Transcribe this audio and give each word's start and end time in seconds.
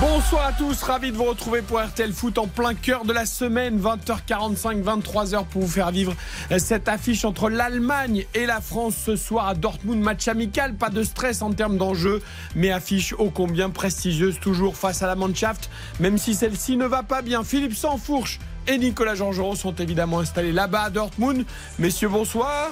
Bonsoir 0.00 0.48
à 0.48 0.52
tous, 0.52 0.82
ravi 0.82 1.10
de 1.10 1.16
vous 1.16 1.24
retrouver 1.24 1.62
pour 1.62 1.80
RTL 1.80 2.12
Foot 2.12 2.36
en 2.36 2.46
plein 2.46 2.74
cœur 2.74 3.06
de 3.06 3.14
la 3.14 3.24
semaine, 3.24 3.80
20h45, 3.80 4.82
23h 4.82 5.46
pour 5.46 5.62
vous 5.62 5.68
faire 5.68 5.90
vivre 5.90 6.14
cette 6.58 6.86
affiche 6.88 7.24
entre 7.24 7.48
l'Allemagne 7.48 8.26
et 8.34 8.44
la 8.44 8.60
France 8.60 8.94
ce 8.94 9.16
soir 9.16 9.48
à 9.48 9.54
Dortmund, 9.54 10.02
match 10.02 10.28
amical, 10.28 10.74
pas 10.74 10.90
de 10.90 11.02
stress 11.02 11.40
en 11.40 11.50
termes 11.50 11.78
d'enjeu, 11.78 12.20
mais 12.54 12.72
affiche 12.72 13.14
ô 13.14 13.30
combien 13.30 13.70
prestigieuse 13.70 14.38
toujours 14.38 14.76
face 14.76 15.02
à 15.02 15.06
la 15.06 15.14
Mannschaft, 15.14 15.70
même 15.98 16.18
si 16.18 16.34
celle-ci 16.34 16.76
ne 16.76 16.86
va 16.86 17.02
pas 17.02 17.22
bien. 17.22 17.42
Philippe 17.42 17.74
Sansfourche 17.74 18.38
et 18.66 18.78
Nicolas 18.78 19.14
Georgerot 19.14 19.54
sont 19.56 19.74
évidemment 19.74 20.20
installés 20.20 20.52
là-bas 20.52 20.82
à 20.84 20.90
Dortmund. 20.90 21.44
Messieurs, 21.78 22.08
bonsoir. 22.08 22.70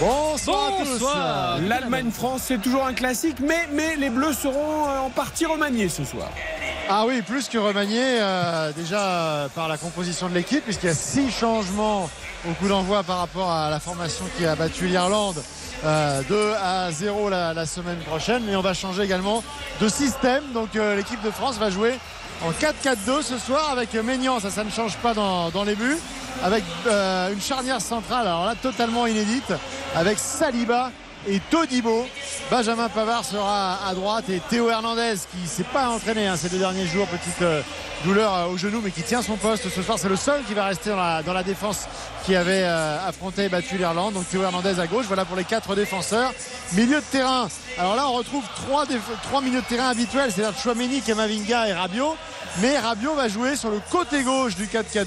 Bonsoir, 0.00 0.72
à 0.80 0.84
tous. 0.84 1.68
L'Allemagne-France, 1.68 2.42
c'est 2.46 2.58
toujours 2.60 2.86
un 2.86 2.92
classique, 2.92 3.38
mais, 3.40 3.68
mais 3.72 3.96
les 3.96 4.10
Bleus 4.10 4.34
seront 4.34 4.86
euh, 4.88 4.98
en 5.00 5.10
partie 5.10 5.46
remaniés 5.46 5.88
ce 5.88 6.04
soir. 6.04 6.28
Ah 6.88 7.04
oui, 7.06 7.22
plus 7.22 7.48
que 7.48 7.58
remanié 7.58 8.00
euh, 8.02 8.72
déjà 8.72 9.00
euh, 9.00 9.48
par 9.48 9.68
la 9.68 9.76
composition 9.78 10.28
de 10.28 10.34
l'équipe, 10.34 10.62
puisqu'il 10.64 10.86
y 10.86 10.90
a 10.90 10.94
six 10.94 11.30
changements 11.30 12.08
au 12.48 12.52
coup 12.54 12.68
d'envoi 12.68 13.02
par 13.02 13.18
rapport 13.18 13.50
à 13.50 13.70
la 13.70 13.80
formation 13.80 14.24
qui 14.36 14.46
a 14.46 14.54
battu 14.54 14.86
l'Irlande. 14.86 15.42
euh, 15.84 16.22
2 16.28 16.52
à 16.62 16.90
0 16.92 17.28
la, 17.30 17.54
la 17.54 17.66
semaine 17.66 17.98
prochaine. 18.06 18.42
Mais 18.46 18.54
on 18.54 18.60
va 18.62 18.74
changer 18.74 19.02
également 19.02 19.42
de 19.80 19.88
système. 19.88 20.44
Donc 20.54 20.76
euh, 20.76 20.94
l'équipe 20.96 21.22
de 21.22 21.30
France 21.30 21.56
va 21.58 21.70
jouer 21.70 21.94
en 22.44 22.50
4-4-2 22.50 23.22
ce 23.22 23.38
soir 23.38 23.70
avec 23.70 23.94
Maignan. 23.94 24.40
Ça, 24.40 24.50
ça 24.50 24.64
ne 24.64 24.70
change 24.70 24.96
pas 24.98 25.14
dans, 25.14 25.64
les 25.64 25.74
buts. 25.74 25.98
Avec 26.42 26.64
euh, 26.86 27.32
une 27.32 27.40
charnière 27.40 27.80
centrale, 27.80 28.26
alors 28.26 28.44
là 28.44 28.54
totalement 28.54 29.06
inédite, 29.06 29.54
avec 29.94 30.18
Saliba 30.18 30.90
et 31.28 31.40
Todibo. 31.50 32.06
Benjamin 32.50 32.88
Pavard 32.88 33.24
sera 33.24 33.86
à 33.86 33.94
droite 33.94 34.28
et 34.28 34.40
Théo 34.48 34.70
Hernandez 34.70 35.14
qui 35.30 35.42
ne 35.42 35.46
s'est 35.46 35.64
pas 35.64 35.88
entraîné 35.88 36.26
hein, 36.26 36.36
ces 36.36 36.48
deux 36.48 36.58
derniers 36.58 36.86
jours, 36.86 37.06
petite 37.08 37.42
euh, 37.42 37.62
douleur 38.04 38.34
euh, 38.34 38.46
au 38.46 38.56
genou 38.56 38.80
mais 38.84 38.90
qui 38.90 39.02
tient 39.02 39.22
son 39.22 39.36
poste 39.36 39.68
ce 39.68 39.82
soir. 39.82 39.98
C'est 39.98 40.08
le 40.08 40.16
seul 40.16 40.42
qui 40.44 40.54
va 40.54 40.66
rester 40.66 40.90
dans 40.90 41.32
la, 41.32 41.42
défense 41.42 41.86
qui 42.24 42.36
avait 42.36 42.62
euh, 42.62 43.08
affronté 43.08 43.44
et 43.44 43.48
battu 43.48 43.76
l'Irlande. 43.78 44.14
Donc 44.14 44.28
Théo 44.28 44.42
Hernandez 44.42 44.78
à 44.78 44.86
gauche, 44.86 45.06
voilà 45.06 45.24
pour 45.24 45.36
les 45.36 45.44
quatre 45.44 45.74
défenseurs. 45.74 46.32
Milieu 46.72 47.00
de 47.00 47.06
terrain, 47.10 47.48
alors 47.78 47.96
là 47.96 48.08
on 48.08 48.12
retrouve 48.12 48.44
trois, 48.54 48.84
trois 49.24 49.40
milieux 49.40 49.60
de 49.60 49.66
terrain 49.66 49.88
habituels, 49.88 50.30
c'est-à-dire 50.32 50.58
Chouameni, 50.58 51.00
Kamavinga 51.02 51.68
et 51.68 51.72
Rabiot. 51.72 52.16
Mais 52.62 52.78
Rabiot 52.78 53.14
va 53.14 53.28
jouer 53.28 53.54
sur 53.54 53.70
le 53.70 53.80
côté 53.90 54.22
gauche 54.22 54.56
du 54.56 54.66
4-4-2 54.66 55.04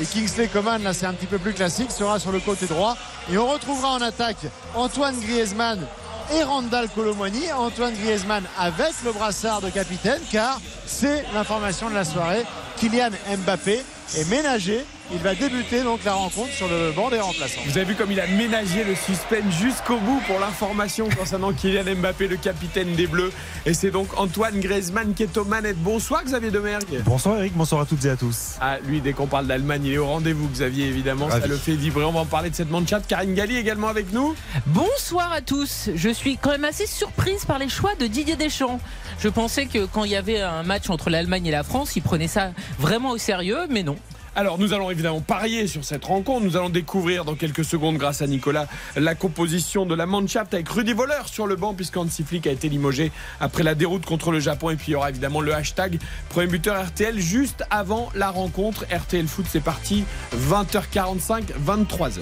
et 0.00 0.06
Kingsley 0.06 0.48
Coman, 0.48 0.82
là 0.82 0.92
c'est 0.92 1.06
un 1.06 1.12
petit 1.12 1.26
peu 1.26 1.38
plus 1.38 1.52
classique, 1.52 1.92
sera 1.92 2.18
sur 2.18 2.32
le 2.32 2.40
côté 2.40 2.66
droit. 2.66 2.96
Et 3.30 3.38
on 3.38 3.46
retrouvera 3.46 3.92
en 3.92 4.00
attaque 4.02 4.38
Antoine 4.74 5.18
Griezmann 5.20 5.86
et 6.34 6.42
Randall 6.42 6.88
Colomwani. 6.88 7.52
Antoine 7.52 7.94
Griezmann 7.94 8.44
avec 8.58 8.92
le 9.04 9.12
brassard 9.12 9.60
de 9.60 9.70
capitaine 9.70 10.20
car 10.32 10.60
c'est 10.84 11.24
l'information 11.32 11.88
de 11.90 11.94
la 11.94 12.04
soirée. 12.04 12.44
Kylian 12.78 13.10
Mbappé 13.44 13.84
est 14.16 14.28
ménagé. 14.28 14.84
Il 15.12 15.18
va 15.18 15.34
débuter 15.34 15.82
donc 15.82 16.04
la 16.04 16.12
rencontre 16.12 16.52
sur 16.52 16.68
le 16.68 16.92
banc 16.92 17.10
des 17.10 17.18
remplaçants. 17.18 17.60
Vous 17.66 17.76
avez 17.76 17.84
vu 17.84 17.94
comme 17.96 18.12
il 18.12 18.20
a 18.20 18.28
ménagé 18.28 18.84
le 18.84 18.94
suspense 18.94 19.52
jusqu'au 19.60 19.96
bout 19.96 20.20
pour 20.28 20.38
l'information 20.38 21.08
concernant 21.08 21.52
Kylian 21.52 21.96
Mbappé, 21.96 22.28
le 22.28 22.36
capitaine 22.36 22.94
des 22.94 23.08
Bleus. 23.08 23.32
Et 23.66 23.74
c'est 23.74 23.90
donc 23.90 24.06
Antoine 24.16 24.60
Griezmann 24.60 25.12
qui 25.14 25.24
est 25.24 25.36
aux 25.36 25.44
manettes. 25.44 25.78
Bonsoir 25.78 26.22
Xavier 26.22 26.52
Demergue. 26.52 27.02
Bonsoir 27.04 27.38
Eric, 27.38 27.54
bonsoir 27.54 27.80
à 27.80 27.86
toutes 27.86 28.04
et 28.04 28.10
à 28.10 28.16
tous. 28.16 28.52
Ah, 28.60 28.78
lui, 28.86 29.00
dès 29.00 29.12
qu'on 29.12 29.26
parle 29.26 29.48
d'Allemagne, 29.48 29.84
il 29.84 29.94
est 29.94 29.98
au 29.98 30.06
rendez-vous, 30.06 30.48
Xavier, 30.48 30.86
évidemment. 30.86 31.28
Ça 31.28 31.44
le 31.44 31.56
fait 31.56 31.74
vibrer. 31.74 32.04
On 32.04 32.12
va 32.12 32.20
en 32.20 32.26
parler 32.26 32.50
de 32.50 32.54
cette 32.54 32.70
manchette. 32.70 33.08
Karine 33.08 33.34
Galli 33.34 33.56
également 33.56 33.88
avec 33.88 34.12
nous. 34.12 34.36
Bonsoir 34.66 35.32
à 35.32 35.40
tous. 35.40 35.90
Je 35.92 36.08
suis 36.08 36.36
quand 36.36 36.50
même 36.50 36.64
assez 36.64 36.86
surprise 36.86 37.44
par 37.44 37.58
les 37.58 37.68
choix 37.68 37.96
de 37.96 38.06
Didier 38.06 38.36
Deschamps. 38.36 38.80
Je 39.18 39.28
pensais 39.28 39.66
que 39.66 39.86
quand 39.86 40.04
il 40.04 40.12
y 40.12 40.16
avait 40.16 40.40
un 40.40 40.62
match 40.62 40.88
entre 40.88 41.10
l'Allemagne 41.10 41.46
et 41.46 41.50
la 41.50 41.64
France, 41.64 41.96
il 41.96 42.02
prenait 42.02 42.28
ça 42.28 42.52
vraiment 42.78 43.10
au 43.10 43.18
sérieux, 43.18 43.66
mais 43.68 43.82
non. 43.82 43.96
Alors, 44.40 44.58
nous 44.58 44.72
allons 44.72 44.90
évidemment 44.90 45.20
parier 45.20 45.66
sur 45.66 45.84
cette 45.84 46.02
rencontre. 46.02 46.46
Nous 46.46 46.56
allons 46.56 46.70
découvrir 46.70 47.26
dans 47.26 47.34
quelques 47.34 47.62
secondes, 47.62 47.98
grâce 47.98 48.22
à 48.22 48.26
Nicolas, 48.26 48.68
la 48.96 49.14
composition 49.14 49.84
de 49.84 49.94
la 49.94 50.06
Mannschaft 50.06 50.54
avec 50.54 50.66
Rudy 50.70 50.94
Voller 50.94 51.26
sur 51.26 51.46
le 51.46 51.56
banc, 51.56 51.74
puisqu'Hansi 51.74 52.24
Flick 52.24 52.46
a 52.46 52.50
été 52.50 52.70
limogé 52.70 53.12
après 53.38 53.62
la 53.62 53.74
déroute 53.74 54.06
contre 54.06 54.30
le 54.30 54.40
Japon. 54.40 54.70
Et 54.70 54.76
puis, 54.76 54.86
il 54.88 54.92
y 54.92 54.94
aura 54.94 55.10
évidemment 55.10 55.42
le 55.42 55.52
hashtag 55.54 55.98
premier 56.30 56.46
buteur 56.46 56.82
RTL 56.82 57.20
juste 57.20 57.64
avant 57.68 58.08
la 58.14 58.30
rencontre. 58.30 58.86
RTL 58.90 59.26
Foot, 59.26 59.44
c'est 59.46 59.60
parti. 59.60 60.04
20h45, 60.34 61.42
23h. 61.62 62.20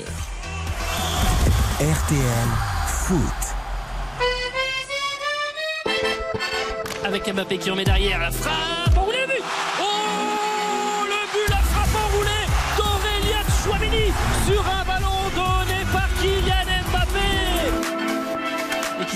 RTL 1.78 2.48
Foot. 2.88 3.54
avec 7.04 7.32
Mbappé 7.32 7.58
qui 7.58 7.70
en 7.70 7.76
met 7.76 7.84
derrière. 7.84 8.18
La 8.18 8.30
frappe 8.30 8.87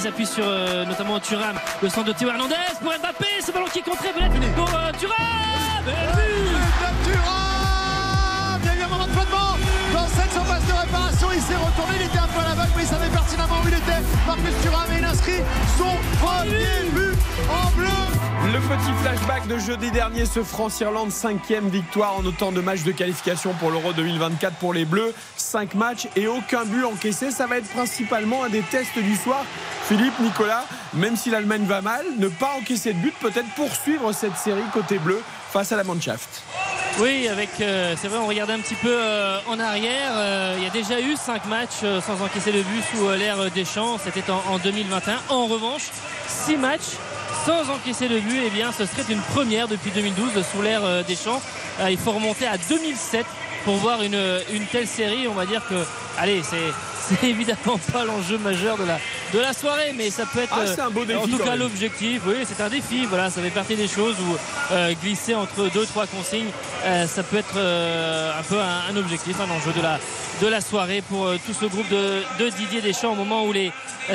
qui 0.02 0.08
s'appuie 0.08 0.26
sur 0.26 0.44
euh, 0.44 0.84
notamment 0.84 1.20
Thuram, 1.20 1.56
le 1.80 1.88
centre 1.88 2.08
de 2.08 2.12
Théo 2.12 2.28
Hernandez 2.28 2.56
pour 2.82 2.90
Mbappé, 2.90 3.26
ce 3.40 3.52
ballon 3.52 3.66
qui 3.66 3.78
est 3.78 3.82
contré 3.82 4.08
peut-être 4.08 4.54
pour 4.54 4.68
euh, 4.68 4.90
Thuram 4.98 5.86
Et 5.86 6.16
but 6.16 7.04
Thuram 7.04 8.60
Il 8.62 8.66
y 8.66 8.70
a 8.70 8.80
eu 8.80 8.82
un 8.82 8.88
moment 8.88 9.06
de 9.06 9.12
flottement 9.12 9.56
dans 9.94 10.08
cette 10.08 10.32
surface 10.32 10.66
de 10.66 10.72
réparation. 10.72 11.28
Il 11.32 11.40
s'est 11.40 11.54
retourné, 11.54 11.94
il 12.00 12.06
était 12.06 12.18
un 12.18 12.26
peu 12.26 12.40
à 12.40 12.48
l'aveugle, 12.48 12.72
mais 12.76 12.82
il 12.82 12.88
savait 12.88 13.10
pertinemment 13.10 13.60
où 13.64 13.68
il 13.68 13.74
était. 13.74 14.02
Marcus 14.26 14.54
Thuram 14.62 14.92
et 14.92 14.98
il 14.98 15.04
inscrit 15.04 15.40
son 15.78 15.94
premier 16.18 16.90
but 16.92 17.16
en 17.48 17.70
bleu. 17.76 18.11
Le 18.52 18.58
petit 18.58 18.92
flashback 19.00 19.46
de 19.46 19.56
jeudi 19.56 19.90
dernier, 19.90 20.26
ce 20.26 20.42
France-Irlande, 20.42 21.10
cinquième 21.10 21.70
victoire 21.70 22.18
en 22.18 22.24
autant 22.26 22.52
de 22.52 22.60
matchs 22.60 22.82
de 22.82 22.92
qualification 22.92 23.54
pour 23.54 23.70
l'Euro 23.70 23.94
2024 23.94 24.56
pour 24.56 24.74
les 24.74 24.84
Bleus. 24.84 25.14
Cinq 25.38 25.72
matchs 25.72 26.06
et 26.16 26.26
aucun 26.26 26.66
but 26.66 26.84
encaissé. 26.84 27.30
Ça 27.30 27.46
va 27.46 27.56
être 27.56 27.68
principalement 27.70 28.44
un 28.44 28.50
des 28.50 28.60
tests 28.60 28.98
du 28.98 29.16
soir. 29.16 29.46
Philippe, 29.84 30.12
Nicolas, 30.20 30.66
même 30.92 31.16
si 31.16 31.30
l'Allemagne 31.30 31.64
va 31.64 31.80
mal, 31.80 32.04
ne 32.18 32.28
pas 32.28 32.52
encaisser 32.58 32.92
de 32.92 32.98
but, 32.98 33.14
peut-être 33.20 33.48
poursuivre 33.56 34.12
cette 34.12 34.36
série 34.36 34.60
côté 34.74 34.98
bleu 34.98 35.22
face 35.50 35.72
à 35.72 35.76
la 35.76 35.84
Mannschaft. 35.84 36.42
Oui, 36.98 37.28
avec, 37.28 37.58
euh, 37.62 37.94
c'est 37.96 38.08
vrai, 38.08 38.18
on 38.18 38.26
regardait 38.26 38.52
un 38.52 38.60
petit 38.60 38.74
peu 38.74 38.94
euh, 38.94 39.38
en 39.48 39.58
arrière. 39.60 40.12
euh, 40.12 40.56
il 40.58 40.64
y 40.64 40.66
a 40.66 40.70
déjà 40.70 41.00
eu 41.00 41.16
5 41.16 41.46
matchs 41.46 41.80
sans 42.06 42.22
encaisser 42.22 42.52
de 42.52 42.60
but 42.60 42.82
sous 42.94 43.08
l'ère 43.12 43.50
Deschamps. 43.50 43.96
C'était 43.96 44.30
en, 44.30 44.42
en 44.52 44.58
2021. 44.58 45.20
En 45.30 45.46
revanche, 45.46 45.88
6 46.26 46.58
matchs 46.58 46.98
sans 47.44 47.70
encaisser 47.70 48.08
de 48.08 48.18
but. 48.18 48.40
Eh 48.46 48.50
ce 48.76 48.86
serait 48.86 49.10
une 49.10 49.20
première 49.20 49.68
depuis 49.68 49.90
2012 49.90 50.44
sous 50.52 50.62
l'ère 50.62 50.84
euh, 50.84 51.02
Deschamps. 51.02 51.40
Euh, 51.80 51.90
il 51.90 51.98
faut 51.98 52.12
remonter 52.12 52.46
à 52.46 52.56
2007 52.56 53.26
pour 53.64 53.76
voir 53.76 54.02
une, 54.02 54.18
telle 54.70 54.86
série. 54.86 55.28
On 55.28 55.34
va 55.34 55.46
dire 55.46 55.62
que, 55.68 55.84
c'est. 56.42 56.56
C'est 57.08 57.28
évidemment 57.28 57.78
pas 57.92 58.04
l'enjeu 58.04 58.38
majeur 58.38 58.76
de 58.76 58.84
la, 58.84 58.98
de 59.34 59.38
la 59.40 59.52
soirée, 59.52 59.92
mais 59.96 60.10
ça 60.10 60.24
peut 60.26 60.40
être 60.40 60.54
Ah, 60.54 60.82
un 60.84 60.90
beau 60.90 61.02
euh, 61.02 61.06
défi 61.06 61.18
en 61.18 61.26
tout 61.26 61.38
cas 61.38 61.56
l'objectif. 61.56 62.22
Oui, 62.26 62.36
c'est 62.46 62.62
un 62.62 62.68
défi. 62.68 63.06
Voilà, 63.06 63.28
ça 63.30 63.40
fait 63.42 63.50
partie 63.50 63.74
des 63.74 63.88
choses 63.88 64.16
où 64.20 64.36
euh, 64.72 64.92
glisser 65.02 65.34
entre 65.34 65.68
deux 65.72 65.86
trois 65.86 66.06
consignes, 66.06 66.50
euh, 66.84 67.06
ça 67.06 67.22
peut 67.22 67.38
être 67.38 67.56
euh, 67.56 68.38
un 68.38 68.42
peu 68.42 68.58
un, 68.60 68.92
un 68.92 68.96
objectif, 68.96 69.36
un 69.40 69.50
enjeu 69.50 69.72
de 69.72 69.82
la 69.82 69.98
de 70.40 70.46
la 70.46 70.60
soirée 70.60 71.02
pour 71.08 71.30
tout 71.46 71.52
ce 71.52 71.66
groupe 71.66 71.88
de, 71.88 72.22
de 72.38 72.48
Didier 72.50 72.80
Deschamps 72.80 73.12
au 73.12 73.16
moment 73.16 73.44
où 73.44 73.52
les 73.52 73.70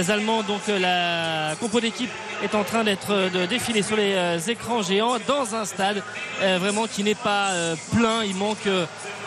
Allemands, 0.09 0.43
donc 0.43 0.61
la 0.67 1.55
compo 1.59 1.79
d'équipe 1.79 2.09
est 2.43 2.53
en 2.53 2.65
train 2.65 2.83
d'être 2.83 3.29
de 3.29 3.45
défiler 3.45 3.81
sur 3.81 3.95
les 3.95 4.49
écrans 4.49 4.81
géants 4.81 5.17
dans 5.25 5.55
un 5.55 5.63
stade 5.63 6.03
vraiment 6.41 6.85
qui 6.87 7.03
n'est 7.03 7.15
pas 7.15 7.51
plein. 7.93 8.23
Il 8.25 8.35
manque 8.35 8.67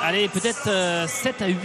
allez 0.02 0.28
peut-être 0.28 0.68
euh, 0.68 1.06
7 1.06 1.42
à 1.42 1.46
8 1.48 1.56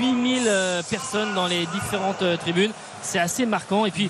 000 0.44 0.48
euh, 0.48 0.82
personnes 0.90 1.34
dans 1.34 1.48
les 1.48 1.66
différentes 1.86 2.22
euh, 2.24 2.38
tribunes. 2.38 2.72
C'est 3.02 3.20
assez 3.20 3.46
marquant 3.46 3.86
et 3.86 3.92
puis 3.92 4.10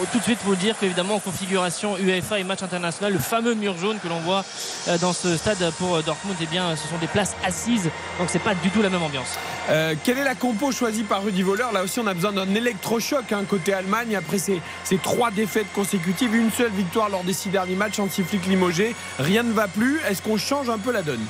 oh, 0.00 0.04
tout 0.10 0.18
de 0.18 0.24
suite, 0.24 0.38
vous 0.44 0.56
dire 0.56 0.74
qu'évidemment, 0.78 1.14
en 1.14 1.20
configuration 1.20 1.96
UEFA 1.98 2.40
et 2.40 2.44
match 2.44 2.62
international, 2.62 3.12
le 3.12 3.18
fameux 3.18 3.54
mur 3.54 3.78
jaune 3.78 3.98
que 4.02 4.08
l'on 4.08 4.20
voit 4.20 4.44
euh, 4.88 4.98
dans 4.98 5.12
ce 5.12 5.36
stade 5.36 5.70
pour 5.78 5.94
euh, 5.96 6.02
Dortmund, 6.02 6.36
eh 6.40 6.46
bien, 6.46 6.74
ce 6.76 6.88
sont 6.88 6.98
des 6.98 7.06
places 7.06 7.36
assises, 7.44 7.88
donc 8.18 8.28
c'est 8.28 8.40
pas 8.40 8.54
du 8.54 8.70
tout 8.70 8.82
la 8.82 8.90
même 8.90 9.02
ambiance. 9.02 9.38
Euh, 9.70 9.94
quelle 10.02 10.18
est 10.18 10.24
la 10.24 10.34
compo 10.34 10.72
choisie 10.72 11.04
par 11.04 11.22
Rudy 11.22 11.42
Voller? 11.42 11.66
Là 11.72 11.84
aussi, 11.84 12.00
on 12.00 12.06
a 12.08 12.14
besoin 12.14 12.32
d'un 12.32 12.52
électrochoc 12.52 13.30
hein, 13.30 13.44
côté 13.48 13.72
Allemagne. 13.72 14.16
Après 14.16 14.38
ces, 14.38 14.60
ces 14.82 14.98
trois 14.98 15.30
défaites 15.30 15.72
consécutives, 15.72 16.34
une 16.34 16.50
seule 16.50 16.72
victoire 16.72 17.08
lors 17.08 17.22
des 17.22 17.32
six 17.32 17.50
derniers 17.50 17.76
matchs, 17.76 18.00
anti-flic 18.00 18.44
limogé. 18.46 18.96
Rien 19.20 19.44
ne 19.44 19.52
va 19.52 19.68
plus. 19.68 20.00
Est-ce 20.08 20.20
qu'on 20.20 20.36
change 20.36 20.68
un 20.68 20.78
peu 20.78 20.90
la 20.90 21.02
donne? 21.02 21.24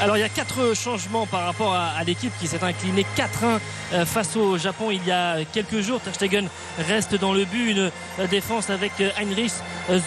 Alors 0.00 0.16
il 0.16 0.20
y 0.20 0.24
a 0.24 0.28
quatre 0.28 0.74
changements 0.74 1.24
par 1.24 1.44
rapport 1.44 1.72
à, 1.72 2.02
l'équipe 2.04 2.32
qui 2.40 2.48
s'est 2.48 2.62
inclinée 2.62 3.06
4-1 3.16 3.60
euh, 3.92 4.04
face 4.04 4.36
au 4.36 4.58
Japon 4.58 4.90
il 4.90 5.04
y 5.06 5.12
a 5.12 5.44
quelques 5.44 5.80
jours. 5.80 6.00
Ter 6.00 6.14
Stegen 6.14 6.48
reste 6.78 7.14
dans 7.14 7.32
le 7.32 7.44
but, 7.44 7.70
une 7.70 7.90
euh, 8.18 8.26
défense 8.28 8.70
avec 8.70 8.92
euh, 9.00 9.10
Heinrich 9.18 9.52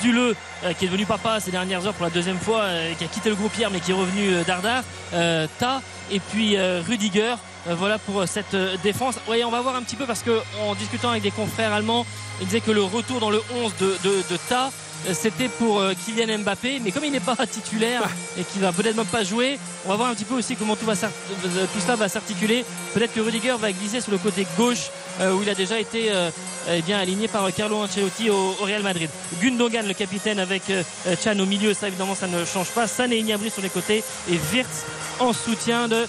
Zule 0.01 0.35
qui 0.77 0.85
est 0.85 0.87
devenu 0.87 1.05
papa 1.05 1.39
ces 1.39 1.51
dernières 1.51 1.85
heures 1.85 1.93
pour 1.93 2.05
la 2.05 2.09
deuxième 2.09 2.39
fois, 2.39 2.65
qui 2.97 3.03
a 3.03 3.07
quitté 3.07 3.29
le 3.29 3.35
groupe 3.35 3.55
hier 3.55 3.69
mais 3.69 3.79
qui 3.79 3.91
est 3.91 3.93
revenu 3.93 4.43
Dardar, 4.45 4.83
Ta 5.11 5.81
et 6.11 6.19
puis 6.19 6.57
Rudiger. 6.57 7.35
Voilà 7.67 7.99
pour 7.99 8.27
cette 8.27 8.55
défense. 8.81 9.19
Oui, 9.27 9.43
on 9.45 9.51
va 9.51 9.61
voir 9.61 9.75
un 9.75 9.83
petit 9.83 9.95
peu 9.95 10.05
parce 10.05 10.23
que 10.23 10.41
en 10.59 10.73
discutant 10.73 11.11
avec 11.11 11.21
des 11.21 11.29
confrères 11.29 11.73
allemands, 11.73 12.07
ils 12.41 12.47
disaient 12.47 12.61
que 12.61 12.71
le 12.71 12.81
retour 12.81 13.19
dans 13.19 13.29
le 13.29 13.41
11 13.53 13.73
de, 13.79 13.97
de, 14.03 14.37
Ta 14.49 14.71
c'était 15.13 15.49
pour 15.49 15.79
euh, 15.79 15.93
Kylian 15.93 16.39
Mbappé 16.39 16.79
mais 16.83 16.91
comme 16.91 17.05
il 17.05 17.11
n'est 17.11 17.19
pas 17.19 17.35
titulaire 17.51 18.03
et 18.37 18.43
qu'il 18.43 18.61
va 18.61 18.71
peut-être 18.71 18.95
même 18.95 19.05
pas 19.05 19.23
jouer 19.23 19.59
on 19.87 19.89
va 19.91 19.95
voir 19.95 20.09
un 20.09 20.15
petit 20.15 20.25
peu 20.25 20.35
aussi 20.35 20.55
comment 20.57 20.75
tout, 20.75 20.89
euh, 20.89 21.65
cela 21.79 21.95
va 21.95 22.09
s'articuler. 22.09 22.65
Peut-être 22.93 23.13
que 23.13 23.21
Rudiger 23.21 23.55
va 23.57 23.71
glisser 23.71 24.01
sur 24.01 24.11
le 24.11 24.17
côté 24.17 24.45
gauche 24.57 24.89
euh, 25.21 25.33
où 25.33 25.41
il 25.41 25.49
a 25.49 25.55
déjà 25.55 25.79
été 25.79 26.11
euh, 26.11 26.29
eh 26.69 26.81
bien 26.81 26.99
aligné 26.99 27.29
par 27.29 27.51
Carlo 27.53 27.77
Ancelotti 27.77 28.29
au, 28.29 28.51
Real 28.61 28.83
Madrid. 28.83 29.09
Gundogan 29.41 29.87
le 29.87 29.93
capitaine 29.93 30.39
avec 30.39 30.69
euh, 30.69 30.83
Chan 31.23 31.39
au 31.39 31.45
milieu 31.45 31.73
ça 31.73 31.87
évidemment 31.87 32.15
ça 32.15 32.27
ne 32.27 32.43
change 32.43 32.67
pas. 32.71 32.85
Sané 32.87 33.19
et 33.19 33.49
sur 33.49 33.61
les 33.61 33.69
côtés 33.69 34.03
et 34.29 34.39
Wirtz 34.53 34.83
en 35.19 35.31
soutien 35.31 35.87
de 35.87 36.05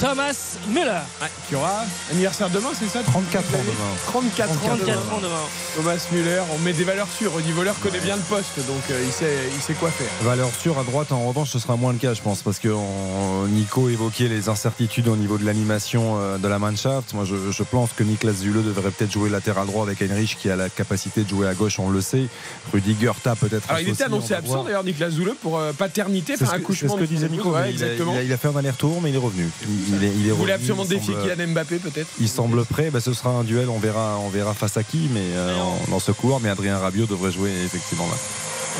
Thomas 0.00 0.56
Müller 0.68 1.02
Ouais, 1.20 1.28
qui 1.48 1.54
aura 1.56 1.84
anniversaire 2.10 2.48
demain, 2.48 2.70
c'est 2.78 2.88
ça 2.88 3.02
34 3.02 3.44
ans 3.54 3.58
demain. 3.60 3.74
34 4.06 4.50
ans 4.50 4.54
34 4.64 4.80
demain. 4.86 4.96
ans 4.96 5.20
demain 5.20 5.36
Thomas 5.76 5.96
Müller, 6.12 6.40
on 6.54 6.58
met 6.60 6.72
des 6.72 6.84
valeurs 6.84 7.06
sûres. 7.18 7.34
Rudy 7.34 7.52
Voleur 7.52 7.78
connaît 7.80 8.00
bien 8.00 8.16
le 8.16 8.22
poste, 8.22 8.56
donc 8.66 8.80
euh, 8.90 9.02
il, 9.04 9.12
sait, 9.12 9.36
il 9.54 9.60
sait 9.60 9.74
quoi 9.74 9.90
faire. 9.90 10.08
Valeur 10.22 10.48
sûre 10.58 10.78
à 10.78 10.84
droite, 10.84 11.12
en 11.12 11.26
revanche, 11.28 11.50
ce 11.50 11.58
sera 11.58 11.76
moins 11.76 11.92
le 11.92 11.98
cas, 11.98 12.14
je 12.14 12.22
pense, 12.22 12.40
parce 12.42 12.58
que 12.58 12.68
Nico 13.48 13.90
évoquait 13.90 14.28
les 14.28 14.48
incertitudes 14.48 15.06
au 15.08 15.16
niveau 15.16 15.36
de 15.36 15.44
l'animation 15.44 16.16
euh, 16.18 16.38
de 16.38 16.48
la 16.48 16.58
Mannschaft. 16.58 17.12
Moi, 17.12 17.24
je, 17.26 17.50
je 17.52 17.62
pense 17.62 17.90
que 17.92 18.02
Niklas 18.02 18.32
Zule 18.32 18.64
devrait 18.64 18.90
peut-être 18.92 19.12
jouer 19.12 19.28
latéral 19.28 19.66
droit 19.66 19.84
avec 19.84 20.00
Heinrich, 20.00 20.38
qui 20.40 20.48
a 20.50 20.56
la 20.56 20.70
capacité 20.70 21.24
de 21.24 21.28
jouer 21.28 21.46
à 21.46 21.52
gauche, 21.54 21.78
on 21.78 21.90
le 21.90 22.00
sait. 22.00 22.24
Rudiger 22.72 22.96
Gerta 23.02 23.36
peut-être. 23.36 23.68
Alors 23.68 23.80
il 23.82 23.88
était 23.90 24.04
annoncé 24.04 24.32
absent 24.34 24.64
d'ailleurs, 24.64 24.84
Nicolas 24.84 25.10
Zoule, 25.10 25.34
pour 25.42 25.58
euh, 25.58 25.72
paternité, 25.74 26.34
C'est 26.38 26.44
enfin 26.44 26.52
ce 26.56 26.58
que, 26.62 26.72
c'est 26.74 26.84
accouchement. 26.86 26.94
ce 26.96 27.00
que 27.00 27.04
disait. 27.04 27.28
Nico. 27.28 27.50
Ouais, 27.50 27.60
il, 27.74 27.82
a, 27.82 27.86
exactement. 27.86 28.12
il 28.14 28.18
a- 28.18 28.22
il 28.22 28.32
a 28.32 28.36
fait 28.38 28.48
un 28.48 28.56
aller-retour, 28.56 29.00
mais 29.02 29.10
il 29.10 29.14
est 29.14 29.18
revenu. 29.18 29.48
Il, 29.68 29.89
il 29.96 30.04
est, 30.04 30.12
il 30.18 30.26
est 30.28 30.30
Vous 30.30 30.36
voulez 30.36 30.52
absolument 30.52 30.84
il 30.84 30.88
défier 30.88 31.14
semble- 31.14 31.28
Kylian 31.30 31.48
Mbappé 31.52 31.76
peut-être 31.78 32.08
Il 32.20 32.28
semble 32.28 32.64
prêt, 32.64 32.90
bah, 32.90 33.00
ce 33.00 33.12
sera 33.12 33.30
un 33.30 33.44
duel, 33.44 33.68
on 33.68 33.78
verra, 33.78 34.18
on 34.24 34.28
verra 34.28 34.54
face 34.54 34.76
à 34.76 34.82
qui, 34.82 35.08
mais 35.12 35.20
euh, 35.34 35.56
en- 35.60 35.78
dans 35.90 36.00
ce 36.00 36.12
cours, 36.12 36.40
mais 36.40 36.48
Adrien 36.48 36.78
Rabiot 36.78 37.06
devrait 37.06 37.32
jouer 37.32 37.50
effectivement 37.64 38.06
là. 38.08 38.16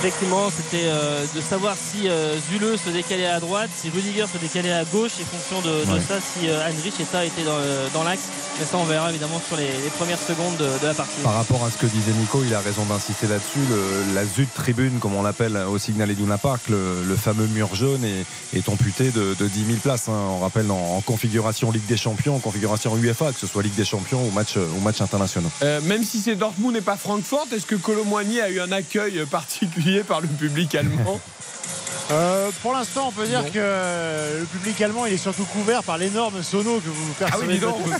Effectivement, 0.02 0.49
c'était 0.50 0.87
euh, 0.87 1.26
de 1.35 1.43
savoir 1.43 1.76
si 1.76 2.08
euh, 2.08 2.35
Zule 2.50 2.79
se 2.82 2.88
décalait 2.88 3.26
à 3.26 3.38
droite, 3.38 3.69
si 3.76 3.91
Rudiger 3.91 4.25
se 4.32 4.38
décalait 4.38 4.73
à 4.73 4.85
gauche, 4.85 5.12
et 5.20 5.25
fonction 5.25 5.61
de, 5.61 5.85
de 5.85 5.91
Ouais. 5.91 6.00
ça, 6.06 6.14
si 6.20 6.49
euh, 6.49 6.64
Heinrich 6.67 6.94
et 7.00 7.05
ça 7.05 7.23
étaient 7.25 7.43
dans, 7.43 7.52
euh, 7.58 7.87
dans 7.93 8.02
l'axe. 8.02 8.23
Mais 8.58 8.64
ça, 8.64 8.79
on 8.79 8.85
verra 8.85 9.11
évidemment 9.11 9.41
sur 9.47 9.56
les, 9.58 9.67
les 9.67 9.91
premières 9.99 10.19
secondes 10.19 10.56
de, 10.56 10.64
de 10.81 10.87
la 10.87 10.94
partie. 10.94 11.20
Par 11.23 11.35
rapport 11.35 11.62
à 11.64 11.70
ce 11.70 11.76
que 11.76 11.85
disait 11.87 12.12
Nico, 12.12 12.43
il 12.47 12.55
a 12.55 12.61
raison 12.61 12.85
d'insister 12.87 13.26
là-dessus. 13.26 13.58
Le- 13.69 14.14
la 14.14 14.25
ZUT 14.25 14.49
tribune, 14.55 14.99
comme 15.00 15.14
on 15.14 15.23
l'appelle 15.23 15.56
au 15.56 15.76
Signal 15.79 16.11
Iduna 16.11 16.38
Park, 16.38 16.62
le, 16.70 17.02
le 17.06 17.17
fameux 17.17 17.47
mur 17.49 17.75
jaune 17.75 18.02
est, 18.05 18.56
est 18.56 18.69
amputé 18.70 19.11
de, 19.11 19.35
de 19.38 19.47
10 19.49 19.64
000 19.67 19.79
places. 19.82 20.08
hein. 20.08 20.12
On 20.31 20.38
rappelle 20.41 20.70
en, 20.70 20.97
en 20.97 21.00
configuration 21.02 21.70
Ligue 21.70 21.87
des 21.87 21.97
Champions, 21.99 22.37
en 22.37 22.41
configuration 22.41 22.97
UEFA, 22.97 23.32
que 23.32 23.38
ce 23.38 23.47
soit 23.47 23.62
Ligue 23.62 23.75
des 23.75 23.85
Champions 23.85 24.23
ou 24.26 24.31
match, 24.31 24.56
ou 24.56 24.81
match 24.81 25.00
internationaux. 25.02 25.50
Euh, 25.62 25.81
Même 25.82 26.05
si 26.05 26.20
c'est 26.20 26.37
Dortmund 26.37 26.75
et 26.76 26.81
pas 26.81 26.97
Francfort, 26.97 27.47
est-ce 27.55 27.67
que 27.67 27.75
Colomboigny 27.76 28.41
a 28.41 28.49
eu 28.49 28.61
un 28.61 28.73
accueil 28.73 29.25
particulier 29.31 29.89
par 30.06 30.20
le 30.20 30.28
public 30.28 30.75
allemand 30.75 31.20
Euh, 32.12 32.50
pour 32.60 32.72
l'instant, 32.72 33.04
on 33.06 33.12
peut 33.12 33.25
dire 33.25 33.40
Non. 33.40 33.50
que 33.50 34.40
le 34.40 34.44
public 34.46 34.81
allemand, 34.82 35.06
il 35.06 35.12
est 35.12 35.16
surtout 35.16 35.44
couvert 35.44 35.84
par 35.84 35.96
l'énorme 35.96 36.42
sono 36.42 36.81
que 36.81 36.88
vous 36.88 37.12
Ah 37.20 37.25
percevez. 37.26 37.46
oui, 37.46 37.52
dis 37.54 37.60
donc, 37.60 37.76
vous 37.78 37.90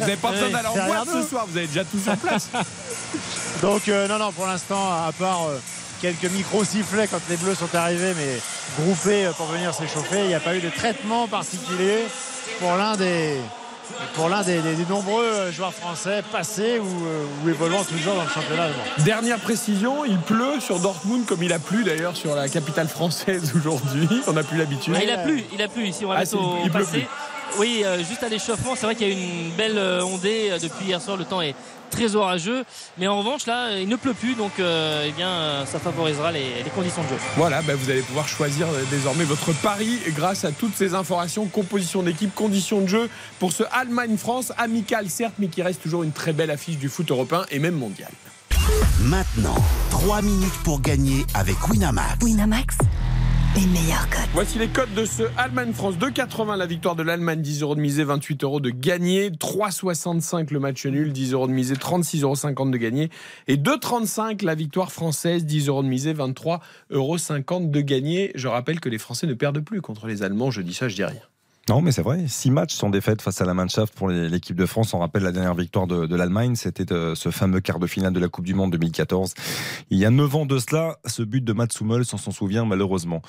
n'avez 0.00 0.16
pas 0.16 0.30
besoin 0.30 0.48
d'aller 0.48 0.68
en 0.68 0.72
boîte 0.86 1.08
ce 1.12 1.28
soir, 1.28 1.44
vous 1.46 1.58
avez 1.58 1.66
déjà 1.66 1.84
tout 1.84 1.98
sur 2.02 2.16
place. 2.16 2.48
Donc 3.60 3.86
euh, 3.88 4.08
non, 4.08 4.18
non, 4.18 4.32
pour 4.32 4.46
l'instant, 4.46 4.90
à 5.06 5.12
part 5.12 5.44
euh, 5.48 5.58
quelques 6.00 6.30
micros 6.32 6.64
sifflets 6.64 7.06
quand 7.06 7.20
les 7.28 7.36
Bleus 7.36 7.54
sont 7.54 7.74
arrivés, 7.74 8.14
mais 8.16 8.40
groupés 8.82 9.28
pour 9.36 9.46
venir 9.48 9.74
s'échauffer, 9.74 10.20
il 10.20 10.28
n'y 10.28 10.34
a 10.34 10.40
pas 10.40 10.56
eu 10.56 10.60
de 10.60 10.70
traitement 10.70 11.28
particulier 11.28 11.98
pour 12.60 12.74
l'un 12.76 12.96
des 12.96 13.36
pour 14.14 14.28
l'un 14.28 14.42
des, 14.42 14.60
des- 14.60 14.74
des 14.74 14.86
nombreux 14.86 15.24
euh, 15.24 15.52
joueurs 15.52 15.72
français 15.74 16.22
passés 16.32 16.78
ou, 16.78 16.84
euh, 17.06 17.24
ou 17.44 17.48
évoluant 17.48 17.84
toujours 17.84 18.14
dans 18.14 18.22
le 18.24 18.28
championnat 18.28 18.64
allemand. 18.64 18.82
Dernière 18.98 19.38
précision, 19.38 20.04
il 20.04 20.18
pleut 20.18 20.60
sur 20.60 20.78
Dortmund 20.80 21.26
comme 21.26 21.42
il 21.42 21.52
a 21.52 21.58
plu 21.58 21.84
d'ailleurs 21.84 22.16
sur 22.16 22.34
la 22.34 22.48
capitale 22.48 22.88
française 22.88 23.52
aujourd'hui. 23.56 24.08
On 24.26 24.32
n'a 24.32 24.42
plus 24.42 24.58
l'habitude. 24.58 24.94
Ah, 24.96 25.02
il 25.02 25.10
a 25.10 25.18
plu, 25.18 25.44
il 25.52 25.62
a 25.62 25.68
plu 25.68 25.86
ici, 25.86 26.04
on 26.04 26.08
va 26.08 26.14
Ah, 26.16 26.20
mettre 26.20 26.36
au 26.38 26.58
il 26.64 26.70
pleut. 26.70 26.86
Oui, 27.58 27.82
euh, 27.84 27.98
juste 27.98 28.22
à 28.22 28.28
l'échauffement, 28.28 28.74
c'est 28.74 28.86
vrai 28.86 28.94
qu'il 28.94 29.08
y 29.08 29.10
a 29.10 29.14
une 29.14 29.50
belle 29.56 29.78
euh, 29.78 30.02
ondée 30.04 30.48
euh, 30.50 30.58
depuis 30.58 30.86
hier 30.86 31.00
soir. 31.00 31.16
Le 31.16 31.24
temps 31.24 31.40
est 31.40 31.54
très 31.90 32.16
orageux, 32.16 32.64
mais 32.98 33.06
en 33.06 33.18
revanche 33.18 33.46
là, 33.46 33.78
il 33.78 33.88
ne 33.88 33.94
pleut 33.94 34.14
plus, 34.14 34.34
donc 34.34 34.52
euh, 34.58 35.04
eh 35.06 35.12
bien, 35.12 35.28
euh, 35.28 35.66
ça 35.66 35.78
favorisera 35.78 36.32
les, 36.32 36.62
les 36.64 36.70
conditions 36.74 37.02
de 37.04 37.08
jeu. 37.08 37.14
Voilà, 37.36 37.62
bah, 37.62 37.74
vous 37.76 37.88
allez 37.88 38.02
pouvoir 38.02 38.26
choisir 38.26 38.66
euh, 38.66 38.82
désormais 38.90 39.22
votre 39.24 39.52
pari 39.60 40.00
grâce 40.08 40.44
à 40.44 40.50
toutes 40.50 40.74
ces 40.74 40.94
informations, 40.94 41.46
composition 41.46 42.02
d'équipe, 42.02 42.34
conditions 42.34 42.80
de 42.80 42.88
jeu 42.88 43.08
pour 43.38 43.52
ce 43.52 43.62
Allemagne-France, 43.70 44.52
amical 44.58 45.08
certes, 45.08 45.34
mais 45.38 45.46
qui 45.46 45.62
reste 45.62 45.82
toujours 45.82 46.02
une 46.02 46.12
très 46.12 46.32
belle 46.32 46.50
affiche 46.50 46.78
du 46.78 46.88
foot 46.88 47.08
européen 47.10 47.44
et 47.52 47.60
même 47.60 47.76
mondial. 47.76 48.10
Maintenant, 49.00 49.56
3 49.90 50.22
minutes 50.22 50.58
pour 50.64 50.80
gagner 50.80 51.24
avec 51.34 51.56
Winamax. 51.68 52.24
Winamax, 52.24 52.76
Voici 54.32 54.58
les 54.58 54.66
codes 54.66 54.92
de 54.94 55.04
ce 55.04 55.22
Allemagne-France. 55.36 55.94
2,80 55.94 56.56
la 56.56 56.66
victoire 56.66 56.96
de 56.96 57.04
l'Allemagne, 57.04 57.40
10 57.40 57.62
euros 57.62 57.76
de 57.76 57.80
misée, 57.80 58.02
28 58.02 58.42
euros 58.42 58.58
de 58.58 58.70
gagné. 58.70 59.30
3,65 59.30 60.52
le 60.52 60.58
match 60.58 60.84
nul, 60.86 61.12
10 61.12 61.34
euros 61.34 61.46
de 61.46 61.52
misée, 61.52 61.76
36,50 61.76 62.22
euros 62.22 62.70
de 62.70 62.76
gagné. 62.76 63.10
Et 63.46 63.56
2,35 63.56 64.44
la 64.44 64.56
victoire 64.56 64.90
française, 64.90 65.44
10 65.44 65.68
euros 65.68 65.84
de 65.84 65.88
misée, 65.88 66.14
23,50 66.14 66.60
euros 66.90 67.16
de 67.60 67.80
gagné. 67.80 68.32
Je 68.34 68.48
rappelle 68.48 68.80
que 68.80 68.88
les 68.88 68.98
Français 68.98 69.28
ne 69.28 69.34
perdent 69.34 69.60
plus 69.60 69.80
contre 69.80 70.08
les 70.08 70.24
Allemands. 70.24 70.50
Je 70.50 70.60
dis 70.60 70.74
ça, 70.74 70.88
je 70.88 70.96
dis 70.96 71.04
rien. 71.04 71.22
Non, 71.68 71.80
mais 71.80 71.92
c'est 71.92 72.02
vrai. 72.02 72.24
Six 72.28 72.50
matchs 72.50 72.74
sont 72.74 72.90
défaites 72.90 73.22
face 73.22 73.40
à 73.40 73.46
la 73.46 73.54
Mannschaft 73.54 73.94
pour 73.94 74.08
l'équipe 74.08 74.56
de 74.56 74.66
France. 74.66 74.92
On 74.92 74.98
rappelle 74.98 75.22
la 75.22 75.32
dernière 75.32 75.54
victoire 75.54 75.86
de, 75.86 76.04
de 76.06 76.14
l'Allemagne. 76.16 76.56
C'était 76.56 76.92
euh, 76.92 77.14
ce 77.14 77.30
fameux 77.30 77.60
quart 77.60 77.78
de 77.78 77.86
finale 77.86 78.12
de 78.12 78.20
la 78.20 78.28
Coupe 78.28 78.44
du 78.44 78.52
Monde 78.54 78.72
2014. 78.72 79.32
Il 79.90 79.98
y 79.98 80.04
a 80.04 80.10
neuf 80.10 80.34
ans 80.34 80.44
de 80.44 80.58
cela, 80.58 80.98
ce 81.06 81.22
but 81.22 81.42
de 81.42 81.52
Mats 81.54 81.68
Hummels, 81.80 82.04
on 82.12 82.18
s'en 82.18 82.32
souvient 82.32 82.66
malheureusement. 82.66 83.22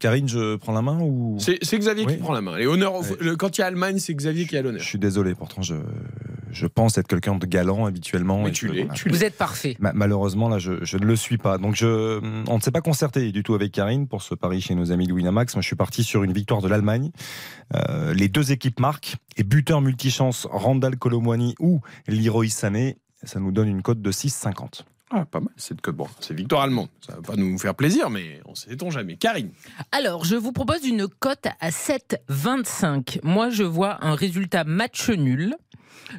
Karine, 0.00 0.28
je 0.28 0.56
prends 0.56 0.72
la 0.72 0.82
main 0.82 0.98
ou? 1.00 1.36
C'est 1.38 1.78
Xavier 1.78 2.04
qui 2.06 2.16
prend 2.16 2.32
la 2.32 2.40
main. 2.40 2.56
Les 2.58 2.66
honneurs, 2.66 2.94
le- 3.20 3.36
quand 3.36 3.56
il 3.56 3.60
y 3.60 3.64
a 3.64 3.66
Allemagne, 3.68 3.98
c'est 3.98 4.14
Xavier 4.14 4.46
qui 4.46 4.56
a 4.56 4.60
Je 4.60 4.64
l'honneur. 4.64 4.82
suis 4.82 4.98
désolé, 4.98 5.34
pourtant 5.34 5.62
je, 5.62 5.74
je 6.54 6.66
pense 6.66 6.96
être 6.96 7.06
quelqu'un 7.08 7.34
de 7.36 7.44
galant 7.46 7.84
habituellement. 7.84 8.42
Mais 8.42 8.48
et 8.48 8.52
tu 8.52 8.68
l'es, 8.68 8.84
voilà. 8.84 9.00
Vous 9.06 9.24
êtes 9.24 9.36
parfait. 9.36 9.76
Ma- 9.80 9.92
Malheureusement, 9.92 10.48
là, 10.48 10.58
je, 10.58 10.82
je 10.84 10.96
ne 10.96 11.04
le 11.04 11.16
suis 11.16 11.36
pas. 11.36 11.58
Donc, 11.58 11.74
je, 11.74 12.20
on 12.48 12.56
ne 12.56 12.60
s'est 12.62 12.70
pas 12.70 12.80
concerté 12.80 13.30
du 13.32 13.42
tout 13.42 13.54
avec 13.54 13.72
Karine 13.72 14.08
pour 14.08 14.22
ce 14.22 14.34
pari 14.34 14.60
chez 14.60 14.74
nos 14.74 14.92
amis 14.92 15.06
de 15.06 15.12
Winamax. 15.12 15.54
Moi, 15.54 15.62
je 15.62 15.66
suis 15.66 15.76
parti 15.76 16.04
sur 16.04 16.22
une 16.24 16.32
victoire 16.32 16.62
de 16.62 16.68
l'Allemagne. 16.68 17.10
Euh, 17.74 18.14
les 18.14 18.28
deux 18.28 18.52
équipes 18.52 18.80
marquent 18.80 19.16
et 19.36 19.42
buteur 19.44 19.80
multichance 19.80 20.46
Randall 20.50 20.96
Colomwani 20.96 21.54
ou 21.58 21.80
Leroy 22.06 22.48
Sané. 22.48 22.96
Ça 23.22 23.40
nous 23.40 23.52
donne 23.52 23.68
une 23.68 23.82
cote 23.82 24.00
de 24.00 24.12
6,50. 24.12 24.82
Ah, 25.10 25.24
pas 25.26 25.38
mal, 25.40 25.50
cette 25.56 25.80
cote. 25.80 25.94
Bon, 25.96 26.06
c'est 26.18 26.34
victoire 26.34 26.62
allemande. 26.62 26.88
Ça 27.06 27.14
va 27.14 27.22
pas 27.22 27.36
nous 27.36 27.56
faire 27.58 27.74
plaisir, 27.74 28.10
mais 28.10 28.40
on 28.46 28.54
sait-on 28.54 28.90
jamais. 28.90 29.16
Karine. 29.16 29.50
Alors, 29.92 30.24
je 30.24 30.34
vous 30.34 30.50
propose 30.50 30.84
une 30.84 31.06
cote 31.06 31.46
à 31.60 31.70
7,25. 31.70 33.20
Moi, 33.22 33.50
je 33.50 33.62
vois 33.62 34.04
un 34.04 34.14
résultat 34.14 34.64
match 34.64 35.10
nul. 35.10 35.54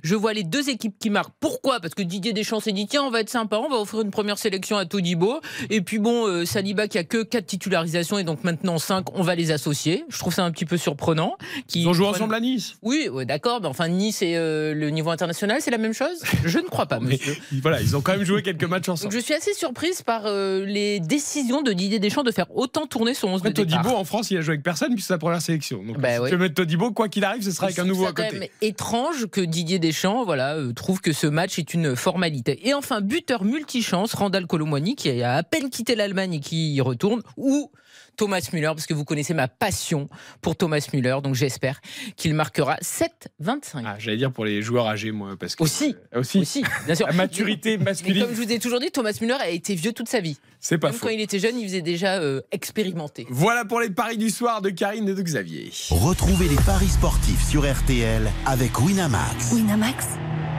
Je 0.04 0.16
vois 0.16 0.34
les 0.34 0.44
deux 0.44 0.70
équipes 0.70 0.96
qui 1.00 1.10
marquent. 1.10 1.34
Pourquoi? 1.40 1.80
Parce 1.80 1.94
que 1.94 2.02
Didier 2.04 2.34
Deschamps 2.34 2.60
s'est 2.60 2.72
dit 2.72 2.88
tiens, 2.88 3.04
on 3.04 3.10
va 3.12 3.22
être 3.22 3.30
sympa, 3.30 3.58
on 3.58 3.70
va 3.70 3.78
offrir 3.78 4.02
une 4.02 4.12
première 4.12 4.38
sélection 4.38 4.78
à 4.78 4.86
Todibo. 4.86 5.40
Et 5.70 5.82
puis 5.82 6.00
bon, 6.00 6.28
euh, 6.28 6.46
Saliba 6.46 6.88
qui 6.88 6.98
a 6.98 7.04
que 7.04 7.24
4 7.24 7.46
titularisations 7.46 8.18
et 8.18 8.24
donc 8.24 8.44
maintenant 8.44 8.78
5, 8.78 9.06
on 9.18 9.22
va 9.24 9.36
les 9.36 9.52
associer. 9.52 10.04
Je 10.10 10.18
trouve 10.20 10.34
ça 10.34 10.44
un 10.44 10.52
petit 10.52 10.66
peu 10.66 10.78
surprenant. 10.78 11.36
Qui 11.68 11.82
Ils 11.82 11.88
ont 11.88 11.94
joué 11.94 12.06
prennent- 12.06 12.16
ensemble 12.16 12.36
à 12.36 12.40
Nice. 12.40 12.76
Oui, 12.82 13.08
ouais, 13.12 13.26
d'accord. 13.26 13.60
Mais 13.62 13.68
enfin, 13.68 13.88
Nice 13.88 14.22
et 14.22 14.36
euh, 14.36 14.74
le 14.74 14.90
niveau 14.90 15.10
international, 15.10 15.58
c'est 15.62 15.72
la 15.72 15.78
même 15.78 15.94
chose? 15.94 16.22
Je 16.44 16.60
ne 16.60 16.64
crois 16.68 16.86
pas, 16.86 17.00
Mais 17.02 17.12
monsieur. 17.12 17.36
voilà, 17.62 17.82
ils 17.82 17.96
ont 17.96 18.02
quand 18.02 18.14
même 18.14 18.26
joué 18.26 18.42
quelques 18.42 18.64
matchs 18.66 18.86
Donc 18.88 18.94
ensemble. 18.96 19.14
je 19.14 19.20
suis 19.20 19.34
assez 19.34 19.54
surprise 19.54 20.02
par 20.02 20.24
euh, 20.26 20.66
les 20.66 21.00
décisions 21.00 21.62
de 21.62 21.72
Didier 21.74 22.00
Deschamps 22.00 22.24
de 22.24 22.32
faire 22.32 22.48
autant 22.56 22.86
tourner 22.88 23.14
son 23.14 23.28
11 23.30 23.42
de 23.44 23.50
départ. 23.50 23.82
Todibo, 23.84 23.96
en 23.98 24.04
France, 24.04 24.32
il 24.32 24.38
a 24.38 24.42
joué 24.42 24.54
avec 24.54 24.64
personne 24.64 24.90
puisque 24.94 25.08
c'est 25.08 25.14
sa 25.14 25.18
première 25.18 25.42
sélection. 25.42 25.84
Donc, 25.84 26.00
Bah 26.00 26.16
si 26.16 26.20
ouais. 26.22 26.30
tu 26.30 26.36
veux 26.36 26.42
mettre 26.42 26.56
Todibo, 26.56 26.92
quoi 26.92 27.10
qu'il 27.10 27.24
arrive, 27.24 27.44
ce 27.44 27.52
sera 27.52 27.68
avec 27.68 27.80
un 27.80 27.86
nouveau 27.86 28.06
à 28.06 28.14
quand 28.14 28.24
côté. 28.26 28.40
même 28.40 28.50
étrange 28.62 29.28
que 29.28 29.42
Didier 29.42 29.75
Didier 29.76 29.92
Deschamps 29.92 30.24
voilà, 30.24 30.56
euh, 30.56 30.74
trouve 30.74 31.02
que 31.02 31.12
ce 31.12 31.28
match 31.28 31.60
est 31.60 31.74
une 31.74 31.96
formalité. 31.96 32.68
Et 32.68 32.74
enfin, 32.74 33.02
buteur 33.02 33.44
multichance, 33.44 34.14
Randall 34.14 34.48
Colomwani, 34.48 34.96
qui 34.96 35.22
a 35.22 35.36
à 35.36 35.44
peine 35.44 35.70
quitté 35.70 35.96
l'Allemagne 35.96 36.36
et 36.36 36.40
qui 36.40 36.74
y 36.74 36.82
retourne, 36.82 37.22
ou 37.38 37.72
Thomas 38.16 38.48
Müller, 38.54 38.68
parce 38.68 38.86
que 38.86 38.94
vous 38.94 39.06
connaissez 39.06 39.34
ma 39.34 39.48
passion 39.48 40.10
pour 40.42 40.56
Thomas 40.56 40.86
Müller, 40.94 41.18
donc 41.24 41.36
j'espère 41.36 41.80
qu'il 42.16 42.34
marquera 42.34 42.76
7-25. 42.82 43.84
Ah, 43.86 43.96
J'allais 44.00 44.18
dire 44.18 44.32
pour 44.32 44.46
les 44.46 44.62
joueurs 44.62 44.88
âgés, 44.88 45.12
moi, 45.12 45.36
parce 45.40 45.56
que 45.56 45.64
Aussi. 45.64 45.96
Euh, 46.16 46.20
aussi, 46.22 46.40
Aussi, 46.40 46.64
bien 46.86 46.96
sûr. 46.96 47.08
la 47.08 47.14
maturité 47.14 47.78
Mais 47.78 47.86
masculine, 47.86 48.26
comme 48.26 48.36
je 48.36 48.42
vous 48.42 48.52
ai 48.52 48.60
toujours 48.60 48.80
dit, 48.80 48.92
Thomas 48.92 49.14
Müller 49.22 49.38
a 49.40 49.50
été 49.50 49.76
vieux 49.76 49.94
toute 49.94 50.10
sa 50.10 50.20
vie. 50.20 50.38
c'est 50.60 50.78
pas 50.78 50.88
Même 50.90 50.96
faux. 50.98 51.08
quand 51.08 51.12
il 51.14 51.22
était 51.22 51.40
jeune, 51.40 51.58
il 51.60 51.68
faisait 51.68 51.82
déjà 51.82 52.16
euh, 52.20 52.42
expérimenter. 52.52 53.26
Voilà 53.30 53.66
pour 53.66 53.80
les 53.80 53.90
paris 53.90 54.18
du 54.18 54.30
soir 54.30 54.62
de 54.62 54.70
Karine 54.70 55.08
et 55.10 55.14
de 55.14 55.22
Xavier. 55.22 55.72
Retrouvez 55.90 56.48
les 56.48 56.56
paris 56.66 56.88
sportifs 56.88 57.48
sur 57.48 57.70
RTL 57.72 58.30
avec 58.46 58.80
Winamax. 58.80 59.52
Winamax, 59.54 60.06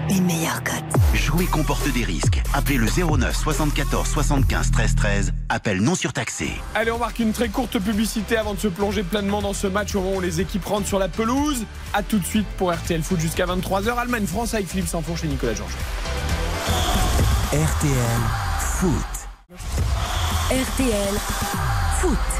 les 0.08 0.20
meilleurs 0.20 0.62
cotes. 0.62 0.75
Jouer 1.14 1.46
comporte 1.46 1.88
des 1.92 2.04
risques. 2.04 2.42
Appelez 2.54 2.76
le 2.76 2.86
09 2.86 3.34
74 3.34 4.08
75 4.08 4.70
13 4.70 4.94
13. 4.94 5.32
Appel 5.48 5.80
non 5.80 5.94
surtaxé. 5.94 6.50
Allez, 6.75 6.90
on 6.90 6.98
marque 6.98 7.18
une 7.18 7.32
très 7.32 7.48
courte 7.48 7.78
publicité 7.78 8.36
avant 8.36 8.54
de 8.54 8.60
se 8.60 8.68
plonger 8.68 9.02
pleinement 9.02 9.42
dans 9.42 9.52
ce 9.52 9.66
match 9.66 9.94
au 9.94 10.00
moment 10.02 10.16
où 10.16 10.20
les 10.20 10.40
équipes 10.40 10.64
rentrent 10.64 10.86
sur 10.86 10.98
la 10.98 11.08
pelouse. 11.08 11.64
A 11.92 12.02
tout 12.02 12.18
de 12.18 12.26
suite 12.26 12.46
pour 12.56 12.72
RTL 12.72 13.02
Foot 13.02 13.20
jusqu'à 13.20 13.46
23h. 13.46 13.96
Allemagne-France 13.96 14.54
avec 14.54 14.68
Philippe 14.68 14.88
Sanfon 14.88 15.16
chez 15.16 15.26
Nicolas 15.26 15.54
Georges. 15.54 15.72
RTL 17.52 18.20
Foot. 18.60 18.92
RTL 20.50 21.14
Foot. 22.00 22.36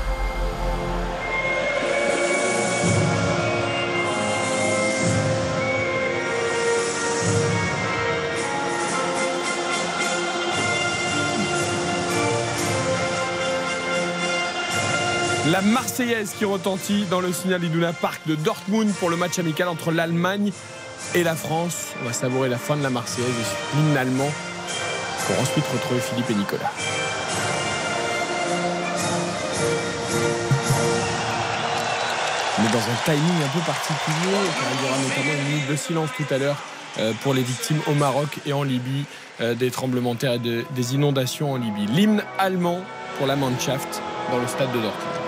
La 15.51 15.61
Marseillaise 15.63 16.33
qui 16.37 16.45
retentit 16.45 17.05
dans 17.11 17.21
le 17.21 17.33
signal 17.33 17.63
Iduna 17.63 17.93
Park 17.93 18.21
de 18.27 18.35
Dortmund 18.35 18.93
pour 18.95 19.11
le 19.11 19.17
match 19.17 19.39
amical 19.39 19.69
entre 19.69 19.93
l'Allemagne 19.93 20.51
et 21.15 21.23
la 21.23 21.37
France. 21.37 21.89
On 22.03 22.07
va 22.07 22.13
savourer 22.13 22.49
la 22.49 22.59
fin 22.59 22.77
de 22.77 22.83
la 22.83 22.91
Marseillaise 22.91 23.31
et 23.31 23.77
l'hymne 23.77 23.97
allemand 23.97 24.31
pour 25.27 25.39
ensuite 25.41 25.65
retrouver 25.73 26.01
Philippe 26.01 26.31
et 26.31 26.35
Nicolas. 26.35 26.73
Mais 32.59 32.69
dans 32.73 32.79
un 32.79 32.97
timing 33.05 33.43
un 33.45 33.49
peu 33.59 33.61
particulier, 33.67 34.33
car 34.59 34.69
il 34.73 34.87
y 34.87 34.89
aura 34.89 34.99
notamment 34.99 35.33
une 35.43 35.53
minute 35.53 35.71
de 35.71 35.77
silence 35.77 36.09
tout 36.17 36.35
à 36.35 36.39
l'heure 36.39 36.57
euh, 36.99 37.13
pour 37.23 37.35
les 37.35 37.43
victimes 37.43 37.81
au 37.87 37.93
Maroc 37.93 38.39
et 38.47 38.53
en 38.55 38.63
Libye 38.63 39.05
euh, 39.43 39.55
des 39.55 39.71
tremblements 39.71 40.15
de 40.15 40.19
terre 40.21 40.33
et 40.35 40.39
de- 40.39 40.65
des 40.71 40.95
inondations 40.95 41.53
en 41.53 41.57
Libye. 41.57 41.87
L'hymne 41.87 42.23
allemand 42.39 42.81
pour 43.19 43.27
la 43.27 43.37
Mannschaft 43.37 44.01
dans 44.31 44.39
le 44.39 44.47
stade 44.47 44.73
de 44.73 44.81
Dortmund. 44.81 45.26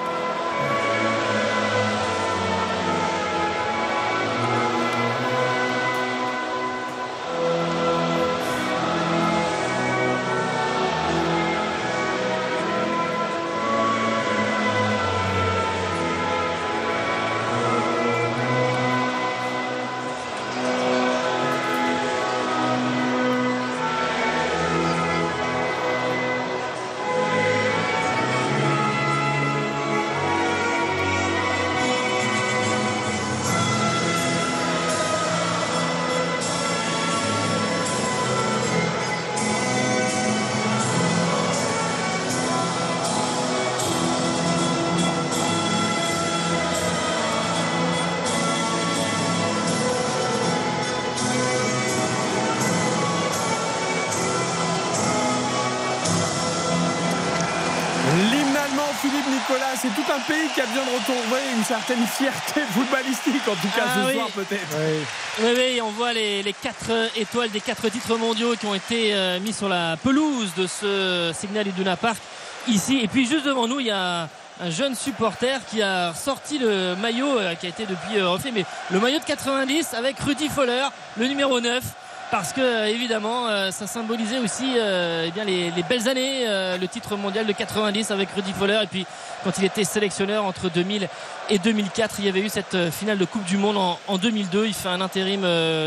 C'est 59.76 59.88
tout 59.94 60.12
un 60.12 60.18
pays 60.20 60.48
qui 60.54 60.60
a 60.60 60.66
besoin 60.66 60.84
de 60.84 60.90
retrouver 60.90 61.40
une 61.56 61.62
certaine 61.64 62.04
fierté 62.06 62.62
footballistique, 62.72 63.46
en 63.46 63.54
tout 63.54 63.68
cas 63.76 63.84
Ah 63.86 63.94
ce 64.02 64.06
oui. 64.08 64.14
soir 64.14 64.28
peut-être. 64.34 64.76
Oui. 64.76 64.98
Oui, 65.40 65.50
oui, 65.56 65.80
on 65.82 65.90
voit 65.90 66.12
les, 66.12 66.42
les 66.42 66.52
quatre 66.52 66.90
étoiles 67.16 67.50
des 67.50 67.60
quatre 67.60 67.88
titres 67.88 68.16
mondiaux 68.16 68.54
qui 68.58 68.66
ont 68.66 68.74
été 68.74 69.14
euh, 69.14 69.38
mis 69.40 69.52
sur 69.52 69.68
la 69.68 69.96
pelouse 69.96 70.52
de 70.56 70.66
ce 70.66 71.32
Signal 71.38 71.68
Iduna 71.68 71.96
Park 71.96 72.18
ici. 72.66 72.98
Et 73.02 73.08
puis 73.08 73.26
juste 73.26 73.44
devant 73.46 73.68
nous, 73.68 73.78
il 73.78 73.86
y 73.86 73.90
a 73.92 74.28
un 74.60 74.70
jeune 74.70 74.96
supporter 74.96 75.60
qui 75.70 75.80
a 75.82 76.12
sorti 76.12 76.58
le 76.58 76.96
maillot 76.96 77.38
euh, 77.38 77.54
qui 77.54 77.66
a 77.66 77.68
été 77.68 77.86
depuis 77.86 78.18
euh, 78.18 78.28
refait, 78.30 78.50
mais 78.52 78.64
le 78.90 78.98
maillot 78.98 79.20
de 79.20 79.24
90 79.24 79.94
avec 79.94 80.18
Rudy 80.18 80.48
Foller, 80.48 80.86
le 81.16 81.26
numéro 81.28 81.60
9. 81.60 81.82
Parce 82.30 82.52
que 82.52 82.88
évidemment, 82.88 83.48
euh, 83.48 83.70
ça 83.70 83.86
symbolisait 83.86 84.38
aussi 84.38 84.74
euh, 84.76 85.30
eh 85.34 85.44
les, 85.44 85.70
les 85.70 85.82
belles 85.82 86.08
années, 86.08 86.46
euh, 86.46 86.76
le 86.76 86.86
titre 86.86 87.16
mondial 87.16 87.46
de 87.46 87.52
90 87.52 88.10
avec 88.10 88.28
Rudy 88.32 88.52
Foller. 88.52 88.80
Et 88.82 88.86
puis 88.86 89.06
quand 89.44 89.56
il 89.58 89.64
était 89.64 89.84
sélectionneur 89.84 90.44
entre 90.44 90.68
2000 90.68 91.08
et 91.48 91.58
2004, 91.58 92.16
il 92.18 92.26
y 92.26 92.28
avait 92.28 92.40
eu 92.40 92.50
cette 92.50 92.90
finale 92.90 93.16
de 93.16 93.24
Coupe 93.24 93.44
du 93.44 93.56
Monde 93.56 93.78
en, 93.78 93.98
en 94.06 94.18
2002. 94.18 94.66
Il 94.66 94.74
fait 94.74 94.90
un 94.90 95.00
intérim 95.00 95.40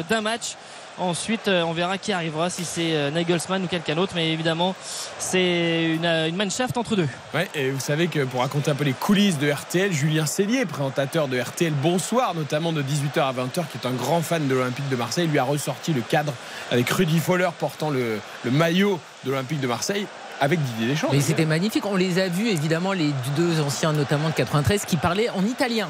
d'un 0.09 0.21
match. 0.21 0.55
Ensuite, 0.97 1.47
euh, 1.47 1.63
on 1.63 1.73
verra 1.73 1.97
qui 1.97 2.11
arrivera, 2.11 2.49
si 2.49 2.65
c'est 2.65 2.93
euh, 2.93 3.11
Nagelsmann 3.11 3.63
ou 3.63 3.67
quelqu'un 3.67 3.95
d'autre. 3.95 4.13
Mais 4.15 4.31
évidemment, 4.31 4.75
c'est 5.19 5.85
une, 5.95 6.05
euh, 6.05 6.27
une 6.27 6.35
Mannschaft 6.35 6.77
entre 6.77 6.95
deux. 6.95 7.07
Ouais, 7.33 7.49
et 7.55 7.71
vous 7.71 7.79
savez 7.79 8.07
que 8.07 8.23
pour 8.25 8.41
raconter 8.41 8.71
un 8.71 8.75
peu 8.75 8.83
les 8.83 8.93
coulisses 8.93 9.37
de 9.37 9.49
RTL, 9.49 9.91
Julien 9.91 10.25
Cellier, 10.25 10.65
présentateur 10.65 11.27
de 11.27 11.39
RTL 11.39 11.73
Bonsoir, 11.73 12.35
notamment 12.35 12.73
de 12.73 12.81
18h 12.81 13.19
à 13.21 13.33
20h, 13.33 13.67
qui 13.71 13.77
est 13.81 13.87
un 13.87 13.93
grand 13.93 14.21
fan 14.21 14.47
de 14.47 14.53
l'Olympique 14.53 14.89
de 14.89 14.95
Marseille, 14.95 15.27
lui 15.27 15.39
a 15.39 15.43
ressorti 15.43 15.93
le 15.93 16.01
cadre 16.01 16.33
avec 16.71 16.89
Rudy 16.89 17.19
Foller 17.19 17.49
portant 17.57 17.89
le, 17.89 18.19
le 18.43 18.51
maillot 18.51 18.99
de 19.23 19.31
l'Olympique 19.31 19.59
de 19.59 19.67
Marseille 19.67 20.05
avec 20.41 20.61
Didier 20.61 20.87
Deschamps. 20.87 21.09
Mais 21.11 21.21
c'était 21.21 21.45
magnifique. 21.45 21.85
On 21.85 21.95
les 21.95 22.19
a 22.19 22.27
vus, 22.27 22.49
évidemment, 22.49 22.93
les 22.93 23.11
deux 23.37 23.61
anciens, 23.61 23.93
notamment 23.93 24.29
de 24.29 24.33
93, 24.33 24.85
qui 24.85 24.97
parlaient 24.97 25.29
en 25.29 25.45
italien. 25.45 25.87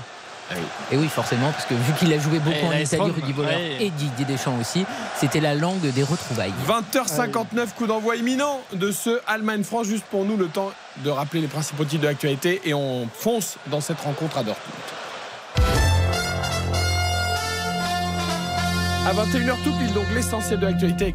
Ah 0.52 0.56
oui. 0.58 0.96
Et 0.96 0.98
oui, 0.98 1.08
forcément, 1.08 1.52
parce 1.52 1.66
que 1.66 1.74
vu 1.74 1.94
qu'il 1.98 2.12
a 2.14 2.20
joué 2.20 2.40
beaucoup 2.40 2.58
Et 2.58 2.68
en 2.68 2.72
Italie, 2.74 3.12
Rudy 3.12 3.34
ouais. 3.40 3.78
et 3.80 3.90
Didier 3.90 4.26
Deschamps 4.26 4.58
aussi, 4.60 4.86
c'était 5.18 5.40
la 5.40 5.56
langue 5.56 5.80
des 5.82 6.04
retrouvailles. 6.04 6.54
20h59, 6.68 7.74
coup 7.78 7.88
d'envoi 7.88 8.16
imminent 8.16 8.62
de 8.74 8.92
ce 8.92 9.20
Allemagne-France. 9.28 9.88
Juste 9.88 10.06
pour 10.06 10.26
nous, 10.26 10.38
le 10.38 10.48
temps 10.48 10.72
de 10.98 11.10
rappeler 11.10 11.42
les 11.42 11.48
principaux 11.48 11.86
titres 11.86 12.04
de 12.04 12.08
l'actualité 12.08 12.62
et 12.66 12.74
on 12.74 13.08
fonce 13.14 13.58
dans 13.68 13.82
cette 13.82 14.00
rencontre 14.02 14.38
à 14.38 14.44
Dortmund. 14.44 15.01
À 19.04 19.14
21h 19.14 19.56
tout 19.64 19.72
pile, 19.80 19.92
donc 19.96 20.06
l'essentiel 20.14 20.60
de 20.60 20.68
l'actualité. 20.68 21.12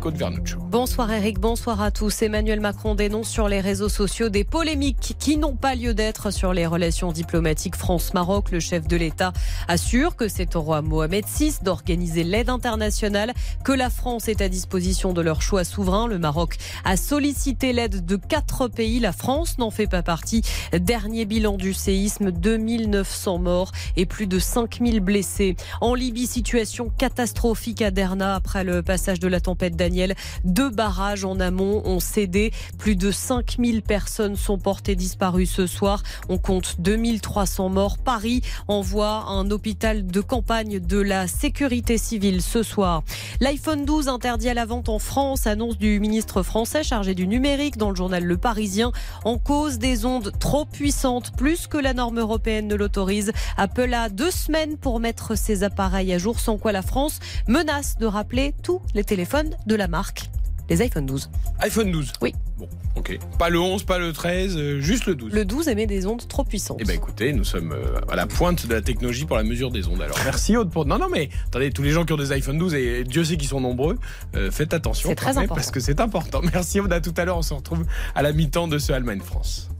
Bonsoir 0.58 1.12
Eric, 1.12 1.38
bonsoir 1.38 1.80
à 1.80 1.92
tous. 1.92 2.20
Emmanuel 2.20 2.58
Macron 2.58 2.96
dénonce 2.96 3.28
sur 3.28 3.48
les 3.48 3.60
réseaux 3.60 3.88
sociaux 3.88 4.28
des 4.28 4.42
polémiques 4.42 5.14
qui 5.20 5.36
n'ont 5.36 5.54
pas 5.54 5.76
lieu 5.76 5.94
d'être 5.94 6.32
sur 6.32 6.52
les 6.52 6.66
relations 6.66 7.12
diplomatiques 7.12 7.76
France-Maroc. 7.76 8.50
Le 8.50 8.58
chef 8.58 8.88
de 8.88 8.96
l'État 8.96 9.32
assure 9.68 10.16
que 10.16 10.26
c'est 10.26 10.56
au 10.56 10.62
roi 10.62 10.82
Mohamed 10.82 11.24
VI 11.26 11.58
d'organiser 11.62 12.24
l'aide 12.24 12.50
internationale, 12.50 13.32
que 13.62 13.70
la 13.70 13.88
France 13.88 14.26
est 14.26 14.40
à 14.40 14.48
disposition 14.48 15.12
de 15.12 15.20
leur 15.20 15.40
choix 15.40 15.62
souverain. 15.62 16.08
Le 16.08 16.18
Maroc 16.18 16.56
a 16.84 16.96
sollicité 16.96 17.72
l'aide 17.72 18.04
de 18.04 18.16
quatre 18.16 18.66
pays. 18.66 18.98
La 18.98 19.12
France 19.12 19.58
n'en 19.58 19.70
fait 19.70 19.86
pas 19.86 20.02
partie. 20.02 20.42
Dernier 20.72 21.24
bilan 21.24 21.56
du 21.56 21.72
séisme, 21.72 22.32
2900 22.32 23.38
morts 23.38 23.70
et 23.96 24.06
plus 24.06 24.26
de 24.26 24.40
5000 24.40 24.98
blessés. 24.98 25.54
En 25.80 25.94
Libye, 25.94 26.26
situation 26.26 26.90
catastrophique 26.98 27.75
Derna 27.84 28.34
après 28.34 28.64
le 28.64 28.82
passage 28.82 29.20
de 29.20 29.28
la 29.28 29.40
tempête 29.40 29.76
Daniel. 29.76 30.14
Deux 30.44 30.70
barrages 30.70 31.24
en 31.24 31.38
amont 31.40 31.82
ont 31.84 32.00
cédé. 32.00 32.52
Plus 32.78 32.96
de 32.96 33.10
5000 33.10 33.82
personnes 33.82 34.36
sont 34.36 34.58
portées 34.58 34.96
disparues 34.96 35.46
ce 35.46 35.66
soir. 35.66 36.02
On 36.30 36.38
compte 36.38 36.76
2300 36.80 37.68
morts. 37.68 37.98
Paris 37.98 38.40
envoie 38.66 39.26
un 39.28 39.50
hôpital 39.50 40.06
de 40.06 40.20
campagne 40.22 40.80
de 40.80 40.98
la 40.98 41.26
sécurité 41.28 41.98
civile 41.98 42.40
ce 42.40 42.62
soir. 42.62 43.02
L'iPhone 43.40 43.84
12 43.84 44.08
interdit 44.08 44.48
à 44.48 44.54
la 44.54 44.64
vente 44.64 44.88
en 44.88 44.98
France, 44.98 45.46
annonce 45.46 45.76
du 45.76 46.00
ministre 46.00 46.42
français 46.42 46.82
chargé 46.82 47.14
du 47.14 47.26
numérique 47.26 47.76
dans 47.76 47.90
le 47.90 47.96
journal 47.96 48.24
Le 48.24 48.38
Parisien. 48.38 48.90
En 49.24 49.36
cause 49.36 49.78
des 49.78 50.06
ondes 50.06 50.32
trop 50.38 50.64
puissantes, 50.64 51.36
plus 51.36 51.66
que 51.66 51.76
la 51.76 51.92
norme 51.92 52.20
européenne 52.20 52.68
ne 52.68 52.74
l'autorise. 52.74 53.32
Apple 53.58 53.92
a 53.92 54.08
deux 54.08 54.30
semaines 54.30 54.78
pour 54.78 54.98
mettre 54.98 55.36
ses 55.36 55.62
appareils 55.62 56.14
à 56.14 56.18
jour, 56.18 56.40
sans 56.40 56.56
quoi 56.56 56.72
la 56.72 56.82
France 56.82 57.18
menacée 57.46 57.65
menace 57.66 57.98
de 57.98 58.06
rappeler 58.06 58.54
tous 58.62 58.80
les 58.94 59.02
téléphones 59.02 59.50
de 59.66 59.74
la 59.74 59.88
marque. 59.88 60.30
Les 60.68 60.82
iPhone 60.82 61.06
12. 61.06 61.30
iPhone 61.60 61.90
12 61.90 62.12
Oui. 62.22 62.32
Bon, 62.58 62.68
ok. 62.94 63.18
Pas 63.38 63.48
le 63.48 63.58
11, 63.58 63.82
pas 63.82 63.98
le 63.98 64.12
13, 64.12 64.56
euh, 64.56 64.80
juste 64.80 65.06
le 65.06 65.16
12. 65.16 65.32
Le 65.32 65.44
12 65.44 65.68
émet 65.68 65.86
des 65.86 66.06
ondes 66.06 66.26
trop 66.28 66.44
puissantes. 66.44 66.78
Eh 66.80 66.84
ben 66.84 66.94
écoutez, 66.94 67.32
nous 67.32 67.44
sommes 67.44 67.72
euh, 67.72 68.00
à 68.08 68.14
la 68.14 68.26
pointe 68.26 68.66
de 68.66 68.74
la 68.74 68.82
technologie 68.82 69.24
pour 69.24 69.36
la 69.36 69.42
mesure 69.42 69.72
des 69.72 69.88
ondes. 69.88 70.00
Alors 70.00 70.18
merci 70.24 70.56
Aude 70.56 70.70
pour. 70.70 70.86
Non, 70.86 70.98
non, 70.98 71.08
mais 71.10 71.28
attendez, 71.46 71.70
tous 71.70 71.82
les 71.82 71.90
gens 71.90 72.04
qui 72.04 72.12
ont 72.12 72.16
des 72.16 72.30
iPhone 72.32 72.58
12, 72.58 72.74
et 72.74 73.04
Dieu 73.04 73.24
sait 73.24 73.36
qu'ils 73.36 73.48
sont 73.48 73.60
nombreux, 73.60 73.98
euh, 74.36 74.50
faites 74.52 74.72
attention. 74.72 75.08
C'est 75.08 75.16
très 75.16 75.36
important. 75.36 75.54
Parce 75.56 75.70
que 75.72 75.80
c'est 75.80 76.00
important. 76.00 76.42
Merci 76.52 76.78
Aude, 76.80 76.92
à 76.92 77.00
tout 77.00 77.14
à 77.16 77.24
l'heure. 77.24 77.38
On 77.38 77.42
se 77.42 77.54
retrouve 77.54 77.84
à 78.14 78.22
la 78.22 78.32
mi-temps 78.32 78.68
de 78.68 78.78
ce 78.78 78.92
Allemagne-France. 78.92 79.70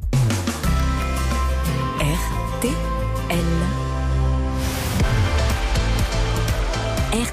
RTL. 2.01 2.96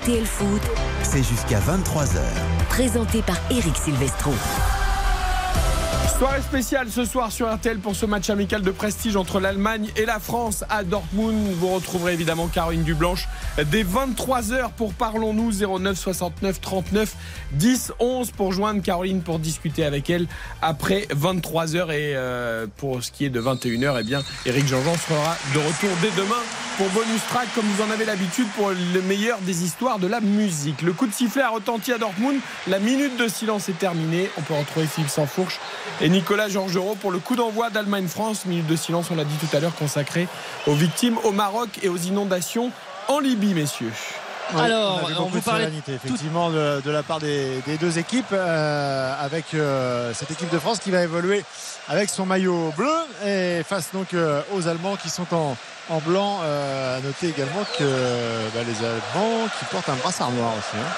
RTL 0.03 0.25
Foot, 0.25 0.61
C'est 1.01 1.23
jusqu'à 1.23 1.59
23h. 1.61 2.19
présenté 2.67 3.21
par 3.21 3.37
Eric 3.49 3.77
Silvestro. 3.77 4.33
Soirée 6.23 6.41
spéciale 6.41 6.87
ce 6.89 7.03
soir 7.03 7.33
sur 7.33 7.53
RTL 7.53 7.79
pour 7.79 7.97
ce 7.97 8.05
match 8.05 8.29
amical 8.29 8.61
de 8.61 8.71
prestige 8.71 9.17
entre 9.17 9.41
l'Allemagne 9.41 9.89
et 9.97 10.05
la 10.05 10.21
France 10.21 10.63
à 10.69 10.85
Dortmund. 10.85 11.35
Vous 11.59 11.67
retrouverez 11.67 12.13
évidemment 12.13 12.47
Caroline 12.47 12.83
Dublanche 12.83 13.27
dès 13.57 13.83
23h 13.83 14.71
pour 14.77 14.93
Parlons-nous 14.93 15.51
09 15.51 15.99
69 15.99 16.61
39 16.61 17.13
10 17.51 17.91
11 17.99 18.31
pour 18.31 18.53
joindre 18.53 18.81
Caroline 18.81 19.21
pour 19.21 19.37
discuter 19.37 19.83
avec 19.83 20.09
elle 20.09 20.27
après 20.61 21.07
23h 21.13 21.91
et 21.91 22.15
euh, 22.15 22.67
pour 22.77 23.03
ce 23.03 23.11
qui 23.11 23.25
est 23.25 23.29
de 23.29 23.41
21h, 23.41 23.97
eh 23.99 24.03
bien 24.05 24.23
Eric 24.45 24.65
Jean-Jean 24.65 24.95
sera 24.95 25.35
de 25.53 25.59
retour 25.59 25.89
dès 26.01 26.11
demain 26.11 26.39
pour 26.77 26.89
bonus 26.89 27.21
track 27.27 27.49
comme 27.53 27.65
vous 27.65 27.83
en 27.83 27.91
avez 27.91 28.05
l'habitude 28.05 28.47
pour 28.55 28.71
le 28.71 29.01
meilleur 29.01 29.39
des 29.41 29.63
histoires 29.63 29.99
de 29.99 30.07
la 30.07 30.21
musique. 30.21 30.81
Le 30.81 30.93
coup 30.93 31.05
de 31.05 31.13
sifflet 31.13 31.43
a 31.43 31.49
retenti 31.49 31.91
à 31.91 31.97
Dortmund, 31.97 32.39
la 32.67 32.79
minute 32.79 33.15
de 33.17 33.27
silence 33.27 33.69
est 33.69 33.77
terminée. 33.77 34.29
On 34.37 34.41
peut 34.41 34.55
retrouver 34.55 34.87
Philippe 34.87 35.09
Sansfourche 35.09 35.59
et 36.01 36.09
Nicolas 36.13 36.47
Georgerot 36.47 36.93
pour 36.95 37.11
le 37.11 37.17
coup 37.17 37.35
d'envoi 37.35 37.71
d'Allemagne-France. 37.71 38.45
Minute 38.45 38.67
de 38.67 38.75
silence, 38.75 39.07
on 39.11 39.15
l'a 39.15 39.23
dit 39.25 39.35
tout 39.37 39.57
à 39.57 39.59
l'heure, 39.59 39.73
consacrée 39.73 40.27
aux 40.67 40.75
victimes 40.75 41.17
au 41.23 41.31
Maroc 41.31 41.69
et 41.81 41.89
aux 41.89 41.97
inondations 41.97 42.71
en 43.07 43.19
Libye, 43.19 43.55
messieurs. 43.55 43.91
Oui, 44.53 44.61
Alors, 44.61 44.99
on 45.01 45.05
on 45.05 45.15
beaucoup 45.25 45.29
vous 45.37 45.41
parlait 45.41 45.71
effectivement, 45.87 46.51
de, 46.51 46.81
de 46.81 46.91
la 46.91 47.01
part 47.01 47.19
des, 47.19 47.61
des 47.65 47.77
deux 47.77 47.97
équipes, 47.97 48.31
euh, 48.33 49.13
avec 49.19 49.53
euh, 49.55 50.13
cette 50.13 50.29
équipe 50.29 50.49
de 50.51 50.59
France 50.59 50.79
qui 50.79 50.91
va 50.91 51.01
évoluer 51.01 51.43
avec 51.87 52.09
son 52.09 52.25
maillot 52.27 52.71
bleu 52.77 52.93
et 53.25 53.63
face 53.63 53.89
donc 53.93 54.13
euh, 54.13 54.41
aux 54.53 54.67
Allemands 54.67 54.95
qui 54.97 55.09
sont 55.09 55.25
en, 55.33 55.57
en 55.89 55.97
blanc. 55.99 56.41
Euh, 56.43 56.97
à 56.97 57.01
noter 57.01 57.29
également 57.29 57.63
que 57.79 57.83
bah, 58.53 58.59
les 58.67 58.85
Allemands 58.85 59.47
qui 59.57 59.65
portent 59.71 59.89
un 59.89 59.95
brassard 59.95 60.29
noir 60.31 60.51
aussi. 60.59 60.77
hein. 60.77 60.91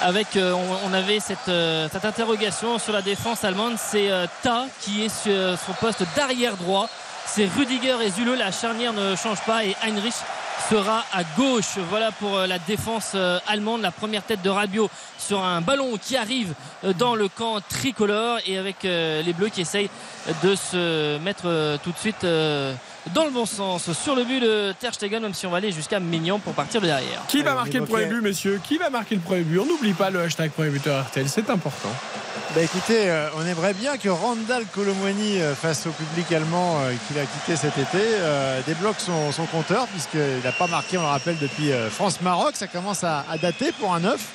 Avec 0.00 0.36
euh, 0.36 0.54
on, 0.84 0.92
avait 0.92 1.20
cette, 1.20 1.48
euh, 1.48 1.88
cette 1.90 2.04
interrogation 2.04 2.78
sur 2.78 2.92
la 2.92 3.02
défense 3.02 3.44
allemande. 3.44 3.74
C'est 3.78 4.10
euh, 4.10 4.26
Ta 4.42 4.66
qui 4.80 5.04
est 5.04 5.08
sur 5.08 5.58
son 5.58 5.72
poste 5.74 6.04
d'arrière 6.16 6.56
droit. 6.56 6.88
C'est 7.26 7.46
Rudiger 7.46 7.96
et 8.02 8.10
Zule 8.10 8.34
la 8.38 8.50
charnière 8.50 8.92
ne 8.92 9.14
change 9.14 9.40
pas 9.42 9.64
et 9.64 9.76
Heinrich 9.82 10.14
sera 10.70 11.04
à 11.12 11.24
gauche. 11.36 11.78
Voilà 11.90 12.10
pour 12.12 12.36
euh, 12.36 12.46
la 12.46 12.58
défense 12.58 13.12
euh, 13.14 13.38
allemande. 13.46 13.80
La 13.82 13.90
première 13.90 14.22
tête 14.22 14.42
de 14.42 14.50
Rabiot 14.50 14.90
sur 15.18 15.42
un 15.42 15.60
ballon 15.60 15.96
qui 16.00 16.16
arrive 16.16 16.54
euh, 16.84 16.92
dans 16.92 17.14
le 17.14 17.28
camp 17.28 17.60
tricolore. 17.60 18.38
Et 18.46 18.58
avec 18.58 18.84
euh, 18.84 19.22
les 19.22 19.32
bleus 19.32 19.48
qui 19.48 19.60
essayent 19.60 19.90
de 20.42 20.54
se 20.54 21.18
mettre 21.18 21.44
euh, 21.46 21.76
tout 21.82 21.92
de 21.92 21.98
suite 21.98 22.24
euh, 22.24 22.74
dans 23.14 23.24
le 23.24 23.30
bon 23.30 23.46
sens 23.46 23.92
sur 23.92 24.14
le 24.14 24.24
but 24.24 24.40
de 24.40 24.72
Ter 24.78 24.94
Stegen 24.94 25.22
même 25.22 25.34
si 25.34 25.46
on 25.46 25.50
va 25.50 25.58
aller 25.58 25.72
jusqu'à 25.72 26.00
Mignon 26.00 26.38
pour 26.38 26.54
partir 26.54 26.80
de 26.80 26.86
derrière 26.86 27.22
Qui 27.28 27.42
va 27.42 27.54
marquer 27.54 27.78
on 27.78 27.82
le 27.82 27.86
premier 27.86 28.06
but, 28.06 28.20
messieurs 28.20 28.60
Qui 28.62 28.78
va 28.78 28.90
marquer 28.90 29.14
le 29.14 29.20
premier 29.20 29.42
but 29.42 29.58
On 29.58 29.66
n'oublie 29.66 29.92
pas 29.92 30.10
le 30.10 30.20
hashtag 30.22 30.50
premier 30.50 30.70
buteur 30.70 31.04
RTL, 31.06 31.28
c'est 31.28 31.50
important. 31.50 31.90
Bah 32.54 32.62
écoutez, 32.62 33.10
euh, 33.10 33.28
on 33.36 33.44
aimerait 33.44 33.74
bien 33.74 33.98
que 33.98 34.08
Randall 34.08 34.64
Colomwani, 34.74 35.40
euh, 35.40 35.54
face 35.54 35.86
au 35.86 35.90
public 35.90 36.32
allemand 36.32 36.78
euh, 36.80 36.94
qu'il 37.06 37.18
a 37.18 37.26
quitté 37.26 37.56
cet 37.56 37.76
été, 37.76 37.98
débloque 38.66 38.96
son, 38.98 39.32
son 39.32 39.44
compteur, 39.46 39.86
puisqu'il 39.88 40.42
n'a 40.42 40.52
pas 40.52 40.66
marqué, 40.66 40.96
on 40.96 41.02
le 41.02 41.08
rappelle, 41.08 41.38
depuis 41.38 41.70
France-Maroc. 41.90 42.56
Ça 42.56 42.66
commence 42.66 43.04
à, 43.04 43.24
à 43.30 43.36
dater 43.36 43.72
pour 43.72 43.94
un 43.94 44.00
neuf. 44.00 44.28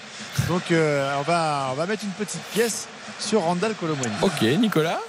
Donc 0.48 0.64
on, 0.72 1.22
va, 1.24 1.70
on 1.72 1.76
va 1.76 1.86
mettre 1.86 2.04
une 2.04 2.12
petite 2.12 2.42
pièce 2.54 2.88
sur 3.20 3.42
Randall 3.42 3.74
Colomwani. 3.74 4.14
Ok, 4.22 4.42
Nicolas 4.60 5.00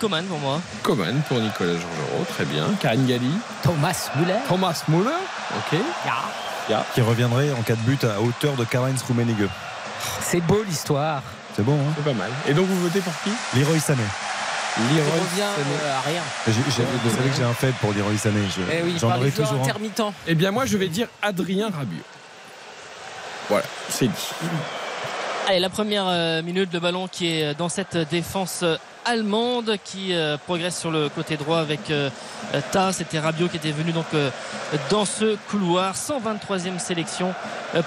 Coman 0.00 0.24
pour 0.24 0.38
moi 0.38 0.60
Coman 0.82 1.22
pour 1.28 1.38
Nicolas 1.38 1.72
Georgerot, 1.72 2.24
très 2.34 2.44
bien. 2.44 2.64
Karine 2.80 3.06
Galli 3.06 3.30
Thomas 3.62 4.10
Müller. 4.16 4.34
Thomas 4.48 4.82
Müller, 4.88 5.10
ok. 5.56 5.78
Qui 6.94 7.00
reviendrait 7.00 7.52
en 7.52 7.62
cas 7.62 7.74
de 7.74 7.80
but 7.82 8.02
à 8.04 8.20
hauteur 8.20 8.54
de 8.54 8.64
Karl-Heinz 8.64 9.02
Rummenigge. 9.06 9.48
C'est 10.20 10.40
beau 10.40 10.62
l'histoire. 10.66 11.22
C'est 11.56 11.62
bon, 11.62 11.74
hein 11.74 11.92
C'est 11.96 12.04
pas 12.04 12.12
mal. 12.18 12.30
Et 12.48 12.54
donc 12.54 12.66
vous 12.66 12.80
votez 12.80 13.00
pour 13.00 13.12
qui? 13.22 13.30
Leroy 13.58 13.78
Sané. 13.78 14.02
Leroy 14.76 15.12
revient 15.12 15.52
Sané. 15.56 15.76
euh, 15.84 15.98
à 15.98 16.00
rien. 16.00 16.22
Vous 16.46 17.10
savez 17.12 17.28
que 17.30 17.36
j'ai 17.36 17.44
un 17.44 17.52
fait 17.54 17.72
pour 17.80 17.92
Leroy 17.92 18.16
Sané. 18.16 18.40
Je- 18.56 18.62
Eh 18.72 18.82
oui, 18.82 18.96
J'en 19.00 19.08
par 19.08 19.18
aurai 19.18 19.26
les 19.26 19.34
joueurs 19.34 19.48
toujours 19.48 19.62
un. 19.62 19.68
intermittents. 19.68 20.14
Eh 20.26 20.34
bien 20.34 20.50
moi 20.50 20.66
je 20.66 20.76
vais 20.76 20.88
dire 20.88 21.06
Adrien 21.22 21.66
Rabiot. 21.70 22.02
Voilà, 23.48 23.64
c'est 23.90 24.06
dit. 24.08 24.30
Allez, 25.46 25.60
la 25.60 25.68
première 25.68 26.06
euh, 26.08 26.42
minute 26.42 26.70
de 26.70 26.78
ballon 26.78 27.06
qui 27.08 27.26
est 27.28 27.54
dans 27.54 27.68
cette 27.68 27.96
défense 28.10 28.60
euh, 28.62 28.76
allemande 29.04 29.76
qui 29.84 30.14
euh, 30.14 30.36
progresse 30.36 30.78
sur 30.78 30.90
le 30.90 31.08
côté 31.08 31.36
droit 31.36 31.58
avec 31.58 31.90
euh, 31.90 32.10
Ta. 32.72 32.92
C'était 32.92 33.18
Rabiot 33.18 33.48
qui 33.48 33.56
était 33.56 33.70
venu 33.70 33.92
donc 33.92 34.06
euh, 34.14 34.30
dans 34.90 35.04
ce 35.04 35.36
couloir. 35.50 35.94
123e 35.94 36.78
sélection 36.78 37.34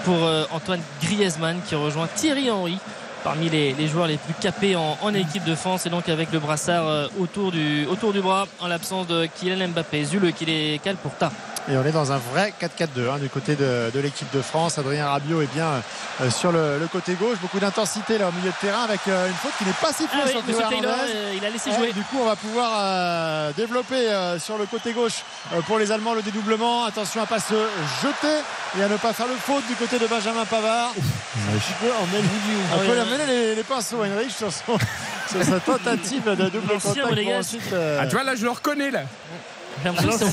pour 0.03 0.17
Antoine 0.51 0.81
Griezmann 1.01 1.59
qui 1.67 1.75
rejoint 1.75 2.07
Thierry 2.07 2.49
Henry 2.51 2.77
parmi 3.23 3.49
les, 3.49 3.87
joueurs 3.87 4.07
les 4.07 4.17
plus 4.17 4.33
capés 4.33 4.75
en, 4.75 5.13
équipe 5.13 5.43
de 5.43 5.55
France 5.55 5.85
et 5.85 5.89
donc 5.89 6.09
avec 6.09 6.31
le 6.31 6.39
brassard 6.39 7.09
autour 7.19 7.51
du, 7.51 7.85
autour 7.85 8.13
du 8.13 8.21
bras 8.21 8.47
en 8.59 8.67
l'absence 8.67 9.07
de 9.07 9.25
Kylian 9.25 9.69
Mbappé. 9.69 10.03
Zule 10.03 10.33
qui 10.33 10.45
les 10.45 10.79
cale 10.83 10.95
pour 10.97 11.13
Ta. 11.15 11.31
Et 11.69 11.75
on 11.75 11.83
est 11.83 11.91
dans 11.91 12.13
un 12.13 12.17
vrai 12.17 12.53
4-4-2 12.61 13.09
hein, 13.11 13.17
du 13.19 13.27
côté 13.27 13.55
de, 13.57 13.91
de 13.93 13.99
l'équipe 13.99 14.31
de 14.33 14.41
France. 14.41 14.77
Adrien 14.77 15.07
Rabiot 15.09 15.41
est 15.41 15.53
bien 15.53 15.83
euh, 16.21 16.29
sur 16.29 16.53
le, 16.53 16.79
le 16.79 16.87
côté 16.87 17.13
gauche. 17.15 17.37
Beaucoup 17.41 17.59
d'intensité 17.59 18.17
là 18.17 18.29
au 18.29 18.31
milieu 18.31 18.51
de 18.51 18.55
terrain 18.65 18.83
avec 18.83 19.01
euh, 19.09 19.27
une 19.27 19.33
faute 19.33 19.51
qui 19.57 19.65
n'est 19.65 19.73
pas 19.73 19.91
sifflée 19.91 20.19
Ah 20.23 20.27
oui, 20.27 20.31
sur 20.31 20.43
Théo 20.43 20.61
Taylor, 20.69 20.95
euh, 21.09 21.33
il 21.35 21.45
a 21.45 21.49
laissé 21.49 21.73
jouer. 21.73 21.91
du 21.91 22.01
coup, 22.03 22.19
on 22.21 22.25
va 22.25 22.37
pouvoir 22.37 22.71
euh, 22.77 23.51
développer 23.57 23.95
euh, 23.95 24.39
sur 24.39 24.57
le 24.57 24.65
côté 24.65 24.93
gauche 24.93 25.23
euh, 25.53 25.61
pour 25.63 25.77
les 25.77 25.91
Allemands 25.91 26.13
le 26.13 26.21
dédoublement. 26.21 26.85
Attention 26.85 27.21
à 27.21 27.25
pas 27.25 27.39
se 27.41 27.53
jeter 28.01 28.37
et 28.79 28.83
à 28.83 28.87
ne 28.87 28.95
pas 28.95 29.11
faire 29.11 29.27
le 29.27 29.35
faute 29.35 29.67
du 29.67 29.75
côté 29.75 29.99
de 29.99 30.07
Benjamin 30.07 30.45
Pavard. 30.45 30.93
Un 30.95 31.57
petit 31.59 31.73
peu 31.81 31.87
emmêler, 32.01 32.27
Ah 32.71 32.75
un 32.75 32.79
oui, 32.79 32.87
peu 32.87 32.93
ouais. 32.93 33.01
emmêler 33.01 33.25
les, 33.25 33.55
les 33.55 33.63
pinceaux, 33.63 34.03
Heinrich, 34.03 34.31
sur, 34.31 34.53
son, 34.53 34.77
sur 35.29 35.43
sa 35.43 35.59
tentative 35.59 36.23
de 36.33 36.49
double 36.49 36.79
contact. 36.79 36.99
pour 37.01 37.09
Monégasque. 37.09 37.39
ensuite, 37.55 37.73
euh, 37.73 37.99
Ah 38.01 38.07
tu 38.07 38.15
vois 38.15 38.23
là 38.23 38.35
je 38.35 38.43
le 38.45 38.51
reconnais 38.51 38.89
là. 38.89 39.01
J'ai 39.83 39.89
l'impression. 39.89 40.27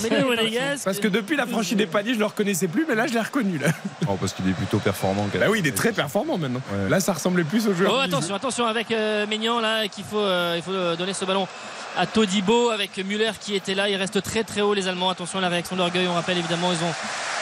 Parce 0.85 0.99
que 0.99 1.09
depuis 1.09 1.37
la 1.37 1.47
franchise 1.47 1.77
des 1.77 1.87
paliers 1.87 2.15
je 2.15 2.19
le 2.19 2.25
reconnaissais 2.25 2.69
plus 2.69 2.87
mais 2.89 2.95
là 2.95 3.07
je 3.07 3.15
l'ai 3.15 3.21
reconnu 3.21 3.59
là. 3.59 3.69
Oh, 4.07 4.17
parce 4.21 4.35
qu'il 4.35 4.47
est 4.49 4.53
plutôt 4.53 4.79
performant. 4.79 5.27
Bah 5.33 5.47
oui 5.49 5.61
il 5.61 5.67
est 5.67 5.75
très 5.75 5.93
performant 5.93 6.37
maintenant. 6.37 6.61
Ouais. 6.73 6.91
Là 6.91 7.01
ça 7.01 7.15
ressemblait 7.15 7.45
plus 7.45 7.67
au 7.67 7.75
joueur. 7.75 7.93
Oh 7.95 8.01
attention, 8.01 8.35
attention 8.35 8.67
avec 8.67 8.91
euh, 8.91 9.27
Maignan 9.27 9.61
là 9.61 9.89
qu'il 9.89 10.05
faut, 10.05 10.19
euh, 10.19 10.55
il 10.57 10.63
faut 10.63 10.73
euh, 10.73 10.97
donner 10.97 11.15
ce 11.15 11.25
ballon 11.25 11.49
à 11.97 12.07
Todibo 12.07 12.71
avec 12.71 12.97
Muller 12.99 13.33
qui 13.41 13.55
était 13.55 13.75
là. 13.75 13.89
Il 13.89 13.97
reste 13.97 14.23
très 14.23 14.45
très 14.45 14.61
haut 14.61 14.75
les 14.75 14.89
Allemands. 14.89 15.11
Attention 15.11 15.39
à 15.39 15.43
la 15.43 15.49
réaction 15.49 15.77
d'orgueil. 15.77 16.07
On 16.09 16.15
rappelle 16.15 16.39
évidemment 16.39 16.73
ils 16.73 16.85
ont 16.85 16.93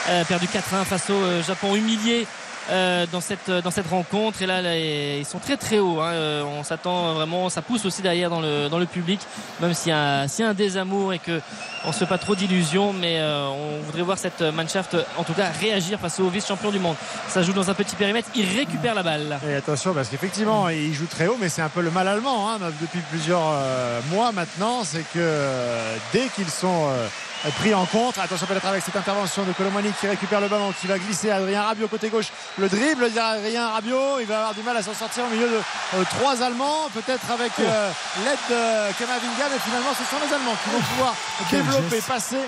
euh, 0.08 0.24
perdu 0.24 0.46
4-1 0.46 0.84
face 0.84 1.10
au 1.10 1.14
euh, 1.14 1.42
Japon 1.42 1.76
humilié. 1.76 2.26
Euh, 2.70 3.07
dans 3.11 3.20
cette 3.20 3.51
dans 3.51 3.70
cette 3.70 3.88
rencontre. 3.88 4.42
Et 4.42 4.46
là, 4.46 4.77
ils 4.77 5.25
sont 5.25 5.38
très 5.38 5.57
très 5.57 5.79
hauts 5.79 6.01
hein. 6.01 6.12
Euh, 6.12 6.42
on 6.44 6.62
s'attend 6.62 7.14
vraiment 7.14 7.48
ça 7.48 7.62
pousse 7.62 7.85
aussi 7.85 8.03
derrière 8.03 8.31
dans 8.31 8.40
le 8.40 8.68
dans 8.68 8.79
le 8.79 8.87
public 8.87 9.20
même 9.61 9.75
s'il 9.75 9.90
y 9.90 9.94
a 9.94 10.29
s'il 10.29 10.44
y 10.44 10.48
a 10.48 10.51
un 10.51 10.55
désamour 10.55 11.12
et 11.12 11.18
que 11.18 11.40
on 11.85 11.92
se 11.92 11.98
fait 11.98 12.07
pas 12.07 12.18
trop 12.18 12.35
d'illusions 12.35 12.92
mais 12.92 13.18
euh, 13.18 13.48
on 13.48 13.83
voudrait 13.83 14.03
voir 14.03 14.18
cette 14.18 14.42
Mannschaft 14.42 14.96
en 15.16 15.25
tout 15.25 15.33
cas 15.33 15.51
réagir 15.61 15.98
face 15.98 16.20
au 16.20 16.29
vice-champion 16.29 16.70
du 16.70 16.79
monde. 16.79 16.96
Ça 17.29 17.42
joue 17.42 17.53
dans 17.53 17.70
un 17.70 17.75
petit 17.75 17.96
périmètre 17.96 18.29
il 18.35 18.46
récupère 18.57 18.94
la 18.94 19.03
balle. 19.03 19.38
Et 19.48 19.55
attention 19.55 19.94
parce 19.94 20.09
qu'effectivement 20.09 20.68
il 20.68 20.92
joue 20.92 21.07
très 21.07 21.27
haut 21.27 21.38
mais 21.40 21.48
c'est 21.48 21.62
un 21.62 21.68
peu 21.68 21.81
le 21.81 21.90
mal 21.90 22.09
allemand 22.09 22.51
hein, 22.51 22.59
depuis 22.81 23.01
plusieurs 23.11 23.42
euh, 23.53 24.01
mois 24.11 24.33
maintenant. 24.33 24.85
C'est 24.85 25.03
que 25.03 25.18
euh, 25.18 25.96
dès 26.12 26.29
qu'ils 26.29 26.51
sont 26.51 26.87
euh, 26.88 27.07
pris 27.50 27.74
en 27.74 27.85
contre. 27.87 28.20
Attention 28.20 28.46
peut-être 28.46 28.66
avec 28.66 28.83
cette 28.83 28.96
intervention 28.96 29.42
de 29.42 29.52
Colomani 29.52 29.90
qui 30.00 30.07
récupère 30.07 30.40
le 30.40 30.48
ballon 30.48 30.72
qui 30.81 30.87
va 30.87 30.98
glisser 30.98 31.31
Adrien 31.31 31.62
Rabiot 31.62 31.88
côté 31.88 32.09
gauche. 32.09 32.28
Le 32.59 32.68
dribble 32.68 33.11
d'Adrien 33.12 33.68
Rabiot 33.68 34.20
il 34.20 34.26
va 34.26 34.38
avoir 34.38 34.55
du 34.55 34.62
mal 34.62 34.76
à 34.76 34.83
s'en 34.83 34.94
sortir 34.94 35.24
au 35.24 35.35
milieu 35.35 35.48
de 35.48 35.57
euh, 35.57 36.05
trois 36.11 36.42
Allemands 36.42 36.88
peut-être 36.94 37.31
avec 37.31 37.52
euh, 37.61 37.90
l'aide 38.24 38.38
de 38.48 38.98
Kamavinga 38.98 39.48
mais 39.50 39.59
finalement 39.59 39.92
ce 39.92 40.05
sont 40.05 40.22
les 40.24 40.35
Allemands 40.35 40.57
qui 40.62 40.70
vont 40.70 40.81
pouvoir 40.81 41.14
développer 41.50 42.00
passer 42.00 42.38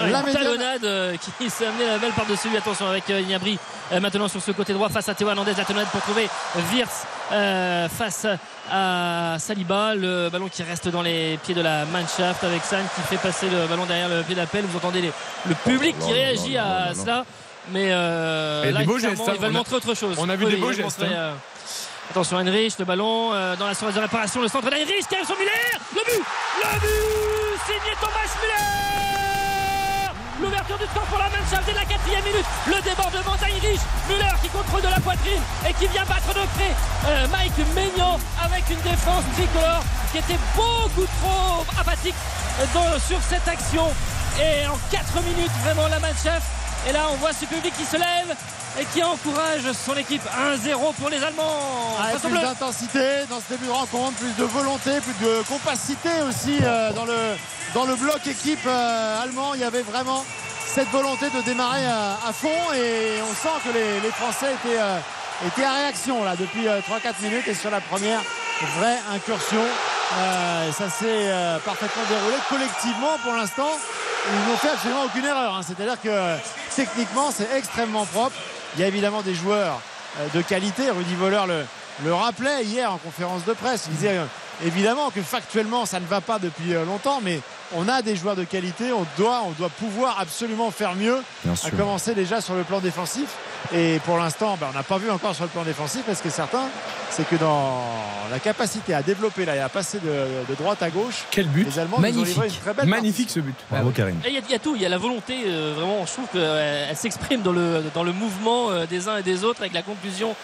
la 0.00 0.20
Une 0.20 0.32
talonnade 0.32 0.84
euh, 0.84 1.16
qui 1.38 1.50
s'est 1.50 1.66
amené 1.66 1.86
la 1.86 1.98
balle 1.98 2.12
par-dessus. 2.12 2.48
Attention 2.56 2.86
avec 2.86 3.08
euh, 3.10 4.00
maintenant 4.00 4.28
sur 4.28 4.42
ce 4.42 4.52
côté 4.52 4.72
droit 4.72 4.88
face 4.88 5.08
à 5.08 5.14
Théo 5.14 5.28
Hernandez. 5.28 5.54
La 5.56 5.64
talonnade 5.64 5.88
pour 5.88 6.00
trouver 6.02 6.28
Wirtz 6.72 7.06
euh, 7.32 7.88
face 7.88 8.26
à 8.70 9.36
Saliba. 9.38 9.94
Le 9.94 10.28
ballon 10.30 10.48
qui 10.48 10.62
reste 10.62 10.88
dans 10.88 11.02
les 11.02 11.38
pieds 11.44 11.54
de 11.54 11.62
la 11.62 11.84
Mannschaft 11.86 12.42
avec 12.44 12.62
San 12.64 12.84
qui 12.94 13.00
fait 13.02 13.16
passer 13.16 13.48
le 13.50 13.66
ballon 13.66 13.84
derrière 13.86 14.08
le 14.08 14.22
pied 14.22 14.34
d'appel. 14.34 14.64
Vous 14.66 14.76
entendez 14.78 15.00
les- 15.00 15.12
le 15.46 15.54
public 15.54 15.96
qui 15.98 16.12
réagit 16.12 16.56
à 16.56 16.92
cela. 16.94 17.24
Mais 17.70 17.88
euh, 17.90 18.70
là, 18.70 18.82
beaux 18.84 18.98
gestes, 18.98 19.20
hein. 19.26 19.32
ils 19.34 19.40
veulent 19.40 19.50
a- 19.50 19.58
montrer 19.58 19.76
autre 19.76 19.94
chose. 19.94 20.16
on 20.18 20.28
a 20.30 20.36
vu 20.36 20.46
Oui, 20.46 20.52
des 20.52 20.56
beaux 20.56 20.72
gestes, 20.72 20.98
montrer, 21.00 21.14
hein. 21.14 21.18
euh, 21.18 21.34
Attention, 22.10 22.38
Heinrich, 22.38 22.78
le 22.78 22.86
ballon 22.86 23.34
euh, 23.34 23.54
dans 23.56 23.66
la 23.66 23.74
surface 23.74 23.94
de 23.96 24.00
réparation, 24.00 24.40
le 24.40 24.48
centre 24.48 24.70
d'Heinrich 24.70 25.06
qui 25.06 25.14
arrive 25.14 25.26
sur 25.26 25.36
Muller. 25.36 25.50
Le 25.94 26.00
but 26.06 26.24
Le 26.62 26.80
but 26.80 27.60
Signé 27.66 27.92
Thomas 28.00 28.32
Muller 28.40 29.17
L'ouverture 30.40 30.78
du 30.78 30.84
score 30.86 31.02
pour 31.10 31.18
la 31.18 31.28
Mannschaft 31.30 31.66
dès 31.66 31.72
la 31.74 31.84
quatrième 31.84 32.24
minute. 32.24 32.46
Le 32.66 32.80
débordement 32.82 33.36
d'Heinrich. 33.40 33.80
Muller 34.08 34.32
qui 34.42 34.48
contrôle 34.48 34.82
de 34.82 34.88
la 34.88 35.00
poitrine 35.00 35.42
et 35.68 35.72
qui 35.74 35.86
vient 35.88 36.04
battre 36.04 36.28
de 36.28 36.44
près 36.54 36.72
euh, 37.08 37.26
Mike 37.28 37.58
Maignan 37.74 38.18
avec 38.44 38.64
une 38.70 38.80
défense 38.80 39.24
tricolore 39.34 39.82
qui 40.12 40.18
était 40.18 40.38
beaucoup 40.54 41.06
trop 41.20 41.64
apathique 41.80 42.14
dans- 42.74 42.98
sur 43.00 43.18
cette 43.28 43.46
action. 43.48 43.86
Et 44.40 44.66
en 44.68 44.78
4 44.90 45.02
minutes, 45.26 45.50
vraiment 45.64 45.88
la 45.88 45.98
Mannschaft. 45.98 46.46
Et 46.88 46.92
là, 46.92 47.06
on 47.10 47.16
voit 47.16 47.32
ce 47.32 47.44
public 47.44 47.74
qui 47.76 47.84
se 47.84 47.96
lève 47.96 48.36
et 48.80 48.84
qui 48.94 49.02
encourage 49.02 49.66
son 49.72 49.96
équipe 49.96 50.22
1-0 50.54 50.94
pour 50.94 51.08
les 51.08 51.22
Allemands. 51.22 51.96
Ah, 52.00 52.16
plus 52.22 52.30
d'intensité 52.40 53.26
dans 53.28 53.40
ce 53.40 53.48
début 53.54 53.66
de 53.66 53.72
rencontre, 53.72 54.12
plus 54.18 54.32
de 54.36 54.44
volonté, 54.44 55.00
plus 55.00 55.26
de 55.26 55.42
compacité 55.48 56.10
aussi 56.28 56.58
euh, 56.62 56.92
dans, 56.92 57.04
le, 57.04 57.36
dans 57.74 57.84
le 57.84 57.94
bloc 57.96 58.26
équipe 58.26 58.66
euh, 58.66 59.22
allemand. 59.22 59.54
Il 59.54 59.60
y 59.60 59.64
avait 59.64 59.82
vraiment 59.82 60.24
cette 60.66 60.88
volonté 60.90 61.26
de 61.30 61.40
démarrer 61.42 61.84
à, 61.86 62.18
à 62.26 62.32
fond 62.32 62.72
et 62.74 63.20
on 63.22 63.34
sent 63.34 63.54
que 63.64 63.70
les, 64.04 64.10
Français 64.10 64.52
étaient, 64.54 64.78
euh, 64.78 64.98
étaient 65.46 65.64
à 65.64 65.72
réaction 65.74 66.24
là 66.24 66.34
depuis 66.36 66.68
euh, 66.68 66.80
3-4 66.80 67.22
minutes 67.22 67.48
et 67.48 67.54
sur 67.54 67.70
la 67.70 67.80
première 67.80 68.20
vraie 68.78 68.98
incursion. 69.14 69.62
euh, 70.18 70.72
ça 70.72 70.88
s'est 70.90 71.04
euh, 71.08 71.58
parfaitement 71.60 72.02
déroulé 72.08 72.36
collectivement 72.48 73.16
pour 73.22 73.32
l'instant. 73.34 73.70
Ils 74.30 74.50
n'ont 74.50 74.56
fait 74.58 74.70
absolument 74.70 75.04
aucune 75.04 75.24
erreur. 75.24 75.54
hein. 75.56 75.60
C'est-à-dire 75.66 76.00
que 76.00 76.08
euh, 76.08 76.36
techniquement 76.74 77.30
c'est 77.34 77.48
extrêmement 77.56 78.04
propre. 78.06 78.36
Il 78.76 78.80
y 78.80 78.84
a 78.84 78.88
évidemment 78.88 79.22
des 79.22 79.34
joueurs 79.34 79.80
euh, 80.20 80.26
de 80.34 80.42
qualité. 80.42 80.90
Rudy 80.90 81.14
Voller 81.14 81.42
le, 81.48 81.64
le 82.04 82.14
rappelait 82.14 82.64
hier 82.64 82.92
en 82.92 82.98
conférence 82.98 83.44
de 83.44 83.52
presse. 83.54 83.84
Il 83.88 83.94
disait 83.96 84.18
euh, 84.18 84.24
évidemment 84.66 85.10
que 85.10 85.22
factuellement 85.22 85.86
ça 85.86 85.98
ne 86.00 86.06
va 86.06 86.20
pas 86.20 86.38
depuis 86.38 86.74
euh, 86.74 86.84
longtemps, 86.84 87.20
mais 87.22 87.40
on 87.74 87.88
a 87.88 88.02
des 88.02 88.16
joueurs 88.16 88.36
de 88.36 88.44
qualité. 88.44 88.92
On 88.92 89.06
doit, 89.16 89.42
on 89.46 89.50
doit 89.52 89.68
pouvoir 89.70 90.18
absolument 90.20 90.70
faire 90.70 90.94
mieux. 90.94 91.18
Bien 91.44 91.52
À 91.52 91.56
sûr. 91.56 91.76
commencer 91.76 92.14
déjà 92.14 92.40
sur 92.40 92.54
le 92.54 92.62
plan 92.64 92.80
défensif. 92.80 93.26
Et 93.72 94.00
pour 94.04 94.18
l'instant, 94.18 94.56
ben, 94.60 94.68
on 94.70 94.76
n'a 94.76 94.82
pas 94.84 94.98
vu 94.98 95.10
encore 95.10 95.34
sur 95.34 95.44
le 95.44 95.50
plan 95.50 95.64
défensif 95.64 96.02
parce 96.06 96.20
que 96.20 96.30
certains, 96.30 96.68
c'est 97.10 97.26
que 97.28 97.36
dans 97.36 97.82
la 98.30 98.38
capacité 98.38 98.94
à 98.94 99.02
développer 99.02 99.44
là 99.44 99.56
et 99.56 99.60
à 99.60 99.68
passer 99.68 99.98
de, 99.98 100.46
de 100.48 100.54
droite 100.54 100.82
à 100.82 100.90
gauche, 100.90 101.24
Quel 101.30 101.46
but 101.48 101.64
les 101.66 101.78
Allemands 101.78 101.96
nous 101.98 102.04
ont 102.04 102.10
Magnifique. 102.10 102.26
livré 102.28 102.46
une 102.48 102.54
très 102.54 102.74
belle 102.74 102.86
Magnifique 102.86 103.30
ce 103.30 103.40
but. 103.40 103.56
Bravo 103.70 103.90
Karine. 103.90 104.20
Et 104.24 104.28
Il 104.28 104.34
y, 104.34 104.38
a- 104.38 104.40
il 104.46 104.50
y 104.52 104.54
a 104.54 104.58
tout, 104.58 104.76
il 104.76 104.82
y 104.82 104.86
a 104.86 104.88
la 104.88 104.98
volonté, 104.98 105.34
euh, 105.46 105.74
vraiment, 105.76 106.06
je 106.06 106.12
trouve 106.12 106.26
qu'elle 106.32 106.86
elle 106.90 106.96
s'exprime 106.96 107.42
dans 107.42 107.52
le, 107.52 107.82
dans 107.94 108.04
le 108.04 108.12
mouvement 108.12 108.70
euh, 108.70 108.86
des 108.86 109.08
uns 109.08 109.16
et 109.18 109.22
des 109.22 109.44
autres 109.44 109.60
avec 109.60 109.72
la 109.72 109.82
conclusion 109.82 110.34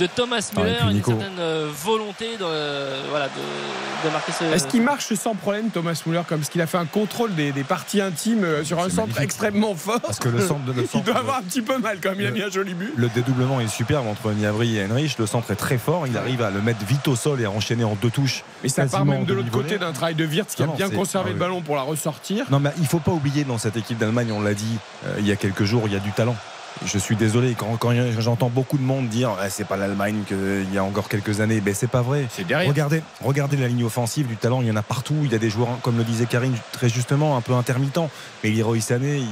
de 0.00 0.06
Thomas 0.06 0.50
Ah, 0.56 0.60
Müller, 0.60 0.78
une 0.90 1.04
certaine 1.04 1.38
euh, 1.38 1.68
volonté 1.70 2.36
de, 2.38 2.44
euh, 2.44 3.02
voilà, 3.10 3.26
de, 3.26 4.08
de 4.08 4.12
marquer 4.12 4.32
ce. 4.32 4.44
Est-ce 4.44 4.66
qu'il 4.68 4.82
marche 4.82 5.12
sans 5.14 5.34
problème, 5.34 5.68
Thomas 5.70 6.00
Muller, 6.06 6.22
comme 6.26 6.42
ce 6.42 6.50
qu'il 6.50 6.60
a 6.62 6.66
fait 6.66 6.71
un 6.78 6.84
contrôle 6.86 7.34
des, 7.34 7.52
des 7.52 7.64
parties 7.64 8.00
intimes 8.00 8.44
euh, 8.44 8.64
sur 8.64 8.78
un 8.78 8.84
centre 8.88 8.98
magnifique. 9.00 9.22
extrêmement 9.22 9.74
fort 9.74 10.00
Parce 10.00 10.18
que 10.18 10.28
le 10.28 10.40
centre 10.40 10.64
de 10.64 10.72
le 10.72 10.82
Il 10.82 10.88
centre 10.88 11.04
doit 11.04 11.14
de- 11.14 11.18
avoir 11.20 11.38
un 11.38 11.42
petit 11.42 11.62
peu 11.62 11.78
mal 11.78 11.98
quand 12.02 12.10
même. 12.10 12.20
Il 12.20 12.26
a 12.26 12.30
mis 12.30 12.42
un 12.42 12.50
joli 12.50 12.74
but. 12.74 12.92
Le 12.96 13.08
dédoublement 13.08 13.60
est 13.60 13.68
superbe 13.68 14.06
entre 14.06 14.32
Niavri 14.32 14.76
et 14.78 14.84
Henrich. 14.84 15.18
Le 15.18 15.26
centre 15.26 15.50
est 15.50 15.56
très 15.56 15.78
fort. 15.78 16.06
Il 16.06 16.16
arrive 16.16 16.42
à 16.42 16.50
le 16.50 16.60
mettre 16.60 16.84
vite 16.84 17.06
au 17.08 17.16
sol 17.16 17.40
et 17.40 17.44
à 17.44 17.50
enchaîner 17.50 17.84
en 17.84 17.94
deux 17.94 18.10
touches. 18.10 18.44
Mais 18.62 18.68
ça 18.68 18.86
part 18.86 19.04
même 19.04 19.24
de 19.24 19.34
l'autre 19.34 19.50
côté 19.50 19.78
d'un 19.78 19.92
travail 19.92 20.14
de 20.14 20.24
Wirtz 20.24 20.54
qui 20.54 20.62
a 20.62 20.66
Non, 20.66 20.74
bien 20.74 20.88
conservé 20.90 21.30
ah 21.30 21.32
le 21.34 21.38
ballon 21.38 21.60
pour 21.62 21.76
la 21.76 21.82
ressortir. 21.82 22.46
Non, 22.50 22.60
mais 22.60 22.70
il 22.78 22.86
faut 22.86 22.98
pas 23.00 23.12
oublier 23.12 23.44
dans 23.44 23.58
cette 23.58 23.76
équipe 23.76 23.98
d'Allemagne, 23.98 24.32
on 24.32 24.40
l'a 24.40 24.54
dit 24.54 24.78
euh, 25.06 25.14
il 25.18 25.26
y 25.26 25.32
a 25.32 25.36
quelques 25.36 25.64
jours, 25.64 25.82
il 25.86 25.92
y 25.92 25.96
a 25.96 26.00
du 26.00 26.12
talent. 26.12 26.36
Je 26.84 26.98
suis 26.98 27.16
désolé 27.16 27.54
quand, 27.56 27.76
quand 27.76 27.92
j'entends 28.18 28.48
beaucoup 28.48 28.78
de 28.78 28.82
monde 28.82 29.08
dire 29.08 29.30
Ah, 29.40 29.50
c'est 29.50 29.64
pas 29.66 29.76
l'Allemagne 29.76 30.22
qu'il 30.26 30.72
y 30.72 30.78
a 30.78 30.84
encore 30.84 31.08
quelques 31.08 31.40
années, 31.40 31.60
ben 31.60 31.74
c'est 31.74 31.86
pas 31.90 32.02
vrai. 32.02 32.26
C'est 32.30 32.46
derrière. 32.46 32.68
Regardez, 32.68 33.02
regardez 33.22 33.56
la 33.56 33.68
ligne 33.68 33.84
offensive 33.84 34.26
du 34.26 34.36
talent, 34.36 34.60
il 34.62 34.68
y 34.68 34.70
en 34.70 34.76
a 34.76 34.82
partout. 34.82 35.14
Il 35.24 35.32
y 35.32 35.34
a 35.34 35.38
des 35.38 35.50
joueurs, 35.50 35.68
comme 35.82 35.96
le 35.98 36.04
disait 36.04 36.26
Karine 36.26 36.56
très 36.72 36.88
justement, 36.88 37.36
un 37.36 37.40
peu 37.40 37.52
intermittents. 37.54 38.10
Mais 38.42 38.50
Leroy 38.50 38.80
Sané, 38.80 39.18
il, 39.18 39.26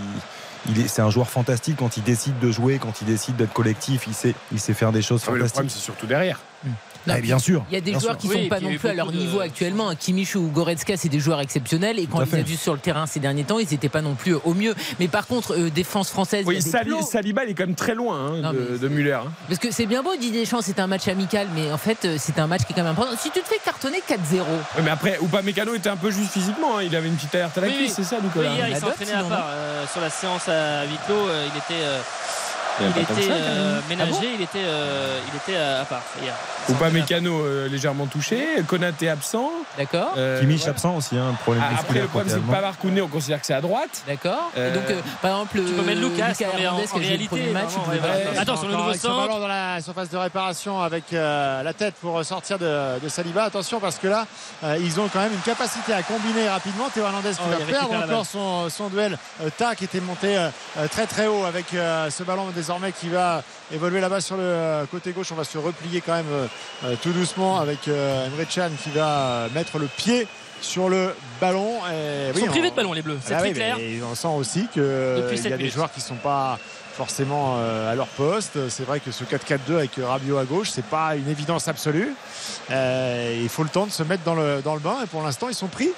il 0.72 0.80
est, 0.80 0.88
c'est 0.88 1.02
un 1.02 1.10
joueur 1.10 1.28
fantastique 1.30 1.76
quand 1.78 1.96
il 1.96 2.02
décide 2.02 2.38
de 2.38 2.50
jouer, 2.52 2.78
quand 2.78 3.00
il 3.00 3.06
décide 3.06 3.36
d'être 3.36 3.52
collectif. 3.52 4.04
Il 4.06 4.14
sait, 4.14 4.34
il 4.52 4.60
sait 4.60 4.74
faire 4.74 4.92
des 4.92 5.02
choses 5.02 5.22
Ah, 5.26 5.30
mais 5.32 5.38
le 5.38 5.44
fantastiques. 5.44 5.54
problème, 5.54 5.70
c'est 5.70 5.78
surtout 5.84 6.06
derrière. 6.06 6.40
Non, 7.06 7.14
Eh 7.16 7.20
bien 7.22 7.38
sûr. 7.38 7.64
Il 7.70 7.74
y 7.74 7.78
a 7.78 7.80
des 7.80 7.92
joueurs 7.92 8.02
sûr. 8.02 8.18
qui 8.18 8.28
Oui, 8.28 8.42
sont 8.44 8.48
pas 8.48 8.60
non 8.60 8.74
plus 8.76 8.88
à 8.88 8.94
leur 8.94 9.10
de- 9.10 9.16
niveau 9.16 9.40
actuellement. 9.40 9.88
Un 9.88 9.94
Kimmich 9.94 10.36
ou 10.36 10.48
Goretzka, 10.48 10.96
c'est 10.96 11.08
des 11.08 11.18
joueurs 11.20 11.40
exceptionnels. 11.40 11.98
Et 11.98 12.06
quand 12.06 12.18
on 12.18 12.24
les 12.24 12.34
a 12.34 12.42
vus 12.42 12.56
sur 12.56 12.72
le 12.74 12.78
terrain 12.78 13.06
ces 13.06 13.20
derniers 13.20 13.44
temps, 13.44 13.58
ils 13.58 13.68
n'étaient 13.70 13.88
pas 13.88 14.02
non 14.02 14.14
plus 14.14 14.34
au 14.34 14.54
mieux. 14.54 14.74
Mais 14.98 15.08
par 15.08 15.26
contre, 15.26 15.54
euh, 15.56 15.70
défense 15.70 16.10
française, 16.10 16.44
Oui, 16.46 16.60
Sali-. 16.62 16.92
Saliba, 17.02 17.44
il 17.44 17.50
est 17.50 17.54
quand 17.54 17.66
même 17.66 17.74
très 17.74 17.94
loin 17.94 18.18
hein, 18.34 18.40
Non, 18.42 18.52
de, 18.52 18.88
Muller. 18.88 19.12
hein. 19.12 19.32
Parce 19.48 19.58
que 19.58 19.70
c'est 19.70 19.86
bien 19.86 20.02
beau, 20.02 20.14
Didier 20.16 20.40
Deschamps, 20.42 20.60
c'est 20.62 20.78
un 20.80 20.86
match 20.86 21.08
amical, 21.08 21.46
mais 21.54 21.70
en 21.72 21.78
fait, 21.78 22.04
euh, 22.04 22.16
c'est 22.18 22.38
un 22.38 22.46
match 22.46 22.62
qui 22.66 22.72
est 22.72 22.76
quand 22.76 22.82
même 22.82 22.92
important. 22.92 23.12
Si 23.18 23.30
tu 23.30 23.40
te 23.40 23.46
fais 23.48 23.58
cartonner 23.64 24.02
4-0, 24.06 24.40
Ouais, 24.76 24.82
Mais 24.84 24.90
après, 24.90 25.18
Upamecano 25.22 25.74
était 25.74 25.88
un 25.90 25.96
peu 25.96 26.10
juste 26.10 26.32
physiquement. 26.32 26.78
hein. 26.78 26.82
Il 26.82 26.94
avait 26.94 27.08
une 27.08 27.14
petite 27.16 27.34
alerte 27.34 27.56
à 27.58 27.62
la 27.62 27.66
Oui, 27.68 27.76
cuisse, 27.76 27.88
oui. 27.90 27.94
c'est 27.96 28.04
ça, 28.04 28.16
Oui, 28.20 28.26
Nicolas 28.26 28.52
hier, 28.54 28.68
il 28.68 28.72
il 28.72 29.12
à 29.14 29.22
part 29.24 29.46
euh, 29.50 29.86
sur 29.90 30.00
la 30.00 30.10
séance 30.10 30.48
à 30.48 30.84
huis 30.84 30.98
clos. 31.06 31.14
euh, 31.28 31.46
il 31.52 31.58
était, 31.58 31.82
euh, 31.82 32.00
Il 32.78 32.86
y 32.86 32.86
a 32.86 32.92
il 32.96 33.04
pas 33.06 33.12
était 33.14 33.22
ça, 33.28 33.32
euh, 33.32 33.80
ménagé, 33.88 34.10
Ah 34.12 34.20
bon 34.20 34.26
il 34.36 34.42
était, 34.42 34.58
euh, 34.64 35.18
il 35.32 35.36
était 35.36 35.60
à, 35.60 35.80
à 35.80 35.84
part 35.84 36.02
hier. 36.22 36.34
Entraîné 36.70 37.00
à 37.00 37.04
Upamecano 37.04 37.40
euh, 37.44 37.68
légèrement 37.68 38.06
touché, 38.06 38.46
Konaté 38.66 39.08
absent. 39.08 39.50
d'accord 39.76 40.14
Euh, 40.16 40.40
Kimmich 40.40 40.62
ouais. 40.64 40.68
absent 40.70 40.96
aussi, 40.96 41.16
un 41.18 41.32
problème 41.42 41.64
Ah, 41.66 41.76
Après, 41.80 42.00
le 42.00 42.06
problème, 42.06 42.28
c'est 42.32 42.40
que. 42.46 42.50
Pavard 42.50 42.78
Koundé, 42.78 43.02
on 43.02 43.08
considère 43.08 43.40
que 43.40 43.46
c'est 43.46 43.54
à 43.54 43.60
droite. 43.60 44.02
D'accord. 44.06 44.50
Euh, 44.56 44.74
donc, 44.74 44.84
euh, 44.90 45.00
par 45.20 45.32
exemple, 45.32 45.58
Tu 45.66 45.72
peux 45.72 45.82
mettre 45.82 46.00
Lucas, 46.00 46.28
Lucas 46.28 46.46
en- 46.54 46.58
Hernandez, 46.58 46.84
en 46.84 46.94
qui 46.94 47.00
le 47.00 47.06
réalité, 47.06 47.26
premier 47.28 47.50
match, 47.50 47.64
il 47.76 47.80
vraiment, 47.82 47.90
ouais, 47.92 47.98
pas 47.98 48.06
ouais. 48.52 48.56
le 48.62 48.68
le 48.70 48.76
nouveau 48.76 48.94
centre. 48.94 49.16
ballon 49.26 49.40
dans 49.40 49.48
la 49.48 49.80
surface 49.80 50.08
de 50.10 50.16
réparation 50.16 50.80
avec 50.80 51.12
euh, 51.12 51.62
la 51.62 51.72
tête 51.74 51.94
pour 52.00 52.24
sortir 52.24 52.58
de, 52.58 52.98
de 53.02 53.08
Saliba. 53.08 53.44
Attention 53.44 53.80
parce 53.80 53.96
que 53.96 54.06
là, 54.08 54.26
euh, 54.64 54.76
ils 54.80 54.98
ont 55.00 55.08
quand 55.12 55.20
même 55.20 55.32
une 55.32 55.40
capacité 55.40 55.92
à 55.92 56.02
combiner 56.02 56.48
rapidement. 56.48 56.88
Théo 56.92 57.04
Hernandez 57.04 57.30
qui 57.32 57.40
Oh, 57.46 57.50
va 57.50 57.64
perdre 57.64 57.94
encore 58.04 58.26
son, 58.26 58.68
duel. 58.88 59.18
Euh, 59.42 59.48
Tac 59.56 59.82
était 59.82 60.00
monté 60.00 60.36
euh, 60.36 60.48
euh, 60.78 60.86
très 60.88 61.06
très 61.06 61.26
haut 61.26 61.44
avec 61.44 61.72
euh, 61.74 62.08
ce 62.10 62.22
ballon 62.22 62.48
désormais 62.60 62.92
qui 62.92 63.08
va 63.08 63.42
évoluer 63.72 64.00
là-bas 64.00 64.20
sur 64.20 64.36
le 64.36 64.42
euh, 64.44 64.84
côté 64.86 65.12
gauche. 65.12 65.32
On 65.32 65.34
va 65.34 65.44
se 65.44 65.56
replier 65.56 66.02
quand 66.02 66.12
même 66.14 66.26
euh, 66.30 66.46
euh, 66.84 66.94
tout 67.02 67.10
doucement 67.12 67.58
avec 67.58 67.88
euh, 67.88 68.26
Emre 68.26 68.46
Can 68.54 68.70
qui 68.82 68.90
va 68.90 69.46
mettre 69.54 69.78
le 69.78 69.86
pied 69.86 70.26
sur 70.60 70.90
le 70.90 71.14
ballon. 71.40 71.78
Et, 71.90 72.28
Ils 72.28 72.34
oui, 72.34 72.40
sont 72.42 72.46
privés 72.48 72.68
on- 72.68 72.70
de 72.70 72.76
ballon, 72.76 72.92
les 72.92 73.00
Bleus. 73.02 73.18
C'est 73.24 73.34
ah 73.34 73.38
très 73.38 73.48
oui, 73.48 73.54
clair. 73.54 73.76
mais 73.78 73.98
on 74.02 74.14
sent 74.14 74.28
aussi 74.36 74.68
que 74.74 75.16
Depuis 75.22 75.38
il 75.38 75.50
y 75.50 75.52
a 75.54 75.56
des 75.56 75.70
joueurs 75.70 75.90
qui 75.90 76.02
sont 76.02 76.16
pas 76.16 76.58
forcément 76.92 77.56
à 77.90 77.94
leur 77.94 78.08
poste. 78.08 78.68
C'est 78.68 78.84
vrai 78.84 79.00
que 79.00 79.10
ce 79.10 79.24
4-4-2 79.24 79.76
avec 79.76 79.92
Rabiot 79.96 80.36
à 80.36 80.44
gauche, 80.44 80.68
c'est 80.70 80.84
pas 80.84 81.16
une 81.16 81.28
évidence 81.30 81.66
absolue. 81.66 82.12
Euh, 82.70 83.40
il 83.42 83.48
faut 83.48 83.62
le 83.62 83.70
temps 83.70 83.86
de 83.86 83.90
se 83.90 84.02
mettre 84.02 84.22
dans 84.24 84.34
le, 84.34 84.60
dans 84.62 84.74
le 84.74 84.80
bain 84.80 84.98
et 85.02 85.06
pour 85.06 85.22
l'instant 85.22 85.48
ils 85.48 85.54
sont 85.54 85.68
pris. 85.68 85.88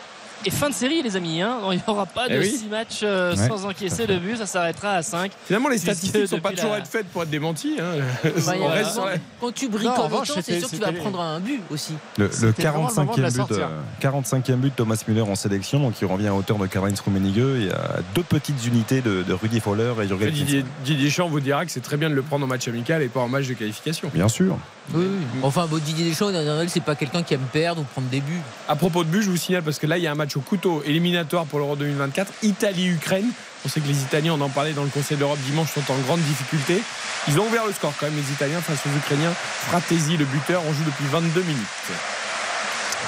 Et 0.45 0.51
fin 0.51 0.69
de 0.69 0.75
série, 0.75 1.03
les 1.03 1.17
amis. 1.17 1.41
hein. 1.43 1.59
Il 1.71 1.77
n'y 1.77 1.83
aura 1.87 2.07
pas 2.07 2.29
de 2.29 2.35
Eh 2.35 2.39
oui. 2.41 2.51
6 2.51 2.67
matchs 2.69 3.01
euh, 3.03 3.35
Ouais, 3.37 3.49
sans 3.49 3.65
encaisser 3.67 4.07
de 4.07 4.17
but. 4.19 4.37
Ça 4.37 4.47
s'arrêtera 4.47 4.95
à 4.95 5.03
5. 5.03 5.31
Finalement, 5.47 5.69
les 5.69 5.79
statistiques 5.79 6.15
ne 6.23 6.27
sont 6.27 6.41
pas 6.41 6.51
toujours 6.51 6.71
la- 6.73 6.79
être 6.79 6.87
faites 6.89 7.07
pour 7.09 7.23
être 7.23 7.31
démenties. 7.31 7.77
hein. 7.81 8.03
Bah, 8.47 8.53
On 8.61 8.67
reste 8.69 8.93
sur 8.93 9.05
la- 9.07 9.13
Quand 9.41 9.53
tu 9.53 9.69
bricoles 9.69 9.93
revanche, 9.99 10.31
autant, 10.31 10.41
c'est 10.45 10.59
sûr 10.59 10.69
que 10.71 10.77
tu 10.77 10.83
vas 10.83 10.93
prendre 10.93 11.21
un 11.21 11.41
but 11.41 11.61
aussi. 11.71 11.95
Le, 12.19 12.27
le 12.27 12.33
C'était 12.33 12.63
vraiment 12.69 12.89
le 12.89 12.95
moment 12.95 13.15
de 13.17 13.23
la 13.23 13.29
45e 13.31 13.47
but, 13.47 13.53
euh, 13.61 13.69
45e 14.01 14.57
but 14.57 14.71
de 14.71 14.75
Thomas 14.77 15.03
Müller 15.07 15.21
en 15.23 15.35
sélection, 15.35 15.81
donc 15.81 15.95
il 16.01 16.07
revient 16.07 16.29
à 16.29 16.35
hauteur 16.35 16.59
de 16.59 16.67
Karl-Heinz 16.67 17.01
Rummenigge 17.01 17.39
et 17.39 17.71
à 17.73 18.01
deux 18.15 18.23
petites 18.23 18.65
unités 18.67 19.01
de, 19.01 19.23
de 19.23 19.33
Rudy 19.33 19.61
Fowler 19.61 19.93
et 20.03 20.09
Jürgen 20.09 20.31
Didier. 20.31 20.65
Didier 20.85 21.05
Deschamps 21.07 21.29
vous 21.29 21.41
dira 21.41 21.65
que 21.65 21.71
c'est 21.71 21.81
très 21.81 21.97
bien 21.97 22.11
de 22.11 22.15
le 22.15 22.23
prendre 22.23 22.45
en 22.45 22.49
match 22.49 22.67
amical 22.69 23.03
et 23.03 23.09
pas 23.09 23.21
en 23.21 23.29
match 23.29 23.47
de 23.47 23.55
qualification. 23.55 24.11
Bien 24.13 24.29
sûr. 24.29 24.57
Oui, 24.95 25.05
oui. 25.07 25.41
Enfin, 25.43 25.67
bon, 25.71 25.79
Didier 25.79 26.09
Deschamps, 26.09 26.31
c'est 26.69 26.81
pas 26.83 26.95
quelqu'un 26.97 27.23
qui 27.23 27.35
aime 27.35 27.41
perdre 27.53 27.83
ou 27.83 27.85
prendre 27.85 28.09
des 28.09 28.21
buts. 28.21 28.41
À 28.69 28.75
propos 28.77 29.05
de 29.05 29.09
but, 29.09 29.23
je 29.23 29.31
vous 29.31 29.37
signale 29.37 29.63
parce 29.63 29.79
que 29.79 29.87
là, 29.87 29.97
il 29.99 30.03
y 30.03 30.07
a 30.07 30.13
un 30.13 30.17
match 30.17 30.32
au 30.37 30.41
couteau 30.41 30.83
éliminatoire 30.85 31.45
pour 31.47 31.59
l'Euro 31.59 31.77
2024, 31.77 32.33
Italie-Ukraine. 32.43 33.27
On 33.65 33.69
sait 33.69 33.81
que 33.81 33.87
les 33.89 34.03
Italiens, 34.03 34.35
on 34.35 34.41
en 34.41 34.49
parlait 34.49 34.73
dans 34.73 34.83
le 34.85 34.89
Conseil 34.91 35.17
d'Europe 35.17 35.39
dimanche, 35.47 35.69
sont 35.73 35.93
en 35.93 35.97
grande 35.99 36.21
difficulté. 36.21 36.83
Ils 37.29 37.39
ont 37.39 37.47
ouvert 37.47 37.67
le 37.67 37.73
score 37.73 37.93
quand 37.99 38.07
même, 38.07 38.17
les 38.17 38.33
Italiens, 38.33 38.61
face 38.61 38.81
aux 38.87 38.97
Ukrainiens. 38.97 39.33
Fratesi, 39.69 40.17
le 40.17 40.25
buteur, 40.25 40.63
on 40.69 40.73
joue 40.73 40.85
depuis 40.85 41.05
22 41.11 41.43
minutes. 41.43 41.67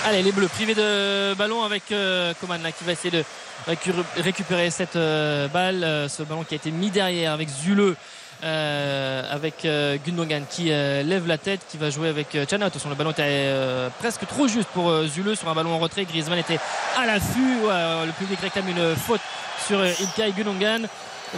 Allez, 0.07 0.23
les 0.23 0.33
Bleus 0.33 0.49
privés 0.49 0.75
de 0.75 1.35
ballon 1.35 1.63
avec 1.65 1.85
euh, 1.91 2.35
Coman 2.41 2.61
qui 2.77 2.85
va 2.85 2.93
essayer 2.93 3.11
de 3.11 3.25
récu- 3.67 3.93
récupérer 4.19 4.71
cette 4.71 4.97
euh, 4.97 5.49
balle. 5.49 5.83
Euh, 5.83 6.09
ce 6.09 6.23
ballon 6.23 6.45
qui 6.45 6.55
a 6.55 6.57
été 6.57 6.71
mis 6.71 6.91
derrière 6.91 7.33
avec 7.33 7.49
Zule. 7.49 7.97
Euh, 8.43 9.23
avec 9.31 9.65
euh, 9.65 9.97
Gundogan 10.05 10.45
qui 10.49 10.71
euh, 10.73 11.03
lève 11.03 11.27
la 11.27 11.39
tête, 11.39 11.61
qui 11.71 11.79
va 11.79 11.91
jouer 11.91 12.09
avec 12.09 12.35
euh, 12.35 12.45
Chana. 12.49 12.67
Attention, 12.67 12.89
le 12.91 12.95
ballon 12.95 13.13
était 13.13 13.23
euh, 13.27 13.89
presque 14.01 14.27
trop 14.27 14.49
juste 14.49 14.69
pour 14.75 14.91
euh, 14.91 15.07
Zule 15.07 15.37
sur 15.37 15.49
un 15.49 15.55
ballon 15.55 15.73
en 15.75 15.79
retrait. 15.79 16.05
Griezmann 16.05 16.39
était 16.39 16.59
à 16.97 17.07
l'affût. 17.07 17.57
Ouais, 17.63 17.71
euh, 17.71 18.07
le 18.07 18.13
public 18.13 18.41
réclame 18.41 18.69
une 18.69 18.97
faute 18.97 19.21
sur 19.67 19.79
euh, 19.79 19.91
Ilkay 20.01 20.33
Gundogan, 20.37 20.87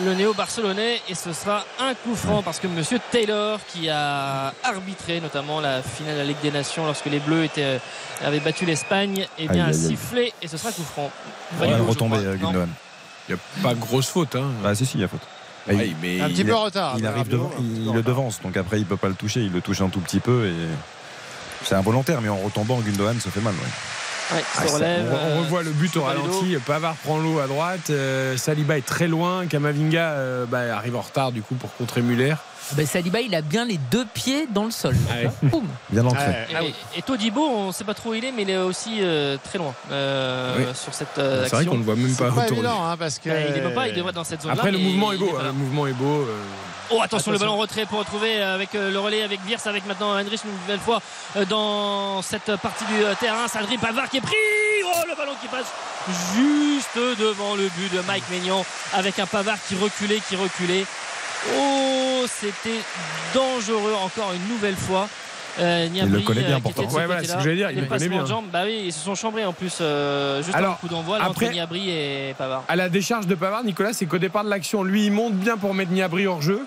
le 0.04 0.14
néo-barcelonais. 0.14 1.00
Et 1.08 1.14
ce 1.14 1.32
sera 1.32 1.64
un 1.80 1.94
coup 1.94 2.14
franc 2.16 2.42
parce 2.42 2.58
que 2.58 2.66
Monsieur 2.66 2.98
Taylor, 3.12 3.60
qui 3.68 3.88
a 3.88 4.52
arbitré 4.64 5.20
notamment 5.20 5.60
la 5.60 5.82
finale 5.82 6.14
de 6.14 6.18
la 6.20 6.24
Ligue 6.24 6.40
des 6.42 6.50
Nations 6.50 6.86
lorsque 6.86 7.06
les 7.06 7.20
Bleus 7.20 7.44
étaient, 7.44 7.62
euh, 7.64 7.78
avaient 8.24 8.40
battu 8.40 8.64
l'Espagne, 8.64 9.26
et 9.38 9.46
bien 9.48 9.66
Aïe, 9.66 9.70
aïe, 9.70 9.76
aïe. 9.76 9.88
sifflé 9.88 10.32
et 10.42 10.48
ce 10.48 10.56
sera 10.56 10.72
coup 10.72 10.82
franc. 10.82 11.10
Ouais, 11.60 11.74
retombé 11.76 12.16
euh. 12.18 12.36
Gundogan. 12.36 12.68
Il 13.28 13.34
n'y 13.34 13.40
a 13.40 13.62
pas 13.62 13.74
grosse 13.74 14.08
faute. 14.08 14.36
Hein. 14.36 14.50
Bah 14.62 14.74
si 14.74 14.86
si, 14.86 14.98
il 14.98 15.00
y 15.00 15.04
a 15.04 15.08
faute. 15.08 15.20
Mais 15.68 16.20
Un 16.20 16.28
petit 16.28 16.40
il 16.42 16.46
peu 16.46 16.54
en 16.54 16.64
retard. 16.64 16.94
il 16.98 17.06
arrive 17.06 17.18
Rabiot, 17.18 17.36
devant, 17.38 17.50
il 17.60 17.92
le 17.92 18.02
devance, 18.02 18.40
donc 18.42 18.56
après 18.56 18.78
il 18.78 18.86
peut 18.86 18.96
pas 18.96 19.08
le 19.08 19.14
toucher, 19.14 19.40
il 19.40 19.52
le 19.52 19.60
touche 19.60 19.80
un 19.80 19.88
tout 19.88 20.00
petit 20.00 20.20
peu 20.20 20.46
et 20.46 20.52
c'est 21.64 21.74
involontaire, 21.74 22.20
mais 22.20 22.28
en 22.28 22.36
retombant, 22.36 22.78
Gundogan 22.80 23.18
se 23.20 23.28
fait 23.28 23.40
mal. 23.40 23.54
ouais. 23.54 23.60
Ouais, 24.36 24.42
Ah, 24.56 24.62
relève, 24.72 25.06
on, 25.12 25.14
on 25.14 25.18
euh, 25.36 25.38
revoit 25.40 25.62
le 25.62 25.70
but 25.70 25.96
au 25.96 26.02
ralenti. 26.02 26.56
Pavard 26.66 26.96
prend 26.96 27.18
l'eau 27.18 27.38
à 27.38 27.46
droite. 27.46 27.90
euh, 27.90 28.36
Saliba 28.36 28.76
est 28.76 28.84
très 28.84 29.06
loin. 29.06 29.46
Kamavinga 29.46 30.00
euh, 30.10 30.46
bah, 30.46 30.76
arrive 30.76 30.96
en 30.96 31.00
retard 31.00 31.30
du 31.30 31.42
coup 31.42 31.54
pour 31.54 31.72
contrer 31.76 32.02
Muller. 32.02 32.34
Ben, 32.72 32.84
Saliba, 32.86 33.20
il 33.20 33.34
a 33.34 33.42
bien 33.42 33.64
les 33.64 33.78
deux 33.78 34.04
pieds 34.04 34.46
dans 34.50 34.64
le 34.64 34.70
sol. 34.70 34.96
Ah 35.10 35.28
Boum. 35.42 35.66
Bien. 35.90 36.04
Et, 36.08 36.54
Ah 36.54 36.58
oui. 36.62 36.74
et 36.96 37.02
Todibo, 37.02 37.40
on 37.46 37.66
ne 37.68 37.72
sait 37.72 37.84
pas 37.84 37.94
trop 37.94 38.10
où 38.10 38.14
il 38.14 38.24
est, 38.24 38.32
mais 38.32 38.42
il 38.42 38.50
est 38.50 38.56
aussi 38.56 38.98
euh, 39.00 39.36
très 39.42 39.58
loin 39.58 39.72
euh, 39.92 40.56
Oui. 40.58 40.64
sur 40.74 40.92
cette 40.92 41.16
euh, 41.18 41.44
C'est 41.48 41.54
vrai 41.56 41.66
qu'on 41.66 41.78
ne 41.78 41.84
voit 41.84 41.94
même 41.94 42.14
pas 42.16 42.28
évident 42.48 42.84
hein, 42.84 42.96
parce 42.96 43.18
que. 43.18 43.30
Euh, 43.30 43.52
il 43.56 43.62
même 43.62 43.72
pas, 43.74 43.88
il 43.88 43.94
devrait 43.94 44.10
être 44.10 44.16
dans 44.16 44.24
cette 44.24 44.42
zone-là. 44.42 44.56
Après 44.58 44.72
le 44.72 44.78
mouvement 44.78 45.12
est 45.12 45.16
beau. 45.16 45.36
hein, 45.38 45.42
le 45.44 45.52
mouvement 45.52 45.86
est 45.86 45.92
beau. 45.92 46.22
euh, 46.22 46.42
Oh, 46.90 47.00
attention, 47.02 47.32
le 47.32 47.38
ballon 47.38 47.56
retrait 47.56 47.84
pour 47.84 47.98
retrouver 47.98 48.40
avec 48.42 48.74
euh, 48.76 48.92
le 48.92 48.98
relais 49.00 49.22
avec 49.24 49.40
Viers, 49.44 49.56
avec 49.64 49.86
maintenant 49.86 50.14
Heinrich 50.16 50.40
une 50.44 50.52
nouvelle 50.52 50.78
fois 50.78 51.02
euh, 51.36 51.44
dans 51.44 52.22
cette 52.22 52.54
partie 52.62 52.84
du 52.84 53.02
euh, 53.04 53.12
terrain. 53.18 53.48
Sadri 53.48 53.76
Pavard 53.76 54.08
qui 54.08 54.18
est 54.18 54.20
pris. 54.20 54.34
Oh, 54.84 55.00
le 55.08 55.16
ballon 55.16 55.32
qui 55.42 55.48
passe 55.48 55.66
juste 56.36 56.96
devant 57.18 57.56
le 57.56 57.68
but 57.76 57.92
de 57.92 58.00
Mike 58.06 58.22
Maignan 58.30 58.64
avec 58.92 59.18
un 59.18 59.26
Pavard 59.26 59.56
qui 59.68 59.74
reculait, 59.74 60.20
qui 60.28 60.36
reculait. 60.36 60.84
Oh, 61.56 62.24
c'était 62.28 62.80
dangereux 63.34 63.94
encore 63.94 64.32
une 64.34 64.48
nouvelle 64.54 64.76
fois. 64.76 65.08
Euh, 65.58 65.88
Niabri, 65.88 66.20
le 66.20 66.26
connaît 66.26 66.42
bien, 66.42 66.56
qui 66.56 66.62
pourtant. 66.62 66.82
Ouais, 66.82 67.06
voilà, 67.06 67.24
ce 67.24 67.32
que 67.32 67.40
j'allais 67.40 67.56
dire, 67.56 67.70
il 67.70 67.76
Les 67.76 67.80
le 67.82 67.86
connaît 67.86 68.08
bien. 68.08 68.22
de 68.22 68.26
jambes, 68.28 68.44
bah 68.52 68.62
oui, 68.66 68.82
ils 68.86 68.92
se 68.92 69.00
sont 69.02 69.14
chambrés 69.14 69.44
en 69.46 69.54
plus 69.54 69.78
euh, 69.80 70.42
juste 70.42 70.54
Alors, 70.54 70.78
coup 70.78 70.88
d'envoi 70.88 71.18
après- 71.18 71.50
Niabri 71.50 71.88
et 71.88 72.34
Pavard. 72.36 72.64
À 72.68 72.76
la 72.76 72.90
décharge 72.90 73.26
de 73.26 73.34
Pavard, 73.34 73.64
Nicolas, 73.64 73.94
c'est 73.94 74.04
qu'au 74.04 74.18
départ 74.18 74.44
de 74.44 74.50
l'action, 74.50 74.82
lui, 74.82 75.06
il 75.06 75.12
monte 75.12 75.32
bien 75.32 75.56
pour 75.56 75.72
mettre 75.72 75.92
Niabri 75.92 76.26
hors 76.26 76.42
jeu. 76.42 76.62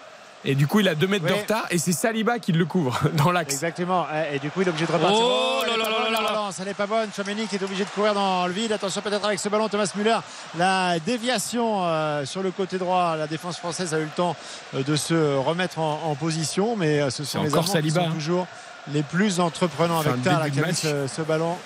Et 0.46 0.56
du 0.56 0.68
coup, 0.68 0.80
il 0.80 0.88
a 0.88 0.96
2 0.96 1.06
mètres 1.08 1.26
de 1.26 1.32
Ouais. 1.34 1.42
retard. 1.42 1.66
Et 1.70 1.78
c'est 1.78 1.92
Saliba 1.92 2.40
qui 2.40 2.54
le 2.54 2.66
couvre 2.66 2.98
dans 3.14 3.32
l'axe. 3.32 3.54
Exactement. 3.56 4.06
Et, 4.32 4.36
et 4.38 4.40
du 4.40 4.50
coup, 4.50 4.62
il 4.62 4.68
est 4.68 4.70
obligé 4.70 4.86
de 4.86 4.92
repartir. 4.92 5.20
Oh 5.22 5.62
elle 5.66 5.72
là 5.72 5.78
là 5.78 5.84
là 5.84 5.90
bonne, 6.04 6.14
là 6.14 6.20
la 6.20 6.22
là. 6.22 6.30
relance. 6.30 6.56
Elle 6.60 6.66
n'est 6.68 6.74
pas 6.74 6.88
bonne. 6.88 7.10
Chouameni 7.14 7.46
qui 7.48 7.56
est 7.58 7.64
obligé 7.64 7.84
de 7.84 7.90
courir 7.90 8.14
dans 8.14 8.48
le 8.48 8.54
vide. 8.54 8.72
Attention 8.72 9.02
peut-être 9.02 9.26
avec 9.26 9.38
ce 9.40 9.50
ballon, 9.50 9.68
Thomas 9.68 9.92
Müller. 9.96 10.18
La 10.58 10.98
déviation 11.00 11.84
euh, 11.84 12.26
sur 12.26 12.42
le 12.42 12.52
côté 12.52 12.78
droit. 12.78 13.18
La 13.18 13.28
défense 13.28 13.58
française 13.58 13.94
a 13.94 14.00
eu 14.00 14.04
le 14.04 14.10
temps 14.16 14.36
euh, 14.76 14.84
de 14.84 14.96
se 14.96 15.36
remettre 15.38 15.80
en, 15.80 16.02
en 16.06 16.16
position. 16.16 16.76
Mais 16.78 17.02
euh, 17.02 17.10
ce 17.10 17.24
sont 17.26 17.44
les 17.44 17.50
encore 17.50 17.64
Allemands 17.64 17.74
Saliba, 17.74 18.00
qui 18.02 18.06
sont 18.06 18.12
hein. 18.12 18.16
toujours 18.16 18.48
les 18.94 19.04
plus 19.04 19.40
entreprenants 19.42 19.98
Enfin, 20.00 20.12
avec 20.12 20.24
Tar 20.24 20.46
qui 20.46 20.52
de 20.52 20.58
a 20.60 20.66
mis 20.66 20.68
match. 20.72 20.78
ce, 20.82 21.08
ce 21.08 21.22
ballon. 21.22 21.58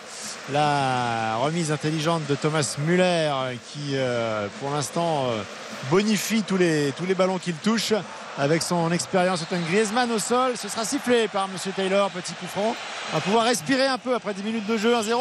La 0.51 1.38
remise 1.38 1.71
intelligente 1.71 2.23
de 2.27 2.36
Thomas 2.36 2.75
Müller 2.79 3.03
euh, 3.31 3.53
qui 3.71 3.91
euh, 3.93 4.47
pour 4.59 4.71
l'instant 4.71 5.27
euh, 5.29 5.41
bonifie 5.89 6.43
tous 6.43 6.57
les, 6.57 6.91
tous 6.97 7.05
les 7.05 7.15
ballons 7.15 7.38
qu'il 7.38 7.53
touche 7.53 7.93
avec 8.38 8.62
son 8.63 8.91
expérience. 8.91 9.46
Un 9.52 9.60
Griezmann 9.60 10.12
au 10.12 10.19
sol. 10.19 10.54
Ce 10.58 10.67
sera 10.67 10.84
sifflé 10.86 11.28
par 11.28 11.48
Monsieur 11.48 11.72
Taylor, 11.72 12.10
petit 12.10 12.34
coup 12.34 12.48
franc. 12.48 12.76
On 13.12 13.15
va 13.17 13.22
pouvoir 13.22 13.46
respirer 13.46 13.86
un 13.88 13.98
peu 13.98 14.15
après 14.15 14.34
10 14.34 14.43
minutes 14.43 14.65
de 14.67 14.78
jeu 14.78 14.93
1-0 14.96 15.13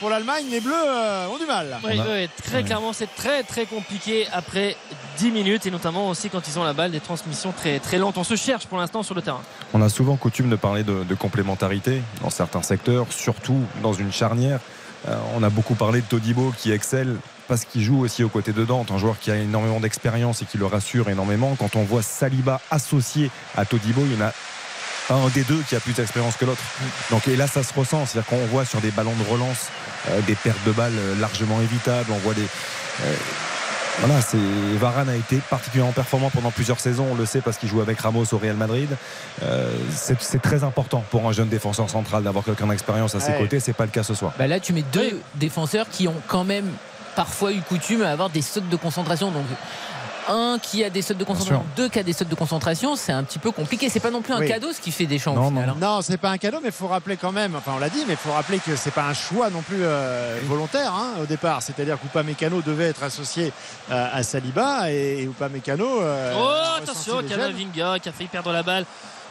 pour 0.00 0.08
l'Allemagne. 0.10 0.44
Les 0.50 0.60
Bleus 0.60 0.72
euh, 0.74 1.26
ont 1.28 1.38
du 1.38 1.44
mal. 1.46 1.78
Oui, 1.84 1.98
très 2.42 2.56
Ouais. 2.56 2.62
clairement, 2.62 2.92
c'est 2.92 3.14
très 3.14 3.42
très 3.42 3.66
compliqué 3.66 4.26
après 4.32 4.76
10 5.18 5.30
minutes 5.30 5.66
et 5.66 5.70
notamment 5.70 6.08
aussi 6.08 6.30
quand 6.30 6.46
ils 6.48 6.58
ont 6.58 6.64
la 6.64 6.72
balle, 6.72 6.90
des 6.90 7.00
transmissions 7.00 7.52
très 7.52 7.78
très 7.80 7.98
lentes. 7.98 8.16
On 8.16 8.24
se 8.24 8.36
cherche 8.36 8.66
pour 8.66 8.78
l'instant 8.78 9.02
sur 9.02 9.14
le 9.14 9.22
terrain. 9.22 9.42
On 9.74 9.82
a 9.82 9.88
souvent 9.90 10.16
coutume 10.16 10.48
de 10.48 10.56
parler 10.56 10.82
de, 10.84 11.04
de 11.04 11.14
complémentarité 11.14 12.00
dans 12.22 12.30
certains 12.30 12.62
secteurs, 12.62 13.06
surtout 13.10 13.60
dans 13.82 13.92
une 13.92 14.12
charnière. 14.12 14.60
Euh, 15.08 15.16
on 15.36 15.42
a 15.42 15.50
beaucoup 15.50 15.74
parlé 15.74 16.00
de 16.00 16.06
Todibo 16.06 16.54
qui 16.56 16.72
excelle 16.72 17.16
parce 17.48 17.64
qu'il 17.64 17.82
joue 17.82 18.00
aussi 18.04 18.22
aux 18.24 18.28
côtés 18.28 18.52
de 18.52 18.64
Dante, 18.64 18.90
un 18.90 18.98
joueur 18.98 19.18
qui 19.18 19.30
a 19.30 19.36
énormément 19.36 19.80
d'expérience 19.80 20.42
et 20.42 20.44
qui 20.44 20.58
le 20.58 20.66
rassure 20.66 21.08
énormément. 21.10 21.56
Quand 21.58 21.76
on 21.76 21.82
voit 21.84 22.02
Saliba 22.02 22.60
associé 22.70 23.30
à 23.56 23.64
Todibo, 23.64 24.02
il 24.04 24.18
y 24.18 24.22
en 24.22 24.26
a 24.26 24.32
un 25.10 25.28
des 25.34 25.44
deux 25.44 25.60
qui 25.68 25.76
a 25.76 25.80
plus 25.80 25.92
d'expérience 25.92 26.36
que 26.36 26.44
l'autre. 26.46 26.62
Donc 27.10 27.28
et 27.28 27.36
là 27.36 27.46
ça 27.46 27.62
se 27.62 27.74
ressent, 27.74 28.06
c'est-à-dire 28.06 28.28
qu'on 28.28 28.46
voit 28.46 28.64
sur 28.64 28.80
des 28.80 28.90
ballons 28.90 29.14
de 29.16 29.30
relance 29.30 29.68
euh, 30.08 30.20
des 30.22 30.34
pertes 30.34 30.64
de 30.66 30.72
balles 30.72 30.92
euh, 30.96 31.20
largement 31.20 31.60
évitables, 31.60 32.10
on 32.10 32.18
voit 32.18 32.34
des 32.34 32.40
euh, 33.04 33.14
voilà, 34.00 34.20
c'est 34.20 34.36
Varane 34.80 35.08
a 35.08 35.14
été 35.14 35.36
particulièrement 35.50 35.92
performant 35.92 36.28
pendant 36.28 36.50
plusieurs 36.50 36.80
saisons, 36.80 37.06
on 37.12 37.14
le 37.14 37.26
sait 37.26 37.40
parce 37.40 37.58
qu'il 37.58 37.68
joue 37.68 37.80
avec 37.80 38.00
Ramos 38.00 38.24
au 38.32 38.38
Real 38.38 38.56
Madrid. 38.56 38.88
Euh, 39.44 39.72
c'est 39.94 40.42
très 40.42 40.64
important 40.64 41.04
pour 41.12 41.28
un 41.28 41.32
jeune 41.32 41.48
défenseur 41.48 41.88
central 41.88 42.24
d'avoir 42.24 42.44
quelqu'un 42.44 42.66
d'expérience 42.66 43.14
à 43.14 43.20
ses 43.20 43.30
Ouais. 43.32 43.38
côtés, 43.38 43.60
c'est 43.60 43.72
pas 43.72 43.84
le 43.84 43.92
cas 43.92 44.02
ce 44.02 44.14
soir. 44.14 44.32
Bah 44.36 44.48
là, 44.48 44.58
tu 44.58 44.72
mets 44.72 44.84
deux 44.92 45.20
défenseurs 45.36 45.86
qui 45.88 46.08
ont 46.08 46.20
quand 46.26 46.42
même 46.42 46.66
parfois 47.16 47.52
eu 47.52 47.60
coutume 47.60 48.02
à 48.02 48.10
avoir 48.10 48.30
des 48.30 48.42
sautes 48.42 48.68
de 48.68 48.76
concentration. 48.76 49.30
Donc, 49.30 49.44
un 50.26 50.58
qui 50.58 50.82
a 50.82 50.88
des 50.88 51.02
sautes 51.02 51.18
de 51.18 51.24
concentration, 51.24 51.62
deux 51.76 51.90
qui 51.90 51.98
a 51.98 52.02
des 52.02 52.14
sautes 52.14 52.30
de 52.30 52.34
concentration, 52.34 52.96
c'est 52.96 53.12
un 53.12 53.22
petit 53.24 53.38
peu 53.38 53.50
compliqué. 53.50 53.90
C'est 53.90 54.00
pas 54.00 54.10
non 54.10 54.22
plus 54.22 54.32
un 54.32 54.38
Oui. 54.40 54.48
cadeau 54.48 54.72
ce 54.72 54.80
qui 54.80 54.90
fait 54.90 55.04
des 55.04 55.18
champs 55.18 55.34
Non, 55.34 55.46
au 55.46 55.48
final. 55.48 55.68
hein. 55.68 55.76
Non, 55.78 56.00
c'est 56.00 56.16
pas 56.16 56.30
un 56.30 56.38
cadeau, 56.38 56.60
mais 56.62 56.68
il 56.70 56.74
faut 56.74 56.86
rappeler 56.88 57.18
quand 57.18 57.30
même, 57.32 57.54
enfin 57.56 57.72
on 57.76 57.78
l'a 57.78 57.90
dit, 57.90 58.04
mais 58.06 58.14
il 58.14 58.16
faut 58.16 58.32
rappeler 58.32 58.58
que 58.58 58.74
c'est 58.74 58.90
pas 58.90 59.04
un 59.04 59.12
choix 59.12 59.50
non 59.50 59.60
plus 59.60 59.80
euh, 59.82 60.38
volontaire 60.44 60.94
hein, 60.94 61.10
au 61.22 61.26
départ. 61.26 61.60
C'est-à-dire 61.60 62.00
qu'Upamecano 62.00 62.62
devait 62.62 62.86
être 62.86 63.02
associé 63.02 63.52
euh, 63.90 64.08
à 64.14 64.22
Saliba 64.22 64.90
et, 64.90 65.18
et 65.20 65.22
Upamecano. 65.24 66.00
euh, 66.00 66.32
oh 66.40 66.82
attention. 66.82 67.16
Kamavinga 67.28 67.98
qui 67.98 68.08
a 68.08 68.12
failli 68.12 68.28
perdre 68.30 68.50
la 68.50 68.62
balle. 68.62 68.86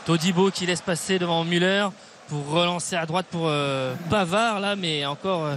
Todibo 0.05 0.51
qui 0.51 0.67
laisse 0.67 0.81
passer 0.81 1.17
devant 1.17 1.43
Müller 1.43 1.87
pour 2.27 2.47
relancer 2.51 2.95
à 2.97 3.07
droite 3.07 3.25
pour 3.31 3.45
euh, 3.47 3.95
Bavard 4.11 4.59
là, 4.59 4.75
mais 4.75 5.07
encore 5.07 5.47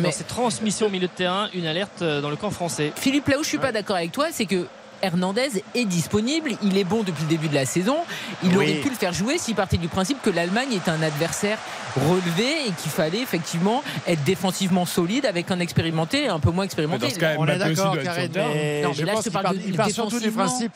dans 0.00 0.10
ces 0.12 0.24
transmissions 0.24 0.86
au 0.86 0.90
milieu 0.90 1.06
de 1.06 1.12
terrain, 1.12 1.48
une 1.54 1.66
alerte 1.66 2.02
euh, 2.02 2.20
dans 2.20 2.30
le 2.30 2.36
camp 2.36 2.50
français. 2.50 2.92
Philippe, 2.96 3.28
là 3.28 3.38
où 3.38 3.42
je 3.42 3.48
suis 3.48 3.58
pas 3.58 3.72
d'accord 3.72 3.96
avec 3.96 4.12
toi, 4.12 4.26
c'est 4.32 4.46
que 4.46 4.66
Hernandez 5.02 5.62
est 5.74 5.84
disponible, 5.84 6.52
il 6.62 6.78
est 6.78 6.84
bon 6.84 7.02
depuis 7.02 7.24
le 7.24 7.28
début 7.28 7.48
de 7.48 7.54
la 7.54 7.66
saison. 7.66 7.96
Il 8.42 8.50
Oui. 8.50 8.56
aurait 8.56 8.80
pu 8.80 8.88
le 8.88 8.94
faire 8.94 9.12
jouer 9.12 9.36
s'il 9.38 9.54
partait 9.54 9.76
du 9.76 9.88
principe 9.88 10.22
que 10.22 10.30
l'Allemagne 10.30 10.72
est 10.72 10.88
un 10.88 11.02
adversaire 11.02 11.58
relevé 11.96 12.66
et 12.68 12.72
qu'il 12.72 12.90
fallait 12.90 13.20
effectivement 13.20 13.82
être 14.06 14.24
défensivement 14.24 14.86
solide 14.86 15.26
avec 15.26 15.50
un 15.50 15.60
expérimenté 15.60 16.24
et 16.24 16.28
un 16.28 16.40
peu 16.40 16.50
moins 16.50 16.62
Mais 16.62 16.66
expérimenté. 16.66 17.06
dans 17.08 17.14
ce 17.14 17.18
cas, 17.18 17.34
On 17.38 17.46
est 17.46 17.58
d'accord, 17.58 17.96
terrain. 17.98 18.14
mais 18.54 18.82
Non, 18.82 18.88
mais 18.88 18.94
je 18.94 19.04
là, 19.04 19.12
je 19.18 19.22
te 19.22 19.28
parle 19.30 19.44
part, 19.44 19.54
de- 19.54 19.60
il 19.66 19.76
part 19.76 19.90
surtout 19.90 20.18
du 20.20 20.30
principe. 20.30 20.72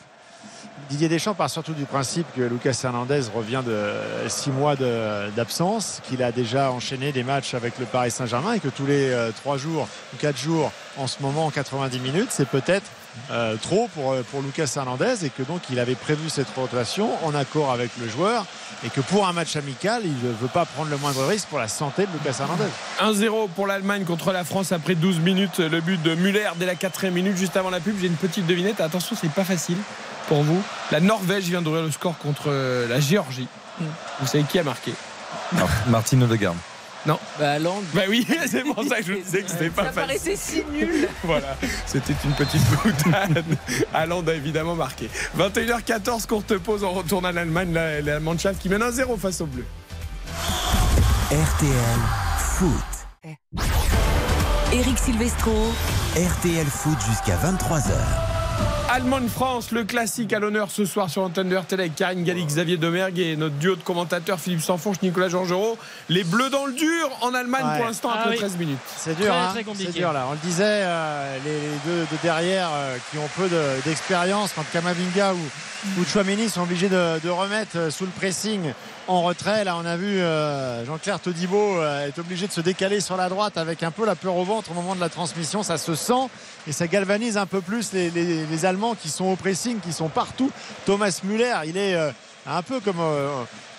Didier 0.89 1.07
Deschamps 1.07 1.35
part 1.35 1.51
surtout 1.51 1.73
du 1.73 1.85
principe 1.85 2.25
que 2.35 2.41
Lucas 2.41 2.81
Hernandez 2.83 3.21
revient 3.35 3.61
de 3.63 3.93
six 4.27 4.49
mois 4.49 4.75
d'absence, 4.75 6.01
qu'il 6.03 6.23
a 6.23 6.31
déjà 6.31 6.71
enchaîné 6.71 7.11
des 7.11 7.21
matchs 7.23 7.53
avec 7.53 7.77
le 7.77 7.85
Paris 7.85 8.09
Saint-Germain 8.09 8.53
et 8.53 8.59
que 8.59 8.69
tous 8.69 8.87
les 8.87 9.11
euh, 9.11 9.31
trois 9.31 9.57
jours 9.57 9.87
ou 10.13 10.17
quatre 10.17 10.39
jours 10.39 10.71
en 10.99 11.07
ce 11.07 11.21
moment 11.21 11.45
en 11.45 11.49
90 11.49 11.99
minutes, 11.99 12.29
c'est 12.29 12.47
peut-être 12.47 12.85
euh, 13.31 13.55
trop 13.61 13.89
pour, 13.93 14.11
euh, 14.11 14.23
pour 14.31 14.41
Lucas 14.41 14.71
Hernandez 14.75 15.25
et 15.25 15.29
que 15.29 15.43
donc 15.43 15.61
il 15.69 15.79
avait 15.79 15.95
prévu 15.95 16.29
cette 16.29 16.49
rotation 16.55 17.09
en 17.25 17.33
accord 17.33 17.71
avec 17.71 17.91
le 17.99 18.07
joueur 18.07 18.45
et 18.85 18.89
que 18.89 19.01
pour 19.01 19.27
un 19.27 19.33
match 19.33 19.55
amical, 19.55 20.01
il 20.05 20.13
ne 20.13 20.33
veut 20.33 20.47
pas 20.47 20.65
prendre 20.65 20.89
le 20.89 20.97
moindre 20.97 21.25
risque 21.25 21.47
pour 21.47 21.59
la 21.59 21.67
santé 21.67 22.03
de 22.03 22.11
Lucas 22.13 22.37
Hernandez. 22.39 22.69
1-0 23.01 23.49
pour 23.49 23.67
l'Allemagne 23.67 24.05
contre 24.05 24.31
la 24.31 24.43
France 24.43 24.71
après 24.71 24.95
12 24.95 25.19
minutes. 25.19 25.59
Le 25.59 25.81
but 25.81 26.01
de 26.01 26.15
Muller 26.15 26.49
dès 26.57 26.65
la 26.65 26.75
4 26.75 27.07
minute, 27.07 27.35
juste 27.37 27.57
avant 27.57 27.69
la 27.69 27.79
pub. 27.79 27.95
J'ai 27.99 28.07
une 28.07 28.13
petite 28.13 28.45
devinette. 28.45 28.79
Attention, 28.79 29.15
c'est 29.19 29.31
pas 29.31 29.43
facile 29.43 29.77
pour 30.27 30.43
vous. 30.43 30.61
La 30.91 30.99
Norvège 30.99 31.45
vient 31.45 31.61
d'ouvrir 31.61 31.83
le 31.83 31.91
score 31.91 32.17
contre 32.17 32.45
euh, 32.47 32.87
la 32.87 32.99
Géorgie. 32.99 33.47
Vous 34.19 34.27
savez 34.27 34.43
qui 34.43 34.59
a 34.59 34.63
marqué? 34.63 34.93
Martine 35.87 36.23
Odegaard. 36.23 36.55
Bah, 37.05 37.57
Land, 37.59 37.81
Bah 37.93 38.01
oui, 38.09 38.27
c'est 38.47 38.63
pour 38.63 38.83
ça 38.83 38.97
que 38.97 39.03
je 39.05 39.13
vous 39.13 39.19
disais 39.23 39.41
que 39.43 39.49
c'était 39.49 39.69
pas 39.69 39.85
ça 39.85 39.91
facile. 39.93 40.01
paraissait 40.07 40.35
si 40.35 40.63
nul. 40.71 41.07
Voilà, 41.23 41.55
c'était 41.85 42.13
une 42.25 42.33
petite 42.33 42.61
boutade. 42.83 43.43
Haaland 43.93 44.23
a 44.27 44.33
évidemment 44.33 44.75
marqué. 44.75 45.09
21h14, 45.37 46.27
courte 46.27 46.57
pause. 46.57 46.83
On 46.83 46.91
retourne 46.91 47.25
en 47.25 47.35
Allemagne. 47.35 47.73
La, 47.73 48.01
la 48.01 48.19
Mannschaft 48.19 48.61
qui 48.61 48.69
mène 48.69 48.81
1-0 48.81 49.17
face 49.17 49.41
aux 49.41 49.45
Bleus. 49.47 49.65
RTL 51.31 51.99
Foot. 52.37 53.33
Eric 54.73 54.97
Silvestro. 54.99 55.71
RTL 56.15 56.65
Foot 56.67 56.97
jusqu'à 57.09 57.37
23h. 57.37 58.28
Allemagne-France, 58.91 59.71
le 59.71 59.83
classique 59.83 60.33
à 60.33 60.39
l'honneur 60.39 60.71
ce 60.71 60.83
soir 60.83 61.11
sur 61.11 61.21
l'antenne 61.21 61.47
de 61.49 61.55
RTL 61.55 61.79
avec 61.79 61.93
Karine 61.95 62.23
Galli, 62.23 62.43
Xavier 62.43 62.75
Domergue 62.77 63.19
et 63.19 63.35
notre 63.35 63.53
duo 63.55 63.75
de 63.75 63.81
commentateurs 63.83 64.39
Philippe 64.39 64.61
Sanfonche, 64.61 64.97
Nicolas 65.03 65.29
Georgerot. 65.29 65.77
Les 66.09 66.23
Bleus 66.23 66.49
dans 66.49 66.65
le 66.65 66.73
dur 66.73 67.09
en 67.21 67.33
Allemagne 67.35 67.65
Ouais. 67.65 67.77
pour 67.77 67.85
l'instant 67.85 68.09
Ah 68.11 68.17
après 68.21 68.31
oui. 68.31 68.37
13 68.37 68.57
minutes. 68.57 68.79
C'est 68.97 69.15
dur, 69.15 69.27
Très, 69.27 69.35
hein. 69.37 69.49
très 69.53 69.63
compliqué. 69.63 69.91
C'est 69.93 69.99
dur 69.99 70.11
là. 70.11 70.25
On 70.29 70.31
le 70.31 70.39
disait, 70.39 70.63
euh, 70.65 71.37
les, 71.45 71.91
deux 71.91 71.99
de 72.01 72.17
derrière 72.23 72.69
euh, 72.73 72.97
qui 73.11 73.19
ont 73.19 73.29
peu 73.37 73.47
de- 73.47 73.81
d'expérience, 73.85 74.53
quand 74.55 74.65
Kamavinga 74.73 75.33
ou, 75.33 76.01
ou 76.01 76.05
Chouameni 76.05 76.49
sont 76.49 76.61
obligés 76.63 76.89
de, 76.89 77.19
de 77.19 77.29
remettre 77.29 77.77
euh, 77.77 77.89
sous 77.91 78.05
le 78.05 78.11
pressing 78.11 78.73
en 79.09 79.23
retrait. 79.23 79.63
Là, 79.63 79.75
on 79.75 79.85
a 79.85 79.97
vu 79.97 80.19
euh, 80.19 80.85
Jean-Claire 80.85 81.19
Todibo 81.19 81.57
euh, 81.57 82.07
être 82.07 82.19
obligé 82.19 82.47
de 82.47 82.51
se 82.51 82.61
décaler 82.61 83.01
sur 83.01 83.17
la 83.17 83.27
droite 83.27 83.57
avec 83.57 83.81
un 83.81 83.91
peu 83.91 84.05
la 84.05 84.15
peur 84.15 84.35
au 84.35 84.43
ventre 84.43 84.71
au 84.71 84.73
moment 84.75 84.95
de 84.95 84.99
la 85.01 85.09
transmission. 85.09 85.63
Ça 85.63 85.77
se 85.77 85.95
sent 85.95 86.29
et 86.67 86.71
ça 86.71 86.87
galvanise 86.87 87.35
un 87.35 87.47
peu 87.47 87.61
plus 87.61 87.91
les, 87.93 88.65
Allemands 88.65 88.93
qui 88.93 89.09
sont 89.09 89.25
au 89.25 89.35
pressing, 89.35 89.79
qui 89.79 89.93
sont 89.93 90.09
partout. 90.09 90.51
Thomas 90.85 91.19
Müller, 91.23 91.55
il 91.65 91.77
est 91.77 91.95
euh, 91.95 92.11
un 92.45 92.61
peu 92.61 92.79
comme 92.79 93.01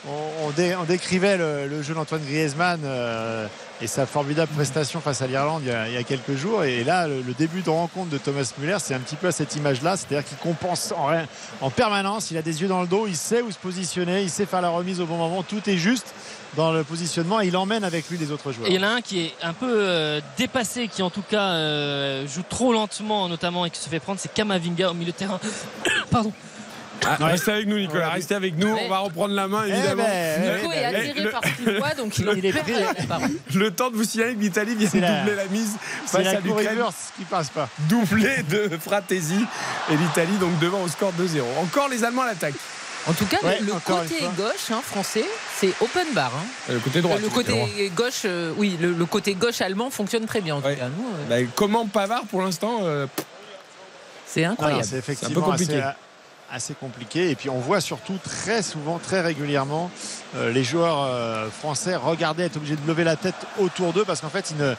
on, 0.09 0.47
on 0.47 0.51
dé- 0.51 0.75
on 0.81 0.85
décrivait 0.85 1.37
le, 1.37 1.83
jeu 1.83 1.95
d'Antoine 1.95 2.23
Griezmann 2.23 2.81
euh, 2.85 3.47
et 3.83 3.87
sa 3.87 4.07
formidable 4.07 4.51
prestation 4.55 5.01
face 5.01 5.23
à 5.23 5.27
l'Irlande 5.27 5.63
il, 5.65 5.93
y 5.93 5.97
a- 5.97 6.03
quelques 6.03 6.37
jours. 6.37 6.65
Et 6.65 6.85
là, 6.85 7.07
le, 7.07 7.23
début 7.39 7.63
de 7.63 7.71
rencontre 7.71 8.11
de 8.11 8.19
Thomas 8.19 8.51
Müller, 8.59 8.79
c'est 8.79 8.95
un 8.95 9.01
petit 9.01 9.17
peu 9.17 9.29
à 9.29 9.33
cette 9.33 9.55
image-là, 9.57 9.97
c'est-à-dire 9.97 10.27
qu'il 10.27 10.39
compense 10.39 10.93
en 11.61 11.71
permanence. 11.71 12.31
Il 12.31 12.37
a 12.37 12.43
des 12.43 12.63
yeux 12.63 12.69
dans 12.69 12.81
le 12.81 12.87
dos, 12.87 13.07
il 13.07 13.17
sait 13.17 13.43
où 13.43 13.51
se 13.51 13.59
positionner, 13.59 14.23
il 14.23 14.31
sait 14.31 14.47
faire 14.47 14.63
la 14.63 14.71
remise 14.71 15.01
au 15.01 15.07
bon 15.07 15.17
moment. 15.17 15.43
Tout 15.43 15.69
est 15.69 15.77
juste 15.77 16.15
dans 16.57 16.73
le 16.73 16.83
positionnement 16.83 17.41
et 17.41 17.47
il 17.47 17.57
emmène 17.57 17.85
avec 17.85 18.09
lui 18.11 18.19
les 18.19 18.33
autres 18.33 18.53
joueurs. 18.53 18.69
Et 18.69 18.75
il 18.75 18.81
y 18.81 18.85
en 18.85 18.89
a 18.89 18.91
un 18.91 19.01
qui 19.03 19.21
est 19.27 19.35
un 19.43 19.53
peu 19.53 19.71
euh, 19.71 20.21
dépassé, 20.37 20.89
qui 20.89 21.03
en 21.03 21.11
tout 21.11 21.23
cas 21.23 21.51
euh, 21.51 22.27
joue 22.27 22.43
trop 22.49 22.73
lentement 22.73 23.29
notamment 23.29 23.67
et 23.67 23.71
qui 23.71 23.81
se 23.81 23.89
fait 23.89 24.01
prendre, 24.01 24.19
c'est 24.19 24.33
Kamavinga 24.33 24.91
au 24.91 24.95
milieu 24.95 25.13
de 25.13 25.17
terrain. 25.17 25.39
Pardon. 26.11 26.33
Ah, 27.07 27.17
Restez 27.27 27.51
avec 27.53 27.67
nous, 27.67 27.79
Nicolas. 27.79 28.09
Ouais. 28.09 28.15
Restez 28.15 28.35
avec 28.35 28.57
nous. 28.57 28.75
Mais- 28.75 28.83
On 28.87 28.89
va 28.89 28.99
reprendre 28.99 29.35
la 29.35 29.49
main, 29.49 29.63
Eh 29.67 29.71
évidemment. 29.71 30.03
ben, 30.05 30.57
Nico 30.57 30.71
eh 30.73 30.77
est 30.79 30.93
ben, 30.93 30.97
attiré 31.01 31.23
le- 31.25 31.31
par 31.31 31.41
ce 31.45 31.51
qu'il 31.63 31.79
voit, 31.79 31.95
donc 31.95 32.19
il 32.19 32.47
est 32.47 32.53
pris. 32.53 32.75
Le 33.55 33.71
temps 33.71 33.91
de 33.91 33.97
vous 33.97 34.05
signaler 34.05 34.35
que 34.35 34.41
l'Italie 34.41 34.75
vient 34.75 35.01
la- 35.01 35.19
doubler 35.21 35.35
la 35.37 35.47
mise 35.47 35.73
C'est 36.07 36.17
face 36.19 36.25
la 36.25 36.31
à 36.39 36.41
l'Ukraine. 36.41 36.79
qui 37.17 37.25
passe 37.25 37.49
pas. 37.51 37.69
Doublé 37.89 38.43
de 38.43 38.71
Fratesi 38.79 39.45
et 39.91 39.97
l'Italie 39.97 40.37
donc 40.39 40.59
devant 40.59 40.83
au 40.83 40.89
score 40.89 41.13
2-0. 41.13 41.45
Encore 41.61 41.89
les 41.89 42.05
Allemands 42.05 42.23
à 42.23 42.27
l'attaque. 42.27 42.55
En 43.07 43.15
tout 43.15 43.25
cas, 43.25 43.39
Ouais, 43.43 43.59
le 43.61 43.73
côté 43.73 44.21
gauche 44.37 44.71
hein, 44.71 44.83
français, 44.85 45.25
c'est 45.57 45.73
open 45.81 46.07
bar. 46.13 46.31
hein. 46.37 46.45
Le 46.69 46.79
côté 46.81 47.01
droit. 47.01 47.17
le 47.19 47.29
côté 47.31 47.91
gauche, 47.97 48.23
euh, 48.27 48.53
oui, 48.59 48.77
le, 48.79 48.93
le 48.93 49.07
côté 49.07 49.33
gauche 49.35 49.63
allemand 49.63 49.89
fonctionne 49.89 50.27
très 50.27 50.43
bien. 50.43 50.57
En 50.57 50.61
Ouais. 50.61 50.75
tout 50.75 50.81
cas, 50.81 50.89
nous, 50.95 51.07
euh, 51.35 51.45
Bah, 51.45 51.51
comment 51.57 51.87
Pavard 51.87 52.25
pour 52.27 52.43
l'instant 52.43 52.81
euh, 52.83 53.07
c'est 54.27 54.45
incroyable. 54.45 54.85
C'est 54.85 54.99
effectivement 54.99 55.41
compliqué. 55.41 55.81
assez, 55.81 55.97
assez 56.53 56.75
compliqué. 56.75 57.31
Et 57.31 57.35
puis 57.35 57.49
on 57.49 57.59
voit 57.59 57.81
surtout 57.81 58.19
très 58.23 58.63
souvent, 58.63 58.99
très 58.99 59.21
régulièrement, 59.21 59.91
euh, 60.37 60.51
les 60.53 60.65
joueurs 60.65 61.03
euh, 61.03 61.49
français 61.51 61.97
regarder, 61.97 62.45
être 62.45 62.57
obligés 62.57 62.77
de 62.77 62.87
lever 62.87 63.05
la 63.05 63.17
tête 63.17 63.35
autour 63.59 63.93
d'eux 63.93 64.05
parce 64.05 64.21
qu'en 64.21 64.29
fait, 64.29 64.51
ils 64.51 64.57
ne, 64.57 64.75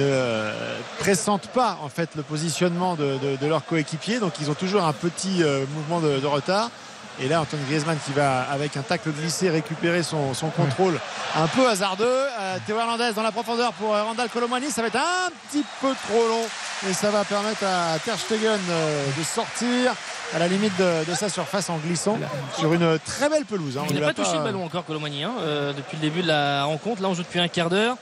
euh, 0.00 0.78
pressentent 0.98 1.48
pas 1.48 1.78
en 1.82 1.88
fait 1.88 2.10
le 2.16 2.22
positionnement 2.22 2.94
de, 2.94 3.18
de, 3.18 3.36
de 3.36 3.46
leur 3.46 3.64
coéquipier. 3.64 4.18
Donc 4.18 4.34
ils 4.40 4.50
ont 4.50 4.54
toujours 4.54 4.84
un 4.84 4.92
petit 4.92 5.42
mouvement 5.74 6.00
de 6.00 6.26
retard. 6.26 6.70
Et 7.20 7.28
là, 7.28 7.40
Antoine 7.40 7.62
Griezmann 7.68 7.96
qui 8.04 8.12
va, 8.12 8.42
avec 8.50 8.76
un 8.76 8.82
tacle 8.82 9.10
glissé, 9.12 9.48
récupérer 9.48 10.02
son, 10.02 10.34
son 10.34 10.48
contrôle 10.50 10.98
un 11.36 11.46
peu 11.46 11.68
hasardeux. 11.68 12.04
Euh, 12.08 12.56
Théo 12.66 12.76
Hernandez 12.78 13.12
dans 13.14 13.22
la 13.22 13.30
profondeur 13.30 13.72
pour 13.74 13.94
euh, 13.94 14.02
Randall 14.02 14.28
Colomani. 14.30 14.68
Ça 14.70 14.82
va 14.82 14.88
être 14.88 14.96
un 14.96 15.30
petit 15.48 15.64
peu 15.80 15.92
trop 16.08 16.26
long. 16.28 16.42
Et 16.88 16.92
ça 16.92 17.10
va 17.10 17.24
permettre 17.24 17.62
à 17.64 17.98
Ter 18.00 18.18
Stegen 18.18 18.58
euh, 18.68 19.06
de 19.16 19.22
sortir 19.22 19.92
à 20.34 20.38
la 20.40 20.48
limite 20.48 20.76
de, 20.76 21.08
de 21.08 21.14
sa 21.14 21.28
surface 21.28 21.70
en 21.70 21.76
glissant 21.76 22.18
sur 22.58 22.74
une 22.74 22.98
très 22.98 23.28
belle 23.28 23.44
pelouse. 23.44 23.78
hein. 23.78 23.82
On 23.88 23.90
Il 23.94 24.00
n'a 24.00 24.08
pas 24.08 24.14
touché 24.14 24.36
le 24.36 24.42
ballon 24.42 24.64
encore, 24.64 24.84
Colomani, 24.84 25.22
hein, 25.22 25.30
euh, 25.40 25.72
depuis 25.72 25.96
le 25.96 26.02
début 26.02 26.22
de 26.22 26.28
la 26.28 26.64
rencontre. 26.64 27.00
Là, 27.00 27.08
on 27.08 27.14
joue 27.14 27.22
depuis 27.22 27.38
un 27.38 27.46
quart 27.48 27.70
d'heure. 27.70 27.96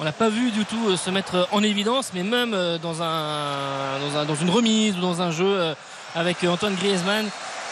On 0.00 0.04
l'a 0.04 0.12
pas 0.12 0.30
vu 0.30 0.50
du 0.50 0.64
tout 0.64 0.96
se 0.96 1.10
mettre 1.10 1.46
en 1.52 1.62
évidence, 1.62 2.12
mais 2.14 2.22
même 2.22 2.52
dans, 2.82 3.02
un, 3.02 3.98
dans, 4.00 4.18
un- 4.18 4.24
dans 4.24 4.34
une 4.34 4.50
remise 4.50 4.96
ou 4.96 5.00
dans 5.02 5.20
un 5.20 5.30
jeu 5.30 5.74
avec 6.16 6.42
Antoine 6.44 6.74
Griezmann, 6.74 7.26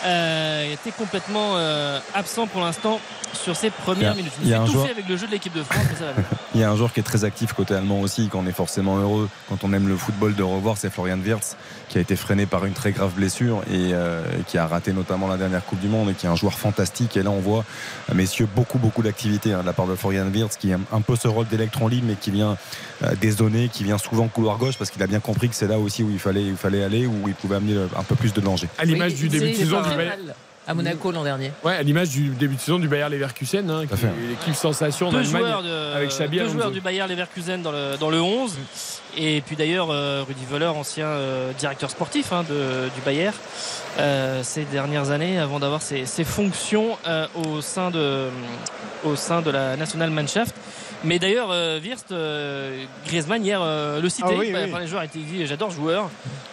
euh, 0.04 0.64
il 0.68 0.72
était 0.72 0.90
complètement 0.90 1.52
euh, 1.56 1.98
absent 2.14 2.46
pour 2.46 2.60
l'instant 2.60 3.00
sur 3.32 3.56
ses 3.56 3.70
premières 3.70 4.14
minutes. 4.14 4.32
il 4.42 4.48
y 4.48 4.54
a 4.54 4.60
un 4.62 4.66
s'est 4.66 4.72
joueur- 4.72 4.88
avec 4.90 5.08
le 5.08 5.16
jeu 5.16 5.26
de 5.26 5.32
l'équipe 5.32 5.54
de 5.54 5.62
France, 5.62 5.84
ça 5.98 6.06
va. 6.06 6.22
Il 6.54 6.60
y 6.60 6.64
a 6.64 6.70
un 6.70 6.76
joueur 6.76 6.92
qui 6.92 7.00
est 7.00 7.02
très 7.02 7.24
actif 7.24 7.54
côté 7.54 7.74
allemand 7.74 8.00
aussi, 8.00 8.28
qu'on 8.28 8.46
est 8.46 8.52
forcément 8.52 8.98
heureux 8.98 9.30
quand 9.48 9.64
on 9.64 9.72
aime 9.72 9.88
le 9.88 9.96
football 9.96 10.34
de 10.34 10.42
revoir, 10.42 10.76
c'est 10.76 10.90
Florian 10.90 11.18
Wirtz, 11.18 11.56
qui 11.92 11.98
a 11.98 12.00
été 12.00 12.16
freiné 12.16 12.46
par 12.46 12.64
une 12.64 12.72
très 12.72 12.90
grave 12.90 13.12
blessure 13.12 13.60
et 13.70 13.92
euh, 13.92 14.22
qui 14.46 14.56
a 14.56 14.66
raté 14.66 14.94
notamment 14.94 15.28
la 15.28 15.36
dernière 15.36 15.62
Coupe 15.62 15.78
du 15.78 15.88
Monde 15.88 16.08
et 16.08 16.14
qui 16.14 16.24
est 16.24 16.28
un 16.30 16.34
joueur 16.36 16.54
fantastique. 16.54 17.18
Et 17.18 17.22
là, 17.22 17.30
on 17.30 17.40
voit, 17.40 17.66
messieurs, 18.14 18.48
beaucoup, 18.56 18.78
beaucoup 18.78 19.02
d'activité 19.02 19.52
hein, 19.52 19.60
de 19.60 19.66
la 19.66 19.74
part 19.74 19.86
de 19.86 19.94
Florian 19.94 20.26
Wirtz, 20.28 20.56
qui 20.56 20.72
a 20.72 20.78
un 20.90 21.00
peu 21.02 21.16
ce 21.16 21.28
rôle 21.28 21.46
d'électron 21.48 21.88
libre, 21.88 22.06
mais 22.08 22.14
qui 22.14 22.30
vient 22.30 22.56
euh, 23.02 23.14
dézonner, 23.20 23.68
qui 23.68 23.84
vient 23.84 23.98
souvent 23.98 24.26
couloir 24.28 24.56
gauche, 24.56 24.78
parce 24.78 24.90
qu'il 24.90 25.02
a 25.02 25.06
bien 25.06 25.20
compris 25.20 25.50
que 25.50 25.54
c'est 25.54 25.68
là 25.68 25.78
aussi 25.78 26.02
où 26.02 26.10
il 26.10 26.18
fallait, 26.18 26.44
il 26.44 26.56
fallait 26.56 26.82
aller, 26.82 27.06
où 27.06 27.28
il 27.28 27.34
pouvait 27.34 27.56
amener 27.56 27.76
un 27.94 28.02
peu 28.04 28.14
plus 28.14 28.32
de 28.32 28.40
danger. 28.40 28.68
à 28.78 28.86
l'image 28.86 29.12
Oui, 29.12 29.18
du 29.18 29.28
début 29.28 29.50
de 29.50 29.56
saison 29.56 29.82
Bayern. 29.82 30.32
à 30.66 30.72
Monaco 30.72 31.12
l'an 31.12 31.24
dernier. 31.24 31.52
Ouais, 31.62 31.76
à 31.76 31.82
l'image 31.82 32.08
du 32.08 32.30
début 32.30 32.54
de 32.54 32.60
saison 32.60 32.78
du 32.78 32.88
Bayer 32.88 33.10
Leverkusen, 33.10 33.68
hein, 33.70 33.82
l'équipe 34.30 34.54
sensation 34.54 35.12
deux 35.12 35.24
de, 35.24 35.94
avec 35.94 36.08
Xabi 36.08 36.38
deux 36.38 36.48
joueurs 36.48 36.70
du 36.70 36.80
Bayer 36.80 37.06
Leverkusen 37.06 37.60
dans 37.60 37.72
le, 37.72 37.98
dans 38.00 38.08
le 38.08 38.22
11 38.22 38.56
et 39.16 39.40
puis 39.40 39.56
d'ailleurs 39.56 39.88
euh, 39.90 40.24
Rudy 40.26 40.44
Voller 40.48 40.66
ancien 40.66 41.06
euh, 41.06 41.52
directeur 41.58 41.90
sportif 41.90 42.32
hein, 42.32 42.44
de- 42.48 42.88
du 42.94 43.00
Bayer 43.04 43.30
euh, 43.98 44.42
ces 44.42 44.64
dernières 44.64 45.10
années 45.10 45.38
avant 45.38 45.58
d'avoir 45.58 45.82
ses, 45.82 46.06
ses 46.06 46.24
fonctions 46.24 46.96
euh, 47.06 47.26
au, 47.34 47.60
sein 47.60 47.90
de, 47.90 48.28
au 49.04 49.16
sein 49.16 49.42
de 49.42 49.50
la 49.50 49.76
National 49.76 50.10
Mannschaft. 50.10 50.54
Mais 51.04 51.18
d'ailleurs 51.18 51.48
euh, 51.50 51.80
euh, 52.12 52.84
Griezmann 53.06 53.44
hier 53.44 53.60
euh, 53.60 54.00
le 54.00 54.08
citait. 54.08 54.28
Ah 54.30 54.38
oui, 54.38 54.52
par, 54.52 54.62
oui. 54.62 54.70
par 54.70 54.80
les 54.80 54.86
joueurs 54.86 55.02
il 55.14 55.24
dit 55.24 55.46
j'adore 55.46 55.70
joueur. 55.70 56.08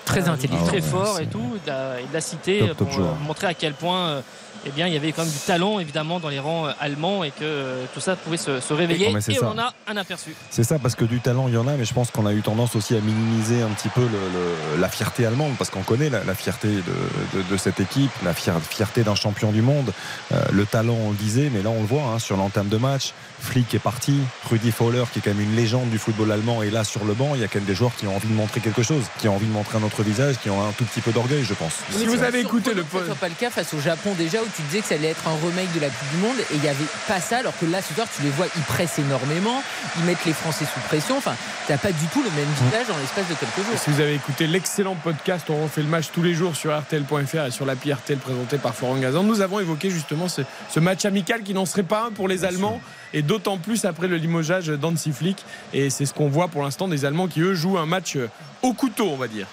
Très 0.06 0.28
Euh, 0.28 0.32
intelligent. 0.34 0.65
très 0.65 0.82
fort 0.82 1.15
c'est- 1.17 1.24
et 1.24 1.28
tout. 1.28 1.58
Il 1.67 2.13
l'a 2.13 2.22
cité 2.22 2.60
Top, 2.60 2.78
top 2.78 2.89
pour 2.89 3.00
euh, 3.00 3.10
montrer 3.28 3.45
à 3.48 3.54
quel 3.54 3.74
point 3.74 4.08
euh, 4.08 4.22
eh 4.65 4.69
bien, 4.72 4.88
il 4.88 4.93
y 4.93 4.98
avait 4.98 5.12
quand 5.12 5.24
même 5.24 5.32
du 5.32 5.38
talent 5.39 5.80
évidemment 5.80 6.19
dans 6.19 6.30
les 6.30 6.39
rangs 6.39 6.67
euh, 6.67 6.72
allemands 6.80 7.24
et 7.24 7.32
que 7.32 7.36
euh, 7.43 7.84
tout 7.93 8.00
ça 8.00 8.15
pouvait 8.15 8.38
se, 8.38 8.60
se 8.60 8.74
réveiller 8.74 9.08
Non, 9.08 9.13
mais 9.13 9.22
c'est 9.22 9.34
et 9.34 9.38
ça. 9.38 9.52
on 9.54 9.58
a 9.60 9.74
un 9.88 9.98
aperçu. 9.98 10.36
C'est 10.50 10.63
ça, 10.63 10.80
parce 10.80 10.95
que 10.95 11.06
du 11.06 11.19
talent, 11.19 11.48
il 11.48 11.54
y 11.54 11.58
en 11.58 11.67
a, 11.67 11.74
mais 11.74 11.86
je 11.86 11.93
pense 11.93 12.12
qu'on 12.12 12.26
a 12.26 12.34
eu 12.34 12.41
tendance 12.41 12.76
aussi 12.76 12.95
à 12.95 13.00
minimiser 13.00 13.62
un 13.62 13.69
petit 13.69 13.89
peu 13.89 14.02
le- 14.02 14.08
le- 14.08 14.82
la 14.82 14.89
fierté 14.89 15.26
allemande, 15.26 15.54
parce 15.58 15.69
qu'on 15.69 15.84
connaît 15.84 16.10
la, 16.10 16.24
la 16.24 16.36
fierté 16.36 16.67
de, 16.67 17.38
de- 17.39 17.43
de 17.50 17.58
cette 17.58 17.80
équipe, 17.80 18.12
la 18.24 18.34
fier- 18.34 18.60
fierté 18.62 19.04
d'un 19.04 19.15
champion 19.15 19.52
du 19.52 19.62
monde. 19.62 19.91
Euh, 20.32 20.41
le 20.52 20.65
talent, 20.65 20.98
on 21.06 21.12
le 21.12 21.15
disait, 21.17 21.50
mais 21.54 21.62
là, 21.62 21.69
on 21.69 21.82
le 21.82 21.88
voit 21.88 22.04
hein, 22.04 22.19
sur 22.19 22.38
l'entame 22.38 22.67
de 22.69 22.78
match. 22.78 23.13
Flick 23.41 23.74
est 23.74 23.80
parti, 23.80 24.17
Rudi 24.50 24.72
Fowler, 24.72 25.04
qui 25.13 25.19
est 25.19 25.22
quand 25.22 25.30
même 25.34 25.39
une 25.41 25.56
légende 25.56 25.89
du 25.89 25.98
football 25.98 26.32
allemand, 26.32 26.62
est 26.62 26.72
là 26.72 26.84
sur 26.84 27.06
le 27.06 27.13
banc. 27.13 27.32
Il 27.36 27.41
y 27.41 27.43
a 27.43 27.48
quand 27.48 27.60
même 27.60 27.65
des 27.67 27.76
joueurs 27.76 27.95
qui 27.95 28.06
ont 28.06 28.15
envie 28.15 28.28
de 28.28 28.34
montrer 28.34 28.60
quelque 28.60 28.84
chose, 28.84 29.04
qui 29.19 29.30
ont 29.30 29.36
envie 29.36 29.45
de 29.48 29.52
montrer 29.54 29.78
un 29.78 29.84
autre 29.84 30.04
visage, 30.04 30.36
qui 30.43 30.50
ont 30.50 30.62
un 30.62 30.72
tout 30.74 30.84
petit 30.84 31.00
peu 31.00 31.12
d'orgueil, 31.13 31.43
je 31.45 31.54
pense. 31.54 31.72
Si 31.91 32.06
vous 32.06 32.22
avez 32.24 32.41
écouté 32.41 32.74
le 32.74 32.84
Ce 32.91 33.06
soit 33.06 33.15
pas 33.15 33.30
le 33.30 33.36
cas 33.36 33.50
face 33.50 33.74
au 33.74 33.80
Japon 33.80 34.13
déjà 34.17 34.39
où 34.41 34.45
tu 34.56 34.62
disais 34.64 34.82
que 34.82 34.88
ça 34.88 34.96
allait 34.96 35.10
être 35.10 35.28
un 35.28 35.36
remake 35.46 35.72
de 35.74 35.80
la 35.80 35.88
Coupe 35.88 36.10
du 36.12 36.18
Monde 36.18 36.38
et 36.40 36.56
il 36.56 36.62
n'y 36.62 36.70
avait 36.70 36.86
pas 37.08 37.20
ça 37.20 37.38
alors 37.38 37.58
que 37.60 37.66
là 37.66 37.82
ce 37.82 37.94
soir 37.94 38.08
tu 38.16 38.24
les 38.24 38.30
vois 38.30 38.48
ils 38.56 38.64
pressent 38.64 39.00
énormément 39.00 39.64
ils 39.98 40.06
mettent 40.06 40.26
les 40.26 40.34
Français 40.34 40.66
sous 40.66 40.80
pression 40.82 41.18
enfin 41.18 41.36
t'as 41.68 41.78
pas 41.78 41.92
du 41.92 42.06
tout 42.08 42.24
le 42.24 42.30
même 42.32 42.50
visage 42.64 42.88
dans 42.88 42.98
l'espace 42.98 43.28
de 43.28 43.34
quelques 43.36 43.68
jours 43.68 43.78
Si 43.78 43.90
vous 43.90 44.02
avez 44.02 44.16
écouté 44.16 44.48
l'excellent 44.48 44.96
podcast, 44.96 45.46
on 45.50 45.64
refait 45.64 45.82
le 45.82 45.88
match 45.88 46.08
tous 46.14 46.24
les 46.24 46.34
jours 46.34 46.56
sur 46.56 46.78
RTL.fr 46.78 47.46
et 47.48 47.52
sur 47.52 47.66
l'appli 47.66 47.94
RTL 47.94 48.18
présenté 48.18 48.58
par 48.58 48.74
Florent 48.76 48.98
Gazan. 48.98 49.24
Nous 49.24 49.42
avons 49.42 49.60
évoqué 49.60 49.90
justement 49.90 50.28
ce, 50.28 50.42
ce 50.70 50.80
match 50.80 51.06
amical 51.06 51.44
qui 51.44 51.54
n'en 51.54 51.66
serait 51.66 51.84
pas 51.84 52.06
un 52.08 52.12
pour 52.12 52.28
les 52.28 52.46
Allemands 52.46 52.82
et 53.14 53.22
d'autant 53.22 53.58
plus 53.58 53.86
après 53.86 54.08
le 54.08 54.18
limogeage 54.18 54.68
d'Ansi 54.68 55.12
Flick. 55.12 55.44
Et 55.74 55.90
c'est 55.90 56.06
ce 56.06 56.14
qu'on 56.14 56.30
voit 56.30 56.48
pour 56.48 56.64
l'instant 56.64 56.88
des 56.88 57.06
Allemands 57.06 57.28
qui 57.28 57.42
eux 57.42 57.54
jouent 57.54 57.78
un 57.78 57.86
match 57.86 58.16
euh, 58.16 58.30
au 58.62 58.74
couteau, 58.74 59.10
on 59.12 59.18
va 59.18 59.28
dire. 59.28 59.48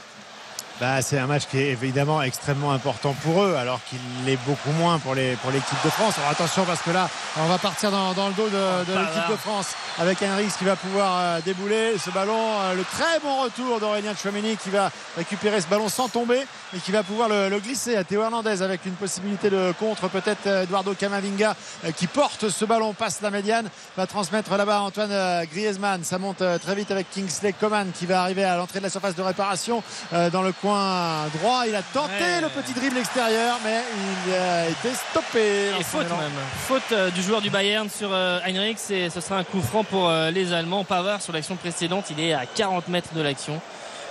Bah, 0.79 1.01
c'est 1.01 1.19
un 1.19 1.27
match 1.27 1.47
qui 1.51 1.57
est 1.57 1.71
évidemment 1.71 2.21
extrêmement 2.21 2.71
important 2.71 3.15
pour 3.23 3.43
eux, 3.43 3.55
alors 3.55 3.81
qu'il 3.89 3.99
l'est 4.27 4.39
beaucoup 4.47 4.73
moins 4.73 4.99
pour 4.99 5.15
les 5.15 5.35
pour 5.37 5.51
l'équipe 5.51 5.79
de 5.83 5.89
France. 5.89 6.19
Alors 6.19 6.31
attention 6.33 6.65
parce 6.67 6.83
que 6.83 6.91
là, 6.91 7.09
on 7.39 7.47
va 7.47 7.57
partir 7.57 7.91
dans, 7.91 8.13
dans 8.13 8.29
le 8.29 8.35
dos 8.35 8.47
de, 8.51 8.93
l'équipe 8.93 9.31
de 9.31 9.37
France 9.37 9.69
avec 9.99 10.21
Henrix 10.21 10.53
qui 10.59 10.65
va 10.67 10.77
pouvoir 10.77 11.13
euh, 11.17 11.41
débouler 11.41 11.97
ce 11.97 12.11
ballon. 12.11 12.61
euh, 12.61 12.75
le 12.75 12.85
très 12.85 13.19
bon 13.23 13.45
retour 13.45 13.81
d'Aurélien 13.81 14.15
Chouameni 14.15 14.59
qui 14.59 14.69
va 14.69 14.91
récupérer 15.17 15.63
ce 15.63 15.67
ballon 15.67 15.89
sans 15.89 16.11
tomber 16.11 16.43
et 16.77 16.79
qui 16.81 16.93
va 16.93 17.03
pouvoir 17.03 17.31
le, 17.31 17.49
le 17.49 17.59
glisser 17.59 17.97
à 17.97 18.05
Théo 18.05 18.23
Hernandez 18.23 18.61
avec 18.61 18.85
une 18.85 18.97
possibilité 18.97 19.49
de 19.49 19.73
contre 19.81 20.09
peut-être 20.09 20.47
euh, 20.47 20.65
Eduardo 20.65 20.93
Camavinga 20.93 21.57
qui 21.97 22.07
porte 22.07 22.51
ce 22.51 22.67
ballon, 22.67 22.93
passe 22.93 23.23
la 23.23 23.31
médiane, 23.31 23.71
va 23.97 24.07
transmettre 24.07 24.55
là-bas 24.55 24.83
Antoine 24.83 25.47
Griezmann. 25.47 26.05
Ça 26.05 26.19
monte 26.19 26.43
très 26.61 26.75
vite 26.75 26.91
avec 26.91 27.07
Kingsley 27.11 27.55
Coman 27.55 27.93
qui 27.99 28.05
va 28.05 28.21
arriver 28.21 28.45
à 28.45 28.57
l'entrée 28.57 28.81
de 28.81 28.85
la 28.85 28.91
surface 28.91 29.15
de 29.15 29.23
réparation 29.23 29.83
dans 30.13 30.43
le 30.43 30.53
coin 30.53 30.66
droit. 30.73 31.65
Il 31.67 31.75
a 31.75 31.83
tenté 31.83 32.13
Ouais. 32.13 32.41
le 32.41 32.49
petit 32.49 32.73
dribble 32.73 32.99
extérieur, 32.99 33.59
mais 33.65 33.81
il 34.27 34.35
a 34.35 34.69
été 34.69 34.89
stoppé. 35.11 35.71
Et 35.79 35.83
faute 35.85 36.07
élan. 36.07 36.17
même. 36.19 36.31
Faute 36.67 36.83
euh, 36.93 37.11
du 37.11 37.23
joueur 37.23 37.41
du 37.41 37.51
Bayern 37.51 37.89
sur 37.91 38.11
euh, 38.13 38.41
Heinrich. 38.45 38.79
Et 38.91 39.11
ce 39.11 39.21
sera 39.21 39.37
un 39.39 39.45
coup 39.45 39.61
franc 39.61 39.85
pour 39.85 40.09
euh, 40.09 40.31
les 40.31 40.53
Allemands. 40.53 40.85
Pavard 40.85 41.23
sur 41.23 41.33
l'action 41.33 41.57
précédente, 41.57 42.07
il 42.11 42.21
est 42.21 42.33
à 42.33 42.47
40 42.47 42.89
mètres 42.89 43.15
de 43.15 43.21
l'action. 43.23 43.61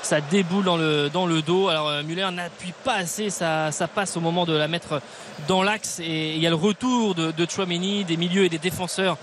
Ça 0.01 0.21
déboule 0.21 0.63
dans 0.63 0.77
le, 0.77 1.09
dans 1.09 1.25
le 1.25 1.41
dos. 1.41 1.67
Alors 1.67 1.89
euh, 1.89 2.03
Müller 2.03 2.29
n'appuie 2.31 2.73
pas 2.83 2.93
assez 2.93 3.31
sa, 3.31 3.71
sa 3.71 3.87
passe 3.87 4.15
au 4.15 4.19
moment 4.19 4.45
de 4.45 4.53
la 4.55 4.67
mettre 4.67 5.01
dans 5.47 5.63
l'axe. 5.63 5.99
Et 5.99 6.33
il 6.35 6.39
y 6.39 6.45
a 6.45 6.49
le 6.51 6.55
retour 6.55 7.15
de, 7.15 7.31
de 7.31 7.47
Chouameni, 7.49 8.03
des 8.05 8.15
milieux 8.17 8.45
et 8.45 8.49
des 8.49 8.59
défenseurs 8.59 9.17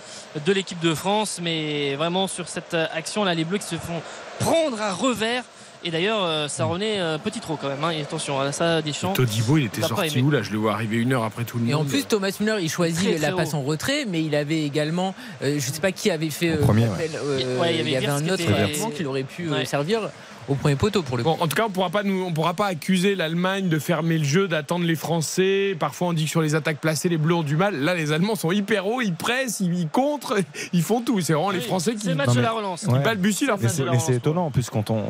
de 0.44 0.52
l'équipe 0.52 0.80
de 0.80 0.92
France. 0.94 1.38
Mais 1.40 1.94
vraiment 1.94 2.26
sur 2.26 2.48
cette 2.48 2.74
euh, 2.74 2.86
action-là, 2.94 3.34
les 3.34 3.44
Bleus 3.44 3.58
qui 3.58 3.66
se 3.68 3.76
font 3.76 4.02
prendre 4.40 4.80
à 4.82 4.92
revers. 4.92 5.44
Et 5.84 5.90
d'ailleurs, 5.90 6.22
euh, 6.24 6.48
ça 6.48 6.64
revenait 6.64 7.00
euh, 7.00 7.18
petit 7.18 7.40
trop 7.40 7.56
quand 7.56 7.68
même. 7.68 7.82
hein. 7.82 7.90
Et 7.90 8.00
attention, 8.02 8.38
à 8.40 8.52
ça, 8.52 8.82
Deschamps. 8.82 9.12
Todibo, 9.14 9.58
il 9.58 9.64
était 9.66 9.82
sorti 9.82 10.18
aimé. 10.18 10.22
où 10.26 10.30
là? 10.30 10.42
Je 10.42 10.50
le 10.50 10.58
vois 10.58 10.72
arriver 10.74 10.96
une 10.96 11.12
heure 11.12 11.24
après 11.24 11.44
tout 11.44 11.58
le 11.58 11.68
et 11.68 11.72
monde. 11.72 11.82
en 11.86 11.88
plus 11.88 12.04
Thomas 12.04 12.30
Müller 12.40 12.58
il 12.62 12.68
choisit 12.70 12.98
Très, 13.00 13.16
très 13.18 13.30
la 13.30 13.36
passe 13.36 13.54
haut. 13.54 13.58
en 13.58 13.62
retrait 13.62 14.04
mais 14.08 14.22
il 14.22 14.34
avait 14.34 14.62
également 14.62 15.14
euh, 15.42 15.54
je 15.58 15.70
sais 15.72 15.80
pas 15.80 15.92
qui 15.92 16.10
avait 16.10 16.30
fait 16.30 16.56
premier, 16.58 16.84
euh, 16.86 17.60
Ouais, 17.60 17.74
il 17.74 17.76
y 17.78 17.80
avait 17.80 17.90
il 17.90 17.92
y 17.92 17.96
avait 17.96 18.06
Wirtz 18.06 18.20
un 18.20 18.24
qui 18.24 18.30
autre 18.30 18.42
était- 18.42 18.52
attaquant 18.54 18.90
qui 18.90 19.04
aurait 19.04 19.22
pu 19.24 19.48
Ouais. 19.50 19.64
servir 19.64 20.00
au 20.48 20.54
premier 20.54 20.76
poteau 20.76 21.02
pour 21.02 21.16
le 21.16 21.22
Bon, 21.22 21.36
en 21.40 21.46
tout 21.46 21.56
cas, 21.56 21.64
on 21.66 21.70
pourra 21.70 21.90
pas 21.90 22.02
nous, 22.02 22.22
on 22.24 22.32
pourra 22.32 22.54
pas 22.54 22.66
accuser 22.66 23.14
l'Allemagne 23.14 23.68
de 23.68 23.78
fermer 23.78 24.18
le 24.18 24.24
jeu, 24.24 24.48
d'attendre 24.48 24.84
les 24.84 24.96
Français. 24.96 25.76
Parfois, 25.78 26.08
on 26.08 26.12
dit 26.12 26.24
que 26.24 26.30
sur 26.30 26.42
les 26.42 26.54
attaques 26.54 26.78
placées, 26.80 27.08
les 27.08 27.18
Bleus 27.18 27.34
ont 27.34 27.42
du 27.42 27.56
mal. 27.56 27.76
Là, 27.80 27.94
les 27.94 28.12
Allemands 28.12 28.34
sont 28.36 28.50
hyper 28.52 28.86
hauts, 28.86 29.00
ils 29.00 29.14
pressent, 29.14 29.60
ils, 29.60 29.74
ils 29.78 29.88
contrent, 29.88 30.36
ils 30.72 30.82
font 30.82 31.00
tout. 31.00 31.20
C'est 31.20 31.32
vraiment 31.32 31.50
les 31.50 31.60
Français 31.60 31.94
qui, 31.94 32.00
C'est 32.00 32.08
le 32.10 32.14
match 32.16 32.28
Non, 32.28 32.32
de 32.34 32.38
mais- 32.38 32.44
la 32.44 32.52
relance. 32.52 32.82
Ouais. 32.84 32.98
balbutient 33.00 33.46
leur 33.48 33.58
Mais 33.60 33.68
c'est 33.68 33.80
de 33.82 33.84
la 33.86 33.92
mais 33.92 33.98
c'est 33.98 34.04
relance, 34.06 34.16
étonnant, 34.18 34.46
en 34.46 34.50
plus, 34.50 34.68
quand 34.70 34.90
on, 34.90 35.02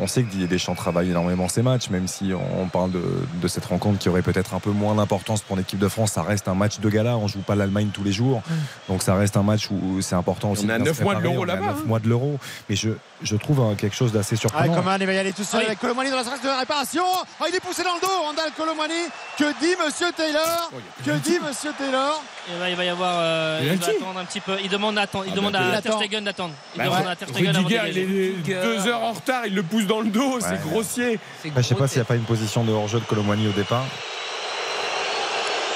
on 0.00 0.06
sait 0.06 0.22
que 0.22 0.30
Didier 0.30 0.46
Deschamps 0.46 0.74
travaille 0.74 1.10
énormément 1.10 1.48
ses 1.48 1.62
matchs, 1.62 1.90
même 1.90 2.08
si 2.08 2.32
on 2.34 2.66
parle 2.68 2.92
de, 2.92 3.02
de 3.40 3.48
cette 3.48 3.64
rencontre 3.66 3.98
qui 3.98 4.08
aurait 4.08 4.22
peut-être 4.22 4.54
un 4.54 4.60
peu 4.60 4.70
moins 4.70 4.94
d'importance 4.94 5.42
pour 5.42 5.56
l'équipe 5.56 5.78
de 5.78 5.88
France, 5.88 6.12
ça 6.12 6.22
reste 6.22 6.48
un 6.48 6.54
match 6.54 6.80
de 6.80 6.88
gala, 6.88 7.16
on 7.18 7.28
joue 7.28 7.40
pas 7.40 7.54
l'Allemagne 7.54 7.88
tous 7.92 8.04
les 8.04 8.12
jours, 8.12 8.42
donc 8.88 9.02
ça 9.02 9.14
reste 9.14 9.36
un 9.36 9.42
match 9.42 9.70
où 9.70 10.00
c'est 10.00 10.14
important 10.14 10.50
aussi. 10.52 10.64
On 10.70 10.78
neuf 10.78 10.98
se 10.98 11.02
mois 11.02 11.14
de 11.16 11.20
l'Euro 11.22 11.44
là-bas, 11.44 11.66
neuf 11.66 11.76
hein. 11.78 11.84
mois 11.86 11.98
de 11.98 12.08
l'Euro, 12.08 12.38
mais 12.68 12.76
je, 12.76 12.90
je 13.22 13.36
trouve 13.36 13.60
hein, 13.60 13.74
quelque 13.76 13.94
chose 13.96 14.12
d'assez 14.12 14.36
Ah. 14.70 14.74
Coman, 14.76 14.98
il 15.00 15.06
va 15.06 15.12
y 15.12 15.18
aller 15.18 15.32
tout 15.32 15.44
seul 15.44 15.60
Oui. 15.60 15.66
avec 15.66 15.78
Colomani 15.80 16.10
dans 16.10 16.16
la 16.16 16.22
surface 16.24 16.42
de 16.42 16.48
réparation. 16.48 17.04
Ah, 17.40 17.44
il 17.48 17.54
est 17.54 17.60
poussé 17.60 17.82
dans 17.82 17.94
le 17.94 18.00
dos, 18.00 18.22
Randall 18.26 18.50
Colomani. 18.56 18.94
Que 19.38 19.44
dit 19.60 19.74
Monsieur 19.84 20.12
Taylor 20.16 20.70
Oh, 20.74 20.76
Que 21.04 21.10
dit 21.12 21.38
Monsieur 21.46 21.72
Taylor 21.78 22.22
Et 22.54 22.58
là, 22.60 22.70
il 22.70 22.76
va 22.76 22.84
y 22.84 22.88
avoir. 22.88 23.14
euh, 23.18 23.60
il 23.62 23.78
va 23.78 23.86
attendre 23.86 24.18
un 24.18 24.24
petit 24.24 24.40
peu. 24.40 24.56
Il 24.62 24.68
demande, 24.68 24.98
à 24.98 25.02
attendre- 25.02 25.24
il 25.26 25.32
Ah, 25.32 25.36
demande 25.36 25.52
bah, 25.52 25.58
à 25.60 25.62
il 25.76 25.82
Ter 25.82 25.90
attend. 25.92 25.98
Stegen 26.00 26.24
d'attendre. 26.24 26.54
Il 26.74 26.78
Bah 26.78 26.84
demande 26.84 27.00
ouais. 27.04 27.10
à 27.10 27.16
Ter 27.16 27.28
Stegen 27.28 27.56
Rudiger, 27.56 27.80
il 27.88 27.98
est 27.98 28.62
deux 28.62 28.86
heures 28.88 29.02
en 29.02 29.12
retard, 29.12 29.46
il 29.46 29.54
le 29.54 29.62
pousse 29.62 29.86
dans 29.86 30.00
le 30.00 30.08
dos, 30.10 30.34
Ouais. 30.36 30.40
c'est 30.40 30.60
grossier. 30.62 31.18
C'est 31.42 31.48
Après, 31.48 31.62
je 31.62 31.68
sais 31.68 31.74
pas 31.74 31.88
s'il 31.88 31.98
n'y 31.98 32.02
a 32.02 32.06
pas 32.06 32.16
une 32.16 32.24
position 32.24 32.64
de 32.64 32.72
hors-jeu 32.72 33.00
de 33.00 33.04
Colomani 33.04 33.48
au 33.48 33.52
départ. 33.52 33.84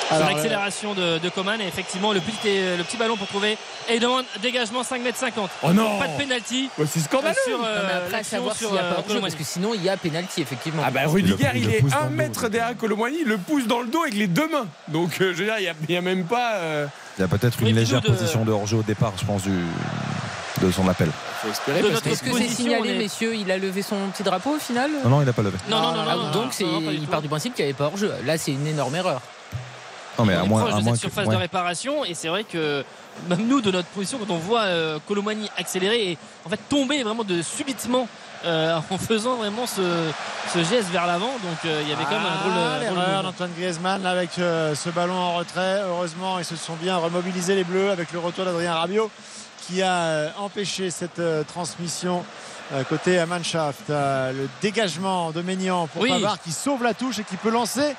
Sur 0.09 0.16
Alors, 0.16 0.30
l'accélération 0.30 0.94
de, 0.94 1.18
de 1.18 1.28
Coman 1.28 1.61
et 1.61 1.66
effectivement 1.66 2.12
le 2.12 2.20
petit, 2.20 2.38
le 2.76 2.82
petit 2.84 2.96
ballon 2.96 3.16
pour 3.16 3.26
trouver 3.26 3.59
et 3.88 3.94
il 3.96 4.00
demande 4.00 4.24
dégagement 4.40 4.84
5 4.84 5.00
m 5.04 5.12
50 5.14 5.50
Oh 5.64 5.72
non 5.72 5.98
pas 5.98 6.07
de 6.09 6.16
pénalty 6.16 6.68
Ouais, 6.78 6.84
C'est 6.88 7.00
scandaleux 7.00 7.34
sur 7.44 7.59
Non, 7.59 7.64
mais 7.64 7.70
euh, 7.70 7.98
après, 7.98 8.14
à 8.14 8.16
l'action 8.18 8.36
savoir 8.38 8.54
s'il 8.57 8.70
n'y 8.70 8.78
a 8.78 8.82
pas 8.82 8.88
hors-jeu, 8.90 9.02
Colomani. 9.09 9.22
parce 9.22 9.34
que 9.34 9.44
sinon 9.44 9.72
il 9.74 9.82
y 9.82 9.88
a 9.88 9.96
pénalty 9.96 10.42
effectivement. 10.42 10.82
Ah 10.86 10.90
bah 10.92 11.00
Rudiger, 11.07 11.50
Il 11.57 11.68
est 11.70 11.80
pousse 11.80 11.90
dans 11.90 11.96
un 11.98 12.02
le 12.04 12.09
dos, 12.11 12.14
mètre 12.14 12.42
le 12.44 12.50
derrière 12.50 12.76
Colomani, 12.76 13.16
il 13.22 13.26
le 13.28 13.38
pousse 13.38 13.66
dans 13.66 13.80
le 13.80 13.88
dos 13.88 14.02
avec 14.02 14.14
les 14.14 14.26
deux 14.28 14.48
mains. 14.48 14.66
Donc 14.88 15.20
euh, 15.20 15.32
je 15.34 15.38
veux 15.38 15.44
dire, 15.44 15.54
il 15.59 15.62
n'y 15.62 15.68
a, 15.68 15.74
il 15.88 15.94
y 15.94 15.98
a 15.98 16.00
même 16.02 16.24
pas. 16.24 16.54
euh, 16.54 16.86
Il 17.18 17.22
y 17.22 17.24
a 17.24 17.28
peut-être 17.28 17.61
une 17.62 17.74
légère 17.74 18.00
de- 18.00 18.07
position 18.07 18.44
de 18.44 18.52
hors-jeu 18.52 18.76
au 18.76 18.82
départ, 18.82 19.12
je 19.20 19.24
pense, 19.24 19.42
du, 19.42 19.50
de 20.62 20.70
son 20.70 20.86
appel. 20.88 21.09
Est-ce 21.48 22.22
que 22.22 22.32
c'est 22.36 22.48
signalé, 22.48 22.90
est- 22.94 22.98
messieurs 22.98 23.34
Il 23.34 23.50
a 23.50 23.59
levé 23.59 23.82
son 23.82 23.96
petit 24.12 24.22
drapeau 24.22 24.50
au 24.57 24.59
final 24.61 24.90
Non, 25.04 25.11
non, 25.11 25.20
il 25.22 25.26
n'a 25.26 25.32
pas 25.32 25.42
levé. 25.42 25.59
non 25.68 25.80
non 25.80 25.92
non, 25.92 26.04
Ah, 26.09 26.14
non, 26.16 26.22
non, 26.24 26.30
donc 26.30 26.61
non, 26.61 26.90
il 26.92 27.07
part 27.09 27.22
du 27.22 27.28
principe 27.28 27.54
qu'il 27.54 27.64
n'y 27.64 27.70
avait 27.70 27.76
pas 27.78 27.86
hors-jeu. 27.86 28.12
Là, 28.24 28.38
c'est 28.38 28.52
une 28.52 28.66
énorme 28.68 28.94
erreur. 28.94 29.20
Non, 30.18 30.24
mais 30.24 30.36
on 30.36 30.40
à 30.40 30.44
est 30.44 30.48
moins, 30.48 30.60
proche 30.62 30.74
à 30.74 30.78
de 30.78 30.82
moins 30.84 30.94
cette 30.94 31.02
que. 31.02 31.08
surface 31.14 31.26
ouais. 31.28 31.34
de 31.34 31.40
réparation 31.40 32.04
et 32.04 32.14
c'est 32.14 32.28
vrai 32.28 32.44
que 32.44 32.84
même 33.28 33.46
nous 33.46 33.60
de 33.60 33.70
notre 33.70 33.88
position 33.88 34.18
quand 34.18 34.32
on 34.32 34.38
voit 34.38 34.62
euh, 34.62 34.98
Colomani 35.06 35.48
accélérer 35.56 36.10
et 36.12 36.18
en 36.44 36.48
fait 36.48 36.60
tomber 36.68 37.02
vraiment 37.02 37.24
de 37.24 37.42
subitement 37.42 38.08
euh, 38.44 38.78
en 38.90 38.98
faisant 38.98 39.36
vraiment 39.36 39.66
ce, 39.66 39.82
ce 40.52 40.58
geste 40.64 40.88
vers 40.90 41.06
l'avant 41.06 41.32
donc 41.42 41.58
euh, 41.64 41.80
il 41.82 41.88
y 41.88 41.92
avait 41.92 42.04
quand 42.04 42.10
même 42.10 42.20
un 42.26 42.40
drôle, 42.40 42.52
Ah, 42.56 42.78
drôle 42.78 42.78
de 42.78 42.82
l'erreur 42.94 43.06
mouvement. 43.06 43.22
d'Antoine 43.22 43.50
Griezmann 43.58 44.02
là, 44.02 44.10
avec 44.10 44.38
euh, 44.38 44.74
ce 44.74 44.88
ballon 44.90 45.14
en 45.14 45.36
retrait. 45.36 45.80
Heureusement, 45.86 46.38
ils 46.38 46.44
se 46.44 46.56
sont 46.56 46.74
bien 46.74 46.96
remobilisés 46.96 47.54
les 47.54 47.64
Bleus 47.64 47.90
avec 47.90 48.12
le 48.12 48.18
retour 48.18 48.44
d'Adrien 48.44 48.74
Rabiot 48.74 49.10
qui 49.66 49.82
a 49.82 49.92
euh, 49.94 50.28
empêché 50.38 50.90
cette 50.90 51.18
euh, 51.18 51.42
transmission 51.42 52.24
euh, 52.72 52.84
côté 52.84 53.18
à 53.18 53.26
Mannschaft. 53.26 53.90
Euh, 53.90 54.32
le 54.32 54.48
dégagement 54.62 55.30
de 55.32 55.40
Maignan 55.42 55.86
pour 55.88 56.02
Oui. 56.02 56.10
Pavard 56.10 56.40
qui 56.40 56.52
sauve 56.52 56.82
la 56.84 56.94
touche 56.94 57.18
et 57.18 57.24
qui 57.24 57.36
peut 57.36 57.50
lancer 57.50 57.94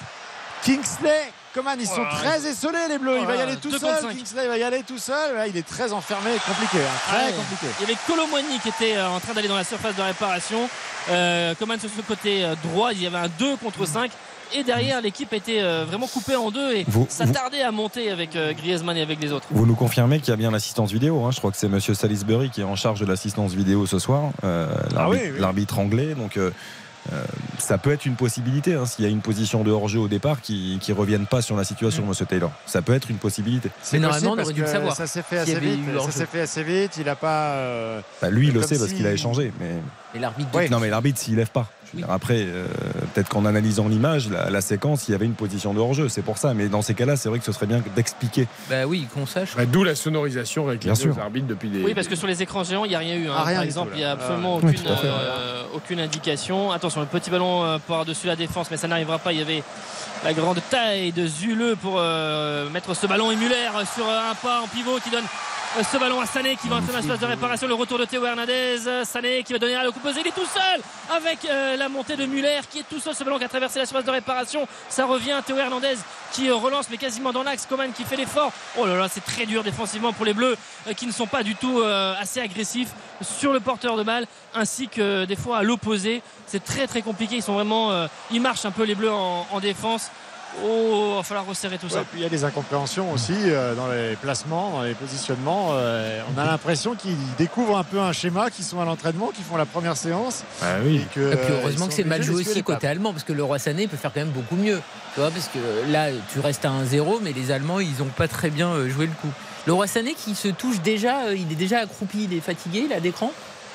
Kingsley. 0.63 1.31
Coman, 1.57 1.75
ils 1.79 1.87
sont 1.87 2.05
très 2.21 2.45
esselés 2.47 2.87
les 2.87 2.97
Bleus. 2.99 3.17
Il 3.19 3.25
va 3.25 3.35
y 3.35 3.41
aller 3.41 3.55
tout 3.57 3.71
seul. 3.71 4.15
Kingsley 4.15 4.47
va 4.47 4.57
y 4.57 4.63
aller 4.63 4.83
tout 4.83 4.97
seul. 4.99 5.35
Là, 5.35 5.47
il 5.47 5.57
est 5.57 5.65
très 5.67 5.91
enfermé, 5.91 6.29
compliqué, 6.45 6.77
hein, 6.77 6.99
très 7.09 7.25
Ouais. 7.27 7.33
compliqué. 7.33 7.65
Il 7.79 7.87
y 7.87 7.91
avait 7.91 7.99
Colomani 8.05 8.59
qui 8.61 8.69
était 8.69 8.95
euh, 8.95 9.09
en 9.09 9.19
train 9.19 9.33
d'aller 9.33 9.47
dans 9.47 9.55
la 9.57 9.63
surface 9.63 9.95
de 9.95 10.01
réparation. 10.03 10.69
Euh, 11.09 11.55
Coman 11.55 11.79
sur 11.79 11.89
ce 11.89 12.01
côté 12.01 12.43
euh, 12.45 12.53
droit, 12.63 12.93
il 12.93 13.01
y 13.01 13.07
avait 13.07 13.17
un 13.17 13.29
2 13.39 13.55
contre 13.57 13.85
5. 13.87 14.11
Et 14.53 14.63
derrière, 14.63 15.01
l'équipe 15.01 15.33
était 15.33 15.59
euh, 15.61 15.83
vraiment 15.85 16.07
coupée 16.07 16.35
en 16.37 16.51
deux 16.51 16.71
et 16.73 16.85
Vous- 16.87 17.05
ça 17.09 17.25
vous- 17.25 17.33
tardait 17.33 17.63
à 17.63 17.71
monter 17.71 18.09
avec 18.11 18.37
Griezmann 18.57 18.95
et 18.95 19.01
avec 19.01 19.19
les 19.21 19.33
autres. 19.33 19.47
Vous 19.51 19.65
nous 19.65 19.75
confirmez 19.75 20.19
qu'il 20.19 20.29
y 20.29 20.33
a 20.33 20.37
bien 20.37 20.51
l'assistance 20.51 20.91
vidéo. 20.91 21.25
hein. 21.25 21.31
Je 21.31 21.39
crois 21.39 21.51
que 21.51 21.57
c'est 21.57 21.67
Monsieur 21.67 21.93
Salisbury 21.95 22.49
qui 22.49 22.61
est 22.61 22.63
en 22.65 22.77
charge 22.77 23.01
de 23.01 23.05
l'assistance 23.05 23.51
vidéo 23.53 23.85
ce 23.87 23.99
soir, 23.99 24.29
euh, 24.45 24.67
l'arbitre 24.93 24.95
Ah 24.99 25.09
oui, 25.09 25.19
oui. 25.33 25.39
l'arbitre 25.39 25.79
anglais. 25.79 26.13
Donc 26.15 26.37
euh, 26.37 26.51
ça 27.57 27.77
peut 27.77 27.91
être 27.91 28.05
une 28.05 28.15
possibilité 28.15 28.73
hein, 28.75 28.85
s'il 28.85 29.03
y 29.05 29.07
a 29.07 29.11
une 29.11 29.21
position 29.21 29.63
de 29.63 29.71
hors-jeu 29.71 29.99
au 29.99 30.07
départ 30.07 30.41
qui 30.41 30.79
ne 30.87 30.93
revienne 30.93 31.25
pas 31.25 31.41
sur 31.41 31.55
la 31.55 31.63
situation 31.63 32.03
de 32.03 32.07
Monsieur 32.07 32.25
Taylor. 32.25 32.51
Ça 32.65 32.81
peut 32.81 32.93
être 32.93 33.09
une 33.09 33.17
possibilité. 33.17 33.69
C'est 33.81 33.99
normalement, 33.99 34.31
on 34.37 34.41
aurait 34.41 34.53
dû 34.53 34.61
le 34.61 34.67
savoir. 34.67 34.95
Ça 34.95 35.07
s'est 35.07 35.21
fait 35.23 35.39
assez 35.39 35.59
vite. 35.59 35.79
Ça 36.11 36.25
fait 36.25 36.41
assez 36.41 36.63
vite. 36.63 36.93
Il 36.97 37.05
n'a 37.05 37.15
pas. 37.15 37.51
euh, 37.53 38.01
Bah, 38.21 38.29
lui, 38.29 38.47
il 38.47 38.53
le 38.53 38.61
sait 38.61 38.77
parce 38.77 38.91
qu'il 38.93 39.05
a 39.07 39.11
échangé. 39.13 39.51
Mais 39.59 39.75
Et 40.17 40.19
l'arbitre. 40.19 40.49
Oui. 40.53 40.69
non, 40.69 40.79
mais 40.79 40.89
l'arbitre 40.89 41.19
s'il 41.19 41.35
lève 41.35 41.49
pas. 41.51 41.67
Je 41.85 41.97
veux 41.97 42.03
dire, 42.03 42.11
Après, 42.11 42.39
euh, 42.39 42.65
peut-être 43.13 43.29
qu'en 43.29 43.45
analysant 43.45 43.87
l'image, 43.87 44.27
la, 44.29 44.49
la 44.49 44.59
séquence, 44.59 45.07
il 45.07 45.13
y 45.13 45.15
avait 45.15 45.25
une 45.25 45.35
position 45.35 45.73
de 45.73 45.79
hors-jeu. 45.79 46.09
C'est 46.09 46.21
pour 46.21 46.37
ça. 46.37 46.53
Mais 46.53 46.67
dans 46.67 46.81
ces 46.81 46.93
cas-là, 46.93 47.15
c'est 47.15 47.29
vrai 47.29 47.39
que 47.39 47.45
ce 47.45 47.53
serait 47.53 47.65
bien 47.65 47.81
d'expliquer. 47.95 48.45
Bah 48.69 48.85
oui, 48.85 49.07
qu'on 49.13 49.25
sache. 49.25 49.55
Bah, 49.55 49.65
D'où 49.65 49.85
la 49.85 49.95
sonorisation 49.95 50.65
réclamée 50.65 50.93
Bien 50.93 50.95
sûr. 51.01 51.15
aux 51.15 51.19
arbitres 51.21 51.47
depuis 51.47 51.69
des. 51.69 51.81
Oui, 51.83 51.93
parce 51.93 52.07
que 52.09 52.15
sur 52.17 52.27
les 52.27 52.41
écrans 52.41 52.65
géants, 52.65 52.83
il 52.83 52.89
n'y 52.89 52.95
a 52.95 52.99
rien 52.99 53.15
eu. 53.15 53.29
hein. 53.29 53.33
Ah, 53.37 53.43
rien 53.43 53.55
Par 53.57 53.63
exemple, 53.63 53.91
il 53.93 53.99
n'y 53.99 54.03
a 54.03 54.11
absolument 54.11 54.59
Ah, 54.61 54.65
aucune, 54.65 54.77
fait, 54.79 54.89
euh, 55.05 55.63
aucune 55.75 55.99
indication. 56.01 56.71
Attention, 56.73 56.99
le 56.99 57.07
petit 57.07 57.29
ballon 57.29 57.63
euh, 57.63 57.77
par-dessus 57.87 58.27
la 58.27 58.35
défense, 58.35 58.69
mais 58.69 58.75
ça 58.77 58.89
n'arrivera 58.89 59.19
pas. 59.19 59.31
Il 59.31 59.39
y 59.39 59.41
avait 59.41 59.63
la 60.25 60.33
grande 60.33 60.59
taille 60.69 61.13
de 61.13 61.25
Zuleux 61.25 61.77
pour 61.81 61.95
euh, 61.99 62.69
mettre 62.71 62.93
ce 62.95 63.07
ballon 63.07 63.29
Muller 63.29 63.69
sur 63.95 64.09
un 64.09 64.35
pas 64.41 64.61
en 64.61 64.67
pivot 64.67 64.99
qui 65.01 65.09
donne 65.09 65.23
ce 65.83 65.97
ballon 65.97 66.19
à 66.19 66.25
Sané 66.25 66.55
qui 66.55 66.67
va 66.67 66.77
entrer 66.77 66.87
dans 66.87 66.97
la 66.97 67.01
surface 67.01 67.19
de 67.19 67.25
réparation. 67.25 67.67
Le 67.67 67.73
retour 67.75 67.99
de 67.99 68.05
Théo 68.05 68.25
Hernandez. 68.25 68.87
Euh, 68.87 69.03
Sané 69.03 69.43
qui 69.43 69.53
va 69.53 69.59
donner 69.59 69.75
à 69.75 69.83
le 69.83 69.91
coup 69.91 69.99
posé. 69.99 70.21
Il 70.21 70.27
est 70.27 70.31
tout 70.31 70.45
seul 70.45 70.81
avec 71.15 71.45
euh, 71.45 71.75
la 71.75 71.87
montée 71.87 72.15
de 72.15 72.25
Muller 72.25 72.61
qui 72.69 72.79
est 72.79 72.89
tout 72.89 72.99
seul. 72.99 73.13
Ce 73.13 73.23
ballon 73.23 73.37
qui 73.37 73.43
a 73.43 73.49
traversé 73.49 73.79
la 73.79 73.85
surface 73.85 74.05
de 74.05 74.11
réparation. 74.11 74.67
Ça 74.89 75.05
revient. 75.05 75.39
Théo 75.45 75.57
Hernandez 75.57 75.95
qui 76.31 76.49
euh, 76.49 76.55
relance 76.55 76.87
mais 76.89 76.97
quasiment 76.97 77.31
dans 77.31 77.43
l'axe. 77.43 77.65
Coman 77.67 77.91
qui 77.91 78.03
fait 78.03 78.15
l'effort. 78.15 78.51
Oh 78.77 78.85
là 78.85 78.95
là, 78.95 79.07
c'est 79.09 79.23
très 79.23 79.45
dur 79.45 79.63
défensivement 79.63 80.13
pour 80.13 80.25
les 80.25 80.33
Bleus 80.33 80.57
euh, 80.87 80.93
qui 80.93 81.05
ne 81.05 81.11
sont 81.11 81.27
pas 81.27 81.43
du 81.43 81.55
tout 81.55 81.79
euh, 81.79 82.15
assez 82.19 82.39
agressifs 82.39 82.89
sur 83.21 83.53
le 83.53 83.59
porteur 83.59 83.97
de 83.97 84.03
balle 84.03 84.25
ainsi 84.55 84.87
que 84.87 85.01
euh, 85.01 85.25
des 85.25 85.35
fois 85.35 85.57
à 85.57 85.63
l'opposé. 85.63 86.21
C'est 86.47 86.63
très 86.63 86.87
très 86.87 87.01
compliqué. 87.01 87.35
Ils 87.35 87.43
sont 87.43 87.53
vraiment, 87.53 87.91
euh, 87.91 88.07
ils 88.31 88.41
marchent 88.41 88.65
un 88.65 88.71
peu 88.71 88.83
les 88.83 88.95
Bleus 88.95 89.11
en 89.11 89.59
défense. 89.59 90.09
Oh, 90.63 91.13
va 91.17 91.23
falloir 91.23 91.45
resserrer 91.45 91.77
tout 91.77 91.85
Ouais, 91.87 91.91
ça. 91.93 92.03
puis 92.09 92.19
il 92.19 92.23
y 92.23 92.25
a 92.25 92.29
des 92.29 92.43
incompréhensions 92.43 93.11
aussi 93.11 93.33
euh, 93.35 93.75
dans 93.75 93.87
les 93.87 94.15
placements, 94.15 94.71
dans 94.71 94.81
les 94.83 94.93
positionnements. 94.93 95.69
Euh, 95.71 96.21
on 96.35 96.39
a 96.39 96.45
l'impression 96.45 96.95
qu'ils 96.95 97.15
découvrent 97.37 97.77
un 97.77 97.83
peu 97.83 97.99
un 97.99 98.11
schéma, 98.11 98.49
qu'ils 98.49 98.65
sont 98.65 98.79
à 98.81 98.85
l'entraînement, 98.85 99.27
qu'ils 99.29 99.43
font 99.45 99.57
la 99.57 99.65
première 99.65 99.95
séance. 99.97 100.43
Ah 100.61 100.75
oui. 100.83 100.97
Et, 101.03 101.13
que, 101.13 101.33
Et 101.33 101.35
puis 101.35 101.53
heureusement 101.61 101.87
que 101.87 101.93
c'est 101.93 102.03
mal 102.03 102.23
joué 102.23 102.41
aussi 102.41 102.63
côté 102.63 102.87
allemand 102.87 103.11
parce 103.11 103.23
que 103.23 103.33
le 103.33 103.43
roi 103.43 103.59
Sané 103.59 103.87
peut 103.87 103.97
faire 103.97 104.11
quand 104.13 104.19
même 104.21 104.29
beaucoup 104.29 104.55
mieux. 104.55 104.81
Tu 105.13 105.19
vois, 105.19 105.31
parce 105.31 105.47
que 105.47 105.59
là, 105.91 106.07
tu 106.31 106.39
restes 106.39 106.65
à 106.65 106.69
1-0, 106.69 107.19
mais 107.21 107.33
les 107.33 107.51
Allemands, 107.51 107.79
ils 107.79 107.97
n'ont 107.99 108.05
pas 108.05 108.27
très 108.27 108.49
bien 108.49 108.69
euh, 108.69 108.89
joué 108.89 109.05
le 109.05 109.13
coup. 109.13 109.29
Le 109.65 109.73
roi 109.73 109.85
Sané 109.87 110.13
qui 110.13 110.33
se 110.35 110.47
touche 110.47 110.79
déjà, 110.81 111.33
il 111.33 111.51
est 111.51 111.55
déjà 111.55 111.79
accroupi, 111.79 112.25
il 112.29 112.37
est 112.37 112.41
fatigué, 112.41 112.83
il 112.85 112.93
a 112.93 112.99
d'écran. 112.99 113.27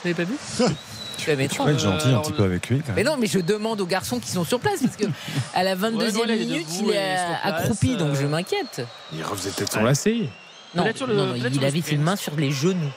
Vous 0.05 0.09
l'avez 0.09 0.25
pas 0.25 0.31
vu? 0.31 0.37
Je 1.23 1.27
vais 1.27 1.37
mettre 1.37 1.55
Tu 1.55 1.63
peux 1.63 1.71
être 1.71 1.77
Euh, 1.77 1.79
gentil 1.79 2.07
un 2.07 2.11
alors, 2.11 2.23
petit 2.23 2.33
peu 2.33 2.43
avec 2.45 2.69
lui. 2.69 2.79
quand 2.81 2.93
Mais 2.97 3.03
même. 3.05 3.13
non, 3.13 3.17
mais 3.19 3.27
je 3.27 3.39
demande 3.39 3.81
aux 3.81 3.87
garçons 3.87 4.19
qui 4.19 4.31
sont 4.31 4.45
sur 4.45 4.59
place 4.61 4.81
parce 4.83 4.97
que 4.97 5.05
à 5.55 5.63
la 5.63 5.75
22e 5.77 5.97
Ouais, 5.97 6.13
non, 6.13 6.25
là, 6.25 6.35
il 6.35 6.43
est 6.43 6.47
minute, 6.47 6.67
il 6.81 6.91
est 6.91 7.19
accroupi, 7.45 7.97
donc 7.97 8.11
euh, 8.17 8.21
je 8.21 8.27
m'inquiète. 8.27 8.83
Il 9.13 9.23
refaisait 9.25 9.51
peut-être 9.51 9.73
son 9.73 9.83
lacet. 9.83 10.29
Non, 10.75 10.85
le- 10.85 11.15
non, 11.15 11.35
il 11.37 11.43
le 11.43 11.67
avait 11.67 11.71
ses 11.77 11.81
sprint. 11.83 12.01
mains 12.03 12.17
sur 12.17 12.35
les 12.37 12.51
genoux. 12.51 12.91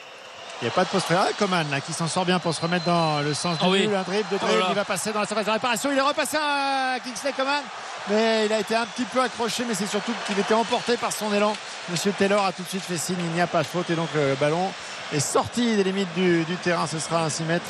Il 0.61 0.65
n'y 0.65 0.69
a 0.69 0.71
pas 0.71 0.85
de 0.85 0.89
post 0.89 1.07
ah, 1.09 1.27
Coman 1.37 1.65
là, 1.69 1.81
qui 1.81 1.91
s'en 1.91 2.07
sort 2.07 2.23
bien 2.25 2.39
pour 2.39 2.53
se 2.55 2.61
remettre 2.61 2.85
dans 2.85 3.19
le 3.19 3.33
sens 3.33 3.57
du 3.57 3.65
Ah 3.65 3.69
oui. 3.69 3.89
Un 3.93 4.01
dribble, 4.03 4.23
de 4.31 4.37
Oh 4.41 4.45
dribble, 4.45 4.59
là. 4.61 4.65
il 4.69 4.75
va 4.75 4.85
passer 4.85 5.11
dans 5.11 5.19
la 5.19 5.27
surface 5.27 5.45
de 5.45 5.51
réparation. 5.51 5.89
Il 5.91 5.97
est 5.97 6.01
repassé 6.01 6.37
à 6.37 6.95
Kingsley 7.03 7.33
Coman. 7.35 7.61
Mais 8.09 8.45
il 8.45 8.53
a 8.53 8.59
été 8.59 8.73
un 8.73 8.85
petit 8.85 9.03
peu 9.03 9.19
accroché, 9.21 9.63
mais 9.67 9.73
c'est 9.73 9.85
surtout 9.87 10.13
qu'il 10.25 10.39
était 10.39 10.53
emporté 10.53 10.95
par 10.95 11.11
son 11.11 11.33
élan. 11.33 11.53
Monsieur 11.91 12.13
Taylor 12.17 12.45
a 12.45 12.53
tout 12.53 12.63
de 12.63 12.69
suite 12.69 12.83
fait 12.83 12.97
signe, 12.97 13.17
il 13.19 13.31
n'y 13.33 13.41
a 13.41 13.47
pas 13.47 13.63
de 13.63 13.67
faute 13.67 13.89
et 13.89 13.95
donc 13.95 14.07
le 14.15 14.35
ballon 14.39 14.71
est 15.13 15.19
sorti 15.19 15.75
des 15.75 15.83
limites 15.83 16.13
du, 16.15 16.43
du 16.43 16.55
terrain. 16.57 16.87
Ce 16.87 16.99
sera 16.99 17.23
un 17.25 17.29
6 17.29 17.43
mètres 17.43 17.65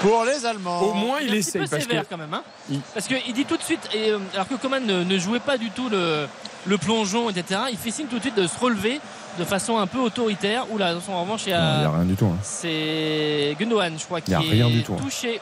pour 0.00 0.24
les 0.24 0.44
Allemands. 0.44 0.80
Au 0.82 0.94
moins, 0.94 1.18
il 1.20 1.28
est 1.28 1.30
un 1.30 1.30
petit 1.32 1.38
essaye. 1.38 1.62
peu 1.62 1.68
Parce 1.68 1.86
que 1.86 2.08
quand 2.10 2.16
même. 2.18 2.34
Hein 2.34 2.42
Il- 2.70 2.80
Parce 2.94 3.06
qu'il 3.06 3.32
dit 3.32 3.44
tout 3.44 3.56
de 3.56 3.62
suite, 3.62 3.88
et, 3.94 4.10
euh, 4.10 4.18
alors 4.34 4.48
que 4.48 4.54
Coman 4.54 4.84
ne, 4.84 5.04
ne 5.04 5.18
jouait 5.18 5.38
pas 5.40 5.56
du 5.58 5.70
tout 5.70 5.88
le, 5.88 6.26
le 6.66 6.78
plongeon, 6.78 7.30
etc., 7.30 7.60
il 7.70 7.78
fait 7.78 7.90
signe 7.92 8.06
tout 8.06 8.16
de 8.16 8.22
suite 8.22 8.36
de 8.36 8.46
se 8.46 8.58
relever 8.58 9.00
de 9.38 9.44
façon 9.44 9.78
un 9.78 9.86
peu 9.86 9.98
autoritaire. 9.98 10.66
Oula, 10.72 10.88
attention, 10.88 11.14
en 11.14 11.22
revanche, 11.22 11.42
il 11.46 11.50
y 11.50 11.52
Non, 11.52 11.58
Il 11.74 11.78
n'y 11.78 11.84
a, 11.84 11.88
a 11.88 11.92
rien 11.92 12.04
du 12.04 12.14
tout. 12.16 12.26
hein. 12.26 12.38
c'est 12.42 13.56
Gundogan, 13.58 13.94
je 13.98 14.04
crois, 14.04 14.20
qui 14.20 14.32
Il 14.32 14.34
y 14.34 14.36
a 14.36 14.40
est 14.40 14.50
rien 14.50 14.68
du 14.68 14.82
tout, 14.82 14.94
hein. 14.94 15.02
touché. 15.02 15.40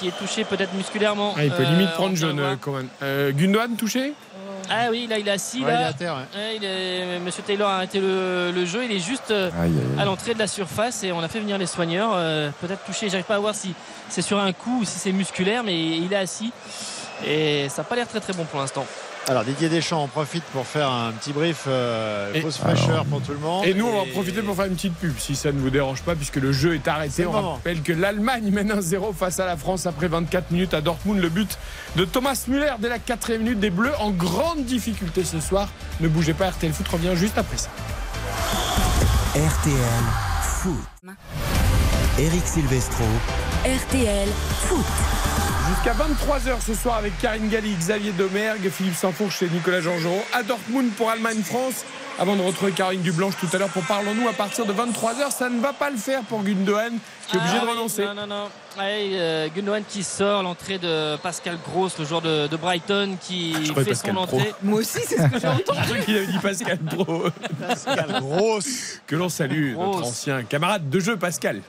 Qui 0.00 0.08
est 0.08 0.18
touché 0.18 0.42
peut-être 0.42 0.74
musculairement. 0.74 1.32
Ah, 1.36 1.44
il 1.44 1.52
peut 1.52 1.62
Euh, 1.62 1.70
limite 1.70 1.90
on 1.92 1.96
prendre 1.96 2.16
jaune, 2.16 2.40
euh, 2.40 2.56
Coman. 2.56 2.88
Euh, 3.04 3.30
Gundogan 3.30 3.76
touché? 3.76 4.14
Ah 4.70 4.88
oui, 4.90 5.06
là 5.08 5.18
il 5.18 5.26
est 5.28 5.30
assis. 5.30 5.64
Ouais, 5.64 5.70
il 5.72 5.74
est 5.74 5.80
là. 5.80 5.86
à 5.88 5.92
terre. 5.92 6.14
ouais. 6.14 6.38
Ouais, 6.40 6.56
il 6.56 6.64
est- 6.64 7.18
Monsieur 7.20 7.42
Taylor 7.42 7.68
a 7.68 7.76
arrêté 7.76 8.00
le, 8.00 8.50
le 8.54 8.64
jeu. 8.64 8.84
Il 8.84 8.92
est 8.92 8.98
juste 8.98 9.30
euh, 9.30 9.50
Aïe, 9.60 9.70
aïe, 9.72 9.78
aïe. 9.94 10.00
à 10.00 10.04
l'entrée 10.04 10.34
de 10.34 10.38
la 10.38 10.46
surface 10.46 11.02
et 11.04 11.12
on 11.12 11.20
a 11.20 11.28
fait 11.28 11.40
venir 11.40 11.58
les 11.58 11.66
soigneurs. 11.66 12.12
euh, 12.14 12.50
Peut-être 12.60 12.84
touché. 12.84 13.08
J'arrive 13.08 13.26
pas 13.26 13.36
à 13.36 13.38
voir 13.38 13.54
si 13.54 13.74
c'est 14.08 14.22
sur 14.22 14.38
un 14.38 14.52
coup 14.52 14.80
ou 14.80 14.84
si 14.84 14.98
c'est 14.98 15.12
musculaire, 15.12 15.62
mais 15.64 15.78
il 15.98 16.12
est 16.12 16.16
assis. 16.16 16.52
Et 17.26 17.68
ça 17.68 17.82
n'a 17.82 17.88
pas 17.88 17.94
l'air 17.96 18.08
très 18.08 18.20
très 18.20 18.32
bon 18.32 18.44
pour 18.44 18.60
l'instant. 18.60 18.84
Alors 19.28 19.44
Didier 19.44 19.68
Deschamps 19.68 20.02
en 20.02 20.08
profite 20.08 20.42
pour 20.52 20.66
faire 20.66 20.90
un 20.90 21.12
petit 21.12 21.32
brief 21.32 21.64
euh, 21.68 22.32
fausse 22.42 22.58
fraîcheur 22.58 23.04
pour 23.04 23.22
tout 23.22 23.30
le 23.32 23.38
monde. 23.38 23.64
Et 23.64 23.72
nous, 23.72 23.86
on 23.86 23.92
va 23.92 23.98
en 24.00 24.06
profiter 24.06 24.42
pour 24.42 24.56
faire 24.56 24.64
une 24.64 24.74
petite 24.74 24.96
pub, 24.96 25.16
si 25.16 25.36
ça 25.36 25.52
ne 25.52 25.60
vous 25.60 25.70
dérange 25.70 26.02
pas, 26.02 26.16
puisque 26.16 26.36
le 26.36 26.50
jeu 26.50 26.74
est 26.74 26.88
arrêté. 26.88 27.24
On 27.26 27.32
moment. 27.32 27.54
rappelle 27.54 27.82
que 27.82 27.92
l'Allemagne 27.92 28.50
mène 28.50 28.72
1-0 28.72 29.14
face 29.14 29.38
à 29.38 29.46
la 29.46 29.56
France 29.56 29.86
après 29.86 30.08
24 30.08 30.50
minutes 30.50 30.74
à 30.74 30.80
Dortmund. 30.80 31.20
Le 31.20 31.28
but 31.28 31.56
de 31.94 32.04
Thomas 32.04 32.44
Müller 32.48 32.74
dès 32.80 32.88
la 32.88 32.98
4 32.98 33.34
minute 33.34 33.60
des 33.60 33.70
Bleus 33.70 33.92
en 34.00 34.10
grande 34.10 34.64
difficulté 34.64 35.22
ce 35.22 35.38
soir. 35.38 35.68
Ne 36.00 36.08
bougez 36.08 36.34
pas, 36.34 36.50
RTL 36.50 36.72
Foot 36.72 36.88
revient 36.88 37.14
juste 37.14 37.38
après 37.38 37.58
ça. 37.58 37.68
RTL 39.36 40.04
Foot. 40.42 40.74
Eric 42.18 42.46
Silvestro. 42.46 43.04
RTL 43.64 44.28
Foot. 44.66 45.31
Jusqu'à 45.74 45.94
23h 45.94 46.60
ce 46.66 46.74
soir 46.74 46.96
avec 46.96 47.16
Karine 47.18 47.48
Galli, 47.48 47.74
Xavier 47.74 48.12
Domergue, 48.12 48.68
Philippe 48.70 48.94
Sansfourche 48.94 49.42
et 49.42 49.48
Nicolas 49.48 49.80
Jean-Jean 49.80 50.16
à 50.34 50.42
Dortmund 50.42 50.90
pour 50.92 51.08
Allemagne-France. 51.10 51.84
Avant 52.18 52.36
de 52.36 52.42
retrouver 52.42 52.72
Caroline 52.72 53.00
Dublanche 53.00 53.34
tout 53.40 53.48
à 53.54 53.58
l'heure 53.58 53.70
pour 53.70 53.82
Parlons-nous 53.84 54.28
à 54.28 54.34
partir 54.34 54.66
de 54.66 54.72
23h. 54.74 55.30
Ça 55.30 55.48
ne 55.48 55.60
va 55.60 55.72
pas 55.72 55.88
le 55.88 55.96
faire 55.96 56.20
pour 56.24 56.42
Gundogan 56.42 56.98
qui 57.28 57.36
est 57.36 57.40
obligé 57.40 57.54
Ah 57.56 57.60
de 57.60 57.66
oui, 57.66 57.72
renoncer. 57.72 58.04
Non, 58.04 58.14
non, 58.14 58.26
non. 58.26 58.44
Ouais, 58.78 59.10
euh, 59.14 59.48
Gundogan 59.56 59.82
qui 59.88 60.02
sort 60.02 60.42
l'entrée 60.42 60.76
de 60.78 61.16
Pascal 61.16 61.56
Gross, 61.66 61.98
le 61.98 62.04
joueur 62.04 62.20
de, 62.20 62.48
de 62.48 62.56
Brighton, 62.56 63.16
qui 63.20 63.54
Je 63.64 63.70
croyais 63.70 63.84
fait 63.86 63.90
Pascal 63.92 64.14
son 64.14 64.26
Pro. 64.26 64.36
entrée. 64.36 64.54
Moi 64.62 64.80
aussi, 64.80 64.98
c'est 65.06 65.16
ce 65.22 65.26
que 65.28 65.38
j'ai 65.40 65.48
entendu. 65.48 65.78
Je 65.80 65.84
crois 65.88 65.98
qu'il 66.04 66.16
avait 66.18 66.26
dit 66.26 66.38
Pascal 66.38 66.78
Pro. 66.78 67.24
Pascal 67.66 68.20
Grosse. 68.20 69.00
Que 69.06 69.16
l'on 69.16 69.30
salue, 69.30 69.74
notre 69.74 70.02
ancien 70.04 70.42
camarade 70.42 70.90
de 70.90 71.00
jeu 71.00 71.16
Pascal. 71.16 71.62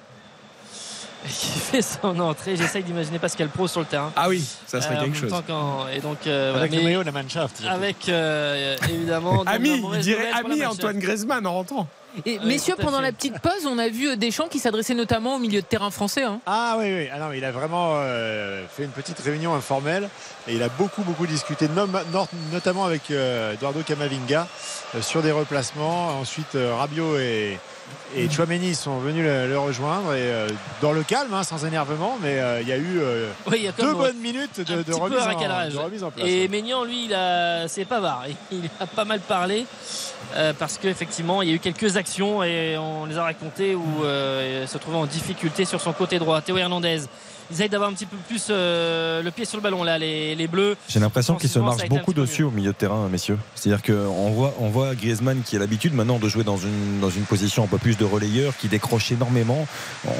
Qui 1.28 1.48
fait 1.60 1.82
son 1.82 2.20
entrée. 2.20 2.56
J'essaye 2.56 2.84
d'imaginer 2.84 3.20
Pascal 3.20 3.50
Pro 3.50 3.68
sur 3.68 3.80
le 3.82 3.86
terrain. 3.86 4.12
Ah 4.16 4.30
oui, 4.30 4.44
ça 4.68 4.82
serait 4.82 4.98
Euh, 4.98 5.02
quelque 5.02 5.18
chose. 5.18 5.34
Et 5.94 6.00
donc, 6.00 6.28
euh, 6.28 6.50
voilà, 6.52 6.60
Avec 6.62 6.72
le 6.72 6.78
mais 6.78 6.84
maillot 6.84 7.02
de 7.02 7.06
la 7.06 7.12
Mannschaft. 7.12 7.62
avec 7.70 8.10
euh, 8.10 8.76
évidemment. 8.90 9.44
Ami, 9.46 9.82
il 9.94 10.00
dirait 10.00 10.32
ami. 10.32 10.66
Antoine 10.66 11.00
Griezmann 11.00 11.46
en 11.48 11.54
rentrant. 11.54 11.88
Et, 12.28 12.38
Oui, 12.38 12.46
messieurs, 12.46 12.76
pendant 12.80 13.02
la 13.02 13.12
petite 13.12 13.40
pause, 13.40 13.66
on 13.66 13.80
a 13.80 13.88
vu 13.90 14.16
Deschamps 14.18 14.48
qui 14.48 14.60
s'adressait 14.60 14.94
notamment 14.94 15.38
au 15.38 15.40
milieu 15.40 15.62
de 15.62 15.66
terrain 15.66 15.90
français. 15.90 16.22
hein. 16.22 16.42
Ah 16.46 16.76
oui, 16.78 16.86
oui. 16.94 17.08
Ah 17.12 17.18
non, 17.18 17.30
mais 17.30 17.40
il 17.40 17.46
a 17.46 17.52
vraiment 17.52 17.94
euh, 17.96 18.64
fait 18.70 18.84
une 18.84 18.92
petite 18.92 19.20
réunion 19.20 19.56
informelle 19.56 20.08
et 20.48 20.54
il 20.54 20.62
a 20.62 20.70
beaucoup, 20.70 21.02
beaucoup 21.02 21.26
discuté, 21.26 21.68
notamment 22.52 22.86
avec 22.86 23.10
euh, 23.10 23.54
Eduardo 23.54 23.80
Camavinga 23.82 24.48
euh, 24.96 25.02
sur 25.02 25.24
des 25.24 25.32
replacements. 25.32 26.10
Ensuite, 26.20 26.54
euh, 26.54 26.76
Rabiot 26.76 27.18
et, 27.18 27.58
et 28.16 28.30
Chouameni 28.30 28.76
sont 28.76 29.00
venus 29.00 29.24
le, 29.24 29.48
le 29.48 29.60
rejoindre 29.60 30.14
et 30.14 30.22
euh, 30.22 30.48
dans 30.82 30.92
le 30.92 31.04
calme, 31.04 31.34
hein, 31.34 31.44
sans 31.44 31.66
énervement, 31.66 32.18
mais 32.22 32.40
euh, 32.40 32.62
il 32.62 32.68
y 32.68 32.72
a 32.72 32.78
eu 32.78 33.00
euh, 33.00 33.30
Oui, 33.48 33.58
il 33.60 33.64
y 33.64 33.68
a 33.68 33.72
comme 33.72 33.88
deux 33.88 33.94
bonnes 33.96 34.20
minutes 34.20 34.62
de, 34.62 34.94
remise 34.94 35.20
en, 35.20 35.70
de 35.70 35.78
remise 35.78 36.04
en 36.04 36.12
place. 36.12 36.28
Et 36.28 36.48
Maignan, 36.48 36.84
lui, 36.84 37.06
il 37.06 37.14
a, 37.14 37.68
c'est 37.68 37.86
Pavard. 37.86 38.26
Il 38.52 38.70
a 38.80 38.86
pas 38.86 39.06
mal 39.06 39.20
parlé 39.20 39.66
parce 40.60 40.78
qu'effectivement, 40.78 41.42
il 41.42 41.50
y 41.50 41.52
a 41.52 41.56
eu 41.56 41.60
quelques 41.60 41.98
actions 41.98 42.44
et 42.44 42.78
on 42.78 43.06
les 43.06 43.18
a 43.18 43.24
racontées 43.24 43.76
où 43.76 44.04
il 44.04 44.68
se 44.68 44.78
trouvait 44.78 44.98
en 44.98 45.06
difficulté 45.06 45.66
sur 45.66 45.82
son 45.82 45.94
côté 45.94 46.20
droit. 46.20 46.42
Théo 46.42 46.58
Hernandez. 46.58 47.02
Ils 47.50 47.56
essayent 47.56 47.70
d'avoir 47.70 47.90
un 47.90 47.94
petit 47.94 48.06
peu 48.06 48.18
plus 48.28 48.48
euh, 48.50 49.22
le 49.22 49.32
pied 49.32 49.46
sur 49.46 49.58
le 49.58 49.64
ballon 49.64 49.84
là, 49.84 49.98
les, 49.98 50.36
les 50.36 50.48
bleus. 50.48 50.76
J'ai 50.88 51.00
l'impression 51.00 51.36
qu'il 51.36 51.50
se 51.50 51.60
Offensivement, 51.60 51.72
ça 51.72 51.78
marche 51.78 51.84
a 51.84 51.86
été 51.86 51.96
un 51.96 52.00
beaucoup 52.00 52.14
dessus 52.14 52.44
au 52.44 52.52
milieu 52.52 52.72
de 52.72 52.78
terrain, 52.78 53.08
messieurs. 53.10 53.38
C'est-à-dire 53.56 53.84
qu'on 53.84 54.32
voit, 54.32 54.54
on 54.60 54.70
voit 54.70 54.96
Griezmann 54.96 55.42
qui 55.44 55.56
a 55.56 55.60
l'habitude 55.60 55.94
maintenant 55.94 56.20
de 56.20 56.28
jouer 56.28 56.44
dans 56.44 56.58
une, 56.58 57.00
dans 57.00 57.10
une 57.10 57.24
position 57.24 57.64
un 57.64 57.68
peu 57.68 57.78
plus 57.78 57.98
de 57.98 58.06
relayeur, 58.06 58.56
qui 58.58 58.68
décroche 58.68 59.12
énormément. 59.12 59.68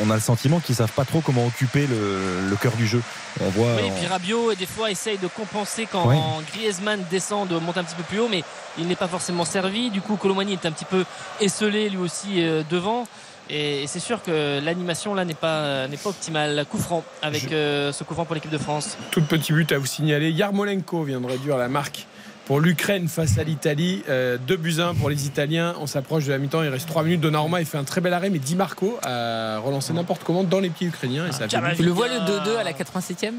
On 0.04 0.10
a 0.10 0.16
le 0.16 0.22
sentiment 0.22 0.60
qu'ils 0.60 0.76
savent 0.76 0.92
pas 0.92 1.06
trop 1.06 1.22
comment 1.22 1.46
occuper 1.46 1.88
le, 1.88 2.50
le 2.50 2.56
cœur 2.56 2.74
du 2.74 2.88
jeu. 2.88 3.02
On 3.42 3.50
voit. 3.50 3.76
Oui, 3.76 3.88
et 3.88 3.92
puis 3.92 4.06
Rabiot, 4.08 4.54
des 4.56 4.66
fois, 4.66 4.92
essaye 4.92 5.18
de 5.18 5.28
compenser 5.28 5.88
quand. 5.92 6.12
Griezmann 6.54 7.04
descend, 7.10 7.48
de 7.48 7.58
monter 7.58 7.80
un 7.80 7.84
petit 7.84 7.96
peu 7.96 8.04
plus 8.04 8.20
haut, 8.20 8.28
mais 8.30 8.44
il 8.78 8.88
n'est 8.88 8.96
pas 8.96 9.08
forcément 9.08 9.46
servi. 9.46 9.90
Du 9.90 10.02
coup, 10.02 10.18
Colomani 10.18 10.54
est 10.54 10.66
un 10.66 10.72
petit 10.72 10.86
peu 10.86 11.06
esselé 11.40 11.90
lui 11.90 11.98
aussi 11.98 12.44
euh, 12.44 12.64
devant. 12.70 13.08
Et, 13.50 13.84
et 13.84 13.88
c'est 13.88 14.00
sûr 14.00 14.22
que 14.24 14.60
l'animation 14.64 15.14
là 15.16 15.26
n'est 15.26 15.34
pas, 15.34 15.88
n'est 15.88 15.98
pas 15.98 16.10
optimale. 16.10 16.66
Coup 16.70 16.78
franc 16.78 17.04
avec 17.22 17.50
Je- 17.50 17.54
euh, 17.56 17.92
ce 17.92 18.04
coup 18.04 18.14
franc 18.14 18.26
pour 18.26 18.36
l'équipe 18.36 18.52
de 18.52 18.58
France. 18.58 18.98
Tout 19.12 19.22
petit 19.22 19.54
but 19.54 19.72
à 19.72 19.78
vous 19.78 19.86
signaler. 19.86 20.32
Yarmolenko 20.32 21.04
vient 21.04 21.20
de 21.22 21.28
réduire 21.28 21.58
la 21.58 21.68
marque 21.68 22.06
pour 22.46 22.60
l'Ukraine 22.60 23.08
face 23.08 23.38
à 23.38 23.44
l'Italie. 23.44 24.04
Euh, 24.10 24.38
2 24.38 24.56
buts 24.58 24.76
1 24.80 24.96
pour 24.96 25.10
les 25.10 25.26
Italiens. 25.28 25.76
On 25.80 25.88
s'approche 25.88 26.26
de 26.26 26.32
la 26.32 26.38
mi-temps. 26.38 26.64
Il 26.64 26.70
reste 26.70 26.88
3 26.88 27.04
minutes. 27.04 27.22
Donnarumma, 27.22 27.60
il 27.60 27.66
fait 27.66 27.78
un 27.78 27.84
très 27.84 28.02
bel 28.02 28.14
arrêt, 28.14 28.30
mais 28.30 28.40
Di 28.40 28.56
Marco 28.56 28.98
a 29.04 29.60
relancé 29.60 29.94
n'importe 29.94 30.24
comment 30.24 30.44
dans 30.44 30.60
les 30.60 30.70
pieds 30.70 30.88
ukrainiens. 30.88 31.28
Et 31.28 31.32
ça 31.32 31.48
fait. 31.50 31.76
Tu 31.76 31.84
le 31.84 31.92
vois 31.92 32.08
le 32.08 32.20
2-2 32.20 32.58
à 32.58 32.64
la 32.64 32.72
87e 32.74 33.32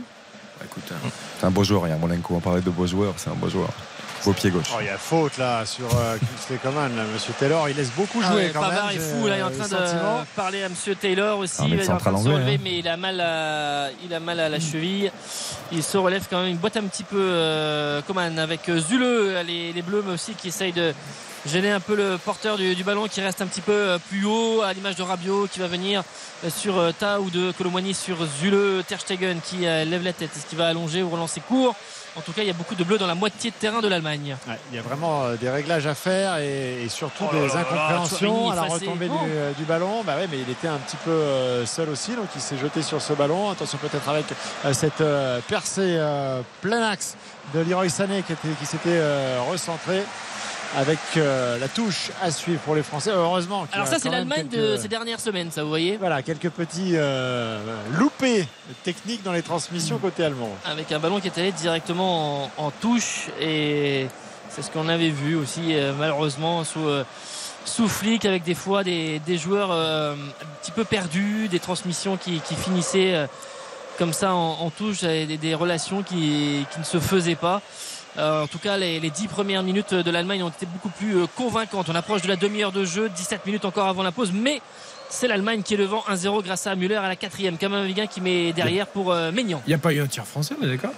Bah, 0.59 0.65
écoute, 0.67 0.85
hein. 0.93 1.09
C'est 1.41 1.47
un 1.47 1.51
beau 1.51 1.65
joueur, 1.65 1.89
Yarmolenko. 1.89 2.35
On 2.35 2.41
parlait 2.41 2.63
de 2.63 2.71
beau 2.71 2.87
joueur, 2.87 3.15
c'est 3.17 3.31
un 3.31 3.35
beau 3.35 3.49
joueur. 3.49 3.71
Beau 4.25 4.33
pied 4.33 4.51
gauche. 4.51 4.67
Oh, 4.75 4.79
il 4.81 4.87
y 4.87 4.89
a 4.89 4.97
faute 4.97 5.37
là 5.37 5.67
sur 5.67 5.85
euh, 5.99 6.17
Kingsley 6.19 6.59
Coman, 6.63 6.97
là, 6.97 7.03
Monsieur 7.13 7.35
Taylor. 7.39 7.69
Il 7.69 7.77
laisse 7.77 7.91
beaucoup 7.91 8.21
Ah 8.25 8.33
jouer 8.33 8.45
ouais, 8.45 8.51
quand 8.55 8.61
Pavard 8.61 8.87
même. 8.87 8.97
est 8.97 8.99
fou, 9.01 9.27
là, 9.27 9.37
il 9.37 9.41
est 9.41 9.43
en 9.43 9.49
euh, 9.49 9.59
train 9.59 9.69
de 9.69 10.25
parler 10.35 10.63
à 10.63 10.69
Monsieur 10.71 10.95
Taylor 10.95 11.39
aussi. 11.39 11.63
Mec 11.63 11.73
il 11.73 11.81
est 11.81 11.91
en 11.91 11.99
train 11.99 12.13
de 12.13 12.17
se 12.17 12.23
central 12.23 12.37
relever, 12.41 12.55
hein. 12.55 12.61
mais 12.65 12.79
il 12.79 12.89
a 12.89 12.97
mal 12.97 13.21
à, 13.21 13.89
il 14.03 14.15
a 14.15 14.21
mal 14.21 14.41
à 14.41 14.49
la 14.49 14.59
cheville. 14.61 15.13
Il 15.73 15.83
se 15.83 15.99
relève 15.99 16.27
quand 16.31 16.39
même, 16.41 16.49
une 16.49 16.57
boîte 16.57 16.79
un 16.79 16.85
petit 16.85 17.05
peu 17.05 17.21
euh, 17.21 18.01
Coman 18.03 18.39
avec 18.39 18.67
euh, 18.71 18.81
Zuleux, 18.81 19.41
les, 19.47 19.73
les 19.75 19.83
bleus, 19.83 20.03
mais 20.07 20.15
aussi 20.15 20.33
qui 20.33 20.49
essaye 20.49 20.73
de 20.73 20.95
gêner 21.47 21.71
un 21.73 21.81
peu 21.81 21.95
le 21.95 22.17
porteur 22.17 22.57
du, 22.57 22.75
du 22.75 22.85
ballon 22.85 23.07
qui 23.07 23.21
reste 23.21 23.43
un 23.43 23.47
petit 23.47 23.61
peu 23.61 23.73
euh, 23.73 23.99
plus 24.09 24.25
haut, 24.25 24.63
à 24.63 24.73
l'image 24.73 24.97
de 24.97 25.03
Rabiot 25.03 25.49
qui 25.53 25.59
va 25.59 25.67
venir 25.67 26.03
euh, 26.45 26.49
sur 26.49 26.79
euh, 26.79 26.93
Ta 26.99 27.21
ou 27.21 27.29
de 27.29 27.53
Colomani 27.53 27.93
sur 27.93 28.17
Zuleux, 28.41 28.83
Ter 28.89 28.99
Stegen 29.01 29.41
qui 29.45 29.67
euh, 29.67 29.85
lève 29.85 30.03
la 30.03 30.15
tête. 30.15 30.31
Est-ce 30.35 30.47
qu'il 30.47 30.57
va 30.57 30.69
allonger 30.69 31.03
ou 31.03 31.11
relancer 31.11 31.41
court? 31.47 31.75
En 32.17 32.21
tout 32.21 32.33
cas, 32.33 32.43
il 32.43 32.47
y 32.47 32.51
a 32.51 32.55
beaucoup 32.55 32.77
de 32.77 32.85
bleus 32.85 32.97
dans 32.99 33.09
la 33.09 33.15
moitié 33.17 33.51
de 33.51 33.57
terrain 33.57 33.81
de 33.81 33.89
l'Allemagne. 33.89 34.37
Ouais, 34.47 34.59
il 34.71 34.77
y 34.77 34.79
a 34.79 34.83
vraiment 34.83 35.25
euh, 35.25 35.37
des 35.37 35.51
réglages 35.51 35.87
à 35.89 35.95
faire 35.97 36.37
et, 36.39 36.83
et 36.85 36.89
surtout 36.89 37.25
Oh 37.29 37.35
là 37.35 37.41
des 37.41 37.49
là 37.49 37.55
incompréhensions 37.61 38.51
à 38.51 38.55
la 38.55 38.63
retombée 38.63 39.09
du, 39.09 39.15
euh, 39.27 39.53
du 39.53 39.65
ballon. 39.65 40.03
Bah 40.05 40.15
ouais, 40.17 40.29
mais 40.31 40.39
il 40.39 40.49
était 40.51 40.69
un 40.69 40.77
petit 40.79 40.97
peu 41.05 41.11
euh, 41.11 41.67
seul 41.67 41.89
aussi, 41.89 42.13
donc 42.15 42.27
il 42.37 42.41
s'est 42.41 42.57
jeté 42.57 42.83
sur 42.83 43.03
ce 43.03 43.13
ballon. 43.15 43.51
Attention 43.51 43.79
peut-être 43.79 44.09
avec 44.09 44.27
cette 44.73 45.03
percée 45.49 46.01
plein 46.61 46.83
axe 46.91 47.17
de 47.53 47.61
Leroy 47.61 47.89
Sané 47.89 48.23
qui, 48.23 48.33
était- 48.33 48.49
qui 48.61 48.67
s'était 48.67 49.01
recentré 49.51 50.03
avec 50.77 50.99
euh, 51.17 51.59
la 51.59 51.69
touche 51.69 52.11
à 52.23 52.31
suivre 52.31 52.61
pour 52.61 52.75
les 52.75 52.83
Français. 52.83 53.11
Heureusement. 53.13 53.67
Alors 53.73 53.87
ça, 53.87 53.99
c'est 53.99 54.09
l'Allemagne 54.09 54.49
de 54.49 54.77
ces 54.77 54.89
dernières 54.89 55.21
semaines, 55.21 55.51
ça, 55.51 55.63
vous 55.63 55.69
voyez 55.69 55.97
Voilà, 55.97 56.23
quelques 56.23 56.51
petits 56.51 56.93
euh, 56.95 57.59
loupés 57.99 58.47
techniques 58.83 59.23
dans 59.23 59.33
les 59.33 59.43
transmissions 59.43 59.99
côté 59.99 60.25
allemand. 60.25 60.51
avec 60.65 60.91
un 60.93 60.99
ballon 60.99 61.21
qui 61.21 61.29
est 61.29 61.39
allé 61.39 61.53
directement 61.53 62.45
en, 62.45 62.51
en 62.67 62.71
touche 62.71 63.29
et 63.41 64.07
c'est 64.51 64.63
ce 64.63 64.71
qu'on 64.71 64.89
avait 64.89 65.11
vu 65.11 65.37
aussi 65.37 65.75
euh, 65.75 65.93
malheureusement 65.99 66.65
sous, 66.65 66.87
sous 67.65 67.89
flic 67.89 68.25
avec 68.25 68.43
des 68.45 68.55
fois 68.55 68.85
des, 68.85 69.21
des 69.21 69.39
joueurs 69.39 69.71
un 69.73 70.17
petit 70.63 70.73
peu 70.73 70.85
perdus, 70.85 71.49
des 71.49 71.61
transmissions 71.61 72.17
qui, 72.17 72.41
qui 72.41 72.55
finissaient 72.55 73.27
comme 73.99 74.13
ça 74.13 74.35
en, 74.35 74.59
en 74.61 74.71
touche, 74.71 75.05
et 75.05 75.25
des, 75.27 75.37
des 75.37 75.55
relations 75.55 76.03
qui, 76.03 76.67
qui 76.73 76.79
ne 76.81 76.85
se 76.85 76.99
faisaient 76.99 77.37
pas. 77.37 77.63
Euh, 78.17 78.43
en 78.43 78.47
tout 78.47 78.59
cas, 78.59 78.77
les, 78.77 79.01
les 79.01 79.11
10 79.11 79.29
premières 79.29 79.63
minutes 79.63 79.93
de 79.95 80.11
l'Allemagne 80.11 80.43
ont 80.43 80.49
été 80.49 80.67
beaucoup 80.67 80.89
plus 80.89 81.17
euh, 81.17 81.27
convaincantes. 81.35 81.89
On 81.89 81.95
approche 81.95 82.23
de 82.23 82.29
la 82.29 82.37
demi-heure 82.37 82.73
de 82.73 82.85
jeu, 82.85 83.09
17 83.09 83.45
minutes 83.47 83.65
encore 83.65 83.89
avant 83.89 84.03
la 84.03 84.13
pause, 84.13 84.31
mais 84.33 84.61
c'est 85.09 85.27
l'Allemagne 85.29 85.63
qui 85.63 85.75
est 85.75 85.79
devant 85.79 86.05
1-0 86.09 86.43
grâce 86.45 86.67
à 86.67 86.75
Müller 86.77 86.97
à 86.97 87.09
la 87.09 87.17
quatrième. 87.17 87.57
Kamavinga 87.59 88.07
qui 88.07 88.21
met 88.21 88.53
derrière 88.53 88.87
pour 88.87 89.13
euh, 89.13 89.33
Maignan. 89.33 89.61
Il 89.67 89.71
n'y 89.71 89.75
a 89.75 89.79
pas 89.79 89.93
eu 89.93 90.01
un 90.01 90.07
tir 90.07 90.27
français, 90.27 90.55
on 90.61 90.65
est 90.65 90.69
d'accord? 90.69 90.93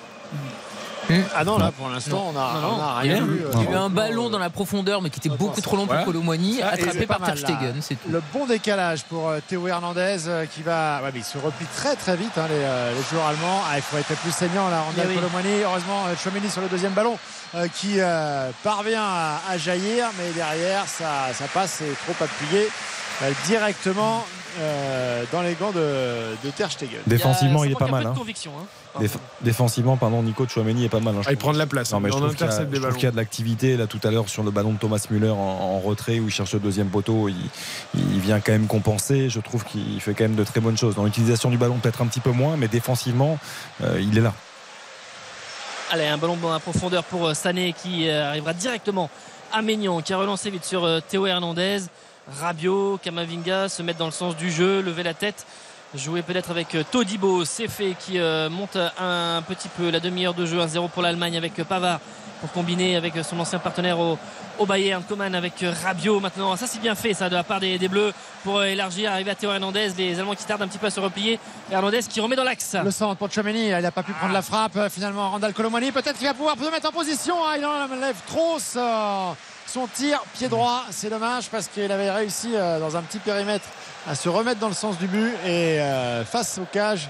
Ah 1.35 1.45
non, 1.45 1.59
là 1.59 1.71
pour 1.77 1.89
l'instant, 1.89 2.27
on 2.29 2.33
n'a 2.33 2.97
rien 2.99 3.19
eu- 3.19 3.23
vu. 3.29 3.41
Il 3.55 3.63
y 3.63 3.67
a 3.67 3.71
eu 3.71 3.75
euh, 3.75 3.81
un 3.81 3.89
ballon 3.91 4.27
euh, 4.27 4.31
dans 4.31 4.39
la 4.39 4.51
profondeur, 4.51 5.01
mais 5.03 5.11
qui 5.11 5.19
était 5.21 5.29
beaucoup 5.29 5.61
trop 5.61 5.77
long 5.77 5.87
pour 5.87 5.95
Voilà. 5.95 6.05
Colomani, 6.05 6.59
Ça, 6.59 6.71
et 6.77 6.83
attrapé 6.83 7.07
par 7.07 7.21
Ter 7.21 7.39
Stegen, 7.39 7.61
là. 7.77 7.81
c'est 7.81 7.95
tout. 7.95 8.09
Le 8.11 8.23
bon 8.33 8.47
décalage 8.47 9.05
pour 9.05 9.29
euh, 9.29 9.39
Théo 9.47 9.67
Hernandez 9.69 10.17
euh, 10.29 10.47
qui 10.47 10.63
va. 10.63 11.01
Ouais, 11.03 11.11
mais 11.15 11.21
il 11.21 11.25
se 11.25 11.39
replie 11.39 11.67
très 11.77 11.95
très 11.97 12.17
vite, 12.17 12.37
hein, 12.37 12.47
les, 12.49 12.55
euh, 12.57 12.93
les 12.95 13.03
joueurs 13.11 13.27
allemands. 13.29 13.61
Ah, 13.71 13.77
il 13.77 13.83
faut 13.83 13.97
être 13.99 14.15
plus 14.21 14.33
saignant 14.33 14.69
là. 14.69 14.83
On 14.89 14.93
Eh 14.99 15.03
a 15.03 15.07
oui. 15.07 15.15
Colomani. 15.15 15.63
Heureusement, 15.65 16.07
euh, 16.09 16.15
Chouameni 16.23 16.51
sur 16.51 16.63
le 16.63 16.69
deuxième 16.69 16.93
ballon 16.93 17.19
euh, 17.55 17.69
qui 17.69 17.95
euh, 18.01 18.51
parvient 18.65 19.05
à, 19.05 19.41
à 19.51 19.59
jaillir, 19.59 20.07
mais 20.19 20.31
derrière 20.33 20.87
ça, 20.87 21.33
ça 21.35 21.45
passe, 21.53 21.77
c'est 21.79 21.97
trop 22.05 22.25
appuyé 22.25 22.69
euh, 23.23 23.31
directement 23.47 24.25
euh, 24.59 25.25
dans 25.33 25.43
les 25.43 25.55
gants 25.55 25.73
de, 25.73 26.37
de 26.45 26.51
Ter 26.51 26.71
Stegen. 26.71 27.01
Défensivement, 27.07 27.65
Il 27.65 27.73
est 27.73 27.75
pas 27.75 27.87
mal. 27.89 28.07
hein. 28.07 28.15
hein. 28.17 29.01
Déf- 29.01 29.19
défensivement, 29.43 29.97
pardon, 29.99 30.23
Nico 30.23 30.47
Chouameni 30.49 30.85
est 30.87 30.89
pas 30.89 31.01
mal. 31.01 31.15
hein, 31.17 31.21
je 31.23 31.29
Ah, 31.29 31.33
Il 31.33 31.37
prend 31.37 31.53
de 31.53 31.59
la 31.59 31.67
place. 31.67 31.93
Non, 31.93 32.01
mais 32.01 32.09
je 32.11 32.17
trouve 32.17 32.35
qu'il 32.35 32.47
y 32.47 32.49
a- 32.49 33.09
y 33.09 33.13
de 33.13 33.17
l'activité 33.17 33.77
là 33.77 33.87
tout 33.87 34.01
à 34.05 34.11
l'heure 34.11 34.29
sur 34.29 34.43
le 34.43 34.51
ballon 34.51 34.73
de 34.73 34.79
Thomas 34.79 35.05
Müller 35.11 35.29
en, 35.31 35.37
en 35.37 35.79
retrait 35.81 36.19
où 36.21 36.29
il 36.29 36.31
cherche 36.33 36.55
le 36.55 36.61
deuxième 36.61 36.89
poteau. 36.89 37.29
Il, 37.29 37.37
il 37.95 38.21
vient 38.21 38.41
quand 38.41 38.53
même 38.53 38.67
compenser. 38.67 39.29
Je 39.29 39.41
trouve 39.41 39.65
qu'il 39.65 40.01
fait 40.01 40.15
quand 40.15 40.25
même 40.25 40.35
de 40.37 40.45
très 40.45 40.61
bonnes 40.61 40.79
choses. 40.79 40.95
Dans 40.95 41.05
l'utilisation 41.05 41.51
du 41.51 41.59
ballon, 41.59 41.79
peut-être 41.79 42.01
un 42.03 42.07
petit 42.07 42.21
peu 42.21 42.31
moins, 42.31 42.57
mais 42.57 42.69
défensivement, 42.69 43.39
euh, 43.83 44.01
il 44.01 44.17
est 44.17 44.23
là. 44.23 44.33
Allez, 45.91 46.07
un 46.07 46.19
ballon 46.19 46.37
dans 46.37 46.51
la 46.53 46.59
profondeur 46.59 47.05
pour 47.05 47.27
euh, 47.29 47.35
Sané 47.35 47.73
qui 47.73 48.11
arrivera 48.11 48.53
directement 48.55 49.09
à 49.53 49.63
Maignan 49.63 50.01
qui 50.01 50.13
a 50.13 50.19
relancé 50.19 50.51
vite 50.51 50.65
sur 50.65 50.89
Théo 51.09 51.27
Hernandez. 51.27 51.79
Rabiot, 52.29 52.99
Kamavinga 53.03 53.69
se 53.69 53.83
mettent 53.83 53.99
dans 53.99 54.07
le 54.07 54.13
sens 54.13 54.37
du 54.37 54.51
jeu, 54.51 54.81
lever 54.83 55.03
la 55.03 55.15
tête. 55.15 55.47
Jouer 55.95 56.23
peut-être 56.23 56.51
avec 56.51 56.75
euh, 56.75 56.83
Todibo, 56.83 57.45
fait 57.45 57.95
qui 57.99 58.19
euh, 58.19 58.51
monte 58.51 58.77
un 58.77 59.41
petit 59.43 59.69
peu 59.69 59.89
la 59.91 60.01
demi-heure 60.01 60.35
de 60.35 60.45
jeu 60.45 60.59
1-0 60.59 60.91
pour 60.91 61.03
l'Allemagne 61.03 61.37
avec 61.37 61.59
euh, 61.59 61.65
Pavard 61.65 62.01
pour 62.41 62.53
combiner 62.53 62.97
avec 62.97 63.15
son 63.25 63.39
ancien 63.41 63.59
partenaire 63.59 63.99
au, 63.99 64.19
au 64.59 64.67
Bayern, 64.67 65.03
Coman 65.05 65.35
avec 65.35 65.65
Rabiot 65.83 66.21
maintenant. 66.21 66.55
Ça 66.57 66.67
c'est 66.67 66.81
bien 66.81 66.95
fait 66.95 67.15
ça 67.15 67.31
de 67.31 67.35
la 67.35 67.45
part 67.45 67.61
des, 67.61 67.79
Bleus 67.89 68.13
pour 68.45 68.63
élargir, 68.63 69.11
arriver 69.11 69.31
à 69.31 69.35
Théo 69.35 69.53
Hernandez, 69.53 69.93
les 69.97 70.19
Allemands 70.19 70.35
qui 70.35 70.45
tardent 70.45 70.63
un 70.63 70.69
petit 70.69 70.77
peu 70.77 70.89
à 70.89 70.91
se 70.91 71.01
replier. 71.01 71.39
Hernandez 71.71 72.01
qui 72.01 72.21
remet 72.21 72.37
dans 72.37 72.45
l'axe. 72.45 72.77
Le 72.85 72.91
centre 72.91 73.17
pour 73.17 73.31
Chomeni, 73.31 73.69
il 73.69 73.79
n'a 73.79 73.91
pas 73.91 74.03
pu 74.03 74.13
prendre 74.13 74.35
la 74.35 74.43
frappe. 74.43 74.79
Finalement, 74.91 75.31
Randall 75.31 75.55
Colomani, 75.55 75.93
peut-être 75.93 76.19
qu'il 76.19 76.27
va 76.27 76.35
pouvoir 76.35 76.57
se 76.59 76.71
mettre 76.71 76.89
en 76.89 76.93
position. 76.93 77.37
Ah, 77.47 77.57
il 77.57 77.65
enlève 77.65 78.17
trop 78.27 78.59
son 79.67 79.87
tir 79.87 80.23
pied 80.35 80.49
droit. 80.49 80.85
C'est 80.91 81.11
dommage 81.11 81.49
parce 81.51 81.69
qu'il 81.69 81.91
avait 81.91 82.11
réussi 82.11 82.53
euh, 82.55 82.81
dans 82.81 82.97
un 82.97 83.03
petit 83.03 83.19
périmètre 83.19 83.67
à 84.09 84.15
se 84.15 84.29
remettre 84.29 84.61
dans 84.61 84.69
le 84.69 84.75
sens 84.75 84.99
du 84.99 85.07
but 85.07 85.33
et 85.45 85.81
euh, 85.81 86.25
face 86.25 86.59
au 86.59 86.67
cage. 86.71 87.09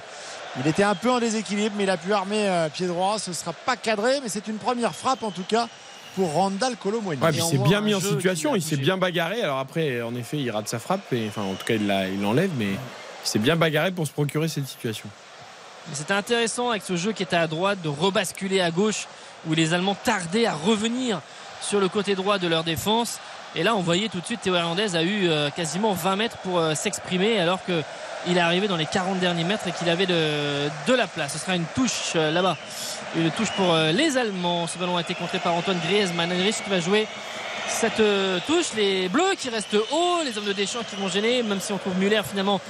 Il 0.58 0.66
était 0.66 0.82
un 0.82 0.94
peu 0.94 1.10
en 1.10 1.20
déséquilibre, 1.20 1.74
mais 1.76 1.84
il 1.84 1.90
a 1.90 1.98
pu 1.98 2.12
armer 2.12 2.48
euh, 2.48 2.68
pied 2.68 2.86
droit. 2.86 3.18
Ce 3.18 3.30
ne 3.30 3.34
sera 3.34 3.52
pas 3.52 3.76
cadré, 3.76 4.20
mais 4.22 4.28
c'est 4.28 4.48
une 4.48 4.56
première 4.56 4.94
frappe 4.94 5.22
en 5.22 5.30
tout 5.30 5.44
cas 5.46 5.68
pour 6.14 6.32
Randall 6.32 6.76
Colomwani. 6.76 7.20
il 7.34 7.42
s'est 7.42 7.58
bien 7.58 7.82
mis 7.82 7.94
en 7.94 8.00
situation, 8.00 8.56
il 8.56 8.62
s'est 8.62 8.78
bien 8.78 8.96
bagarré. 8.96 9.42
Alors 9.42 9.58
après, 9.58 10.00
en 10.00 10.14
effet, 10.14 10.38
il 10.38 10.50
rate 10.50 10.66
sa 10.66 10.78
frappe, 10.78 11.12
et, 11.12 11.26
enfin 11.28 11.42
en 11.42 11.52
tout 11.52 11.66
cas 11.66 11.74
il 11.74 12.22
l'enlève, 12.22 12.50
mais 12.56 12.70
il 12.70 13.28
s'est 13.28 13.38
bien 13.38 13.54
bagarré 13.54 13.90
pour 13.90 14.06
se 14.06 14.12
procurer 14.12 14.48
cette 14.48 14.66
situation. 14.66 15.10
C'était 15.92 16.14
intéressant 16.14 16.70
avec 16.70 16.82
ce 16.82 16.96
jeu 16.96 17.12
qui 17.12 17.22
était 17.22 17.36
à 17.36 17.46
droite 17.46 17.80
de 17.82 17.88
rebasculer 17.88 18.60
à 18.60 18.70
gauche 18.70 19.06
où 19.48 19.54
les 19.54 19.74
Allemands 19.74 19.96
tardaient 20.02 20.46
à 20.46 20.54
revenir 20.54 21.20
sur 21.60 21.80
le 21.80 21.88
côté 21.88 22.14
droit 22.14 22.38
de 22.38 22.46
leur 22.46 22.64
défense. 22.64 23.18
Et 23.54 23.62
là, 23.62 23.74
on 23.74 23.80
voyait 23.80 24.08
tout 24.08 24.20
de 24.20 24.26
suite 24.26 24.42
Théo 24.42 24.54
Hernandez 24.54 24.96
a 24.96 25.02
eu 25.02 25.28
euh, 25.28 25.48
quasiment 25.50 25.92
20 25.94 26.16
mètres 26.16 26.36
pour 26.38 26.58
euh, 26.58 26.74
s'exprimer 26.74 27.40
alors 27.40 27.58
qu'il 27.64 28.36
est 28.36 28.40
arrivé 28.40 28.68
dans 28.68 28.76
les 28.76 28.84
40 28.84 29.18
derniers 29.18 29.44
mètres 29.44 29.66
et 29.66 29.72
qu'il 29.72 29.88
avait 29.88 30.04
de, 30.06 30.68
de, 30.86 30.94
la 30.94 31.06
place. 31.06 31.32
Ce 31.32 31.38
sera 31.38 31.56
une 31.56 31.64
touche 31.74 32.12
euh, 32.16 32.30
là-bas. 32.30 32.56
Une 33.16 33.30
touche 33.30 33.50
pour 33.52 33.74
les 33.74 34.18
Allemands. 34.18 34.66
Ce 34.66 34.76
ballon 34.76 34.98
a 34.98 35.00
été 35.00 35.14
contré 35.14 35.38
par 35.38 35.54
Antoine 35.54 35.78
Griezmann. 35.78 36.30
Heinrich 36.30 36.56
qui 36.62 36.68
va 36.68 36.80
jouer 36.80 37.06
cette 37.66 38.02
touche. 38.46 38.74
Les 38.76 39.08
Bleus 39.08 39.36
qui 39.38 39.48
restent 39.48 39.74
hauts. 39.90 40.18
Les 40.22 40.36
hommes 40.36 40.44
de 40.44 40.52
Deschamps 40.52 40.82
qui 40.90 40.96
vont 40.96 41.08
gêner, 41.08 41.42
même 41.42 41.60
si 41.60 41.72
on 41.72 41.78
trouve 41.78 41.96
Muller 41.96 42.20
finalement 42.28 42.60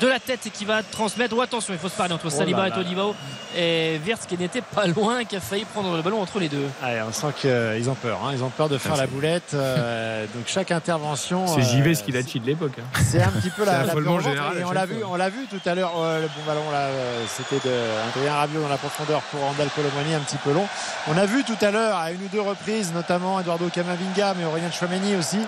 de 0.00 0.06
la 0.06 0.18
tête 0.18 0.46
et 0.46 0.50
qui 0.50 0.64
va 0.64 0.82
transmettre. 0.82 1.34
Oh, 1.36 1.40
attention, 1.40 1.72
il 1.72 1.78
faut 1.78 1.88
se 1.88 1.96
parler 1.96 2.14
entre 2.14 2.26
oh 2.26 2.30
Saliba 2.30 2.68
et 2.68 2.70
Todibao 2.72 3.14
et 3.56 4.00
Wirtz 4.04 4.26
qui 4.26 4.36
n'était 4.36 4.62
pas 4.62 4.86
loin, 4.86 5.24
qui 5.24 5.36
a 5.36 5.40
failli 5.40 5.64
prendre 5.64 5.96
le 5.96 6.02
ballon 6.02 6.20
entre 6.20 6.38
les 6.38 6.48
deux. 6.48 6.66
on 6.82 7.12
sent 7.12 7.26
qu'ils 7.40 7.90
ont 7.90 7.94
peur. 7.94 8.20
Hein. 8.24 8.30
Ils 8.32 8.42
ont 8.42 8.50
peur 8.50 8.68
de 8.68 8.78
faire 8.78 8.96
la 8.96 9.06
boulette. 9.06 9.54
Euh, 9.54 10.26
donc 10.34 10.44
chaque 10.46 10.70
intervention. 10.70 11.46
C'est 11.46 11.62
JV 11.62 11.90
euh, 11.90 11.94
ce 11.94 12.02
qu'il 12.02 12.16
a 12.16 12.22
cheat 12.22 12.42
de 12.42 12.48
l'époque. 12.48 12.72
Hein. 12.78 13.00
C'est 13.04 13.22
un 13.22 13.30
petit 13.30 13.50
peu 13.50 13.64
la, 13.64 13.84
la 13.84 13.94
général, 14.20 14.58
et 14.58 14.64
on 14.64 14.72
l'a 14.72 14.86
vu, 14.86 14.96
on 15.04 15.16
l'a 15.16 15.28
vu 15.28 15.46
tout 15.48 15.60
à 15.68 15.74
l'heure. 15.74 15.92
Euh, 15.98 16.22
le 16.22 16.28
bon 16.28 16.42
ballon 16.46 16.70
là, 16.72 16.88
c'était 17.28 17.66
de 17.66 17.74
Adrien 18.08 18.34
Rabiot 18.34 18.62
dans 18.62 18.68
la 18.68 18.76
profondeur 18.76 19.20
pour 19.22 19.40
Randall 19.40 19.68
Colomani, 19.74 20.14
un 20.14 20.20
petit 20.20 20.38
peu 20.38 20.52
long. 20.52 20.66
On 21.08 21.16
a 21.16 21.26
vu 21.26 21.44
tout 21.44 21.58
à 21.60 21.70
l'heure 21.70 21.96
à 21.96 22.10
une 22.10 22.22
ou 22.22 22.28
deux 22.28 22.40
reprises, 22.40 22.92
notamment 22.92 23.40
Eduardo 23.40 23.68
Camavinga, 23.68 24.34
mais 24.36 24.44
Aurélien 24.44 24.70
Chouameni 24.70 25.16
aussi, 25.16 25.38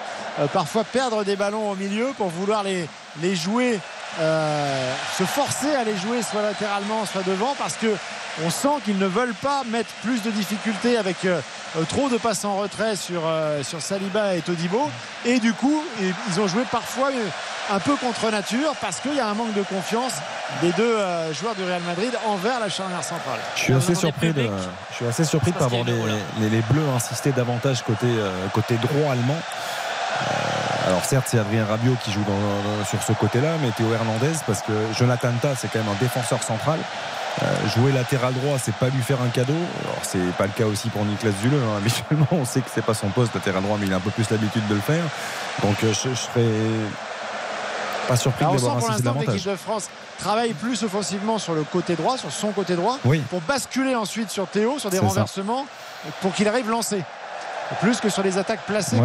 parfois 0.52 0.84
perdre 0.84 1.24
des 1.24 1.36
ballons 1.36 1.70
au 1.70 1.74
milieu 1.74 2.08
pour 2.16 2.28
vouloir 2.28 2.62
les, 2.62 2.88
les 3.22 3.34
jouer 3.34 3.78
euh, 4.18 4.94
se 5.18 5.24
forcer 5.24 5.74
à 5.74 5.84
les 5.84 5.96
jouer 5.96 6.22
soit 6.22 6.40
latéralement 6.40 7.04
soit 7.04 7.22
devant 7.22 7.54
parce 7.58 7.74
que 7.74 7.94
on 8.44 8.50
sent 8.50 8.80
qu'ils 8.84 8.98
ne 8.98 9.06
veulent 9.06 9.34
pas 9.34 9.62
mettre 9.70 9.90
plus 10.02 10.22
de 10.22 10.30
difficultés 10.30 10.96
avec 10.96 11.24
euh, 11.24 11.40
euh, 11.76 11.82
trop 11.84 12.08
de 12.08 12.16
passes 12.16 12.44
en 12.46 12.56
retrait 12.56 12.96
sur, 12.96 13.22
sur 13.62 13.82
Saliba 13.82 14.34
et 14.34 14.40
Todibo 14.40 14.90
et 15.26 15.38
du 15.38 15.52
coup 15.52 15.84
ils 16.00 16.40
ont 16.40 16.46
joué 16.46 16.62
parfois 16.70 17.10
un 17.70 17.78
peu 17.78 17.94
contre 17.96 18.30
nature 18.30 18.74
parce 18.80 19.00
qu'il 19.00 19.14
y 19.14 19.20
a 19.20 19.28
un 19.28 19.34
manque 19.34 19.52
de 19.52 19.62
confiance 19.62 20.14
des 20.62 20.72
deux 20.72 20.96
joueurs 21.38 21.54
du 21.54 21.64
Real 21.64 21.82
Madrid 21.82 22.12
envers 22.26 22.58
la 22.60 22.70
charnière 22.70 23.04
centrale. 23.04 23.40
Je 23.56 23.60
suis 23.60 23.74
assez 23.74 23.94
surpris 23.94 24.32
de, 24.32 24.48
je 24.90 24.96
suis 24.96 25.06
assez 25.06 25.24
surpris 25.24 25.52
de 25.52 25.58
pas 25.58 25.66
voir 25.66 25.84
les, 25.84 26.48
les, 26.48 26.62
Bleus 26.70 26.88
insister 26.94 27.32
davantage 27.32 27.82
côté, 27.82 28.06
côté 28.54 28.76
droit 28.76 29.12
allemand. 29.12 29.40
Alors 30.86 31.04
certes, 31.04 31.26
c'est 31.28 31.38
Adrien 31.38 31.64
Rabiot 31.64 31.96
qui 32.04 32.12
joue 32.12 32.24
sur 32.88 33.02
ce 33.02 33.12
côté-là, 33.12 33.56
mais 33.60 33.70
Théo 33.72 33.92
Hernandez, 33.92 34.38
parce 34.46 34.62
que 34.62 34.72
Jonathan 34.96 35.32
Ta, 35.42 35.56
c'est 35.56 35.66
quand 35.68 35.80
même 35.80 35.88
un 35.88 36.00
défenseur 36.00 36.42
central. 36.44 36.78
Euh, 37.42 37.68
jouer 37.74 37.92
latéral 37.92 38.32
droit, 38.32 38.56
c'est 38.62 38.74
pas 38.76 38.88
lui 38.88 39.02
faire 39.02 39.20
un 39.20 39.28
cadeau. 39.28 39.52
Alors 39.84 39.98
c'est 40.02 40.32
pas 40.38 40.44
le 40.44 40.52
cas 40.52 40.64
aussi 40.64 40.88
pour 40.88 41.04
Nicolas 41.04 41.32
Zule. 41.42 41.54
Hein. 41.54 41.76
Habituellement, 41.76 42.28
on 42.30 42.44
sait 42.44 42.60
que 42.60 42.70
c'est 42.72 42.84
pas 42.84 42.94
son 42.94 43.08
poste 43.08 43.34
latéral 43.34 43.62
droit, 43.62 43.76
mais 43.78 43.86
il 43.86 43.92
a 43.92 43.96
un 43.96 44.00
peu 44.00 44.10
plus 44.10 44.30
l'habitude 44.30 44.66
de 44.68 44.74
le 44.74 44.80
faire. 44.80 45.04
Donc 45.62 45.76
euh, 45.82 45.92
je, 45.92 46.14
serais 46.14 46.48
pas 48.08 48.16
surpris 48.16 48.46
de 48.46 48.52
l'avoir 48.52 48.76
insisté 48.76 49.02
davantage. 49.02 49.34
L'équipe 49.34 49.50
de 49.50 49.56
France 49.56 49.90
travaille 50.18 50.54
plus 50.54 50.84
offensivement 50.84 51.38
sur 51.38 51.54
le 51.54 51.64
côté 51.64 51.96
droit, 51.96 52.16
sur 52.16 52.30
son 52.30 52.52
côté 52.52 52.76
droit, 52.76 52.98
pour 53.28 53.40
basculer 53.42 53.96
ensuite 53.96 54.30
sur 54.30 54.46
Théo, 54.46 54.78
sur 54.78 54.90
des 54.90 55.00
renversements, 55.00 55.66
pour 56.22 56.32
qu'il 56.32 56.46
arrive 56.46 56.70
lancé 56.70 57.02
plus 57.80 58.00
que 58.00 58.08
sur 58.08 58.22
les 58.22 58.38
attaques 58.38 58.60
placées. 58.66 58.96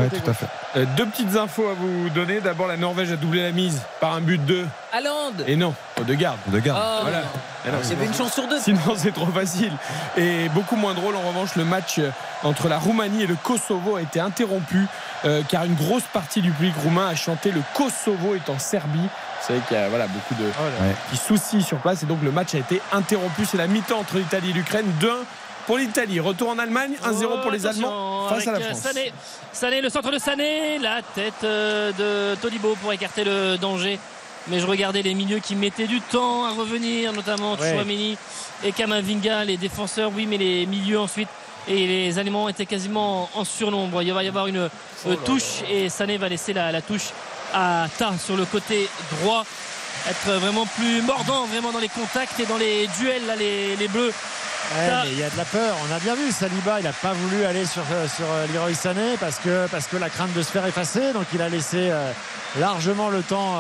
Euh, 0.75 0.85
deux 0.95 1.05
petites 1.05 1.35
infos 1.35 1.67
à 1.67 1.73
vous 1.73 2.09
donner. 2.09 2.39
D'abord, 2.39 2.67
la 2.67 2.77
Norvège 2.77 3.11
a 3.11 3.15
doublé 3.15 3.41
la 3.41 3.51
mise 3.51 3.81
par 3.99 4.13
un 4.13 4.21
but 4.21 4.43
de. 4.45 4.65
Hollande 4.97 5.43
Et 5.47 5.55
non, 5.55 5.73
de 6.05 6.13
garde. 6.13 6.37
De 6.47 6.59
garde. 6.59 6.81
Oh, 6.81 6.99
voilà. 7.01 7.23
Avait 7.65 8.05
une 8.05 8.13
chance 8.13 8.33
sur 8.33 8.47
deux. 8.47 8.59
Sinon, 8.59 8.95
c'est 8.95 9.11
trop 9.11 9.27
facile. 9.27 9.71
Et 10.17 10.49
beaucoup 10.49 10.75
moins 10.75 10.93
drôle. 10.93 11.15
En 11.15 11.21
revanche, 11.21 11.55
le 11.55 11.65
match 11.65 11.99
euh, 11.99 12.09
entre 12.43 12.67
la 12.67 12.77
Roumanie 12.77 13.23
et 13.23 13.27
le 13.27 13.35
Kosovo 13.35 13.95
a 13.95 14.01
été 14.01 14.19
interrompu 14.19 14.87
euh, 15.25 15.41
car 15.47 15.65
une 15.65 15.75
grosse 15.75 16.03
partie 16.13 16.41
du 16.41 16.51
public 16.51 16.73
roumain 16.83 17.07
a 17.07 17.15
chanté 17.15 17.51
le 17.51 17.61
Kosovo 17.75 18.35
est 18.35 18.49
en 18.49 18.59
Serbie. 18.59 18.99
Vous 18.99 19.47
savez 19.47 19.59
qu'il 19.67 19.77
y 19.77 19.79
a 19.79 19.89
voilà, 19.89 20.07
beaucoup 20.07 20.35
de 20.35 20.47
oh 20.47 21.15
soucis 21.15 21.61
sur 21.63 21.77
place 21.77 22.03
et 22.03 22.05
donc 22.05 22.21
le 22.23 22.31
match 22.31 22.53
a 22.55 22.59
été 22.59 22.81
interrompu. 22.91 23.45
C'est 23.45 23.57
la 23.57 23.67
mi-temps 23.67 23.99
entre 23.99 24.17
l'Italie 24.17 24.51
et 24.51 24.53
l'Ukraine. 24.53 24.85
D'un 24.99 25.17
pour 25.65 25.77
l'Italie. 25.77 26.19
Retour 26.19 26.49
en 26.49 26.59
Allemagne, 26.59 26.93
1-0 27.03 27.41
pour 27.41 27.51
les 27.51 27.65
Allemands 27.65 28.27
face 28.29 28.47
à 28.47 28.51
la 28.53 28.59
France. 28.59 28.87
Sané. 29.53 29.81
le 29.81 29.89
centre 29.89 30.11
de 30.11 30.19
Sané, 30.19 30.79
la 30.79 31.01
tête 31.01 31.33
euh, 31.43 31.91
de 31.91 32.35
Tolibo 32.39 32.75
pour 32.81 32.93
écarter 32.93 33.23
le 33.23 33.57
danger. 33.57 33.99
Mais 34.47 34.59
je 34.59 34.65
regardais 34.65 35.01
les 35.01 35.13
milieux 35.13 35.39
qui 35.39 35.55
mettaient 35.55 35.87
du 35.87 36.01
temps 36.01 36.45
à 36.45 36.51
revenir, 36.51 37.13
notamment 37.13 37.55
Chouameni 37.57 38.17
et 38.63 38.71
Kamavinga, 38.71 39.45
les 39.45 39.57
défenseurs, 39.57 40.11
oui, 40.15 40.25
mais 40.25 40.37
les 40.37 40.65
milieux 40.65 40.99
ensuite. 40.99 41.29
Et 41.67 41.85
les 41.85 42.17
Allemands 42.17 42.49
étaient 42.49 42.65
quasiment 42.65 43.29
en 43.35 43.45
surnombre. 43.45 44.01
Il 44.01 44.11
va 44.11 44.23
y 44.23 44.27
avoir 44.27 44.47
une 44.47 44.67
oh 45.05 45.09
euh, 45.09 45.15
touche 45.25 45.61
et 45.69 45.89
Sané 45.89 46.17
va 46.17 46.27
laisser 46.27 46.53
la, 46.53 46.81
touche 46.81 47.09
à 47.53 47.85
Ta 47.99 48.17
sur 48.17 48.35
le 48.35 48.45
côté 48.45 48.89
droit. 49.19 49.45
Être 50.09 50.39
vraiment 50.39 50.65
plus 50.65 51.03
mordant, 51.03 51.45
vraiment 51.45 51.71
dans 51.71 51.79
les 51.79 51.89
contacts 51.89 52.39
et 52.39 52.47
dans 52.47 52.57
les 52.57 52.87
duels, 52.99 53.27
là, 53.27 53.35
les, 53.35 53.75
les 53.75 53.87
Bleus 53.87 54.11
il 55.05 55.19
y 55.19 55.23
a 55.23 55.29
de 55.29 55.37
la 55.37 55.45
peur. 55.45 55.75
On 55.89 55.95
a 55.95 55.99
bien 55.99 56.15
vu 56.15 56.31
Saliba, 56.31 56.79
il 56.79 56.83
n'a 56.83 56.93
pas 56.93 57.13
voulu 57.13 57.43
aller 57.45 57.65
sur, 57.65 57.83
euh, 57.91 58.07
sur 58.07 58.25
euh, 58.29 58.47
Leroy 58.53 58.73
Sané 58.73 59.17
parce 59.19 59.37
que, 59.37 59.67
parce 59.67 59.87
que 59.87 59.97
la 59.97 60.09
crainte 60.09 60.33
de 60.33 60.41
se 60.41 60.51
faire 60.51 60.65
effacer. 60.65 61.13
Donc 61.13 61.25
il 61.33 61.41
a 61.41 61.49
laissé 61.49 61.89
euh, 61.89 62.11
largement 62.59 63.09
le 63.09 63.21
temps 63.21 63.59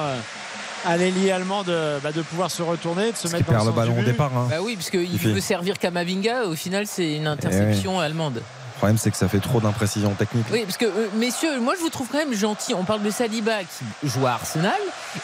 à 0.85 0.97
l'ailier 0.97 1.31
allemand 1.31 1.63
de, 1.63 1.99
bah, 2.01 2.11
de 2.11 2.21
pouvoir 2.21 2.49
se 2.49 2.63
retourner, 2.63 3.11
de 3.11 3.17
se 3.17 3.27
mettre 3.27 3.51
dans 3.51 3.59
le, 3.59 3.65
le 3.65 3.71
ballon 3.71 3.99
au 3.99 4.03
départ. 4.03 4.31
Hein. 4.35 4.47
Bah 4.49 4.57
oui, 4.61 4.75
parce 4.75 4.89
qu'il 4.89 5.17
veut 5.17 5.39
servir 5.41 5.77
Kamavinga. 5.77 6.45
Au 6.45 6.55
final, 6.55 6.87
c'est 6.87 7.15
une 7.15 7.27
interception 7.27 8.01
eh 8.01 8.05
allemande. 8.05 8.41
Le 8.81 8.85
problème, 8.87 8.97
c'est 8.97 9.11
que 9.11 9.17
ça 9.17 9.27
fait 9.27 9.39
trop 9.39 9.61
d'imprécisions 9.61 10.15
techniques. 10.15 10.47
Oui, 10.51 10.63
parce 10.63 10.77
que, 10.77 10.85
euh, 10.85 11.07
messieurs, 11.13 11.59
moi, 11.59 11.75
je 11.77 11.81
vous 11.81 11.91
trouve 11.91 12.07
quand 12.11 12.17
même 12.17 12.33
gentil. 12.33 12.73
On 12.73 12.83
parle 12.83 13.03
de 13.03 13.11
Saliba 13.11 13.59
qui 13.59 14.07
joue 14.09 14.25
à 14.25 14.31
Arsenal. 14.31 14.73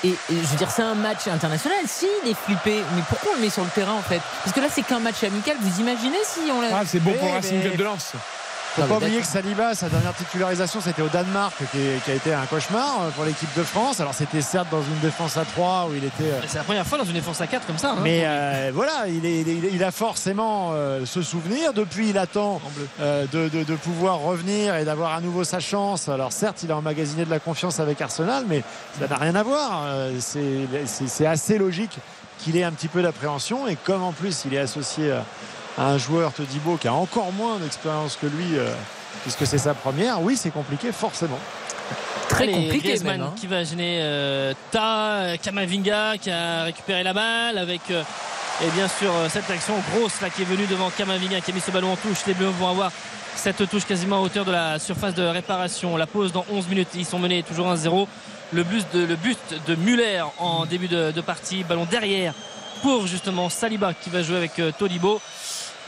Et, 0.03 0.14
je 0.30 0.36
veux 0.36 0.58
dire, 0.58 0.70
c'est 0.70 0.84
un 0.84 0.93
match 0.93 1.28
international. 1.28 1.80
Si, 1.88 2.05
il 2.24 2.30
est 2.30 2.36
flippé. 2.36 2.84
Mais 2.95 3.01
pourquoi 3.10 3.32
on 3.32 3.36
le 3.38 3.41
met 3.41 3.49
sur 3.49 3.64
le 3.64 3.70
terrain, 3.72 3.95
en 3.95 4.03
fait? 4.03 4.22
Parce 4.43 4.55
que 4.55 4.60
là, 4.60 4.68
c'est 4.72 4.84
qu'un 4.84 4.99
match 4.99 5.24
amical. 5.24 5.58
Vous 5.60 5.82
imaginez 5.82 6.20
si 6.24 6.41
on 6.51 6.62
l'a. 6.62 6.68
Ah, 6.72 6.84
c'est 6.86 6.99
bon 6.99 7.14
pour 7.14 7.34
Racing 7.34 7.60
Club 7.62 7.78
de 7.78 7.84
Lens 7.84 8.14
faut 8.78 8.88
pas 8.88 8.97
oublier 8.97 9.21
que 9.21 9.25
Saliba, 9.25 9.73
sa 9.73 9.89
dernière 9.89 10.13
titularisation, 10.13 10.82
c'était 10.82 11.01
au 11.01 11.07
Danemark, 11.07 11.55
qui, 11.71 12.11
a 12.11 12.13
été 12.13 12.34
un 12.34 12.45
cauchemar 12.45 13.01
euh, 13.01 13.09
pour 13.09 13.25
l'équipe 13.25 13.49
de 13.57 13.63
France. 13.63 13.99
Alors 13.99 14.13
c'était 14.13 14.41
certes 14.41 14.67
dans 14.69 14.82
une 14.82 14.99
défense 14.99 15.36
à 15.38 15.45
3 15.45 15.88
où 15.89 15.95
il 15.95 16.03
était. 16.03 16.23
Euh, 16.23 16.41
c'est 16.47 16.59
la 16.59 16.63
première 16.63 16.86
fois 16.86 16.99
dans 16.99 17.03
une 17.03 17.13
défense 17.13 17.41
à 17.41 17.47
4 17.47 17.65
comme 17.65 17.80
ça. 17.80 17.93
Hein, 17.93 17.99
mais 18.03 18.21
euh, 18.25 18.71
voilà, 18.73 19.07
il, 19.07 19.25
est, 19.25 19.41
il, 19.41 19.84
a 19.84 19.91
forcément 19.91 20.73
ce 21.05 21.21
souvenir. 21.21 21.73
Depuis, 21.73 22.09
il 22.09 22.17
attend 22.17 22.61
de, 22.99 23.75
pouvoir 23.75 24.19
revenir 24.19 24.75
et 24.75 24.86
d'avoir 24.86 25.13
à 25.13 25.21
nouveau 25.21 25.43
sa 25.43 25.59
chance. 25.59 26.07
Alors 26.07 26.32
certes, 26.32 26.61
il 26.63 26.71
a 26.71 26.78
emmagasiné 26.78 27.25
de 27.25 27.30
la 27.30 27.39
confiance 27.39 27.80
avec 27.80 28.01
Arsenal, 28.01 28.43
mais 28.47 28.63
ça 28.99 29.07
n'a 29.07 29.17
rien 29.17 29.36
à 29.36 29.43
voir. 29.43 29.86
C'est 30.19 31.25
assez 31.25 31.57
logique 31.57 31.97
qu'il 32.39 32.55
ait 32.57 32.63
un 32.63 32.71
petit 32.71 32.88
peu 32.88 33.01
d'appréhension. 33.01 33.67
Et 33.67 33.75
comme 33.75 34.03
en 34.03 34.11
plus, 34.11 34.43
il 34.45 34.53
est 34.53 34.59
associé 34.59 35.11
un 35.78 35.97
joueur 35.97 36.34
Todibo 36.34 36.78
qui 36.78 36.88
a 36.88 36.93
encore 36.93 37.32
moins 37.34 37.57
d'expérience 37.57 38.17
que 38.19 38.28
lui 38.28 38.57
euh, 38.57 38.73
puisque 39.21 39.45
c'est 39.45 39.57
sa 39.57 39.73
première, 39.73 40.21
oui 40.21 40.36
c'est 40.38 40.51
compliqué 40.51 40.91
forcément. 40.91 41.39
Très 42.30 42.47
compliqué 42.47 42.99
même, 42.99 43.21
hein. 43.21 43.34
qui 43.38 43.47
va 43.47 43.63
gêner 43.63 43.99
euh, 44.01 44.53
Ta, 44.71 45.38
Kamavinga 45.41 46.17
qui 46.17 46.30
a 46.30 46.63
récupéré 46.63 47.03
la 47.03 47.13
balle 47.13 47.57
avec 47.57 47.82
euh, 47.89 48.03
et 48.63 48.69
bien 48.71 48.88
sûr 48.88 49.11
cette 49.30 49.49
action 49.49 49.75
grosse 49.93 50.19
là 50.21 50.30
qui 50.30 50.41
est 50.41 50.45
venue 50.45 50.65
devant 50.65 50.89
Kamavinga 50.89 51.41
qui 51.41 51.51
a 51.51 51.53
mis 51.53 51.61
ce 51.61 51.71
ballon 51.71 51.93
en 51.93 51.95
touche. 51.95 52.25
Les 52.25 52.34
Bleus 52.34 52.49
vont 52.59 52.69
avoir 52.69 52.91
cette 53.36 53.69
touche 53.69 53.86
quasiment 53.86 54.17
à 54.17 54.19
hauteur 54.21 54.45
de 54.45 54.51
la 54.51 54.80
surface 54.80 55.13
de 55.13 55.23
réparation. 55.23 55.95
La 55.95 56.07
pause 56.07 56.32
dans 56.32 56.45
11 56.51 56.67
minutes. 56.67 56.89
Ils 56.95 57.05
sont 57.05 57.19
menés 57.19 57.43
toujours 57.43 57.71
1-0. 57.71 58.07
Le 58.53 58.63
de, 58.63 59.05
le 59.05 59.15
buste 59.15 59.55
de 59.67 59.75
Muller 59.75 60.23
en 60.39 60.65
début 60.65 60.88
de, 60.88 61.21
partie. 61.21 61.63
Ballon 61.63 61.86
derrière 61.89 62.34
pour 62.82 63.05
justement 63.05 63.49
Saliba 63.49 63.93
qui 63.93 64.09
va 64.09 64.23
jouer 64.23 64.38
avec 64.38 64.59
Todibo. 64.80 65.21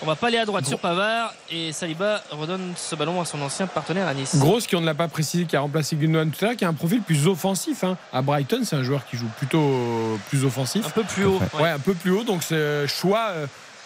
On 0.02 0.06
va 0.06 0.16
pas 0.16 0.28
aller 0.28 0.38
à 0.38 0.46
droite 0.46 0.66
sur 0.66 0.80
Pavard 0.80 1.34
et 1.52 1.74
Saliba 1.74 2.22
redonne 2.32 2.72
ce 2.78 2.96
ballon 2.96 3.20
à 3.20 3.26
son 3.26 3.42
ancien 3.42 3.68
partenaire 3.68 4.08
à 4.08 4.14
Nice. 4.14 4.38
Grosse 4.38 4.66
qui 4.66 4.76
on 4.78 4.82
ne 4.82 4.86
l'a 4.86 4.94
pas 4.94 5.10
précisé, 5.10 5.44
qui 5.46 5.58
a 5.58 5.60
remplacé 5.60 5.98
Gundogan 5.98 6.32
tout 6.32 6.46
à 6.46 6.48
l'heure, 6.50 6.58
qui 6.58 6.64
a 6.64 6.70
un 6.70 6.74
profil 6.74 7.02
plus 7.02 7.28
offensif. 7.28 7.84
hein. 7.84 7.98
À 8.14 8.22
Brighton, 8.22 8.62
c'est 8.64 8.78
un 8.78 8.84
joueur 8.84 9.06
qui 9.06 9.18
joue 9.18 9.28
plutôt 9.38 9.60
euh, 9.60 10.16
plus 10.30 10.46
offensif. 10.46 10.86
Un 10.86 10.90
peu 10.92 11.04
plus 11.04 11.26
haut. 11.26 11.42
Ouais, 11.60 11.70
un 11.70 11.80
peu 11.80 11.94
plus 11.94 12.12
haut. 12.12 12.24
Donc 12.24 12.44
c'est 12.44 12.84
un 12.84 12.88
choix 12.88 13.32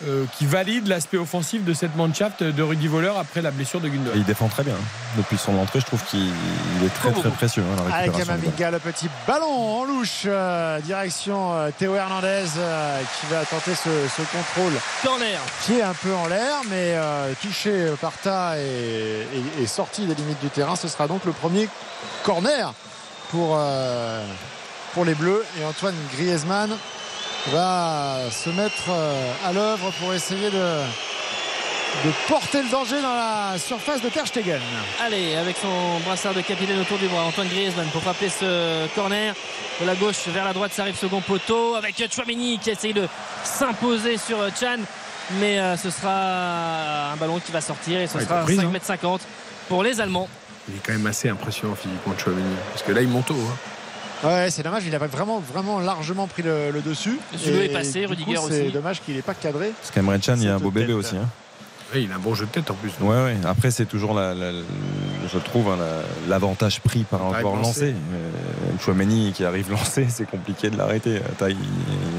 euh, 0.07 0.25
qui 0.37 0.45
valide 0.45 0.87
l'aspect 0.87 1.17
offensif 1.17 1.63
de 1.63 1.73
cette 1.73 1.95
Mannschaft 1.95 2.43
de 2.43 2.63
Rudy 2.63 2.87
Voller 2.87 3.11
après 3.19 3.41
la 3.41 3.51
blessure 3.51 3.79
de 3.79 3.87
Gundogan. 3.89 4.13
il 4.17 4.25
défend 4.25 4.47
très 4.47 4.63
bien. 4.63 4.73
hein. 4.73 4.83
Depuis 5.17 5.37
son 5.37 5.57
entrée, 5.57 5.79
je 5.79 5.85
trouve 5.85 6.03
qu'il 6.05 6.19
il 6.79 6.85
est 6.85 6.89
très 6.89 7.09
Beaucoup. 7.09 7.21
très 7.21 7.29
précieux. 7.31 7.63
hein, 7.63 7.83
la 7.87 7.95
Avec. 7.95 8.11
Kamavinga, 8.17 8.71
le 8.71 8.79
petit 8.79 9.07
ballon 9.27 9.45
en 9.79 9.83
louche, 9.85 10.23
euh, 10.25 10.79
direction 10.81 11.53
euh, 11.53 11.69
Théo 11.77 11.95
Hernandez 11.95 12.45
euh, 12.57 12.99
qui 13.19 13.27
va 13.33 13.45
tenter 13.45 13.75
ce, 13.75 13.89
ce 14.17 14.21
contrôle 14.23 14.73
Corner. 15.03 15.39
pied 15.65 15.81
un 15.83 15.93
peu 15.93 16.13
en 16.15 16.27
l'air, 16.27 16.55
mais 16.69 16.93
euh, 16.95 17.31
touché 17.41 17.93
par 18.01 18.13
Ta 18.23 18.57
et, 18.57 19.27
et- 19.59 19.63
et 19.63 19.67
sorti 19.67 20.05
des 20.05 20.15
limites 20.15 20.41
du 20.41 20.49
terrain. 20.49 20.75
Ce 20.75 20.87
sera 20.87 21.07
donc 21.07 21.23
le 21.25 21.31
premier 21.31 21.69
corner 22.23 22.73
pour, 23.29 23.55
euh, 23.57 24.25
pour 24.93 25.05
les 25.05 25.13
Bleus. 25.15 25.43
Et 25.61 25.65
Antoine 25.65 25.95
Griezmann 26.15 26.71
va 27.51 28.17
se 28.31 28.49
mettre 28.49 28.89
euh, 28.89 29.31
à 29.45 29.51
l'œuvre 29.53 29.91
pour 29.99 30.13
essayer 30.13 30.49
de, 30.49 30.57
de 32.05 32.11
porter 32.27 32.63
le 32.63 32.69
danger 32.69 33.01
dans 33.01 33.13
la 33.13 33.57
surface 33.57 34.01
de 34.01 34.09
Ter 34.09 34.25
Stegen. 34.25 34.61
Allez, 35.05 35.35
avec 35.35 35.57
son 35.61 35.99
brassard 36.05 36.33
de 36.33 36.41
capitaine 36.41 36.79
autour 36.79 36.97
du 36.97 37.07
bras, 37.07 37.23
Antoine 37.23 37.47
Griezmann 37.47 37.87
pour 37.87 38.01
frapper 38.01 38.29
ce 38.29 38.87
corner. 38.95 39.33
De 39.81 39.85
la 39.85 39.95
gauche 39.95 40.27
vers 40.27 40.45
la 40.45 40.53
droite, 40.53 40.71
ça 40.73 40.83
arrive 40.83 40.95
second 40.95 41.21
poteau 41.21 41.75
avec 41.75 41.95
Chouameni 42.13 42.59
qui 42.59 42.69
essaye 42.69 42.93
de 42.93 43.07
s'imposer 43.43 44.17
sur 44.17 44.37
Chan. 44.59 44.77
Mais 45.39 45.59
euh, 45.59 45.77
ce 45.77 45.89
sera 45.89 47.11
un 47.13 47.15
ballon 47.17 47.39
qui 47.39 47.51
va 47.51 47.61
sortir 47.61 47.99
et 47.99 48.07
ce 48.07 48.17
Ouais, 48.17 48.23
sera 48.23 48.39
compris, 48.39 48.55
5 48.57 48.63
hein. 48.65 48.69
mètres 48.71 48.85
50 48.85 49.21
pour 49.69 49.81
les 49.83 49.99
Allemands. 50.01 50.27
Il 50.69 50.75
est 50.75 50.79
quand 50.85 50.93
même 50.93 51.07
assez 51.07 51.29
impressionnant 51.29 51.75
physiquement, 51.75 52.13
Chouameni. 52.17 52.55
Parce 52.71 52.83
que 52.83 52.91
là, 52.91 53.01
il 53.01 53.07
monte 53.07 53.31
haut. 53.31 53.35
hein. 53.35 53.57
Ouais, 54.23 54.49
c'est 54.49 54.63
dommage, 54.63 54.83
il 54.87 54.95
avait 54.95 55.07
vraiment, 55.07 55.39
vraiment 55.39 55.79
largement 55.79 56.27
pris 56.27 56.43
le, 56.43 56.71
le 56.71 56.81
dessus. 56.81 57.19
Est 57.33 57.69
passé, 57.73 58.05
Rudiger 58.05 58.35
coup, 58.35 58.41
C'est 58.47 58.61
aussi. 58.63 58.71
dommage 58.71 59.01
qu'il 59.01 59.15
n'ait 59.15 59.21
pas 59.21 59.33
cadré. 59.33 59.71
Parce 59.79 59.91
qu'Emre 59.91 60.13
Can, 60.23 60.35
il 60.37 60.43
y 60.43 60.47
a 60.47 60.55
un 60.55 60.59
beau 60.59 60.71
bébé 60.71 60.93
aussi. 60.93 61.15
hein. 61.17 61.27
Ouais, 61.93 62.03
il 62.03 62.11
a 62.11 62.15
un 62.15 62.19
bon 62.19 62.33
jeu 62.33 62.45
de 62.45 62.51
tête 62.51 62.69
en 62.71 62.73
plus. 62.73 62.91
Ouais, 63.01 63.15
ouais. 63.23 63.35
Après, 63.45 63.69
c'est 63.71 63.85
toujours, 63.85 64.13
la, 64.13 64.33
la- 64.33 64.51
je 65.31 65.37
trouve, 65.39 65.69
hein, 65.69 65.77
la- 65.79 66.29
l'avantage 66.29 66.81
pris 66.81 67.03
par 67.03 67.21
un 67.25 67.39
joueur 67.39 67.55
lancé. 67.55 67.93
Euh, 67.93 68.29
Chouameni 68.83 69.31
qui 69.33 69.45
arrive 69.45 69.69
lancé, 69.71 70.07
c'est 70.09 70.25
compliqué 70.29 70.69
de 70.69 70.77
l'arrêter. 70.77 71.21
Taï, 71.37 71.55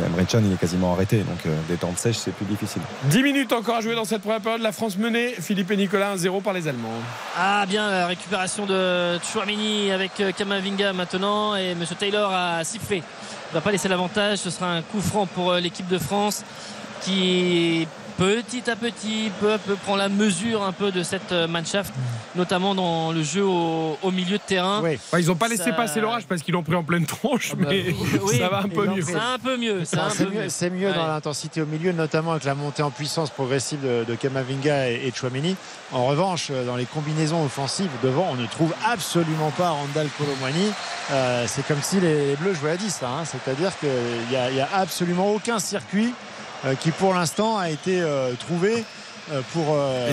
Emre 0.07 0.27
Can, 0.31 0.41
il 0.45 0.53
est 0.53 0.57
quasiment 0.61 0.93
arrêté. 0.93 1.19
Donc, 1.19 1.45
euh, 1.47 1.57
des 1.69 1.77
temps 1.77 1.91
de 1.93 1.99
sèche, 1.99 2.17
c'est 2.17 2.33
plus 2.33 2.47
difficile. 2.47 2.83
10 3.05 3.23
minutes 3.23 3.53
encore 3.53 3.77
à 3.77 3.81
jouer 3.81 3.95
dans 3.97 4.05
cette 4.05 4.23
première 4.23 4.41
période. 4.41 4.63
La 4.63 4.73
France 4.73 4.97
menée. 4.97 5.35
Philippe 5.41 5.71
et 5.73 5.77
Nicolas 5.77 6.15
1-0 6.17 6.41
par 6.41 6.53
les 6.53 6.69
Allemands. 6.69 6.89
Ah 7.37 7.65
bien, 7.69 7.91
la 7.91 8.07
récupération 8.07 8.67
de 8.67 9.19
Chouameni 9.33 9.91
avec 9.91 10.13
euh, 10.21 10.31
Kamavinga 10.33 10.93
maintenant 10.93 11.57
et 11.57 11.75
Monsieur 11.75 11.97
Taylor 11.97 12.31
a 12.33 12.63
sifflé. 12.65 13.03
Il 13.51 13.55
va 13.55 13.61
pas 13.61 13.73
laisser 13.73 13.89
l'avantage, 13.89 14.39
ce 14.39 14.51
sera 14.51 14.73
un 14.73 14.83
coup 14.83 15.01
franc 15.01 15.27
pour 15.27 15.51
euh, 15.53 15.61
l'équipe 15.61 15.89
de 15.89 15.99
France 15.99 16.45
qui 17.03 17.87
petit 18.17 18.71
à 18.71 18.77
petit, 18.77 19.31
peu 19.41 19.53
à 19.53 19.59
peu 19.59 19.75
prend 19.75 19.97
la 19.97 20.09
mesure 20.09 20.63
un 20.63 20.73
peu 20.73 20.91
de 20.93 21.03
cette 21.03 21.33
euh, 21.33 21.47
Mannschaft, 21.49 21.93
notamment 22.37 22.75
dans 22.75 23.13
le 23.13 23.23
jeu 23.23 23.45
au, 23.45 23.99
au 24.03 24.11
milieu 24.11 24.39
de 24.39 24.43
terrain. 24.47 24.81
Oui. 24.83 24.99
Ils 25.19 25.27
n'ont 25.27 25.35
pas 25.35 25.49
laissé 25.49 25.65
Ça- 25.65 25.73
passer 25.73 26.01
l'orage 26.01 26.25
parce 26.29 26.43
qu'ils 26.43 26.55
l'ont 26.55 26.63
pris 26.63 26.75
en 26.75 26.85
pleine 26.85 27.07
tronche, 27.07 27.51
Ah 27.53 27.57
bah, 27.59 27.67
mais 27.71 27.85
oui. 28.23 28.39
ça 28.39 28.49
va 28.49 28.59
un 28.61 28.69
peu 28.69 28.87
mieux. 28.87 29.03
C'est 29.03 29.15
un 29.17 29.39
peu 29.43 29.57
mieux, 29.57 29.85
c'est 29.85 29.97
mieux, 30.25 30.31
mieux. 30.43 30.49
c'est 30.49 30.71
mieux 30.71 30.93
dans 30.93 31.07
l'intensité 31.07 31.61
au 31.63 31.67
milieu, 31.67 31.93
notamment 31.93 32.33
avec 32.33 32.45
la 32.45 32.55
montée 32.55 32.83
en 32.83 32.91
puissance 32.91 33.31
progressive 33.31 33.81
de, 33.83 34.05
de 34.05 34.15
Kamavinga 34.15 34.91
et, 34.91 35.07
et 35.07 35.13
Chouameni. 35.15 35.57
En 35.93 36.07
revanche, 36.07 36.49
euh, 36.51 36.65
dans 36.65 36.77
les 36.77 36.87
combinaisons 36.87 37.45
offensives 37.45 37.91
devant, 38.03 38.29
on 38.31 38.35
ne 38.37 38.47
trouve 38.47 38.73
absolument 38.87 39.51
pas 39.51 39.71
Randall 39.71 40.09
Colomwani. 40.19 40.71
Euh, 41.13 41.45
c'est 41.47 41.67
comme 41.67 41.83
si 41.83 42.01
les, 42.01 42.29
les 42.29 42.37
Bleus 42.37 42.55
jouaient 42.55 42.73
à 42.73 42.77
10, 42.77 43.01
là, 43.03 43.09
hein. 43.21 43.25
c'est-à-dire 43.25 43.71
qu'il 43.79 43.89
n'y 44.31 44.37
a, 44.37 44.51
il 44.51 44.57
y 44.57 44.61
a 44.61 44.69
absolument 44.75 45.31
aucun 45.33 45.59
circuit 45.59 46.13
qui, 46.81 46.91
pour 46.91 47.15
l'instant, 47.15 47.59
a 47.59 47.71
été 47.71 48.01
euh, 48.01 48.33
trouvé 48.35 48.85
euh, 49.33 49.41
pour, 49.53 49.67
euh, 49.71 50.13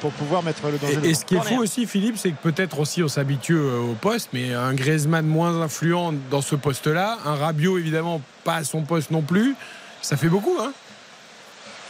pour 0.00 0.10
pouvoir 0.12 0.42
mettre 0.42 0.66
le 0.66 0.78
danger. 0.78 0.98
Et, 1.04 1.10
et 1.10 1.14
ce 1.14 1.24
qui 1.24 1.34
est 1.36 1.40
fou 1.40 1.60
aussi, 1.60 1.86
Philippe, 1.86 2.16
c'est 2.16 2.30
que 2.30 2.42
peut-être 2.42 2.80
aussi 2.80 3.02
on 3.02 3.08
s'habitue 3.08 3.56
euh, 3.56 3.78
au 3.78 3.94
poste, 3.94 4.30
mais 4.32 4.54
un 4.54 4.74
Griezmann 4.74 5.26
moins 5.26 5.60
influent 5.60 6.14
dans 6.30 6.40
ce 6.40 6.54
poste-là, 6.54 7.18
un 7.24 7.34
Rabiot 7.34 7.78
évidemment 7.78 8.20
pas 8.44 8.56
à 8.56 8.64
son 8.64 8.82
poste 8.82 9.10
non 9.10 9.22
plus, 9.22 9.54
ça 10.00 10.16
fait 10.16 10.28
beaucoup. 10.28 10.56
Hein 10.60 10.72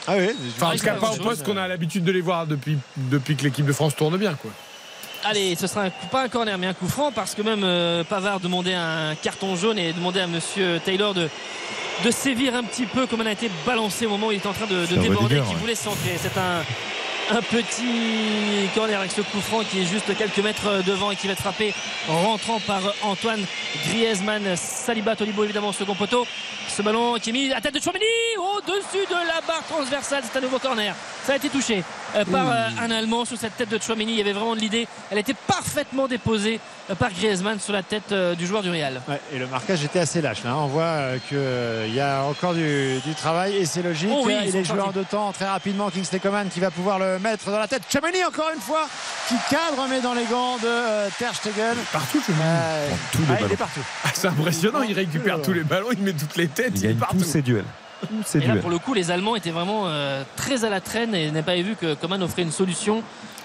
Ah 0.09 0.15
oui, 0.19 0.31
enfin, 0.57 0.73
en 0.73 0.77
tout 0.77 0.85
cas, 0.85 0.95
pas 0.95 1.13
au 1.13 1.23
poste 1.23 1.45
qu'on 1.45 1.57
a 1.57 1.69
l'habitude 1.69 2.05
de 2.05 2.13
les 2.13 2.21
voir 2.21 2.47
depuis, 2.47 2.77
depuis 2.97 3.37
que 3.37 3.45
l'équipe 3.45 3.67
de 3.67 3.73
France 3.73 3.95
tourne 3.97 4.17
bien. 4.17 4.35
Quoi. 4.35 4.51
Allez, 5.25 5.55
ce 5.55 5.69
sera 5.69 5.83
un 5.83 5.91
coup, 5.91 6.07
pas 6.11 6.25
un 6.25 6.29
corner, 6.29 6.59
mais 6.59 6.67
un 6.67 6.75
coup 6.75 6.89
franc, 6.89 7.13
parce 7.13 7.37
que 7.37 7.43
même 7.43 7.63
euh, 7.63 8.03
Pavard 8.03 8.41
demandait 8.41 8.75
un 8.75 9.15
carton 9.15 9.55
jaune 9.55 9.79
et 9.79 9.93
demandait 9.93 10.23
à 10.23 10.27
Monsieur 10.27 10.81
Taylor 10.85 11.15
de, 11.15 11.29
de 12.05 12.11
sévir 12.11 12.55
un 12.55 12.63
petit 12.63 12.87
peu, 12.87 13.07
comme 13.07 13.21
elle 13.21 13.29
a 13.29 13.33
été 13.33 13.51
balancé 13.67 14.07
au 14.07 14.11
moment 14.11 14.29
où 14.29 14.33
il 14.33 14.39
était 14.39 14.49
en 14.49 14.53
train 14.53 14.67
de, 14.67 14.87
déborder, 14.87 15.41
qui 15.49 15.55
voulait 15.55 15.75
centrer. 15.75 16.17
C'est 16.19 16.37
un, 16.39 16.63
un 17.33 17.41
petit 17.41 18.69
corner 18.75 18.99
avec 18.99 19.11
ce 19.11 19.23
coup 19.23 19.41
franc 19.41 19.63
qui 19.65 19.81
est 19.81 19.87
juste 19.87 20.15
quelques 20.17 20.39
mètres 20.39 20.83
devant 20.87 21.11
et 21.11 21.17
qui 21.17 21.27
va 21.27 21.33
être 21.33 21.41
frappé 21.41 21.75
en 22.09 22.19
rentrant 22.21 22.61
par 22.61 22.81
Antoine 23.03 23.45
Griezmann. 23.87 24.57
Saliba 24.57 25.17
Tolibo 25.17 25.45
évidemment 25.45 25.69
au 25.69 25.73
second 25.73 25.95
poteau. 25.95 26.27
Ce 26.69 26.83
ballon 26.83 27.15
qui 27.15 27.31
est 27.31 27.33
mis 27.33 27.53
à 27.53 27.61
tête 27.61 27.75
de 27.75 27.81
Chouameni 27.81 28.05
au-dessus 28.39 29.07
de 29.09 29.15
la 29.15 29.41
barre 29.47 29.65
transversale. 29.69 30.23
C'est 30.31 30.39
un 30.39 30.43
nouveau 30.43 30.59
corner. 30.59 30.95
Ça 31.25 31.33
a 31.35 31.37
été 31.37 31.49
touché 31.49 31.83
euh, 32.17 32.25
par 32.25 32.51
euh, 32.51 32.69
un 32.81 32.91
Allemand 32.91 33.25
sur 33.25 33.39
cette 33.39 33.57
tête 33.57 33.69
de 33.69 33.79
Chouameni. 33.81 34.13
Il 34.13 34.19
y 34.19 34.21
avait 34.21 34.33
vraiment 34.33 34.55
de 34.55 34.61
l'idée. 34.61 34.87
Elle 35.11 35.19
était 35.19 35.35
parfaitement 35.35 36.09
déposée 36.09 36.61
euh, 36.91 36.95
par 36.95 37.11
Griezmann 37.13 37.61
sur 37.61 37.73
la 37.73 37.83
tête 37.83 38.13
du 38.39 38.47
joueur 38.47 38.63
du 38.63 38.71
Real. 38.71 39.01
Ouais, 39.09 39.21
et 39.33 39.39
le 39.39 39.47
marquage 39.47 39.85
était 39.85 40.01
assez 40.01 40.21
lâche. 40.21 40.45
Là. 40.45 40.57
On 40.57 40.67
voit 40.67 41.19
qu'il 41.29 41.95
y 41.95 42.01
a 42.01 42.23
encore 42.25 42.55
du, 42.55 43.01
du 43.05 43.15
travail 43.15 43.57
et 43.57 43.67
c'est 43.67 43.83
logique. 43.83 44.11
Oh 44.13 44.23
oui, 44.25 44.35
il 44.47 44.57
est 44.57 44.65
sortis. 44.65 44.95
deux 44.95 45.05
temps 45.05 45.33
très 45.33 45.47
rapidement. 45.47 45.91
Kingsley 45.91 46.21
Coman 46.21 46.49
qui 46.49 46.61
va 46.61 46.71
pouvoir 46.71 46.99
le 46.99 47.19
mettre 47.23 47.51
dans 47.51 47.59
la 47.59 47.69
tête. 47.69 47.83
Chamani 47.91 48.25
encore 48.25 48.51
une 48.55 48.61
fois 48.61 48.87
qui 49.29 49.35
cadre 49.51 49.87
mais 49.89 50.01
dans 50.01 50.15
les 50.15 50.25
gants 50.25 50.57
de 50.59 50.67
euh, 50.67 51.09
Ter 51.19 51.35
Stegen. 51.35 51.77
Partout, 51.93 52.19
dis. 52.27 52.35
Euh, 52.43 52.89
prend 52.89 52.97
tous 53.13 53.19
les 53.19 53.25
ah, 53.29 53.33
il 53.33 53.43
ballons. 53.43 53.55
est 53.55 53.57
partout. 53.57 53.81
Ah, 54.05 54.09
C'est 54.15 54.29
impressionnant, 54.29 54.83
il 54.83 54.95
récupère 54.95 55.41
tous 55.43 55.53
les 55.53 55.65
ballons, 55.65 55.89
il 55.93 56.03
met 56.03 56.13
toutes 56.13 56.37
les 56.37 56.49
têtes, 56.49 56.73
Il 56.77 56.85
il 56.85 56.91
est 56.91 56.95
partout. 56.95 57.19
tous 57.19 57.25
ses 57.25 57.43
duels. 57.43 57.65
Tous 58.01 58.23
ses 58.25 58.39
Et 58.39 58.47
là, 58.47 58.57
pour 58.57 58.71
le 58.71 58.79
coup, 58.79 58.95
les 58.95 59.11
Allemands 59.11 59.37
étaient 59.37 59.51
vraiment 59.51 59.85
euh, 59.87 60.25
très 60.37 60.65
à 60.65 60.69
la 60.71 60.81
traîne 60.81 61.15
et 61.15 61.27
n'avaient 61.31 61.43
pas 61.43 61.55
vu 61.63 61.77
que 61.77 61.95
Coman 61.95 62.23
offrait 62.23 62.43
une 62.43 62.51
solution 62.53 63.03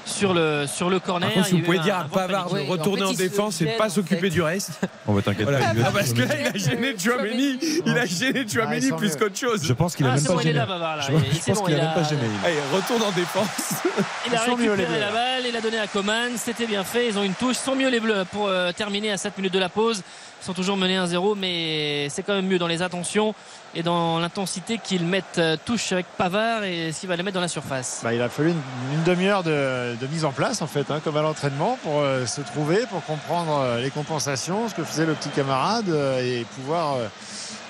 sur 0.08 0.34
le, 0.34 0.66
sur 0.68 0.90
le 0.90 1.00
corner. 1.00 1.32
Contre, 1.34 1.48
si 1.48 1.56
vous 1.56 1.66
pouvez 1.66 1.80
dire 1.80 1.98
à 1.98 2.04
Pavard 2.06 2.50
de 2.54 2.60
en 2.62 2.66
retourner 2.66 3.02
fait, 3.02 3.08
en 3.08 3.14
défense 3.14 3.62
et 3.62 3.66
pas 3.78 3.90
s'occuper 3.90 4.30
du 4.30 4.42
reste. 4.42 4.72
On 5.08 5.14
va 5.14 5.22
t'inquiéter. 5.22 5.44
Voilà. 5.44 5.72
il 5.72 5.78
lui 5.78 5.84
a 5.84 5.88
Ah, 5.88 5.92
parce 5.94 6.14
que 6.14 6.22
là, 6.22 6.36
il 6.40 6.48
a 6.48 6.54
gêné 6.54 6.96
Chouameni, 6.98 7.60
il 7.86 7.98
a 7.98 8.06
gêné 8.06 8.46
Ah, 8.46 8.52
Chouameni 8.52 8.82
sent 8.82 8.96
plus 8.98 9.16
qu'autre 9.16 9.38
chose. 9.38 9.64
Je 9.64 9.74
pense 9.74 9.96
qu'il 9.96 10.06
a 10.06 10.12
Ah, 10.12 10.16
même 10.16 10.24
pas 10.24 10.42
gêné. 10.42 10.54
Je, 10.54 11.52
pense 11.52 11.62
qu'il 11.62 11.76
a 11.76 11.84
même 11.84 11.94
pas 11.94 12.04
gêné. 12.04 12.22
Allez, 12.44 12.56
retourne 12.74 13.04
en 13.04 13.12
défense. 13.12 13.48
Il 14.28 14.36
a 14.36 14.42
Ils 14.44 14.50
sont 14.50 14.58
mieux, 14.58 14.66
les 14.66 14.84
récupéré 14.84 15.00
la 15.00 15.12
balle, 15.12 15.44
il 15.48 15.56
a 15.56 15.62
donné 15.62 15.80
à 15.80 15.88
Coman, 15.88 16.32
c'était 16.36 16.68
bien 16.68 16.84
fait, 16.84 17.08
ils 17.08 17.18
ont 17.18 17.24
une 17.24 17.34
touche, 17.34 17.56
ils 17.56 17.66
sont 17.66 17.76
mieux 17.76 17.90
les 17.90 18.00
Bleus 18.00 18.26
pour 18.32 18.48
euh, 18.48 18.72
terminer 18.72 19.12
à 19.12 19.18
7 19.18 19.38
minutes 19.38 19.54
de 19.54 19.60
la 19.60 19.70
pause. 19.70 20.04
Ils 20.42 20.46
sont 20.46 20.54
toujours 20.54 20.78
menés 20.78 20.98
1-0, 20.98 21.36
mais 21.38 22.08
c'est 22.10 22.24
quand 22.24 22.34
même 22.36 22.48
mieux 22.48 22.60
dans 22.60 22.68
les 22.68 22.82
attentions 22.82 23.34
et 23.76 23.84
dans 23.84 24.20
l'intensité 24.20 24.78
qu'ils 24.82 25.04
mettent 25.06 25.40
euh, 25.40 25.58
touche 25.66 25.92
avec 25.92 26.06
Pavard 26.18 26.64
et 26.64 26.92
s'il 26.94 27.10
va 27.10 27.16
les 27.16 27.24
mettre 27.24 27.36
dans 27.36 27.42
la 27.42 27.48
surface. 27.48 28.00
Bah, 28.04 28.14
il 28.14 28.22
a 28.22 28.30
fallu 28.30 28.52
une, 28.52 28.62
une 28.94 29.04
demi-heure 29.04 29.44
de, 29.44 29.96
de 30.00 30.08
mise 30.08 30.24
en 30.26 30.32
place 30.32 30.62
en 30.62 30.68
fait, 30.68 30.90
hein, 30.92 31.02
comme 31.04 31.18
à 31.18 31.22
l'entraînement, 31.22 31.78
pour 31.84 32.00
euh, 32.00 32.26
se 32.26 32.42
trouver, 32.42 32.86
pour 32.90 33.04
comprendre 33.04 33.60
euh, 33.60 33.82
les 33.82 33.90
compensations, 33.90 34.70
ce 34.70 34.76
que 34.76 34.84
faisait 34.84 35.06
le 35.06 35.14
petit 35.16 35.30
camarade 35.30 35.90
euh, 35.90 36.22
et 36.22 36.46
pouvoir 36.56 36.96
euh, 36.96 37.08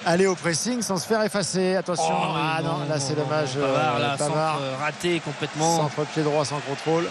aller 0.05 0.28
au 0.28 0.36
pressing 0.36 0.82
sans 0.82 0.97
se 0.97 1.07
faire 1.07 1.24
effacer. 1.24 1.76
Attention, 1.78 2.03
Oh, 2.13 2.34
ah 2.36 2.59
non, 2.61 2.80
là 2.88 2.99
c'est 2.99 3.15
dommage. 3.15 3.53
Pavard, 3.55 3.99
là, 3.99 4.15
Pavard, 4.18 4.55
centre, 4.59 4.80
raté 4.82 5.20
complètement. 5.22 5.78
centre 5.78 6.05
pied 6.13 6.22
droit 6.22 6.45
sans 6.45 6.59
contrôle, 6.59 7.09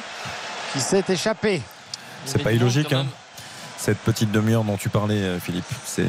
qui 0.73 0.81
s'est 0.81 1.05
échappé. 1.09 1.61
C'est 2.27 2.43
pas 2.43 2.53
illogique, 2.53 2.93
hein. 2.93 3.07
Cette 3.79 3.99
petite 3.99 4.33
demi-heure 4.33 4.65
dont 4.65 4.77
tu 4.77 4.89
parlais, 4.89 5.21
euh, 5.23 5.39
Philippe, 5.39 5.65
c'est 5.85 6.07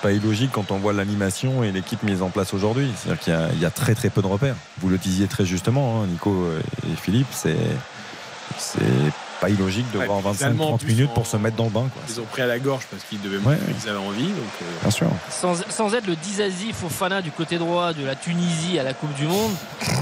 pas 0.00 0.12
illogique 0.12 0.50
quand 0.52 0.70
on 0.70 0.78
voit 0.78 0.92
l'animation 0.92 1.62
et 1.64 1.72
l'équipe 1.72 2.02
mise 2.02 2.22
en 2.22 2.30
place 2.30 2.54
aujourd'hui. 2.54 2.90
C'est-à-dire 2.96 3.20
qu'il 3.22 3.32
y 3.32 3.36
a- 3.36 3.48
il 3.52 3.60
y, 3.60 3.64
a 3.66 3.70
très 3.70 3.94
très 3.94 4.10
peu 4.10 4.22
de 4.22 4.26
repères. 4.26 4.54
Vous 4.78 4.88
le 4.88 4.96
disiez 4.96 5.26
très 5.26 5.44
justement, 5.44 6.02
hein, 6.02 6.06
Nico 6.06 6.46
et 6.90 6.96
Philippe, 6.96 7.26
c'est 7.32 7.56
pas 9.40 9.48
illogique 9.48 9.90
de 9.92 9.98
Ouais, 9.98 10.06
voir 10.06 10.20
puis 10.20 10.30
les 10.38 10.44
Allemands, 10.44 10.70
en 10.72 10.76
25-30 10.76 10.78
plus, 10.78 10.88
minutes 10.94 11.14
pour 11.14 11.26
se 11.26 11.36
mettre 11.36 11.56
dans 11.56 11.64
le 11.64 11.70
bain. 11.70 11.88
Quoi. 11.92 12.02
Ils 12.08 12.20
ont 12.20 12.24
pris 12.24 12.42
à 12.42 12.46
la 12.46 12.58
gorge 12.58 12.84
parce 12.90 13.02
qu'ils 13.04 13.20
devaient 13.20 13.38
Ouais. 13.38 13.56
ils 13.82 13.88
avaient 13.88 13.98
envie. 13.98 14.26
Donc, 14.28 14.36
euh, 14.62 14.64
Bien 14.82 14.90
sûr. 14.90 15.06
Sans, 15.30 15.54
sans 15.70 15.94
être 15.94 16.06
le 16.06 16.16
Dizazi 16.16 16.72
Fofana 16.72 17.22
du 17.22 17.30
côté 17.30 17.58
droit 17.58 17.92
de 17.92 18.04
la 18.04 18.14
Tunisie 18.14 18.78
à 18.78 18.82
la 18.82 18.92
Coupe 18.94 19.14
du 19.14 19.26
Monde, 19.26 19.52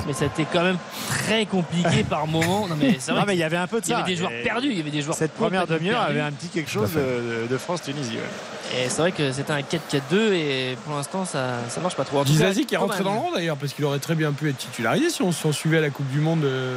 mais 0.06 0.12
c'était 0.12 0.46
quand 0.52 0.62
même 0.62 0.78
très 1.08 1.46
compliqué 1.46 2.04
par 2.08 2.26
moment. 2.26 2.66
Non 2.68 2.76
mais 2.78 2.96
c'est 2.98 3.12
vrai 3.12 3.20
Non, 3.20 3.26
mais 3.26 3.34
il 3.36 3.40
y 3.40 3.44
avait 3.44 3.56
un 3.56 3.66
peu 3.66 3.80
de 3.80 3.84
qu'il 3.84 3.92
y 3.92 3.96
ça. 3.96 4.02
avait 4.02 4.10
des 4.10 4.16
joueurs 4.16 4.32
Et 4.32 4.42
perdus, 4.42 4.68
il 4.70 4.76
y 4.76 4.80
avait 4.80 4.90
des 4.90 5.02
joueurs 5.02 5.16
Cette 5.16 5.32
première 5.34 5.66
demi-heure 5.66 6.00
avait 6.02 6.20
un 6.20 6.32
petit 6.32 6.48
quelque 6.48 6.70
chose 6.70 6.90
de, 6.92 7.46
de 7.48 7.58
France-Tunisie. 7.58 8.16
ouais. 8.16 8.78
Et 8.84 8.90
c'est 8.90 9.00
vrai 9.00 9.12
que 9.12 9.32
c'était 9.32 9.52
un 9.52 9.60
4-4-2 9.60 10.32
et 10.34 10.76
pour 10.84 10.94
l'instant 10.94 11.24
ça, 11.24 11.54
ça 11.70 11.80
marche 11.80 11.94
pas 11.96 12.04
trop. 12.04 12.22
Dizazi 12.22 12.66
qui 12.66 12.74
est 12.74 12.78
rentré 12.78 13.02
dans 13.02 13.12
le 13.14 13.18
rang 13.18 13.30
d'ailleurs 13.34 13.56
parce 13.56 13.72
qu'il 13.72 13.82
aurait 13.86 13.98
très 13.98 14.14
bien 14.14 14.30
pu 14.32 14.50
être 14.50 14.58
titularisé 14.58 15.08
si 15.08 15.22
on 15.22 15.32
s'en 15.32 15.52
suivait 15.52 15.78
à 15.78 15.80
la 15.80 15.88
Coupe 15.88 16.08
du 16.10 16.18
Monde. 16.20 16.44
euh, 16.44 16.76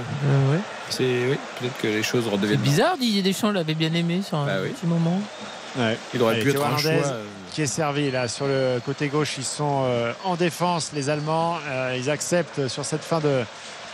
ouais. 0.54 0.60
C'est 0.90 1.04
oui, 1.04 1.38
peut-être 1.60 1.78
que 1.82 1.88
les 1.88 2.04
choses 2.04 2.28
C'est 2.52 2.58
bizarre, 2.58 2.98
Didier 2.98 3.22
Deschamps 3.22 3.52
l'avait 3.52 3.74
bien 3.74 3.94
aimé 3.94 4.22
sur 4.28 4.38
un 4.38 4.46
Bah 4.46 4.54
oui. 4.64 4.70
petit 4.70 4.86
moment. 4.86 5.20
Ouais. 5.78 5.98
Il 6.14 6.22
aurait 6.22 6.36
Allez, 6.36 6.44
pu 6.44 6.50
être 6.52 6.66
un 6.66 6.78
choix. 6.78 6.92
Euh, 6.92 7.24
qui 7.52 7.62
est 7.62 7.68
servi 7.68 8.12
là 8.12 8.28
sur 8.28 8.46
le 8.48 8.80
côté 8.86 9.08
gauche. 9.08 9.36
Ils 9.38 9.44
sont 9.46 9.84
euh, 9.86 10.14
en 10.24 10.36
défense, 10.36 10.92
les 10.94 11.10
Allemands. 11.10 11.58
Euh, 11.70 11.96
ils 11.98 12.10
acceptent 12.10 12.68
sur 12.68 12.84
cette 12.86 13.04
fin 13.04 13.20
de 13.20 13.44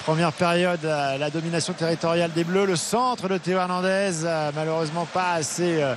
première 0.06 0.32
période 0.32 0.84
la 0.84 1.30
domination 1.30 1.74
territoriale 1.74 2.32
des 2.34 2.44
Bleus. 2.44 2.66
Le 2.66 2.76
centre 2.76 3.28
de 3.28 3.38
Théo 3.38 3.58
Hernandez, 3.58 4.12
malheureusement 4.56 5.06
pas 5.12 5.34
assez 5.34 5.82
euh, 5.82 5.94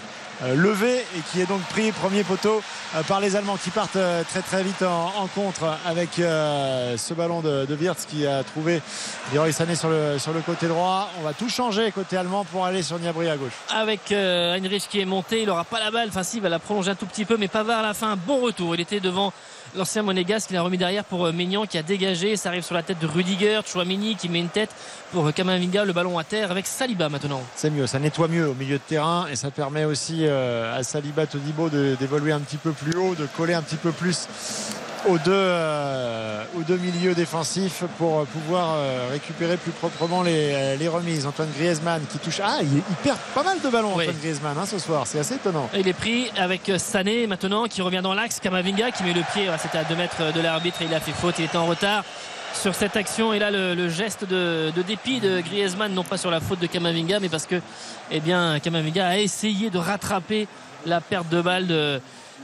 levé 0.49 0.99
et 0.99 1.21
qui 1.31 1.41
est 1.41 1.47
donc 1.47 1.61
pris 1.63 1.93
premier 1.93 2.25
poteau 2.25 2.63
euh, 2.95 3.03
par 3.03 3.21
les 3.21 3.37
Allemands 3.37 3.57
qui 3.57 3.71
partent 3.71 3.97
euh, 3.97 4.23
très 4.25 4.43
très 4.43 4.63
vite 4.63 4.83
en, 4.83 5.27
contre 5.35 5.77
avec 5.87 6.19
euh, 6.19 6.97
ce 6.97 7.15
ballon 7.15 7.41
de, 7.41 7.67
Wirtz 7.75 8.07
qui 8.07 8.27
a 8.27 8.43
trouvé 8.43 8.83
Leroy 9.33 9.53
Sané 9.53 9.75
sur 9.75 9.89
le, 9.89 10.19
sur 10.19 10.33
le 10.33 10.41
côté 10.41 10.67
droit. 10.67 11.11
On 11.21 11.23
va 11.23 11.33
tout 11.33 11.49
changer 11.49 11.91
côté 11.93 12.17
allemand 12.17 12.45
pour 12.45 12.65
aller 12.67 12.83
sur 12.83 12.99
Niabri 12.99 13.29
à 13.29 13.37
gauche. 13.37 13.53
Avec 13.69 14.13
euh, 14.13 14.55
Heinrich 14.55 14.89
qui 14.89 15.01
est 15.01 15.05
monté, 15.05 15.43
il 15.43 15.47
n'aura 15.47 15.65
pas 15.65 15.81
la 15.81 15.91
balle. 15.91 16.09
Enfin, 16.09 16.23
si, 16.23 16.39
il 16.39 16.43
va 16.43 16.49
la 16.49 16.59
prolonger 16.59 16.91
un 16.91 16.95
tout 16.95 17.07
petit 17.07 17.25
peu, 17.25 17.37
mais 17.37 17.49
Pavard 17.49 17.81
à 17.81 17.83
la 17.83 17.95
fin, 17.95 18.17
bon 18.17 18.41
retour. 18.41 18.75
Il 18.75 18.81
était 18.81 19.01
devant 19.01 19.33
l'ancien 19.77 20.03
Monégasque, 20.03 20.51
il 20.51 20.57
a 20.57 20.63
remis 20.63 20.79
derrière 20.79 21.05
pour 21.05 21.27
euh, 21.27 21.33
Maignan 21.33 21.67
qui 21.67 21.79
a 21.79 21.83
dégagé. 21.83 22.37
Ça 22.37 22.49
arrive 22.49 22.63
sur 22.63 22.75
la 22.75 22.83
tête 22.83 22.99
de 22.99 23.07
Rudiger, 23.07 23.61
Chouamini 23.67 24.17
qui 24.17 24.29
met 24.29 24.41
une 24.41 24.49
tête 24.49 24.71
pour 25.13 25.27
euh, 25.27 25.33
Kamavinga, 25.33 25.85
le 25.85 25.93
ballon 25.93 26.19
à 26.19 26.25
terre 26.25 26.51
avec 26.51 26.67
Saliba 26.67 27.09
maintenant. 27.09 27.43
C'est 27.55 27.71
mieux, 27.71 27.87
ça 27.87 27.99
nettoie 27.99 28.29
mieux 28.29 28.49
au 28.49 28.55
milieu 28.55 28.77
de 28.77 28.83
terrain 28.87 29.27
et 29.31 29.37
ça 29.37 29.51
permet 29.51 29.85
aussi 29.85 30.27
euh, 30.27 30.79
à 30.79 30.83
Saliba 30.83 31.27
Todibo 31.27 31.69
d'évoluer 31.69 32.33
un 32.33 32.41
petit 32.41 32.57
peu 32.57 32.73
plus 32.73 32.97
haut, 32.97 33.15
de 33.15 33.27
coller 33.37 33.55
un 33.55 33.63
petit 33.63 33.77
peu 33.77 33.93
plus 33.93 34.27
aux 35.09 35.19
deux, 35.19 35.31
euh, 35.33 36.43
aux 36.59 36.63
deux 36.63 36.77
milieux 36.77 37.15
défensifs 37.15 37.85
pour 37.99 38.27
pouvoir 38.27 38.75
euh, 38.77 39.09
récupérer 39.11 39.57
plus 39.57 39.73
proprement 39.73 40.23
les, 40.23 40.77
les 40.77 40.89
remises. 40.89 41.27
Antoine 41.27 41.49
Griezmann 41.57 42.03
qui 42.11 42.19
touche. 42.19 42.41
Ah, 42.43 42.59
il, 42.63 42.69
il 42.77 42.97
perd 43.03 43.19
pas 43.35 43.43
mal 43.43 43.61
de 43.61 43.69
ballons, 43.69 43.93
Oui. 43.97 44.05
Antoine 44.05 44.19
Griezmann, 44.21 44.57
hein, 44.59 44.67
ce 44.67 44.79
soir. 44.79 45.07
C'est 45.07 45.19
assez 45.21 45.35
étonnant. 45.35 45.69
Il 45.77 45.89
est 45.89 45.93
pris 45.93 46.31
avec 46.37 46.69
euh, 46.69 46.79
Sané 46.79 47.27
maintenant 47.27 47.65
qui 47.67 47.83
revient 47.83 48.01
dans 48.03 48.15
l'axe. 48.15 48.41
Kamavinga 48.41 48.91
qui 48.91 49.03
met 49.05 49.13
le 49.13 49.23
pied. 49.33 49.49
C'était 49.61 49.79
à 49.79 49.85
2 49.85 49.95
mètres 49.97 50.33
de 50.35 50.41
l'arbitre 50.41 50.83
et 50.83 50.87
il 50.87 50.95
a 50.95 51.01
fait 51.01 51.13
faute. 51.13 51.37
Il 51.39 51.45
était 51.47 51.57
en 51.59 51.67
retard 51.67 52.05
sur 52.53 52.75
cette 52.75 52.97
action. 52.97 53.33
Et 53.33 53.39
là, 53.39 53.51
le, 53.51 53.75
le 53.75 53.89
geste 53.89 54.25
de, 54.25 54.71
de 54.75 54.83
dépit 54.83 55.21
de 55.21 55.41
Griezmann, 55.41 55.93
non 55.95 56.05
pas 56.05 56.17
sur 56.19 56.31
la 56.31 56.41
faute 56.41 56.59
de 56.61 56.67
Kamavinga, 56.67 57.21
mais 57.21 57.29
parce 57.29 57.47
que 57.47 57.61
eh 58.11 58.21
bien, 58.21 58.59
Kamavinga 58.61 59.07
a 59.07 59.17
essayé 59.19 59.71
de 59.71 59.79
rattraper 59.79 60.49
la 60.87 61.01
perte 61.01 61.29
de 61.29 61.41
balle 61.43 61.67
de- 61.67 62.01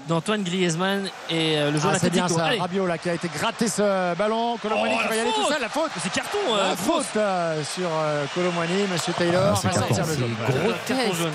d'Antoine 0.09 0.42
Griezmann 0.42 1.07
et 1.30 1.59
euh, 1.59 1.70
le 1.70 1.78
joueur 1.80 1.94
Ah, 1.96 1.98
c'est 1.98 2.11
bien 2.11 2.28
ça. 2.28 2.48
Rabiot 2.59 2.86
là 2.86 2.96
qui 2.98 3.11
a 3.11 3.14
été 3.14 3.28
gratté 3.28 3.68
ce 3.68 4.14
ballon. 4.14 4.57
Colomani 4.59 4.94
Oh, 4.96 5.02
qui 5.02 5.09
va 5.09 5.16
y 5.16 5.20
aller 5.20 5.30
tout 5.34 5.46
seul. 5.52 5.61
La 5.61 5.68
faute. 5.68 5.90
C'est 6.02 6.12
carton. 6.12 6.38
euh, 6.54 6.70
La 6.70 6.76
fausse. 6.76 7.07
faute 7.07 7.16
euh, 7.16 7.62
sur 7.64 7.88
euh, 7.92 8.24
Colomani, 8.34 8.84
Monsieur 8.92 9.12
Taylor. 9.14 9.52
Ah, 9.54 9.59
c'est 9.61 9.68
va 9.68 9.74
carton. 9.74 9.94
jaune. 9.94 10.34
Carton 10.46 10.62
grotesque. 10.62 11.20
jaune. 11.20 11.32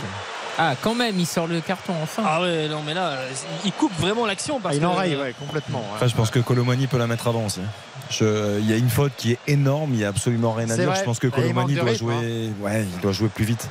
Ah, 0.57 0.73
quand 0.81 0.93
même, 0.95 1.17
il 1.17 1.25
sort 1.25 1.47
le 1.47 1.59
carton 1.61 1.93
enfin. 2.03 2.23
Ah 2.25 2.41
ouais, 2.41 2.67
non, 2.67 2.81
mais 2.85 2.93
là, 2.93 3.07
euh, 3.11 3.29
il 3.65 3.71
coupe 3.71 3.93
vraiment 3.99 4.25
l'action 4.25 4.59
parce 4.59 4.75
Ah, 4.75 4.77
il 4.77 4.85
enraye 4.85 5.15
ouais, 5.15 5.33
complètement. 5.39 5.79
ouais. 5.79 5.85
Enfin, 5.95 6.07
je 6.07 6.15
pense 6.15 6.29
que 6.29 6.39
Colomani 6.39 6.87
peut 6.87 6.97
la 6.97 7.07
mettre 7.07 7.27
avant 7.27 7.45
aussi. 7.45 7.61
Je- 8.09 8.59
Il 8.59 8.69
y 8.69 8.73
a 8.73 8.75
une 8.75 8.89
faute 8.89 9.13
qui 9.17 9.31
est 9.31 9.39
énorme, 9.47 9.91
il 9.93 9.99
n'y 9.99 10.05
a 10.05 10.09
absolument 10.09 10.51
rien 10.51 10.65
à 10.69 10.75
C'est 10.75 10.81
dire. 10.81 10.89
vrai. 10.91 10.99
Je 10.99 11.03
pense 11.05 11.19
que 11.19 11.27
manque 11.27 11.35
Colomani 11.37 11.75
doit 11.75 11.83
rythme, 11.85 11.97
jouer, 11.97 12.49
ouais, 12.59 12.83
il 12.93 12.99
doit 12.99 13.13
jouer 13.13 13.29
plus 13.29 13.45
vite. 13.45 13.69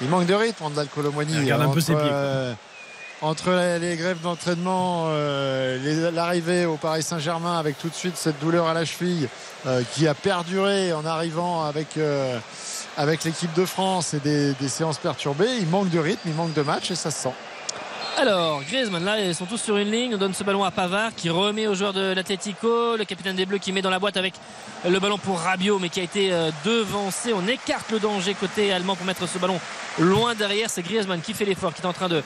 Il 0.00 0.08
manque 0.08 0.26
de 0.26 0.34
rythme, 0.34 0.64
Randall 0.64 0.88
Colomani. 0.88 1.32
Il 1.34 1.40
regarde 1.40 1.62
un 1.62 1.66
peu 1.66 1.70
entre, 1.70 1.80
ses 1.80 1.94
pieds, 1.94 2.02
quoi. 2.08 2.56
Entre 3.22 3.78
les, 3.80 3.96
grèves 3.96 4.20
d'entraînement, 4.20 5.04
euh, 5.06 6.10
l'arrivée 6.10 6.66
au 6.66 6.76
Paris 6.76 7.04
Saint-Germain 7.04 7.56
avec 7.56 7.78
tout 7.78 7.88
de 7.88 7.94
suite 7.94 8.16
cette 8.16 8.38
douleur 8.40 8.66
à 8.66 8.74
la 8.74 8.84
cheville 8.84 9.28
euh, 9.66 9.82
qui 9.94 10.08
a 10.08 10.14
perduré 10.14 10.92
en 10.92 11.06
arrivant 11.06 11.64
avec, 11.64 11.96
euh, 11.96 12.36
avec 12.96 13.22
l'équipe 13.22 13.52
de 13.54 13.64
France 13.64 14.12
et 14.14 14.18
des, 14.18 14.68
séances 14.68 14.98
perturbées. 14.98 15.56
Il 15.60 15.68
manque 15.68 15.90
de 15.90 16.00
rythme, 16.00 16.20
il 16.26 16.34
manque 16.34 16.52
de 16.52 16.62
match 16.62 16.90
et 16.90 16.96
ça 16.96 17.12
se 17.12 17.22
sent. 17.22 17.34
Alors, 18.18 18.62
Griezmann, 18.64 19.04
là, 19.04 19.20
ils 19.20 19.34
sont 19.34 19.46
tous 19.46 19.56
sur 19.56 19.76
une 19.78 19.90
ligne. 19.90 20.14
On 20.16 20.18
donne 20.18 20.34
ce 20.34 20.44
ballon 20.44 20.64
à 20.64 20.70
Pavard 20.70 21.14
qui 21.16 21.30
remet 21.30 21.66
au 21.66 21.74
joueur 21.74 21.92
de 21.92 22.12
l'Atlético. 22.12 22.96
Le 22.96 23.04
capitaine 23.04 23.36
des 23.36 23.46
Bleus 23.46 23.58
qui 23.58 23.72
met 23.72 23.82
dans 23.82 23.88
la 23.88 24.00
boîte 24.00 24.16
avec 24.16 24.34
le 24.86 24.98
ballon 24.98 25.16
pour 25.16 25.38
Rabiot, 25.38 25.78
mais 25.78 25.88
qui 25.88 26.00
a 26.00 26.02
été 26.02 26.30
devancé. 26.64 27.32
On 27.32 27.46
écarte 27.48 27.90
le 27.90 28.00
danger 28.00 28.34
côté 28.34 28.70
allemand 28.70 28.96
pour 28.96 29.06
mettre 29.06 29.26
ce 29.26 29.38
ballon 29.38 29.58
loin 29.98 30.34
derrière. 30.34 30.68
C'est 30.68 30.82
Griezmann 30.82 31.22
qui 31.22 31.32
fait 31.32 31.46
l'effort, 31.46 31.72
qui 31.72 31.80
est 31.80 31.86
en 31.86 31.94
train 31.94 32.08
de 32.08 32.22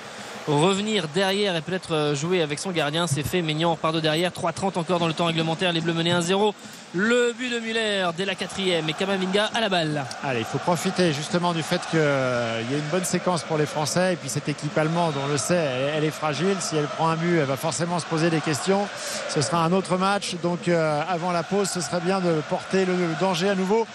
revenir 0.47 1.09
derrière 1.09 1.57
et 1.57 1.61
peut-être 1.61 1.95
euh, 1.95 2.15
jouer 2.15 2.43
avec 2.43 2.59
son 2.59 2.71
gardien. 2.71 3.07
C'est 3.07 3.23
fait. 3.23 3.43
Maignan 3.43 3.73
repart 3.73 3.95
de 3.95 4.01
derrière. 4.01 4.31
3-30 4.31 4.79
encore 4.79 4.99
dans 4.99 5.07
le 5.07 5.13
temps 5.13 5.27
réglementaire. 5.27 5.73
Les 5.73 5.81
Bleus 5.81 5.93
menaient 5.93 6.13
1-0. 6.13 6.53
Le 6.95 7.35
but 7.37 7.51
de 7.51 7.59
Muller 7.59 8.09
dès 8.17 8.25
la 8.25 8.35
quatrième 8.35 8.89
et 8.89 8.93
Kamavinga 8.93 9.51
à 9.55 9.61
la 9.61 9.69
balle. 9.69 10.05
Allez, 10.23 10.41
il 10.41 10.45
faut 10.45 10.59
profiter 10.59 11.13
justement 11.13 11.53
du 11.53 11.63
fait 11.63 11.81
qu'il 11.91 11.99
y 11.99 12.03
a 12.03 12.79
une 12.79 12.91
bonne 12.91 13.05
séquence 13.05 13.43
pour 13.43 13.59
les 13.59 13.67
Français. 13.67 14.15
Et 14.15 14.17
puis 14.17 14.29
cette 14.29 14.49
équipe 14.49 14.77
allemande, 14.79 15.15
on 15.23 15.29
le 15.29 15.37
sait, 15.37 15.91
elle, 15.95 16.05
est 16.05 16.11
fragile. 16.11 16.57
Si 16.61 16.77
elle 16.77 16.87
prend 16.87 17.09
un 17.09 17.17
but, 17.17 17.39
elle 17.39 17.45
va 17.45 17.57
forcément 17.57 17.99
se 17.99 18.07
poser 18.07 18.31
des 18.31 18.41
questions. 18.41 18.87
Ce 19.29 19.43
sera 19.43 19.65
un 19.65 19.73
autre 19.73 19.99
match. 19.99 20.37
Donc 20.43 20.69
euh, 20.69 21.03
avant 21.09 21.33
la 21.33 21.43
pause, 21.43 21.69
ce 21.69 21.81
serait 21.81 22.01
bien 22.01 22.21
de 22.21 22.41
porter 22.49 22.87
le 22.87 22.95
danger 23.21 23.51
à 23.51 23.55
nouveau 23.55 23.87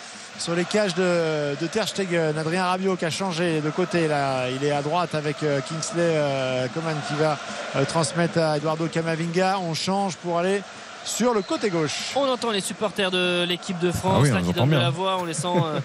sur 0.42 0.56
les 0.56 0.66
cages 0.66 0.96
de, 0.96 1.56
de 1.62 1.68
Ter 1.68 1.88
Stegen. 1.88 2.36
Adrien 2.38 2.66
Rabiot 2.66 2.96
qui 2.96 3.06
a 3.06 3.10
changé 3.12 3.62
de 3.62 3.70
côté. 3.70 4.08
Là, 4.08 4.50
il 4.50 4.64
est 4.66 4.72
à 4.72 4.82
droite 4.82 5.14
avec 5.14 5.44
euh, 5.44 5.60
Kingsley 5.62 6.00
euh, 6.16 6.68
Coman 6.74 6.96
qui 7.08 7.14
va 7.16 7.38
euh, 7.76 7.86
transmettre 7.86 8.39
à 8.39 8.58
Eduardo 8.58 8.88
Camavinga. 8.88 9.60
On 9.60 9.74
change 9.76 10.16
pour 10.18 10.39
aller 10.39 10.64
sur 11.06 11.34
le 11.36 11.42
côté 11.44 11.70
gauche. 11.70 12.12
On 12.16 12.28
entend 12.28 12.50
les 12.52 12.62
supporters 12.62 13.12
de 13.12 13.44
l'équipe 13.48 13.78
de 13.80 13.92
France 13.92 14.16
Ah 14.18 14.22
oui, 14.24 14.32
là, 14.32 14.42
qui 14.42 14.54
donnent 14.54 14.66
de 14.66 14.70
bien. 14.72 14.80
la 14.80 14.89
voix, 14.89 15.18
on 15.20 15.26
les 15.26 15.34
sent 15.36 15.48
euh, 15.48 15.80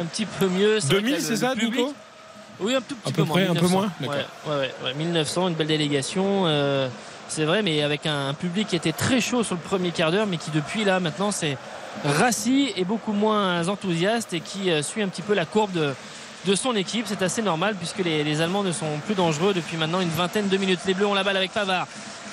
un 0.00 0.04
petit 0.04 0.26
peu 0.26 0.48
mieux. 0.48 0.78
vrai 0.78 0.88
2000, 0.88 1.12
que 1.14 1.20
le- 1.20 1.24
c'est 1.24 1.36
ça, 1.36 1.52
public- 1.54 1.74
Nico? 1.76 1.94
Oui, 2.60 2.74
un 2.74 2.80
tout 2.80 2.96
petit 2.96 3.08
À 3.08 3.12
peu 3.12 3.22
peu 3.22 3.28
moins. 3.28 3.32
près, 3.36 3.42
un 3.44 3.54
peu 3.54 3.66
1900. 3.66 3.76
moins 3.78 3.90
D'accord. 4.00 4.16
Ouais, 4.46 4.52
ouais, 4.52 4.58
ouais, 4.82 4.88
ouais, 4.88 4.94
1900, 4.94 5.48
une 5.48 5.54
belle 5.54 5.66
délégation. 5.68 6.42
euh, 6.46 6.88
c'est 7.28 7.44
vrai, 7.44 7.62
mais 7.62 7.82
avec 7.82 8.06
un, 8.06 8.28
un 8.30 8.34
public 8.34 8.66
qui 8.68 8.76
était 8.76 8.92
très 8.92 9.20
chaud 9.20 9.44
sur 9.44 9.54
le 9.54 9.60
premier 9.60 9.92
quart 9.92 10.10
d'heure, 10.10 10.26
mais 10.26 10.36
qui 10.36 10.50
depuis 10.50 10.84
là, 10.84 10.98
maintenant, 11.00 11.30
c'est 11.30 11.56
rassis 12.04 12.72
et 12.76 12.84
beaucoup 12.84 13.12
moins 13.12 13.68
enthousiaste 13.68 14.32
et 14.32 14.40
qui 14.40 14.70
euh, 14.70 14.82
suit 14.82 15.02
un 15.02 15.08
petit 15.08 15.22
peu 15.22 15.34
la 15.34 15.44
courbe 15.44 15.72
de, 15.72 16.54
son 16.54 16.74
équipe. 16.74 17.06
C'est 17.06 17.22
assez 17.22 17.42
normal 17.42 17.74
puisque 17.76 17.98
les, 17.98 18.24
les 18.24 18.40
Allemands 18.40 18.62
ne 18.62 18.72
sont 18.72 18.98
plus 19.06 19.14
dangereux 19.14 19.54
depuis 19.54 19.76
maintenant 19.76 20.00
une 20.00 20.08
vingtaine 20.08 20.48
de 20.48 20.56
minutes. 20.56 20.80
Les 20.86 20.94
Bleus 20.94 21.06
ont 21.06 21.14
la 21.14 21.24
balle 21.24 21.36
avec 21.36 21.52
Pavard. 21.52 21.86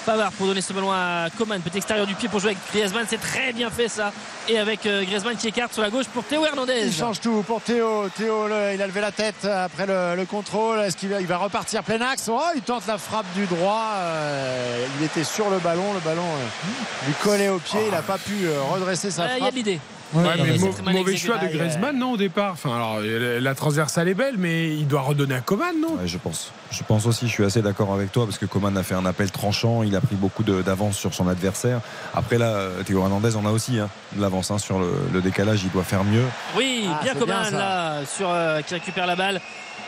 Pavard 0.08 0.32
pour 0.32 0.48
donner 0.48 0.62
ce 0.62 0.72
ballon 0.72 0.90
à 0.90 1.28
Coman. 1.38 1.60
Petit 1.62 1.80
extérieur 1.80 2.08
du 2.08 2.16
pied 2.16 2.30
pour 2.30 2.40
jouer 2.40 2.52
avec 2.52 2.64
Griezmann. 2.72 3.06
C'est 3.10 3.20
très 3.20 3.52
bien 3.52 3.70
fait 3.70 3.90
ça. 3.90 4.14
Et 4.48 4.58
avec 4.58 4.86
euh, 4.86 5.04
Griezmann 5.04 5.36
qui 5.36 5.50
écarte 5.50 5.74
sur 5.74 5.82
la 5.82 5.90
gauche 5.90 6.06
pour 6.06 6.24
Théo 6.24 6.46
Hernandez. 6.46 6.84
Il 6.86 6.94
change 6.94 7.20
tout 7.20 7.44
pour 7.46 7.60
Théo. 7.60 8.08
Théo, 8.16 8.48
le- 8.48 8.74
il 8.74 8.82
a 8.82 8.88
levé 8.88 9.02
la 9.02 9.12
tête 9.12 9.44
après 9.44 9.86
le, 9.86 10.16
le 10.16 10.26
contrôle. 10.26 10.80
Est-ce 10.80 10.96
qu'il 10.96 11.10
va, 11.10 11.20
il 11.20 11.28
va 11.28 11.36
repartir 11.36 11.84
plein 11.84 12.00
axe? 12.00 12.30
Oh, 12.32 12.40
il 12.56 12.62
tente 12.62 12.88
la 12.88 12.98
frappe 12.98 13.26
du 13.36 13.46
droit. 13.48 13.92
Euh, 13.98 14.88
il 14.98 15.06
était 15.06 15.26
sur 15.26 15.50
le 15.50 15.58
ballon. 15.60 15.94
Le 15.94 16.00
ballon 16.00 16.24
euh, 16.24 17.06
lui 17.08 17.14
collait 17.22 17.50
au 17.50 17.60
pied. 17.60 17.82
Il 17.88 17.92
n'a 17.92 18.02
pas 18.02 18.18
pu 18.18 18.46
euh, 18.46 18.62
redresser 18.72 19.12
sa 19.12 19.24
Ah, 19.24 19.28
Il 19.28 19.32
y 19.34 19.36
a 19.36 19.38
frappe. 19.40 19.52
de 19.52 19.56
l'idée. 19.58 19.80
Ouais, 20.14 20.24
mais 20.38 20.58
mau- 20.58 20.92
mauvais 20.94 21.18
choix 21.18 21.38
de. 21.38 21.48
Griezmann, 21.48 21.98
non, 21.98 22.12
au 22.14 22.18
départ. 22.18 22.54
Enfin, 22.54 22.74
alors, 22.76 23.00
la 23.02 23.56
transversale 23.56 24.08
est 24.08 24.14
belle, 24.14 24.36
mais 24.38 24.68
il 24.70 24.88
doit 24.88 25.02
redonner 25.02 25.36
à 25.36 25.42
Coman, 25.42 25.74
non? 25.82 25.96
Ouais, 25.96 26.08
je 26.08 26.18
pense. 26.18 26.52
Je 26.72 26.82
pense 26.84 27.06
aussi, 27.06 27.28
je 27.28 27.32
suis 27.34 27.44
assez 27.44 27.62
d'accord 27.62 27.94
avec 27.94 28.12
toi 28.12 28.26
parce 28.26 28.38
que 28.38 28.46
Coman 28.46 28.76
a 28.78 28.84
fait 28.84 28.94
un 28.96 29.06
appel 29.06 29.32
tranchant, 29.32 29.84
il 29.84 29.96
a 29.96 30.02
pris 30.02 30.16
beaucoup 30.16 30.44
d'avance 30.44 30.98
sur 30.98 31.14
son 31.14 31.28
adversaire. 31.28 31.82
Après 32.14 32.38
là, 32.38 32.48
euh, 32.48 32.84
Théo 32.84 33.02
Hernandez 33.02 33.36
en 33.36 33.46
a 33.46 33.50
aussi 33.52 33.80
hein, 33.80 33.90
de 34.16 34.22
l'avance 34.22 34.52
hein, 34.52 34.58
sur 34.58 34.80
le, 34.80 34.90
le 35.14 35.22
décalage, 35.22 35.62
il 35.64 35.72
doit 35.72 35.84
faire 35.84 36.04
mieux. 36.04 36.26
Oui, 36.56 36.88
Ah, 36.90 37.00
bien 37.04 37.14
Coman 37.14 37.42
bien, 37.50 37.52
là, 37.58 38.00
sur, 38.06 38.30
euh, 38.30 38.62
qui 38.62 38.74
récupère 38.74 39.08
la 39.08 39.16
balle 39.16 39.40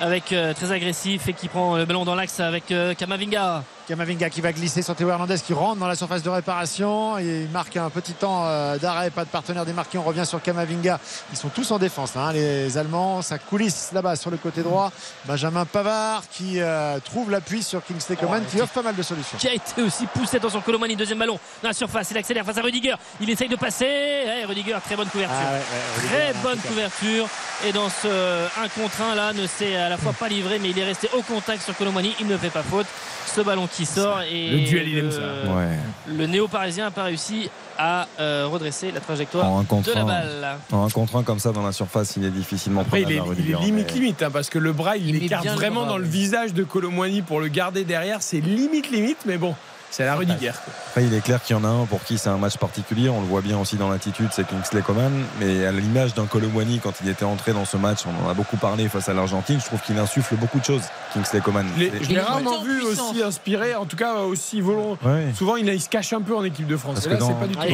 avec 0.01 0.31
euh, 0.31 0.53
très 0.53 0.71
agressif 0.71 1.27
et 1.27 1.33
qui 1.33 1.47
prend 1.49 1.75
le 1.77 1.85
ballon 1.85 2.05
dans 2.05 2.15
l'axe 2.15 2.39
avec 2.39 2.71
euh, 2.71 2.93
Kamavinga. 2.93 3.63
Kamavinga 3.89 4.29
qui 4.29 4.39
va 4.41 4.51
glisser 4.53 4.83
sur 4.83 4.95
Théo 4.95 5.09
Hernandez 5.09 5.37
qui 5.43 5.51
rentre 5.51 5.79
dans 5.79 5.87
la 5.87 5.95
surface 5.95 6.21
de 6.21 6.29
réparation. 6.29 7.17
Et 7.17 7.41
il 7.45 7.49
marque 7.49 7.75
un 7.75 7.89
petit 7.89 8.13
temps 8.13 8.43
euh, 8.45 8.77
d'arrêt. 8.77 9.09
Pas 9.09 9.23
de 9.25 9.29
partenaire 9.29 9.65
démarqué. 9.65 9.97
On 9.97 10.03
revient 10.03 10.27
sur 10.27 10.39
Kamavinga. 10.43 10.99
Ils 11.31 11.37
sont 11.37 11.49
tous 11.49 11.71
en 11.71 11.79
défense. 11.79 12.15
hein, 12.15 12.31
les 12.31 12.77
Allemands. 12.77 13.23
Ça 13.23 13.39
coulisse 13.39 13.89
là-bas 13.91 14.15
sur 14.15 14.29
le 14.29 14.37
côté 14.37 14.61
droit. 14.61 14.91
Benjamin 15.25 15.65
Pavard 15.65 16.21
qui 16.31 16.61
euh, 16.61 16.99
trouve 17.03 17.31
l'appui 17.31 17.63
sur 17.63 17.83
Kingsley 17.83 18.15
Coman 18.15 18.43
qui 18.45 18.61
offre 18.61 18.73
pas 18.73 18.83
mal 18.83 18.95
de 18.95 19.01
solutions. 19.01 19.39
qui 19.39 19.47
a 19.47 19.53
été 19.55 19.81
aussi 19.81 20.05
poussé 20.05 20.37
attention 20.37 20.61
Colomani 20.61 20.95
deuxième 20.95 21.17
ballon 21.17 21.39
dans 21.63 21.69
la 21.69 21.73
surface 21.73 22.11
il 22.11 22.17
accélère 22.17 22.45
face 22.45 22.57
à 22.57 22.61
Rudiger 22.61 22.95
il 23.19 23.29
essaye 23.29 23.47
de 23.49 23.55
passer 23.55 23.87
Eh, 23.87 24.45
Rudiger 24.45 24.77
très 24.85 24.95
bonne 24.95 25.07
couverture 25.07 25.35
Ah 25.39 25.51
ouais, 25.53 25.57
ouais, 25.57 25.95
Rudiger, 25.95 26.15
très 26.15 26.37
en 26.39 26.41
bonne 26.43 26.59
couverture 26.59 27.27
Et 27.67 27.71
dans 27.71 27.89
ce 27.89 28.07
1 28.07 28.67
contre 28.69 29.01
1 29.01 29.15
là, 29.15 29.33
ne 29.33 29.47
s'est 29.47 29.75
à 29.75 29.89
la 29.89 29.97
fois 29.97 30.13
pas 30.13 30.27
livré, 30.27 30.59
mais 30.59 30.69
il 30.69 30.77
est 30.79 30.85
resté 30.85 31.09
au 31.17 31.21
contact 31.21 31.63
sur 31.63 31.75
Colomani. 31.75 32.15
Il 32.19 32.27
ne 32.27 32.37
fait 32.37 32.49
pas 32.49 32.63
faute. 32.63 32.87
Ce 33.35 33.41
ballon 33.41 33.67
qui 33.71 33.78
sort 33.85 34.21
et 34.21 34.49
Le 34.51 34.59
duel, 34.67 34.87
il 34.87 34.97
aime 34.97 35.05
le- 35.05 35.11
ça. 35.11 35.19
Ouais. 35.19 35.77
Le 36.07 36.25
néo-parisien 36.27 36.85
n'a 36.85 36.91
pas 36.91 37.03
réussi 37.03 37.49
à 37.77 38.07
euh, 38.19 38.47
redresser 38.51 38.91
la 38.91 38.99
trajectoire 38.99 39.49
En 39.49 39.59
un 39.59 39.63
contre 39.63 39.89
de 39.89 39.95
la 39.95 40.01
un. 40.01 40.05
balle. 40.05 40.57
En 40.71 40.85
un 40.85 40.89
contre 40.89 41.15
un 41.15 41.23
comme 41.23 41.39
ça 41.39 41.51
dans 41.51 41.63
la 41.63 41.71
surface, 41.71 42.15
il 42.17 42.25
est 42.25 42.29
difficilement 42.29 42.81
Après, 42.81 43.01
il 43.03 43.11
est, 43.11 43.21
il 43.37 43.55
limite, 43.57 43.87
mais- 43.87 43.93
limite, 43.93 44.21
hein, 44.23 44.29
parce 44.31 44.49
que 44.49 44.59
le 44.59 44.73
bras, 44.73 44.97
il 44.97 45.19
l'écarte 45.19 45.45
le 45.45 45.51
vraiment 45.51 45.81
bras, 45.81 45.89
dans 45.91 45.97
le 45.97 46.05
visage 46.05 46.53
de 46.53 46.63
Colomwani 46.63 47.21
pour 47.21 47.39
le 47.39 47.47
garder 47.47 47.85
derrière. 47.85 48.21
C'est 48.21 48.41
limite, 48.41 48.91
limite, 48.91 49.19
mais 49.25 49.37
bon, 49.37 49.55
c'est 49.91 50.05
la 50.05 50.15
Rudiger. 50.15 50.51
quoi. 50.51 50.73
Après, 50.89 51.03
il 51.05 51.13
est 51.13 51.21
clair 51.21 51.41
qu'il 51.43 51.55
y 51.55 51.59
en 51.59 51.63
a 51.63 51.67
un 51.67 51.85
pour 51.85 52.03
qui 52.03 52.17
c'est 52.17 52.29
un 52.29 52.37
match 52.37 52.57
particulier. 52.57 53.09
On 53.09 53.21
le 53.21 53.27
voit 53.27 53.41
bien 53.41 53.57
aussi 53.57 53.75
dans 53.75 53.89
l'attitude, 53.89 54.29
c'est 54.31 54.45
Kingsley 54.47 54.81
Coman. 54.81 55.11
Mais 55.39 55.65
à 55.65 55.71
l'image 55.71 56.13
d'un 56.13 56.25
Colomwani, 56.25 56.79
quand 56.79 56.93
il 57.03 57.09
était 57.09 57.25
entré 57.25 57.53
dans 57.53 57.65
ce 57.65 57.77
match, 57.77 57.99
on 58.05 58.25
en 58.25 58.29
a 58.29 58.33
beaucoup 58.33 58.57
parlé 58.57 58.87
face 58.89 59.09
à 59.09 59.13
l'Argentine. 59.13 59.59
Je 59.59 59.65
trouve 59.65 59.81
qu'il 59.81 59.97
insuffle 59.97 60.35
beaucoup 60.35 60.59
de 60.59 60.65
choses, 60.65 60.83
Kingsley 61.13 61.41
Coman. 61.41 61.65
Je 61.75 61.79
l'ai- 61.83 61.91
je 62.03 62.19
rarement 62.19 62.61
vu 62.63 62.79
puissance. 62.79 63.11
aussi 63.11 63.23
inspiré, 63.23 63.75
en 63.75 63.85
tout 63.85 63.97
cas 63.97 64.15
aussi 64.21 64.61
volontaire. 64.61 65.07
Ouais. 65.11 65.27
Souvent, 65.35 65.55
il, 65.55 65.67
il 65.67 65.81
se 65.81 65.89
cache 65.89 66.13
un 66.13 66.21
peu 66.21 66.35
en 66.35 66.43
équipe 66.43 66.67
de 66.67 66.77
France. 66.77 66.95
Parce 66.95 67.07
Et 67.07 67.09
là, 67.09 67.17
c'est 67.19 67.39
pas 67.39 67.47
du 67.47 67.53
tout. 67.53 67.59
Ah, 67.61 67.65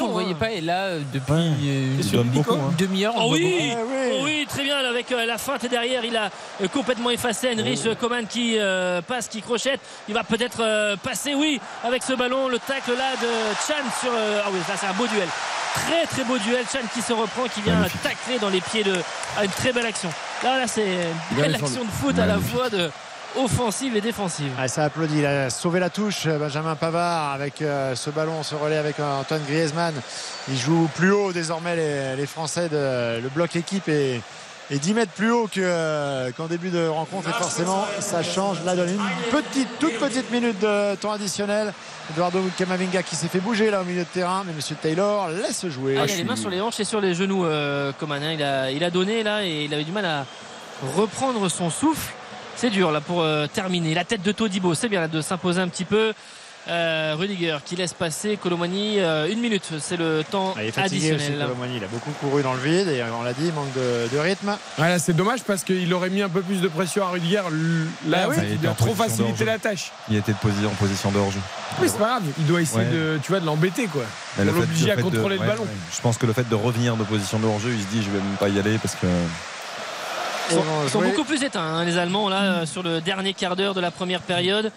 on 0.00 0.06
ne 0.08 0.12
voyait 0.12 0.34
pas 0.34 0.50
et 0.50 0.60
là 0.60 0.84
euh, 0.84 1.00
depuis 1.12 1.32
Ouais. 1.32 1.38
euh, 1.40 1.96
Il 2.00 2.10
donne 2.10 2.28
beaucoup. 2.28 2.54
Hein. 2.54 2.70
une 2.70 2.76
demi-heure 2.86 3.14
on 3.16 3.24
Oh 3.28 3.32
oui, 3.34 3.54
oui. 3.60 3.72
oh 4.14 4.20
oui, 4.24 4.46
très 4.48 4.62
bien 4.64 4.76
avec 4.78 5.10
euh, 5.12 5.26
la 5.26 5.38
feinte 5.38 5.66
derrière, 5.68 6.04
il 6.04 6.16
a 6.16 6.30
euh, 6.62 6.68
complètement 6.68 7.10
effacé 7.10 7.48
Heinrich 7.50 7.80
Oh. 7.86 7.94
Coman 8.00 8.26
qui 8.26 8.56
euh, 8.58 9.00
passe, 9.02 9.28
qui 9.28 9.42
crochette. 9.42 9.80
Il 10.08 10.14
va 10.14 10.24
peut-être 10.24 10.58
euh, 10.60 10.96
passer, 10.96 11.34
oui, 11.34 11.57
avec 11.84 12.02
ce 12.02 12.12
ballon, 12.12 12.48
le 12.48 12.58
tacle 12.58 12.92
là 12.96 13.16
de 13.20 13.28
Chan 13.66 13.82
sur. 14.00 14.10
euh, 14.12 14.40
ah 14.44 14.48
oui, 14.52 14.58
là 14.68 14.74
c'est 14.78 14.86
un 14.86 14.92
beau 14.92 15.06
duel. 15.06 15.28
Très 15.74 16.06
très 16.06 16.24
beau 16.24 16.38
duel. 16.38 16.64
Chan 16.72 16.80
qui 16.94 17.02
se 17.02 17.12
reprend, 17.12 17.44
qui 17.52 17.60
vient 17.62 17.74
Magnifique. 17.76 18.02
tacler 18.02 18.38
dans 18.38 18.48
les 18.50 18.60
pieds 18.60 18.84
de. 18.84 18.94
Ah, 19.36 19.44
une 19.44 19.50
très 19.50 19.72
belle 19.72 19.86
action. 19.86 20.10
Là, 20.42 20.58
là 20.60 20.66
c'est 20.66 20.86
une 21.32 21.36
belle 21.36 21.54
action 21.54 21.84
de 21.84 21.90
foot 21.90 22.18
à 22.18 22.26
la 22.26 22.38
fois 22.38 22.68
de 22.70 22.90
offensive 23.36 23.94
et 23.94 24.00
défensive. 24.00 24.50
Ah, 24.58 24.68
ça 24.68 24.84
applaudit, 24.84 25.18
il 25.18 25.26
a 25.26 25.50
sauvé 25.50 25.80
la 25.80 25.90
touche 25.90 26.26
Benjamin 26.26 26.74
Pavard 26.76 27.32
avec 27.34 27.60
euh, 27.60 27.94
ce 27.94 28.08
ballon, 28.10 28.42
ce 28.42 28.54
relais 28.54 28.78
avec 28.78 28.98
euh, 28.98 29.20
Antoine 29.20 29.42
Griezmann. 29.46 29.94
Il 30.48 30.56
joue 30.58 30.88
plus 30.96 31.12
haut 31.12 31.32
désormais 31.32 31.76
les, 31.76 32.16
les 32.16 32.26
Français 32.26 32.68
de 32.70 33.20
le 33.22 33.28
bloc 33.28 33.54
équipe 33.54 33.88
et, 33.88 34.20
et 34.70 34.78
10 34.78 34.94
mètres 34.94 35.12
plus 35.12 35.30
haut 35.30 35.48
euh, 35.58 36.30
qu'en 36.36 36.46
début 36.46 36.68
de 36.70 36.86
rencontre 36.86 37.28
et 37.28 37.32
forcément 37.32 37.86
ça 38.00 38.22
change 38.22 38.58
la 38.64 38.76
donne. 38.76 38.90
Une 38.90 39.30
petite, 39.40 39.68
toute 39.78 39.98
petite 39.98 40.30
minute 40.30 40.58
de 40.60 40.94
temps 40.96 41.12
additionnel. 41.12 41.72
Eduardo 42.10 42.40
Camavinga 42.56 43.02
qui 43.02 43.16
s'est 43.16 43.28
fait 43.28 43.40
bouger 43.40 43.70
là 43.70 43.82
au 43.82 43.84
milieu 43.84 44.00
de 44.02 44.08
terrain, 44.08 44.42
mais 44.46 44.52
Monsieur 44.52 44.76
Taylor 44.76 45.28
laisse 45.28 45.66
jouer. 45.68 45.96
Ah, 45.98 46.04
il 46.06 46.12
a 46.12 46.16
les 46.16 46.24
mains 46.24 46.36
sur 46.36 46.50
les 46.50 46.60
hanches 46.60 46.80
et 46.80 46.84
sur 46.84 47.00
les 47.00 47.14
genoux, 47.14 47.44
euh, 47.44 47.92
Coman. 47.98 48.22
hein. 48.22 48.32
Il, 48.32 48.42
a, 48.42 48.70
il 48.70 48.82
a 48.84 48.90
donné 48.90 49.22
là 49.22 49.44
et 49.44 49.64
il 49.64 49.74
avait 49.74 49.84
du 49.84 49.92
mal 49.92 50.04
à 50.06 50.24
reprendre 50.96 51.48
son 51.48 51.70
souffle. 51.70 52.12
C'est 52.56 52.70
dur 52.70 52.90
là 52.90 53.00
pour 53.00 53.22
euh, 53.22 53.46
terminer. 53.46 53.94
La 53.94 54.04
tête 54.04 54.22
de 54.22 54.32
Todibo, 54.32 54.74
c'est 54.74 54.88
bien 54.88 55.00
là, 55.00 55.08
de 55.08 55.20
s'imposer 55.20 55.60
un 55.60 55.68
petit 55.68 55.84
peu. 55.84 56.12
Euh, 56.68 57.14
Rudiger 57.18 57.58
qui 57.64 57.76
laisse 57.76 57.94
passer 57.94 58.36
Colomani 58.36 59.00
euh, 59.00 59.26
une 59.32 59.40
minute, 59.40 59.70
c'est 59.80 59.96
le 59.96 60.22
temps 60.30 60.52
Ah, 60.54 60.62
il 60.62 60.68
est 60.68 60.72
fatigué 60.72 61.06
aussi, 61.06 61.14
additionnel. 61.14 61.46
Colomani. 61.46 61.76
Il 61.78 61.84
a 61.84 61.86
beaucoup 61.86 62.10
couru 62.20 62.42
dans 62.42 62.52
le 62.52 62.60
vide 62.60 62.88
et 62.88 63.02
on 63.18 63.22
l'a 63.22 63.32
dit, 63.32 63.46
il 63.46 63.52
manque 63.54 63.72
de, 63.74 64.08
de 64.14 64.18
rythme. 64.18 64.52
C'est 64.98 65.16
dommage 65.16 65.42
parce 65.44 65.64
qu'il 65.64 65.92
aurait 65.94 66.10
mis 66.10 66.20
un 66.20 66.28
peu 66.28 66.42
plus 66.42 66.60
de 66.60 66.68
pression 66.68 67.04
à 67.06 67.08
Rudiger. 67.10 67.36
Là, 68.06 68.26
Bah 68.28 68.34
oui. 68.36 68.58
Il 68.62 68.68
a 68.68 68.72
trop 68.72 68.94
facilité 68.94 69.44
la 69.46 69.58
tâche. 69.58 69.92
Il 70.10 70.16
était 70.16 70.32
en 70.32 70.74
position 70.74 71.10
de 71.10 71.18
hors-jeu. 71.18 71.40
Mais 71.80 71.88
c'est 71.88 71.98
pas 71.98 72.06
grave, 72.08 72.22
il 72.38 72.46
doit 72.46 72.60
essayer 72.60 72.78
Ouais. 72.80 72.92
de, 72.92 73.18
tu 73.22 73.30
vois, 73.30 73.40
de 73.40 73.46
l'embêter 73.46 73.86
quoi. 73.86 74.02
Pour 74.36 74.44
l'obliger 74.44 74.90
à 74.92 74.96
de- 74.96 75.02
contrôler 75.02 75.36
le 75.36 75.40
ouais, 75.40 75.46
ballon. 75.46 75.62
ouais. 75.62 75.68
Je 75.94 76.00
pense 76.00 76.18
que 76.18 76.26
le 76.26 76.32
fait 76.32 76.48
de 76.48 76.54
revenir 76.54 76.96
de 76.96 77.04
position 77.04 77.38
de 77.38 77.46
hors-jeu, 77.46 77.70
il 77.72 77.80
se 77.82 77.86
dit 77.86 78.02
je 78.02 78.10
vais 78.10 78.18
même 78.18 78.36
pas 78.38 78.48
y 78.48 78.58
aller 78.58 78.76
parce 78.78 78.94
que 78.94 79.06
Ils 80.50 80.54
sont, 80.90 81.02
Ils 81.02 81.10
beaucoup 81.10 81.24
plus 81.24 81.42
éteints, 81.42 81.60
hein, 81.60 81.84
les 81.84 81.98
Allemands, 81.98 82.28
là, 82.28 82.42
euh, 82.42 82.66
sur 82.66 82.82
le 82.82 83.00
dernier 83.00 83.34
quart 83.34 83.54
d'heure 83.56 83.74
de 83.74 83.80
la 83.80 83.90
première 83.90 84.20
période. 84.20 84.70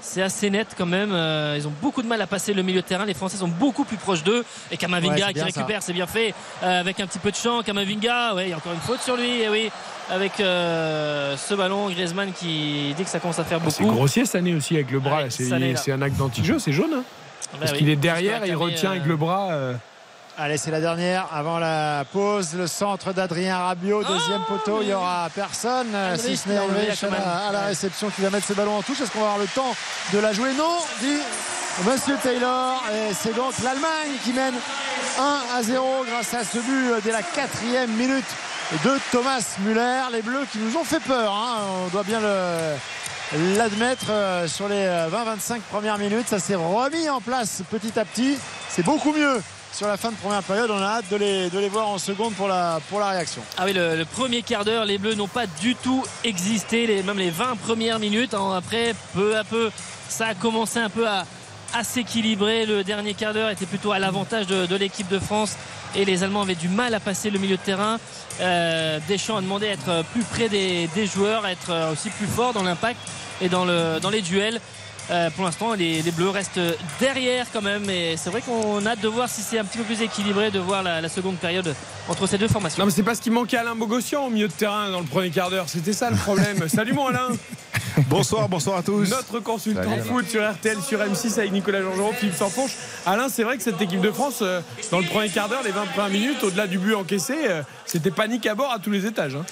C'est 0.00 0.22
assez 0.22 0.48
net 0.50 0.68
quand 0.76 0.86
même. 0.86 1.10
euh, 1.12 1.56
Ils 1.58 1.66
ont 1.66 1.72
beaucoup 1.82 2.02
de 2.02 2.06
mal 2.06 2.20
à 2.22 2.26
passer 2.26 2.54
le 2.54 2.62
milieu 2.62 2.80
de 2.80 2.86
terrain. 2.86 3.04
Les 3.04 3.14
Français 3.14 3.36
sont 3.36 3.48
beaucoup 3.48 3.84
plus 3.84 3.96
proches 3.96 4.22
d'eux. 4.22 4.44
Et 4.70 4.76
Kamavinga 4.76 5.26
Ouais, 5.26 5.32
qui 5.32 5.42
récupère, 5.42 5.82
c'est 5.82 5.92
bien 5.92 6.06
fait. 6.06 6.34
euh, 6.62 6.80
avec 6.80 7.00
un 7.00 7.06
petit 7.06 7.18
peu 7.18 7.30
de 7.30 7.36
champ. 7.36 7.62
Kamavinga, 7.62 8.34
ouais, 8.34 8.46
il 8.46 8.50
y 8.50 8.52
a 8.52 8.56
encore 8.56 8.72
une 8.72 8.80
faute 8.80 9.00
sur 9.00 9.16
lui. 9.16 9.42
Et 9.42 9.48
oui, 9.48 9.70
avec 10.10 10.40
euh, 10.40 11.36
ce 11.36 11.54
ballon, 11.54 11.90
Griezmann 11.90 12.32
qui 12.32 12.94
dit 12.96 13.04
que 13.04 13.10
ça 13.10 13.18
commence 13.18 13.38
à 13.38 13.44
faire 13.44 13.58
Ah, 13.64 13.70
C'est 13.70 13.82
beaucoup. 13.82 13.96
grossier 13.96 14.24
cette 14.24 14.36
année 14.36 14.54
aussi 14.54 14.74
avec 14.76 14.90
le 14.90 15.00
bras. 15.00 15.22
Ouais, 15.24 15.30
c'est, 15.30 15.92
un 15.92 16.02
acte 16.02 16.16
d'anti-jeu, 16.16 16.58
c'est 16.58 16.72
jaune. 16.72 16.90
hein. 16.94 17.02
Bah 17.52 17.58
parce 17.60 17.72
oui. 17.72 17.78
qu'il 17.78 17.88
est 17.88 17.96
derrière 17.96 18.44
et 18.44 18.48
il 18.48 18.56
retient 18.56 18.90
euh, 18.90 18.92
avec 18.92 19.06
le 19.06 19.16
bras. 19.16 19.48
Euh, 20.38 20.44
Allez, 20.44 20.56
c'est 20.56 20.70
la 20.70 20.80
dernière 20.80 21.28
avant 21.32 21.58
la 21.58 22.04
pause. 22.12 22.54
Le 22.54 22.66
centre 22.66 23.12
d'Adrien 23.12 23.58
Rabiot, 23.58 24.02
deuxième 24.04 24.42
poteau. 24.46 24.80
Il 24.82 24.88
y 24.88 24.94
aura 24.94 25.28
personne, 25.34 25.88
euh, 25.94 26.16
si 26.16 26.36
ce 26.36 26.48
n'est 26.48 26.58
enlevé 26.58 26.88
à 26.90 27.06
la, 27.10 27.48
à 27.48 27.52
la 27.52 27.60
réception 27.66 28.10
qui 28.10 28.20
va 28.22 28.30
mettre 28.30 28.46
ses 28.46 28.54
ballons 28.54 28.76
en 28.76 28.82
touche. 28.82 29.00
Est-ce 29.00 29.10
qu'on 29.10 29.20
va 29.20 29.32
avoir 29.32 29.38
le 29.38 29.46
temps 29.46 29.74
de 30.12 30.18
la 30.18 30.32
jouer? 30.32 30.52
Non, 30.54 30.78
dit 31.00 31.18
Monsieur 31.84 32.16
Taylor. 32.22 32.82
Et 32.92 33.14
c'est 33.14 33.34
donc 33.34 33.52
l'Allemagne 33.62 34.16
qui 34.24 34.32
mène 34.32 34.54
1 35.18 35.58
à 35.58 35.62
0 35.62 36.04
grâce 36.10 36.34
à 36.34 36.44
ce 36.44 36.58
but 36.58 37.02
dès 37.04 37.12
la 37.12 37.22
quatrième 37.22 37.90
minute 37.92 38.26
de 38.84 38.92
Thomas 39.12 39.44
Müller. 39.60 40.02
Les 40.12 40.22
Bleus 40.22 40.46
qui 40.52 40.58
nous 40.58 40.76
ont 40.76 40.84
fait 40.84 41.00
peur, 41.00 41.32
hein. 41.32 41.62
on 41.84 41.88
doit 41.88 42.04
bien 42.04 42.20
le 42.20 42.74
l'admettre 43.56 44.06
euh, 44.10 44.48
sur 44.48 44.68
les 44.68 44.86
20-25 44.86 45.60
premières 45.70 45.98
minutes. 45.98 46.28
Ça 46.28 46.38
s'est 46.38 46.54
remis 46.54 47.08
en 47.10 47.20
place 47.20 47.62
petit 47.70 47.98
à 47.98 48.04
petit. 48.04 48.38
C'est 48.70 48.84
beaucoup 48.84 49.12
mieux 49.12 49.42
sur 49.72 49.86
la 49.86 49.96
fin 49.96 50.10
de 50.10 50.16
première 50.16 50.42
période. 50.42 50.70
On 50.70 50.78
a 50.78 50.98
hâte 50.98 51.10
de 51.10 51.16
les, 51.16 51.68
voir 51.68 51.88
en 51.88 51.98
seconde 51.98 52.34
pour 52.34 52.48
la, 52.48 52.80
réaction. 52.92 53.42
Ah 53.56 53.62
oui, 53.66 53.72
le, 53.72 54.04
premier 54.04 54.42
quart 54.42 54.64
d'heure, 54.64 54.84
les 54.84 54.98
Bleus 54.98 55.14
n'ont 55.14 55.28
pas 55.28 55.46
du 55.46 55.74
tout 55.74 56.04
existé, 56.24 57.02
même 57.02 57.18
les 57.18 57.30
20 57.30 57.56
premières 57.56 57.98
minutes. 57.98 58.34
hein. 58.34 58.54
Après, 58.56 58.94
peu 59.14 59.36
à 59.36 59.44
peu, 59.44 59.70
ça 60.08 60.28
a 60.28 60.34
commencé 60.34 60.78
un 60.78 60.90
peu 60.90 61.06
à, 61.08 61.24
s'équilibrer. 61.82 62.66
Le 62.66 62.82
dernier 62.82 63.14
quart 63.14 63.34
d'heure 63.34 63.50
était 63.50 63.66
plutôt 63.66 63.92
à 63.92 63.98
l'avantage 63.98 64.46
de, 64.46 64.76
l'équipe 64.76 65.08
de 65.08 65.18
France 65.18 65.56
et 65.94 66.04
les 66.04 66.22
Allemands 66.22 66.42
avaient 66.42 66.54
du 66.54 66.68
mal 66.68 66.94
à 66.94 67.00
passer 67.00 67.30
le 67.30 67.38
milieu 67.38 67.56
de 67.56 67.62
terrain. 67.62 67.98
Euh, 68.40 68.98
Deschamps 69.08 69.36
a 69.36 69.42
demandé 69.42 69.68
à 69.68 69.72
être 69.72 70.04
plus 70.12 70.22
près 70.22 70.48
des, 70.48 70.88
joueurs, 71.06 71.44
à 71.44 71.52
être 71.52 71.92
aussi 71.92 72.10
plus 72.10 72.26
fort 72.26 72.52
dans 72.52 72.62
l'impact 72.62 72.98
et 73.40 73.48
dans 73.48 73.64
les 73.64 74.22
duels. 74.22 74.60
Euh, 75.10 75.30
pour 75.30 75.44
l'instant, 75.44 75.74
les, 75.74 76.02
les, 76.02 76.10
Bleus 76.10 76.28
restent 76.28 76.60
derrière 77.00 77.46
quand 77.52 77.62
même. 77.62 77.88
Et 77.88 78.16
c'est 78.16 78.30
vrai 78.30 78.42
qu'on 78.42 78.84
a 78.84 78.90
hâte 78.90 79.00
de 79.00 79.08
voir 79.08 79.28
si 79.28 79.42
c'est 79.42 79.58
un 79.58 79.64
petit 79.64 79.78
peu 79.78 79.84
plus 79.84 80.02
équilibré, 80.02 80.50
de 80.50 80.58
voir 80.58 80.82
la, 80.82 81.00
la, 81.00 81.08
seconde 81.08 81.36
période 81.36 81.74
entre 82.08 82.26
ces 82.26 82.38
deux 82.38 82.48
formations. 82.48 82.80
Non, 82.80 82.86
mais 82.86 82.92
c'est 82.92 83.02
parce 83.02 83.20
qu'il 83.20 83.32
manquait 83.32 83.56
Alain 83.56 83.74
Bogossian 83.74 84.26
au 84.26 84.30
milieu 84.30 84.48
de 84.48 84.52
terrain 84.52 84.90
dans 84.90 85.00
le 85.00 85.06
premier 85.06 85.30
quart 85.30 85.50
d'heure. 85.50 85.68
C'était 85.68 85.92
ça 85.92 86.10
le 86.10 86.16
problème. 86.16 86.68
Salut 86.68 86.92
mon 86.92 87.06
Alain. 87.06 87.28
Bonsoir, 88.06 88.48
bonsoir 88.48 88.78
à 88.78 88.82
tous. 88.82 89.08
Notre 89.10 89.40
consultant 89.40 89.82
Salut, 89.82 90.02
foot 90.02 90.28
sur 90.28 90.48
RTL, 90.48 90.80
sur 90.80 91.00
M6 91.00 91.38
avec 91.38 91.52
Nicolas 91.52 91.82
Jean-Jean, 91.82 92.12
Philippe 92.12 92.36
Sanfonche. 92.36 92.72
Alain, 93.06 93.28
c'est 93.28 93.42
vrai 93.42 93.56
que 93.56 93.62
cette 93.62 93.80
équipe 93.80 94.00
de 94.00 94.10
France, 94.10 94.38
euh, 94.42 94.60
dans 94.90 95.00
le 95.00 95.06
premier 95.06 95.28
quart 95.28 95.48
d'heure, 95.48 95.62
les 95.64 95.72
20 95.72 95.86
premières 95.86 96.10
minutes, 96.10 96.42
au-delà 96.44 96.66
du 96.66 96.78
but 96.78 96.94
encaissé, 96.94 97.34
euh, 97.48 97.62
c'était 97.86 98.10
panique 98.10 98.46
à 98.46 98.54
bord 98.54 98.72
à 98.72 98.78
tous 98.78 98.90
les 98.90 99.06
étages. 99.06 99.34
Hein. 99.34 99.44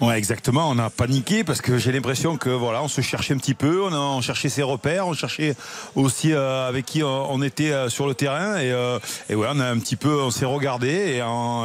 Ouais, 0.00 0.18
exactement. 0.18 0.68
On 0.70 0.78
a 0.78 0.90
paniqué 0.90 1.44
parce 1.44 1.60
que 1.60 1.78
j'ai 1.78 1.92
l'impression 1.92 2.36
que 2.36 2.50
voilà, 2.50 2.82
on 2.82 2.88
se 2.88 3.00
cherchait 3.00 3.34
un 3.34 3.38
petit 3.38 3.54
peu, 3.54 3.82
on, 3.82 3.92
a, 3.92 3.96
on 3.96 4.20
cherchait 4.20 4.48
ses 4.48 4.62
repères, 4.62 5.06
on 5.06 5.14
cherchait 5.14 5.54
aussi 5.94 6.32
euh, 6.32 6.68
avec 6.68 6.84
qui 6.84 7.02
on, 7.02 7.42
était 7.42 7.72
euh, 7.72 7.88
sur 7.88 8.06
le 8.06 8.14
terrain 8.14 8.56
et, 8.56 8.72
euh, 8.72 8.98
et 9.30 9.34
ouais, 9.34 9.46
on 9.50 9.60
a 9.60 9.66
un 9.66 9.78
petit 9.78 9.96
peu, 9.96 10.20
on 10.20 10.30
s'est 10.30 10.44
regardé 10.44 10.88
et, 10.88 11.22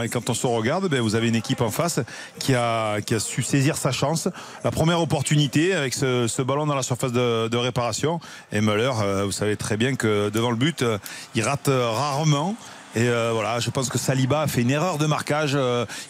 quand 0.09 0.29
on 0.29 0.33
se 0.33 0.47
regarde, 0.47 0.87
ben, 0.89 1.01
vous 1.01 1.15
avez 1.15 1.27
une 1.27 1.35
équipe 1.35 1.61
en 1.61 1.71
face 1.71 1.99
qui 2.37 2.53
a, 2.53 3.01
qui 3.01 3.15
a 3.15 3.19
su 3.19 3.41
saisir 3.41 3.77
sa 3.77 3.91
chance, 3.91 4.27
la 4.63 4.71
première 4.71 5.01
opportunité 5.01 5.73
avec 5.73 5.93
ce, 5.93 6.27
ce 6.27 6.41
ballon 6.41 6.67
dans 6.67 6.75
la 6.75 6.83
surface 6.83 7.11
de, 7.11 7.47
de 7.47 7.57
réparation 7.57 8.19
et 8.51 8.61
Müller, 8.61 8.91
euh, 9.01 9.23
vous 9.25 9.31
savez 9.31 9.57
très 9.57 9.77
bien 9.77 9.95
que 9.95 10.29
devant 10.29 10.51
le 10.51 10.57
but, 10.57 10.81
euh, 10.81 10.97
il 11.35 11.43
rate 11.43 11.67
euh, 11.67 11.89
rarement. 11.89 12.55
Et 12.95 13.07
voilà, 13.07 13.59
je 13.59 13.69
pense 13.69 13.87
que 13.87 13.99
Saliba 13.99 14.41
a 14.41 14.47
fait 14.47 14.63
une 14.63 14.71
erreur 14.71 14.97
de 14.97 15.05
marquage. 15.05 15.55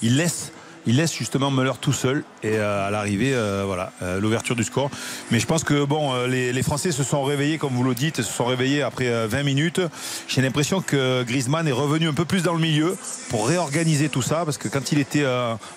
il 0.02 0.16
laisse 0.16 0.54
il 0.86 0.98
laisse 0.98 1.14
justement 1.14 1.52
Müller 1.52 1.74
tout 1.80 1.94
seul 1.94 2.24
et 2.44 2.58
euh, 2.58 2.88
à 2.88 2.92
l'arrivée 2.92 3.34
euh, 3.34 3.64
voilà 3.66 3.92
euh, 4.02 4.20
l'ouverture 4.20 4.56
du 4.56 4.64
score 4.64 4.90
mais 5.32 5.40
je 5.40 5.46
pense 5.46 5.64
que 5.64 5.84
bon 5.84 6.26
les, 6.26 6.64
Français 6.64 6.92
se 6.92 7.04
sont 7.04 7.24
réveillés 7.24 7.58
comme 7.58 7.74
vous 7.74 7.84
le 7.84 7.96
dites 7.96 8.18
se 8.18 8.24
sont 8.24 8.46
réveillés 8.46 8.82
après 8.82 9.08
euh, 9.08 9.28
20 9.28 9.44
minutes 9.44 9.82
j'ai 10.28 10.42
l'impression 10.42 10.82
que 10.82 11.24
Griezmann 11.24 11.68
est 11.68 11.74
revenu 11.74 12.08
un 12.08 12.14
peu 12.14 12.26
plus 12.26 12.44
dans 12.44 12.54
le 12.54 12.60
milieu 12.60 12.98
pour 13.30 13.48
réorganiser 13.48 14.10
tout 14.10 14.22
ça 14.22 14.44
parce 14.46 14.58
que 14.58 14.68
quand 14.68 14.92
il 14.92 15.00
était 15.00 15.26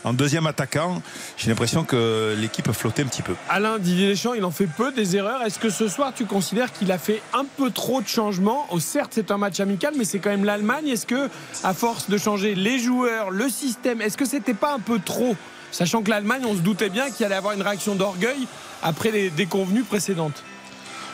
en 0.04 0.12
deuxième 0.12 0.46
attaquant 0.46 1.02
j'ai 1.36 1.48
l'impression 1.48 1.84
que 1.84 2.34
l'équipe 2.38 2.70
flottait 2.72 3.02
un 3.02 3.06
petit 3.06 3.22
peu 3.22 3.34
Alain 3.48 3.78
Didier 3.78 4.08
Deschamps, 4.08 4.34
il 4.34 4.44
en 4.44 4.50
fait 4.50 4.66
peu 4.66 4.92
des 4.92 5.16
erreurs. 5.16 5.42
Est-ce 5.42 5.58
que 5.58 5.70
ce 5.70 5.88
soir, 5.88 6.12
tu 6.14 6.24
considères 6.24 6.72
qu'il 6.72 6.90
a 6.92 6.98
fait 6.98 7.22
un 7.32 7.44
peu 7.44 7.70
trop 7.70 8.00
de 8.00 8.08
changements? 8.08 8.66
Oh, 8.70 8.80
Certes, 8.80 9.12
c'est 9.14 9.30
un 9.30 9.38
match 9.38 9.60
amical, 9.60 9.94
mais 9.96 10.04
c'est 10.04 10.18
quand 10.18 10.30
même 10.30 10.44
l'Allemagne. 10.44 10.88
Est-ce 10.88 11.06
que, 11.06 11.28
à 11.62 11.74
force 11.74 12.08
de 12.08 12.18
changer 12.18 12.54
les 12.54 12.78
joueurs, 12.78 13.30
le 13.30 13.48
système, 13.48 14.00
est-ce 14.00 14.16
que 14.16 14.24
c'était 14.24 14.54
pas 14.54 14.74
un 14.74 14.78
peu 14.78 14.91
trop 14.98 15.36
Sachant 15.72 16.02
que 16.02 16.10
l'Allemagne, 16.10 16.42
on 16.46 16.54
se 16.54 16.60
doutait 16.60 16.90
bien 16.90 17.10
qu'il 17.10 17.24
allait 17.24 17.34
avoir 17.34 17.54
une 17.54 17.62
réaction 17.62 17.94
d'orgueil 17.94 18.46
après 18.82 19.10
les 19.10 19.30
déconvenues 19.30 19.84
précédentes. 19.84 20.44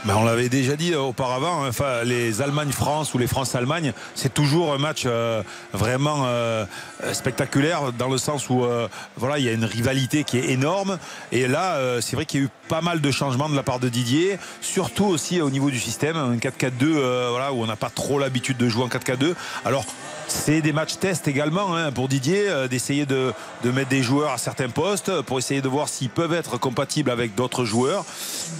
Ben, 0.05 0.14
on 0.16 0.24
l'avait 0.24 0.49
déjà 0.49 0.76
dit 0.76 0.95
auparavant, 0.95 1.64
hein, 1.64 1.70
les 2.05 2.41
Allemagne-France 2.41 3.14
ou 3.14 3.18
les 3.18 3.26
France-Allemagne, 3.26 3.93
c'est 4.14 4.33
toujours 4.33 4.72
un 4.72 4.79
match 4.79 5.03
euh, 5.07 5.43
vraiment 5.72 6.22
euh, 6.26 6.64
spectaculaire 7.12 7.93
dans 7.93 8.09
le 8.09 8.16
sens 8.16 8.49
où 8.49 8.64
euh, 8.64 8.87
voilà, 9.16 9.39
il 9.41 9.45
y 9.45 9.49
a 9.49 9.53
une 9.53 9.64
rivalité 9.64 10.22
qui 10.22 10.39
est 10.39 10.51
énorme. 10.51 10.99
Et 11.33 11.49
là, 11.49 11.79
c'est 12.01 12.14
vrai 12.14 12.26
qu'il 12.26 12.41
y 12.41 12.43
a 12.45 12.47
eu 12.47 12.51
pas 12.68 12.81
mal 12.81 13.01
de 13.01 13.11
changements 13.11 13.49
de 13.49 13.57
la 13.57 13.64
part 13.64 13.81
de 13.81 13.89
Didier, 13.89 14.39
surtout 14.61 15.07
aussi 15.07 15.41
au 15.41 15.51
niveau 15.51 15.70
du 15.70 15.81
système, 15.81 16.16
un 16.16 16.37
4-4-2 16.37 17.31
voilà, 17.31 17.53
où 17.53 17.62
on 17.62 17.66
n'a 17.66 17.76
pas 17.76 17.91
trop 17.91 18.18
l'habitude 18.18 18.57
de 18.57 18.68
jouer 18.68 18.85
en 18.85 18.89
4-4-2. 18.89 19.35
Alors, 19.64 19.85
c'est 20.29 20.61
des 20.61 20.72
matchs 20.72 20.99
test 20.99 21.26
également 21.26 21.74
hein, 21.74 21.91
pour 21.91 22.07
Didier, 22.07 22.49
euh, 22.49 22.68
d'essayer 22.68 23.07
de, 23.07 23.33
mettre 23.64 23.89
des 23.89 24.03
joueurs 24.03 24.33
à 24.33 24.39
certains 24.39 24.68
postes 24.68 25.22
pour 25.22 25.39
essayer 25.39 25.62
de 25.62 25.68
voir 25.68 25.89
s'ils 25.89 26.11
peuvent 26.11 26.35
être 26.35 26.59
compatibles 26.59 27.11
avec 27.11 27.35
d'autres 27.35 27.64
joueurs. 27.64 28.05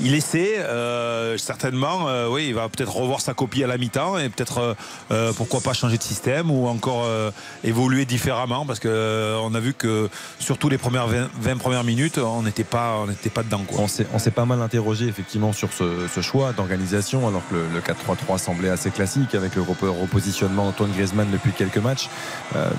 Il 0.01 0.15
essaie, 0.15 0.59
euh, 0.59 1.37
certainement, 1.37 2.09
euh, 2.09 2.29
oui, 2.29 2.47
il 2.49 2.55
va 2.55 2.69
peut-être 2.69 2.95
revoir 2.95 3.21
sa 3.21 3.35
copie 3.35 3.63
à 3.65 3.67
la 3.67 3.77
mi-temps 3.77 4.19
et 4.19 4.29
peut-être 4.29 4.77
pourquoi 5.37 5.61
pas 5.61 5.73
changer 5.73 5.99
de 5.99 6.03
système 6.03 6.51
ou 6.51 6.67
encore 6.67 7.07
évoluer 7.65 8.05
différemment 8.05 8.65
parce 8.67 8.81
qu'on 8.81 9.55
a 9.55 9.61
vu 9.61 9.75
que 9.75 10.09
surtout 10.39 10.69
les 10.69 10.79
premières 10.79 11.07
20, 11.07 11.57
premières 11.59 11.85
minutes, 11.85 12.19
on 12.19 12.43
n'était 12.43 12.65
pas, 12.65 12.97
on 13.03 13.07
n'était 13.07 13.31
pas 13.31 13.43
dedans. 13.43 13.63
On 13.79 14.19
s'est 14.19 14.31
pas 14.31 14.45
mal 14.45 14.63
interrogé 14.63 15.07
effectivement 15.07 15.53
sur 15.53 15.73
ce, 15.73 16.21
choix 16.21 16.53
d'organisation 16.53 17.29
alors 17.29 17.43
que 17.49 17.55
le, 17.55 17.81
4-3-3 17.81 18.39
semblait 18.39 18.71
assez 18.71 18.91
classique 18.91 19.35
avec 19.35 19.55
le 19.55 19.63
repositionnement 19.63 20.69
Antoine 20.69 20.91
Griezmann 20.91 21.29
depuis 21.31 21.53
quelques 21.59 21.79
matchs. 21.79 22.09
Euh, 22.57 22.71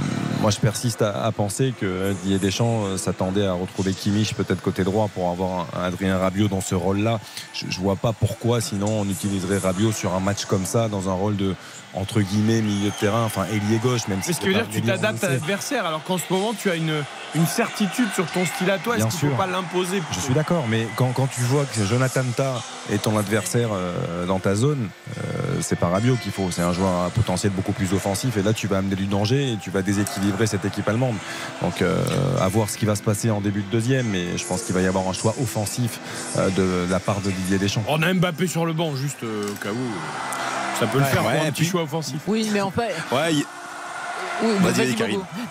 moi, 0.41 0.49
je 0.49 0.59
persiste 0.59 1.03
à, 1.03 1.31
penser 1.31 1.73
que 1.79 2.13
Didier 2.23 2.39
Deschamps 2.39 2.85
euh, 2.85 2.97
s'attendait 2.97 3.45
à 3.45 3.53
retrouver 3.53 3.93
Kimmich 3.93 4.33
peut-être 4.33 4.61
côté 4.61 4.83
droit 4.83 5.09
pour 5.13 5.29
avoir 5.29 5.67
Adrien 5.79 6.17
Rabiot 6.17 6.47
dans 6.47 6.61
ce 6.61 6.73
rôle-là. 6.73 7.19
Je, 7.53 7.65
ne 7.65 7.83
vois 7.83 7.97
pas 7.97 8.13
pourquoi, 8.13 8.61
sinon, 8.61 9.01
on 9.01 9.05
utiliserait 9.05 9.57
Rabiot 9.57 9.91
sur 9.91 10.13
un 10.13 10.19
match 10.19 10.45
comme 10.45 10.65
ça, 10.65 10.87
dans 10.87 11.09
un 11.09 11.13
rôle 11.13 11.35
de 11.35 11.53
entre 11.93 12.21
guillemets 12.21 12.61
milieu 12.61 12.89
de 12.89 12.95
terrain, 12.95 13.23
enfin 13.23 13.45
ailier 13.51 13.77
gauche, 13.77 14.07
même 14.07 14.21
si. 14.21 14.33
ce 14.33 14.39
qui 14.39 14.47
veut 14.47 14.53
dire 14.53 14.67
que 14.67 14.73
tu 14.73 14.81
t'adaptes 14.81 15.23
à 15.23 15.29
l'adversaire, 15.29 15.85
alors 15.85 16.03
qu'en 16.03 16.17
ce 16.17 16.23
moment, 16.31 16.53
tu 16.53 16.69
as 16.69 16.75
une 16.75 17.03
une 17.35 17.45
certitude 17.45 18.09
sur 18.13 18.25
ton 18.27 18.45
style 18.45 18.71
à 18.71 18.77
toi. 18.77 18.97
Est-ce 18.97 19.07
qu'il 19.07 19.29
ne 19.29 19.33
faut 19.33 19.37
pas 19.37 19.47
l'imposer 19.47 20.01
Je 20.11 20.19
suis 20.19 20.33
d'accord, 20.33 20.65
mais 20.67 20.87
quand, 20.95 21.11
quand, 21.11 21.27
tu 21.27 21.41
vois 21.41 21.65
que 21.65 21.85
Jonathan 21.85 22.23
Ta 22.35 22.61
est 22.91 23.03
ton 23.03 23.17
adversaire 23.17 23.69
euh, 23.71 24.25
dans 24.25 24.39
ta 24.39 24.55
zone, 24.55 24.89
euh, 25.17 25.57
c'est 25.61 25.77
pas 25.77 25.89
Rabiot 25.89 26.15
qu'il 26.15 26.31
faut. 26.31 26.49
C'est 26.51 26.61
un 26.61 26.73
joueur 26.73 27.05
à 27.05 27.09
potentiel 27.09 27.51
beaucoup 27.51 27.71
plus 27.71 27.93
offensif. 27.93 28.37
Et 28.37 28.41
là, 28.41 28.53
tu 28.53 28.67
vas 28.67 28.79
amener 28.79 28.95
du 28.95 29.05
danger 29.05 29.53
et 29.53 29.57
tu 29.57 29.69
vas 29.69 29.81
déséquilibrer 29.81 30.47
cette 30.47 30.65
équipe 30.65 30.87
allemande. 30.87 31.15
Donc, 31.61 31.81
euh, 31.81 32.03
à 32.41 32.47
voir 32.47 32.69
ce 32.69 32.77
qui 32.77 32.85
va 32.85 32.95
se 32.95 33.03
passer 33.03 33.29
en 33.29 33.41
début 33.41 33.61
de 33.61 33.69
deuxième. 33.69 34.07
Mais 34.07 34.37
je 34.37 34.45
pense 34.45 34.63
qu'il 34.63 34.73
va 34.73 34.81
y 34.81 34.87
avoir 34.87 35.07
un 35.07 35.13
choix 35.13 35.35
offensif 35.41 35.99
de, 36.35 36.87
la 36.89 36.99
part 36.99 37.21
de 37.21 37.29
Didier 37.29 37.57
Deschamps. 37.57 37.83
On 37.87 38.01
a 38.01 38.13
Mbappé 38.13 38.47
sur 38.47 38.65
le 38.65 38.73
banc, 38.73 38.95
juste 38.95 39.23
au 39.23 39.53
cas 39.63 39.71
où. 39.71 40.79
Ça 40.79 40.87
peut 40.87 40.99
le 40.99 41.03
faire 41.03 41.21
pour 41.21 41.31
un 41.31 41.51
petit 41.51 41.65
choix 41.65 41.78
offensif. 41.83 42.21
Oui, 42.27 42.49
mais 42.53 42.61
en 42.61 42.71
fait. 42.71 42.93
Ouais, 43.11 43.33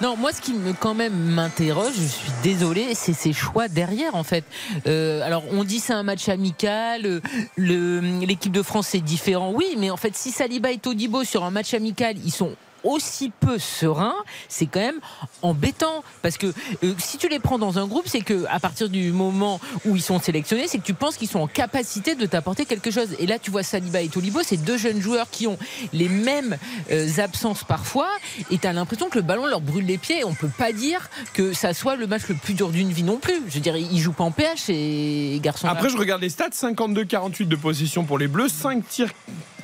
non, 0.00 0.16
moi, 0.16 0.32
ce 0.32 0.40
qui 0.40 0.54
me, 0.54 0.72
quand 0.72 0.94
même 0.94 1.12
m'interroge, 1.12 1.92
je 1.94 2.06
suis 2.06 2.30
désolé, 2.42 2.94
c'est 2.94 3.12
ses 3.12 3.32
choix 3.32 3.68
derrière, 3.68 4.14
en 4.14 4.22
fait. 4.22 4.44
Euh, 4.86 5.22
alors, 5.22 5.44
on 5.52 5.64
dit 5.64 5.78
c'est 5.78 5.92
un 5.92 6.02
match 6.02 6.28
amical, 6.28 7.20
l'équipe 7.56 8.52
de 8.52 8.62
France 8.62 8.88
c'est 8.88 9.00
différent, 9.00 9.52
oui, 9.54 9.76
mais 9.78 9.90
en 9.90 9.96
fait, 9.96 10.16
si 10.16 10.30
Saliba 10.30 10.70
et 10.70 10.78
Todibo 10.78 11.24
sur 11.24 11.44
un 11.44 11.50
match 11.50 11.74
amical, 11.74 12.16
ils 12.24 12.32
sont 12.32 12.52
aussi 12.84 13.30
peu 13.30 13.58
serein, 13.58 14.14
c'est 14.48 14.66
quand 14.66 14.80
même 14.80 15.00
embêtant. 15.42 16.02
Parce 16.22 16.36
que 16.36 16.46
euh, 16.84 16.94
si 16.98 17.18
tu 17.18 17.28
les 17.28 17.38
prends 17.38 17.58
dans 17.58 17.78
un 17.78 17.86
groupe, 17.86 18.06
c'est 18.06 18.20
que 18.20 18.44
à 18.48 18.60
partir 18.60 18.88
du 18.88 19.12
moment 19.12 19.60
où 19.84 19.96
ils 19.96 20.02
sont 20.02 20.20
sélectionnés, 20.20 20.68
c'est 20.68 20.78
que 20.78 20.84
tu 20.84 20.94
penses 20.94 21.16
qu'ils 21.16 21.28
sont 21.28 21.40
en 21.40 21.46
capacité 21.46 22.14
de 22.14 22.26
t'apporter 22.26 22.64
quelque 22.64 22.90
chose. 22.90 23.14
Et 23.18 23.26
là, 23.26 23.38
tu 23.38 23.50
vois 23.50 23.62
Saliba 23.62 24.00
et 24.00 24.08
Tolibo, 24.08 24.40
c'est 24.42 24.56
deux 24.56 24.78
jeunes 24.78 25.00
joueurs 25.00 25.30
qui 25.30 25.46
ont 25.46 25.58
les 25.92 26.08
mêmes 26.08 26.56
euh, 26.90 27.08
absences 27.18 27.64
parfois, 27.64 28.08
et 28.50 28.58
tu 28.58 28.66
as 28.66 28.72
l'impression 28.72 29.08
que 29.08 29.18
le 29.18 29.24
ballon 29.24 29.46
leur 29.46 29.60
brûle 29.60 29.86
les 29.86 29.98
pieds. 29.98 30.24
On 30.24 30.34
peut 30.34 30.50
pas 30.56 30.72
dire 30.72 31.10
que 31.34 31.52
ça 31.52 31.74
soit 31.74 31.96
le 31.96 32.06
match 32.06 32.22
le 32.28 32.34
plus 32.34 32.54
dur 32.54 32.70
d'une 32.70 32.90
vie 32.90 33.02
non 33.02 33.18
plus. 33.18 33.40
Je 33.48 33.54
veux 33.54 33.60
dire, 33.60 33.76
ils 33.76 33.98
jouent 33.98 34.12
pas 34.12 34.24
en 34.24 34.30
PH, 34.30 34.58
ces 34.58 35.40
garçons. 35.42 35.68
Après, 35.68 35.88
je 35.88 35.96
regarde 35.96 36.22
les 36.22 36.28
stats 36.28 36.48
52-48 36.48 37.48
de 37.48 37.56
possession 37.56 38.04
pour 38.04 38.18
les 38.18 38.28
Bleus, 38.28 38.48
5 38.48 38.86
tirs 38.88 39.12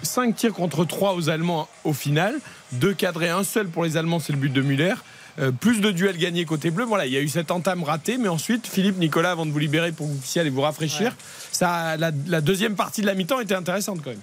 5 0.04 0.34
tirs 0.34 0.52
contre 0.52 0.84
3 0.84 1.14
aux 1.14 1.28
Allemands 1.28 1.68
au 1.84 1.92
final. 1.92 2.34
Deux 2.72 2.94
cadrés, 2.94 3.28
un 3.28 3.44
seul 3.44 3.68
pour 3.68 3.84
les 3.84 3.96
Allemands, 3.96 4.18
c'est 4.20 4.32
le 4.32 4.38
but 4.38 4.52
de 4.52 4.62
Muller. 4.62 4.94
Euh, 5.40 5.50
plus 5.50 5.80
de 5.80 5.90
duels 5.90 6.16
gagnés 6.16 6.44
côté 6.44 6.70
bleu. 6.70 6.84
Voilà, 6.84 7.06
il 7.06 7.12
y 7.12 7.16
a 7.16 7.20
eu 7.20 7.28
cette 7.28 7.50
entame 7.50 7.82
ratée, 7.82 8.18
mais 8.18 8.28
ensuite, 8.28 8.66
Philippe, 8.66 8.98
Nicolas, 8.98 9.32
avant 9.32 9.46
de 9.46 9.50
vous 9.50 9.58
libérer 9.58 9.90
pour 9.90 10.06
que 10.06 10.12
vous 10.12 10.18
puissiez 10.18 10.40
aller 10.40 10.50
vous 10.50 10.60
rafraîchir, 10.60 11.14
ça, 11.50 11.96
la, 11.96 12.40
deuxième 12.40 12.76
partie 12.76 13.00
de 13.00 13.06
la 13.06 13.14
mi-temps 13.14 13.40
était 13.40 13.54
intéressante 13.54 14.00
quand 14.02 14.10
même. 14.10 14.20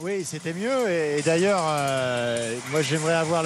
Oui, 0.00 0.24
c'était 0.24 0.52
mieux. 0.52 0.90
Et, 0.90 1.22
d'ailleurs, 1.22 1.62
euh, 1.66 2.54
moi, 2.70 2.82
j'aimerais 2.82 3.14
avoir 3.14 3.42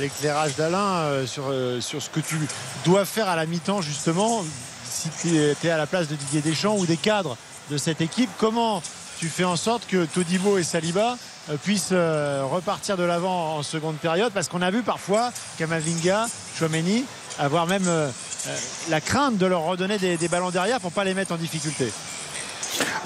l'éclairage 0.00 0.54
d'Alain 0.56 0.78
euh, 0.78 1.26
sur, 1.26 1.52
sur 1.80 2.00
ce 2.00 2.10
que 2.10 2.20
tu 2.20 2.36
dois 2.84 3.04
faire 3.04 3.28
à 3.28 3.34
la 3.34 3.46
mi-temps, 3.46 3.80
justement, 3.80 4.44
si 4.88 5.08
tu 5.20 5.36
étais 5.36 5.70
à 5.70 5.76
la 5.76 5.86
place 5.86 6.06
de 6.06 6.14
Didier 6.14 6.40
Deschamps 6.40 6.76
ou 6.78 6.86
des 6.86 6.96
cadres 6.96 7.36
de 7.70 7.78
cette 7.78 8.00
équipe. 8.00 8.30
Comment 8.38 8.80
tu 9.28 9.44
en 9.44 9.56
sorte 9.56 9.86
que 9.86 10.04
Todibo 10.04 10.58
et 10.58 10.62
Saliba 10.62 11.16
euh, 11.50 11.56
puissent 11.56 11.90
euh, 11.92 12.42
repartir 12.44 12.96
de 12.96 13.04
l'avant 13.04 13.56
en 13.56 13.62
seconde 13.62 13.96
période 13.96 14.32
parce 14.32 14.48
qu'on 14.48 14.62
a 14.62 14.70
vu 14.70 14.82
parfois 14.82 15.32
Kamavinga, 15.58 16.26
Chouameni 16.56 17.04
avoir 17.38 17.66
même 17.66 17.86
euh, 17.86 18.10
la 18.88 19.00
crainte 19.00 19.38
de 19.38 19.46
leur 19.46 19.62
redonner 19.62 19.98
des, 19.98 20.28
ballons 20.28 20.50
derrière 20.50 20.80
pour 20.80 20.92
pas 20.92 21.04
les 21.04 21.14
mettre 21.14 21.32
en 21.32 21.36
difficulté. 21.36 21.92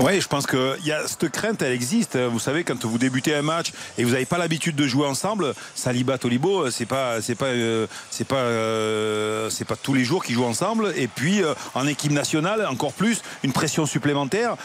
Oui, 0.00 0.20
je 0.20 0.28
pense 0.28 0.46
que 0.46 0.80
y 0.84 0.92
a, 0.92 1.08
cette 1.08 1.28
crainte, 1.30 1.60
elle 1.60 1.72
existe. 1.72 2.16
Vous 2.16 2.38
savez, 2.38 2.62
quand 2.62 2.84
vous 2.84 2.98
débutez 2.98 3.34
un 3.34 3.42
match 3.42 3.72
et 3.96 4.04
vous 4.04 4.12
n'avez 4.12 4.26
pas 4.26 4.38
l'habitude 4.38 4.76
de 4.76 4.86
jouer 4.86 5.06
ensemble, 5.06 5.54
Saliba, 5.74 6.18
Tolibo, 6.18 6.70
c'est 6.70 6.86
pas, 6.86 7.20
c'est 7.20 7.34
pas, 7.34 7.46
euh, 7.46 7.86
pas, 8.28 8.36
euh, 8.36 9.50
pas 9.66 9.76
tous 9.76 9.94
les 9.94 10.04
jours 10.04 10.24
qu'ils 10.24 10.36
jouent 10.36 10.44
ensemble. 10.44 10.92
Et 10.96 11.08
puis 11.08 11.42
euh, 11.42 11.54
en 11.74 11.86
équipe 11.86 12.12
nationale, 12.12 12.64
encore 12.70 12.92
plus, 12.92 13.22
une 13.42 13.52
pression 13.52 13.86
supplémentaire. 13.86 14.56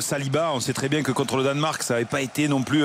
Saliba, 0.00 0.50
on 0.54 0.60
sait 0.60 0.72
très 0.72 0.88
bien 0.88 1.02
que 1.02 1.12
contre 1.12 1.36
le 1.36 1.44
Danemark, 1.44 1.82
ça 1.82 1.94
n'avait 1.94 2.06
pas 2.06 2.20
été 2.20 2.48
non 2.48 2.62
plus 2.62 2.84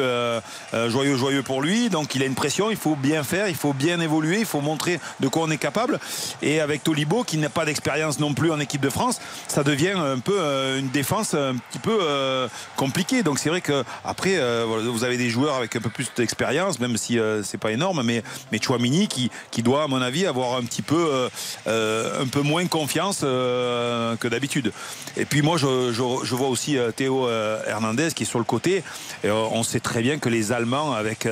joyeux, 0.88 1.16
joyeux 1.16 1.44
pour 1.44 1.62
lui. 1.62 1.89
Donc 1.89 2.16
il 2.16 2.24
a 2.24 2.26
une 2.26 2.36
pression. 2.36 2.70
Il 2.70 2.78
faut 2.78 2.96
bien 2.96 3.24
faire, 3.24 3.48
il 3.48 3.56
faut 3.56 3.74
bien 3.74 4.00
évoluer, 4.00 4.39
il 4.39 4.46
faut 4.46 4.62
montrer 4.62 5.00
de 5.22 5.28
quoi 5.28 5.44
on 5.44 5.52
est 5.52 5.58
capable. 5.58 6.00
Et 6.42 6.60
avec 6.60 6.84
Tolibo, 6.84 7.24
qui 7.24 7.38
n'a 7.38 7.50
pas 7.50 7.64
d'expérience 7.64 8.20
non 8.20 8.34
plus 8.34 8.52
en 8.52 8.60
équipe 8.60 8.82
de 8.82 8.89
France, 8.89 9.22
ça 9.48 9.64
devient 9.64 9.94
un 9.96 10.20
peu 10.20 10.39
une 10.78 10.89
défense 10.89 11.31
un 11.34 11.56
petit 11.56 11.80
peu 11.80 11.98
euh, 12.02 12.48
compliqué. 12.76 13.24
Donc 13.24 13.40
c'est 13.40 13.50
vrai 13.50 13.62
que 13.62 13.84
après 14.04 14.38
euh, 14.38 14.66
vous 14.92 15.04
avez 15.04 15.18
des 15.18 15.30
joueurs 15.30 15.56
avec 15.56 15.76
un 15.76 15.82
peu 15.82 15.90
plus 15.90 16.12
d'expérience, 16.16 16.80
même 16.80 16.98
si 16.98 17.20
euh, 17.20 17.44
c'est 17.44 17.58
pas 17.58 17.72
énorme, 17.72 18.02
mais 18.04 18.24
mais 18.52 18.60
Chouamini 18.62 19.08
qui 19.08 19.32
qui 19.52 19.64
doit 19.64 19.84
à 19.84 19.88
mon 19.88 20.02
avis 20.02 20.26
avoir 20.26 20.58
un 20.58 20.64
petit 20.64 20.82
peu 20.82 21.30
un 21.66 22.28
peu 22.32 22.42
moins 22.42 22.66
confiance 22.68 23.22
que 23.22 24.28
d'habitude. 24.28 24.72
Et 25.18 25.26
puis 25.26 25.42
moi 25.42 25.58
je, 25.58 25.92
je, 25.92 26.36
vois 26.36 26.48
aussi 26.48 26.78
Théo 26.96 27.30
Hernandez 27.30 28.10
qui 28.16 28.24
est 28.24 28.26
sur 28.26 28.40
le 28.40 28.46
côté. 28.46 28.84
Et 29.24 29.32
on 29.32 29.64
sait 29.64 29.80
très 29.80 30.02
bien 30.02 30.20
que 30.20 30.30
les 30.30 30.52
Allemands 30.52 30.94
avec 30.94 31.28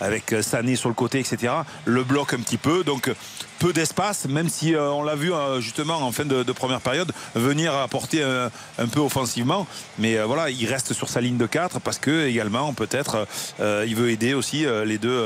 avec 0.00 0.34
Sané 0.42 0.76
sur 0.76 0.88
le 0.88 0.94
côté, 0.94 1.20
etc. 1.20 1.52
le 1.84 2.04
bloquent 2.04 2.36
un 2.36 2.40
petit 2.40 2.58
peu. 2.58 2.84
Donc 2.84 3.10
peu 3.58 3.72
d'espace, 3.72 4.26
même 4.26 4.48
si 4.48 4.74
on 4.76 5.02
l'a 5.02 5.14
vu 5.14 5.32
justement 5.60 5.96
en 5.96 6.12
fin 6.12 6.24
de, 6.24 6.42
première 6.52 6.80
période 6.80 7.12
venir 7.34 7.74
apporter 7.74 8.22
un 8.22 8.86
peu 8.88 9.00
offensivement 9.00 9.66
mais 9.98 10.18
euh, 10.18 10.26
voilà, 10.26 10.50
il 10.50 10.66
reste 10.66 10.92
sur 10.92 11.08
sa 11.08 11.20
ligne 11.20 11.36
de 11.36 11.46
4 11.46 11.80
parce 11.80 11.98
que 11.98 12.26
également 12.26 12.72
peut-être 12.74 13.26
euh, 13.60 13.84
il 13.86 13.96
veut 13.96 14.10
aider 14.10 14.34
aussi 14.34 14.66
euh, 14.66 14.84
les 14.84 14.98
deux 14.98 15.22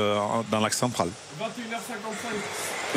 dans 0.51 0.59
l'axe 0.59 0.77
central. 0.77 1.09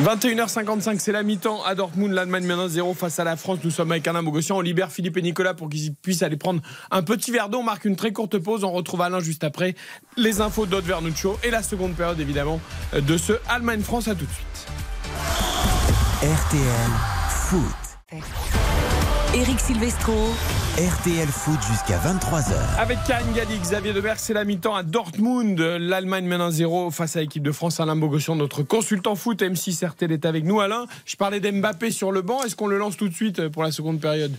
21h55. 0.02 0.98
c'est 0.98 1.12
la 1.12 1.22
mi-temps 1.22 1.62
à 1.64 1.74
Dortmund. 1.74 2.12
L'Allemagne 2.12 2.44
maintenant 2.44 2.68
0 2.68 2.94
face 2.94 3.18
à 3.18 3.24
la 3.24 3.36
France. 3.36 3.58
Nous 3.62 3.70
sommes 3.70 3.92
avec 3.92 4.06
Alain 4.08 4.22
Bogossian. 4.22 4.56
On 4.56 4.60
libère 4.60 4.90
Philippe 4.90 5.16
et 5.18 5.22
Nicolas 5.22 5.54
pour 5.54 5.68
qu'ils 5.68 5.94
puissent 5.94 6.22
aller 6.22 6.36
prendre 6.36 6.60
un 6.90 7.02
petit 7.02 7.30
verre 7.30 7.48
d'eau. 7.48 7.58
On 7.58 7.62
marque 7.62 7.84
une 7.84 7.96
très 7.96 8.12
courte 8.12 8.38
pause. 8.38 8.64
On 8.64 8.72
retrouve 8.72 9.02
Alain 9.02 9.20
juste 9.20 9.44
après. 9.44 9.74
Les 10.16 10.40
infos 10.40 10.66
d'Aude 10.66 10.84
Vernuccio 10.84 11.38
et 11.44 11.50
la 11.50 11.62
seconde 11.62 11.94
période 11.94 12.18
évidemment 12.20 12.60
de 12.94 13.16
ce 13.16 13.34
Allemagne-France. 13.48 14.08
À 14.08 14.14
tout 14.14 14.24
de 14.24 14.32
suite. 14.32 14.81
RTL 16.22 16.90
Foot. 17.30 18.22
Eric 19.34 19.58
Silvestro. 19.58 20.12
RTL 20.78 21.26
Foot 21.26 21.58
jusqu'à 21.68 21.98
23h. 21.98 22.78
Avec 22.78 22.98
Karine 23.08 23.32
Galli, 23.32 23.58
Xavier 23.58 23.92
Deberg, 23.92 24.18
c'est 24.18 24.32
la 24.32 24.44
mi-temps 24.44 24.76
à 24.76 24.84
Dortmund. 24.84 25.58
L'Allemagne 25.58 26.26
mène 26.26 26.40
1-0 26.40 26.92
face 26.92 27.16
à 27.16 27.22
l'équipe 27.22 27.42
de 27.42 27.50
France. 27.50 27.80
Alain 27.80 27.96
Bogossian, 27.96 28.36
notre 28.36 28.62
consultant 28.62 29.16
foot, 29.16 29.42
M6 29.42 29.84
RTL 29.84 30.12
est 30.12 30.24
avec 30.24 30.44
nous. 30.44 30.60
Alain, 30.60 30.86
je 31.06 31.16
parlais 31.16 31.40
d'Mbappé 31.40 31.90
sur 31.90 32.12
le 32.12 32.22
banc. 32.22 32.44
Est-ce 32.44 32.54
qu'on 32.54 32.68
le 32.68 32.78
lance 32.78 32.96
tout 32.96 33.08
de 33.08 33.14
suite 33.14 33.48
pour 33.48 33.64
la 33.64 33.72
seconde 33.72 34.00
période? 34.00 34.36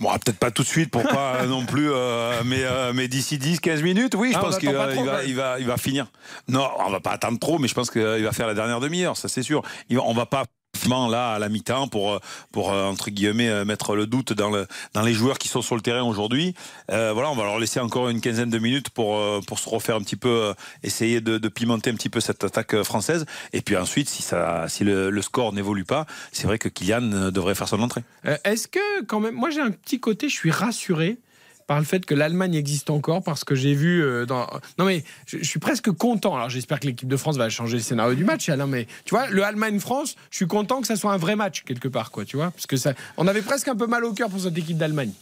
Bon, 0.00 0.12
peut-être 0.12 0.38
pas 0.38 0.50
tout 0.50 0.62
de 0.62 0.68
suite 0.68 0.90
pour 0.90 1.02
pas 1.02 1.46
non 1.46 1.64
plus, 1.64 1.90
euh, 1.90 2.42
mais, 2.44 2.62
euh, 2.64 2.92
mais 2.92 3.06
d'ici 3.06 3.38
10-15 3.38 3.82
minutes, 3.82 4.14
oui, 4.16 4.32
je 4.32 4.38
ah, 4.38 4.40
pense 4.40 4.58
qu'il 4.58 4.72
va, 4.72 4.92
il 4.92 5.04
va, 5.04 5.24
il 5.24 5.34
va, 5.34 5.60
il 5.60 5.66
va, 5.66 5.76
finir. 5.76 6.06
Non, 6.48 6.68
on 6.84 6.90
va 6.90 7.00
pas 7.00 7.12
attendre 7.12 7.38
trop, 7.38 7.58
mais 7.58 7.68
je 7.68 7.74
pense 7.74 7.90
qu'il 7.90 8.02
va 8.02 8.32
faire 8.32 8.46
la 8.46 8.54
dernière 8.54 8.80
demi-heure, 8.80 9.16
ça 9.16 9.28
c'est 9.28 9.42
sûr. 9.42 9.62
on 9.90 10.14
va 10.14 10.26
pas 10.26 10.44
là 10.88 11.32
à 11.32 11.38
la 11.38 11.48
mi-temps 11.48 11.88
pour, 11.88 12.20
pour 12.52 12.68
entre 12.70 13.10
guillemets 13.10 13.64
mettre 13.64 13.96
le 13.96 14.06
doute 14.06 14.32
dans, 14.32 14.50
le, 14.50 14.66
dans 14.92 15.02
les 15.02 15.12
joueurs 15.12 15.38
qui 15.38 15.48
sont 15.48 15.62
sur 15.62 15.74
le 15.74 15.80
terrain 15.80 16.02
aujourd'hui. 16.02 16.54
voilà, 16.88 17.30
on 17.30 17.34
va 17.34 17.44
leur 17.44 17.58
laisser 17.58 17.80
encore 17.80 18.08
une 18.08 18.20
quinzaine 18.20 18.50
de 18.50 18.58
minutes 18.58 18.90
pour, 18.90 19.18
pour 19.46 19.58
se 19.58 19.68
refaire 19.68 19.96
un 19.96 20.02
petit 20.02 20.16
peu, 20.16 20.54
essayer 20.82 21.20
de, 21.20 21.48
pimenter 21.48 21.90
un 21.90 21.94
petit 21.94 22.08
peu 22.08 22.20
cette 22.20 22.44
attaque 22.44 22.82
française. 22.82 23.26
Et 23.52 23.60
puis 23.60 23.76
ensuite, 23.76 24.08
si, 24.08 24.22
ça, 24.22 24.66
si 24.68 24.84
le, 24.84 25.10
le 25.10 25.22
score 25.22 25.52
n'évolue 25.52 25.84
pas, 25.84 26.06
c'est 26.32 26.46
vrai 26.46 26.58
que 26.58 26.68
Kylian 26.68 27.30
devrait 27.30 27.54
faire 27.54 27.68
son 27.68 27.80
entrée. 27.80 28.02
Est-ce 28.44 28.68
que 28.68 29.02
quand 29.04 29.20
même, 29.20 29.34
moi 29.34 29.50
j'ai 29.50 29.60
un 29.60 29.70
petit 29.70 30.00
côté, 30.00 30.28
je 30.28 30.34
suis 30.34 30.50
rassuré 30.50 31.18
par 31.66 31.78
le 31.78 31.84
fait 31.84 32.04
que 32.04 32.14
l'Allemagne 32.14 32.54
existe 32.54 32.90
encore, 32.90 33.22
parce 33.22 33.44
que 33.44 33.54
j'ai 33.54 33.74
vu 33.74 34.02
euh, 34.02 34.26
dans. 34.26 34.46
Non 34.78 34.84
mais 34.84 35.04
je, 35.26 35.38
suis 35.42 35.60
presque 35.60 35.90
content. 35.90 36.36
Alors 36.36 36.50
j'espère 36.50 36.80
que 36.80 36.86
l'équipe 36.86 37.08
de 37.08 37.16
France 37.16 37.36
va 37.36 37.48
changer 37.48 37.76
le 37.76 37.82
scénario 37.82 38.14
du 38.14 38.24
match, 38.24 38.48
Alain. 38.48 38.66
Mais 38.66 38.86
tu 39.04 39.14
vois, 39.14 39.28
le 39.28 39.42
Allemagne-France, 39.44 40.16
je 40.30 40.36
suis 40.36 40.46
content 40.46 40.80
que 40.80 40.86
ça 40.86 40.96
soit 40.96 41.12
un 41.12 41.18
vrai 41.18 41.36
match 41.36 41.64
quelque 41.64 41.88
part, 41.88 42.10
quoi. 42.10 42.24
Tu 42.24 42.36
vois, 42.36 42.50
parce 42.50 42.66
que 42.66 42.76
ça, 42.76 42.94
on 43.16 43.26
avait 43.26 43.42
presque 43.42 43.68
un 43.68 43.76
peu 43.76 43.86
mal 43.86 44.04
au 44.04 44.12
cœur 44.12 44.28
pour 44.28 44.40
cette 44.40 44.56
équipe 44.56 44.78
d'Allemagne. 44.78 45.12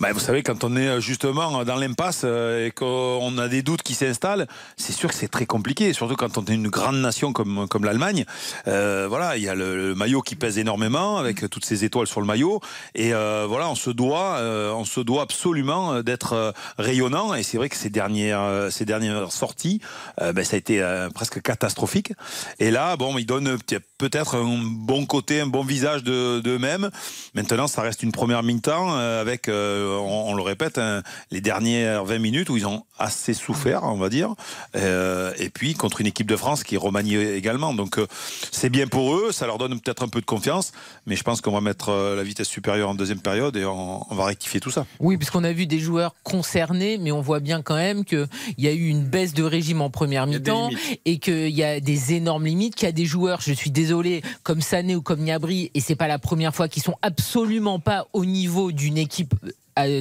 Bah, 0.00 0.12
vous 0.12 0.20
savez, 0.20 0.42
quand 0.42 0.64
on 0.64 0.76
est 0.76 0.88
euh, 0.88 1.00
justement 1.00 1.64
dans 1.64 1.76
l'impasse 1.76 2.22
euh, 2.24 2.66
et 2.66 2.70
qu'on 2.70 3.36
a 3.38 3.48
des 3.48 3.62
doutes 3.62 3.82
qui 3.82 3.94
s'installent, 3.94 4.46
c'est 4.76 4.92
sûr 4.92 5.08
que 5.08 5.14
c'est 5.14 5.28
très 5.28 5.46
compliqué, 5.46 5.92
surtout 5.92 6.16
quand 6.16 6.38
on 6.38 6.44
est 6.44 6.54
une 6.54 6.68
grande 6.68 7.00
nation 7.00 7.32
comme, 7.32 7.66
comme 7.68 7.84
l'Allemagne. 7.84 8.24
Euh, 8.66 9.06
voilà, 9.08 9.36
il 9.36 9.42
y 9.42 9.48
a 9.48 9.54
le, 9.54 9.94
maillot 9.94 10.22
qui 10.22 10.36
pèse 10.36 10.58
énormément 10.58 11.18
avec 11.18 11.48
toutes 11.50 11.64
ces 11.64 11.84
étoiles 11.84 12.06
sur 12.06 12.20
le 12.20 12.26
maillot. 12.26 12.60
Et 12.94 13.10
voilà, 13.10 13.68
on 13.68 13.74
se 13.74 13.90
doit, 13.90 14.40
on 14.74 14.84
se 14.84 15.00
doit 15.00 15.22
absolument 15.22 16.02
d'être 16.02 16.54
rayonnant. 16.78 17.34
Et 17.34 17.42
c'est 17.42 17.56
vrai 17.56 17.68
que 17.68 17.76
ces 17.76 17.90
dernières, 17.90 18.68
ces 18.70 18.84
dernières 18.84 19.32
sorties, 19.32 19.80
ben, 20.20 20.44
ça 20.44 20.54
a 20.54 20.58
été 20.58 21.06
presque 21.14 21.40
catastrophique. 21.40 22.12
Et 22.58 22.70
là, 22.70 22.96
bon, 22.96 23.18
ils 23.18 23.26
donnent 23.26 23.56
peut-être 23.98 24.36
un 24.36 24.60
bon 24.62 25.06
côté, 25.06 25.40
un 25.40 25.46
bon 25.46 25.64
visage 25.64 26.04
d'eux-mêmes. 26.04 26.90
Maintenant, 27.34 27.66
ça 27.66 27.82
reste 27.82 28.02
une 28.02 28.12
première 28.12 28.42
mi-temps 28.42 28.94
avec 28.96 29.48
euh, 29.58 29.98
on, 29.98 30.34
le 30.34 30.42
répète, 30.42 30.78
hein, 30.78 31.02
les 31.30 31.40
dernières 31.40 32.04
20 32.04 32.18
minutes 32.18 32.50
où 32.50 32.56
ils 32.56 32.66
ont 32.66 32.84
assez 32.98 33.34
souffert, 33.34 33.84
on 33.84 33.96
va 33.96 34.08
dire. 34.08 34.34
Euh, 34.76 35.32
et 35.38 35.50
puis 35.50 35.74
contre 35.74 36.00
une 36.00 36.06
équipe 36.06 36.26
de 36.26 36.36
France 36.36 36.64
qui 36.64 36.76
remanie 36.76 37.16
également. 37.16 37.74
Donc 37.74 37.98
euh, 37.98 38.06
c'est 38.50 38.70
bien 38.70 38.86
pour 38.86 39.14
eux, 39.14 39.32
ça 39.32 39.46
leur 39.46 39.58
donne 39.58 39.80
peut-être 39.80 40.02
un 40.02 40.08
peu 40.08 40.20
de 40.20 40.26
confiance, 40.26 40.72
mais 41.06 41.16
je 41.16 41.22
pense 41.22 41.40
qu'on 41.40 41.52
va 41.52 41.60
mettre 41.60 41.92
la 42.16 42.22
vitesse 42.22 42.48
supérieure 42.48 42.90
en 42.90 42.94
deuxième 42.94 43.20
période 43.20 43.56
et 43.56 43.64
on, 43.64 44.04
va 44.10 44.24
rectifier 44.24 44.60
tout 44.60 44.70
ça. 44.70 44.86
Oui, 45.00 45.16
puisqu'on 45.16 45.44
a 45.44 45.52
vu 45.52 45.66
des 45.66 45.78
joueurs 45.78 46.14
concernés, 46.22 46.98
mais 46.98 47.12
on 47.12 47.20
voit 47.20 47.40
bien 47.40 47.62
quand 47.62 47.76
même 47.76 48.04
qu'il 48.04 48.26
y 48.56 48.68
a 48.68 48.72
eu 48.72 48.88
une 48.88 49.04
baisse 49.04 49.32
de 49.32 49.42
régime 49.44 49.80
en 49.80 49.90
première 49.90 50.26
mi-temps 50.26 50.70
et 51.04 51.18
qu'il 51.18 51.50
y 51.50 51.62
a 51.62 51.80
des 51.80 52.14
énormes 52.14 52.46
limites, 52.46 52.74
qu'il 52.74 52.86
y 52.86 52.88
a 52.88 52.92
des 52.92 53.06
joueurs, 53.06 53.40
je 53.40 53.52
suis 53.52 53.70
désolé, 53.70 54.22
comme 54.42 54.60
Sané 54.60 54.96
ou 54.96 55.02
comme 55.02 55.20
Niabri, 55.20 55.70
et 55.74 55.80
c'est 55.80 55.96
pas 55.96 56.08
la 56.08 56.18
première 56.18 56.54
fois 56.54 56.68
qu'ils 56.68 56.82
sont 56.82 56.96
absolument 57.02 57.78
pas 57.78 58.06
au 58.12 58.24
niveau 58.24 58.72
d'une 58.72 58.98
équipe 58.98 59.34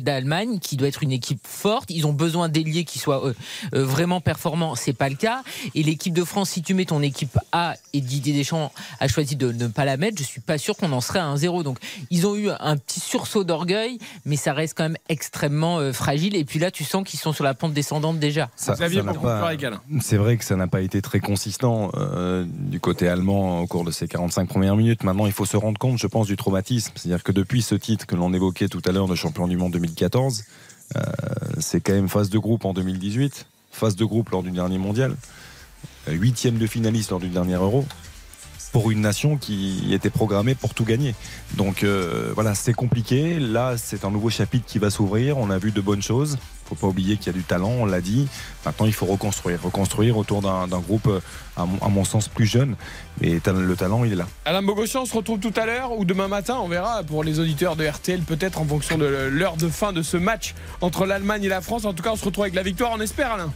d'Allemagne, 0.01 0.59
qui 0.59 0.75
doit 0.75 0.87
être 0.87 1.03
une 1.03 1.11
équipe 1.11 1.45
forte. 1.45 1.89
Ils 1.89 2.07
ont 2.07 2.13
besoin 2.13 2.49
d'ailiers 2.49 2.83
qui 2.83 2.99
soient 2.99 3.25
euh, 3.25 3.33
euh, 3.73 3.85
vraiment 3.85 4.21
performants. 4.21 4.75
C'est 4.75 4.93
pas 4.93 5.09
le 5.09 5.15
cas. 5.15 5.43
Et 5.75 5.83
l'équipe 5.83 6.13
de 6.13 6.23
France, 6.23 6.51
si 6.51 6.61
tu 6.61 6.73
mets 6.73 6.85
ton 6.85 7.01
équipe 7.01 7.37
A 7.51 7.75
et 7.93 8.01
Didier 8.01 8.33
Deschamps 8.33 8.71
a 8.99 9.07
choisi 9.07 9.35
de 9.35 9.51
ne 9.51 9.67
pas 9.67 9.85
la 9.85 9.97
mettre, 9.97 10.17
je 10.17 10.23
suis 10.23 10.41
pas 10.41 10.57
sûr 10.57 10.75
qu'on 10.75 10.91
en 10.91 11.01
serait 11.01 11.19
à 11.19 11.33
1-0. 11.33 11.63
Donc 11.63 11.77
ils 12.09 12.25
ont 12.25 12.35
eu 12.35 12.49
un 12.49 12.77
petit 12.77 12.99
sursaut 12.99 13.43
d'orgueil, 13.43 13.99
mais 14.25 14.35
ça 14.35 14.53
reste 14.53 14.75
quand 14.77 14.83
même 14.83 14.97
extrêmement 15.09 15.79
euh, 15.79 15.93
fragile. 15.93 16.35
Et 16.35 16.45
puis 16.45 16.59
là, 16.59 16.71
tu 16.71 16.83
sens 16.83 17.03
qu'ils 17.03 17.19
sont 17.19 17.33
sur 17.33 17.43
la 17.43 17.53
pente 17.53 17.73
descendante 17.73 18.19
déjà. 18.19 18.49
Ça, 18.55 18.75
c'est 20.01 20.17
vrai 20.17 20.37
que 20.37 20.45
ça 20.45 20.55
n'a 20.55 20.67
pas 20.67 20.81
été 20.81 21.01
très 21.01 21.19
consistant 21.19 21.91
du 22.47 22.79
côté 22.79 23.07
allemand 23.07 23.61
au 23.61 23.67
cours 23.67 23.83
de 23.83 23.91
ces 23.91 24.07
45 24.07 24.47
premières 24.47 24.75
minutes. 24.75 25.03
Maintenant, 25.03 25.25
il 25.25 25.31
faut 25.31 25.45
se 25.45 25.57
rendre 25.57 25.77
compte, 25.77 25.97
je 25.97 26.07
pense, 26.07 26.27
du 26.27 26.35
traumatisme. 26.35 26.91
C'est-à-dire 26.95 27.23
que 27.23 27.31
depuis 27.31 27.61
ce 27.61 27.75
titre 27.75 28.05
que 28.05 28.15
l'on 28.15 28.33
évoquait 28.33 28.67
tout 28.67 28.81
à 28.85 28.91
l'heure 28.91 29.07
de 29.07 29.15
champion 29.15 29.47
du 29.47 29.57
monde 29.57 29.66
2014. 29.69 30.43
Euh, 30.95 31.01
c'est 31.59 31.81
quand 31.81 31.93
même 31.93 32.09
phase 32.09 32.29
de 32.29 32.39
groupe 32.39 32.65
en 32.65 32.73
2018, 32.73 33.45
phase 33.71 33.95
de 33.95 34.05
groupe 34.05 34.29
lors 34.29 34.43
du 34.43 34.51
dernier 34.51 34.77
mondial, 34.77 35.15
euh, 36.07 36.13
huitième 36.13 36.57
de 36.57 36.67
finaliste 36.67 37.11
lors 37.11 37.19
du 37.19 37.27
dernier 37.27 37.55
Euro 37.55 37.85
pour 38.71 38.91
une 38.91 39.01
nation 39.01 39.37
qui 39.37 39.93
était 39.93 40.09
programmée 40.09 40.55
pour 40.55 40.73
tout 40.73 40.85
gagner. 40.85 41.15
Donc 41.55 41.83
euh, 41.83 42.31
voilà, 42.35 42.53
c'est 42.53 42.73
compliqué. 42.73 43.39
Là, 43.39 43.75
c'est 43.77 44.05
un 44.05 44.11
nouveau 44.11 44.29
chapitre 44.29 44.65
qui 44.65 44.77
va 44.77 44.89
s'ouvrir. 44.89 45.37
On 45.37 45.49
a 45.49 45.57
vu 45.57 45.71
de 45.71 45.81
bonnes 45.81 46.01
choses. 46.01 46.37
Il 46.67 46.75
faut 46.75 46.87
pas 46.87 46.87
oublier 46.87 47.15
qu'il 47.17 47.27
y 47.27 47.29
a 47.29 47.33
du 47.33 47.43
talent, 47.43 47.69
on 47.69 47.85
l'a 47.85 48.01
dit. 48.01 48.27
Maintenant, 48.65 48.85
il 48.85 48.93
faut 48.93 49.05
reconstruire. 49.05 49.61
Reconstruire 49.63 50.17
autour 50.17 50.41
d'un 50.41 50.67
groupe, 50.79 51.09
à 51.55 51.65
mon, 51.65 52.03
sens, 52.03 52.27
plus 52.27 52.45
jeune. 52.45 52.75
Mais 53.21 53.39
le 53.45 53.75
talent, 53.75 54.03
il 54.03 54.11
est 54.11 54.15
là. 54.15 54.27
Alain 54.45 54.61
Bogossian, 54.61 55.03
on 55.03 55.05
se 55.05 55.15
retrouve 55.15 55.39
tout 55.39 55.53
à 55.55 55.65
l'heure 55.65 55.97
ou 55.97 56.03
demain 56.03 56.27
matin, 56.27 56.57
on 56.61 56.67
verra 56.67 57.03
pour 57.03 57.23
les 57.23 57.39
auditeurs 57.39 57.75
de 57.75 57.87
RTL, 57.87 58.21
peut-être 58.21 58.59
en 58.59 58.65
fonction 58.65 58.97
de 58.97 59.05
l'heure 59.05 59.55
de 59.55 59.69
fin 59.69 59.93
de 59.93 60.01
ce 60.01 60.17
match 60.17 60.55
entre 60.81 61.05
l'Allemagne 61.05 61.43
et 61.45 61.49
la 61.49 61.61
France. 61.61 61.85
En 61.85 61.93
tout 61.93 62.03
cas, 62.03 62.11
on 62.11 62.15
se 62.15 62.25
retrouve 62.25 62.43
avec 62.43 62.55
la 62.55 62.63
victoire, 62.63 62.91
on 62.93 62.99
espère, 62.99 63.33
Alain. 63.33 63.51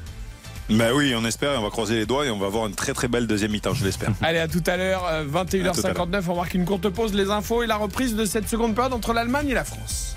Ben 0.70 0.94
oui, 0.94 1.14
on 1.18 1.26
espère, 1.26 1.60
on 1.60 1.64
va 1.64 1.70
croiser 1.70 1.96
les 1.96 2.06
doigts 2.06 2.26
et 2.26 2.32
on 2.32 2.40
va 2.40 2.48
avoir 2.48 2.66
une 2.66 2.76
très 2.76 2.94
très 2.94 3.10
belle 3.10 3.28
deuxième 3.28 3.52
mi-temps, 3.52 3.74
je 3.74 3.84
l'espère. 3.84 4.12
Allez, 4.22 4.40
à 4.40 4.48
tout 4.48 4.64
à 4.66 4.78
l'heure, 4.78 5.04
21h59, 5.32 6.16
euh, 6.16 6.22
on 6.30 6.36
marque 6.36 6.54
une 6.54 6.66
courte 6.66 6.88
pause, 6.90 7.14
les 7.14 7.30
infos 7.30 7.64
et 7.64 7.68
la 7.68 7.76
reprise 7.76 8.16
de 8.16 8.26
cette 8.26 8.48
seconde 8.48 8.74
période 8.74 8.94
entre 8.94 9.14
l'Allemagne 9.14 9.50
et 9.50 9.54
la 9.54 9.66
France. 9.66 10.16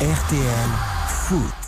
RTL 0.00 0.68
Foot. 1.08 1.67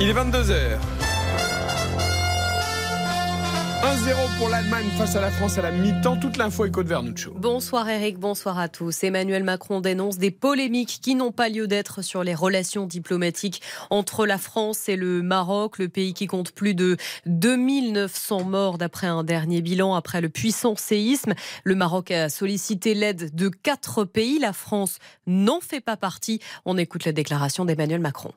Il 0.00 0.08
est 0.08 0.12
22h. 0.12 0.78
1-0 3.82 4.38
pour 4.38 4.48
l'Allemagne 4.48 4.86
face 4.96 5.16
à 5.16 5.20
la 5.20 5.32
France 5.32 5.58
à 5.58 5.62
la 5.62 5.72
mi-temps. 5.72 6.16
Toute 6.16 6.36
l'info 6.36 6.64
est 6.66 6.70
Côte 6.70 6.86
Vernuccio. 6.86 7.32
Bonsoir 7.34 7.88
Eric, 7.88 8.16
bonsoir 8.16 8.60
à 8.60 8.68
tous. 8.68 9.02
Emmanuel 9.02 9.42
Macron 9.42 9.80
dénonce 9.80 10.18
des 10.18 10.30
polémiques 10.30 11.00
qui 11.02 11.16
n'ont 11.16 11.32
pas 11.32 11.48
lieu 11.48 11.66
d'être 11.66 12.02
sur 12.02 12.22
les 12.22 12.36
relations 12.36 12.86
diplomatiques 12.86 13.60
entre 13.90 14.24
la 14.24 14.38
France 14.38 14.88
et 14.88 14.94
le 14.94 15.20
Maroc, 15.22 15.78
le 15.78 15.88
pays 15.88 16.14
qui 16.14 16.28
compte 16.28 16.52
plus 16.52 16.76
de 16.76 16.96
2900 17.26 18.44
morts 18.44 18.78
d'après 18.78 19.08
un 19.08 19.24
dernier 19.24 19.62
bilan 19.62 19.96
après 19.96 20.20
le 20.20 20.28
puissant 20.28 20.76
séisme. 20.76 21.34
Le 21.64 21.74
Maroc 21.74 22.12
a 22.12 22.28
sollicité 22.28 22.94
l'aide 22.94 23.34
de 23.34 23.48
quatre 23.48 24.04
pays. 24.04 24.38
La 24.38 24.52
France 24.52 24.98
n'en 25.26 25.58
fait 25.58 25.80
pas 25.80 25.96
partie. 25.96 26.38
On 26.64 26.78
écoute 26.78 27.04
la 27.04 27.12
déclaration 27.12 27.64
d'Emmanuel 27.64 28.00
Macron. 28.00 28.32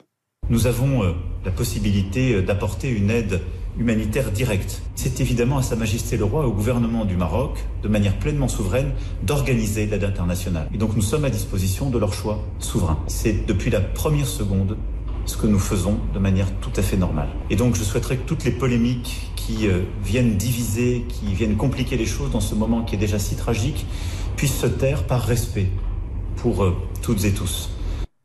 Nous 0.52 0.68
avons 0.68 1.02
euh, 1.02 1.14
la 1.46 1.52
possibilité 1.52 2.34
euh, 2.34 2.42
d'apporter 2.42 2.90
une 2.90 3.10
aide 3.10 3.40
humanitaire 3.80 4.34
directe. 4.34 4.82
C'est 4.96 5.22
évidemment 5.22 5.58
à 5.58 5.62
Sa 5.62 5.78
Majesté 5.78 6.18
le 6.18 6.26
Roi 6.26 6.46
au 6.46 6.52
gouvernement 6.52 7.06
du 7.06 7.16
Maroc, 7.16 7.58
de 7.82 7.88
manière 7.88 8.20
pleinement 8.20 8.50
souveraine, 8.50 8.92
d'organiser 9.24 9.86
l'aide 9.86 10.04
internationale. 10.04 10.68
Et 10.74 10.78
donc 10.78 10.94
nous 10.98 11.02
sommes 11.02 11.24
à 11.24 11.30
disposition 11.30 11.90
de 11.90 11.98
leur 11.98 12.14
choix 12.14 12.44
souverain. 12.60 13.00
C'est 13.08 13.46
depuis 13.46 13.72
la 13.72 13.80
première 13.80 14.28
seconde 14.28 14.76
ce 15.26 15.38
que 15.38 15.48
nous 15.48 15.58
faisons 15.58 15.98
de 16.14 16.20
manière 16.20 16.52
tout 16.60 16.74
à 16.76 16.82
fait 16.82 16.98
normale. 16.98 17.30
Et 17.50 17.56
donc 17.56 17.76
je 17.76 17.84
souhaiterais 17.86 18.18
que 18.18 18.28
toutes 18.28 18.44
les 18.44 18.52
polémiques 18.52 19.32
qui 19.38 19.70
euh, 19.70 19.84
viennent 20.04 20.36
diviser, 20.36 21.06
qui 21.08 21.34
viennent 21.34 21.56
compliquer 21.56 21.96
les 21.96 22.06
choses 22.06 22.32
dans 22.32 22.42
ce 22.42 22.56
moment 22.56 22.84
qui 22.84 22.96
est 22.96 23.00
déjà 23.00 23.20
si 23.20 23.38
tragique, 23.38 23.86
puissent 24.36 24.60
se 24.60 24.68
taire 24.68 25.08
par 25.08 25.22
respect 25.22 25.70
pour 26.36 26.66
toutes 27.02 27.24
et 27.24 27.32
tous. 27.32 27.70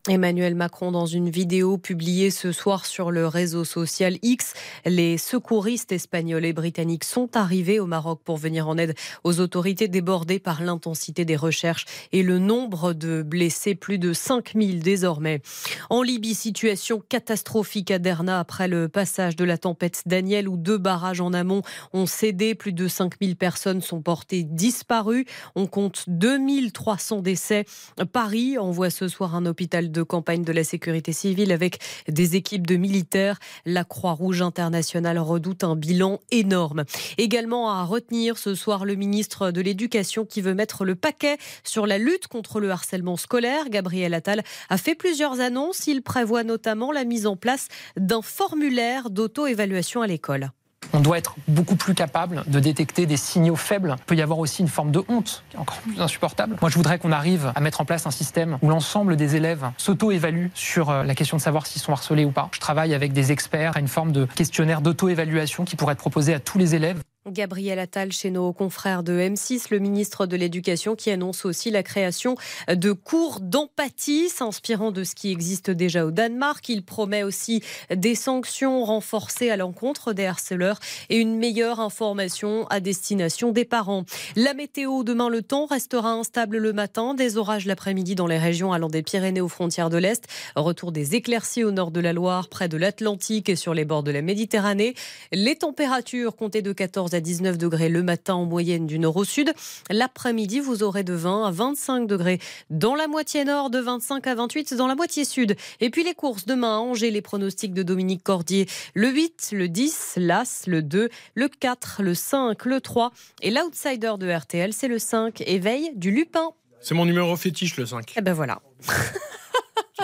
Emmanuel 0.09 0.55
Macron 0.55 0.93
dans 0.93 1.07
une 1.07 1.31
vidéo 1.31 1.79
publiée 1.79 2.31
ce 2.31 2.53
soir 2.53 2.87
sur 2.87 3.11
le 3.11 3.27
réseau 3.27 3.65
social 3.65 4.17
X. 4.23 4.53
Les 4.85 5.19
secouristes 5.19 5.93
espagnols 5.93 6.45
et 6.45 6.53
britanniques 6.53 7.05
sont 7.05 7.37
arrivés 7.37 7.81
au 7.81 7.87
Maroc 7.87 8.21
pour 8.25 8.37
venir 8.37 8.69
en 8.69 8.79
aide 8.79 8.95
aux 9.25 9.41
autorités 9.41 9.89
débordées 9.89 10.39
par 10.39 10.63
l'intensité 10.63 11.25
des 11.25 11.37
recherches 11.37 11.87
et 12.13 12.23
le 12.23 12.39
nombre 12.39 12.93
de 12.93 13.23
blessés, 13.23 13.75
plus 13.75 13.99
de 13.99 14.13
5000 14.13 14.83
désormais. 14.83 15.43
En 15.91 16.03
Libye, 16.03 16.35
situation 16.35 17.03
catastrophique 17.09 17.91
à 17.91 17.99
Derna 17.99 18.39
après 18.39 18.69
le 18.69 18.89
passage 18.89 19.37
de 19.37 19.45
la 19.45 19.59
tempête 19.59 20.03
Daniel 20.07 20.49
où 20.49 20.57
deux 20.57 20.79
barrages 20.79 21.21
en 21.21 21.33
amont 21.33 21.63
ont 21.93 22.07
cédé. 22.07 22.55
Plus 22.55 22.73
de 22.73 22.89
5000 22.89 23.37
personnes 23.37 23.83
sont 23.83 24.03
portées 24.03 24.45
disparues. 24.45 25.27
On 25.55 25.67
compte 25.67 26.05
2300 26.09 27.23
décès. 27.23 27.65
Paris 28.13 28.59
envoie 28.59 28.91
ce 28.91 29.09
soir 29.09 29.35
un 29.35 29.47
hôpital 29.47 29.91
de 29.91 29.96
campagne 30.05 30.45
de 30.45 30.53
la 30.53 30.65
sécurité 30.65 31.13
civile 31.13 31.53
avec 31.53 31.79
des 32.09 32.37
équipes 32.37 32.67
de 32.67 32.77
militaires. 32.77 33.39
La 33.65 33.85
Croix-Rouge 33.85 34.43
internationale 34.43 35.19
redoute 35.19 35.65
un 35.65 35.77
bilan 35.77 36.21
énorme. 36.31 36.85
Également 37.19 37.71
à 37.71 37.85
retenir 37.85 38.39
ce 38.39 38.55
soir 38.55 38.85
le 38.85 38.95
ministre 38.95 39.51
de 39.51 39.61
l'Éducation 39.61 40.25
qui 40.25 40.41
veut 40.41 40.55
mettre 40.55 40.85
le 40.85 40.95
paquet 40.95 41.39
sur 41.65 41.87
la 41.87 41.99
lutte 41.99 42.29
contre 42.29 42.61
le 42.61 42.71
harcèlement 42.71 43.17
scolaire. 43.17 43.69
Gabriel 43.69 44.15
Attal 44.15 44.43
a 44.69 44.79
fait 44.79 44.95
plusieurs 44.95 45.41
annonces. 45.41 45.87
Il 45.87 46.03
prévoit 46.03 46.45
notamment 46.45 46.93
la 46.93 47.05
mise 47.05 47.27
en 47.27 47.37
place 47.37 47.69
d'un 47.97 48.23
formulaire 48.23 49.11
d'auto-évaluation 49.11 50.03
à 50.03 50.07
l'école. 50.07 50.51
On 50.93 51.01
doit 51.01 51.19
être 51.19 51.37
beaucoup 51.47 51.77
plus 51.77 51.95
capable 51.95 52.43
de 52.47 52.59
détecter 52.59 53.07
des 53.07 53.17
signaux 53.17 53.57
faibles. 53.57 53.97
Il 53.99 54.05
peut 54.05 54.17
y 54.17 54.23
avoir 54.23 54.39
aussi 54.39 54.63
une 54.63 54.69
forme 54.69 54.93
de 54.93 55.03
honte, 55.09 55.45
qui 55.51 55.57
est 55.57 55.61
encore 55.61 55.79
plus 55.79 56.01
insupportable. 56.01 56.57
Moi, 56.61 56.71
je 56.71 56.77
voudrais 56.77 56.99
qu'on 56.99 57.13
arrive 57.13 57.53
à 57.55 57.61
mettre 57.61 57.81
en 57.81 57.85
place 57.85 58.07
un 58.07 58.11
système 58.11 58.59
où 58.63 58.69
l'ensemble 58.69 59.17
des 59.17 59.37
élèves 59.37 59.71
s'auto-évaluent 59.77 60.51
sur 60.55 60.91
euh, 60.91 61.03
la 61.03 61.15
question 61.15 61.37
de 61.37 61.43
savoir 61.43 61.67
s'ils 61.67 61.83
sont 61.83 61.93
harcelés 61.93 62.25
ou 62.25 62.31
pas. 62.31 62.49
Je 62.53 62.61
travaille 62.61 62.95
avec 62.95 63.13
des 63.13 63.33
experts 63.33 63.77
à 63.77 63.81
une 63.81 63.89
forme 63.89 64.13
de 64.13 64.25
questionnaire 64.25 64.81
d'auto-évaluation 64.81 65.65
qui 65.65 65.77
pourrait 65.77 65.93
être 65.93 65.99
proposé 65.99 66.33
à 66.33 66.41
tous 66.41 66.59
les 66.59 66.75
élèves. 66.75 67.01
Gabriel 67.29 67.79
Attal 67.79 68.13
chez 68.13 68.31
nos 68.31 68.53
confrères 68.53 69.03
de 69.03 69.13
M6, 69.19 69.67
le 69.71 69.79
ministre 69.79 70.27
de 70.27 70.37
l'Éducation 70.37 70.95
qui 70.95 71.11
annonce 71.11 71.45
aussi 71.45 71.71
la 71.71 71.83
création 71.83 72.37
de 72.69 72.93
cours 72.93 73.41
d'empathie 73.41 74.29
s'inspirant 74.29 74.93
de 74.93 75.03
ce 75.03 75.15
qui 75.15 75.33
existe 75.33 75.71
déjà 75.71 76.07
au 76.07 76.11
Danemark. 76.11 76.69
Il 76.69 76.85
promet 76.85 77.23
aussi 77.23 77.63
des 77.95 78.15
sanctions 78.15 78.85
renforcées 78.85 79.51
à 79.51 79.57
l'encontre 79.57 80.13
des 80.13 80.27
harceleurs 80.27 80.79
et 81.09 81.19
une 81.19 81.37
meilleure 81.37 81.81
information 81.81 82.67
à 82.69 82.81
destination 82.81 83.51
des 83.51 83.65
parents. 83.65 84.05
La 84.37 84.55
météo 84.55 85.03
demain 85.03 85.29
le 85.29 85.43
temps 85.43 85.67
restera 85.67 86.13
instable 86.13 86.59
le 86.59 86.73
matin, 86.73 87.15
des 87.15 87.37
orages 87.37 87.67
l'après-midi 87.67 88.15
dans 88.15 88.27
les 88.27 88.39
régions 88.39 88.73
allant 88.73 88.89
des 88.89 89.03
Pyrénées 89.03 89.41
aux 89.41 89.49
frontières 89.49 89.91
de 89.91 89.99
l'Est, 89.99 90.25
retour 90.55 90.93
des 90.93 91.15
éclaircies 91.15 91.65
au 91.65 91.73
nord 91.73 91.91
de 91.91 92.01
la 92.01 92.13
Loire, 92.13 92.49
près 92.49 92.69
de 92.69 92.77
l'Atlantique 92.77 93.49
et 93.49 93.57
sur 93.57 93.75
les 93.75 93.85
bords 93.85 94.03
de 94.03 94.11
la 94.11 94.23
Méditerranée. 94.23 94.95
Les 95.33 95.57
températures 95.57 96.37
comptées 96.37 96.63
de 96.63 96.73
14 96.73 97.15
à 97.15 97.16
19 97.21 97.59
degrés 97.59 97.89
le 97.89 98.03
matin 98.03 98.35
en 98.35 98.45
moyenne 98.45 98.87
du 98.87 98.99
nord 98.99 99.17
au 99.17 99.25
sud. 99.25 99.53
L'après-midi, 99.91 100.61
vous 100.61 100.83
aurez 100.83 101.05
de 101.05 101.15
20 101.15 101.47
à 101.47 101.51
25 101.51 102.07
degrés 102.07 102.39
dans 102.71 102.95
la 102.95 103.09
moitié 103.09 103.45
nord, 103.45 103.71
de 103.71 103.79
25 103.79 104.27
à 104.27 104.35
28 104.35 104.75
dans 104.75 104.87
la 104.87 104.95
moitié 104.95 105.25
sud. 105.25 105.57
Et 105.81 105.91
puis 105.91 106.05
les 106.05 106.15
courses 106.15 106.47
demain 106.47 106.77
à 106.77 106.81
Angers, 106.81 107.11
les 107.11 107.23
pronostics 107.23 107.75
de 107.75 107.83
Dominique 107.83 108.23
Cordier. 108.23 108.67
Le 108.95 109.11
8, 109.11 109.51
le 109.53 109.69
10, 109.69 110.15
l'As, 110.17 110.65
le 110.67 110.83
2, 110.83 111.09
le 111.35 111.49
4, 111.49 112.03
le 112.03 112.15
5, 112.15 112.65
le 112.65 112.81
3. 112.81 113.13
Et 113.43 113.51
l'outsider 113.51 114.13
de 114.19 114.31
RTL, 114.31 114.73
c'est 114.73 114.89
le 114.89 114.99
5, 114.99 115.43
éveil 115.47 115.91
du 115.95 116.11
Lupin. 116.11 116.51
C'est 116.81 116.95
mon 116.95 117.05
numéro 117.05 117.35
fétiche, 117.37 117.77
le 117.77 117.87
5. 117.87 118.15
Eh 118.17 118.21
ben 118.21 118.33
voilà. 118.33 118.61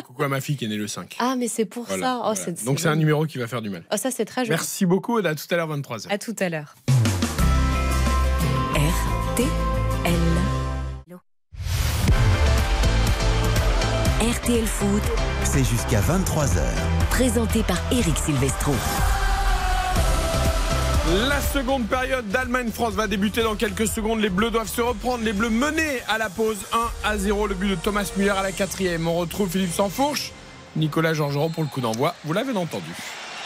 Coucou 0.05 0.23
à 0.23 0.29
ma 0.29 0.41
fille 0.41 0.57
qui 0.57 0.65
est 0.65 0.69
née 0.69 0.77
le 0.77 0.89
5. 0.89 1.17
Ah, 1.19 1.35
mais 1.37 1.49
c'est 1.49 1.65
pour 1.65 1.85
Voilà, 1.85 2.03
ça. 2.03 2.17
Oh, 2.19 2.21
voilà. 2.35 2.35
c'est- 2.37 2.65
Donc 2.65 2.81
c'est 2.81 2.89
un 2.89 2.97
numéro 2.97 3.27
qui 3.27 3.39
va 3.39 3.47
faire 3.47 3.63
du 3.63 3.71
mal. 3.71 3.85
Oh, 3.93 3.97
ça, 3.97 4.11
c'est 4.11 4.25
très 4.25 4.43
joli. 4.45 4.51
Merci 4.51 4.87
beaucoup, 4.87 5.19
et 5.21 5.27
à 5.27 5.35
tout 5.35 5.45
à 5.51 5.57
l'heure 5.57 5.69
23h. 5.69 6.07
À 6.11 6.19
tout 6.19 6.37
à 6.39 6.49
l'heure. 6.49 6.75
RTL. 8.75 9.49
RTL 14.21 14.67
Foot, 14.67 15.03
C'est 15.45 15.65
jusqu'à 15.65 16.01
23h. 16.01 16.63
présenté 17.11 17.63
par 17.63 17.79
Eric 17.93 18.17
Silvestro. 18.17 18.73
La 21.05 21.41
seconde 21.41 21.89
période 21.89 22.29
d'Allemagne-France 22.29 22.95
va 22.95 23.09
débuter 23.09 23.43
dans 23.43 23.57
quelques 23.57 23.89
secondes. 23.89 24.21
Les 24.21 24.31
Bleus 24.31 24.53
doivent 24.53 24.69
se 24.69 24.81
reprendre. 24.81 25.25
Les 25.25 25.33
Bleus 25.33 25.51
menés 25.51 26.01
à 26.09 26.17
la 26.17 26.31
pause 26.31 26.59
1 26.73 27.09
à 27.11 27.19
0. 27.19 27.49
Le 27.49 27.57
but 27.57 27.71
de 27.71 27.75
Thomas 27.75 28.09
Müller 28.17 28.31
à 28.31 28.43
la 28.43 28.53
quatrième. 28.53 29.09
On 29.09 29.17
retrouve 29.17 29.51
Philippe 29.51 29.73
Sansfourche, 29.73 30.31
Nicolas 30.77 31.13
Georgerot 31.13 31.49
pour 31.49 31.65
le 31.65 31.69
coup 31.69 31.81
d'envoi. 31.81 32.15
Vous 32.25 32.33
l'avez 32.33 32.57
entendu. 32.57 32.95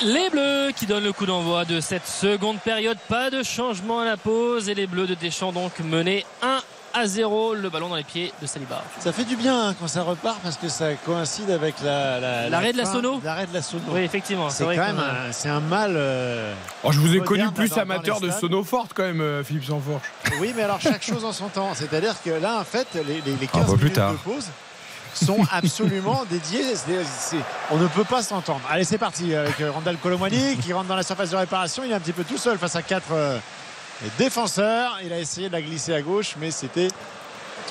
Les 0.02 0.28
Bleus 0.28 0.72
qui 0.76 0.84
donnent 0.84 1.04
le 1.04 1.14
coup 1.14 1.24
d'envoi 1.24 1.64
de 1.64 1.80
cette 1.80 2.06
seconde 2.06 2.58
période. 2.60 2.98
Pas 3.08 3.30
de 3.30 3.42
changement 3.42 4.00
à 4.00 4.04
la 4.04 4.18
pause. 4.18 4.68
Et 4.68 4.74
les 4.74 4.86
Bleus 4.86 5.06
de 5.06 5.14
Deschamps 5.14 5.52
donc 5.52 5.80
menés 5.80 6.26
1 6.42 6.58
à 6.96 7.06
0 7.06 7.54
le 7.54 7.68
ballon 7.68 7.88
dans 7.88 7.96
les 7.96 8.04
pieds 8.04 8.32
de 8.40 8.46
Saliba. 8.46 8.82
Ça 9.00 9.12
fait 9.12 9.24
du 9.24 9.36
bien 9.36 9.68
hein, 9.68 9.74
quand 9.78 9.86
ça 9.86 10.02
repart 10.02 10.38
parce 10.42 10.56
que 10.56 10.68
ça 10.68 10.94
coïncide 10.94 11.50
avec 11.50 11.74
la, 11.82 12.48
l'arrêt 12.48 12.72
de 12.72 12.78
la 12.78 12.86
sono. 12.86 13.20
L'arrêt 13.22 13.46
de 13.46 13.52
la 13.52 13.62
sono. 13.62 13.82
Oui, 13.90 14.00
effectivement. 14.00 14.48
C'est, 14.48 14.64
vrai 14.64 14.76
quand 14.76 14.86
même 14.86 15.02
c'est 15.32 15.50
un 15.50 15.60
mal. 15.60 15.94
Euh, 15.96 16.54
oh, 16.82 16.92
je 16.92 17.00
vous 17.00 17.14
ai 17.14 17.20
connu 17.20 17.50
plus 17.52 17.76
amateur 17.76 18.20
de 18.20 18.30
sono 18.30 18.64
forte 18.64 18.92
quand 18.94 19.02
même, 19.02 19.20
euh, 19.20 19.44
Philippe 19.44 19.64
Sanforge. 19.64 20.02
Oui, 20.40 20.52
mais 20.56 20.62
alors 20.62 20.80
chaque 20.80 21.02
chose 21.02 21.24
en 21.24 21.32
son 21.32 21.48
temps. 21.48 21.72
C'est-à-dire 21.74 22.14
que 22.24 22.30
là, 22.30 22.60
en 22.60 22.64
fait, 22.64 22.88
les, 22.94 23.02
les, 23.02 23.20
les 23.20 23.48
ah, 23.52 23.58
15 23.58 23.66
bah, 23.66 23.76
minutes 23.76 23.92
tard. 23.92 24.12
de 24.12 24.16
pause 24.16 24.46
sont 25.14 25.46
absolument 25.52 26.24
dédiés. 26.30 26.62
On 27.70 27.76
ne 27.76 27.86
peut 27.88 28.04
pas 28.04 28.22
s'entendre. 28.22 28.62
Allez, 28.70 28.84
c'est 28.84 28.98
parti 28.98 29.34
avec 29.34 29.60
euh, 29.60 29.70
Randall 29.70 29.98
Colomani 29.98 30.56
qui 30.56 30.72
rentre 30.72 30.88
dans 30.88 30.96
la 30.96 31.02
surface 31.02 31.30
de 31.30 31.36
réparation. 31.36 31.82
Il 31.84 31.90
est 31.90 31.94
un 31.94 32.00
petit 32.00 32.12
peu 32.12 32.24
tout 32.24 32.38
seul 32.38 32.56
face 32.56 32.76
à 32.76 32.82
4 32.82 33.04
défenseur. 34.18 34.98
Il 35.04 35.12
a 35.12 35.18
essayé 35.18 35.48
de 35.48 35.52
la 35.52 35.62
glisser 35.62 35.94
à 35.94 36.02
gauche, 36.02 36.34
mais 36.38 36.50
c'était 36.50 36.88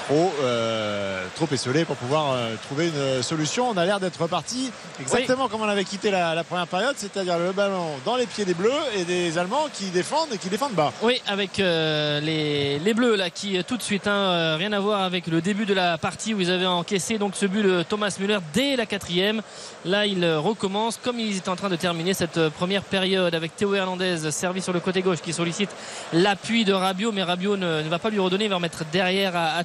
trop, 0.08 0.32
euh, 0.42 1.26
trop 1.36 1.48
esselé 1.52 1.86
pour 1.86 1.96
pouvoir 1.96 2.34
euh, 2.34 2.56
trouver 2.64 2.88
une 2.88 3.24
solution. 3.24 3.70
On 3.70 3.78
a 3.78 3.86
l'air 3.86 4.00
d'être 4.00 4.22
reparti 4.22 4.72
exactement 5.00 5.48
comme 5.48 5.62
on 5.62 5.70
avait 5.70 5.84
quitté 5.84 6.12
la, 6.12 6.44
première 6.44 6.68
période, 6.68 6.96
c'est-à-dire 6.98 7.40
le 7.40 7.52
ballon 7.52 7.88
dans 8.06 8.16
les 8.16 8.26
pieds 8.26 8.46
des 8.46 8.54
Bleus 8.54 8.72
et 8.96 9.04
des 9.04 9.38
Allemands 9.38 9.68
qui 9.74 9.86
défendent 9.86 10.34
et 10.34 10.38
qui 10.38 10.50
défendent 10.50 10.74
bas. 10.74 10.92
Oui, 11.02 11.22
avec 11.28 11.60
euh, 11.60 12.20
les, 12.20 12.94
Bleus 12.94 13.16
là 13.16 13.30
qui 13.30 13.58
euh, 13.58 13.64
tout 13.68 13.78
de 13.78 13.82
suite, 13.82 14.08
hein, 14.08 14.56
rien 14.58 14.72
à 14.72 14.80
voir 14.80 15.02
avec 15.02 15.28
le 15.28 15.42
début 15.42 15.66
de 15.66 15.74
la 15.74 15.98
partie 15.98 16.34
où 16.34 16.40
ils 16.40 16.52
avaient 16.52 16.66
encaissé 16.66 17.18
donc 17.18 17.36
ce 17.36 17.46
but 17.46 17.64
de 17.64 17.84
Thomas 17.84 18.16
Müller 18.20 18.40
dès 18.54 18.76
la 18.76 18.86
quatrième. 18.86 19.42
Là, 19.84 20.06
il 20.06 20.26
recommence 20.36 21.00
comme 21.02 21.20
ils 21.20 21.38
étaient 21.38 21.50
en 21.50 21.56
train 21.56 21.70
de 21.70 21.76
terminer 21.76 22.14
cette 22.14 22.50
première 22.50 22.84
période 22.84 23.36
avec 23.36 23.56
Théo 23.56 23.74
Hernandez 23.74 24.32
servi 24.32 24.62
sur 24.62 24.74
le 24.74 24.80
côté 24.80 25.02
gauche 25.02 25.22
qui 25.22 25.34
sollicite 25.34 25.70
l'appui 26.14 26.64
de 26.64 26.74
Rabiot, 26.74 27.12
mais 27.12 27.24
Rabiot 27.24 27.58
ne, 27.58 27.82
va 27.82 28.00
pas 28.00 28.10
lui 28.10 28.20
redonner, 28.20 28.46
il 28.46 28.50
va 28.50 28.56
remettre 28.56 28.84
derrière 28.92 29.36
à, 29.36 29.56
à 29.56 29.64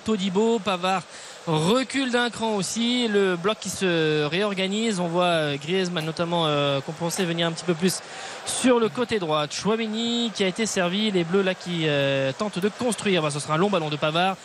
Pavard 0.64 1.02
recule 1.46 2.10
d'un 2.10 2.30
cran 2.30 2.56
aussi. 2.56 3.08
Le 3.08 3.36
bloc 3.36 3.58
qui 3.60 3.70
se 3.70 4.24
réorganise 4.24 5.00
on 5.00 5.08
voit 5.08 5.24
euh, 5.24 5.56
Griezmann 5.56 6.04
notamment 6.04 6.46
euh, 6.46 6.80
compenser 6.80 7.24
venir 7.24 7.46
un 7.46 7.52
petit 7.52 7.64
peu 7.64 7.74
plus 7.74 8.00
sur 8.46 8.78
le 8.78 8.88
côté 8.88 9.18
droit. 9.18 9.46
Chouameni 9.48 10.30
qui 10.34 10.44
a 10.44 10.46
été 10.46 10.66
servi 10.66 11.10
les 11.10 11.24
bleus 11.24 11.42
là 11.42 11.54
qui 11.54 11.82
euh, 11.86 12.32
tentent 12.36 12.58
de 12.58 12.68
construire. 12.68 13.22
Bah, 13.22 13.30
ce 13.30 13.40
sera 13.40 13.54
un 13.54 13.58
long 13.58 13.70
ballon 13.70 13.90
de 13.90 13.96
Pavard 13.96 14.36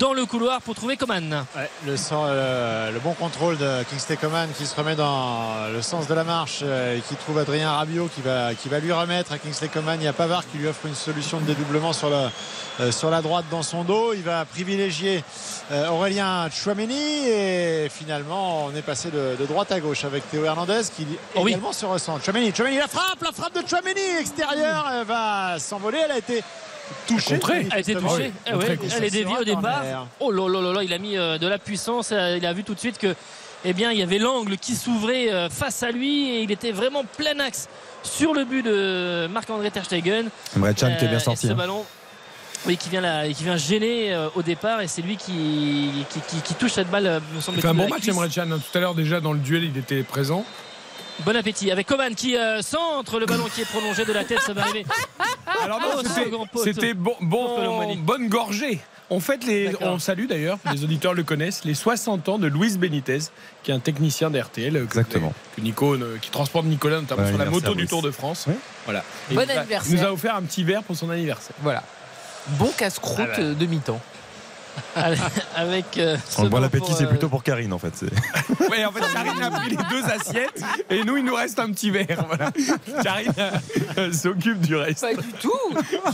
dans 0.00 0.12
le 0.12 0.26
couloir 0.26 0.60
pour 0.60 0.74
trouver 0.74 0.96
Coman 0.96 1.44
Ouais, 1.56 1.70
le, 1.86 1.96
sens- 1.96 2.26
euh, 2.28 2.90
le 2.90 2.98
bon 2.98 3.12
contrôle 3.12 3.56
de 3.58 3.82
Kingsley 3.90 4.16
Coman 4.16 4.48
qui 4.58 4.66
se 4.66 4.74
remet 4.74 4.96
dans 4.96 5.68
le 5.72 5.80
sens 5.82 6.08
de 6.08 6.14
la 6.14 6.24
marche 6.24 6.60
euh, 6.62 6.96
et 6.96 7.00
qui 7.00 7.14
trouve 7.14 7.38
Adrien 7.38 7.70
Rabiot 7.70 8.08
qui 8.14 8.20
va, 8.20 8.54
qui 8.54 8.68
va 8.68 8.80
lui 8.80 8.92
remettre 8.92 9.32
à 9.32 9.38
Kingsley 9.38 9.68
Coman. 9.68 10.00
Il 10.00 10.04
y 10.04 10.08
a 10.08 10.12
Pavard 10.12 10.42
qui 10.50 10.58
lui 10.58 10.66
offre 10.66 10.86
une 10.86 10.94
solution 10.96 11.38
de 11.38 11.44
dédoublement 11.44 11.92
sur 11.92 12.10
la, 12.10 12.30
euh, 12.80 12.90
sur 12.90 13.08
la 13.10 13.22
droite 13.22 13.44
dans 13.52 13.62
son 13.62 13.84
dos. 13.84 14.14
Il 14.14 14.22
va 14.22 14.44
privilégier 14.44 15.22
Aurélien 15.90 16.48
Chouameni 16.50 17.28
et 17.28 17.88
finalement 17.88 18.66
on 18.66 18.74
est 18.76 18.82
passé 18.82 19.10
de, 19.10 19.36
de 19.38 19.46
droite 19.46 19.70
à 19.72 19.80
gauche 19.80 20.04
avec 20.04 20.28
Théo 20.30 20.44
Hernandez 20.44 20.82
qui 20.94 21.06
Oh 21.36 21.40
oui. 21.42 21.52
également 21.52 21.72
se 21.72 21.86
ressent. 21.86 22.18
Chouameni, 22.20 22.52
Chouameni, 22.54 22.78
la 22.78 22.88
frappe, 22.88 23.22
la 23.22 23.32
frappe 23.32 23.54
de 23.62 23.66
Chouameni 23.68 24.00
extérieure 24.20 25.04
va 25.06 25.58
s'envoler. 25.58 25.98
Elle 26.04 26.10
a 26.12 26.18
été 26.18 26.42
touchée. 27.06 27.34
Contrée. 27.34 27.66
Elle 27.70 27.72
a 27.72 27.78
été 27.80 27.94
touchée 27.94 28.32
Ah 28.46 28.56
oui, 28.56 28.64
Eh 28.66 28.70
ouais, 28.70 28.78
elle 28.96 29.04
est 29.04 29.10
déviée 29.10 29.36
au 29.40 29.44
départ 29.44 29.82
oh 30.20 30.30
là 30.30 30.48
là 30.48 30.60
là 30.60 30.72
là 30.72 30.82
il 30.82 30.92
a 30.92 30.98
mis 30.98 31.16
euh, 31.16 31.38
de 31.38 31.46
la 31.46 31.58
puissance 31.58 32.10
Euh, 32.12 32.36
il 32.38 32.44
a 32.46 32.52
vu 32.52 32.64
tout 32.64 32.74
de 32.74 32.80
suite 32.80 32.98
que 32.98 33.14
eh 33.64 33.72
bien 33.72 33.92
il 33.92 33.98
y 33.98 34.02
avait 34.02 34.18
l'angle 34.18 34.56
qui 34.58 34.74
s'ouvrait 34.74 35.32
euh, 35.32 35.48
face 35.48 35.82
à 35.82 35.90
lui 35.90 36.28
et 36.30 36.40
il 36.42 36.50
était 36.52 36.72
vraiment 36.72 37.04
plein 37.16 37.38
axe 37.40 37.68
sur 38.02 38.34
le 38.34 38.44
but 38.44 38.62
de 38.62 39.26
Marc-André 39.28 39.70
Ter 39.70 39.84
Stegen 39.84 40.28
Emre 40.56 40.74
Can 40.78 40.94
qui 40.98 41.04
est 41.04 41.08
bien 41.08 41.18
sorti. 41.18 41.46
ce 41.46 41.52
hein. 41.52 41.56
ballon 41.56 41.84
oui, 42.66 42.78
qui 42.78 42.88
vient, 42.88 43.02
là, 43.02 43.28
qui 43.28 43.44
vient 43.44 43.58
gêner 43.58 44.14
euh, 44.14 44.28
au 44.36 44.40
départ 44.42 44.80
et 44.80 44.88
c'est 44.88 45.02
lui 45.02 45.18
qui, 45.18 45.90
qui, 46.08 46.20
qui- 46.20 46.40
qui 46.40 46.54
touche 46.54 46.72
cette 46.72 46.88
balle, 46.88 47.04
me 47.04 47.20
Il 47.36 47.42
semble-t-il. 47.42 47.60
fait 47.60 47.68
un 47.68 47.74
bon 47.74 47.82
la 47.82 47.88
match. 47.90 48.08
Emre 48.08 48.26
Can. 48.34 48.50
hein. 48.52 48.58
Tout 48.72 48.78
à 48.78 48.80
l'heure, 48.80 48.94
déjà, 48.94 49.20
dans 49.20 49.34
le 49.34 49.38
duel, 49.38 49.64
il 49.64 49.76
était 49.76 50.02
présent. 50.02 50.46
Bon 51.20 51.36
appétit 51.36 51.70
avec 51.70 51.86
Coman 51.86 52.14
qui 52.14 52.36
euh, 52.36 52.60
centre 52.60 53.18
le 53.20 53.26
ballon 53.26 53.44
qui 53.54 53.60
est 53.62 53.64
prolongé 53.64 54.04
de 54.04 54.12
la 54.12 54.24
tête, 54.24 54.40
ça 54.40 54.52
va 54.52 54.62
arriver. 54.62 54.84
Alors 55.62 55.80
Oh, 55.96 56.02
c'était- 56.64 56.94
bon, 56.94 57.16
bonne 57.20 58.28
gorgée. 58.28 58.80
On 59.10 59.20
fait 59.20 59.44
les, 59.44 59.70
on 59.82 59.98
salue 59.98 60.26
d'ailleurs, 60.26 60.58
les 60.72 60.82
auditeurs 60.82 61.12
le 61.14 61.22
connaissent, 61.22 61.64
les 61.64 61.74
60 61.74 62.28
ans 62.30 62.38
de 62.38 62.46
Luis 62.46 62.76
Benitez, 62.78 63.18
qui 63.62 63.70
est 63.70 63.74
un 63.74 63.78
technicien 63.78 64.30
d'RTL, 64.30 64.74
euh, 64.76 64.80
que- 64.80 64.84
Exactement. 64.84 65.32
que 65.54 65.60
Nico, 65.60 65.96
qui 66.22 66.30
transporte 66.30 66.64
Nicolas 66.64 67.00
notamment 67.00 67.22
Bon 67.22 67.28
sur 67.28 67.38
la 67.38 67.44
moto 67.44 67.74
du. 67.74 67.86
Tour 67.86 68.00
de 68.02 68.10
France. 68.10 68.46
Oui. 68.48 68.54
Voilà. 68.86 69.04
Et 69.30 69.34
Bon 69.34 69.42
il 69.42 69.46
nous 69.46 69.52
a- 69.52 69.58
anniversaire. 69.60 69.92
Il 69.94 70.00
nous 70.00 70.06
a 70.06 70.12
offert 70.12 70.34
un 70.34 70.42
petit 70.42 70.64
verre 70.64 70.82
pour 70.82 70.96
son 70.96 71.10
anniversaire. 71.10 71.54
Voilà. 71.62 71.82
Bon 72.58 72.70
casse-croûte 72.76 73.20
Ah 73.20 73.36
bah. 73.36 73.42
euh, 73.42 73.54
de 73.54 73.66
mi-temps. 73.66 74.00
Avec 75.56 75.98
euh, 75.98 76.16
ce 76.28 76.42
Bon 76.42 76.48
banc 76.48 76.62
appétit, 76.62 76.86
pour, 76.86 76.96
c'est 76.96 77.04
euh, 77.04 77.08
plutôt 77.08 77.28
pour 77.28 77.42
Karine 77.42 77.72
en 77.72 77.78
fait. 77.78 77.92
Oui, 78.70 78.84
en 78.84 78.92
fait, 78.92 79.00
Karine 79.12 79.42
a 79.42 79.50
pris 79.50 79.70
les 79.70 79.76
deux 79.76 80.04
assiettes 80.04 80.62
et 80.90 81.04
nous, 81.04 81.16
il 81.16 81.24
nous 81.24 81.34
reste 81.34 81.58
un 81.58 81.70
petit 81.70 81.90
verre. 81.90 82.26
Voilà. 82.26 82.50
Karine 83.02 83.32
euh, 83.98 84.12
s'occupe 84.12 84.60
du 84.60 84.76
reste. 84.76 85.00
Pas 85.00 85.14
du 85.14 85.32
tout. 85.34 85.52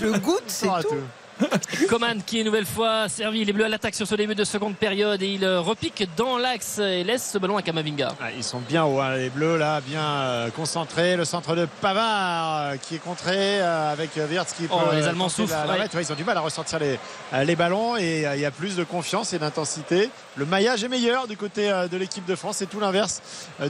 Je 0.01 0.19
goûte, 0.19 0.45
c'est 0.47 0.67
tout. 0.67 0.97
Coman 1.89 2.23
qui 2.25 2.37
est 2.37 2.41
une 2.41 2.47
nouvelle 2.47 2.67
fois 2.67 3.09
servi 3.09 3.45
les 3.45 3.53
Bleus 3.53 3.65
à 3.65 3.69
l'attaque 3.69 3.95
sur 3.95 4.07
ce 4.07 4.15
début 4.15 4.35
de 4.35 4.45
seconde 4.45 4.77
période 4.77 5.23
et 5.23 5.29
il 5.35 5.45
euh, 5.45 5.61
repique 5.61 6.07
dans 6.17 6.39
l'axe 6.39 6.79
et 6.79 7.05
laisse 7.05 7.31
ce 7.33 7.39
ballon 7.39 7.57
à 7.57 7.63
Kamavinga. 7.63 8.13
Ah, 8.21 8.31
ils 8.37 8.45
sont 8.45 8.61
bien 8.61 8.85
hauts, 8.85 9.01
hein, 9.01 9.17
les 9.17 9.31
Bleus 9.31 9.57
là, 9.57 9.81
bien 9.81 10.01
euh, 10.03 10.51
concentrés. 10.51 11.17
Le 11.17 11.25
centre 11.25 11.55
de 11.55 11.67
Pavard 11.81 12.59
euh, 12.73 12.77
qui 12.77 12.97
est 12.97 12.99
contré 12.99 13.61
euh, 13.61 13.93
avec 13.93 14.11
Wirtz 14.17 14.53
qui 14.53 14.65
peut. 14.65 14.75
Oh, 14.75 14.93
les 14.95 15.07
Allemands 15.07 15.25
la- 15.27 15.31
souffrent, 15.31 15.55
la 15.67 15.73
ouais. 15.75 15.79
mettre. 15.81 15.97
Ouais, 15.97 16.03
ils 16.03 16.13
ont 16.13 16.17
du 16.17 16.25
mal 16.25 16.37
à 16.37 16.41
ressortir 16.41 16.79
les, 16.79 16.99
les 17.45 17.57
ballons 17.57 17.97
et 17.97 18.27
il 18.35 18.41
y 18.41 18.45
a 18.47 18.51
plus 18.51 18.77
de 18.77 18.85
confiance 18.85 19.33
et 19.33 19.39
d'intensité. 19.39 20.11
Le 20.37 20.45
maillage 20.47 20.85
est 20.85 20.89
meilleur 20.89 21.27
du 21.27 21.37
côté 21.37 21.71
de 21.91 21.97
l'équipe 21.97 22.25
de 22.25 22.35
France. 22.37 22.57
C'est 22.59 22.71
tout 22.71 22.81
l'inverse 22.81 23.21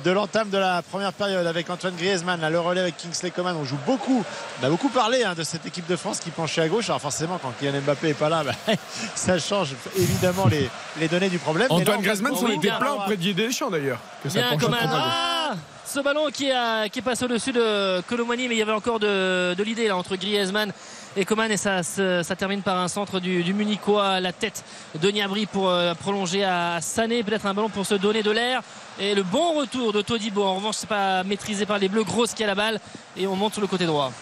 de 0.05 0.11
l'entame 0.11 0.51
de 0.51 0.59
la 0.59 0.83
première 0.83 1.13
période 1.13 1.47
avec 1.47 1.71
Antoine 1.71 1.95
Griezmann. 1.97 2.41
Là, 2.41 2.51
le 2.51 2.61
relais 2.61 2.81
avec 2.83 2.97
Kingsley 2.99 3.31
Coman. 3.31 3.57
On 3.57 3.65
joue 3.65 3.79
beaucoup. 3.87 4.25
On 4.63 4.67
a 4.67 4.71
beaucoup 4.71 4.89
parlé 4.91 5.25
hein, 5.25 5.35
de 5.35 5.43
cette 5.43 5.67
équipe 5.67 5.87
de 5.87 5.97
France 5.97 6.21
qui 6.21 6.31
penchait 6.31 6.61
à 6.61 6.69
gauche. 6.69 6.89
Alors 6.91 7.01
forcément, 7.01 7.39
quand 7.43 7.53
Kylian 7.61 7.81
Mbappé 7.83 8.09
est 8.09 8.15
pas 8.15 8.29
là, 8.29 8.43
bah, 8.43 8.53
ça 9.15 9.39
change 9.39 9.75
évidemment 9.97 10.47
les, 10.47 10.69
les 10.99 11.09
données 11.09 11.29
du 11.29 11.39
problème. 11.39 11.69
Antoine 11.71 12.01
Griezmann 12.01 12.33
on 12.35 12.49
était 12.49 12.73
plein 12.79 12.93
auprès 12.93 13.17
de 13.17 13.23
Didier 13.23 13.47
Deschamps 13.47 13.71
d'ailleurs. 13.71 14.01
Bien. 14.25 14.57
Ah 14.73 15.55
ce 15.85 15.99
ballon 15.99 16.29
qui, 16.33 16.51
a, 16.53 16.89
qui 16.89 17.03
passe 17.03 17.21
au-dessus 17.23 17.53
de 17.53 18.01
Colomani, 18.03 18.47
mais 18.47 18.55
il 18.55 18.59
y 18.59 18.63
avait 18.63 18.73
encore 18.73 19.01
de, 19.01 19.55
de 19.55 19.63
l'idée 19.65 19.89
là 19.89 19.97
entre 19.97 20.15
Griezmann 20.15 20.73
et 21.17 21.25
Coman 21.25 21.51
et 21.51 21.57
ça, 21.57 21.83
ça 21.83 22.37
termine 22.37 22.63
par 22.63 22.79
un 22.79 22.87
centre 22.87 23.19
du, 23.19 23.43
du 23.43 23.53
Munichois 23.53 24.07
à 24.07 24.21
la 24.21 24.33
tête 24.33 24.65
de 25.01 25.11
Niabri 25.11 25.47
pour 25.47 25.69
euh, 25.69 25.95
prolonger 25.95 26.45
à 26.45 26.81
Sané, 26.81 27.25
peut-être 27.25 27.47
un 27.47 27.55
ballon 27.55 27.69
pour 27.69 27.85
se 27.87 27.97
donner 27.97 28.23
de 28.23 28.31
l'air 28.31 28.63
et 29.01 29.17
le 29.17 29.25
bon 29.25 29.59
retour 29.59 29.93
de 29.93 30.01
Todibo. 30.03 30.45
En 30.45 30.55
revanche, 30.55 30.77
c'est 30.79 30.89
pas 30.89 31.25
maîtrisé 31.25 31.67
par 31.67 31.79
les 31.79 31.89
Bleus, 31.89 32.05
grosse 32.05 32.35
qui 32.35 32.45
a 32.45 32.47
la 32.47 32.55
balle 32.55 32.79
et 33.17 33.27
on 33.27 33.35
monte 33.35 33.55
sur 33.55 33.63
le 33.63 33.67
côté 33.67 33.87
droit. 33.87 34.13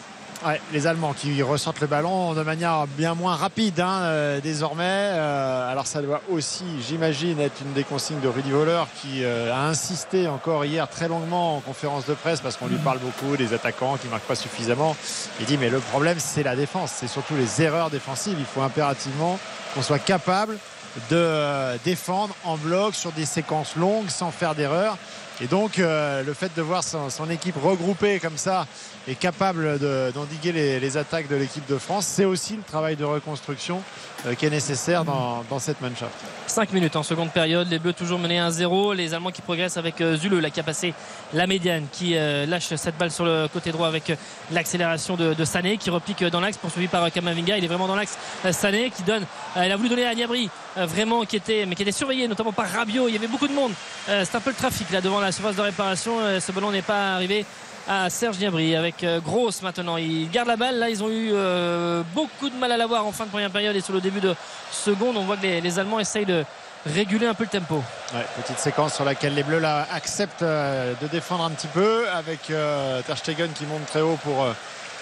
Les 0.73 0.87
Allemands 0.87 1.15
qui 1.15 1.43
ressortent 1.43 1.81
le 1.81 1.87
ballon 1.87 2.33
de 2.33 2.43
manière 2.43 2.87
bien 2.87 3.15
moins 3.15 3.35
rapide 3.35 3.81
hein, 3.81 4.03
euh, 4.03 4.41
désormais. 4.41 4.85
Euh, 4.85 5.71
alors 5.71 5.87
ça 5.87 6.01
doit 6.01 6.23
aussi, 6.31 6.65
j'imagine, 6.87 7.41
être 7.41 7.61
une 7.63 7.73
des 7.73 7.83
consignes 7.83 8.21
de 8.21 8.29
Rudy 8.29 8.51
Voller 8.51 8.85
qui 9.01 9.25
euh, 9.25 9.53
a 9.53 9.67
insisté 9.67 10.29
encore 10.29 10.65
hier 10.65 10.89
très 10.89 11.09
longuement 11.09 11.57
en 11.57 11.61
conférence 11.61 12.07
de 12.07 12.15
presse 12.15 12.41
parce 12.41 12.57
qu'on 12.57 12.69
lui 12.69 12.77
parle 12.77 12.99
beaucoup 12.99 13.37
des 13.37 13.53
attaquants 13.53 13.97
qui 13.97 14.07
marquent 14.09 14.29
pas 14.29 14.37
suffisamment. 14.37 14.97
Il 15.41 15.47
dit 15.47 15.59
mais 15.59 15.71
le 15.71 15.81
problème 15.81 16.19
c'est 16.21 16.45
la 16.45 16.55
défense, 16.55 16.93
c'est 16.95 17.09
surtout 17.09 17.35
les 17.35 17.63
erreurs 17.63 17.91
défensives. 17.91 18.37
Il 18.39 18.47
faut 18.47 18.63
impérativement 18.63 19.39
qu'on 19.75 19.83
soit 19.83 19.99
capable 19.99 20.57
de 21.11 21.17
euh, 21.17 21.77
défendre 21.85 22.35
en 22.45 22.57
bloc 22.57 22.95
sur 22.95 23.13
des 23.13 23.25
séquences 23.25 23.77
longues 23.77 24.09
sans 24.09 24.31
faire 24.31 24.55
d'erreurs. 24.55 24.97
Et 25.41 25.47
donc 25.47 25.79
euh, 25.79 26.25
le 26.25 26.35
fait 26.35 26.51
de 26.57 26.63
voir 26.63 26.83
son, 26.83 27.11
son 27.11 27.31
équipe 27.31 27.55
regroupée 27.63 28.19
comme 28.19 28.37
ça 28.37 28.67
est 29.07 29.15
capable 29.15 29.79
de- 29.79 30.11
d'endiguer 30.13 30.51
les, 30.53 30.81
les 30.81 30.97
attaques 30.97 31.29
de 31.29 31.37
l'équipe 31.37 31.65
de 31.69 31.79
France, 31.79 32.07
c'est 32.07 32.25
aussi 32.25 32.57
le 32.57 32.63
travail 32.63 32.97
de 32.97 33.05
reconstruction 33.05 33.81
euh, 34.27 34.35
qui 34.35 34.47
est 34.47 34.51
nécessaire 34.51 35.05
dans, 35.05 35.45
dans 35.49 35.61
cette 35.61 35.81
Mannschaft. 35.81 36.13
5 36.49 36.73
minutes 36.73 36.97
en 36.97 37.03
seconde 37.05 37.31
période, 37.31 37.69
les 37.71 37.79
Bleus 37.79 37.93
toujours 37.93 38.19
menés 38.19 38.39
1-0, 38.41 38.95
les 38.97 39.15
Allemands 39.15 39.31
qui 39.31 39.41
progressent 39.43 39.77
avec 39.77 40.01
euh, 40.01 40.17
Zule 40.17 40.41
là 40.41 40.51
qui 40.51 40.59
a 40.59 40.65
passé 40.65 40.93
la 41.33 41.47
médiane, 41.47 41.87
qui 41.93 42.17
euh, 42.17 42.45
lâche 42.45 42.75
cette 42.75 42.99
balle 42.99 43.13
sur 43.13 43.25
le 43.25 43.47
côté 43.53 43.71
droit 43.71 43.87
avec 43.87 44.11
euh, 44.11 44.17
l'accélération 44.51 45.15
de, 45.17 45.35
de 45.35 45.45
Sané 45.45 45.77
qui 45.77 45.89
repique 45.91 46.25
dans 46.25 46.41
l'axe 46.41 46.57
poursuivi 46.59 46.89
par 46.89 47.05
euh, 47.05 47.11
Kamavinga, 47.11 47.57
il 47.59 47.65
est 47.65 47.69
vraiment 47.69 47.87
dans 47.87 47.97
l'axe 47.97 48.19
euh, 48.45 48.53
Sané 48.53 48.91
qui 48.91 49.05
donne, 49.05 49.25
euh, 49.57 49.65
il 49.65 49.71
a 49.71 49.77
voulu 49.77 49.89
donner 49.89 50.07
à 50.07 50.15
Niabri 50.15 50.51
euh, 50.77 50.85
vraiment 50.87 51.25
qui 51.25 51.37
était, 51.37 51.65
mais 51.65 51.77
qui 51.77 51.83
était 51.83 51.93
surveillé 51.93 52.27
notamment 52.27 52.53
par 52.53 52.69
Rabiot, 52.69 53.07
il 53.09 53.15
y 53.15 53.17
avait 53.17 53.29
beaucoup 53.29 53.49
de 53.49 53.55
monde, 53.55 53.73
Euh, 54.09 54.25
c'est 54.25 54.37
un 54.37 54.41
peu 54.41 54.51
le 54.51 54.57
trafic 54.57 54.91
là 54.91 55.01
devant 55.03 55.21
la 55.21 55.28
surface 55.33 55.57
de 55.57 55.63
réparation, 55.63 56.19
Euh, 56.21 56.41
ce 56.41 56.53
ballon 56.53 56.71
n'est 56.71 56.83
pas 56.83 57.15
arrivé 57.15 57.45
à 57.89 58.11
Serge 58.11 58.39
Niabri 58.39 58.77
avec 58.77 59.03
euh, 59.03 59.21
Gross 59.21 59.63
maintenant. 59.63 59.97
Il 59.97 60.31
garde 60.31 60.49
la 60.49 60.57
balle. 60.57 60.79
Là, 60.79 60.91
ils 60.91 61.03
ont 61.03 61.09
eu 61.09 61.31
euh, 61.33 62.03
beaucoup 62.15 62.51
de 62.51 62.55
mal 62.57 62.71
à 62.73 62.77
l'avoir 62.77 63.07
en 63.07 63.13
fin 63.13 63.25
de 63.25 63.31
première 63.31 63.51
période 63.51 63.75
et 63.75 63.81
sur 63.81 63.95
le 63.95 64.01
début 64.01 64.21
de 64.21 64.35
seconde. 64.71 65.17
On 65.17 65.25
voit 65.25 65.37
que 65.37 65.47
les, 65.47 65.79
Allemands 65.79 65.99
essayent 65.99 66.27
de 66.27 66.45
réguler 66.87 67.27
un 67.27 67.35
peu 67.35 67.45
le 67.45 67.51
tempo. 67.51 67.83
Petite 68.43 68.59
séquence 68.59 68.95
sur 68.95 69.05
laquelle 69.05 69.35
les 69.35 69.43
Bleus 69.43 69.65
acceptent 69.65 70.45
de 70.45 71.07
défendre 71.11 71.45
un 71.45 71.51
petit 71.51 71.67
peu 71.67 72.09
avec 72.11 72.51
euh, 72.51 73.01
qui 73.03 73.67
monte 73.67 73.87
très 73.87 74.01
haut 74.01 74.19
pour 74.23 74.47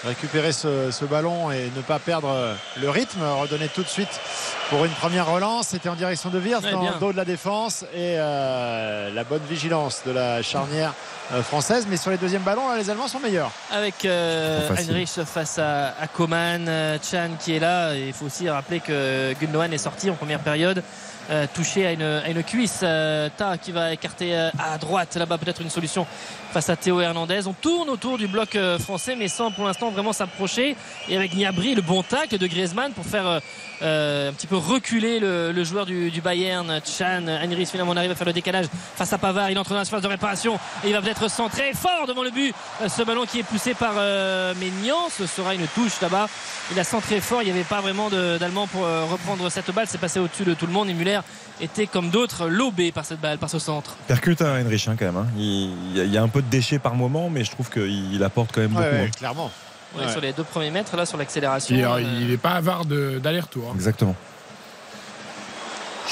récupérer 0.05 0.51
ce, 0.51 0.91
ce 0.91 1.05
ballon 1.05 1.51
et 1.51 1.71
ne 1.75 1.81
pas 1.81 1.99
perdre 1.99 2.55
le 2.79 2.89
rythme, 2.89 3.21
redonner 3.21 3.67
tout 3.67 3.83
de 3.83 3.87
suite 3.87 4.19
pour 4.69 4.85
une 4.85 4.91
première 4.91 5.27
relance. 5.27 5.67
C'était 5.69 5.89
en 5.89 5.95
direction 5.95 6.29
de 6.29 6.39
Wirtz 6.39 6.63
Ouais, 6.65 6.71
dans 6.71 6.81
le 6.83 6.99
dos 6.99 7.11
de 7.11 7.17
la 7.17 7.25
défense 7.25 7.83
et 7.93 8.15
euh, 8.17 9.13
la 9.13 9.23
bonne 9.23 9.41
vigilance 9.49 10.01
de 10.05 10.11
la 10.11 10.41
charnière 10.41 10.93
euh, 11.31 11.41
française. 11.43 11.87
Mais 11.89 11.97
sur 11.97 12.11
les 12.11 12.17
deuxièmes 12.17 12.41
ballons, 12.43 12.67
là, 12.69 12.77
les 12.77 12.89
Allemands 12.89 13.07
sont 13.07 13.19
meilleurs. 13.19 13.51
Avec 13.71 14.05
euh. 14.05 14.69
Heinrich 14.77 15.09
face 15.25 15.59
à, 15.59 15.93
à 15.99 16.07
Coman, 16.07 16.65
euh, 16.67 16.97
Chan 17.01 17.29
qui 17.39 17.55
est 17.55 17.59
là. 17.59 17.95
Il 17.95 18.13
faut 18.13 18.25
aussi 18.25 18.49
rappeler 18.49 18.79
que 18.79 19.33
Gundogan 19.39 19.71
est 19.73 19.77
sorti 19.77 20.09
en 20.09 20.15
première 20.15 20.39
période. 20.39 20.83
euh, 21.29 21.45
touché 21.53 21.85
à 21.85 21.91
une, 21.91 22.01
à 22.03 22.29
une 22.29 22.41
cuisse 22.43 22.79
Euh, 22.83 23.27
Ta 23.35 23.57
qui 23.57 23.73
va 23.73 23.91
écarter 23.91 24.33
euh, 24.33 24.49
à 24.57 24.77
droite 24.77 25.15
là-bas 25.17 25.37
peut-être 25.37 25.61
une 25.61 25.69
solution 25.69 26.07
face 26.53 26.69
à 26.69 26.77
Théo 26.77 27.01
Hernandez 27.01 27.47
on 27.47 27.53
tourne 27.53 27.89
autour 27.89 28.17
du 28.17 28.27
bloc 28.27 28.55
euh, 28.55 28.79
français 28.79 29.13
mais 29.17 29.27
sans 29.27 29.51
pour 29.51 29.65
l'instant 29.65 29.91
vraiment 29.91 30.13
s'approcher 30.13 30.77
et 31.09 31.17
avec 31.17 31.33
Niabri 31.35 31.75
le 31.75 31.81
bon 31.81 32.01
tacle 32.01 32.37
de 32.37 32.47
Griezmann 32.47 32.93
pour 32.93 33.05
faire 33.05 33.27
euh, 33.27 33.39
euh, 33.81 34.29
un 34.29 34.33
petit 34.33 34.47
peu 34.47 34.55
reculer 34.57 35.19
le, 35.19 35.51
le 35.51 35.63
joueur 35.63 35.85
du, 35.85 36.11
du 36.11 36.21
Bayern 36.21 36.79
Chan 36.85 37.27
Heinrich 37.27 37.69
finalement 37.69 37.93
on 37.93 37.97
arrive 37.97 38.11
à 38.11 38.15
faire 38.15 38.27
le 38.27 38.33
décalage 38.33 38.65
face 38.95 39.13
à 39.13 39.17
Pavard 39.17 39.49
il 39.51 39.57
entre 39.57 39.69
dans 39.71 39.77
la 39.77 39.85
surface 39.85 40.01
de 40.03 40.07
réparation 40.07 40.55
et 40.83 40.87
il 40.87 40.93
va 40.93 41.01
peut-être 41.01 41.29
centrer 41.29 41.71
fort 41.73 42.05
devant 42.07 42.23
le 42.23 42.31
but 42.31 42.53
Euh, 42.81 42.89
ce 42.89 43.01
ballon 43.03 43.25
qui 43.25 43.39
est 43.39 43.43
poussé 43.43 43.73
par 43.73 43.93
euh, 43.97 44.53
Maignan 44.55 44.97
ce 45.09 45.25
sera 45.25 45.53
une 45.55 45.67
touche 45.67 46.01
là-bas 46.01 46.27
il 46.71 46.79
a 46.79 46.83
centré 46.83 47.21
fort 47.21 47.41
il 47.41 47.45
n'y 47.45 47.51
avait 47.51 47.63
pas 47.63 47.81
vraiment 47.81 48.09
d'Allemand 48.09 48.67
pour 48.67 48.85
euh, 48.85 49.05
reprendre 49.05 49.49
cette 49.49 49.71
balle 49.71 49.87
c'est 49.87 49.97
passé 49.99 50.19
au-dessus 50.19 50.43
de 50.43 50.53
tout 50.53 50.67
le 50.67 50.73
monde 50.73 50.89
et 50.89 50.93
Muller 50.93 51.19
était 51.61 51.87
comme 51.87 52.09
d'autres 52.09 52.47
lobé 52.47 52.91
par 52.91 53.05
cette 53.05 53.19
balle 53.21 53.37
par 53.37 53.49
ce 53.49 53.59
centre 53.59 53.95
Percute 54.07 54.41
à 54.41 54.53
Heinrich 54.55 54.87
hein, 54.87 54.95
quand 54.97 55.05
même. 55.05 55.17
hein. 55.17 55.27
Il, 55.37 55.71
il 55.95 56.11
y 56.13 56.17
a- 56.17 56.21
un 56.23 56.27
peu 56.27 56.41
de 56.41 56.49
déchets 56.49 56.77
par 56.79 56.93
moment, 56.95 57.29
mais 57.29 57.43
je 57.43 57.51
trouve 57.51 57.69
qu'il 57.69 58.13
il 58.13 58.23
apporte 58.23 58.51
quand 58.53 58.61
même 58.61 58.71
beaucoup. 58.71 58.83
ouais, 58.83 59.05
hein. 59.07 59.17
clairement. 59.17 59.49
On 59.95 60.01
est 60.01 60.05
Ouais. 60.05 60.11
sur 60.11 60.19
les 60.21 60.33
deux 60.33 60.43
premiers 60.43 60.69
mètres 60.71 60.95
là 60.97 61.05
sur 61.05 61.17
l'accélération 61.17 61.73
Il 61.75 61.83
Euh, 61.83 61.97
est- 61.99 62.03
il 62.21 62.27
n'est 62.27 62.37
pas 62.37 62.51
avare 62.51 62.83
d'aller-retour. 62.85 63.69
hein. 63.69 63.75
Exactement. 63.75 64.15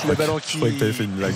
Le 0.07 0.13
ballon 0.15 0.39
Je 0.47 0.57
croyais 0.57 0.73
que 0.73 0.79
tu 0.79 0.83
avais 0.83 0.93
fait 0.93 1.03
une 1.05 1.11
blague. 1.11 1.33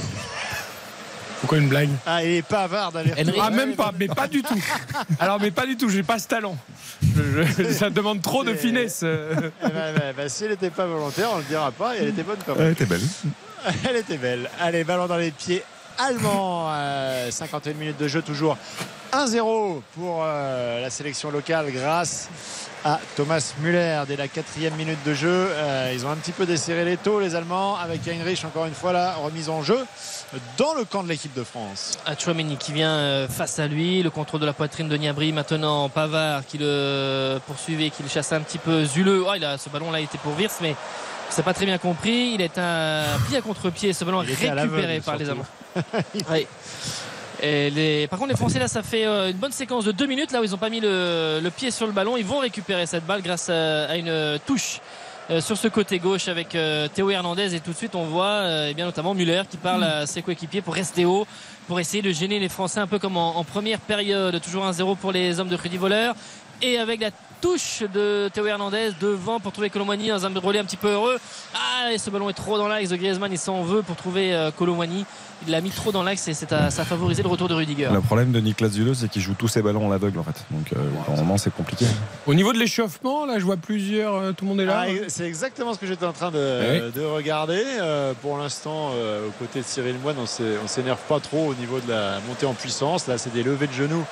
Pourquoi 1.40 1.58
une 1.60 1.70
blague? 1.70 1.90
Ah, 2.06 2.24
il 2.24 2.32
est 2.32 2.42
pas 2.42 2.64
avare 2.64 2.92
d'aller 2.92 3.14
Ah, 3.42 3.50
même 3.50 3.76
pas, 3.76 3.94
mais 3.98 4.08
pas 4.08 4.28
du 4.28 4.42
tout. 4.44 4.62
Alors, 5.20 5.40
mais 5.40 5.52
pas 5.52 5.66
du 5.66 5.78
tout, 5.78 5.90
j'ai 5.90 6.04
pas 6.04 6.20
ce 6.20 6.28
talent. 6.28 6.58
Je- 7.02 7.44
je- 7.64 7.72
ça 7.78 7.90
demande 7.90 8.22
trop 8.22 8.44
de 8.44 8.54
finesse. 8.54 9.02
euh. 9.04 9.34
Eh 9.64 9.70
ben, 9.70 9.94
ben, 9.96 10.14
ben, 10.18 10.28
si 10.30 10.44
elle 10.44 10.52
n'était 10.52 10.70
pas 10.70 10.86
volontaire, 10.86 11.30
on 11.34 11.38
le 11.38 11.44
dira 11.46 11.72
pas. 11.72 11.96
Et 11.96 12.00
elle 12.02 12.08
était 12.10 12.24
bonne 12.24 12.40
quand 12.46 12.56
même. 12.56 12.68
Ouais, 12.68 12.76
t'es 12.76 12.86
belle. 12.86 13.02
Elle 13.90 13.98
était 13.98 14.18
belle. 14.18 14.50
Allez, 14.62 14.84
ballon 14.86 15.08
dans 15.08 15.18
les 15.18 15.32
pieds 15.32 15.64
allemands. 16.00 16.68
Euh, 16.72 17.32
51 17.32 17.74
minutes 17.74 18.00
de 18.00 18.08
jeu 18.08 18.22
toujours. 18.22 18.58
1-0 19.14 19.82
pour 19.96 20.22
euh, 20.24 20.82
la 20.82 20.90
sélection 20.90 21.32
locale 21.32 21.72
grâce 21.72 22.30
à 22.86 23.00
Thomas 23.16 23.54
Müller 23.60 24.04
dès 24.08 24.16
la 24.16 24.28
quatrième 24.28 24.76
minute 24.76 25.00
de 25.06 25.14
jeu. 25.14 25.28
Euh, 25.30 25.92
ils 25.94 26.06
ont 26.06 26.10
un 26.10 26.16
petit 26.16 26.32
peu 26.32 26.46
desserré 26.46 26.86
les 26.86 26.98
taux, 26.98 27.20
les 27.20 27.36
Allemands, 27.36 27.76
avec 27.76 28.08
Heinrich 28.08 28.46
encore 28.46 28.66
une 28.66 28.74
fois 28.74 28.94
la 28.94 29.16
remise 29.16 29.50
en 29.50 29.64
jeu 29.64 29.80
dans 30.58 30.74
le 30.76 30.86
camp 30.86 31.04
de 31.04 31.10
l'équipe 31.10 31.34
de 31.34 31.44
France. 31.44 31.98
Chouameni 32.18 32.58
qui 32.58 32.72
vient 32.72 32.92
euh, 32.92 33.28
face 33.28 33.60
à 33.60 33.68
lui, 33.68 34.04
le 34.04 34.10
contrôle 34.10 34.42
de 34.42 34.46
la 34.46 34.54
poitrine 34.54 34.88
de 34.88 34.96
Niabri 34.96 35.34
maintenant, 35.34 35.90
Pavard 35.90 36.46
qui 36.46 36.58
le 36.60 37.40
poursuivait, 37.48 37.90
qui 37.90 38.04
le 38.04 38.10
chassait 38.10 38.36
un 38.36 38.42
petit 38.42 38.60
peu 38.60 38.86
Zuleux. 38.86 39.24
Oh, 39.28 39.34
il 39.36 39.44
a, 39.44 39.58
ce 39.58 39.70
ballon 39.70 39.92
là 39.92 40.00
était 40.00 40.20
pour 40.20 40.34
Virs, 40.34 40.52
mais 40.62 40.76
c'est 41.30 41.44
pas 41.44 41.54
très 41.54 41.66
bien 41.66 41.78
compris. 41.80 42.32
Il 42.36 42.42
est 42.42 42.58
un 42.58 43.04
pied 43.28 43.38
à 43.38 43.42
contre-pied, 43.42 43.92
ce 43.94 44.06
ballon 44.06 44.20
récupéré 44.20 45.02
par 45.02 45.18
les. 45.18 45.30
Allemands. 45.30 45.46
Oui. 46.32 46.48
Et 47.42 47.70
les... 47.70 48.08
Par 48.08 48.20
contre, 48.20 48.32
les 48.32 48.38
Français, 48.38 48.60
là, 48.60 48.68
ça 48.68 48.84
fait 48.84 49.06
euh, 49.06 49.32
une 49.32 49.38
bonne 49.38 49.52
séquence 49.52 49.86
de 49.86 49.92
deux 49.92 50.08
minutes, 50.08 50.32
là 50.32 50.42
où 50.42 50.44
ils 50.44 50.52
n'ont 50.52 50.58
pas 50.58 50.70
mis 50.70 50.82
le, 50.82 51.40
le 51.42 51.50
pied 51.50 51.72
sur 51.72 51.88
le 51.88 51.94
ballon. 51.94 52.18
Ils 52.18 52.26
vont 52.26 52.40
récupérer 52.40 52.86
cette 52.86 53.06
balle 53.06 53.22
grâce 53.22 53.50
à, 53.50 53.96
une 53.96 54.40
touche 54.46 54.82
euh, 55.30 55.42
sur 55.42 55.58
ce 55.58 55.68
côté 55.68 56.00
gauche 56.00 56.28
avec 56.28 56.56
euh, 56.56 56.88
Théo 56.88 57.12
Hernandez. 57.12 57.54
Et 57.56 57.60
tout 57.60 57.72
de 57.72 57.76
suite, 57.78 57.96
on 57.96 58.04
voit 58.04 58.26
euh, 58.26 58.68
eh 58.72 58.74
bien, 58.74 58.86
notamment 58.86 59.14
Muller 59.14 59.44
qui 59.50 59.58
parle 59.58 59.84
à 59.84 60.08
ses 60.08 60.24
coéquipiers 60.24 60.62
pour 60.62 60.74
rester 60.74 61.06
haut, 61.06 61.28
pour 61.68 61.80
essayer 61.80 62.02
de 62.02 62.12
gêner 62.12 62.40
les 62.40 62.50
Français 62.50 62.80
un 62.80 62.88
peu 62.88 62.98
comme 62.98 63.16
en, 63.16 63.38
en 63.38 63.44
première 63.44 63.80
période. 63.80 64.42
Toujours 64.42 64.66
1-0 64.66 64.98
pour 64.98 65.12
les 65.12 65.40
hommes 65.40 65.50
de 65.50 65.56
Rudy 65.56 65.78
Voleur. 65.78 66.16
Et 66.62 66.78
avec 66.78 67.00
la 67.00 67.12
touche 67.42 67.84
de 67.94 68.30
Théo 68.34 68.46
Hernandez 68.46 68.92
devant 69.00 69.40
pour 69.40 69.52
trouver 69.52 69.70
Colomani 69.70 70.10
dans 70.10 70.26
un 70.26 70.40
relais 70.40 70.60
un 70.60 70.66
petit 70.66 70.78
peu 70.78 70.90
heureux. 70.90 71.18
Ah, 71.54 71.92
et 71.94 71.98
ce 71.98 72.10
ballon 72.10 72.30
est 72.30 72.34
trop 72.34 72.58
dans 72.58 72.68
l'axe 72.68 72.90
de 72.90 72.96
Griezmann. 72.96 73.32
Il 73.32 73.38
s'en 73.38 73.64
veut 73.64 73.82
pour 73.82 73.96
trouver 73.96 74.34
euh, 74.34 74.52
Colomani. 74.52 75.06
Il 75.48 75.52
l'a 75.54 75.62
mis 75.62 75.70
trop 75.70 75.94
dans 75.94 76.04
l'axe 76.04 76.28
et 76.28 76.34
c'est 76.34 76.52
à- 76.52 76.70
ça 76.70 76.82
a 76.82 76.86
favorisé 76.86 77.24
le 77.24 77.30
retour 77.30 77.48
de 77.48 77.54
Rudiger. 77.54 77.88
Le 77.94 78.02
problème 78.02 78.34
de 78.34 78.42
Niklas 78.42 78.70
Zuleux, 78.72 78.94
c'est 78.94 79.08
qu'il 79.08 79.22
joue 79.22 79.36
tous 79.36 79.48
ses 79.48 79.62
ballons 79.62 79.88
à 79.88 79.90
l'aveugle 79.92 80.20
en 80.20 80.24
fait. 80.24 80.36
Donc 80.52 80.74
euh, 80.74 80.80
normalement, 81.08 81.38
c'est 81.38 81.54
compliqué. 81.54 81.86
Au 82.28 82.34
niveau 82.34 82.52
de 82.52 82.58
l'échauffement, 82.58 83.26
là, 83.26 83.40
je 83.40 83.46
vois 83.46 83.56
plusieurs. 83.56 84.16
euh, 84.16 84.32
tout 84.34 84.44
le 84.44 84.50
monde 84.50 84.60
est 84.60 84.66
là. 84.66 84.84
Ah, 84.86 84.92
c'est 85.08 85.26
exactement 85.26 85.74
ce 85.74 85.80
que 85.80 85.88
j'étais 85.88 86.06
en 86.06 86.12
train 86.12 86.32
de, 86.32 86.92
de 86.94 87.02
regarder. 87.06 87.64
Euh, 87.80 88.12
pour 88.22 88.38
l'instant, 88.38 88.92
euh, 88.96 89.28
aux 89.28 89.32
côtés 89.40 89.60
de 89.62 89.66
Cyril 89.66 89.96
Moine, 90.04 90.18
on 90.20 90.24
on 90.64 90.68
s'énerve 90.68 91.00
pas 91.08 91.22
trop 91.22 91.48
au 91.48 91.54
niveau 91.56 91.80
de 91.80 91.90
la 91.90 92.20
montée 92.28 92.46
en 92.46 92.54
puissance. 92.54 93.08
Là, 93.08 93.18
c'est 93.18 93.32
des 93.34 93.44
levées 93.44 93.68
de 93.68 93.74
genoux 93.74 94.04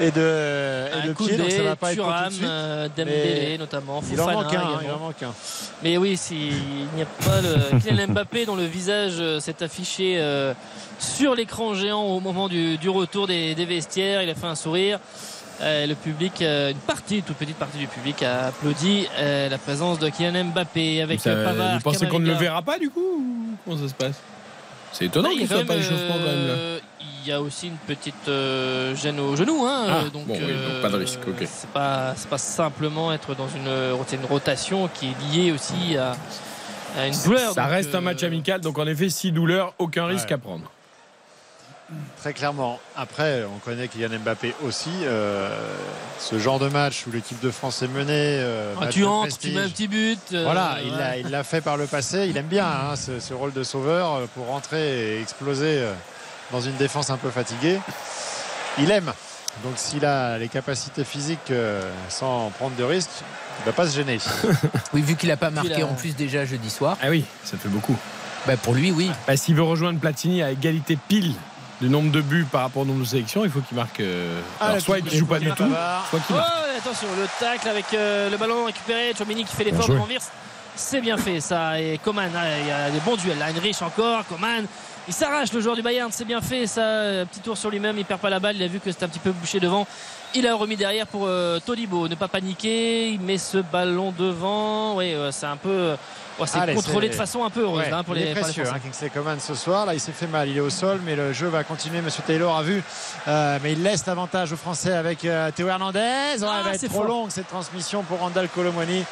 et 0.00 0.10
de, 0.10 0.86
et 1.04 1.08
de 1.08 1.12
pied, 1.12 1.36
donc 1.36 1.50
ça 1.50 1.62
va 1.62 1.76
pas 1.76 1.92
être 1.92 1.98
pour 1.98 2.06
tout 2.06 2.12
Thuram, 2.12 2.28
de 2.28 2.32
suite. 2.34 2.44
euh, 2.48 2.88
Dembélé 2.96 3.48
Mais 3.52 3.58
notamment, 3.58 4.02
Il 4.10 4.20
en 4.20 4.24
Fofana 4.24 4.42
manque 4.42 4.54
un, 4.54 4.80
il 4.84 4.90
en 4.90 4.98
manque 4.98 5.22
un. 5.22 5.34
Mais 5.82 5.96
oui, 5.98 6.16
si, 6.16 6.34
il 6.48 6.96
n'y 6.96 7.02
a 7.02 7.06
pas 7.06 7.40
le 7.40 7.78
Kylian 7.84 8.08
Mbappé 8.08 8.46
dont 8.46 8.56
le 8.56 8.64
visage 8.64 9.14
euh, 9.20 9.38
s'est 9.40 9.62
affiché 9.62 10.16
euh, 10.18 10.54
sur 10.98 11.34
l'écran 11.34 11.74
géant 11.74 12.02
au 12.02 12.20
moment 12.20 12.48
du, 12.48 12.78
du 12.78 12.88
retour 12.88 13.26
des, 13.26 13.54
des 13.54 13.64
vestiaires. 13.66 14.22
Il 14.22 14.30
a 14.30 14.34
fait 14.34 14.46
un 14.46 14.54
sourire. 14.54 14.98
Euh, 15.60 15.86
le 15.86 15.94
public, 15.94 16.40
euh, 16.42 16.70
une 16.70 16.78
partie, 16.78 17.16
une 17.18 17.22
toute 17.22 17.36
petite 17.36 17.56
partie 17.58 17.78
du 17.78 17.86
public 17.86 18.22
a 18.24 18.46
applaudi 18.46 19.06
euh, 19.18 19.48
la 19.48 19.58
présence 19.58 19.98
de 20.00 20.08
Kylian 20.08 20.44
Mbappé 20.46 21.02
avec 21.02 21.20
Ça, 21.20 21.36
Pavard. 21.36 21.74
vous 21.74 21.80
pensez 21.80 22.08
qu'on 22.08 22.18
ne 22.18 22.26
le 22.26 22.34
verra 22.34 22.62
pas 22.62 22.78
du 22.78 22.90
coup 22.90 23.00
ou 23.00 23.56
Comment 23.64 23.76
ça 23.80 23.88
se 23.88 23.94
passe? 23.94 24.16
C'est 24.92 25.04
étonnant 25.06 25.28
a 25.28 25.32
qu'il 25.32 25.46
soit 25.46 25.58
pas 25.58 25.74
même, 25.74 25.78
l'échauffement 25.78 26.14
quand 26.18 26.26
même 26.30 26.46
là. 26.48 26.54
Euh, 27.22 27.24
Il 27.24 27.28
y 27.28 27.32
a 27.32 27.40
aussi 27.40 27.68
une 27.68 27.76
petite 27.76 28.28
euh, 28.28 28.94
gêne 28.94 29.20
au 29.20 29.36
genou, 29.36 29.64
hein, 29.66 29.86
Ah, 29.88 29.92
euh, 30.04 30.10
donc, 30.10 30.26
bon, 30.26 30.34
oui, 30.34 30.46
donc 30.52 30.82
pas 30.82 30.88
de 30.90 30.96
risque, 30.96 31.20
ok. 31.26 31.46
C'est 31.46 31.68
pas, 31.70 32.14
simplement 32.36 33.12
être 33.12 33.34
dans 33.34 33.48
une, 33.48 34.24
rotation 34.28 34.88
qui 34.92 35.06
est 35.08 35.34
liée 35.34 35.52
aussi 35.52 35.96
à, 35.96 36.16
à 36.98 37.06
une 37.06 37.14
douleur. 37.24 37.52
Ça 37.52 37.62
donc, 37.62 37.70
reste 37.70 37.94
un 37.94 37.98
euh, 37.98 38.00
match 38.02 38.22
amical, 38.22 38.60
donc 38.60 38.78
en 38.78 38.86
effet, 38.86 39.08
si 39.08 39.32
douleur, 39.32 39.74
aucun 39.78 40.06
risque 40.06 40.28
Ouais. 40.28 40.34
à 40.34 40.38
prendre. 40.38 40.70
Très 42.20 42.32
clairement. 42.32 42.78
Après, 42.96 43.44
on 43.44 43.58
connaît 43.58 43.86
Kylian 43.86 44.18
Mbappé 44.24 44.54
aussi. 44.64 44.88
euh, 45.02 45.50
ce 46.18 46.38
genre 46.38 46.58
de 46.58 46.68
match 46.68 47.04
où 47.06 47.10
l'équipe 47.12 47.38
de 47.40 47.50
France 47.50 47.82
est 47.82 47.88
menée. 47.88 48.38
euh, 48.40 48.72
ah, 48.78 48.84
match 48.86 48.94
tu 48.94 49.04
entres, 49.04 49.28
prestige. 49.28 49.50
tu 49.50 49.56
mets 49.58 49.62
un 49.64 49.68
petit 49.68 49.88
but. 49.88 50.18
euh, 50.32 50.44
Voilà, 50.44 50.78
il 50.82 50.90
ouais. 50.92 50.96
l'a 50.98 51.18
il 51.18 51.28
l'a 51.30 51.44
fait 51.44 51.60
par 51.60 51.76
le 51.76 51.86
passé. 51.86 52.28
Il 52.30 52.36
aime 52.38 52.46
bien 52.46 52.64
hein, 52.66 52.96
ce, 52.96 53.20
ce 53.20 53.34
rôle 53.34 53.52
de 53.52 53.62
sauveur 53.62 54.14
euh, 54.14 54.26
pour 54.34 54.46
rentrer 54.46 55.16
et 55.16 55.20
exploser 55.20 55.80
euh, 55.80 55.92
dans 56.50 56.60
une 56.60 56.76
défense 56.76 57.10
un 57.10 57.16
peu 57.16 57.30
fatiguée. 57.30 57.78
Il 58.78 58.90
aime. 58.90 59.12
Donc 59.64 59.74
s'il 59.76 60.04
a 60.06 60.38
les 60.38 60.48
capacités 60.48 61.04
physiques 61.04 61.50
euh, 61.50 61.82
sans 62.08 62.50
prendre 62.58 62.74
de 62.76 62.84
risques, 62.84 63.10
il 63.58 63.60
ne 63.62 63.66
va 63.66 63.72
pas 63.72 63.86
se 63.86 63.94
gêner. 63.96 64.18
Oui, 64.94 65.02
vu 65.02 65.14
qu'il 65.14 65.28
n'a 65.28 65.36
pas 65.36 65.50
marqué 65.50 65.82
en 65.82 65.94
plus 65.94 66.16
déjà 66.16 66.44
jeudi 66.46 66.70
soir. 66.70 66.96
Ah 67.02 67.08
oui, 67.10 67.24
ça 67.44 67.56
fait 67.58 67.68
beaucoup. 67.68 67.96
Bah 68.46 68.56
pour 68.56 68.74
lui, 68.74 68.90
oui. 68.90 69.10
Bah, 69.26 69.36
S'il 69.36 69.54
veut 69.54 69.62
rejoindre 69.62 70.00
Platini 70.00 70.42
à 70.42 70.50
égalité 70.50 70.96
pile 71.08 71.34
du 71.80 71.88
nombre 71.88 72.10
de 72.10 72.20
buts 72.20 72.46
par 72.50 72.62
rapport 72.62 72.82
au 72.82 72.84
nombre 72.86 73.00
de 73.00 73.04
sélections, 73.04 73.44
il 73.44 73.50
faut 73.50 73.60
qu'il 73.60 73.76
marque. 73.76 74.00
euh, 74.00 74.40
Ah, 74.60 74.68
alors, 74.68 74.80
soit 74.80 74.98
il 75.00 75.04
ne 75.04 75.10
joue 75.10 75.26
pas 75.26 75.38
du 75.38 75.48
tout, 75.50 75.64
Pavard. 75.64 76.06
soit 76.10 76.18
qu'il 76.20 76.36
Oh, 76.36 76.78
attention, 76.78 77.08
le 77.18 77.26
tacle 77.38 77.68
avec 77.68 77.86
euh, 77.94 78.30
le 78.30 78.36
ballon 78.38 78.64
récupéré. 78.64 79.12
Chomini 79.16 79.44
qui 79.44 79.54
fait 79.54 79.64
l'effort 79.64 79.86
Virs. 80.06 80.20
C'est 80.74 81.00
bien 81.02 81.18
fait 81.18 81.40
ça. 81.40 81.78
Et 81.80 81.98
Coman, 82.02 82.30
ah, 82.34 82.58
il 82.60 82.66
y 82.66 82.70
a 82.70 82.90
des 82.90 83.00
bons 83.00 83.16
duels. 83.16 83.38
Là, 83.38 83.46
Heinrich 83.50 83.82
encore. 83.82 84.24
Coman, 84.26 84.64
il 85.08 85.14
s'arrache 85.14 85.52
le 85.52 85.60
joueur 85.60 85.76
du 85.76 85.82
Bayern. 85.82 86.10
C'est 86.12 86.24
bien 86.24 86.40
fait 86.40 86.66
ça. 86.66 86.82
Euh, 86.82 87.24
Petit 87.24 87.40
tour 87.40 87.56
sur 87.56 87.70
lui-même. 87.70 87.98
Il 87.98 88.04
perd 88.04 88.20
pas 88.20 88.30
la 88.30 88.40
balle. 88.40 88.56
Il 88.56 88.62
a 88.62 88.68
vu 88.68 88.80
que 88.80 88.90
c'était 88.90 89.04
un 89.04 89.08
petit 89.08 89.18
peu 89.18 89.32
bouché 89.32 89.60
devant. 89.60 89.86
Il 90.34 90.46
a 90.46 90.54
remis 90.54 90.76
derrière 90.76 91.06
pour 91.06 91.26
euh, 91.26 91.58
Tolibo. 91.58 92.08
Ne 92.08 92.14
pas 92.14 92.28
paniquer. 92.28 93.10
Il 93.10 93.20
met 93.20 93.38
ce 93.38 93.58
ballon 93.58 94.12
devant. 94.16 94.96
Oui, 94.96 95.12
euh, 95.12 95.30
c'est 95.32 95.46
un 95.46 95.56
peu. 95.56 95.96
Ouais, 96.42 96.46
c'est 96.46 96.58
Allez, 96.58 96.74
contrôlé 96.74 97.06
c'est- 97.08 97.12
de 97.14 97.16
façon 97.18 97.44
un 97.44 97.50
peu 97.50 97.62
heureuse 97.62 97.86
Ouais, 97.86 97.92
hein, 97.92 98.02
pour 98.04 98.16
il 98.16 98.24
les, 98.24 98.30
est 98.30 98.34
précieux, 98.34 98.64
hein, 98.68 98.78
Kingsley 98.82 99.10
Coman 99.10 99.38
ce 99.40 99.54
soir. 99.54 99.86
Là, 99.86 99.94
il 99.94 100.00
s'est 100.00 100.12
fait 100.12 100.26
mal. 100.26 100.48
Il 100.48 100.56
est 100.56 100.60
au 100.60 100.70
sol, 100.70 101.00
mais 101.04 101.16
le 101.16 101.32
jeu 101.32 101.48
va 101.48 101.64
continuer. 101.64 102.00
Monsieur 102.00 102.22
Taylor 102.26 102.56
a 102.56 102.62
vu, 102.62 102.82
Euh, 103.28 103.58
mais 103.62 103.72
il 103.72 103.82
laisse 103.82 104.04
l'avantage 104.06 104.52
aux 104.52 104.56
Français 104.56 104.92
avec 104.92 105.24
euh, 105.24 105.50
Théo 105.50 105.68
Hernandez. 105.68 105.98
Ouais, 105.98 106.46
Ah, 106.48 106.56
elle 106.58 106.64
va 106.64 106.74
être 106.74 106.80
c'est 106.80 106.88
trop 106.88 106.98
fort. 106.98 107.06
longue 107.08 107.30
cette 107.30 107.48
transmission 107.48 108.02
pour 108.02 108.18
Randall 108.18 108.48
Colomwani. 108.48 109.04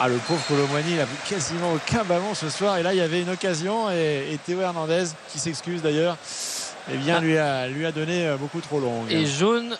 Ah, 0.00 0.08
le 0.08 0.16
pauvre 0.16 0.44
Colomwani, 0.48 0.92
il 0.94 1.00
a 1.00 1.04
vu 1.04 1.14
quasiment 1.28 1.72
aucun 1.72 2.04
ballon 2.04 2.34
ce 2.34 2.48
soir. 2.48 2.76
Et 2.78 2.82
là, 2.82 2.92
il 2.92 2.98
y 2.98 3.00
avait 3.02 3.22
une 3.22 3.30
occasion 3.30 3.90
et, 3.90 4.28
et 4.32 4.38
Théo 4.38 4.60
Hernandez, 4.60 5.04
qui 5.32 5.38
s'excuse 5.38 5.82
d'ailleurs, 5.82 6.16
eh 6.92 6.96
bien, 6.96 7.16
Ah. 7.18 7.20
lui 7.20 7.38
a, 7.38 7.66
lui 7.68 7.86
a 7.86 7.92
donné 7.92 8.26
euh, 8.26 8.36
beaucoup 8.36 8.60
trop 8.60 8.80
longue. 8.80 9.10
et 9.10 9.24
jaune 9.24 9.76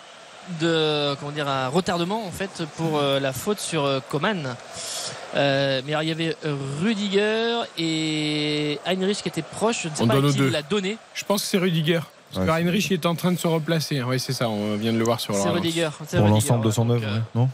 de 0.61 1.15
comment 1.19 1.31
dire 1.31 1.47
un 1.47 1.67
retardement 1.69 2.25
en 2.27 2.31
fait 2.31 2.63
pour 2.77 2.99
euh, 2.99 3.19
la 3.19 3.33
faute 3.33 3.59
sur 3.59 4.01
Coman. 4.09 4.55
Euh, 5.35 5.81
mais 5.85 5.91
alors, 5.93 6.03
il 6.03 6.09
y 6.09 6.11
avait 6.11 6.35
Rudiger 6.81 7.61
et 7.77 8.79
Heinrich 8.85 9.21
qui 9.21 9.27
étaient 9.27 9.41
proches. 9.41 9.83
Je 9.83 9.89
ne 9.89 9.95
sais 9.95 10.03
On 10.03 10.07
pas 10.07 10.15
qui 10.21 10.35
deux. 10.37 10.49
l'a 10.49 10.61
donné. 10.61 10.97
Je 11.13 11.23
pense 11.25 11.41
que 11.41 11.47
c'est 11.47 11.57
Rudiger. 11.57 11.99
Parce 12.33 12.45
que 12.45 12.51
Heinrich 12.51 12.91
est 12.91 13.05
en 13.05 13.15
train 13.15 13.31
de 13.31 13.37
se 13.39 13.47
replacer. 13.47 14.01
Oui, 14.03 14.19
c'est 14.19 14.33
ça, 14.33 14.49
on 14.49 14.75
vient 14.75 14.91
de 14.93 14.97
le 14.97 15.03
voir 15.05 15.19
sur 15.19 15.33
C'est. 15.35 15.49
Rudiger. 15.49 15.89
c'est 16.07 16.17
Pour 16.17 16.27
l'ensemble 16.27 16.65
de 16.65 16.71
son 16.71 16.89
œuvre, 16.89 17.05
euh, 17.07 17.19
non 17.33 17.49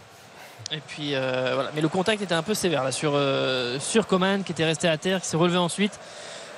Et 0.72 0.80
puis 0.88 1.14
euh, 1.14 1.52
voilà. 1.54 1.72
Mais 1.76 1.82
le 1.82 1.88
contact 1.90 2.22
était 2.22 2.34
un 2.34 2.42
peu 2.44 2.54
sévère 2.54 2.84
là 2.84 2.92
sur 2.92 3.12
euh, 3.16 3.80
sur 3.80 4.08
Coman 4.08 4.44
qui 4.44 4.52
était 4.54 4.66
resté 4.66 4.88
à 4.88 4.98
terre, 4.98 5.22
qui 5.22 5.28
s'est 5.28 5.38
relevé 5.38 5.58
ensuite. 5.58 6.00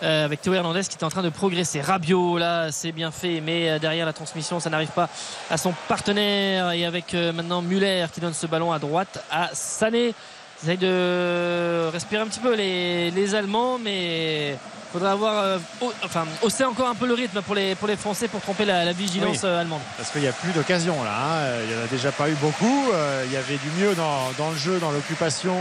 euh, 0.03 0.25
avec 0.25 0.41
Théo 0.41 0.53
Hernandez 0.53 0.81
qui 0.83 0.95
était 0.95 1.03
en 1.03 1.09
train 1.09 1.23
de 1.23 1.29
progresser. 1.29 1.81
Rabiot, 1.81 2.37
là, 2.37 2.71
c'est 2.71 2.91
bien 2.91 3.11
fait, 3.11 3.41
mais 3.41 3.69
euh, 3.71 3.79
derrière 3.79 4.05
la 4.05 4.13
transmission, 4.13 4.59
ça 4.59 4.69
n'arrive 4.69 4.91
pas 4.91 5.09
à 5.49 5.57
son 5.57 5.73
partenaire. 5.87 6.71
Et 6.71 6.85
avec 6.85 7.13
euh, 7.13 7.31
maintenant 7.33 7.61
Muller 7.61 8.05
qui 8.13 8.19
donne 8.21 8.33
ce 8.33 8.45
ballon 8.47 8.71
à 8.71 8.79
droite 8.79 9.23
à 9.31 9.49
Sané. 9.53 10.13
Ils 10.61 10.65
essayent 10.65 10.77
de 10.77 11.89
respirer 11.91 12.21
un 12.21 12.27
petit 12.27 12.39
peu 12.39 12.53
les, 12.55 13.11
les 13.11 13.35
Allemands, 13.35 13.77
mais 13.77 14.51
il 14.51 14.57
faudra 14.93 15.11
avoir 15.11 15.39
euh, 15.43 15.57
enfin, 16.05 16.25
hausser 16.41 16.63
encore 16.63 16.87
un 16.87 16.95
peu 16.95 17.07
le 17.07 17.15
rythme 17.15 17.41
pour 17.41 17.55
les, 17.55 17.75
pour 17.75 17.87
les 17.87 17.97
Français 17.97 18.27
pour 18.27 18.39
tromper 18.41 18.63
la, 18.65 18.85
la 18.85 18.93
vigilance 18.93 19.37
Oui. 19.43 19.49
euh, 19.49 19.59
allemande. 19.61 19.81
Parce 19.97 20.11
qu'il 20.11 20.21
n'y 20.21 20.27
a 20.27 20.31
plus 20.31 20.51
d'occasion 20.51 21.03
là. 21.03 21.11
hein. 21.11 21.59
Il 21.67 21.75
n'y 21.75 21.81
en 21.81 21.83
a 21.83 21.87
déjà 21.87 22.11
pas 22.11 22.29
eu 22.29 22.35
beaucoup. 22.35 22.89
Euh, 22.93 23.23
Il 23.25 23.33
y 23.33 23.37
avait 23.37 23.57
du 23.57 23.69
mieux 23.79 23.95
dans, 23.95 24.31
dans 24.37 24.51
le 24.51 24.57
jeu, 24.57 24.77
dans 24.79 24.91
l'occupation 24.91 25.55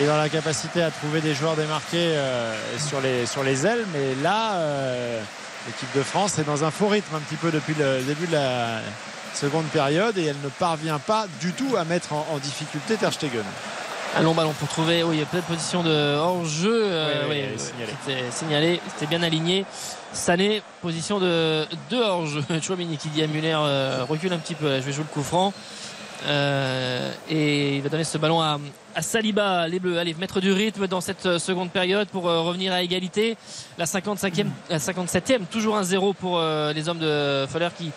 et 0.00 0.06
dans 0.06 0.18
la 0.18 0.28
capacité 0.28 0.82
à 0.82 0.90
trouver 0.90 1.20
des 1.20 1.34
joueurs 1.34 1.56
démarqués 1.56 1.96
euh, 2.14 2.54
sur, 2.78 3.00
les, 3.00 3.24
sur 3.26 3.42
les 3.42 3.66
ailes. 3.66 3.86
Mais 3.92 4.14
là, 4.22 4.52
l'équipe 5.66 5.88
de 5.96 6.02
France 6.02 6.38
est 6.38 6.44
dans 6.44 6.62
un 6.62 6.70
faux 6.70 6.88
rythme 6.88 7.14
un 7.16 7.20
petit 7.20 7.36
peu 7.36 7.50
depuis 7.50 7.74
le 7.78 8.02
début 8.02 8.26
de 8.26 8.34
la 8.34 8.80
seconde 9.34 9.66
période 9.66 10.16
et 10.18 10.26
elle 10.26 10.40
ne 10.44 10.48
parvient 10.50 10.98
pas 10.98 11.26
du 11.40 11.52
tout 11.52 11.76
à 11.76 11.84
mettre 11.84 12.12
en, 12.12 12.26
en 12.32 12.38
difficulté 12.38 12.96
Ter 12.96 13.12
Stegen. 13.12 13.44
Un 14.16 14.22
long 14.22 14.34
ballon 14.34 14.52
pour 14.58 14.68
trouver. 14.68 15.02
Oui, 15.02 15.16
il 15.16 15.18
y 15.20 15.22
a 15.22 15.26
peut-être 15.26 15.46
position 15.46 15.82
de 15.82 16.16
hors-jeu. 16.16 16.84
Oui, 17.28 17.40
euh, 17.40 17.56
signalée. 17.58 17.92
qui 18.04 18.10
était 18.10 18.30
signalé. 18.30 18.80
C'était 18.88 19.06
bien 19.06 19.22
aligné. 19.22 19.64
Sané, 20.12 20.62
position 20.80 21.18
de, 21.20 21.64
de 21.90 21.96
hors-jeu. 21.96 22.42
Chouamini 22.62 22.96
qui 22.96 23.08
dit 23.08 23.22
à 23.22 23.26
Muller 23.26 23.56
euh, 23.56 24.04
recule 24.08 24.32
un 24.32 24.38
petit 24.38 24.54
peu. 24.54 24.68
là, 24.68 24.80
je 24.80 24.86
vais 24.86 24.92
jouer 24.92 25.04
le 25.08 25.12
coup 25.12 25.22
franc. 25.22 25.52
Euh, 26.26 27.12
et 27.30 27.76
il 27.76 27.82
va 27.82 27.88
donner 27.90 28.04
ce 28.04 28.18
ballon 28.18 28.40
à, 28.40 28.58
à 28.94 29.02
Saliba, 29.02 29.68
les 29.68 29.78
Bleus. 29.78 29.98
Allez, 29.98 30.14
mettre 30.14 30.40
du 30.40 30.52
rythme 30.52 30.86
dans 30.88 31.00
cette 31.00 31.38
seconde 31.38 31.70
période 31.70 32.08
pour 32.08 32.28
euh, 32.28 32.40
revenir 32.40 32.72
à 32.72 32.82
égalité. 32.82 33.36
La 33.78 33.84
55e, 33.84 34.46
la 34.68 34.78
57e, 34.78 35.46
toujours 35.50 35.76
un 35.76 35.84
0 35.84 36.14
pour 36.14 36.38
euh, 36.38 36.72
les 36.72 36.88
hommes 36.88 36.98
de 36.98 37.46
Foller 37.48 37.68
qui 37.76 37.92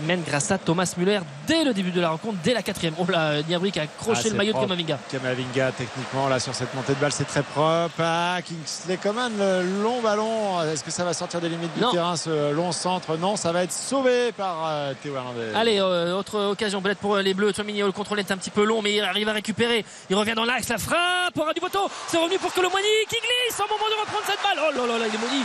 mènent 0.00 0.22
grâce 0.26 0.50
à 0.50 0.58
Thomas 0.58 0.92
Muller 0.96 1.20
dès 1.46 1.64
le 1.64 1.72
début 1.72 1.90
de 1.90 2.00
la 2.00 2.10
rencontre, 2.10 2.36
dès 2.42 2.52
la 2.54 2.62
quatrième. 2.62 2.94
Oh 2.98 3.06
là, 3.10 3.42
Niabri 3.42 3.70
qui 3.72 3.78
a 3.80 3.82
accroché 3.82 4.20
Ah, 4.20 4.24
le 4.24 4.30
c'est 4.30 4.36
maillot 4.36 4.52
propre. 4.52 4.66
de 4.66 4.72
Kamavinga. 4.74 4.98
Kamavinga 5.10 5.72
techniquement 5.72 6.28
là 6.28 6.40
sur 6.40 6.54
cette 6.54 6.74
montée 6.74 6.94
de 6.94 7.00
balle 7.00 7.12
c'est 7.12 7.24
très 7.26 7.42
propre 7.42 7.94
ah, 8.00 8.38
Kingsley 8.46 8.96
Coman 8.96 9.32
le 9.38 9.82
long 9.82 10.00
ballon 10.00 10.62
est-ce 10.62 10.82
que 10.84 10.90
ça 10.90 11.04
va 11.04 11.12
sortir 11.14 11.40
des 11.40 11.48
limites 11.48 11.72
du 11.74 11.80
Non. 11.80 11.92
terrain 11.92 12.16
ce 12.16 12.52
long 12.52 12.72
centre? 12.72 13.16
Non 13.16 13.36
ça 13.36 13.52
va 13.52 13.62
être 13.64 13.72
sauvé 13.72 14.32
par 14.32 14.66
euh, 14.66 14.92
Théo 15.02 15.14
Hernandez 15.16 15.52
Allez, 15.54 15.78
euh, 15.80 16.16
autre 16.16 16.40
occasion 16.50 16.80
peut-être 16.82 16.98
pour 16.98 17.14
euh, 17.16 17.22
les 17.22 17.34
Bleus. 17.34 17.52
Chouamini, 17.54 17.80
le 17.80 17.92
contrôle 17.92 18.18
est 18.20 18.30
un 18.30 18.36
petit 18.36 18.50
peu 18.50 18.64
long, 18.64 18.82
mais 18.82 18.94
il 18.94 19.00
arrive 19.02 19.28
à 19.28 19.32
récupérer. 19.32 19.84
Il 20.10 20.16
revient 20.16 20.34
dans 20.34 20.44
l'axe, 20.44 20.68
la 20.68 20.78
frappe, 20.78 21.36
aura 21.36 21.52
du 21.52 21.60
poteau. 21.60 21.88
C'est 22.08 22.18
revenu 22.18 22.38
pour 22.38 22.52
Colomani 22.52 22.86
qui 23.08 23.16
glisse 23.16 23.58
au 23.60 23.68
moment 23.72 23.88
de 23.88 24.00
reprendre 24.00 24.24
cette 24.26 24.42
balle. 24.42 24.58
Oh 24.68 24.72
là 24.86 24.92
là 24.92 24.98
là, 24.98 25.04
il 25.08 25.14
est 25.14 25.18
maudit. 25.18 25.44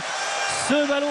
Ce 0.68 0.88
ballon 0.88 1.06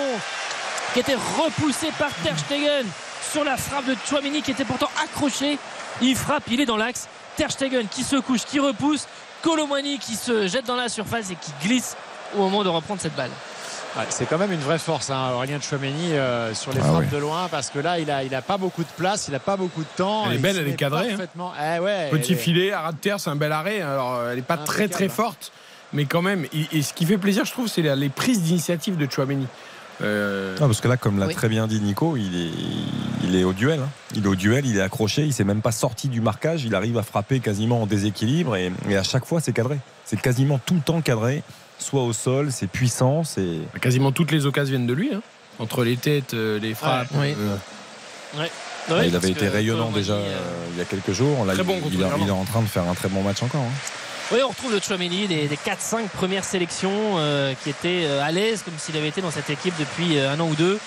qui 0.94 1.00
était 1.02 1.16
repoussé 1.38 1.88
par 1.98 2.10
Ter 2.24 2.38
Stegen 2.38 2.86
sur 3.32 3.44
la 3.44 3.58
frappe 3.58 3.86
de 3.86 3.96
Chouamini 4.08 4.42
qui 4.42 4.52
était 4.52 4.66
pourtant 4.66 4.90
accroché. 5.04 5.58
Il 6.02 6.16
frappe, 6.16 6.44
il 6.50 6.60
est 6.62 6.66
dans 6.66 6.78
l'axe. 6.78 7.08
Ter 7.36 7.52
Stegen 7.52 7.88
qui 7.88 8.04
se 8.04 8.16
couche, 8.18 8.46
qui 8.46 8.60
repousse. 8.60 9.08
Colomani 9.42 10.00
qui 10.00 10.16
se 10.16 10.48
jette 10.48 10.66
dans 10.66 10.76
la 10.76 10.90
surface 10.90 11.32
et 11.32 11.36
qui 11.36 11.52
glisse 11.66 11.96
au 12.36 12.40
moment 12.40 12.64
de 12.64 12.70
reprendre 12.70 13.00
cette 13.00 13.16
balle. 13.16 13.30
Ouais, 13.98 14.04
c'est 14.10 14.26
quand 14.28 14.38
même 14.38 14.52
une 14.52 14.60
vraie 14.60 14.78
force 14.78 15.10
hein, 15.10 15.32
Aurélien 15.34 15.60
Chouameni 15.62 16.14
euh, 16.14 16.54
sur 16.54 16.72
les 16.74 16.80
Ah 16.84 16.88
frappes 16.92 17.10
de 17.10 17.18
loin 17.18 17.48
parce 17.50 17.70
que 17.72 17.80
là 17.80 17.98
il 18.00 18.12
a, 18.12 18.24
il 18.24 18.36
a 18.36 18.42
pas 18.44 18.58
beaucoup 18.58 18.84
de 18.84 18.90
place 18.98 19.28
il 19.30 19.34
a 19.34 19.40
pas 19.40 19.58
beaucoup 19.58 19.82
de 19.82 19.88
temps 19.98 20.26
Elle 20.28 20.34
est 20.34 20.36
Il 20.36 20.42
belle, 20.42 20.58
elle 20.60 20.68
est 20.68 20.76
cadrée, 20.76 21.06
hein. 21.08 21.10
parfaitement. 21.18 21.54
Eh 21.58 21.80
ouais, 21.80 22.10
Petit 22.12 22.34
est- 22.34 22.36
filet, 22.36 22.72
à 22.72 22.82
ras 22.82 22.92
de 22.92 22.98
terre, 22.98 23.20
c'est 23.20 23.30
un 23.32 23.36
bel 23.36 23.52
arrêt. 23.52 23.82
Alors, 23.82 24.16
euh, 24.16 24.30
elle 24.32 24.36
n'est 24.36 24.42
pas 24.44 24.58
très 24.58 24.84
Impeccable. 24.84 24.94
très 24.94 25.10
forte, 25.10 25.52
mais 25.94 26.06
quand 26.06 26.22
même. 26.22 26.46
Et, 26.54 26.68
et 26.78 26.82
ce 26.84 26.94
qui 26.94 27.06
fait 27.08 27.18
plaisir, 27.18 27.46
je 27.46 27.52
trouve, 27.52 27.68
c'est 27.68 27.82
les 27.82 28.10
prises 28.10 28.42
d'initiative 28.44 28.96
de 28.96 29.08
Chouameni. 29.12 29.48
Euh, 30.02 30.56
Ah, 30.58 30.66
parce 30.66 30.82
que 30.82 30.88
là, 30.88 30.98
comme 30.98 31.20
l'a 31.20 31.28
Oui. 31.28 31.36
très 31.36 31.50
bien 31.50 31.68
dit 31.68 31.80
Nico, 31.82 32.16
il 32.18 32.36
est, 32.36 32.52
il 33.28 33.36
est 33.36 33.44
au 33.44 33.54
duel. 33.54 33.80
hein. 33.82 33.90
Il 34.16 34.24
est 34.26 34.28
au 34.28 34.36
duel, 34.36 34.66
il 34.66 34.78
est 34.78 34.82
accroché, 34.82 35.24
il 35.24 35.34
s'est 35.34 35.44
même 35.44 35.62
pas 35.62 35.72
sorti 35.72 36.08
du 36.08 36.22
marquage, 36.22 36.64
il 36.64 36.74
arrive 36.76 36.98
à 36.98 37.04
frapper 37.04 37.40
quasiment 37.40 37.82
en 37.82 37.86
déséquilibre 37.86 38.56
et, 38.56 38.72
et 38.90 38.96
à 38.98 39.04
chaque 39.04 39.26
fois 39.26 39.42
c'est 39.42 39.54
cadré. 39.54 39.78
C'est 40.06 40.20
quasiment 40.20 40.60
tout 40.66 40.74
le 40.76 40.82
temps 40.82 41.02
cadré, 41.02 41.44
soit 41.78 42.04
au 42.04 42.14
sol, 42.14 42.52
c'est 42.52 42.68
puissant, 42.68 43.24
c'est. 43.24 43.58
quasiment 43.82 44.12
toutes 44.12 44.32
les 44.32 44.46
occasions 44.46 44.72
viennent 44.72 44.88
de 44.88 44.94
lui. 44.94 45.14
hein. 45.14 45.22
Entre 45.60 45.84
les 45.84 45.98
têtes, 45.98 46.34
euh, 46.34 46.58
les 46.60 46.74
frappes. 46.74 47.12
Ouais. 47.16 47.36
euh, 47.38 47.58
Ah, 48.92 49.06
il 49.06 49.16
avait 49.16 49.30
été 49.32 49.48
rayonnant 49.50 49.92
déjà 49.92 50.18
il 50.72 50.78
y 50.78 50.82
a 50.82 50.86
quelques 50.86 51.12
jours. 51.12 51.46
Là, 51.46 51.54
il 51.56 52.28
est 52.28 52.32
en 52.32 52.46
train 52.46 52.62
de 52.62 52.68
faire 52.68 52.88
un 52.88 52.94
très 52.96 53.10
bon 53.10 53.22
match 53.22 53.44
encore. 53.44 53.62
hein. 53.62 53.72
Oui, 54.32 54.38
on 54.46 54.50
retrouve 54.50 54.72
le 54.72 54.80
Chouameni 54.80 55.26
des, 55.28 55.48
des 55.48 55.56
4-5 55.56 56.08
premières 56.10 56.44
sélections 56.44 57.18
euh, 57.18 57.54
qui 57.64 57.72
étaient 57.72 58.04
euh, 58.06 58.22
à 58.24 58.32
l'aise 58.32 58.62
comme 58.62 58.76
s'il 58.78 58.96
avait 58.96 59.08
été 59.08 59.22
dans 59.22 59.32
cette 59.32 59.50
équipe 59.50 59.74
depuis 59.80 60.20
euh, 60.20 60.32
un 60.32 60.40
an 60.40 60.48
ou 60.48 60.54
deux. 60.54 60.78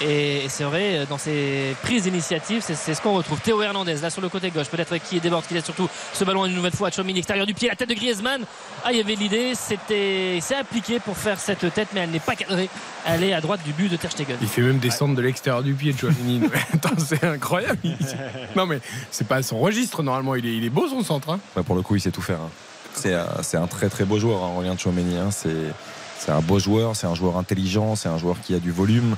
Et, 0.00 0.44
et 0.44 0.48
c'est 0.48 0.64
vrai, 0.64 1.04
dans 1.10 1.18
ses 1.18 1.76
prises 1.82 2.04
d'initiative, 2.04 2.62
c'est 2.64 2.74
c'est 2.76 2.94
ce 2.94 3.02
qu'on 3.02 3.12
retrouve. 3.12 3.40
Théo 3.40 3.60
Hernandez, 3.60 3.96
là 3.96 4.08
sur 4.08 4.22
le 4.22 4.30
côté 4.30 4.50
gauche, 4.50 4.68
peut-être 4.68 4.96
qui 4.98 5.20
déborde, 5.20 5.44
qui 5.46 5.52
laisse 5.52 5.66
surtout 5.66 5.86
ce 6.14 6.24
ballon 6.24 6.46
une 6.46 6.54
nouvelle 6.54 6.72
fois 6.72 6.88
à 6.88 6.90
Chomini, 6.90 7.18
extérieur 7.18 7.44
du 7.44 7.52
pied, 7.52 7.68
la 7.68 7.76
tête 7.76 7.90
de 7.90 7.94
Griezmann. 7.94 8.42
Ah, 8.84 8.92
il 8.92 8.96
y 8.96 9.00
avait 9.02 9.16
l'idée, 9.16 9.52
c'était, 9.54 10.36
il 10.36 10.42
s'est 10.42 10.54
appliqué 10.54 10.98
pour 10.98 11.16
faire 11.18 11.38
cette 11.38 11.70
tête, 11.74 11.88
mais 11.92 12.00
elle 12.00 12.10
n'est 12.10 12.20
pas 12.20 12.36
cadrée. 12.36 12.70
Elle 13.04 13.22
est 13.24 13.34
à 13.34 13.42
droite 13.42 13.60
du 13.66 13.72
but 13.74 13.90
de 13.90 13.96
Ter 13.96 14.10
Stegen. 14.12 14.38
Il 14.40 14.48
fait 14.48 14.62
même 14.62 14.78
descendre 14.78 15.14
de 15.14 15.20
l'extérieur 15.20 15.62
du 15.62 15.74
pied, 15.74 15.94
Chouamini. 15.98 16.48
Attends, 16.72 16.96
c'est 16.96 17.22
incroyable. 17.24 17.78
Non, 18.56 18.64
mais 18.64 18.80
c'est 19.10 19.26
pas 19.28 19.42
son 19.42 19.58
registre, 19.58 20.02
normalement. 20.02 20.36
Il 20.36 20.46
est, 20.46 20.56
il 20.56 20.64
est 20.64 20.70
beau, 20.70 20.88
son 20.88 21.02
centre. 21.02 21.28
hein. 21.30 21.40
Ouais, 21.54 21.62
pour 21.62 21.74
le 21.74 21.82
coup, 21.82 21.96
il 21.96 22.00
sait 22.00 22.10
tout 22.12 22.22
faire. 22.22 22.38
hein. 22.40 22.50
C'est 22.94 23.14
un, 23.56 23.66
très 23.66 23.88
très 23.88 24.04
beau 24.04 24.18
joueur, 24.18 24.42
hein, 24.42 24.50
Aurélien 24.56 24.74
hein. 24.74 25.30
C'est 25.30 25.72
c'est 26.18 26.32
un 26.32 26.40
beau 26.40 26.58
joueur, 26.58 26.96
c'est 26.96 27.06
un 27.06 27.14
joueur 27.14 27.36
intelligent, 27.36 27.94
c'est 27.94 28.08
un 28.08 28.18
joueur 28.18 28.36
qui 28.42 28.54
a 28.54 28.58
du 28.58 28.72
volume. 28.72 29.16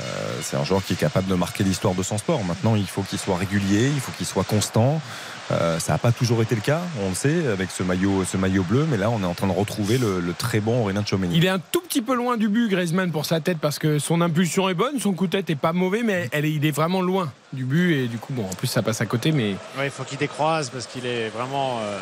euh, 0.00 0.02
c'est 0.42 0.56
un 0.56 0.64
joueur 0.64 0.84
qui 0.84 0.94
est 0.94 0.96
capable 0.96 1.28
de 1.28 1.34
marquer 1.34 1.64
l'histoire 1.64 1.94
de 1.94 2.02
son 2.02 2.18
sport. 2.18 2.44
Maintenant, 2.44 2.74
il 2.74 2.86
faut 2.86 3.02
qu'il 3.02 3.18
soit 3.18 3.36
régulier, 3.36 3.86
il 3.86 4.00
faut 4.00 4.12
qu'il 4.12 4.26
soit 4.26 4.44
constant. 4.44 5.00
Euh, 5.52 5.78
ça 5.80 5.92
n'a 5.94 5.98
pas 5.98 6.12
toujours 6.12 6.42
été 6.42 6.54
le 6.54 6.60
cas, 6.60 6.80
on 7.04 7.08
le 7.08 7.14
sait, 7.14 7.48
avec 7.52 7.70
ce 7.72 7.82
maillot, 7.82 8.24
ce 8.24 8.36
maillot 8.36 8.62
bleu, 8.62 8.86
mais 8.88 8.96
là, 8.96 9.10
on 9.10 9.20
est 9.22 9.26
en 9.26 9.34
train 9.34 9.48
de 9.48 9.52
retrouver 9.52 9.98
le, 9.98 10.20
le 10.20 10.32
très 10.32 10.60
bon 10.60 10.82
Aurélien 10.82 11.02
Tchouameni. 11.02 11.36
Il 11.36 11.44
est 11.44 11.48
un 11.48 11.58
tout 11.58 11.80
petit 11.80 12.02
peu 12.02 12.14
loin 12.14 12.36
du 12.36 12.48
but, 12.48 12.68
Griezmann, 12.68 13.10
pour 13.10 13.24
sa 13.26 13.40
tête, 13.40 13.58
parce 13.58 13.78
que 13.80 13.98
son 13.98 14.20
impulsion 14.20 14.68
est 14.68 14.74
bonne, 14.74 15.00
son 15.00 15.12
coup 15.12 15.26
de 15.26 15.32
tête 15.32 15.50
est 15.50 15.56
pas 15.56 15.72
mauvais, 15.72 16.02
mais 16.04 16.28
elle 16.30 16.44
est- 16.44 16.52
il 16.52 16.64
est 16.64 16.70
vraiment 16.70 17.02
loin 17.02 17.32
du 17.52 17.64
but. 17.64 17.94
Et 17.94 18.06
du 18.06 18.18
coup, 18.18 18.32
bon, 18.32 18.44
en 18.44 18.54
plus, 18.54 18.68
ça 18.68 18.82
passe 18.82 19.00
à 19.00 19.06
côté, 19.06 19.32
mais. 19.32 19.56
Ouais, 19.76 19.86
il 19.86 19.90
faut 19.90 20.04
qu'il 20.04 20.18
décroise 20.18 20.70
parce 20.70 20.86
qu'il 20.86 21.04
est 21.04 21.28
vraiment 21.30 21.78
euh, 21.82 21.98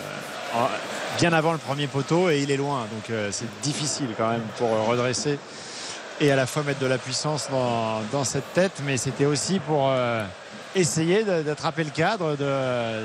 en- 0.55 0.69
bien 1.19 1.33
avant 1.33 1.53
le 1.53 1.59
premier 1.59 1.87
poteau 1.87 2.29
et 2.29 2.41
il 2.43 2.51
est 2.51 2.57
loin. 2.59 2.81
Donc 2.93 3.09
euh, 3.11 3.31
c'est 3.33 3.49
difficile 3.63 4.09
quand 4.17 4.29
même 4.31 4.43
pour 4.59 4.69
redresser 4.87 5.39
et 6.21 6.31
à 6.31 6.37
la 6.37 6.47
fois 6.47 6.63
mettre 6.65 6.81
de 6.81 6.87
la 6.87 6.99
puissance 6.99 7.49
dans, 7.51 8.01
dans 8.13 8.25
cette 8.25 8.53
tête. 8.53 8.83
Mais 8.85 8.99
c'était 8.99 9.25
aussi 9.27 9.59
pour 9.59 9.87
euh, 9.91 10.23
essayer 10.75 11.25
d'attraper 11.25 11.85
le 11.85 11.91
cadre, 11.91 12.37
de, 12.37 13.03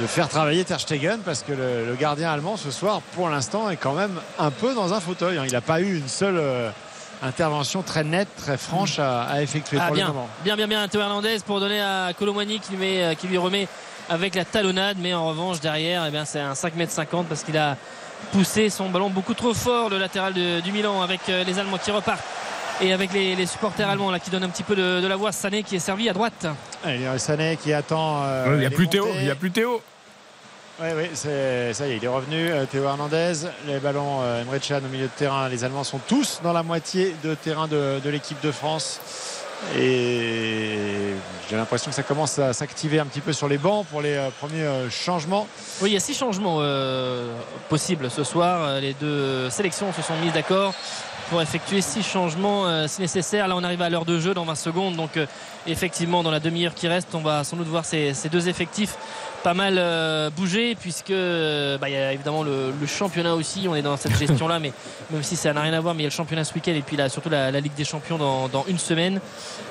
de 0.00 0.06
faire 0.06 0.28
travailler 0.28 0.64
Ter 0.64 0.80
Stegen 0.80 1.18
parce 1.24 1.42
que 1.42 1.52
le, 1.52 1.86
le 1.86 1.94
gardien 1.94 2.30
allemand 2.32 2.56
ce 2.56 2.70
soir, 2.70 3.00
pour 3.14 3.28
l'instant, 3.28 3.68
est 3.70 3.76
quand 3.76 3.92
même 3.94 4.20
un 4.38 4.50
peu 4.50 4.74
dans 4.74 4.92
un 4.94 5.00
fauteuil. 5.00 5.38
hein. 5.38 5.44
Il 5.46 5.52
n'a 5.52 5.60
pas 5.60 5.80
eu 5.80 5.96
une 5.98 6.08
seule 6.08 6.36
euh, 6.38 6.70
intervention 7.22 7.82
très 7.82 8.04
nette, 8.04 8.28
très 8.36 8.56
franche 8.56 8.98
à, 8.98 9.22
à 9.22 9.42
effectuer 9.42 9.78
Ah, 9.80 9.86
pour 9.86 9.94
bien, 9.96 10.06
le 10.08 10.12
moment. 10.12 10.28
bien, 10.44 10.56
bien, 10.56 10.68
bien, 10.68 10.88
Théo 10.88 11.00
Hernandez 11.00 11.38
pour 11.46 11.60
donner 11.60 11.80
à 11.80 12.12
Colomani 12.18 12.60
qui 12.60 12.72
lui, 12.72 12.78
met- 12.78 13.02
euh, 13.04 13.14
qui 13.14 13.26
lui 13.26 13.36
remet 13.38 13.68
avec 14.08 14.34
la 14.34 14.44
talonnade, 14.44 14.96
mais 15.00 15.14
en 15.14 15.26
revanche 15.28 15.60
derrière, 15.60 16.04
eh 16.06 16.10
bien, 16.10 16.24
c'est 16.24 16.40
un 16.40 16.54
5m50 16.54 17.24
parce 17.28 17.42
qu'il 17.44 17.56
a 17.58 17.76
poussé 18.32 18.68
son 18.70 18.88
ballon 18.90 19.08
beaucoup 19.10 19.34
trop 19.34 19.54
fort, 19.54 19.88
le 19.88 19.98
latéral 19.98 20.32
de- 20.34 20.60
du 20.60 20.72
Milan 20.72 21.00
avec 21.02 21.20
euh, 21.28 21.44
les 21.44 21.58
Allemands 21.58 21.78
qui 21.78 21.90
repartent. 21.90 22.24
Et 22.82 22.92
avec 22.94 23.12
les, 23.12 23.36
les 23.36 23.46
supporters 23.46 23.88
allemands 23.88 24.10
là, 24.10 24.18
qui 24.18 24.30
donnent 24.30 24.44
un 24.44 24.48
petit 24.48 24.62
peu 24.62 24.74
de, 24.74 25.00
de 25.00 25.06
la 25.06 25.16
voix, 25.16 25.32
Sané 25.32 25.62
qui 25.62 25.76
est 25.76 25.80
servi 25.80 26.08
à 26.08 26.14
droite. 26.14 26.46
Allez, 26.82 27.06
Sané 27.18 27.58
qui 27.62 27.72
attend. 27.74 28.22
euh, 28.24 28.52
il 28.54 28.58
n'y 28.60 28.66
a 28.66 28.68
les 28.70 28.74
plus 28.74 28.88
Théo. 28.88 29.06
Il 29.16 29.26
y 29.26 29.30
a 29.30 29.34
plus 29.34 29.50
Théo. 29.50 29.82
Oui, 30.80 30.88
oui, 30.96 31.10
ça 31.12 31.28
y 31.28 31.92
est, 31.92 31.96
il 31.98 32.02
est 32.04 32.08
revenu. 32.08 32.50
euh, 32.50 32.64
Théo 32.64 32.84
Hernandez, 32.84 33.34
les 33.66 33.80
ballons 33.80 34.20
euh, 34.22 34.40
Emre 34.40 34.58
Can 34.66 34.78
au 34.78 34.88
milieu 34.88 35.04
de 35.04 35.10
terrain. 35.14 35.46
Les 35.50 35.62
Allemands 35.62 35.84
sont 35.84 36.00
tous 36.08 36.40
dans 36.42 36.54
la 36.54 36.62
moitié 36.62 37.14
de 37.22 37.34
terrain 37.34 37.68
de, 37.68 38.00
de 38.02 38.08
l'équipe 38.08 38.40
de 38.40 38.50
France. 38.50 38.98
Et 39.78 40.78
j'ai 41.50 41.56
l'impression 41.56 41.90
que 41.90 41.94
ça 41.94 42.02
commence 42.02 42.38
à 42.38 42.54
s'activer 42.54 42.98
un 42.98 43.04
petit 43.04 43.20
peu 43.20 43.34
sur 43.34 43.46
les 43.46 43.58
bancs 43.58 43.84
pour 43.88 44.00
les 44.00 44.14
euh, 44.14 44.30
premiers 44.40 44.62
euh, 44.62 44.88
changements. 44.88 45.46
Oui, 45.82 45.90
il 45.90 45.92
y 45.92 45.96
a 45.98 46.00
six 46.00 46.14
changements 46.14 46.56
euh, 46.60 47.30
possibles 47.68 48.10
ce 48.10 48.24
soir. 48.24 48.80
Les 48.80 48.94
deux 48.94 49.50
sélections 49.50 49.92
se 49.92 50.00
sont 50.00 50.16
mises 50.22 50.32
d'accord 50.32 50.72
pour 51.30 51.40
effectuer 51.40 51.80
six 51.80 52.02
changements 52.02 52.66
euh, 52.66 52.88
si 52.88 53.00
nécessaire. 53.00 53.46
Là, 53.46 53.56
on 53.56 53.62
arrive 53.62 53.80
à 53.82 53.88
l'heure 53.88 54.04
de 54.04 54.18
jeu 54.18 54.34
dans 54.34 54.44
20 54.44 54.56
secondes. 54.56 54.96
Donc, 54.96 55.16
euh, 55.16 55.26
effectivement, 55.66 56.24
dans 56.24 56.32
la 56.32 56.40
demi-heure 56.40 56.74
qui 56.74 56.88
reste, 56.88 57.14
on 57.14 57.20
va 57.20 57.44
sans 57.44 57.56
doute 57.56 57.68
voir 57.68 57.84
ces, 57.84 58.14
ces 58.14 58.28
deux 58.28 58.48
effectifs 58.48 58.96
pas 59.42 59.54
mal 59.54 59.76
euh, 59.78 60.28
bouger 60.30 60.74
puisque 60.74 61.10
euh, 61.10 61.78
bah, 61.78 61.88
il 61.88 61.92
y 61.92 61.96
a 61.96 62.12
évidemment 62.12 62.42
le, 62.42 62.72
le 62.78 62.86
championnat 62.86 63.34
aussi. 63.34 63.66
On 63.68 63.74
est 63.74 63.82
dans 63.82 63.96
cette 63.96 64.16
gestion-là, 64.18 64.58
mais 64.58 64.72
même 65.10 65.22
si 65.22 65.36
ça 65.36 65.52
n'a 65.52 65.62
rien 65.62 65.72
à 65.72 65.80
voir, 65.80 65.94
mais 65.94 66.00
il 66.00 66.04
y 66.04 66.06
a 66.06 66.10
le 66.10 66.14
championnat 66.14 66.44
ce 66.44 66.52
week-end 66.54 66.72
et 66.72 66.82
puis 66.82 66.96
là, 66.96 67.08
surtout 67.08 67.30
la, 67.30 67.50
la 67.50 67.60
Ligue 67.60 67.74
des 67.74 67.84
Champions 67.84 68.18
dans, 68.18 68.48
dans 68.48 68.64
une 68.68 68.78
semaine. 68.78 69.20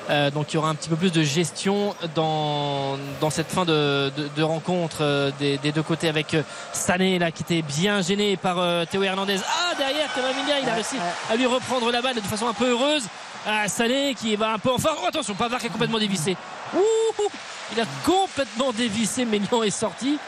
Euh, 0.08 0.30
donc 0.30 0.52
il 0.52 0.54
y 0.54 0.58
aura 0.58 0.70
un 0.70 0.74
petit 0.74 0.88
peu 0.88 0.96
plus 0.96 1.12
de 1.12 1.22
gestion 1.22 1.94
dans, 2.16 2.98
dans 3.20 3.30
cette 3.30 3.50
fin 3.50 3.64
de, 3.64 4.10
de- 4.16 4.28
de 4.36 4.42
rencontre 4.42 4.98
euh, 5.02 5.30
des, 5.38 5.58
des 5.58 5.70
deux 5.72 5.82
côtés 5.84 6.08
avec 6.08 6.36
Sané 6.72 7.18
là 7.18 7.30
qui 7.30 7.42
était 7.42 7.62
bien 7.62 8.02
gêné 8.02 8.36
par 8.36 8.56
Théo 8.88 9.02
Hernandez. 9.04 9.36
Ah 9.46 9.74
derrière 9.78 10.12
Kamavinga 10.14 10.58
il 10.62 10.68
a 10.68 10.74
réussi 10.74 10.96
à 11.30 11.36
lui 11.36 11.46
reprendre 11.46 11.90
la 11.92 12.02
balle 12.02 12.16
de 12.16 12.20
façon 12.20 12.48
un 12.48 12.54
peu 12.54 12.70
heureuse. 12.70 13.04
Ah, 13.46 13.68
Sané 13.68 14.14
qui 14.14 14.36
va 14.36 14.52
un 14.54 14.58
peu 14.58 14.70
enfin 14.70 14.90
oh, 15.02 15.06
attention 15.08 15.34
Pavard 15.34 15.60
qui 15.60 15.66
a 15.68 15.70
complètement 15.70 15.98
dévissé. 15.98 16.36
Ouh, 16.76 17.28
il 17.72 17.80
a 17.80 17.84
complètement 18.04 18.72
dévissé. 18.72 19.24
Maignan 19.24 19.62
est 19.62 19.70
sorti. 19.70 20.18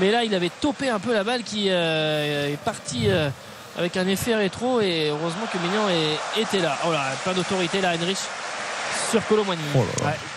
Mais 0.00 0.10
là 0.10 0.24
il 0.24 0.34
avait 0.34 0.50
topé 0.50 0.88
un 0.88 0.98
peu 0.98 1.12
la 1.14 1.22
balle 1.22 1.42
qui 1.44 1.66
euh, 1.70 2.52
est 2.52 2.56
partie 2.56 3.04
euh, 3.08 3.28
avec 3.78 3.96
un 3.96 4.08
effet 4.08 4.34
rétro 4.34 4.80
et 4.80 5.08
heureusement 5.10 5.46
que 5.52 5.58
Maignan 5.58 5.88
est- 5.88 6.40
était 6.40 6.58
là. 6.58 6.76
Oh 6.84 6.90
là 6.92 7.04
plein 7.22 7.32
d'autorité 7.32 7.80
là 7.80 7.90
Heinrich 7.94 8.18
sur 9.10 9.26
Colomani. 9.26 9.60
Oh. 9.74 9.78
Ouais, 9.78 9.84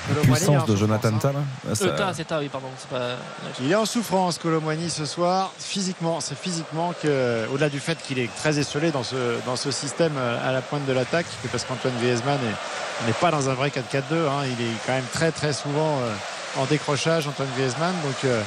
La 0.10 0.16
Colomani 0.16 0.36
puissance 0.36 0.64
en 0.64 0.66
de 0.66 0.76
Jonathan 0.76 1.10
hein. 1.10 1.20
Tah, 1.22 1.32
là. 1.34 1.76
Ça- 1.76 1.90
Ta, 1.90 2.14
c'est 2.14 2.24
ta, 2.26 2.40
oui, 2.40 2.50
pardon. 2.50 2.68
C'est 2.78 2.90
pas. 2.90 3.16
Il 3.62 3.72
est 3.72 3.76
en 3.76 3.86
souffrance, 3.86 4.38
Colomwani, 4.38 4.90
ce 4.90 5.06
soir. 5.06 5.52
Physiquement, 5.60 6.20
c'est 6.20 6.38
physiquement 6.38 6.94
que, 7.02 7.46
au-delà 7.54 7.70
du 7.70 7.80
fait 7.80 7.98
qu'il 8.02 8.20
est 8.20 8.30
très 8.38 8.60
esselé 8.60 8.92
dans 8.92 9.04
ce, 9.04 9.16
dans 9.46 9.56
ce 9.56 9.72
système 9.72 10.14
euh, 10.18 10.48
à 10.48 10.52
la 10.52 10.62
pointe 10.62 10.86
de 10.86 10.94
l'attaque, 10.94 11.26
parce 11.52 11.64
qu'Antoine 11.64 11.94
Griezmann 12.02 12.38
est- 12.44 13.06
n'est 13.08 13.14
pas 13.14 13.32
dans 13.32 13.50
un 13.50 13.54
vrai 13.54 13.70
4-4-2. 13.70 14.28
hein. 14.28 14.44
Il 14.46 14.66
est 14.66 14.72
quand 14.86 14.94
même 14.94 15.06
très, 15.14 15.32
très 15.32 15.54
souvent 15.54 16.00
euh, 16.02 16.62
en 16.62 16.66
décrochage, 16.66 17.28
Antoine 17.28 17.50
Griezmann. 17.58 17.94
Donc, 18.04 18.16
euh, 18.26 18.42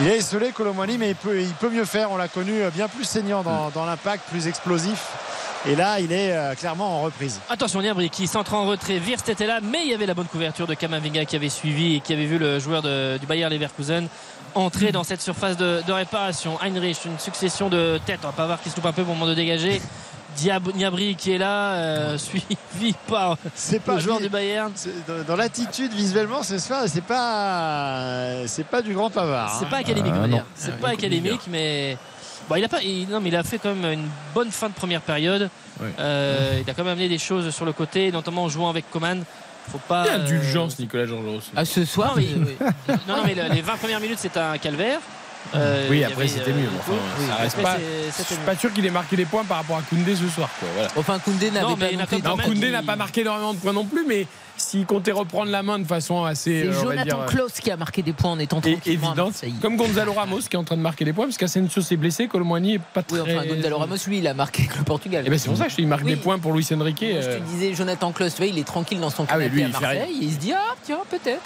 il 0.00 0.08
est 0.08 0.16
esselé, 0.18 0.50
Colomwani, 0.52 0.98
mais 0.98 1.10
il 1.10 1.16
peut, 1.16 1.40
il 1.40 1.52
peut 1.54 1.70
mieux 1.70 1.84
faire. 1.84 2.10
On 2.10 2.16
l'a 2.16 2.28
connu 2.28 2.62
bien 2.74 2.88
plus 2.88 3.04
saignant 3.04 3.42
dans, 3.42 3.70
dans 3.70 3.84
l'impact, 3.86 4.28
plus 4.30 4.48
explosif. 4.48 5.00
Et 5.66 5.76
là, 5.76 5.98
il 5.98 6.12
est 6.12 6.32
euh, 6.32 6.54
clairement 6.54 6.98
en 6.98 7.02
reprise. 7.02 7.40
Attention, 7.48 7.80
Niabri 7.80 8.10
qui 8.10 8.26
s'entre 8.26 8.52
en 8.54 8.66
retrait. 8.66 8.98
Wirst 8.98 9.28
était 9.30 9.46
là, 9.46 9.60
mais 9.62 9.82
il 9.84 9.90
y 9.90 9.94
avait 9.94 10.04
la 10.06 10.12
bonne 10.14 10.26
couverture 10.26 10.66
de 10.66 10.74
Kamavinga 10.74 11.24
qui 11.24 11.36
avait 11.36 11.48
suivi 11.48 11.96
et 11.96 12.00
qui 12.00 12.12
avait 12.12 12.26
vu 12.26 12.38
le 12.38 12.58
joueur 12.58 12.82
de- 12.82 13.16
du 13.18 13.26
Bayer 13.26 13.48
Leverkusen 13.48 14.08
entrer 14.54 14.92
dans 14.92 15.04
cette 15.04 15.22
surface 15.22 15.56
de, 15.56 15.82
de 15.86 15.92
réparation. 15.92 16.58
Heinrich, 16.62 16.98
une 17.06 17.18
succession 17.18 17.70
de 17.70 17.98
têtes. 18.04 18.20
On 18.24 18.26
va 18.26 18.32
pas 18.32 18.46
voir 18.46 18.60
qui 18.62 18.68
se 18.68 18.76
loupe 18.76 18.86
un 18.86 18.92
peu 18.92 19.02
au 19.02 19.06
moment 19.06 19.26
de 19.26 19.34
dégager. 19.34 19.80
Diab- 20.38 20.74
Niabri 20.74 21.14
qui 21.14 21.32
est 21.32 21.38
là, 21.38 21.74
euh, 21.74 22.18
suivi 22.18 22.94
par 23.08 23.38
C'est 23.54 23.80
pas 23.80 23.94
le 23.94 24.00
joueur 24.00 24.20
du 24.20 24.28
Bayern. 24.28 24.70
C'est- 24.74 24.90
Dans, 25.06 25.22
dans 25.26 25.36
l'attitude, 25.36 25.92
visuellement, 25.94 26.42
c'est 26.42 26.58
c'est 26.58 27.04
pas, 27.04 28.46
c'est 28.46 28.66
pas 28.66 28.82
du 28.82 28.92
grand 28.94 29.10
pavard. 29.10 29.56
C'est 29.58 29.64
hein. 29.64 29.68
pas 29.70 29.76
académique, 29.78 30.12
on 30.14 30.20
va 30.20 30.26
non. 30.26 30.36
dire. 30.36 30.44
C'est 30.56 30.78
pas 30.78 30.88
académique, 30.90 31.42
mais. 31.48 31.96
Bon, 32.48 32.56
il 32.56 32.64
a 32.64 32.68
pas, 32.68 32.82
il- 32.82 33.08
non, 33.08 33.20
mais 33.20 33.28
il 33.30 33.36
a 33.36 33.42
fait 33.42 33.58
quand 33.58 33.74
même 33.74 33.92
une 33.92 34.08
bonne 34.34 34.50
fin 34.50 34.68
de 34.68 34.74
première 34.74 35.00
période. 35.00 35.48
Ouais. 35.80 35.88
Euh, 35.98 36.60
il 36.64 36.68
a 36.70 36.74
quand 36.74 36.84
même 36.84 36.92
amené 36.92 37.08
des 37.08 37.18
choses 37.18 37.50
sur 37.54 37.64
le 37.64 37.72
côté, 37.72 38.12
notamment 38.12 38.44
en 38.44 38.48
jouant 38.48 38.68
avec 38.70 38.90
Coman. 38.90 39.24
Faut 39.72 39.78
pas. 39.78 40.04
Il 40.04 40.06
y 40.06 40.10
a 40.10 40.18
euh, 40.18 40.22
indulgence, 40.24 40.78
Nicolas 40.78 41.06
Georges. 41.06 41.44
Ah, 41.56 41.64
ce 41.64 41.84
soir, 41.86 42.16
Non, 42.16 42.22
mais, 42.22 42.66
non, 43.08 43.16
non, 43.16 43.22
mais 43.24 43.34
le- 43.34 43.54
les 43.54 43.62
20 43.62 43.76
premières 43.76 44.00
minutes, 44.00 44.18
c'est 44.18 44.36
un 44.36 44.58
calvaire. 44.58 45.00
Euh, 45.54 45.86
Oui, 45.90 46.02
après, 46.04 46.26
c'était 46.28 46.50
euh, 46.50 46.54
mieux. 46.54 46.68
beaucoup. 46.68 46.92
Enfin, 46.92 47.14
Oui, 47.20 47.26
ça 47.28 47.34
reste 47.36 47.58
après, 47.58 47.72
pas. 47.74 47.78
c'est- 48.10 48.22
Je 48.22 48.26
suis 48.26 48.36
pas 48.44 48.56
sûr 48.56 48.72
qu'il 48.72 48.86
ait 48.86 48.90
marqué 48.90 49.16
des 49.16 49.24
points 49.24 49.44
par 49.44 49.58
rapport 49.58 49.76
à 49.76 49.82
Koundé 49.82 50.16
ce 50.16 50.26
soir. 50.28 50.48
Quoi. 50.58 50.68
Voilà. 50.74 50.88
Enfin, 50.96 51.18
Koundé 51.18 51.50
pas 51.50 51.60
n'a 52.70 52.82
pas 52.82 52.96
marqué 52.96 53.20
énormément 53.20 53.54
de 53.54 53.58
points 53.58 53.72
non 53.72 53.84
plus, 53.84 54.04
mais 54.06 54.26
s'il 54.56 54.86
comptait 54.86 55.12
reprendre 55.12 55.50
la 55.50 55.62
main 55.62 55.78
de 55.78 55.84
façon 55.86 56.24
assez 56.24 56.62
C'est 56.62 56.68
euh, 56.68 56.80
Jonathan 56.82 57.04
dire, 57.18 57.26
Klaus 57.26 57.52
qui 57.60 57.70
a 57.70 57.76
marqué 57.76 58.02
des 58.02 58.12
points 58.12 58.30
en 58.32 58.38
étant 58.38 58.60
Marseille. 58.60 59.54
comme 59.60 59.76
Gonzalo 59.76 60.12
Ramos 60.12 60.38
qui 60.40 60.54
est 60.54 60.56
en 60.56 60.64
train 60.64 60.76
de 60.76 60.80
marquer 60.82 61.04
des 61.04 61.12
points, 61.12 61.26
parce 61.26 61.36
qu'Asensio 61.36 61.82
s'est 61.82 61.96
blessé, 61.96 62.28
Colomboigny 62.28 62.74
est 62.74 62.80
pas 62.80 63.02
très. 63.02 63.20
Oui, 63.20 63.36
enfin, 63.36 63.46
Gonzalo 63.46 63.78
Ramos, 63.78 63.96
lui, 64.06 64.18
il 64.18 64.28
a 64.28 64.34
marqué 64.34 64.62
avec 64.62 64.76
le 64.78 64.84
Portugal. 64.84 65.26
Et 65.26 65.30
ben 65.30 65.38
c'est 65.38 65.48
pour 65.48 65.58
ça 65.58 65.64
que 65.64 65.70
je 65.70 65.76
dis, 65.76 65.82
il 65.82 65.88
marque 65.88 66.04
Oui. 66.04 66.10
des 66.12 66.16
points 66.16 66.38
pour 66.38 66.52
Luis 66.52 66.66
Enrique. 66.72 67.02
Moi, 67.02 67.20
je 67.20 67.26
euh, 67.28 67.38
te 67.38 67.42
disais, 67.44 67.74
Jonathan 67.74 68.12
Klaus, 68.12 68.32
tu 68.34 68.38
vois, 68.42 68.46
il 68.46 68.58
est 68.58 68.64
tranquille 68.64 69.00
dans 69.00 69.10
son 69.10 69.24
Ah 69.28 69.34
oui, 69.38 69.44
canapé 69.44 69.54
lui, 69.56 69.62
à 69.64 69.66
il 69.66 69.72
fait 69.72 69.86
rien. 69.86 69.98
Marseille. 70.00 70.18
Et 70.20 70.24
il 70.24 70.32
se 70.32 70.38
dit, 70.38 70.52
ah, 70.52 70.74
tiens, 70.84 70.98
peut-être. 71.10 71.42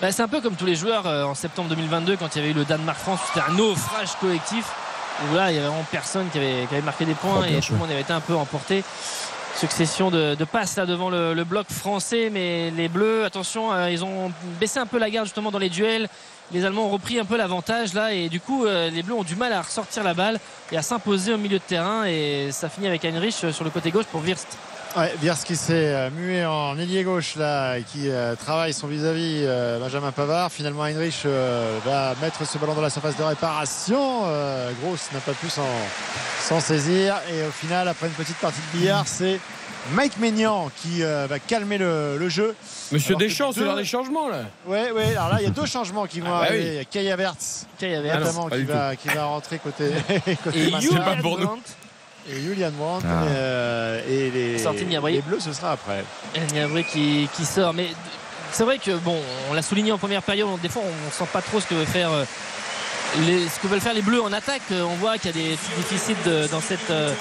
Bah, 0.00 0.10
c'est 0.12 0.22
un 0.22 0.28
peu 0.28 0.40
comme 0.40 0.54
tous 0.56 0.64
les 0.66 0.76
joueurs 0.76 1.06
euh, 1.06 1.24
en 1.24 1.34
septembre 1.34 1.68
2022 1.68 2.16
quand 2.16 2.34
il 2.34 2.38
y 2.38 2.42
avait 2.42 2.52
eu 2.52 2.54
le 2.54 2.64
Danemark-France, 2.64 3.20
c'était 3.26 3.44
un 3.46 3.52
naufrage 3.54 4.16
collectif. 4.20 4.64
Où 5.30 5.34
là, 5.34 5.50
il 5.50 5.56
y 5.56 5.58
avait 5.58 5.66
vraiment 5.66 5.84
personne 5.90 6.30
qui 6.30 6.38
avait, 6.38 6.66
qui 6.66 6.74
avait 6.74 6.82
marqué 6.84 7.04
des 7.04 7.12
points 7.12 7.40
Oh, 7.40 7.44
et 7.44 7.60
tout 7.60 7.74
le 7.74 7.78
monde 7.78 7.90
avait 7.90 8.00
été 8.00 8.12
un 8.12 8.20
peu 8.20 8.34
emporté. 8.34 8.82
Succession 9.54 10.10
de, 10.10 10.34
de 10.34 10.44
passes 10.44 10.76
là 10.76 10.86
devant 10.86 11.10
le, 11.10 11.34
le 11.34 11.44
bloc 11.44 11.66
français, 11.70 12.30
mais 12.32 12.70
les 12.70 12.88
Bleus, 12.88 13.24
attention, 13.26 13.70
euh, 13.72 13.90
ils 13.90 14.02
ont 14.02 14.32
baissé 14.58 14.78
un 14.78 14.86
peu 14.86 14.98
la 14.98 15.10
garde 15.10 15.26
justement 15.26 15.50
dans 15.50 15.58
les 15.58 15.68
duels. 15.68 16.08
Les 16.52 16.64
Allemands 16.64 16.86
ont 16.86 16.90
repris 16.90 17.18
un 17.20 17.24
peu 17.24 17.36
l'avantage 17.36 17.94
là 17.94 18.12
et 18.12 18.28
du 18.28 18.40
coup, 18.40 18.64
euh, 18.64 18.90
les 18.90 19.02
Bleus 19.02 19.14
ont 19.14 19.22
du 19.22 19.36
mal 19.36 19.52
à 19.52 19.62
ressortir 19.62 20.02
la 20.02 20.14
balle 20.14 20.40
et 20.72 20.76
à 20.76 20.82
s'imposer 20.82 21.32
au 21.32 21.38
milieu 21.38 21.58
de 21.58 21.64
terrain 21.64 22.04
et 22.06 22.48
ça 22.50 22.68
finit 22.68 22.88
avec 22.88 23.04
Heinrich 23.04 23.36
euh, 23.44 23.52
sur 23.52 23.64
le 23.64 23.70
côté 23.70 23.90
gauche 23.90 24.06
pour 24.06 24.20
Wirst. 24.22 24.58
Ouais, 24.96 25.14
Viers 25.20 25.34
qui 25.44 25.54
s'est 25.54 25.94
euh, 25.94 26.10
mué 26.10 26.44
en 26.44 26.76
ailier 26.76 27.04
gauche 27.04 27.36
là, 27.36 27.78
et 27.78 27.84
qui 27.84 28.08
travaille 28.40 28.72
son 28.72 28.88
vis-à-vis 28.88 29.46
Benjamin 29.78 30.10
Pavard. 30.10 30.50
Finalement, 30.50 30.82
Heinrich 30.82 31.24
va 31.84 32.14
mettre 32.20 32.44
ce 32.44 32.58
ballon 32.58 32.74
dans 32.74 32.82
la 32.82 32.90
surface 32.90 33.16
de 33.16 33.22
réparation. 33.22 34.22
Euh, 34.24 34.72
Gross 34.82 35.10
n'a 35.14 35.20
pas 35.20 35.32
pu 35.32 35.46
s'en 35.48 36.60
saisir. 36.60 37.14
Et 37.32 37.46
au 37.46 37.52
final, 37.52 37.86
après 37.86 38.08
une 38.08 38.14
petite 38.14 38.38
partie 38.38 38.58
de 38.72 38.78
billard, 38.78 39.06
c'est 39.06 39.38
Mike 39.94 40.18
Maignan 40.18 40.70
qui 40.82 41.02
euh, 41.02 41.26
va 41.28 41.38
calmer 41.38 41.78
le, 41.78 42.16
le 42.18 42.28
jeu. 42.28 42.54
Monsieur 42.92 43.10
Alors 43.16 43.20
Deschamps, 43.20 43.52
c'est 43.52 43.60
l'heure 43.60 43.76
des 43.76 43.84
changements 43.84 44.28
là. 44.28 44.42
Ouais, 44.66 44.90
ouais. 44.92 45.16
Alors 45.16 45.30
là, 45.30 45.36
il 45.40 45.44
y 45.44 45.46
a 45.46 45.50
deux 45.50 45.66
changements 45.66 46.06
qui 46.06 46.20
vont 46.20 46.28
Ah 46.28 46.40
bah 46.40 46.46
arriver. 46.46 46.62
oui. 46.64 46.68
Il 46.70 46.74
y 46.76 46.78
a 46.78 46.84
Kay 46.84 47.10
Havertz, 47.10 47.66
Kay 47.78 47.94
Havertz. 47.96 48.20
notamment, 48.20 48.48
Ah 48.50 48.56
qui, 48.56 48.62
va, 48.64 48.96
qui 48.96 49.08
va 49.08 49.24
rentrer 49.24 49.58
côté, 49.58 49.90
côté 50.44 50.66
Et 50.66 50.70
pas 50.70 51.16
pour 51.20 51.38
nous. 51.38 51.58
Et 52.30 52.40
Julian 52.40 52.70
Brandt. 52.72 53.06
Ah. 53.08 53.24
euh, 53.24 54.02
et 54.08 54.30
les, 54.30 54.58
Sortie 54.58 54.84
de 54.84 54.90
Niabri. 54.90 55.14
les 55.14 55.22
Bleus, 55.22 55.40
ce 55.40 55.52
sera 55.52 55.72
après. 55.72 56.04
Et 56.34 56.52
Niabri 56.52 56.84
qui, 56.84 57.28
qui 57.34 57.44
sort. 57.44 57.72
Mais 57.74 57.88
c'est 58.52 58.64
vrai 58.64 58.78
que, 58.78 58.92
bon, 58.98 59.16
on 59.50 59.54
l'a 59.54 59.62
souligné 59.62 59.90
en 59.92 59.98
première 59.98 60.22
période, 60.22 60.48
des 60.62 60.68
fois 60.68 60.82
on 60.84 61.06
ne 61.06 61.10
sent 61.10 61.28
pas 61.32 61.40
trop 61.42 61.58
ce 61.60 61.66
que 61.66 61.74
veut 61.74 61.84
faire. 61.84 62.10
Les- 63.26 63.48
ce 63.48 63.58
que 63.60 63.66
veulent 63.66 63.80
faire 63.80 63.94
les 63.94 64.02
Bleus 64.02 64.22
en 64.22 64.32
attaque, 64.32 64.62
Euh, 64.72 64.82
on 64.82 64.94
voit 64.96 65.18
qu'il 65.18 65.26
y 65.26 65.34
a 65.34 65.42
des 65.50 65.56
petits 65.56 65.76
déficits 65.76 66.16
de- 66.24 66.46
dans, 66.48 66.60
cette, 66.60 66.90
euh, 66.90 67.12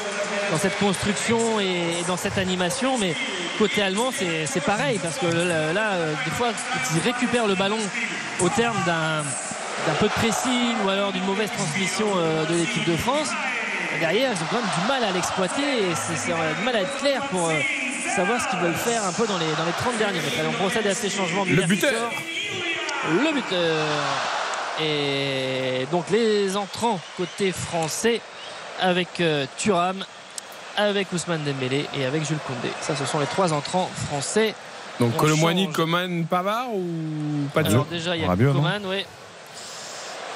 dans 0.52 0.58
cette 0.58 0.78
construction 0.78 1.60
et, 1.60 2.00
et 2.00 2.04
dans 2.08 2.18
cette 2.18 2.38
animation. 2.38 2.98
Mais 2.98 3.16
côté 3.58 3.82
allemand, 3.82 4.12
c'est 4.12 4.64
pareil 4.64 5.00
parce 5.02 5.18
que 5.18 5.26
là, 5.26 5.94
euh, 5.94 6.14
des 6.26 6.32
fois, 6.32 6.50
ils 6.96 7.02
récupèrent 7.02 7.48
le 7.48 7.56
ballon 7.56 7.80
au 8.40 8.50
terme 8.50 8.78
d'un 8.86 9.94
peu 10.00 10.08
de 10.08 10.12
pressing 10.14 10.76
ou 10.86 10.90
alors 10.90 11.12
d'une 11.12 11.26
mauvaise 11.26 11.50
transmission 11.58 12.08
de 12.50 12.54
l'équipe 12.56 12.86
de 12.88 12.96
France. 12.98 13.30
Derrière, 14.00 14.32
ils 14.32 14.42
ont 14.44 14.48
quand 14.52 14.58
même 14.62 14.72
du 14.82 14.88
mal 14.88 15.04
à 15.04 15.12
l'exploiter 15.12 15.62
et 15.64 15.96
c'est 15.96 16.32
du 16.32 16.64
mal 16.64 16.76
à 16.76 16.82
être 16.82 16.98
clair 17.00 17.22
pour 17.32 17.52
savoir 18.16 18.40
ce 18.42 18.48
qu'ils 18.50 18.60
veulent 18.60 18.74
faire 18.76 19.04
un 19.04 19.12
peu 19.12 19.26
dans 19.28 19.38
les, 19.40 19.46
dans 19.58 19.66
les 19.66 19.72
30 19.74 19.98
derniers 19.98 20.20
mètres. 20.20 20.36
On 20.48 20.54
procède 20.54 20.86
à 20.88 20.94
ces 20.94 21.10
changements. 21.10 21.44
Le 21.46 21.64
buteur. 21.64 22.12
Le 23.12 23.34
buteur. 23.34 23.86
Et 24.82 25.88
donc 25.92 26.10
les 26.10 26.56
entrants 26.56 27.00
côté 27.18 27.52
français 27.52 28.22
avec 28.82 29.20
euh, 29.20 29.46
Thuram, 29.58 30.04
avec 30.78 31.12
Ousmane 31.12 31.44
Dembélé 31.44 31.86
et 31.98 32.06
avec 32.06 32.26
Jules 32.26 32.38
Koundé. 32.48 32.70
Ça, 32.82 32.96
ce 32.96 33.06
sont 33.06 33.20
les 33.20 33.26
trois 33.26 33.52
entrants 33.54 33.90
français. 34.08 34.56
Donc 35.00 35.12
On 35.16 35.18
Colomboigny, 35.20 35.66
change. 35.66 35.76
Coman, 35.76 36.26
Pavard 36.26 36.74
ou 36.74 37.48
pas 37.54 37.64
de 37.64 37.70
Alors 37.70 37.86
déjà, 37.86 38.16
il 38.16 38.22
y 38.22 38.26
a 38.26 38.28
Rabiot, 38.30 38.54
Coman, 38.54 38.82
oui. 38.86 39.06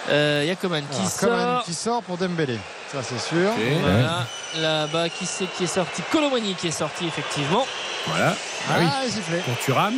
Euh, 0.09 0.41
Il 0.43 0.47
y 0.47 0.51
a 0.51 0.55
Coman 0.55 0.83
qui 0.91 0.97
Alors, 0.97 1.09
sort. 1.09 1.29
Coman 1.29 1.61
qui 1.65 1.73
sort 1.73 2.03
pour 2.03 2.17
Dembélé. 2.17 2.57
Ça, 2.91 2.99
c'est 3.01 3.19
sûr. 3.19 3.49
Voilà, 3.81 4.25
là-bas, 4.59 5.09
qui 5.09 5.25
c'est 5.25 5.45
qui 5.45 5.63
est 5.63 5.67
sorti? 5.67 6.01
Colomboigny 6.11 6.53
qui 6.55 6.67
est 6.67 6.71
sorti, 6.71 7.07
effectivement. 7.07 7.65
Voilà. 8.07 8.35
Ah, 8.69 8.73
Ah 8.75 8.79
oui. 9.05 9.37
Pour 9.45 9.57
Thuram. 9.59 9.93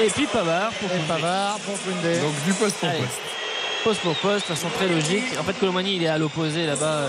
Et 0.00 0.08
puis 0.08 0.26
Pavard 0.26 0.70
pour 0.72 0.88
Koundé. 0.88 1.02
Pavard 1.08 1.58
pour 1.60 1.74
Koundé. 1.82 2.18
Donc 2.20 2.34
du 2.44 2.52
poste 2.54 2.76
pour 2.76 2.88
Allez. 2.88 2.98
poste. 2.98 3.20
Poste 3.84 4.00
pour 4.00 4.14
poste, 4.16 4.48
de 4.48 4.54
façon 4.54 4.68
très 4.76 4.88
logique. 4.88 5.24
En 5.38 5.42
fait, 5.42 5.54
Colomani, 5.58 5.96
il 5.96 6.02
est 6.04 6.08
à 6.08 6.18
l'opposé 6.18 6.66
là-bas. 6.66 7.06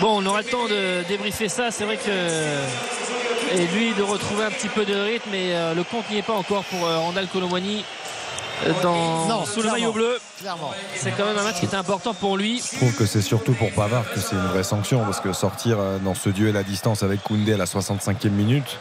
Bon, 0.00 0.22
on 0.22 0.26
aura 0.26 0.38
le 0.42 0.46
temps 0.48 0.66
de 0.66 1.02
débriefer 1.08 1.48
ça. 1.48 1.70
C'est 1.70 1.84
vrai 1.84 1.96
que. 1.96 2.10
Et 3.54 3.66
lui, 3.66 3.92
de 3.94 4.02
retrouver 4.02 4.44
un 4.44 4.50
petit 4.50 4.68
peu 4.68 4.84
de 4.84 4.94
rythme. 4.94 5.34
Et 5.34 5.54
euh, 5.54 5.74
le 5.74 5.82
compte 5.82 6.08
n'y 6.10 6.18
est 6.18 6.22
pas 6.22 6.34
encore 6.34 6.64
pour 6.64 6.86
euh, 6.86 6.98
Randall 6.98 7.26
Colomani. 7.28 7.84
Dans, 8.82 9.26
Non, 9.26 9.44
sous 9.44 9.62
le 9.62 9.70
maillot 9.70 9.92
bleu. 9.92 10.18
Clairement. 10.40 10.72
C'est 10.96 11.12
quand 11.12 11.24
même 11.26 11.38
un 11.38 11.44
match 11.44 11.60
qui 11.60 11.66
était 11.66 11.76
important 11.76 12.12
pour 12.12 12.36
lui. 12.36 12.60
Je 12.72 12.76
trouve 12.76 12.94
que 12.94 13.06
c'est 13.06 13.22
surtout 13.22 13.52
pour 13.52 13.70
Pavard 13.72 14.04
que 14.12 14.18
c'est 14.20 14.34
une 14.34 14.46
vraie 14.48 14.64
sanction 14.64 15.04
parce 15.04 15.20
que 15.20 15.32
sortir 15.32 15.78
euh, 15.78 15.98
dans 15.98 16.14
ce 16.14 16.28
duel 16.28 16.56
à 16.56 16.62
distance 16.64 17.02
avec 17.04 17.22
Koundé 17.22 17.52
à 17.52 17.56
la 17.56 17.66
65e 17.66 18.30
minute, 18.30 18.78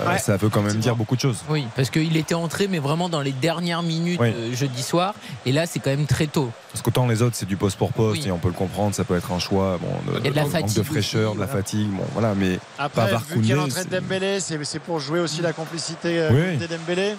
euh, 0.00 0.08
Ouais. 0.08 0.18
ça 0.18 0.36
veut 0.36 0.48
quand 0.48 0.62
même 0.62 0.76
dire 0.76 0.96
beaucoup 0.96 1.16
de 1.16 1.20
choses. 1.20 1.38
Oui, 1.48 1.66
parce 1.76 1.90
qu'il 1.90 2.16
était 2.16 2.34
entré, 2.34 2.68
mais 2.68 2.78
vraiment 2.78 3.08
dans 3.08 3.20
les 3.20 3.32
dernières 3.32 3.82
minutes 3.82 4.20
Oui. 4.20 4.28
euh, 4.34 4.54
jeudi 4.54 4.82
soir. 4.82 5.14
Et 5.46 5.52
là, 5.52 5.66
c'est 5.66 5.78
quand 5.80 5.90
même 5.90 6.06
très 6.06 6.26
tôt. 6.26 6.50
Parce 6.72 6.82
qu'autant 6.82 7.06
les 7.06 7.22
autres 7.22 7.34
c'est 7.36 7.46
du 7.46 7.56
poste 7.56 7.78
pour 7.78 7.92
poste 7.92 8.22
Oui. 8.22 8.28
et 8.28 8.30
on 8.32 8.38
peut 8.38 8.48
le 8.48 8.54
comprendre, 8.54 8.94
ça 8.94 9.04
peut 9.04 9.16
être 9.16 9.32
un 9.32 9.38
choix, 9.38 9.78
bon, 9.80 10.12
de, 10.12 10.18
Il 10.20 10.24
y 10.26 10.28
a 10.28 10.30
de 10.30 10.36
la 10.36 10.44
fatigue 10.44 10.76
de 10.76 10.82
fraîcheur, 10.82 11.30
aussi, 11.30 11.36
de 11.36 11.40
la 11.40 11.46
voilà. 11.46 11.62
fatigue, 11.62 11.88
bon 11.90 12.04
voilà, 12.12 12.34
mais 12.34 12.58
Après, 12.78 13.02
Pavard, 13.06 13.22
vu 13.30 13.40
qu'il 13.40 13.56
c'est- 13.70 13.88
Dembélé, 13.90 14.38
c'est 14.40 14.78
pour 14.78 15.00
jouer 15.00 15.20
aussi 15.20 15.40
la 15.40 15.52
complicité 15.52 16.18
euh, 16.20 16.30
Oui. 16.32 16.58
Koundé-Dembélé. 16.58 17.14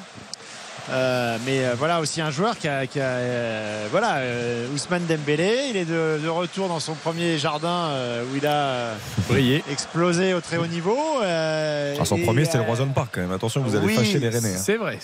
Euh, 0.92 1.38
mais 1.46 1.66
euh, 1.66 1.76
voilà 1.78 2.00
aussi 2.00 2.20
un 2.20 2.32
joueur 2.32 2.58
qui 2.58 2.68
a, 2.68 2.88
qui 2.88 3.00
a, 3.00 3.04
euh, 3.04 3.86
voilà 3.92 4.16
euh, 4.18 4.66
Ousmane 4.74 5.06
Dembélé 5.06 5.68
il 5.70 5.78
est 5.78 5.86
de, 5.86 6.20
de 6.24 6.28
retour 6.28 6.68
dans 6.68 6.80
son 6.80 6.96
premier 6.96 7.38
jardin 7.38 7.90
euh, 7.92 8.24
où 8.24 8.38
il 8.38 8.48
a 8.48 8.94
Brillé. 9.28 9.64
explosé 9.72 10.34
au 10.34 10.42
très 10.42 10.58
haut 10.58 10.66
niveau 10.66 10.98
euh, 11.22 11.96
Ah, 12.00 12.06
son 12.06 12.18
premier 12.18 12.46
c'était 12.46 12.58
le 12.58 12.64
Roison 12.64 12.88
Park 12.88 13.10
quand 13.14 13.22
même. 13.22 13.32
Attention, 13.32 13.62
vous 13.62 13.76
allez 13.76 13.86
oui, 13.86 13.96
fâcher 13.96 14.18
les 14.18 14.30
Rennais. 14.30 14.56
hein. 14.56 14.62
C'est 14.62 14.78
vrai. 14.78 14.98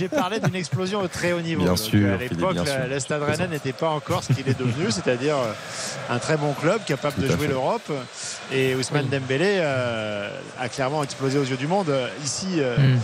j'ai 0.00 0.08
parlé 0.08 0.40
d'une 0.40 0.56
explosion 0.56 1.00
au 1.00 1.06
très 1.08 1.30
haut 1.32 1.40
niveau 1.40 1.60
Bien 1.62 1.70
Donc, 1.74 1.78
sûr, 1.78 2.12
à 2.12 2.16
l'époque 2.16 2.54
bien 2.54 2.64
sûr. 2.64 2.74
la- 2.80 2.86
le 2.88 2.98
Stade 2.98 3.22
Rennais 3.22 3.46
n'était 3.48 3.72
pas 3.72 3.90
encore 3.90 4.24
ce 4.24 4.32
qu'il 4.32 4.48
est 4.48 4.58
devenu 4.58 4.86
c'est-à-dire 4.90 5.36
un 6.10 6.18
très 6.18 6.38
bon 6.38 6.54
club 6.54 6.80
capable 6.84 7.14
Tout 7.14 7.22
de 7.22 7.28
jouer 7.28 7.46
l'Europe 7.46 7.88
et 8.52 8.74
Ousmane 8.74 9.06
Dembélé 9.06 9.58
euh, 9.60 10.28
a 10.60 10.68
clairement 10.68 11.04
explosé 11.04 11.38
aux 11.38 11.44
yeux 11.44 11.56
du 11.56 11.68
monde 11.68 11.92
ici 12.24 12.46
euh, 12.58 12.76
Mm. 12.80 12.98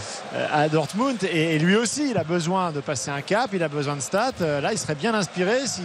à 0.52 0.68
Dortmund 0.68 1.16
et, 1.30 1.54
et 1.54 1.58
lui 1.58 1.76
aussi 1.76 2.14
il 2.16 2.20
a 2.20 2.24
besoin 2.24 2.72
de 2.72 2.80
passer 2.80 3.10
un 3.10 3.20
cap 3.20 3.50
il 3.52 3.62
a 3.62 3.68
besoin 3.68 3.94
de 3.94 4.00
stats 4.00 4.32
Euh, 4.40 4.60
là 4.62 4.72
il 4.72 4.78
serait 4.78 4.94
bien 4.94 5.12
inspiré 5.14 5.66
si 5.66 5.82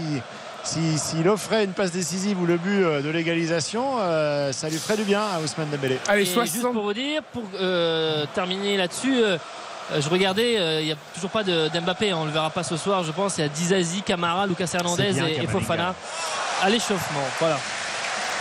si- 0.64 0.98
s'il 0.98 1.28
offrait 1.28 1.66
une 1.66 1.74
passe 1.74 1.92
décisive 1.92 2.40
ou 2.42 2.46
le 2.46 2.56
but 2.58 2.84
euh, 2.84 3.02
de 3.02 3.10
l'égalisation 3.10 3.98
euh, 4.00 4.54
ça 4.54 4.70
lui 4.70 4.78
ferait 4.78 4.96
du 4.96 5.04
bien 5.04 5.20
à 5.22 5.40
Ousmane 5.44 5.70
Dembélé 5.70 5.98
Allez, 6.08 6.22
Et 6.22 6.26
juste 6.26 6.36
60. 6.56 6.74
pour 6.74 6.84
vous 6.84 6.94
dire, 6.94 7.22
pour 7.34 7.44
euh, 7.60 8.26
terminer 8.34 8.78
là-dessus, 8.78 9.16
euh, 9.24 9.38
je 10.00 10.08
regardais, 10.08 10.58
euh, 10.58 10.80
il 10.82 10.86
n'y 10.86 10.92
a 10.94 10.96
toujours 11.16 11.32
pas 11.32 11.44
de- 11.44 11.68
d'Mbappé, 11.68 12.12
hein, 12.12 12.18
on 12.20 12.22
ne 12.22 12.28
le 12.28 12.32
verra 12.34 12.50
pas 12.52 12.64
ce 12.64 12.78
soir, 12.78 13.04
je 13.04 13.12
pense. 13.12 13.38
Il 13.40 13.42
y 13.42 13.44
a 13.44 13.50
Dizazi, 13.50 14.04
Camara, 14.04 14.48
Lucas 14.48 14.70
Hernandez 14.74 15.18
et, 15.20 15.44
et. 15.44 15.48
Fofana 15.48 15.96
à 16.62 16.70
l'échauffement. 16.70 17.26
Voilà. 17.40 17.58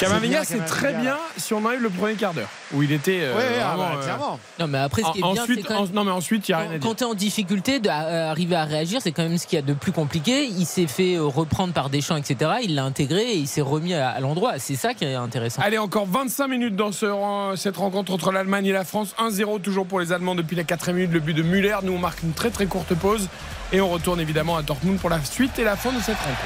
Kamavinga, 0.01 0.45
C'est 0.45 0.65
très 0.65 0.95
bien 0.95 1.17
si 1.37 1.53
on 1.55 1.65
enlève 1.65 1.81
le 1.83 1.91
premier 1.91 2.15
quart 2.15 2.33
d'heure 2.35 2.49
où 2.73 2.83
il 2.83 2.91
était 2.93 3.19
euh, 3.23 3.33
ouais, 3.37 3.39
ouais, 3.43 3.49
ah 3.63 3.69
vraiment, 3.77 3.83
bah, 3.91 3.97
euh, 3.99 4.03
clairement 4.05 4.41
Non, 4.59 4.67
mais 4.69 4.79
après, 4.79 5.03
ce 5.03 5.13
qui 5.13 5.19
est 5.21 5.23
en- 5.23 5.33
bien, 5.33 5.47
même- 5.47 5.59
en- 5.77 5.87
non 5.93 6.05
mais 6.05 6.11
ensuite 6.11 6.49
il 6.49 6.53
y 6.53 6.55
a 6.55 6.59
rien 6.59 6.67
à 6.71 6.73
Quand, 6.75 6.79
dire. 6.79 6.89
quand 6.89 6.95
tu 6.97 7.05
es 7.05 7.07
en 7.07 7.15
difficulté, 7.15 7.79
d'arriver 7.81 8.57
à 8.57 8.65
réagir, 8.65 9.01
c'est 9.03 9.13
quand 9.13 9.23
même 9.23 9.37
ce 9.39 9.47
qu'il 9.47 9.57
y 9.57 9.63
a 9.63 9.65
de 9.65 9.75
plus 9.75 9.93
compliqué. 9.93 10.45
Il 10.47 10.65
s'est 10.67 10.87
fait 10.87 11.17
euh, 11.17 11.25
reprendre 11.25 11.73
par 11.75 11.91
Deschamps, 11.91 12.17
etc. 12.17 12.51
Il 12.63 12.75
l'a 12.77 12.85
intégré 12.85 13.23
et 13.33 13.37
il 13.37 13.47
s'est 13.49 13.61
remis 13.61 13.95
à, 13.95 14.09
à 14.11 14.21
l'endroit. 14.21 14.55
C'est 14.59 14.77
ça 14.77 14.95
qui 14.95 15.05
est 15.05 15.15
intéressant. 15.15 15.61
Allez, 15.63 15.79
encore 15.79 16.07
25 16.07 16.49
minutes 16.49 16.77
dans 16.77 16.93
ce- 16.93 17.55
cette 17.57 17.77
rencontre 17.77 18.13
entre 18.13 18.33
l'Allemagne 18.33 18.67
et 18.67 18.73
la 18.73 18.85
France. 18.85 19.15
1-0 19.19 19.59
toujours 19.61 19.87
pour 19.87 20.01
les 20.01 20.13
Allemands 20.13 20.35
depuis 20.35 20.57
la 20.57 20.65
4 20.65 20.93
minute. 20.93 21.11
Le 21.13 21.21
but 21.21 21.35
de 21.35 21.43
Müller. 21.43 21.77
Nous, 21.83 21.93
on 21.93 21.99
marque 21.99 22.23
une 22.23 22.33
très 22.33 22.51
très 22.51 22.67
courte 22.67 22.95
pause. 22.95 23.29
Et 23.73 23.81
on 23.81 23.89
retourne 23.89 24.21
évidemment 24.21 24.57
à 24.57 24.63
Dortmund 24.63 24.99
pour 24.99 25.11
la 25.11 25.23
suite 25.25 25.59
et 25.59 25.65
la 25.65 25.77
fin 25.77 25.93
de 25.93 26.01
cette 26.01 26.17
rencontre. 26.17 26.41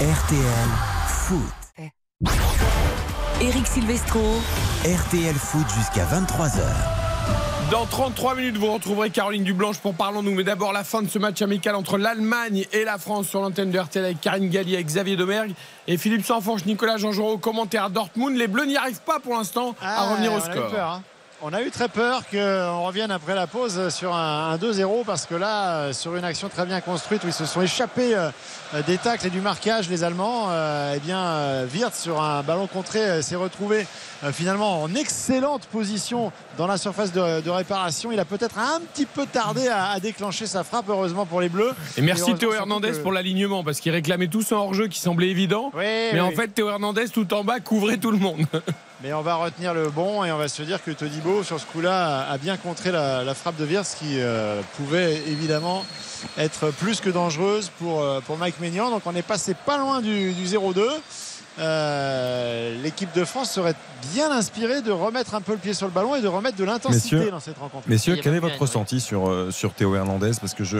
RTL 0.00 0.68
Foot. 1.08 1.63
Eric 3.40 3.66
Silvestro. 3.66 4.20
RTL 4.84 5.34
Foot 5.34 5.66
jusqu'à 5.76 6.04
23h. 6.04 6.60
Dans 7.70 7.86
33 7.86 8.36
minutes, 8.36 8.56
vous 8.58 8.72
retrouverez 8.72 9.10
Caroline 9.10 9.42
Dublanche 9.42 9.78
pour 9.78 9.94
Parlons-nous. 9.94 10.34
Mais 10.34 10.44
d'abord, 10.44 10.72
la 10.72 10.84
fin 10.84 11.02
de 11.02 11.08
ce 11.08 11.18
match 11.18 11.40
amical 11.42 11.74
entre 11.74 11.96
l'Allemagne 11.98 12.66
et 12.72 12.84
la 12.84 12.98
France 12.98 13.28
sur 13.28 13.40
l'antenne 13.40 13.70
de 13.70 13.78
RTL 13.78 14.04
avec 14.04 14.20
Karine 14.20 14.50
Galli, 14.50 14.74
avec 14.74 14.86
Xavier 14.86 15.16
Domergue 15.16 15.52
et 15.88 15.96
Philippe 15.96 16.24
Sanfonche, 16.24 16.64
Nicolas 16.66 16.98
Jean-Jean 16.98 17.28
au 17.28 17.38
commentaire 17.38 17.84
à 17.84 17.88
Dortmund. 17.88 18.36
Les 18.36 18.48
Bleus 18.48 18.66
n'y 18.66 18.76
arrivent 18.76 19.00
pas 19.00 19.18
pour 19.18 19.34
l'instant 19.34 19.74
à 19.82 19.96
Ah, 20.02 20.10
revenir 20.10 20.32
au 20.32 20.40
score. 20.40 21.00
On 21.46 21.52
a 21.52 21.60
eu 21.60 21.70
très 21.70 21.88
peur 21.90 22.22
qu'on 22.30 22.86
revienne 22.86 23.10
après 23.10 23.34
la 23.34 23.46
pause 23.46 23.90
sur 23.90 24.14
un, 24.14 24.52
un 24.52 24.56
2-0 24.56 25.04
parce 25.04 25.26
que 25.26 25.34
là, 25.34 25.72
euh, 25.74 25.92
sur 25.92 26.16
une 26.16 26.24
action 26.24 26.48
très 26.48 26.64
bien 26.64 26.80
construite 26.80 27.22
où 27.22 27.26
ils 27.26 27.34
se 27.34 27.44
sont 27.44 27.60
échappés 27.60 28.14
euh, 28.16 28.30
des 28.86 28.96
tacles 28.96 29.26
et 29.26 29.30
du 29.30 29.42
marquage, 29.42 29.90
les 29.90 30.04
Allemands, 30.04 30.46
euh, 30.48 30.94
eh 30.96 31.00
bien, 31.00 31.18
euh, 31.22 31.66
Wirtz 31.66 32.00
sur 32.00 32.22
un 32.22 32.42
ballon 32.42 32.66
contré 32.66 33.00
euh, 33.00 33.20
s'est 33.20 33.36
retrouvé 33.36 33.86
euh, 34.24 34.32
finalement 34.32 34.80
en 34.82 34.94
excellente 34.94 35.66
position 35.66 36.32
dans 36.56 36.66
la 36.66 36.78
surface 36.78 37.12
de, 37.12 37.42
de 37.42 37.50
réparation. 37.50 38.10
Il 38.10 38.18
a 38.20 38.24
peut-être 38.24 38.56
un 38.58 38.80
petit 38.94 39.04
peu 39.04 39.26
tardé 39.26 39.68
à, 39.68 39.90
à 39.90 40.00
déclencher 40.00 40.46
sa 40.46 40.64
frappe, 40.64 40.86
heureusement 40.88 41.26
pour 41.26 41.42
les 41.42 41.50
Bleus. 41.50 41.72
Et 41.98 42.00
merci 42.00 42.34
Théo 42.36 42.54
Hernandez 42.54 42.92
que- 42.92 43.02
pour 43.02 43.12
l'alignement 43.12 43.62
parce 43.62 43.80
qu'il 43.80 43.92
réclamait 43.92 44.28
tout 44.28 44.40
son 44.40 44.54
hors-jeu 44.56 44.88
qui 44.88 44.98
semblait 44.98 45.28
évident. 45.28 45.70
Oui, 45.74 45.84
Mais 46.14 46.20
en 46.20 46.30
fait, 46.30 46.48
Théo 46.48 46.70
Hernandez 46.70 47.10
tout 47.10 47.34
en 47.34 47.44
bas 47.44 47.60
couvrait 47.60 47.98
tout 47.98 48.12
le 48.12 48.18
monde. 48.18 48.46
Mais 49.04 49.12
on 49.12 49.20
va 49.20 49.34
retenir 49.34 49.74
le 49.74 49.90
bon 49.90 50.24
et 50.24 50.32
on 50.32 50.38
va 50.38 50.48
se 50.48 50.62
dire 50.62 50.82
que 50.82 50.90
Todibo, 50.90 51.42
sur 51.42 51.60
ce 51.60 51.66
coup-là, 51.66 52.22
a- 52.26 52.38
bien 52.38 52.56
contré 52.56 52.90
la, 52.90 53.34
frappe 53.34 53.56
de 53.56 53.66
Wirtz 53.66 53.96
qui 53.96 54.18
euh, 54.18 54.62
pouvait 54.78 55.16
évidemment 55.28 55.84
être 56.38 56.70
plus 56.70 57.02
que 57.02 57.10
dangereuse 57.10 57.70
pour, 57.78 58.00
euh, 58.00 58.20
pour 58.22 58.38
Mike 58.38 58.58
Maignan. 58.60 58.88
Donc 58.88 59.02
on 59.04 59.14
est 59.14 59.20
passé 59.20 59.52
pas 59.52 59.76
loin 59.76 60.00
du 60.00 60.32
0-2. 60.32 60.80
Euh, 61.58 62.82
L'équipe 62.82 63.12
de 63.14 63.24
France 63.24 63.50
serait 63.50 63.74
bien 64.12 64.30
inspirée 64.30 64.82
de 64.82 64.90
remettre 64.90 65.34
un 65.34 65.40
peu 65.40 65.52
le 65.52 65.58
pied 65.58 65.72
sur 65.72 65.86
le 65.86 65.92
ballon 65.92 66.14
et 66.14 66.20
de 66.20 66.28
remettre 66.28 66.56
de 66.56 66.64
l'intensité 66.64 67.16
Messieurs, 67.16 67.30
dans 67.30 67.40
cette 67.40 67.58
rencontre. 67.58 67.88
Messieurs, 67.88 68.18
quel 68.22 68.34
est 68.34 68.40
votre 68.40 68.58
ressenti 68.58 69.00
sur, 69.00 69.28
euh, 69.28 69.50
sur 69.50 69.72
Théo 69.72 69.94
Hernandez? 69.94 70.32
Parce 70.40 70.54
que 70.54 70.64
je, 70.64 70.78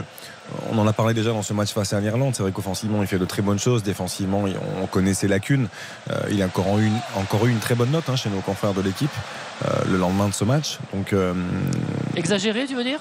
on 0.71 0.77
en 0.77 0.85
a 0.85 0.93
parlé 0.93 1.13
déjà 1.13 1.31
dans 1.31 1.41
ce 1.41 1.53
match 1.53 1.71
face 1.71 1.93
à 1.93 1.99
l'Irlande. 1.99 2.35
C'est 2.35 2.43
vrai 2.43 2.51
qu'offensivement, 2.51 3.01
il 3.01 3.07
fait 3.07 3.17
de 3.17 3.25
très 3.25 3.41
bonnes 3.41 3.59
choses. 3.59 3.83
Défensivement, 3.83 4.43
on 4.81 4.85
connaît 4.87 5.13
ses 5.13 5.27
lacunes. 5.27 5.67
Euh, 6.11 6.19
il 6.29 6.41
a 6.41 6.45
encore 6.45 6.77
eu 6.77 6.85
une, 6.85 6.99
encore 7.15 7.45
eu 7.45 7.49
une 7.49 7.59
très 7.59 7.75
bonne 7.75 7.91
note 7.91 8.09
hein, 8.09 8.15
chez 8.15 8.29
nos 8.29 8.41
confrères 8.41 8.73
de 8.73 8.81
l'équipe 8.81 9.09
euh, 9.65 9.69
le 9.89 9.97
lendemain 9.97 10.27
de 10.27 10.33
ce 10.33 10.43
match. 10.43 10.79
Donc, 10.93 11.13
euh, 11.13 11.33
Exagéré, 12.15 12.65
tu 12.65 12.75
veux 12.75 12.83
dire? 12.83 12.99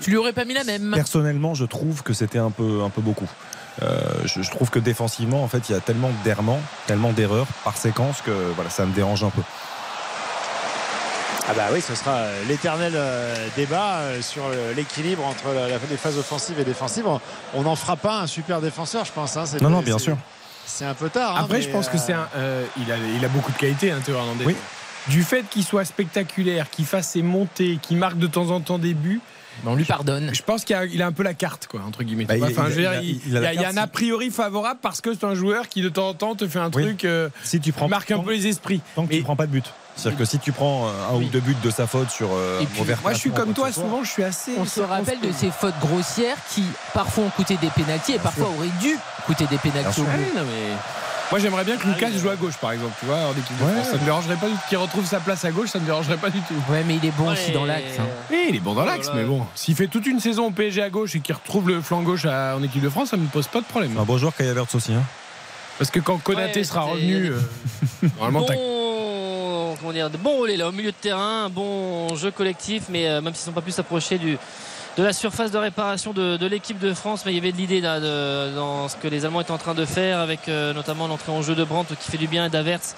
Tu 0.00 0.10
lui 0.10 0.16
aurais 0.16 0.32
pas 0.32 0.44
mis 0.44 0.54
la 0.54 0.64
même 0.64 0.92
personnellement, 0.94 1.54
je 1.54 1.64
trouve 1.64 2.02
que 2.02 2.12
c'était 2.12 2.38
un 2.38 2.50
peu, 2.50 2.82
un 2.82 2.90
peu 2.90 3.00
beaucoup. 3.00 3.28
Euh, 3.82 4.00
je, 4.24 4.40
je 4.42 4.50
trouve 4.50 4.70
que 4.70 4.78
défensivement, 4.78 5.42
en 5.44 5.48
fait, 5.48 5.68
il 5.68 5.72
y 5.72 5.74
a 5.74 5.80
tellement 5.80 6.10
d'errements, 6.24 6.60
tellement 6.86 7.12
d'erreurs 7.12 7.46
par 7.64 7.76
séquence 7.76 8.22
que 8.22 8.30
voilà, 8.54 8.70
ça 8.70 8.86
me 8.86 8.92
dérange 8.94 9.22
un 9.22 9.30
peu. 9.30 9.42
Ah 11.48 11.52
bah 11.54 11.66
oui, 11.72 11.80
ce 11.80 11.94
sera 11.94 12.10
euh, 12.12 12.42
l'éternel 12.48 12.94
euh, 12.96 13.46
débat 13.56 14.00
sur 14.20 14.42
l'équilibre 14.74 15.24
entre 15.24 15.54
la- 15.54 15.68
la- 15.68 15.78
les 15.88 15.96
phases 15.96 16.18
offensives 16.18 16.58
et 16.58 16.64
défensives. 16.64 17.06
On- 17.54 17.62
n'en 17.62 17.76
fera 17.76 17.96
pas 17.96 18.18
un 18.20 18.26
super 18.26 18.60
défenseur, 18.60 19.04
je 19.04 19.12
pense. 19.12 19.36
hein. 19.36 19.46
C'est- 19.46 19.60
Non, 19.60 19.70
non, 19.70 19.80
bien 19.80 19.98
c'est- 19.98 20.04
sûr. 20.04 20.16
C'est 20.68 20.84
un 20.84 20.94
peu 20.94 21.08
tard. 21.08 21.36
hein, 21.36 21.42
Après, 21.44 21.62
je 21.62 21.68
pense 21.70 21.88
que 21.88 21.96
euh, 21.96 22.00
c'est 22.04 22.12
un. 22.12 22.28
euh, 22.36 22.64
il, 22.78 22.90
a, 22.90 22.96
il 22.96 23.24
a 23.24 23.28
beaucoup 23.28 23.52
de 23.52 23.56
qualité, 23.56 23.92
hein, 23.92 24.00
Théo 24.04 24.16
Hernandez. 24.16 24.44
Oui. 24.44 24.56
Du 25.06 25.22
fait 25.22 25.44
qu'il 25.48 25.62
soit 25.62 25.84
spectaculaire, 25.84 26.68
qu'il 26.68 26.84
fasse 26.86 27.10
ses 27.10 27.22
montées, 27.22 27.78
qu'il 27.80 27.96
marque 27.98 28.18
de 28.18 28.26
temps 28.26 28.50
en 28.50 28.60
temps 28.60 28.78
des 28.80 28.92
buts, 28.94 29.20
On 29.64 29.74
lui 29.74 29.84
pardonne. 29.84 30.30
je 30.34 30.42
pense 30.42 30.64
qu'il 30.64 30.76
a, 30.76 30.84
il 30.84 31.00
a 31.02 31.06
un 31.06 31.12
peu 31.12 31.22
la 31.22 31.34
carte, 31.34 31.66
quoi, 31.66 31.80
entre 31.86 32.02
guillemets. 32.02 32.24
Bah, 32.24 32.36
il- 32.36 32.44
enfin, 32.44 32.64
a- 32.66 33.00
il, 33.00 33.20
il 33.26 33.36
a 33.36 33.40
la 33.40 33.54
il 33.54 33.60
y 33.60 33.64
a- 33.64 33.68
un 33.70 33.76
a 33.76 33.86
priori 33.86 34.30
favorable 34.30 34.80
parce 34.82 35.00
que 35.00 35.14
c'est 35.14 35.24
un 35.24 35.34
joueur 35.34 35.68
qui 35.68 35.82
de 35.82 35.88
temps 35.88 36.08
en 36.08 36.14
temps 36.14 36.34
te 36.34 36.46
fait 36.46 36.58
un 36.58 36.70
Oui. 36.74 36.82
truc, 36.84 37.04
euh, 37.04 37.28
Si 37.44 37.60
tu 37.60 37.72
prends 37.72 37.88
marque 37.88 38.10
un 38.10 38.18
peu 38.18 38.32
les 38.32 38.46
esprits. 38.46 38.80
tant 38.94 39.04
que 39.06 39.10
Mais- 39.12 39.18
tu 39.18 39.22
prends 39.24 39.36
pas 39.36 39.46
de 39.46 39.52
but. 39.52 39.64
C'est-à-dire 39.98 40.18
que 40.18 40.24
si 40.26 40.38
tu 40.38 40.52
prends 40.52 40.88
euh, 40.88 40.90
un 41.10 41.16
Oui. 41.16 41.24
ou 41.24 41.28
deux 41.30 41.40
buts 41.40 41.56
de 41.62 41.70
sa 41.70 41.86
faute 41.86 42.10
sur 42.10 42.28
euh, 42.32 42.60
puis, 42.74 42.84
Moi, 43.02 43.12
je 43.14 43.18
suis 43.18 43.30
comme 43.30 43.54
toi, 43.54 43.72
souvent, 43.72 44.04
je 44.04 44.10
suis 44.10 44.22
assez. 44.24 44.52
On 44.58 44.66
se 44.66 44.80
rappelle 44.80 45.20
de 45.20 45.32
ces 45.32 45.50
fautes 45.50 45.78
grossières 45.80 46.36
qui 46.50 46.62
parfois 46.92 47.24
ont 47.24 47.30
coûté 47.30 47.56
des 47.62 47.68
pénalties 47.70 48.12
et 48.12 48.18
parfois 48.18 48.48
auraient 48.48 48.68
dû 48.82 48.98
coûter 49.26 49.46
des 49.46 49.56
pénalties 49.56 50.00
au 50.02 50.04
bout. 50.04 50.10
Ah 51.26 51.30
Moi, 51.32 51.40
j'aimerais 51.40 51.64
bien 51.64 51.76
que 51.76 51.86
Lucas 51.88 52.10
joue 52.16 52.28
à 52.30 52.36
gauche, 52.36 52.56
par 52.56 52.72
exemple, 52.72 52.92
tu 53.00 53.06
vois, 53.06 53.16
en 53.16 53.32
équipe 53.32 53.58
de 53.58 53.64
Ouais. 53.64 53.72
France. 53.72 53.88
Ça 53.90 53.96
me 53.98 54.04
dérangerait 54.04 54.36
pas 54.36 54.46
du 54.46 54.52
tout. 54.52 54.60
Qu'il 54.68 54.78
retrouve 54.78 55.04
sa 55.06 55.18
place 55.20 55.44
à 55.44 55.50
gauche, 55.50 55.70
ça 55.70 55.78
me 55.80 55.84
dérangerait 55.86 56.16
pas 56.18 56.30
du 56.30 56.40
tout. 56.40 56.54
Ouais, 56.70 56.84
mais 56.86 56.96
il 56.96 57.04
est 57.04 57.10
bon 57.10 57.26
Ouais, 57.26 57.32
aussi 57.32 57.50
dans 57.50 57.64
l'axe. 57.64 57.98
hein. 57.98 58.06
Oui, 58.30 58.46
il 58.50 58.56
est 58.56 58.60
bon 58.60 58.74
dans 58.74 58.84
l'axe, 58.84 59.10
mais 59.14 59.24
bon, 59.24 59.44
s'il 59.56 59.74
fait 59.74 59.88
toute 59.88 60.06
une 60.06 60.20
saison 60.20 60.46
au 60.46 60.50
PSG 60.50 60.82
à 60.82 60.90
gauche 60.90 61.14
et 61.16 61.20
qu'il 61.20 61.34
retrouve 61.34 61.68
le 61.68 61.80
flanc 61.80 62.02
gauche 62.02 62.24
à- 62.26 62.54
en 62.56 62.62
équipe 62.62 62.82
de 62.82 62.88
France, 62.88 63.10
ça 63.10 63.16
me 63.16 63.26
pose 63.26 63.48
pas 63.48 63.60
de 63.60 63.64
problème. 63.66 63.96
Un 63.98 64.04
bon 64.04 64.18
joueur 64.18 64.34
Kaya 64.36 64.52
Havertz 64.52 64.74
aussi. 64.76 64.92
Hein. 64.92 65.02
Parce 65.78 65.90
que 65.90 65.98
quand 66.00 66.16
Konaté 66.18 66.60
Ouais, 66.60 66.64
sera 66.64 66.82
revenu, 66.82 67.32
euh, 67.32 67.40
normalement, 68.18 68.44
t'as- 68.44 68.54
bon, 68.54 69.76
comment 69.80 69.92
dire, 69.92 70.08
de 70.10 70.16
bons 70.16 70.38
relais 70.38 70.56
là 70.56 70.68
au 70.68 70.72
milieu 70.72 70.92
de 70.92 70.96
terrain, 70.96 71.46
un 71.46 71.48
bon 71.50 72.14
jeu 72.16 72.30
collectif, 72.30 72.84
mais 72.88 73.08
euh, 73.08 73.20
même 73.20 73.34
s'ils 73.34 73.48
n'ont 73.48 73.54
pas 73.54 73.60
pu 73.62 73.72
s'approcher 73.72 74.16
du 74.18 74.38
de 74.96 75.02
la 75.02 75.12
surface 75.12 75.50
de 75.50 75.58
réparation 75.58 76.12
de, 76.12 76.36
de 76.38 76.46
l'équipe 76.46 76.78
de 76.78 76.94
France, 76.94 77.24
mais 77.26 77.32
il 77.32 77.34
y 77.34 77.38
avait 77.38 77.52
de 77.52 77.56
l'idée 77.58 77.80
dans 77.82 78.88
ce 78.88 78.96
que 78.96 79.08
les 79.08 79.24
Allemands 79.26 79.42
étaient 79.42 79.50
en 79.50 79.58
train 79.58 79.74
de 79.74 79.84
faire, 79.84 80.20
avec 80.20 80.48
euh, 80.48 80.72
notamment 80.72 81.06
l'entrée 81.06 81.32
en 81.32 81.42
jeu 81.42 81.54
de 81.54 81.64
Brandt 81.64 81.94
qui 82.00 82.10
fait 82.10 82.16
du 82.16 82.26
bien 82.28 82.46
et 82.46 82.48
d'Avertz 82.48 82.94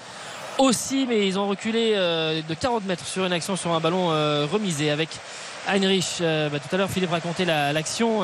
aussi, 0.57 1.05
mais 1.07 1.25
ils 1.27 1.39
ont 1.39 1.47
reculé 1.47 1.93
euh, 1.95 2.41
de 2.47 2.53
40 2.53 2.85
mètres 2.85 3.05
sur 3.05 3.25
une 3.25 3.31
action 3.33 3.55
sur 3.55 3.71
un 3.73 3.79
ballon 3.79 4.11
euh, 4.11 4.45
remisé 4.51 4.91
avec 4.91 5.09
Heinrich. 5.67 6.17
Bah, 6.21 6.59
tout 6.59 6.73
à 6.73 6.77
l'heure, 6.77 6.89
Philippe 6.89 7.11
racontait 7.11 7.45
la- 7.45 7.71
l'action 7.73 8.21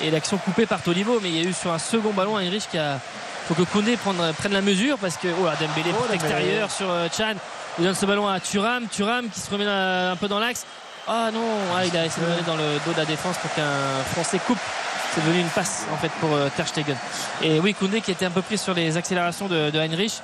et 0.00 0.10
l'action 0.10 0.36
coupée 0.38 0.66
par 0.66 0.82
Tolibo, 0.82 1.18
mais 1.22 1.30
il 1.30 1.36
y 1.42 1.46
a 1.46 1.48
eu 1.48 1.52
sur 1.52 1.72
un 1.72 1.78
second 1.78 2.12
ballon 2.12 2.36
Heinrich 2.38 2.68
qui 2.70 2.78
a 2.78 3.00
faut 3.46 3.54
que 3.54 3.62
Koundé 3.62 3.96
prenne, 3.96 4.16
prenne 4.36 4.52
la 4.52 4.60
mesure 4.60 4.98
parce 4.98 5.16
que 5.16 5.28
oh 5.40 5.46
là, 5.46 5.54
Dembélé 5.58 5.90
Oh, 5.98 6.12
extérieur 6.12 6.70
sur 6.70 6.86
Chan 7.16 7.32
il 7.78 7.84
donne 7.84 7.94
ce 7.94 8.04
ballon 8.06 8.28
à 8.28 8.38
Thuram. 8.40 8.86
Thuram 8.88 9.28
qui 9.30 9.40
se 9.40 9.50
remet 9.50 9.64
un 9.66 10.16
peu 10.16 10.28
dans 10.28 10.38
l'axe 10.40 10.66
ah 11.08 11.30
non 11.32 11.40
ah, 11.74 11.86
il 11.86 11.96
a 11.96 12.04
essayé 12.04 12.26
de 12.26 12.30
donner 12.30 12.42
dans 12.42 12.56
le 12.56 12.78
dos 12.84 12.92
de 12.92 12.98
la 12.98 13.06
défense 13.06 13.36
pour 13.38 13.52
qu'un 13.54 14.02
Français 14.12 14.38
coupe. 14.46 14.58
C'est 15.14 15.24
devenu 15.24 15.40
une 15.40 15.48
passe 15.48 15.86
en 15.92 15.96
fait 15.96 16.10
pour 16.20 16.34
euh, 16.34 16.48
Ter 16.54 16.68
Stegen. 16.68 16.96
Et 17.42 17.58
oui 17.60 17.72
Koundé 17.72 18.02
qui 18.02 18.10
était 18.10 18.26
un 18.26 18.30
peu 18.30 18.42
pris 18.42 18.58
sur 18.58 18.74
les 18.74 18.96
accélérations 18.98 19.48
de, 19.48 19.70
de 19.70 19.78
Heinrich 19.78 20.20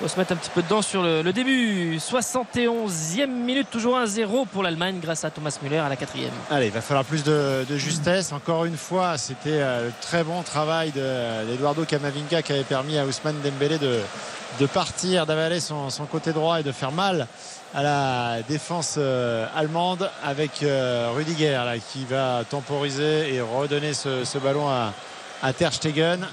faut 0.00 0.08
se 0.08 0.18
mettre 0.18 0.32
un 0.32 0.36
petit 0.36 0.50
peu 0.50 0.62
dedans 0.62 0.80
sur 0.80 1.02
le, 1.02 1.30
début 1.32 1.98
71e 1.98 3.26
minute 3.26 3.68
toujours 3.70 3.98
1-0 3.98 4.46
pour 4.46 4.62
l'Allemagne 4.62 4.98
grâce 5.00 5.24
à 5.24 5.30
Thomas 5.30 5.56
Müller 5.62 5.76
à 5.76 5.88
la 5.90 5.96
quatrième 5.96 6.30
Allez, 6.50 6.66
il 6.66 6.72
va 6.72 6.80
falloir 6.80 7.04
plus 7.04 7.22
de, 7.22 7.66
de 7.68 7.76
justesse. 7.76 8.32
Encore 8.32 8.64
une 8.64 8.78
fois, 8.78 9.18
c'était 9.18 9.50
euh, 9.60 9.86
le 9.88 9.92
très 10.00 10.24
bon 10.24 10.40
travail 10.42 10.90
de- 10.92 11.44
d'Eduardo 11.50 11.84
Camavinga 11.84 12.40
qui 12.40 12.52
avait 12.52 12.64
permis 12.64 12.96
à 12.98 13.04
Ousmane 13.04 13.40
Dembélé 13.44 13.76
de, 13.78 14.00
de 14.58 14.66
partir, 14.66 15.26
d'avaler 15.26 15.60
son, 15.60 15.88
côté 16.10 16.32
droit 16.32 16.60
et 16.60 16.62
de 16.62 16.72
faire 16.72 16.92
mal 16.92 17.26
à 17.74 17.82
la 17.82 18.36
défense 18.48 18.94
euh, 18.96 19.46
allemande 19.54 20.10
avec 20.24 20.62
euh, 20.62 21.10
Rudiger 21.14 21.50
là, 21.52 21.74
qui 21.78 22.06
va 22.06 22.42
temporiser 22.48 23.34
et 23.34 23.40
redonner 23.42 23.92
ce, 23.92 24.24
ce 24.24 24.38
ballon 24.38 24.66
à, 24.68 24.94
à 25.42 25.52
Ter 25.52 25.72
Stegen. 25.74 26.26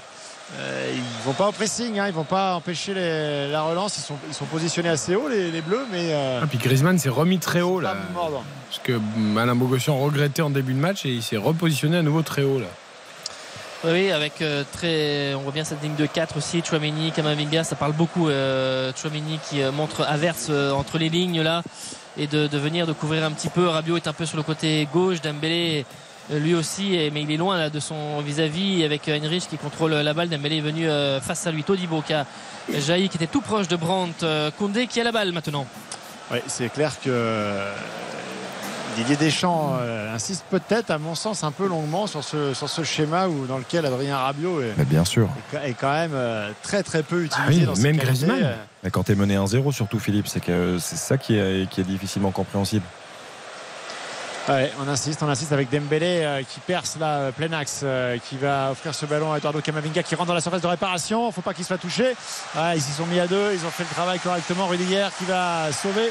Euh, 0.56 0.92
ils 0.94 1.26
vont 1.26 1.34
pas 1.34 1.48
au 1.48 1.52
pressing, 1.52 1.98
hein, 1.98 2.06
ils 2.06 2.14
vont 2.14 2.24
pas 2.24 2.54
empêcher 2.54 2.94
les- 2.94 3.48
la 3.50 3.62
relance. 3.62 3.98
Ils 3.98 4.02
sont, 4.02 4.16
ils 4.28 4.34
sont 4.34 4.46
positionnés 4.46 4.88
assez 4.88 5.14
haut 5.14 5.28
les, 5.28 5.50
les 5.50 5.60
bleus, 5.60 5.84
mais 5.92 6.08
euh, 6.12 6.40
Ah, 6.42 6.46
puis 6.46 6.56
Griezmann 6.58 6.98
s'est 6.98 7.10
remis 7.10 7.38
très 7.38 7.60
haut 7.60 7.80
là. 7.80 7.94
Parce 8.14 8.80
que 8.82 8.98
Alain 9.38 9.54
Bogossian 9.54 9.98
regrettait 9.98 10.40
en 10.42 10.50
début 10.50 10.72
de 10.72 10.78
match 10.78 11.04
et 11.04 11.10
il 11.10 11.22
s'est 11.22 11.36
repositionné 11.36 11.98
à 11.98 12.02
nouveau 12.02 12.22
très 12.22 12.42
haut 12.44 12.58
là. 12.60 12.66
Oui, 13.84 14.10
avec 14.10 14.42
euh, 14.42 14.64
très, 14.72 15.34
on 15.34 15.42
voit 15.42 15.52
bien 15.52 15.62
cette 15.64 15.80
ligne 15.82 15.94
de 15.94 16.06
4 16.06 16.36
aussi, 16.38 16.62
Chouameni, 16.64 17.12
Kamavinga, 17.12 17.62
ça 17.62 17.76
parle 17.76 17.92
beaucoup. 17.92 18.28
Euh, 18.28 18.90
Chouameni 18.96 19.38
qui 19.48 19.60
montre 19.72 20.02
averse 20.02 20.46
euh, 20.50 20.72
entre 20.72 20.98
les 20.98 21.08
lignes 21.10 21.42
là 21.42 21.62
et 22.16 22.26
de, 22.26 22.48
de 22.48 22.58
venir 22.58 22.86
de 22.88 22.92
couvrir 22.92 23.22
un 23.24 23.30
petit 23.30 23.48
peu. 23.48 23.68
Rabiot 23.68 23.96
est 23.96 24.08
un 24.08 24.12
peu 24.12 24.26
sur 24.26 24.36
le 24.36 24.42
côté 24.42 24.88
gauche, 24.92 25.20
Dembélé 25.20 25.86
lui 26.30 26.54
aussi, 26.54 27.10
mais 27.12 27.22
il 27.22 27.30
est 27.30 27.36
loin 27.36 27.56
là 27.56 27.70
de 27.70 27.80
son 27.80 28.20
vis-à-vis 28.20 28.84
avec 28.84 29.08
euh, 29.08 29.16
Heinrich 29.16 29.48
qui 29.48 29.56
contrôle 29.56 29.92
la 29.92 30.14
balle. 30.14 30.28
Dembélé 30.28 30.58
est 30.58 30.62
venu 30.62 30.88
euh, 30.88 31.20
face 31.20 31.46
à 31.46 31.50
lui, 31.50 31.64
Todibo 31.64 32.02
qui 32.02 32.12
a 32.12 32.26
jailli, 32.72 33.08
qui 33.08 33.16
était 33.16 33.26
tout 33.26 33.40
proche 33.40 33.68
de 33.68 33.76
Brandt, 33.76 34.22
euh, 34.24 34.50
Koundé 34.50 34.86
qui 34.86 35.00
a 35.00 35.04
la 35.04 35.12
balle 35.12 35.32
maintenant. 35.32 35.66
Oui, 36.30 36.38
c'est 36.46 36.70
clair 36.70 36.92
que 37.02 37.08
euh, 37.08 37.72
Didier 38.96 39.16
Deschamps 39.16 39.76
euh, 39.80 40.14
insiste 40.14 40.44
peut-être, 40.50 40.90
à 40.90 40.98
mon 40.98 41.14
sens, 41.14 41.44
un 41.44 41.52
peu 41.52 41.66
longuement 41.66 42.06
sur 42.06 42.22
ce, 42.24 42.52
sur 42.52 42.68
ce 42.68 42.82
schéma 42.82 43.28
où, 43.28 43.46
dans 43.46 43.58
lequel 43.58 43.86
Adrien 43.86 44.18
Rabiot 44.18 44.60
est, 44.60 44.74
Mais 44.76 44.84
bien 44.84 45.04
sûr. 45.04 45.28
est 45.64 45.72
quand 45.74 45.92
même 45.92 46.10
euh, 46.14 46.50
très 46.62 46.82
très 46.82 47.02
peu 47.02 47.22
utilisé 47.24 47.42
Ah 47.46 47.48
oui, 47.48 47.60
dans 47.64 47.74
ses 47.74 47.82
même. 47.82 47.96
Griezmann. 47.96 48.42
Euh, 48.42 48.54
Mais 48.82 48.90
quand 48.90 49.04
tu 49.04 49.12
es 49.12 49.14
mené 49.14 49.36
1-0, 49.36 49.72
surtout 49.72 49.98
Philippe, 50.00 50.26
c'est 50.28 50.40
que 50.44 50.76
c'est 50.80 50.96
ça 50.98 51.16
qui 51.16 51.38
est, 51.38 51.68
qui 51.70 51.80
est 51.80 51.84
difficilement 51.84 52.32
compréhensible. 52.32 52.84
Ouais, 54.48 54.72
on 54.82 54.88
insiste, 54.88 55.22
on 55.22 55.28
insiste 55.28 55.52
avec 55.52 55.68
Dembélé 55.70 56.20
euh, 56.22 56.42
qui 56.42 56.58
perce 56.60 56.96
là, 56.98 57.06
euh, 57.18 57.32
plein 57.32 57.52
axe, 57.52 57.80
euh, 57.84 58.16
qui 58.16 58.38
va 58.38 58.70
offrir 58.70 58.94
ce 58.94 59.04
ballon 59.04 59.30
à 59.30 59.36
Eduardo 59.38 59.60
Camavinga 59.60 60.02
qui 60.02 60.14
rentre 60.14 60.28
dans 60.28 60.34
la 60.34 60.40
surface 60.40 60.62
de 60.62 60.66
réparation. 60.66 61.30
Faut 61.32 61.42
pas 61.42 61.52
qu'il 61.52 61.66
soit 61.66 61.76
touché. 61.76 62.14
Ouais, 62.56 62.76
ils 62.76 62.80
s'y 62.80 62.92
sont 62.92 63.04
mis 63.06 63.20
à 63.20 63.26
deux, 63.26 63.52
ils 63.52 63.66
ont 63.66 63.70
fait 63.70 63.82
le 63.82 63.90
travail 63.94 64.18
correctement. 64.20 64.66
Rudiger 64.66 65.08
qui 65.18 65.26
va 65.26 65.70
sauver 65.70 66.08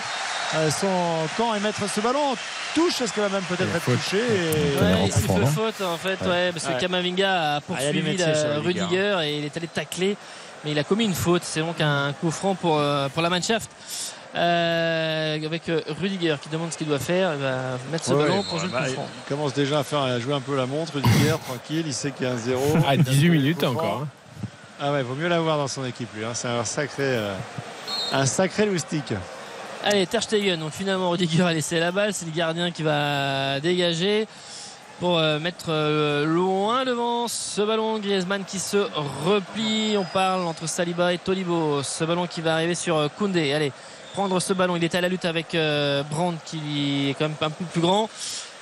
euh, 0.56 0.70
son 0.70 0.88
camp 1.36 1.56
et 1.56 1.60
mettre 1.60 1.90
ce 1.90 2.00
ballon 2.00 2.34
en 2.34 2.36
touche. 2.76 3.02
Est-ce 3.02 3.12
qu'il 3.12 3.24
va 3.24 3.30
même 3.30 3.42
peut-être 3.44 3.76
être 3.76 3.86
touché 3.86 4.18
et- 4.20 4.80
Ouais, 4.84 5.06
il 5.08 5.12
s'est 5.12 5.22
fait 5.22 5.46
faute 5.48 5.82
en 5.82 5.98
fait, 5.98 6.20
ouais, 6.28 6.52
parce 6.52 6.66
que 6.66 6.74
Ouais. 6.74 6.78
Kamavinga 6.80 7.32
a 7.32 7.54
Ah, 7.54 7.56
a 7.58 7.62
poursuivi 7.62 8.02
Rudiger. 8.02 8.60
Rudiger 8.64 9.20
et 9.24 9.38
il 9.40 9.46
est 9.46 9.58
allé 9.58 9.68
tacler, 9.68 10.16
mais 10.64 10.72
il 10.74 10.80
a 10.80 10.84
commis 10.84 11.06
une 11.06 11.16
faute. 11.16 11.42
C'est 11.44 11.62
donc 11.62 11.82
un 11.82 12.14
coup 12.14 12.30
franc 12.30 12.54
pour, 12.54 12.78
euh, 12.78 13.10
pour 13.10 13.24
la 13.24 13.32
Mannschaft. 13.32 13.68
Euh, 14.38 15.46
avec 15.46 15.68
euh, 15.70 15.82
Rudiger 16.00 16.36
qui 16.42 16.50
demande 16.50 16.72
ce 16.72 16.78
qu'il 16.78 16.88
doit 16.88 17.00
faire, 17.00 17.34
il 17.34 17.42
va 17.42 17.56
mettre 17.92 18.06
ce 18.06 18.14
Ouais, 18.14 18.24
ballon 18.24 18.44
pour 18.44 18.60
jouer 18.60 18.70
bah, 18.72 18.82
le 18.84 18.88
coup 18.90 18.94
franc. 18.94 19.08
il 19.26 19.30
commence 19.30 19.54
déjà 19.54 19.80
à 19.80 19.84
faire 19.84 20.00
à 20.02 20.20
jouer 20.20 20.34
un 20.36 20.42
peu 20.42 20.56
la 20.56 20.66
montre, 20.66 20.94
Rudiger, 20.94 21.36
tranquille, 21.46 21.84
il 21.88 21.94
sait 21.94 22.12
qu'il 22.12 22.28
y 22.28 22.30
a 22.30 22.34
un 22.34 22.38
zéro. 22.38 22.62
À 22.88 22.96
18 22.98 23.30
minutes 23.30 23.64
encore. 23.64 24.04
hein. 24.04 24.08
Ah 24.80 24.92
ouais, 24.92 25.02
vaut 25.02 25.16
mieux 25.16 25.28
l'avoir 25.28 25.58
dans 25.58 25.68
son 25.68 25.84
équipe 25.86 26.10
lui. 26.16 26.24
hein. 26.24 26.32
C'est 26.34 26.48
un 26.50 26.64
sacré, 26.64 27.04
euh, 27.04 27.34
un 28.14 28.26
sacré 28.28 28.66
loustique. 28.68 29.14
Allez, 29.84 30.06
Ter 30.06 30.22
Stegen. 30.22 30.60
Donc 30.60 30.72
finalement, 30.72 31.10
Rudiger 31.10 31.42
a 31.44 31.54
laissé 31.54 31.80
la 31.80 31.92
balle. 31.92 32.14
C'est 32.14 32.26
le 32.26 32.32
gardien 32.32 32.70
qui 32.72 32.84
va 32.84 33.60
dégager 33.60 34.28
pour 35.00 35.18
euh, 35.18 35.40
mettre 35.40 35.68
euh, 35.70 36.26
loin 36.26 36.84
devant 36.86 37.28
ce 37.28 37.62
ballon. 37.62 37.98
Griezmann 38.00 38.44
qui 38.46 38.60
se 38.60 38.78
replie. 39.26 39.96
On 39.98 40.04
parle 40.04 40.46
entre 40.46 40.68
Saliba 40.68 41.14
et 41.14 41.18
Tolibo. 41.18 41.82
Ce 41.84 42.04
ballon 42.04 42.28
qui 42.28 42.42
va 42.42 42.54
arriver 42.54 42.76
sur 42.76 43.10
Koundé. 43.18 43.54
Allez, 43.54 43.72
prendre 44.18 44.40
ce 44.40 44.52
ballon. 44.54 44.76
Il 44.76 44.84
était 44.84 44.98
à 44.98 45.02
la 45.02 45.10
lutte 45.10 45.26
avec 45.26 45.54
euh, 45.54 46.02
Brandt 46.10 46.40
qui 46.46 47.10
est 47.10 47.14
quand 47.14 47.26
même 47.26 47.38
un 47.40 47.50
peu 47.52 47.66
plus 47.66 47.82
grand. 47.82 48.10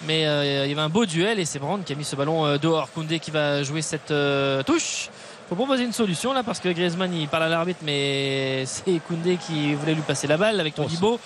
Mais 0.05 0.27
euh, 0.27 0.65
il 0.65 0.69
y 0.69 0.73
avait 0.73 0.81
un 0.81 0.89
beau 0.89 1.05
duel 1.05 1.39
et 1.39 1.45
c'est 1.45 1.59
Brandt 1.59 1.85
qui 1.85 1.93
a 1.93 1.95
mis 1.95 2.03
ce 2.03 2.17
ballon 2.17 2.45
euh, 2.45 2.57
dehors. 2.57 2.91
Koundé 2.91 3.19
qui 3.19 3.31
va 3.31 3.63
jouer 3.63 3.81
cette 3.81 4.11
euh, 4.11 4.61
touche. 4.63 5.09
Faut 5.47 5.55
proposer 5.55 5.83
une 5.85 5.93
solution 5.93 6.33
là 6.33 6.43
parce 6.43 6.59
que 6.59 6.67
Griezmann 6.67 7.13
il 7.13 7.29
parle 7.29 7.43
à 7.43 7.49
l'arbitre 7.49 7.79
mais 7.83 8.65
c'est 8.65 8.99
Koundé 9.07 9.37
qui 9.37 9.73
voulait 9.75 9.93
lui 9.93 10.01
passer 10.01 10.27
la 10.27 10.35
balle 10.35 10.59
avec 10.59 10.75
Todibo. 10.75 11.19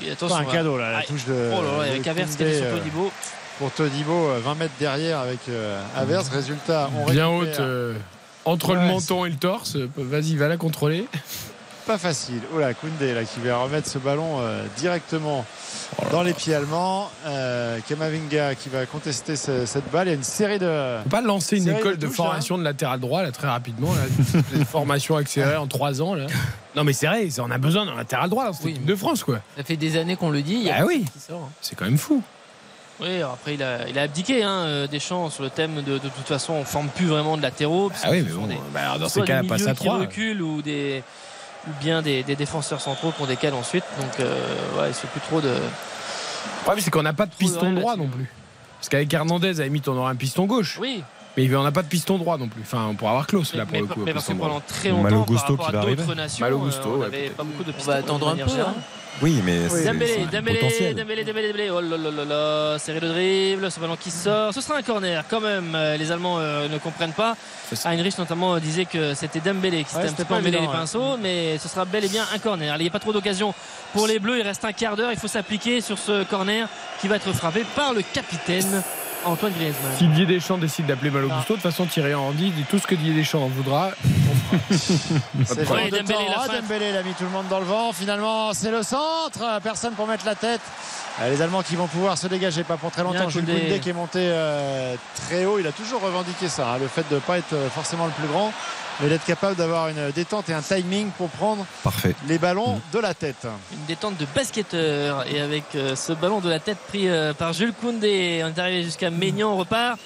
Pas 0.00 0.12
attention, 0.12 0.36
un 0.36 0.42
va- 0.42 0.52
cadeau 0.52 0.76
là, 0.76 0.90
la 0.92 1.02
touche 1.04 1.24
de. 1.26 1.34
Oh 1.52 1.62
là 1.62 1.78
là, 1.78 1.84
de 1.84 1.90
avec 1.90 2.06
Averse 2.08 2.34
qui 2.34 2.42
est 2.42 2.58
sur 2.58 2.70
Todibo. 2.78 3.12
pour 3.60 3.70
Todibo, 3.70 4.12
euh, 4.30 4.40
20 4.42 4.54
mètres 4.56 4.74
derrière 4.80 5.20
avec 5.20 5.38
euh, 5.48 5.80
Averse. 5.96 6.28
Résultat, 6.30 6.90
on 6.96 7.10
Bien 7.10 7.28
récupère. 7.28 7.52
haute, 7.54 7.60
euh, 7.60 7.94
entre 8.44 8.74
le 8.74 8.80
menton 8.80 9.24
et 9.24 9.30
le 9.30 9.36
torse. 9.36 9.76
Vas-y, 9.96 10.34
va 10.36 10.48
la 10.48 10.56
contrôler. 10.56 11.06
Pas 11.88 11.96
facile. 11.98 12.40
Oh 12.54 12.58
là, 12.58 12.74
Koundé 12.74 13.14
là, 13.14 13.24
qui 13.24 13.40
va 13.40 13.56
remettre 13.56 13.88
ce 13.88 13.96
ballon 13.98 14.40
euh, 14.40 14.62
directement 14.76 15.44
dans 16.12 16.22
les 16.22 16.34
pieds 16.34 16.54
allemands. 16.54 17.10
Euh, 17.26 17.78
Kamavinga 17.88 18.54
qui 18.56 18.68
va 18.68 18.84
contester 18.84 19.36
ce- 19.36 19.64
cette 19.64 19.90
balle. 19.90 20.06
Il 20.08 20.10
y 20.10 20.12
a 20.12 20.16
une 20.16 20.22
série 20.22 20.58
de. 20.58 20.98
Faut 21.04 21.08
pas 21.08 21.22
lancer 21.22 21.56
une 21.56 21.68
école 21.70 21.96
de 21.96 22.02
de 22.02 22.06
touches, 22.06 22.16
formation 22.16 22.58
de 22.58 22.62
latéral 22.62 23.00
droit 23.00 23.22
là 23.22 23.32
très 23.32 23.48
rapidement. 23.48 23.92
Là. 23.94 24.02
Une 24.54 24.66
formation 24.66 25.16
accélérée 25.16 25.56
en 25.56 25.66
3 25.66 26.02
ans 26.02 26.14
là. 26.14 26.26
Non 26.76 26.84
mais 26.84 26.92
c'est 26.92 27.06
vrai, 27.06 27.26
on 27.40 27.50
a 27.50 27.56
besoin 27.58 27.86
d'un 27.86 27.94
latéral 27.96 28.28
droit 28.28 28.44
dans 28.44 28.52
cette 28.52 28.66
Oui. 28.66 28.72
équipe 28.72 28.84
de 28.84 28.94
France 28.94 29.24
quoi. 29.24 29.38
Ça 29.56 29.64
fait 29.64 29.78
des 29.78 29.96
années 29.96 30.16
qu'on 30.16 30.28
le 30.30 30.42
dit. 30.42 30.54
il 30.56 30.62
y 30.64 30.70
a 30.70 30.76
Ah 30.80 30.84
oui. 30.86 31.06
hein. 31.32 31.34
C'est 31.62 31.74
quand 31.74 31.86
même 31.86 31.96
fou. 31.98 32.22
Oui, 33.00 33.16
alors 33.16 33.32
après 33.32 33.54
il 33.54 33.62
a, 33.62 33.88
il 33.88 33.98
a 33.98 34.02
abdiqué 34.02 34.42
hein, 34.42 34.50
euh, 34.66 34.86
Deschamps 34.88 35.30
sur 35.30 35.42
le 35.44 35.50
thème 35.50 35.76
de, 35.82 35.94
de 35.94 36.08
toute 36.08 36.26
façon 36.26 36.52
on 36.54 36.64
forme 36.64 36.88
plus 36.88 37.06
vraiment 37.06 37.36
de 37.38 37.42
latéraux. 37.42 37.90
Ah 38.02 38.08
oui, 38.10 38.22
mais 38.26 38.32
bon, 38.32 38.46
des- 38.46 38.58
bah, 38.74 38.98
dans 38.98 39.08
ces 39.08 39.22
des 39.22 39.48
passe 39.48 39.66
à 39.66 39.74
qui 39.74 39.84
3. 39.86 40.00
reculent 40.00 40.42
ou 40.42 40.60
des 40.62 41.02
ou 41.66 41.70
bien 41.80 42.02
des, 42.02 42.22
des 42.22 42.36
défenseurs 42.36 42.80
centraux 42.80 43.10
qu'on 43.12 43.26
décale 43.26 43.54
ensuite. 43.54 43.84
Donc 44.00 44.20
euh, 44.20 44.34
ouais, 44.78 44.88
il 44.90 44.94
se 44.94 45.00
fait 45.00 45.08
plus 45.08 45.20
trop 45.20 45.40
de. 45.40 45.48
Le 45.48 46.62
problème, 46.62 46.84
c'est 46.84 46.90
qu'on 46.90 47.02
n'a 47.02 47.12
pas 47.12 47.26
de 47.26 47.32
piston 47.34 47.72
droit 47.72 47.96
non 47.96 48.08
plus. 48.08 48.30
Parce 48.78 48.88
qu'avec 48.90 49.12
Hernandez, 49.12 49.56
à 49.56 49.60
la 49.60 49.64
limite, 49.64 49.88
on 49.88 49.96
aurait 49.96 50.12
un 50.12 50.16
piston 50.16 50.46
gauche. 50.46 50.78
Oui. 50.80 51.02
Mais 51.36 51.54
on 51.54 51.62
n'a 51.62 51.70
pas 51.72 51.82
de 51.82 51.88
piston 51.88 52.18
droit 52.18 52.36
non 52.36 52.48
plus. 52.48 52.62
Enfin, 52.62 52.86
on 52.90 52.94
pourra 52.94 53.12
avoir 53.12 53.26
Klaus 53.26 53.54
là 53.54 53.64
pour 53.64 53.72
mais, 53.72 53.80
le 53.80 53.86
coup. 53.86 54.02
mais 54.04 54.12
parce 54.12 54.26
que 54.26 54.32
pendant 54.32 54.60
très 54.60 54.88
longtemps, 54.88 55.02
Malo 55.04 55.16
par 55.18 55.26
Gusto 55.26 55.52
rapport 55.52 55.58
qui 55.58 55.76
à 55.76 55.78
va 55.78 55.86
d'autres 55.86 56.00
arriver. 56.02 56.14
nations, 56.16 56.44
Malo 56.44 56.58
euh, 56.58 56.64
Gusto, 56.66 56.88
on 56.88 56.92
ouais, 56.94 56.98
n'avait 56.98 57.18
peut-être. 57.18 57.36
pas 57.36 57.42
beaucoup 57.44 57.62
de 57.64 57.70
On 57.70 57.74
pistons. 57.74 57.90
va 57.92 57.96
attendre 57.96 58.34
de 58.34 58.42
un 58.42 58.44
peu. 58.44 58.50
hein. 58.60 58.74
Oui, 59.20 59.42
mais 59.44 59.68
c'est 59.68 59.84
Dembélé, 59.84 60.26
Dembélé. 60.30 60.60
Dembélé, 60.94 61.24
Dembélé, 61.24 61.48
Dembélé. 61.48 61.70
Oh 61.70 61.80
là 61.80 61.96
là 61.96 62.10
là 62.10 62.24
là, 62.24 62.78
serré 62.78 63.00
le 63.00 63.08
dribble, 63.08 63.70
ce 63.70 63.80
ballon 63.80 63.96
qui 63.96 64.12
sort. 64.12 64.54
Ce 64.54 64.60
sera 64.60 64.78
un 64.78 64.82
corner 64.82 65.24
quand 65.28 65.40
même. 65.40 65.74
Euh, 65.74 65.96
Les 65.96 66.12
Allemands 66.12 66.38
euh, 66.38 66.68
ne 66.68 66.78
comprennent 66.78 67.12
pas. 67.12 67.36
Heinrich 67.84 68.16
notamment 68.16 68.54
euh, 68.54 68.60
disait 68.60 68.84
que 68.84 69.14
c'était 69.14 69.40
Dembélé 69.40 69.82
qui 69.82 69.90
s'était 69.90 70.02
Ouais, 70.04 70.08
un 70.10 70.12
petit 70.12 70.16
peu 70.22 70.24
pas 70.24 70.36
emmêlé 70.36 70.60
les 70.60 70.66
ouais. 70.66 70.72
pinceaux, 70.72 71.16
mais 71.20 71.58
ce 71.58 71.68
sera 71.68 71.84
bel 71.84 72.04
et 72.04 72.08
bien 72.08 72.24
un 72.32 72.38
corner. 72.38 72.76
Il 72.76 72.82
n'y 72.82 72.88
a 72.88 72.90
pas 72.90 73.00
trop 73.00 73.12
d'occasions 73.12 73.52
pour 73.92 74.06
les 74.06 74.20
Bleus. 74.20 74.38
Il 74.38 74.42
reste 74.42 74.64
un 74.64 74.72
quart 74.72 74.94
d'heure. 74.94 75.10
Il 75.12 75.18
faut 75.18 75.26
s'appliquer 75.28 75.80
sur 75.80 75.98
ce 75.98 76.22
corner 76.24 76.68
qui 77.00 77.08
va 77.08 77.16
être 77.16 77.32
frappé 77.32 77.64
par 77.74 77.94
le 77.94 78.02
capitaine 78.02 78.82
Antoine 79.24 79.52
Griezmann. 79.52 79.92
Si 79.96 80.06
Didier 80.08 80.26
Deschamps 80.26 80.58
décide 80.58 80.86
d'appeler 80.86 81.10
Malo 81.10 81.28
Gusto, 81.28 81.54
de 81.56 81.60
toute 81.60 81.70
façon 81.70 81.86
Thierry 81.86 82.14
Henry 82.14 82.50
dit 82.50 82.64
tout 82.70 82.78
ce 82.78 82.86
que 82.86 82.94
Didier 82.94 83.14
Deschamps 83.14 83.42
en 83.42 83.48
voudra. 83.48 83.90
C'est 84.74 85.00
le 85.56 85.60
Ouais, 85.60 85.64
genre 85.66 85.76
de 85.76 85.90
Dembélé, 85.98 86.04
temps. 86.04 86.30
la 86.30 86.40
fin. 86.46 86.60
Dembélé, 86.60 86.90
il 86.90 86.96
a 86.96 87.02
mis 87.02 87.12
tout 87.14 87.24
le 87.24 87.30
monde 87.30 87.48
dans 87.50 87.58
le 87.58 87.64
vent. 87.66 87.92
Finalement, 87.92 88.52
c'est 88.54 88.70
le 88.70 88.82
centre. 88.82 89.60
Personne 89.62 89.92
pour 89.94 90.06
mettre 90.06 90.24
la 90.24 90.34
tête. 90.34 90.60
Euh, 91.20 91.30
Les 91.30 91.42
Allemands 91.42 91.62
qui 91.62 91.76
vont 91.76 91.86
pouvoir 91.88 92.16
se 92.16 92.26
dégager, 92.28 92.62
pas 92.64 92.76
pour 92.76 92.90
très 92.90 93.02
longtemps. 93.02 93.28
Jules 93.28 93.44
Koundé. 93.44 93.60
Koundé 93.60 93.80
qui 93.80 93.90
est 93.90 93.92
monté 93.92 94.18
euh, 94.22 94.94
très 95.26 95.44
haut. 95.44 95.58
Il 95.58 95.66
a 95.66 95.72
toujours 95.72 96.00
revendiqué 96.00 96.48
ça, 96.48 96.74
hein, 96.74 96.78
le 96.80 96.86
fait 96.88 97.04
de 97.10 97.16
ne 97.16 97.20
pas 97.20 97.38
être 97.38 97.54
forcément 97.74 98.06
le 98.06 98.12
plus 98.12 98.28
grand, 98.28 98.52
mais 99.00 99.08
d'être 99.08 99.24
capable 99.24 99.56
d'avoir 99.56 99.88
une 99.88 100.10
détente 100.10 100.48
et 100.48 100.52
un 100.54 100.62
timing 100.62 101.10
pour 101.10 101.28
prendre 101.28 101.64
Parfait. 101.82 102.14
les 102.26 102.38
ballons 102.38 102.80
de 102.92 102.98
la 102.98 103.14
tête. 103.14 103.46
Une 103.72 103.84
détente 103.86 104.16
de 104.16 104.26
basketteur 104.34 105.24
et 105.26 105.40
avec 105.40 105.64
euh, 105.74 105.94
ce 105.96 106.12
ballon 106.12 106.40
de 106.40 106.48
la 106.48 106.58
tête 106.58 106.78
pris 106.88 107.08
euh, 107.08 107.32
par 107.32 107.52
Jules 107.52 107.72
Koundé. 107.72 108.42
On 108.44 108.48
est 108.48 108.58
arrivé 108.58 108.82
jusqu'à 108.82 109.10
Maignan, 109.10 109.52
on 109.52 109.56
repart 109.56 109.98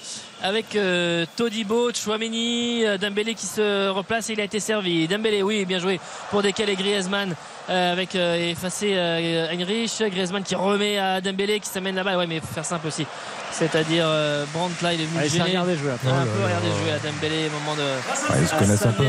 avec 0.43 0.75
euh, 0.75 1.25
Todibo, 1.37 1.91
Chouameni, 1.93 2.85
euh, 2.85 2.97
Dembélé 2.97 3.33
qui 3.33 3.45
se 3.45 3.87
replace 3.89 4.29
et 4.29 4.33
il 4.33 4.41
a 4.41 4.43
été 4.43 4.59
servi. 4.59 5.07
Dembélé, 5.07 5.41
oui, 5.41 5.63
bien 5.65 5.79
joué 5.79 5.99
pour 6.29 6.41
décaler 6.41 6.75
Griezmann 6.75 7.33
euh, 7.69 7.93
avec 7.93 8.13
euh, 8.15 8.51
effacé 8.51 8.91
euh, 8.93 9.47
Heinrich. 9.49 10.03
Griezmann 10.11 10.43
qui 10.43 10.53
remet 10.55 10.97
à 10.99 11.21
Dembélé 11.21 11.59
qui 11.61 11.69
s'amène 11.69 11.95
là-bas. 11.95 12.17
Ouais, 12.17 12.27
mais 12.27 12.35
il 12.35 12.41
faut 12.41 12.53
faire 12.53 12.65
simple 12.65 12.87
aussi. 12.87 13.05
C'est-à-dire 13.51 14.05
euh, 14.05 14.43
Brandt 14.53 14.75
là, 14.83 14.93
il 14.93 15.01
est 15.01 15.05
venu 15.05 15.17
Ah, 15.21 15.25
il 15.25 15.29
s'est 15.31 15.37
gêner. 15.37 15.49
regardé 15.51 15.77
jouer 15.77 15.91
après. 15.91 16.09
Il 16.09 16.13
un 16.13 16.25
peu 16.25 16.43
regardé 16.43 16.67
jouer 16.67 16.91
à 16.91 16.99
Dembélé 16.99 17.47
au 17.47 17.51
moment 17.59 17.75
de. 17.75 17.81
Ouais, 17.81 18.39
ils 18.41 18.47
se 18.47 18.55
connaissent 18.55 18.85
un 18.85 18.91
peu 18.91 19.03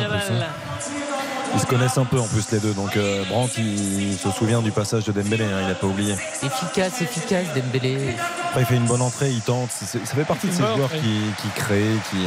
Ils 1.55 1.61
se 1.61 1.67
connaissent 1.67 1.99
un 1.99 2.05
peu 2.05 2.19
en 2.19 2.27
plus 2.27 2.51
les 2.51 2.59
deux. 2.59 2.73
Donc 2.75 2.97
euh, 2.97 3.25
Brandt, 3.27 3.55
il, 3.59 4.11
il 4.13 4.19
se 4.19 4.31
souvient 4.31 4.61
du 4.61 4.73
passage 4.73 5.05
de 5.05 5.13
Dembélé. 5.13 5.45
hein, 5.45 5.59
il 5.63 5.69
n'a 5.69 5.75
pas 5.75 5.87
oublié. 5.87 6.15
Efficace, 6.43 7.01
efficace, 7.01 7.47
Dembélé. 7.55 8.15
Après, 8.49 8.63
il 8.63 8.67
fait 8.67 8.77
une 8.77 8.87
bonne 8.87 9.03
entrée, 9.03 9.31
il 9.31 9.41
tente. 9.41 9.71
Ça 9.71 9.99
fait 9.99 10.25
partie 10.25 10.49
de 10.49 10.53
ces 10.53 10.59
joueurs 10.63 10.91
qui, 10.91 11.21
qui 11.43 11.49
créent, 11.55 11.97
qui. 12.11 12.19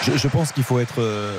Euh, 0.00 0.12
je, 0.12 0.16
je 0.16 0.28
pense 0.28 0.52
qu'il 0.52 0.62
faut 0.64 0.78
être 0.78 1.00
euh, 1.00 1.32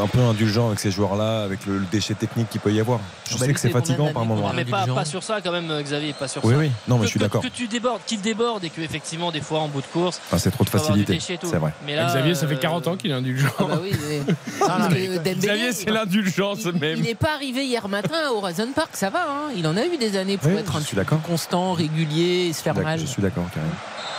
un 0.00 0.06
peu 0.06 0.20
indulgent 0.20 0.66
avec 0.68 0.78
ces 0.80 0.90
joueurs-là, 0.90 1.42
avec 1.42 1.64
le, 1.66 1.78
le 1.78 1.86
déchet 1.90 2.14
technique 2.14 2.48
qu'il 2.50 2.60
peut 2.60 2.72
y 2.72 2.80
avoir. 2.80 3.00
Je 3.28 3.36
Bah, 3.38 3.46
sais 3.46 3.52
que 3.52 3.60
c'est 3.60 3.70
fatigant 3.70 4.12
par 4.12 4.24
moment. 4.24 4.48
Ah, 4.50 4.52
mais 4.54 4.64
pas, 4.64 5.04
sur 5.04 5.22
ça 5.22 5.40
quand 5.40 5.52
même 5.52 5.70
Xavier 5.82 6.12
pas 6.12 6.28
sur 6.28 6.44
Oui, 6.44 6.52
ça 6.54 6.58
oui. 6.60 6.70
Non, 6.88 6.96
mais 6.96 7.00
que, 7.02 7.06
je 7.06 7.10
suis 7.10 7.18
que- 7.18 7.24
d'accord. 7.24 7.42
que 7.42 7.48
tu 7.48 7.66
débordes 7.68 8.00
qu'il 8.06 8.20
déborde 8.20 8.64
et 8.64 8.70
que 8.70 8.80
effectivement 8.80 9.30
des 9.32 9.40
fois 9.40 9.60
en 9.60 9.68
bout 9.68 9.80
de 9.80 9.86
course 9.86 10.20
Ah, 10.32 10.38
c'est 10.38 10.50
trop 10.50 10.64
de 10.64 10.70
facilité. 10.70 11.14
déchet 11.14 11.34
et 11.34 11.38
tout. 11.38 11.48
C'est 11.50 11.56
vrai. 11.58 11.72
mais 11.86 11.96
là 11.96 12.06
Xavier, 12.06 12.34
ça 12.34 12.46
fait 12.46 12.54
euh, 12.54 12.58
40 12.58 12.86
ans 12.88 12.96
qu'il 12.96 13.10
est 13.10 13.14
indulgent. 13.14 13.48
Ah 13.58 13.64
bah 13.64 13.78
oui, 13.82 13.92
mais- 14.08 14.18
Non, 14.18 14.24
non, 14.28 14.66
Parce 14.66 14.88
mais 14.94 15.06
que 15.06 15.16
Dembélé, 15.16 15.34
Xavier, 15.36 15.72
c'est 15.72 15.90
l'indulgence 15.90 16.64
même. 16.66 16.96
Il 16.98 17.02
n'est 17.02 17.14
pas 17.14 17.34
arrivé 17.34 17.64
hier 17.64 17.86
matin 17.88 18.30
au 18.32 18.38
Horizon 18.38 18.68
Park, 18.74 18.90
ça 18.94 19.10
va. 19.10 19.20
hein. 19.28 19.50
il 19.56 19.66
en 19.66 19.76
a 19.76 19.84
eu 19.86 19.96
des 19.96 20.16
années 20.16 20.36
pour 20.38 20.50
Oui, 20.52 20.58
être 20.58 20.76
un 20.76 20.80
je 20.80 20.84
suis 20.84 20.96
petit 20.96 20.96
peu 20.96 21.00
d'accord. 21.02 21.22
constant, 21.22 21.72
régulier 21.72 22.48
et 22.48 22.52
se 22.52 22.62
faire 22.62 22.74
mal. 22.74 22.98
Je 22.98 23.06
suis 23.06 23.22
d'accord, 23.22 23.44
carrément. 23.54 23.72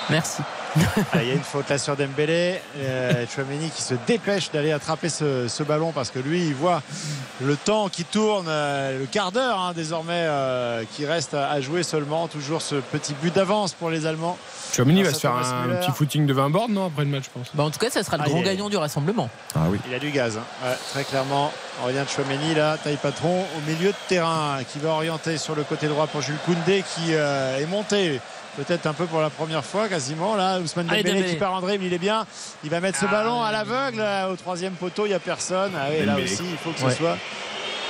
Merci. 0.10 0.42
Ah, 1.14 1.22
Il 1.22 1.28
y 1.28 1.32
a 1.32 1.34
une 1.34 1.44
faute 1.44 1.70
là 1.70 1.78
sur 1.78 1.96
Dembélé. 1.98 2.62
Euh, 2.78 3.26
Chouameni 3.28 3.70
qui 3.70 3.82
se 3.82 3.94
dépêche 4.08 4.52
d'aller 4.52 4.72
attraper 4.72 5.10
ce, 5.10 5.48
ce 5.48 5.64
ballon 5.64 5.92
parce 5.92 6.12
que 6.12 6.20
lui, 6.20 6.46
il 6.48 6.56
voit 6.56 6.82
le 7.42 7.56
temps 7.58 7.90
qui 7.90 8.06
tourne, 8.06 8.46
euh, 8.48 9.00
le 9.00 9.06
quart 9.06 9.32
d'heure 9.32 9.60
hein, 9.60 9.74
désormais 9.76 10.14
euh, 10.28 10.84
qui 10.96 11.06
reste 11.06 11.34
à, 11.34 11.50
à 11.50 11.60
jouer 11.62 11.84
seulement. 11.84 12.28
Toujours 12.28 12.62
ce 12.62 12.76
petit 12.76 13.14
but 13.22 13.34
d'avance 13.36 13.74
pour 13.74 13.90
les 13.90 14.06
Allemands. 14.06 14.38
Chouamini 14.74 15.02
Ah, 15.02 15.08
va 15.10 15.14
se 15.14 15.20
faire 15.20 15.36
un 15.36 15.68
Müller. 15.68 15.80
petit 15.82 15.92
footing 15.92 16.26
de 16.26 16.34
20 16.34 16.50
bornes, 16.50 16.74
non, 16.74 16.88
après 16.88 17.04
le 17.04 17.10
match, 17.10 17.26
je 17.26 17.30
pense. 17.32 17.48
Bah, 17.54 17.64
en 17.64 17.70
tout 17.72 17.80
cas, 17.80 17.90
ça 17.90 18.04
sera 18.04 18.16
le 18.18 18.24
Aïe, 18.24 18.30
grand 18.32 18.42
gagnant 18.42 18.70
du 18.70 18.78
rassemblement. 18.78 19.30
Ah 19.56 19.66
oui. 19.70 19.78
Il 19.90 19.94
a 19.94 20.00
du 20.00 20.12
gaz, 20.12 20.38
hein. 20.38 20.44
Ouais, 20.66 20.76
très 20.92 21.04
clairement. 21.04 21.52
Aurélien 21.84 22.06
Chouameni 22.08 22.56
là, 22.56 22.78
taille 22.78 22.98
patron 22.98 23.42
au 23.58 23.70
milieu 23.70 23.90
de 23.90 23.96
terrain 24.08 24.60
qui 24.72 24.80
va 24.80 24.90
orienter 24.92 25.38
sur 25.38 25.56
le 25.56 25.64
côté 25.64 25.88
droit 25.88 26.08
pour 26.08 26.22
Jules 26.22 26.38
Koundé 26.46 26.84
qui 26.96 27.14
euh, 27.14 27.60
est 27.60 27.66
monté. 27.66 28.22
Peut-être 28.58 28.86
un 28.86 28.94
peu 28.94 29.06
pour 29.06 29.22
la 29.22 29.30
première 29.30 29.64
fois 29.64 29.88
quasiment 29.88 30.36
là. 30.36 30.60
Ousmane 30.60 30.88
Dembélé, 30.88 31.04
Dembélé. 31.10 31.30
qui 31.30 31.36
part 31.38 31.54
en 31.54 31.62
dribble, 31.62 31.86
il 31.86 31.94
est 31.94 31.98
bien. 31.98 32.26
Il 32.66 32.70
va 32.70 32.82
mettre 32.82 33.00
ce 33.00 33.06
ballon 33.06 33.42
à 33.42 33.52
l'aveugle 33.52 34.04
au 34.30 34.36
troisième 34.36 34.74
poteau. 34.74 35.06
Il 35.06 35.10
n'y 35.10 35.16
a 35.16 35.20
personne. 35.20 35.72
Ah 35.78 35.86
oui, 35.90 36.06
là 36.06 36.16
aussi, 36.22 36.44
il 36.52 36.58
faut 36.58 36.72
que 36.72 36.84
Ouais. 36.84 36.92
ce 36.92 36.98
soit. 36.98 37.18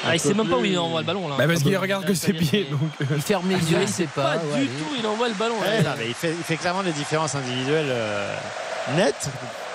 ah, 0.07 0.13
il 0.15 0.19
sait 0.19 0.33
même 0.35 0.47
pas 0.47 0.57
où 0.57 0.63
il 0.65 0.77
envoie 0.77 0.99
le 1.01 1.05
ballon 1.07 1.27
là 1.29 1.35
Bah, 1.37 1.45
parce 1.47 1.63
qu'il 1.63 1.75
Ah, 1.75 1.79
regarde 1.79 2.05
que 2.05 2.13
ça 2.13 2.27
ses 2.27 2.33
pieds. 2.33 2.67
Donc, 2.69 2.79
euh, 3.01 3.05
Il 3.15 3.21
ferme 3.23 3.49
les 3.49 3.71
yeux, 3.71 3.79
il 3.81 3.87
sait 3.87 4.05
pas 4.05 4.35
pas. 4.35 4.37
du 4.37 4.45
ouais, 4.51 4.65
tout 4.65 4.95
il 4.99 5.05
envoie 5.07 5.29
le 5.29 5.33
ballon 5.33 5.55
là. 5.61 5.67
Ouais, 5.67 5.81
non, 5.81 5.91
mais 5.97 6.05
il, 6.07 6.13
fait, 6.13 6.29
il 6.37 6.43
fait 6.43 6.57
clairement 6.57 6.83
des 6.83 6.91
différences 6.91 7.33
individuelles 7.33 7.87
euh, 7.89 8.35
nettes, 8.95 9.29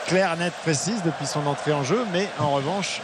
claires, 0.07 0.37
nettes, 0.37 0.55
précises 0.63 1.03
depuis 1.05 1.27
son 1.27 1.45
entrée 1.49 1.73
en 1.73 1.83
jeu. 1.83 2.05
Mais 2.13 2.29
en 2.39 2.51
revanche, 2.53 3.01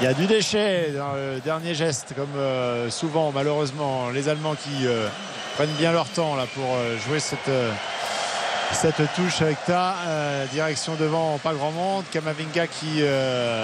il 0.00 0.04
y 0.04 0.06
a 0.06 0.12
du 0.12 0.26
déchet 0.26 0.92
dans 0.94 1.14
le 1.14 1.40
dernier 1.40 1.74
geste, 1.74 2.12
comme 2.14 2.28
euh, 2.36 2.90
souvent, 2.90 3.32
malheureusement, 3.32 4.10
les 4.10 4.28
Allemands 4.28 4.54
qui 4.56 4.86
euh, 4.86 5.06
prennent 5.54 5.72
bien 5.78 5.92
leur 5.92 6.08
temps 6.08 6.34
là 6.36 6.44
pour 6.54 6.64
euh, 6.74 6.98
jouer 7.06 7.20
cette. 7.20 7.48
euh, 7.48 7.70
cette 8.72 9.02
touche 9.14 9.42
avec 9.42 9.62
ta 9.66 9.96
euh, 10.06 10.46
direction 10.46 10.94
devant 10.98 11.36
pas 11.36 11.52
grand 11.52 11.72
monde 11.72 12.04
Kamavinga 12.10 12.66
qui 12.66 13.02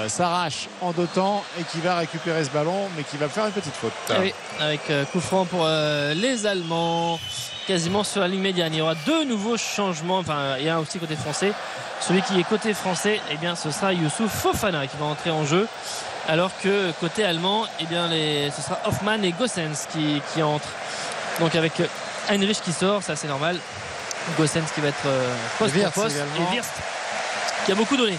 s'arrache 0.06 0.68
en 0.82 0.92
deux 0.92 1.06
temps 1.06 1.42
et 1.58 1.62
qui 1.64 1.80
va 1.80 1.96
récupérer 1.96 2.44
ce 2.44 2.50
ballon 2.50 2.90
mais 2.94 3.04
qui 3.04 3.16
va 3.16 3.26
faire 3.30 3.46
une 3.46 3.52
petite 3.52 3.74
faute 3.74 3.94
Ah 4.10 4.16
oui, 4.20 4.34
avec 4.60 4.82
coup 5.10 5.20
franc 5.20 5.46
pour 5.46 5.66
les 5.66 6.46
Allemands, 6.46 7.18
quasiment 7.66 8.04
sur 8.04 8.20
la 8.20 8.28
ligne 8.28 8.42
médiane. 8.42 8.74
Il 8.74 8.80
y 8.80 8.82
aura 8.82 8.96
deux 9.06 9.24
nouveaux 9.24 9.56
changements. 9.56 10.18
Enfin, 10.18 10.56
il 10.58 10.66
y 10.66 10.68
a 10.68 10.78
aussi 10.78 10.98
côté 10.98 11.16
français. 11.16 11.52
Celui 12.00 12.20
qui 12.20 12.38
est 12.38 12.44
côté 12.44 12.74
français, 12.74 13.18
eh 13.30 13.36
bien, 13.38 13.56
ce 13.56 13.70
sera 13.70 13.94
Youssouf 13.94 14.30
Fofana 14.30 14.86
qui 14.86 14.98
va 14.98 15.06
entrer 15.06 15.30
en 15.30 15.46
jeu. 15.46 15.66
Alors 16.28 16.50
que 16.62 16.90
côté 17.00 17.24
allemand, 17.24 17.64
eh 17.80 17.86
bien, 17.86 18.08
les, 18.08 18.50
ce 18.50 18.60
sera 18.60 18.78
Hoffmann 18.84 19.24
et 19.24 19.32
Gossens 19.32 19.86
qui, 19.90 20.20
qui 20.34 20.42
entrent. 20.42 20.68
Donc 21.40 21.54
avec 21.54 21.80
euh, 21.80 21.86
Heinrich 22.28 22.60
qui 22.62 22.72
sort, 22.72 23.02
ça 23.02 23.16
c'est 23.16 23.28
normal. 23.28 23.58
Gossens 24.36 24.60
qui 24.74 24.80
va 24.80 24.88
être 24.88 25.06
euh, 25.06 25.34
poste 25.58 25.74
Wirtz 25.74 25.92
pour 25.92 26.02
poste. 26.04 26.16
également. 26.16 26.50
Et 26.52 26.54
Wirtz 26.56 26.68
qui 27.64 27.72
a 27.72 27.74
beaucoup 27.74 27.96
donné. 27.96 28.16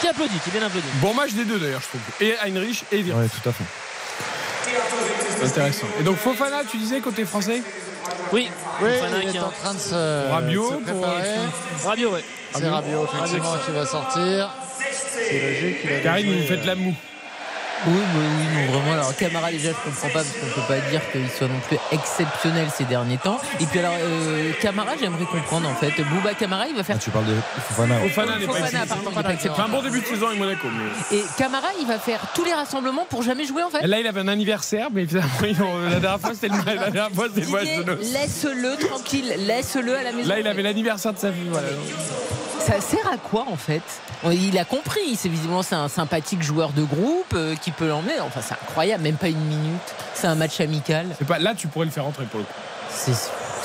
Qui 0.00 0.08
applaudit, 0.08 0.38
qui 0.38 0.50
est 0.50 0.58
bien 0.58 0.66
applaudi. 0.66 0.86
Bon 0.94 1.14
match 1.14 1.32
des 1.32 1.44
deux 1.44 1.58
d'ailleurs, 1.58 1.82
je 1.82 1.88
trouve. 1.88 2.00
Et 2.20 2.34
Heinrich 2.44 2.84
et 2.90 3.02
Wirtz. 3.02 3.16
Ouais, 3.18 3.28
tout 3.28 3.48
à 3.48 3.52
fait. 3.52 3.64
Intéressant. 5.44 5.86
Et 6.00 6.02
donc 6.02 6.16
Fofana, 6.16 6.62
tu 6.70 6.76
disais 6.78 7.00
côté 7.00 7.24
français 7.24 7.62
Oui, 8.32 8.48
oui 8.80 8.90
Fofana 8.94 9.22
il 9.22 9.30
qui 9.30 9.36
est 9.36 9.40
en 9.40 9.50
train 9.50 9.74
de 9.74 9.78
se, 9.78 10.30
Rabiot 10.30 10.68
se 10.68 10.74
pour, 10.74 11.00
préparer. 11.00 11.28
Rabiot, 11.84 12.10
ouais. 12.12 12.24
C'est 12.54 12.68
Rabiot 12.68 13.04
effectivement 13.04 13.56
qui 13.64 13.72
va 13.72 13.86
sortir. 13.86 14.50
C'est 14.78 15.40
logique. 15.40 16.02
Karine, 16.02 16.40
vous 16.40 16.46
faites 16.46 16.62
euh, 16.62 16.66
la 16.66 16.74
moue. 16.74 16.94
Oui, 17.84 17.92
oui, 17.94 18.24
oui, 18.38 18.66
non, 18.66 18.72
vraiment. 18.78 18.92
Alors, 18.92 19.16
Camara, 19.16 19.50
déjà, 19.50 19.70
je 19.70 19.74
comprends 19.90 20.08
pas 20.08 20.12
parce 20.22 20.28
qu'on 20.28 20.60
peut 20.60 20.66
pas 20.68 20.78
dire 20.90 21.00
qu'il 21.10 21.28
soit 21.30 21.48
non 21.48 21.58
plus 21.66 21.78
exceptionnel 21.90 22.68
ces 22.76 22.84
derniers 22.84 23.18
temps. 23.18 23.40
Et 23.60 23.66
puis, 23.66 23.80
alors, 23.80 23.94
euh, 23.98 24.52
Camara, 24.60 24.92
j'aimerais 25.00 25.24
comprendre 25.24 25.68
en 25.68 25.74
fait. 25.74 25.90
Bouba 26.04 26.34
Camara, 26.34 26.68
il 26.68 26.76
va 26.76 26.84
faire. 26.84 26.96
Ah, 26.98 27.02
tu 27.02 27.10
parles 27.10 27.26
de 27.26 27.34
Fofana. 27.68 27.96
Fofana 28.00 28.38
n'est 28.38 28.46
pas 28.46 28.52
Fofana, 28.52 28.66
exceptionnel. 28.66 28.88
pardon, 28.88 29.10
il 29.12 29.18
est 29.18 29.22
pas 29.22 29.54
C'est 29.56 29.60
un 29.62 29.68
bon 29.68 29.82
début 29.82 30.00
de 30.00 30.06
saison 30.06 30.26
avec 30.28 30.38
Monaco. 30.38 30.68
Mais... 31.10 31.16
Et 31.18 31.24
Camara, 31.36 31.68
il 31.80 31.86
va 31.86 31.98
faire 31.98 32.20
tous 32.34 32.44
les 32.44 32.52
rassemblements 32.54 33.04
pour 33.08 33.22
jamais 33.22 33.44
jouer 33.46 33.62
en 33.64 33.70
fait. 33.70 33.84
Là, 33.86 33.98
il 33.98 34.06
avait 34.06 34.20
un 34.20 34.28
anniversaire, 34.28 34.88
mais 34.92 35.06
ont- 35.60 35.78
la 35.90 35.98
dernière 35.98 36.20
fois, 36.20 36.30
c'était 36.34 36.48
le, 36.48 36.62
la 36.64 36.90
dernière 36.90 37.10
fois, 37.14 37.26
c'était 37.34 37.82
le. 37.84 37.94
Laisse-le 37.96 38.76
tranquille, 38.86 39.34
laisse-le 39.38 39.96
à 39.96 40.02
la 40.04 40.12
maison. 40.12 40.28
Là, 40.28 40.38
il 40.40 40.46
avait 40.46 40.62
l'anniversaire 40.62 41.12
de 41.14 41.18
sa 41.18 41.32
fille. 41.32 41.48
Voilà. 41.50 41.68
Ça 42.60 42.80
sert 42.80 43.06
à 43.12 43.16
quoi 43.16 43.44
en 43.50 43.56
fait? 43.56 43.82
Il 44.30 44.56
a 44.58 44.64
compris, 44.64 45.16
c'est 45.16 45.28
visiblement 45.28 45.62
c'est 45.62 45.74
un 45.74 45.88
sympathique 45.88 46.42
joueur 46.42 46.72
de 46.72 46.82
groupe 46.82 47.34
euh, 47.34 47.56
qui 47.56 47.72
peut 47.72 47.88
l'emmener. 47.88 48.20
Enfin, 48.20 48.40
c'est 48.40 48.54
incroyable, 48.54 49.02
même 49.02 49.16
pas 49.16 49.28
une 49.28 49.44
minute. 49.44 49.94
C'est 50.14 50.28
un 50.28 50.36
match 50.36 50.60
amical. 50.60 51.06
C'est 51.18 51.26
pas 51.26 51.38
là, 51.38 51.54
tu 51.54 51.66
pourrais 51.66 51.86
le 51.86 51.90
faire 51.90 52.04
rentrer 52.04 52.24
pour 52.26 52.38
le 52.38 52.44
coup. 52.44 52.52
C'est 52.88 53.14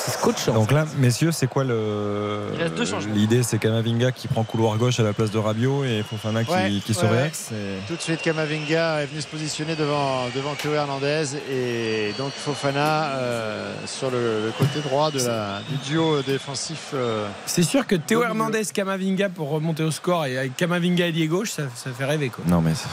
c'est 0.08 0.18
scotchant. 0.20 0.54
Donc 0.54 0.72
là, 0.72 0.86
messieurs, 0.98 1.32
c'est 1.32 1.48
quoi 1.48 1.64
le 1.64 2.40
Il 2.56 2.62
reste 2.64 2.76
deux 2.76 2.86
changements. 2.86 3.14
l'idée 3.14 3.44
C'est 3.44 3.60
Kamavinga 3.60 4.12
qui 4.12 4.28
prend 4.28 4.44
couloir 4.44 4.78
gauche 4.78 5.00
à 5.00 5.04
la 5.04 5.14
place 5.14 5.32
de 5.32 5.38
Rabiot 5.38 5.84
et 5.84 6.04
Fofana 6.10 6.44
qui, 6.44 6.52
Ouais, 6.52 6.72
qui 6.86 6.94
se 6.94 7.02
ouais, 7.06 7.10
réaxe. 7.12 7.52
et- 7.52 7.86
Tout 7.88 7.96
de 7.96 8.02
suite, 8.02 8.22
Kamavinga 8.22 9.02
est 9.02 9.06
venu 9.08 9.22
se 9.22 9.28
positionner 9.28 9.76
devant, 9.76 10.26
devant 10.36 10.56
Théo 10.56 10.74
Hernandez 10.74 11.26
et 11.52 12.14
donc 12.18 12.32
Fofana 12.34 13.10
euh, 13.18 13.74
sur 13.86 14.10
le, 14.10 14.46
le 14.46 14.52
côté 14.58 14.80
droit 14.82 15.12
de 15.12 15.20
la, 15.20 15.62
du 15.70 15.78
duo 15.90 16.22
défensif. 16.22 16.92
euh, 16.94 17.28
C'est 17.46 17.64
sûr 17.64 17.86
que 17.86 17.96
Théo. 17.96 18.24
Hernandez, 18.24 18.64
Kamavinga 18.74 19.30
pour 19.30 19.50
remonter 19.50 19.84
au 19.84 19.92
score 19.92 20.26
et 20.26 20.38
avec 20.38 20.56
Kamavinga 20.56 21.08
ailier 21.08 21.28
gauche, 21.28 21.52
ça, 21.52 21.64
ça 21.76 21.90
fait 21.92 22.06
rêver 22.06 22.30
quoi. 22.30 22.44
Non 22.48 22.62
mais 22.62 22.74
c'est- 22.76 22.88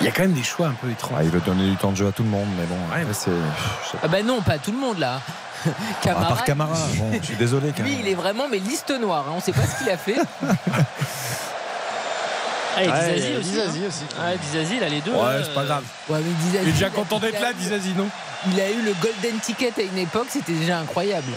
Il 0.00 0.06
y 0.06 0.08
a 0.08 0.10
quand 0.12 0.22
même 0.22 0.32
des 0.32 0.42
choix 0.42 0.68
un 0.68 0.72
peu 0.72 0.90
étranges. 0.90 1.14
Ah, 1.18 1.22
il 1.24 1.30
veut 1.30 1.40
donner 1.40 1.68
du 1.70 1.76
temps 1.76 1.92
de 1.92 1.96
jeu 1.96 2.06
à 2.08 2.12
tout 2.12 2.22
le 2.22 2.28
monde, 2.30 2.48
mais 2.58 2.64
bon, 2.64 2.76
c'est. 3.12 3.30
sais 3.30 3.98
Ah 4.02 4.08
bah 4.08 4.22
non, 4.22 4.40
pas 4.40 4.58
tout 4.58 4.72
le 4.72 4.78
monde 4.78 4.98
là. 4.98 5.20
pas. 5.64 5.70
À 5.70 5.74
Camara, 6.02 6.28
part 6.28 6.44
Camara, 6.44 6.74
bon, 6.96 7.10
je 7.20 7.26
suis 7.26 7.36
désolé. 7.36 7.66
lui, 7.68 7.72
Camara. 7.74 7.94
il 8.00 8.08
est 8.08 8.14
vraiment 8.14 8.48
mais 8.50 8.58
liste 8.58 8.90
noire. 8.98 9.26
hein. 9.28 9.34
On 9.36 9.40
sait 9.40 9.52
pas 9.52 9.66
ce 9.66 9.78
qu'il 9.78 9.90
a 9.90 9.96
fait. 9.98 10.16
Allez, 12.76 12.88
Ouais, 12.88 13.14
Dizazi 13.14 13.36
aussi. 13.36 13.50
Dizazi 13.50 13.78
hein. 13.78 13.88
aussi. 13.88 14.04
Ouais, 14.18 14.38
Dizazi, 14.40 14.76
il 14.76 14.84
a 14.84 14.88
les 14.88 15.00
deux. 15.00 15.12
Ouais, 15.12 15.18
hein. 15.20 15.42
c'est 15.44 15.54
pas 15.54 15.64
grave. 15.64 15.82
Ouais, 16.08 16.18
mais 16.24 16.32
Dizazi, 16.44 16.58
Il 16.64 16.68
est 16.68 16.72
déjà 16.72 16.90
content 16.90 17.18
d'être 17.18 17.40
là, 17.40 17.52
Dizazi, 17.52 17.92
non 17.96 18.08
Il 18.52 18.60
a 18.60 18.70
eu 18.70 18.80
le 18.82 18.94
golden 19.02 19.38
ticket 19.40 19.72
à 19.76 19.82
une 19.82 19.98
époque, 19.98 20.28
c'était 20.30 20.52
déjà 20.52 20.78
incroyable. 20.78 21.32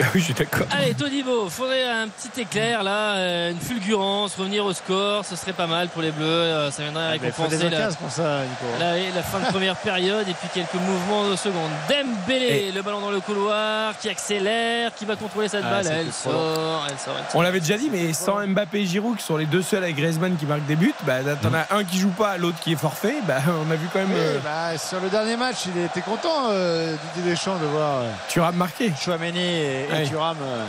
Oui, 0.00 0.20
je 0.20 0.24
suis 0.26 0.34
d'accord. 0.34 0.66
Allez, 0.70 0.94
Todibo, 0.94 1.48
faudrait 1.48 1.82
un 1.88 2.06
petit 2.08 2.42
éclair 2.42 2.82
là, 2.84 3.14
euh, 3.16 3.50
une 3.50 3.58
fulgurance, 3.58 4.36
revenir 4.36 4.64
au 4.64 4.72
score, 4.72 5.24
ce 5.24 5.34
serait 5.34 5.52
pas 5.52 5.66
mal 5.66 5.88
pour 5.88 6.02
les 6.02 6.12
Bleus. 6.12 6.24
euh, 6.24 6.70
Ça 6.70 6.82
viendrait 6.84 7.04
Ah, 7.08 7.10
récompenser 7.10 7.56
des 7.58 7.68
la, 7.70 7.88
pour 7.88 8.10
ça, 8.10 8.42
Nico. 8.42 8.64
la, 8.78 8.92
la 8.96 9.22
fin 9.22 9.40
de 9.40 9.46
première 9.46 9.74
période 9.82 10.28
et 10.28 10.34
puis 10.34 10.48
quelques 10.54 10.74
mouvements 10.74 11.28
de 11.28 11.34
seconde. 11.36 11.70
Dembélé, 11.88 12.70
le 12.72 12.82
ballon 12.82 13.00
dans 13.00 13.10
le 13.10 13.20
couloir, 13.20 13.98
qui 13.98 14.08
accélère, 14.08 14.94
qui 14.94 15.04
va 15.04 15.16
contrôler 15.16 15.48
cette 15.48 15.64
Ah, 15.66 15.82
balle. 15.82 15.86
Elle 15.90 16.12
sort, 16.12 16.86
elle 16.88 16.98
sort. 16.98 17.14
elle 17.18 17.24
sort. 17.30 17.34
On 17.34 17.42
l'avait 17.42 17.60
déjà 17.60 17.76
dit, 17.76 17.90
mais 17.90 18.12
sans 18.12 18.46
Mbappé 18.46 18.80
et 18.80 18.86
Giroud, 18.86 19.16
qui 19.16 19.24
sont 19.24 19.36
les 19.36 19.46
deux 19.46 19.62
seuls 19.62 19.82
avec 19.82 19.96
Griezmann 19.96 20.36
qui 20.36 20.46
marquent 20.46 20.66
des 20.66 20.76
buts, 20.76 20.94
bah, 21.02 21.16
t'en 21.42 21.52
as 21.54 21.66
un 21.74 21.82
qui 21.82 21.98
joue 21.98 22.10
pas, 22.10 22.36
l'autre 22.38 22.58
qui 22.60 22.72
est 22.72 22.76
forfait. 22.76 23.16
Bah, 23.26 23.38
on 23.66 23.70
a 23.70 23.74
vu 23.74 23.88
quand 23.92 23.98
même 23.98 24.08
Oui, 24.12 24.16
euh, 24.20 24.38
bah, 24.44 24.78
sur 24.78 25.00
le 25.00 25.08
dernier 25.08 25.36
match, 25.36 25.56
il 25.74 25.82
était 25.82 26.02
content, 26.02 26.50
euh, 26.50 26.94
Didier 27.16 27.32
Deschamps, 27.32 27.56
de 27.56 27.66
voir 27.66 27.98
euh, 28.02 28.10
Thuram 28.28 28.54
marqué. 28.54 28.92
Chouameni 29.02 29.40
et, 29.40 29.87
et 29.90 29.92
Ouais. 29.94 30.06
Thuram 30.06 30.36
euh, 30.42 30.64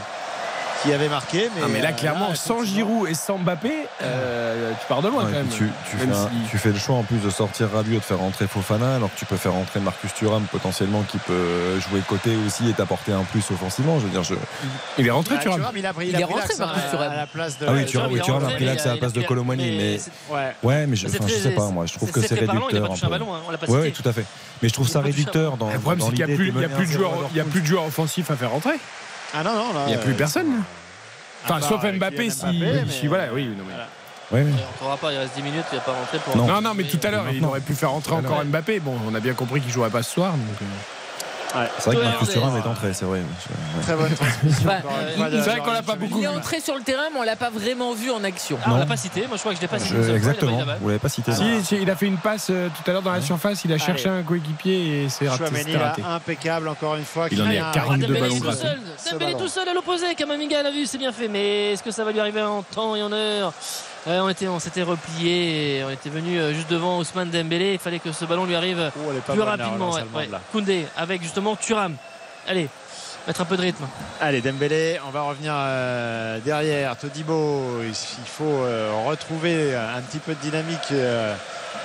qui 0.84 0.94
avaient 0.94 1.10
marqué. 1.10 1.50
Mais, 1.56 1.62
Ah, 1.66 1.68
mais 1.70 1.82
là, 1.82 1.90
euh, 1.90 1.92
clairement, 1.92 2.30
là, 2.30 2.36
sans 2.36 2.64
Giroud 2.64 3.10
et 3.10 3.14
sans 3.14 3.38
Mbappé, 3.38 3.70
euh, 4.02 4.72
tu 4.80 4.88
pars 4.88 5.02
de 5.02 5.10
loin 5.10 5.26
Ouais, 5.26 5.32
quand 5.32 5.38
même. 5.40 5.48
tu, 5.50 5.70
fais 5.84 5.98
Même 6.06 6.14
un- 6.16 6.30
si- 6.30 6.50
tu 6.52 6.58
fais 6.58 6.70
le 6.70 6.80
choix 6.80 6.96
en 6.96 7.04
plus 7.04 7.18
de 7.18 7.30
sortir 7.30 7.68
Rabiot, 7.74 8.00
de 8.00 8.04
faire 8.04 8.20
rentrer 8.20 8.48
Fofana, 8.48 8.96
alors 8.96 9.14
que 9.14 9.20
tu 9.20 9.26
peux 9.26 9.36
faire 9.36 9.52
rentrer 9.52 9.82
Marcus 9.82 10.14
Thuram 10.14 10.44
potentiellement 10.44 11.02
qui 11.04 11.18
peut 11.18 11.78
jouer 11.90 12.00
côté 12.08 12.32
aussi 12.48 12.70
et 12.70 12.74
t'apporter 12.74 13.12
un 13.12 13.24
plus 13.24 13.44
offensivement. 13.52 14.00
Je 14.00 14.06
veux 14.06 14.10
dire, 14.12 14.24
je... 14.24 14.36
Il 14.98 15.06
est 15.06 15.12
rentré, 15.12 15.36
Ah, 15.38 15.42
Thuram. 15.42 15.58
Thuram, 15.60 15.78
il 15.78 15.86
a 15.86 15.92
pris, 15.94 16.06
Il 16.06 16.10
il 16.12 16.16
a 16.16 16.20
est 16.22 16.24
rentré, 16.24 16.48
Marcus 16.60 16.84
Thuram. 16.92 17.12
à 17.12 17.16
la 17.18 17.28
place 17.28 17.60
de. 17.60 17.66
Ah 17.68 17.72
oui, 17.74 17.86
Thuram, 17.86 18.12
oui, 18.14 18.22
Thuram 18.22 18.38
a 18.38 18.40
rentré, 18.40 18.56
pris 18.56 18.64
mais 18.66 18.72
l'axe 18.72 18.86
à 18.86 18.90
la 18.92 18.98
place 18.98 19.12
de 19.14 19.22
Colomani, 19.24 19.78
mais 19.78 20.00
Ouais. 20.34 20.56
ouais, 20.64 20.88
mais 20.88 20.96
je, 20.96 21.08
je 21.10 21.34
sais 21.34 21.52
pas, 21.52 21.68
moi, 21.68 21.88
je 21.88 21.94
trouve 21.96 22.10
que 22.12 22.22
c'est 22.22 22.36
réducteur. 22.36 22.90
hein, 22.90 23.68
ouais, 23.68 23.92
tout 23.92 24.08
à 24.08 24.14
fait. 24.14 24.26
Mais 24.62 24.70
je 24.70 24.74
trouve 24.74 24.88
ça 24.88 25.02
réducteur 25.02 25.58
dans. 25.58 25.70
Le 25.72 25.80
problème, 25.80 26.00
c'est 26.10 26.16
qu'il 26.16 26.26
n'y 26.26 26.32
a 27.42 27.44
plus 27.44 27.62
de 27.62 27.66
joueurs 27.66 27.86
offensifs 27.86 28.32
à 28.32 28.38
faire 28.38 28.52
rentrer. 28.52 28.76
Ah 29.34 29.44
non, 29.44 29.54
non, 29.54 29.74
là. 29.74 29.82
Il 29.86 29.90
n'y 29.90 29.96
a 29.96 29.98
plus 30.00 30.14
euh, 30.14 30.18
personne. 30.18 30.48
Enfin, 31.46 31.56
à 31.56 31.60
part, 31.60 31.70
sauf 31.70 31.84
euh, 31.84 31.94
Mbappé, 31.94 32.30
si, 32.30 32.40
Mbappé, 32.46 32.84
si- 32.90 33.00
mais- 33.04 33.08
voilà, 33.08 33.34
oui. 33.34 33.46
Non, 33.46 33.64
mais, 33.68 33.74
Voilà. 33.74 33.88
Ouais, 34.32 34.42
ouais. 34.44 34.46
Ouais, 34.56 34.66
On 34.84 34.92
ne 34.92 34.98
pas, 34.98 35.12
il 35.14 35.18
reste 35.18 35.36
10 35.36 35.42
minutes, 35.44 35.66
il 35.72 35.76
va 35.78 35.82
pas 35.82 35.94
rentrer 35.94 36.20
pour. 36.20 36.38
Non. 36.38 36.46
non, 36.48 36.62
non, 36.62 36.74
mais 36.76 36.84
tout 36.84 37.00
à 37.04 37.10
l'heure, 37.12 37.26
il 37.32 37.44
aurait 37.44 37.62
pu 37.62 37.74
faire 37.74 37.92
rentrer 37.92 38.14
encore 38.14 38.44
Mbappé. 38.46 38.80
Bon, 38.80 38.96
on 39.08 39.16
a 39.16 39.20
bien 39.20 39.34
compris 39.34 39.62
qu'il 39.62 39.72
jouerait 39.72 39.90
pas 39.90 40.04
ce 40.04 40.12
soir. 40.14 40.34
Donc, 40.34 40.42
C'est 41.80 41.86
vrai 41.86 41.96
que 41.96 42.04
Marcus. 42.04 42.30
Thuram 42.30 42.58
est 42.58 42.68
entré, 42.68 42.94
c'est 42.94 43.06
vrai. 43.06 43.20
Ouais. 43.20 43.82
Très 43.84 43.96
bonne 43.96 44.14
transmission. 44.14 44.66
Bah, 44.66 44.76
encore 44.80 44.92
une 45.02 45.10
il- 45.10 45.18
fois, 45.18 45.30
de 45.30 45.42
c'est 45.42 45.50
vrai 45.50 45.60
qu'on 45.60 45.72
l'a 45.72 45.82
pas 45.82 45.96
beaucoup 45.96 46.20
Il 46.20 46.24
est 46.24 46.28
entré 46.28 46.60
sur 46.60 46.76
le 46.76 46.82
terrain, 46.82 47.04
mais 47.14 47.20
on 47.20 47.24
l'a 47.24 47.36
pas 47.36 47.50
vraiment 47.50 47.94
vu 47.94 48.12
en 48.12 48.24
action. 48.24 48.58
Ah, 48.64 48.70
on 48.74 48.78
l'a 48.78 48.86
pas 48.86 48.98
cité, 48.98 49.26
moi 49.28 49.36
je 49.38 49.40
crois 49.40 49.52
que 49.54 49.58
je 49.58 49.62
l'ai 49.62 49.68
pas 49.68 49.80
cité. 49.80 49.96
Je- 50.04 50.12
exactement, 50.12 50.60
vous 50.80 50.88
l'avez 50.88 51.00
pas 51.00 51.10
cité. 51.10 51.32
Si, 51.34 51.64
si, 51.66 51.76
il 51.82 51.90
a 51.90 51.96
fait 51.96 52.06
une 52.06 52.18
passe 52.18 52.48
euh, 52.52 52.68
tout 52.70 52.90
à 52.90 52.94
l'heure 52.94 53.02
dans 53.02 53.12
la 53.12 53.22
surface. 53.22 53.64
Il 53.66 53.74
a 53.74 53.78
cherché 53.78 54.10
un 54.10 54.24
coéquipier 54.24 55.04
et 55.06 55.10
c'est 55.10 55.28
raté. 55.28 56.02
Impeccable, 56.08 56.68
encore 56.68 56.96
une 56.96 57.06
fois. 57.06 57.28
Il 57.32 57.42
en 57.42 57.50
est 57.50 57.58
à 57.58 57.70
avec 57.70 57.74
42 57.82 58.08
Dembélé 58.08 58.20
ballons 58.22 58.40
tout 58.40 58.52
seul, 58.52 58.80
Dembélé 59.12 59.34
tout 59.36 59.48
seul 59.48 59.68
à 59.70 59.74
l'opposé, 59.74 60.16
Kamavinga 60.16 60.64
l'a 60.64 60.72
vu, 60.72 60.86
c'est 60.86 60.98
bien 60.98 61.12
fait, 61.12 61.28
mais 61.28 61.74
est-ce 61.74 61.84
que 61.84 61.92
ça 61.92 62.04
va 62.04 62.12
lui 62.12 62.20
arriver 62.20 62.42
en 62.42 62.62
temps 62.64 62.96
et 62.96 63.02
en 63.04 63.12
heure? 63.12 63.54
Euh, 64.08 64.22
on 64.22 64.30
était, 64.30 64.48
on 64.48 64.60
s'était 64.60 64.82
replié, 64.84 65.84
on 65.86 65.90
était 65.90 66.10
venu 66.10 66.40
euh, 66.40 66.54
juste 66.54 66.70
devant 66.70 67.00
Ousmane 67.00 67.30
Dembélé. 67.30 67.74
Il 67.74 67.80
fallait 67.80 68.00
que 68.00 68.12
ce 68.12 68.26
ballon 68.26 68.46
lui 68.46 68.56
arrive 68.56 68.92
Oh, 68.98 69.12
est 69.12 69.20
plus 69.34 69.42
rapidement. 69.42 69.92
ouais, 69.92 70.02
ouais. 70.16 70.30
Koundé 70.52 70.86
avec 70.96 71.22
justement 71.22 71.56
Thuram. 71.56 71.96
Allez, 72.48 72.70
mettre 73.28 73.42
un 73.42 73.46
peu 73.46 73.58
de 73.58 73.62
rythme. 73.62 73.86
Allez, 74.22 74.42
Dembélé, 74.42 75.00
on 75.06 75.12
va 75.12 75.24
revenir 75.24 75.52
euh, 75.56 76.40
derrière. 76.40 76.96
Todibo, 76.98 77.82
il 77.84 77.94
faut 78.26 78.44
euh, 78.46 78.90
retrouver 79.06 79.76
un 79.76 80.02
petit 80.02 80.20
peu 80.20 80.34
de 80.34 80.40
dynamique 80.40 80.92
euh, 80.94 81.36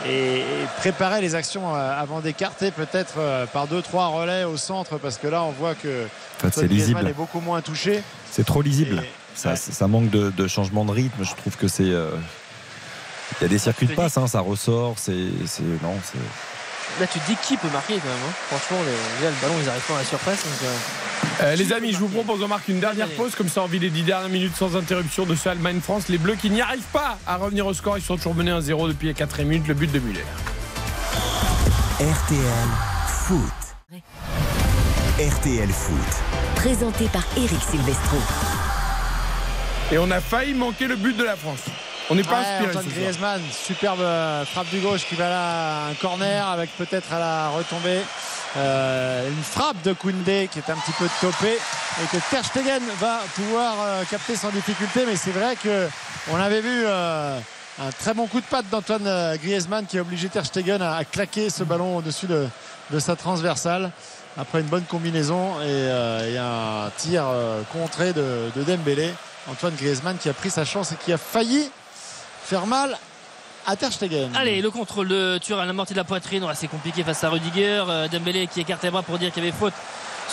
et, 0.06 0.38
et 0.38 0.44
préparer 0.78 1.20
les 1.20 1.34
actions 1.34 1.74
euh, 1.74 2.00
avant 2.00 2.20
d'écarter 2.20 2.70
peut-être 2.70 3.14
euh, 3.18 3.44
par 3.46 3.66
deux 3.66 3.82
trois 3.82 4.06
relais 4.06 4.44
au 4.44 4.56
centre 4.56 4.98
parce 4.98 5.18
que 5.18 5.26
là 5.26 5.42
on 5.42 5.50
voit 5.50 5.74
que 5.74 6.04
En 6.04 6.08
fait, 6.08 6.08
c'est 6.40 6.46
Antoine 6.46 6.66
Griezmann 6.68 6.92
lisible. 7.02 7.10
est 7.10 7.14
beaucoup 7.14 7.40
moins 7.40 7.60
touché. 7.60 8.02
C'est 8.30 8.46
trop 8.46 8.62
lisible. 8.62 9.02
Et- 9.02 9.10
Ça, 9.34 9.50
ouais. 9.50 9.56
ça 9.56 9.86
manque 9.88 10.10
de, 10.10 10.30
de 10.30 10.46
changement 10.46 10.84
de 10.84 10.92
rythme. 10.92 11.24
Je 11.24 11.34
trouve 11.34 11.56
que 11.56 11.68
c'est. 11.68 11.82
euh, 11.84 12.10
Il 13.40 13.42
y 13.42 13.46
a 13.46 13.48
des 13.48 13.58
circuits 13.58 13.86
de 13.86 13.94
passe, 13.94 14.16
hein, 14.16 14.26
ça 14.26 14.40
ressort. 14.40 14.94
C'est. 14.98 15.12
Non, 15.82 15.94
c'est. 16.04 16.18
Là, 17.00 17.06
tu 17.06 17.18
te 17.18 17.26
dis 17.26 17.36
qui 17.42 17.56
peut 17.56 17.68
marquer 17.72 17.94
quand 17.94 18.08
même. 18.08 18.16
hein. 18.28 18.32
Franchement, 18.48 18.76
les, 18.84 19.24
là, 19.24 19.30
le 19.30 19.40
ballon, 19.40 19.54
ils 19.62 19.68
arrivent 19.68 19.82
pas 19.88 19.94
à 19.94 19.98
la 19.98 20.04
surface. 20.04 20.44
donc, 20.44 20.52
euh, 20.62 20.74
Euh, 21.42 21.56
les 21.56 21.72
amis, 21.72 21.92
je 21.92 21.98
vous 21.98 22.08
propose 22.08 22.42
on 22.42 22.48
marque 22.48 22.68
une 22.68 22.78
dernière 22.80 23.08
pause, 23.08 23.34
comme 23.34 23.48
ça 23.48 23.62
on 23.62 23.66
vit 23.66 23.78
les 23.80 23.90
10 23.90 24.02
dernières 24.02 24.28
minutes 24.28 24.54
sans 24.56 24.76
interruption 24.76 25.24
de 25.24 25.34
ce 25.34 25.48
Allemagne-France. 25.48 26.08
Les 26.08 26.18
Bleus 26.18 26.36
qui 26.36 26.50
n'y 26.50 26.60
arrivent 26.60 26.90
pas 26.92 27.18
à 27.26 27.36
revenir 27.36 27.66
au 27.66 27.72
score, 27.74 27.96
ils 27.98 28.04
sont 28.04 28.16
toujours 28.16 28.34
menés 28.34 28.52
1-0 28.52 28.88
depuis 28.88 29.08
les 29.08 29.14
4 29.14 29.42
minutes, 29.42 29.66
le 29.66 29.74
but 29.74 29.90
de 29.90 29.98
Muller. 29.98 30.24
RTL 31.98 32.68
Foot. 33.08 34.00
RTL 35.18 35.70
Foot. 35.70 36.22
Présenté 36.56 37.06
par 37.08 37.22
Eric 37.36 37.60
Silvestro. 37.70 38.18
Et 39.92 39.98
on 39.98 40.10
a 40.10 40.20
failli 40.20 40.54
manquer 40.54 40.86
le 40.86 40.96
but 40.96 41.16
de 41.16 41.24
la 41.24 41.36
France. 41.36 41.60
On 42.10 42.14
n'est 42.14 42.22
pas 42.22 42.40
Ouais, 42.40 42.66
inspiré. 42.76 43.02
Griezmann, 43.04 43.40
superbe 43.50 44.00
euh, 44.00 44.44
frappe 44.44 44.68
du 44.70 44.80
gauche 44.80 45.06
qui 45.08 45.14
va 45.14 45.28
là 45.30 45.86
un 45.90 45.94
corner 45.94 46.46
avec 46.48 46.70
peut-être 46.76 47.12
à 47.12 47.18
la 47.18 47.48
retombée 47.48 48.00
euh, 48.56 49.28
une 49.28 49.42
frappe 49.42 49.80
de 49.82 49.92
Koundé 49.94 50.48
qui 50.52 50.58
est 50.58 50.70
un 50.70 50.74
petit 50.76 50.92
peu 50.98 51.06
topée 51.20 51.56
et 52.02 52.06
que 52.06 52.16
Ter 52.30 52.44
Stegen 52.44 52.82
va 53.00 53.20
pouvoir 53.34 53.74
euh, 53.80 54.02
capter 54.10 54.36
sans 54.36 54.50
difficulté 54.50 55.04
mais 55.06 55.16
c'est 55.16 55.30
vrai 55.30 55.56
que 55.56 55.88
on 56.30 56.36
avait 56.36 56.60
vu 56.60 56.82
euh, 56.84 57.38
un 57.82 57.90
très 57.98 58.12
bon 58.14 58.26
coup 58.26 58.40
de 58.40 58.46
patte 58.46 58.68
d'Antoine 58.70 59.36
Griezmann 59.42 59.86
qui 59.86 59.96
a 59.98 60.02
obligé 60.02 60.28
Ter 60.28 60.44
Stegen 60.44 60.82
à, 60.82 60.96
à 60.96 61.04
claquer 61.04 61.48
ce 61.48 61.64
ballon 61.64 61.96
au-dessus 61.96 62.26
de, 62.26 62.46
de 62.90 62.98
sa 62.98 63.16
transversale 63.16 63.90
après 64.36 64.60
une 64.60 64.66
bonne 64.66 64.84
combinaison 64.84 65.54
et, 65.62 66.34
et 66.34 66.38
un 66.38 66.90
tir 66.98 67.24
contré 67.72 68.12
de, 68.12 68.50
de 68.54 68.62
Dembélé 68.62 69.10
Antoine 69.50 69.74
Griezmann 69.74 70.16
qui 70.18 70.28
a 70.28 70.32
pris 70.32 70.50
sa 70.50 70.64
chance 70.64 70.92
et 70.92 70.96
qui 70.96 71.12
a 71.12 71.18
failli 71.18 71.70
faire 72.44 72.66
mal 72.66 72.96
à 73.66 73.76
Ter 73.76 73.92
Stegen. 73.92 74.30
Allez, 74.34 74.60
le 74.60 74.70
contrôle 74.70 75.08
de 75.08 75.38
Thuram, 75.38 75.66
la 75.66 75.72
mortie 75.72 75.94
de 75.94 75.98
la 75.98 76.04
poitrine, 76.04 76.44
c'est 76.54 76.68
compliqué 76.68 77.02
face 77.02 77.24
à 77.24 77.30
Rudiger. 77.30 77.84
Euh, 77.88 78.08
Dembélé 78.08 78.46
qui 78.46 78.60
écarte 78.60 78.82
les 78.82 78.90
bras 78.90 79.02
pour 79.02 79.18
dire 79.18 79.32
qu'il 79.32 79.44
y 79.44 79.48
avait 79.48 79.56
faute 79.56 79.72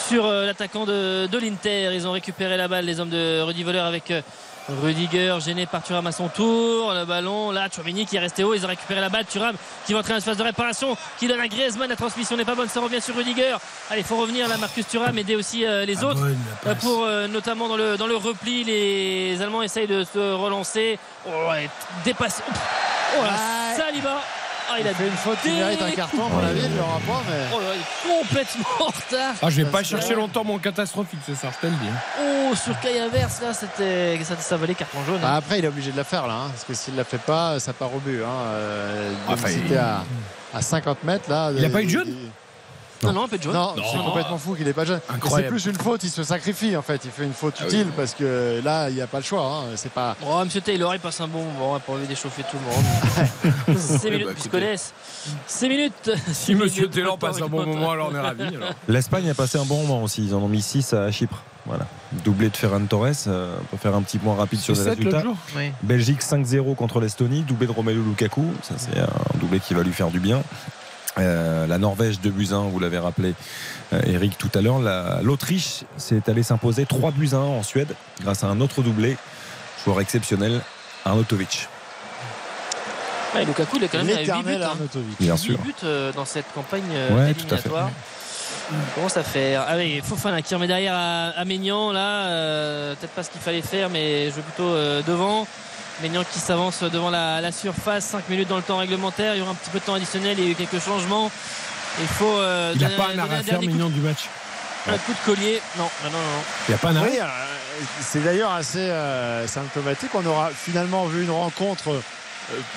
sur 0.07 0.25
euh, 0.25 0.45
l'attaquant 0.45 0.85
de, 0.85 1.27
de 1.27 1.37
l'Inter. 1.37 1.93
Ils 1.93 2.07
ont 2.07 2.11
récupéré 2.11 2.57
la 2.57 2.67
balle, 2.67 2.85
les 2.85 2.99
hommes 2.99 3.09
de 3.09 3.41
Rudy 3.41 3.63
Voleur 3.63 3.85
avec 3.85 4.11
euh, 4.11 4.21
Rudiger 4.69 5.37
gêné 5.39 5.65
par 5.65 5.83
Thuram 5.83 6.07
à 6.07 6.11
son 6.11 6.27
tour. 6.29 6.93
Le 6.93 7.05
ballon, 7.05 7.51
là, 7.51 7.69
Tchouameni 7.69 8.05
qui 8.05 8.15
est 8.15 8.19
resté 8.19 8.43
haut. 8.43 8.53
Ils 8.53 8.65
ont 8.65 8.69
récupéré 8.69 9.01
la 9.01 9.09
balle. 9.09 9.25
Thuram 9.25 9.55
qui 9.85 9.93
va 9.93 9.99
entrer 9.99 10.13
dans 10.13 10.19
une 10.19 10.25
phase 10.25 10.37
de 10.37 10.43
réparation, 10.43 10.95
qui 11.19 11.27
donne 11.27 11.39
à 11.39 11.47
Griezmann. 11.47 11.89
La 11.89 11.95
transmission 11.95 12.37
n'est 12.37 12.45
pas 12.45 12.55
bonne, 12.55 12.69
ça 12.69 12.79
revient 12.79 13.01
sur 13.01 13.15
Rudiger. 13.15 13.57
Allez, 13.89 14.01
il 14.01 14.05
faut 14.05 14.17
revenir 14.17 14.47
là, 14.47 14.57
Marcus 14.57 14.87
Thuram, 14.87 15.17
aider 15.17 15.35
aussi 15.35 15.65
euh, 15.65 15.85
les 15.85 16.03
autres. 16.03 16.21
Euh, 16.67 16.75
pour 16.75 17.03
euh, 17.03 17.27
notamment 17.27 17.67
dans 17.67 17.77
le, 17.77 17.97
dans 17.97 18.07
le 18.07 18.15
repli, 18.15 18.63
les 18.63 19.41
Allemands 19.41 19.63
essayent 19.63 19.87
de 19.87 20.03
se 20.03 20.33
relancer. 20.33 20.99
Oh, 21.27 21.49
ouais, 21.49 21.69
dépasse. 22.05 22.41
Oh 23.17 23.23
là. 23.23 23.75
Saliba. 23.75 24.21
Ah, 24.73 24.79
il 24.79 24.87
a 24.87 24.93
fait 24.93 25.07
une 25.07 25.11
faute 25.17 25.37
qui 25.43 25.49
mérite 25.51 25.81
un 25.81 25.91
carton 25.91 26.25
à 26.25 26.29
mon 26.29 26.39
avis, 26.47 26.61
il 26.63 26.77
l'aura 26.77 26.99
pas 26.99 27.21
mais 27.29 27.45
Oh 27.53 27.59
là, 27.59 27.65
il 27.75 27.81
est 27.81 28.19
complètement 28.19 28.65
en 28.79 28.85
retard. 28.85 29.33
Ah, 29.41 29.49
je 29.49 29.61
vais 29.61 29.69
pas 29.69 29.83
chercher 29.83 30.15
longtemps 30.15 30.43
mon 30.45 30.59
catastrophique 30.59 31.19
ce 31.27 31.35
soir, 31.35 31.51
je 31.61 31.67
te 31.67 31.71
le 31.71 31.77
dis. 31.77 31.89
Oh, 32.21 32.55
sur 32.55 32.79
Kaya 32.79 33.07
Verse, 33.09 33.41
là, 33.41 33.53
c'était. 33.53 34.17
Ça, 34.23 34.35
ça 34.37 34.57
valait 34.57 34.73
carton 34.75 34.99
jaune. 35.05 35.19
Bah, 35.21 35.33
après 35.35 35.59
il 35.59 35.65
est 35.65 35.67
obligé 35.67 35.91
de 35.91 35.97
la 35.97 36.03
faire 36.03 36.25
là 36.27 36.33
hein, 36.45 36.49
parce 36.51 36.63
que 36.63 36.73
s'il 36.73 36.95
la 36.95 37.03
fait 37.03 37.17
pas 37.17 37.59
ça 37.59 37.73
part 37.73 37.93
au 37.93 37.99
but 37.99 38.21
hein. 38.23 38.27
Euh, 38.47 39.11
Enfin, 39.27 39.49
il- 39.49 39.77
à, 39.77 40.03
à 40.53 40.61
50 40.61 41.03
mètres 41.03 41.29
là 41.29 41.51
Il 41.55 41.63
a 41.65 41.69
pas 41.69 41.81
eu 41.81 41.85
de 41.85 41.89
jaune? 41.89 42.13
Non, 43.03 43.13
non, 43.13 43.23
un 43.23 43.27
peu 43.27 43.37
de 43.37 43.43
jaune. 43.43 43.53
Non, 43.53 43.73
c'est 43.75 43.97
complètement 43.97 44.37
fou 44.37 44.55
qu'il 44.55 44.67
ait 44.67 44.73
pas 44.73 44.81
de 44.83 44.87
jaune. 44.87 44.99
C'est 45.29 45.47
plus 45.47 45.65
une 45.65 45.75
faute, 45.75 46.03
il 46.03 46.09
se 46.09 46.23
sacrifie 46.23 46.75
en 46.77 46.81
fait. 46.81 47.01
Il 47.05 47.11
fait 47.11 47.23
une 47.23 47.33
faute 47.33 47.59
utile 47.61 47.87
parce 47.95 48.13
que 48.13 48.61
là, 48.63 48.89
il 48.89 48.95
n'y 48.95 49.01
a 49.01 49.07
pas 49.07 49.17
le 49.19 49.23
choix. 49.23 49.45
hein. 49.45 49.63
C'est 49.75 49.91
pas. 49.91 50.15
Oh, 50.25 50.43
monsieur 50.43 50.61
Taylor, 50.61 50.93
il 50.93 50.99
passe 50.99 51.19
un 51.21 51.27
bon 51.27 51.43
moment 51.43 51.79
pour 51.79 51.97
lui 51.97 52.07
déchauffer 52.07 52.43
tout 52.43 52.57
le 52.57 53.73
monde. 53.73 53.77
6 53.79 54.05
minutes, 54.11 54.25
bah, 54.27 54.31
ils 54.35 54.41
se 54.41 54.47
écoutez. 54.47 54.49
connaissent. 54.49 54.93
6 55.47 55.69
minutes. 55.69 56.11
Si 56.33 56.55
Monsieur 56.55 56.89
Taylor 56.89 57.17
passe 57.17 57.41
un 57.41 57.47
bon 57.47 57.65
moment, 57.65 57.91
alors 57.91 58.09
on 58.11 58.15
est 58.15 58.19
ravis. 58.19 58.43
L'Espagne 58.87 59.29
a 59.29 59.33
passé 59.33 59.57
un 59.57 59.65
bon 59.65 59.81
moment 59.81 60.03
aussi. 60.03 60.25
Ils 60.25 60.33
en 60.35 60.39
ont 60.39 60.47
mis 60.47 60.61
6 60.61 60.93
à 60.93 61.11
Chypre. 61.11 61.41
Voilà. 61.67 61.85
Doublé 62.23 62.49
de 62.49 62.57
Ferran 62.57 62.83
Torres. 62.87 63.05
euh, 63.27 63.55
on 63.61 63.65
peut 63.65 63.77
faire 63.77 63.95
un 63.95 64.01
petit 64.01 64.17
point 64.17 64.35
rapide 64.35 64.59
sur 64.59 64.73
les 64.73 64.79
C'est 64.79 64.89
7 64.95 65.03
l'autre 65.03 65.17
résultats. 65.17 65.39
Oui. 65.55 65.71
Belgique 65.83 66.21
5-0 66.23 66.75
contre 66.75 66.99
l'Estonie, 66.99 67.41
doublé 67.43 67.67
de 67.67 67.71
Romelu 67.71 68.01
Lukaku, 68.01 68.43
ça 68.63 68.73
c'est 68.77 68.97
un 68.99 69.07
doublé 69.39 69.59
qui 69.59 69.75
va 69.75 69.83
lui 69.83 69.93
faire 69.93 70.09
du 70.09 70.19
bien. 70.19 70.41
Euh, 71.17 71.67
la 71.67 71.77
Norvège 71.77 72.19
2 72.21 72.29
buts 72.29 72.47
1, 72.51 72.69
vous 72.69 72.79
l'avez 72.79 72.97
rappelé 72.97 73.33
euh, 73.93 74.01
Eric 74.05 74.37
tout 74.37 74.49
à 74.55 74.61
l'heure. 74.61 74.79
La- 74.79 75.19
L'Autriche 75.21 75.81
s'est 75.97 76.21
allée 76.27 76.43
s'imposer 76.43 76.85
3 76.85 77.11
buts 77.11 77.29
1 77.33 77.37
en 77.37 77.63
Suède 77.63 77.93
grâce 78.21 78.43
à 78.43 78.47
un 78.47 78.61
autre 78.61 78.81
doublé, 78.81 79.17
joueur 79.83 79.99
exceptionnel, 79.99 80.61
Arnautovic. 81.05 81.67
Ouais, 83.35 83.45
Lukaku, 83.45 83.77
il 83.77 83.83
a 83.85 83.87
quand 83.87 83.97
même 83.99 84.07
8 84.07 84.15
L'éternel 84.17 84.57
buts. 84.59 84.63
hein. 84.63 85.01
Bien 85.19 85.33
8 85.35 85.37
sûr. 85.39 85.57
buts 85.59 85.73
euh, 85.83 86.11
dans 86.13 86.25
cette 86.25 86.51
campagne 86.53 86.83
euh, 86.93 87.09
Ouais, 87.27 87.33
tout 87.33 87.41
à 87.53 87.57
fait. 87.57 87.67
éliminatoire. 87.67 87.89
Comment 88.95 89.09
ça 89.09 89.23
fait 89.23 89.55
Ah 89.55 89.73
oui, 89.75 90.01
Fofana 90.03 90.41
qui 90.41 90.53
remet 90.55 90.67
derrière 90.67 90.93
à, 90.95 91.29
à 91.31 91.43
Maignan 91.45 91.91
là, 91.91 92.25
euh, 92.27 92.93
peut-être 92.95 93.11
pas 93.11 93.23
ce 93.23 93.29
qu'il 93.29 93.41
fallait 93.41 93.61
faire, 93.61 93.89
mais 93.89 94.29
je 94.29 94.35
veux 94.35 94.41
plutôt 94.41 94.69
euh, 94.69 95.01
devant. 95.05 95.45
Maignan 96.01 96.23
qui 96.29 96.39
s'avance 96.39 96.81
devant 96.83 97.09
la, 97.09 97.41
la 97.41 97.51
surface, 97.51 98.05
5 98.05 98.27
minutes 98.29 98.47
dans 98.49 98.57
le 98.57 98.63
temps 98.63 98.77
réglementaire, 98.77 99.35
il 99.35 99.39
y 99.39 99.41
aura 99.41 99.51
un 99.51 99.55
petit 99.55 99.69
peu 99.69 99.79
de 99.79 99.83
temps 99.85 99.93
additionnel, 99.95 100.37
il 100.39 100.45
y 100.45 100.47
a 100.47 100.51
eu 100.51 100.55
quelques 100.55 100.81
changements. 100.83 101.31
Il 102.01 102.07
faut 102.07 102.37
euh, 102.37 102.71
Il 102.75 102.81
n'a 102.81 102.87
donner- 102.87 102.97
pas 102.97 103.09
un 103.13 103.19
arrêt 103.19 103.35
à 103.37 103.43
faire, 103.43 103.59
mignon 103.59 103.89
du 103.89 103.99
match. 103.99 104.29
un 104.87 104.97
coup 104.97 105.11
de 105.13 105.25
collier. 105.25 105.61
Non, 105.77 105.83
non, 106.03 106.09
non, 106.11 106.17
non. 106.17 106.43
Il 106.67 106.71
n'y 106.71 106.75
a 106.75 106.77
pas 106.77 106.89
un 106.89 106.95
arrêt. 106.95 107.09
Oui, 107.11 107.19
euh, 107.19 107.25
c'est 108.01 108.23
d'ailleurs 108.23 108.51
assez 108.51 108.79
euh, 108.79 109.45
symptomatique. 109.47 110.09
On 110.13 110.25
aura 110.25 110.49
finalement 110.55 111.05
vu 111.05 111.23
une 111.23 111.31
rencontre, 111.31 111.89
euh, 111.89 111.99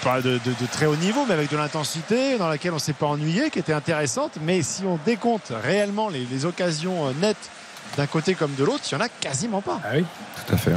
pas 0.02 0.20
de, 0.20 0.32
de- 0.44 0.50
de 0.50 0.66
très 0.70 0.86
haut 0.86 0.96
niveau, 0.96 1.24
mais 1.26 1.34
avec 1.34 1.50
de 1.50 1.56
l'intensité, 1.56 2.36
dans 2.38 2.48
laquelle 2.48 2.72
on 2.72 2.76
ne 2.76 2.80
s'est 2.80 2.92
pas 2.92 3.06
ennuyé, 3.06 3.50
qui 3.50 3.58
était 3.60 3.72
intéressante. 3.72 4.32
Mais 4.42 4.62
si 4.62 4.82
on 4.84 4.98
décompte 5.06 5.52
réellement 5.62 6.08
les, 6.08 6.24
les 6.30 6.44
occasions 6.44 7.12
nettes 7.20 7.50
d'un 7.96 8.06
côté 8.06 8.34
comme 8.34 8.54
de 8.56 8.64
l'autre, 8.64 8.82
il 8.90 8.96
n'y 8.96 9.02
en 9.02 9.06
a 9.06 9.08
quasiment 9.08 9.60
pas. 9.60 9.80
Ah 9.84 9.90
oui. 9.94 10.04
Tout 10.46 10.54
à 10.54 10.56
fait. 10.56 10.72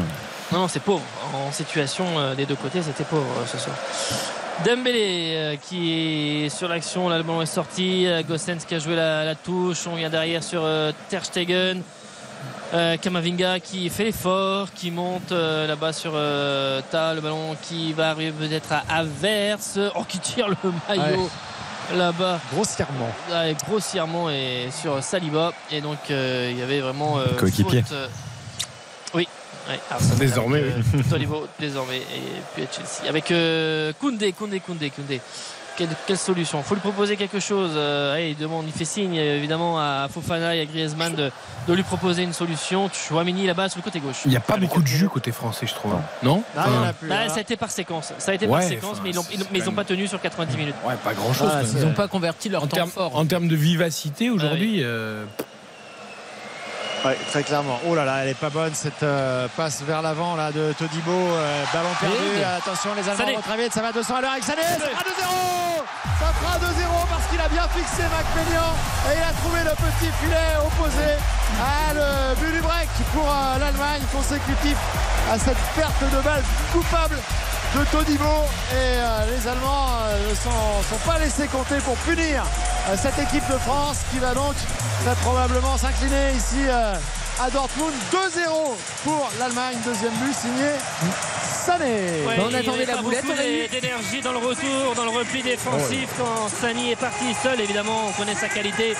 Non, 0.51 0.59
non, 0.59 0.67
c'est 0.67 0.79
pauvre. 0.81 1.03
En 1.33 1.51
situation 1.51 2.05
euh, 2.17 2.33
des 2.35 2.45
deux 2.45 2.55
côtés, 2.55 2.81
c'était 2.81 3.03
pauvre 3.03 3.25
euh, 3.39 3.45
ce 3.45 3.57
soir. 3.57 3.75
Dembélé 4.65 5.33
euh, 5.35 5.55
qui 5.61 6.45
est 6.45 6.49
sur 6.49 6.67
l'action, 6.67 7.09
là 7.09 7.17
le 7.17 7.23
ballon 7.23 7.41
est 7.41 7.45
sorti. 7.45 8.07
Gossens 8.27 8.65
qui 8.67 8.75
a 8.75 8.79
joué 8.79 8.95
la, 8.95 9.23
la 9.25 9.35
touche. 9.35 9.85
On 9.87 9.95
vient 9.95 10.09
derrière 10.09 10.43
sur 10.43 10.63
Ter 11.09 11.23
Stegen. 11.25 11.81
Kamavinga 13.01 13.59
qui 13.59 13.89
fait 13.89 14.03
l'effort, 14.05 14.67
qui 14.75 14.91
monte 14.91 15.31
là-bas 15.31 15.93
sur 15.93 16.11
Ta, 16.91 17.13
le 17.13 17.21
ballon 17.21 17.55
qui 17.61 17.93
va 17.93 18.09
arriver 18.09 18.31
peut-être 18.31 18.71
à 18.73 18.83
Averse. 18.97 19.79
Oh, 19.95 20.03
qui 20.07 20.19
tire 20.19 20.47
le 20.49 20.57
maillot 20.89 21.29
là-bas. 21.95 22.39
Grossièrement. 22.53 23.09
Ouais, 23.31 23.55
grossièrement 23.67 24.29
et 24.29 24.69
sur 24.71 25.01
Saliba. 25.03 25.53
Et 25.71 25.79
donc 25.81 25.97
euh, 26.09 26.49
il 26.51 26.57
y 26.57 26.61
avait 26.61 26.81
vraiment. 26.81 27.19
euh, 27.19 27.25
Coéquipier. 27.37 27.83
euh, 27.93 28.07
oui. 29.13 29.27
Ouais, 29.69 29.79
Arsenal 29.91 30.17
Désormais, 30.19 30.59
avec, 30.59 30.73
euh, 30.95 31.09
Tolivo, 31.09 31.47
désormais. 31.59 31.97
Et 31.97 32.41
puis 32.53 32.63
à 32.63 32.67
Chelsea. 32.71 33.09
Avec 33.09 33.31
euh, 33.31 33.91
Koundé, 33.99 34.31
Koundé, 34.33 34.59
Koundé, 34.59 34.89
Koundé. 34.89 35.21
Quelle, 35.75 35.89
quelle 36.07 36.17
solution? 36.17 36.63
Faut 36.63 36.73
lui 36.73 36.81
proposer 36.81 37.17
quelque 37.17 37.39
chose. 37.39 37.71
Euh, 37.75 38.15
allez, 38.15 38.29
il 38.31 38.35
demande, 38.37 38.65
il 38.65 38.73
fait 38.73 38.83
signe 38.85 39.15
euh, 39.19 39.37
évidemment 39.37 39.77
à 39.79 40.07
Fofana 40.11 40.55
et 40.55 40.61
à 40.61 40.65
Griezmann 40.65 41.13
de, 41.13 41.29
de 41.67 41.73
lui 41.73 41.83
proposer 41.83 42.23
une 42.23 42.33
solution. 42.33 42.89
Chouamini 42.91 43.45
là-bas 43.45 43.69
sur 43.69 43.77
le 43.77 43.83
côté 43.83 43.99
gauche. 43.99 44.21
Il 44.25 44.31
n'y 44.31 44.37
a 44.37 44.39
pas 44.39 44.57
beaucoup 44.57 44.81
de 44.81 44.87
jus 44.87 45.07
côté 45.07 45.31
français, 45.31 45.67
je 45.67 45.75
trouve. 45.75 45.93
Non 46.23 46.37
Non, 46.55 46.63
il 46.65 46.73
y 46.73 46.77
en 46.77 46.83
a 46.83 46.93
plus. 46.93 47.07
Bah, 47.09 47.15
hein. 47.25 47.29
ça 47.29 47.35
a 47.37 47.41
été 47.41 47.57
par 47.57 47.69
séquence. 47.69 48.11
Ça 48.17 48.31
a 48.31 48.33
été 48.33 48.47
Ouais, 48.47 48.53
par 48.53 48.63
séquence, 48.63 48.97
mais 49.03 49.11
ils 49.53 49.63
n'ont 49.65 49.71
pas 49.73 49.83
tenu 49.83 50.07
sur 50.07 50.19
90 50.19 50.57
minutes. 50.57 50.75
Ouais, 50.83 50.95
pas 51.03 51.13
grand-chose. 51.13 51.47
Ah, 51.51 51.59
quand 51.61 51.67
c'est- 51.67 51.73
même. 51.75 51.83
Ils 51.83 51.87
n'ont 51.89 51.93
pas 51.93 52.07
converti 52.07 52.49
leur 52.49 52.63
en, 52.63 52.67
temps 52.67 52.75
termes, 52.77 52.89
fort. 52.89 53.15
en 53.15 53.25
termes 53.27 53.47
de 53.47 53.55
vivacité 53.55 54.31
aujourd'hui, 54.31 54.79
euh, 54.83 55.25
Très 57.31 57.43
clairement. 57.43 57.79
Oh 57.87 57.95
là 57.95 58.03
là, 58.05 58.23
elle 58.23 58.29
est 58.29 58.33
pas 58.39 58.49
bonne 58.49 58.73
cette 58.73 59.03
euh, 59.03 59.47
passe 59.55 59.81
vers 59.83 60.01
l'avant 60.01 60.35
là 60.35 60.51
de 60.51 60.73
Todibo. 60.73 61.11
euh, 61.11 61.63
ballon 61.73 61.89
perdu. 61.99 62.15
Attention, 62.57 62.89
les 62.95 63.07
Allemands 63.07 63.35
vont 63.37 63.41
très 63.41 63.57
vite. 63.63 63.73
Ça 63.73 63.81
va 63.81 63.91
200 63.91 64.15
à 64.15 64.21
l'heure 64.21 64.31
avec 64.31 64.43
Sané. 64.43 64.61
Ça 64.63 64.75
fera 64.75 65.03
2-0. 65.03 65.83
Ça 66.19 66.33
fera 66.33 66.57
2-0 66.57 67.07
parce 67.09 67.25
qu'il 67.29 67.39
a 67.39 67.47
bien 67.47 67.67
fixé 67.75 68.03
Macmillan 68.03 68.73
et 69.11 69.17
il 69.17 69.23
a 69.23 69.33
trouvé 69.39 69.59
le 69.63 69.71
petit 69.71 70.11
filet 70.19 70.57
opposé. 70.59 71.07
Ah, 71.61 71.93
le 71.93 72.35
but 72.41 72.53
du 72.55 72.61
break 72.61 72.89
pour 73.13 73.25
euh, 73.29 73.59
l'Allemagne 73.59 74.01
consécutif 74.11 74.77
à 75.31 75.37
cette 75.37 75.57
perte 75.75 76.01
de 76.11 76.21
balle 76.21 76.43
coupable 76.73 77.17
de 77.79 77.85
Todibo 77.91 78.23
et 78.71 78.75
euh, 78.75 79.25
les 79.29 79.47
Allemands 79.47 79.89
euh, 80.01 80.29
ne 80.29 80.35
sont, 80.35 80.49
sont 80.89 81.09
pas 81.09 81.19
laissés 81.19 81.47
compter 81.47 81.77
pour 81.85 81.95
punir 81.97 82.43
euh, 82.89 82.95
cette 82.99 83.17
équipe 83.19 83.47
de 83.51 83.57
France 83.59 83.99
qui 84.11 84.17
va 84.19 84.33
donc 84.33 84.55
très 85.05 85.15
probablement 85.21 85.77
s'incliner 85.77 86.31
ici 86.35 86.65
euh, 86.67 86.95
à 87.39 87.49
Dortmund. 87.51 87.93
2-0 88.11 88.49
pour 89.03 89.29
l'Allemagne. 89.39 89.77
Deuxième 89.85 90.13
but 90.13 90.33
signé 90.33 90.71
Sané. 91.43 92.25
Ouais, 92.25 92.37
on 92.39 92.53
attendait 92.53 92.85
la 92.85 92.97
boulette, 92.97 93.25
d'énergie 93.69 94.21
dans 94.23 94.31
le 94.31 94.39
retour, 94.39 94.95
dans 94.95 95.03
le 95.03 95.11
repli 95.11 95.43
défensif 95.43 96.09
quand 96.17 96.49
Sani 96.49 96.91
est 96.91 96.95
parti 96.95 97.25
seul. 97.43 97.59
Évidemment, 97.61 98.07
on 98.07 98.11
connaît 98.13 98.35
sa 98.35 98.47
qualité. 98.47 98.95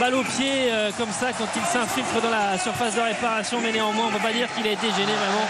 Balle 0.00 0.14
au 0.14 0.24
pied 0.24 0.72
euh, 0.72 0.90
comme 0.98 1.12
ça 1.12 1.28
quand 1.38 1.48
il 1.54 1.62
s'infiltre 1.70 2.20
dans 2.20 2.30
la 2.30 2.58
surface 2.58 2.96
de 2.96 3.00
réparation, 3.00 3.60
mais 3.62 3.70
néanmoins, 3.70 4.06
on 4.06 4.10
ne 4.10 4.16
peut 4.16 4.26
pas 4.26 4.32
dire 4.32 4.48
qu'il 4.56 4.66
a 4.66 4.72
été 4.72 4.88
gêné 4.88 5.12
vraiment 5.12 5.46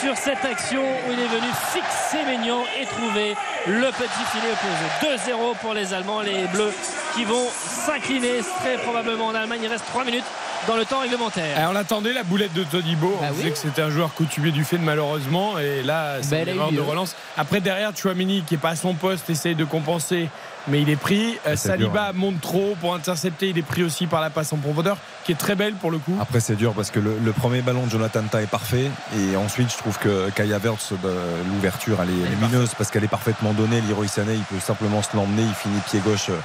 sur 0.00 0.16
cette 0.16 0.44
action 0.44 0.80
où 0.82 1.12
il 1.12 1.18
est 1.20 1.26
venu 1.28 1.48
fixer 1.72 2.24
Maignan 2.24 2.62
et 2.80 2.86
trouver 2.86 3.34
le 3.66 3.86
petit 3.90 4.24
filet 4.32 4.52
opposé. 4.52 5.32
2-0 5.32 5.56
pour 5.60 5.74
les 5.74 5.92
Allemands, 5.94 6.20
les 6.20 6.46
Bleus 6.48 6.72
qui 7.14 7.24
vont 7.24 7.46
s'incliner 7.86 8.40
très 8.60 8.76
probablement 8.78 9.26
en 9.26 9.34
Allemagne. 9.34 9.60
Il 9.62 9.68
reste 9.68 9.84
3 9.86 10.04
minutes 10.04 10.24
dans 10.68 10.76
le 10.76 10.84
temps 10.84 11.00
réglementaire. 11.00 11.58
Alors, 11.58 11.72
on 11.72 11.76
attendait 11.76 12.12
la 12.12 12.22
boulette 12.22 12.52
de 12.52 12.64
Todibo. 12.64 13.16
Bah 13.20 13.26
on 13.28 13.30
oui. 13.32 13.36
disait 13.38 13.50
que 13.50 13.58
c'était 13.58 13.82
un 13.82 13.90
joueur 13.90 14.12
coutumier 14.14 14.52
du 14.52 14.64
fait 14.64 14.78
malheureusement. 14.78 15.58
Et 15.58 15.82
là, 15.82 16.16
c'est 16.22 16.44
Bah, 16.44 16.50
une 16.52 16.56
erreur 16.58 16.72
de 16.72 16.80
relance. 16.80 17.16
Après, 17.36 17.60
derrière, 17.60 17.92
Chouamini, 17.96 18.42
qui 18.42 18.54
n'est 18.54 18.60
pas 18.60 18.70
à 18.70 18.76
son 18.76 18.94
poste, 18.94 19.28
essaye 19.30 19.54
de 19.54 19.64
compenser. 19.64 20.28
Mais 20.68 20.82
il 20.82 20.90
est 20.90 20.96
pris. 20.96 21.38
Euh, 21.46 21.50
c'est 21.56 21.68
Saliba 21.68 22.12
dur, 22.12 22.20
monte 22.20 22.40
trop 22.40 22.76
pour 22.80 22.94
intercepter. 22.94 23.48
Il 23.48 23.58
est 23.58 23.62
pris 23.62 23.82
aussi 23.82 24.06
par 24.06 24.20
la 24.20 24.30
passe 24.30 24.52
en 24.52 24.58
profondeur, 24.58 24.96
qui 25.24 25.32
est 25.32 25.36
très 25.36 25.54
belle 25.54 25.74
pour 25.74 25.90
le 25.90 25.98
coup. 25.98 26.16
Après, 26.20 26.40
c'est 26.40 26.54
dur 26.56 26.72
parce 26.74 26.90
que 26.90 27.00
le, 27.00 27.16
le 27.24 27.32
premier 27.32 27.62
ballon 27.62 27.86
de 27.86 27.90
Jonathan 27.90 28.22
Ta 28.30 28.42
est 28.42 28.46
parfait. 28.46 28.90
Et 29.16 29.36
ensuite, 29.36 29.72
je 29.72 29.78
trouve 29.78 29.98
que 29.98 30.28
Kaya 30.30 30.56
Havertz, 30.56 30.92
bah, 31.02 31.08
l'ouverture, 31.48 31.98
elle 32.02 32.10
est 32.10 32.28
lumineuse 32.30 32.70
parce 32.76 32.90
qu'elle 32.90 33.04
est 33.04 33.08
parfaitement 33.08 33.52
donnée. 33.52 33.80
Leroy 33.88 34.06
Sané, 34.06 34.34
il 34.34 34.42
peut 34.44 34.60
simplement 34.60 35.02
se 35.02 35.16
l'emmener. 35.16 35.42
Il 35.42 35.54
finit 35.54 35.80
pied 35.88 36.00
gauche. 36.00 36.28
euh, 36.28 36.38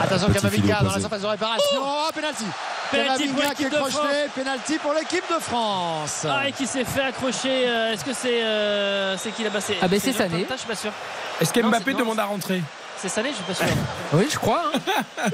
Attention 0.00 0.28
Kamavinga 0.32 0.80
dans 0.82 0.92
la 0.94 1.00
surface 1.00 1.20
de 1.22 1.26
réparation 1.26 1.80
oh, 1.82 2.08
penalty 2.14 2.44
Penalty 2.92 3.26
Kamavinga 3.26 3.54
qui 3.54 3.62
est 3.62 3.66
l'équipe 3.66 3.70
de 3.72 3.76
crocheté 3.76 4.16
penalty 4.36 4.78
pour 4.78 4.92
l'équipe 4.94 5.24
de 5.28 5.40
France 5.42 6.26
Ah, 6.28 6.48
et 6.48 6.52
qui 6.52 6.66
s'est 6.66 6.84
fait 6.84 7.02
accrocher. 7.02 7.68
euh, 7.68 7.92
Est-ce 7.92 8.04
que 8.04 8.12
c'est 8.14 8.42
euh, 8.42 9.16
c'est 9.18 9.30
qui 9.32 9.42
là-bas? 9.44 9.58
Ah, 9.82 9.88
ben, 9.88 9.98
c'est 10.00 10.12
Jonathan 10.12 10.30
Sané. 10.30 10.46
Je 10.50 10.56
suis 10.56 10.66
pas 10.68 10.74
sûr. 10.76 10.92
Est-ce 11.40 11.52
qu'Mbappé 11.52 11.92
demande 11.94 12.18
à 12.20 12.24
rentrer? 12.24 12.62
C'est 13.00 13.08
Sané, 13.08 13.30
je 13.30 13.36
suis 13.36 13.44
pas 13.44 13.54
sûr. 13.54 13.66
Oui, 14.12 14.26
je 14.30 14.36
crois. 14.38 14.64
hein. 14.74 14.80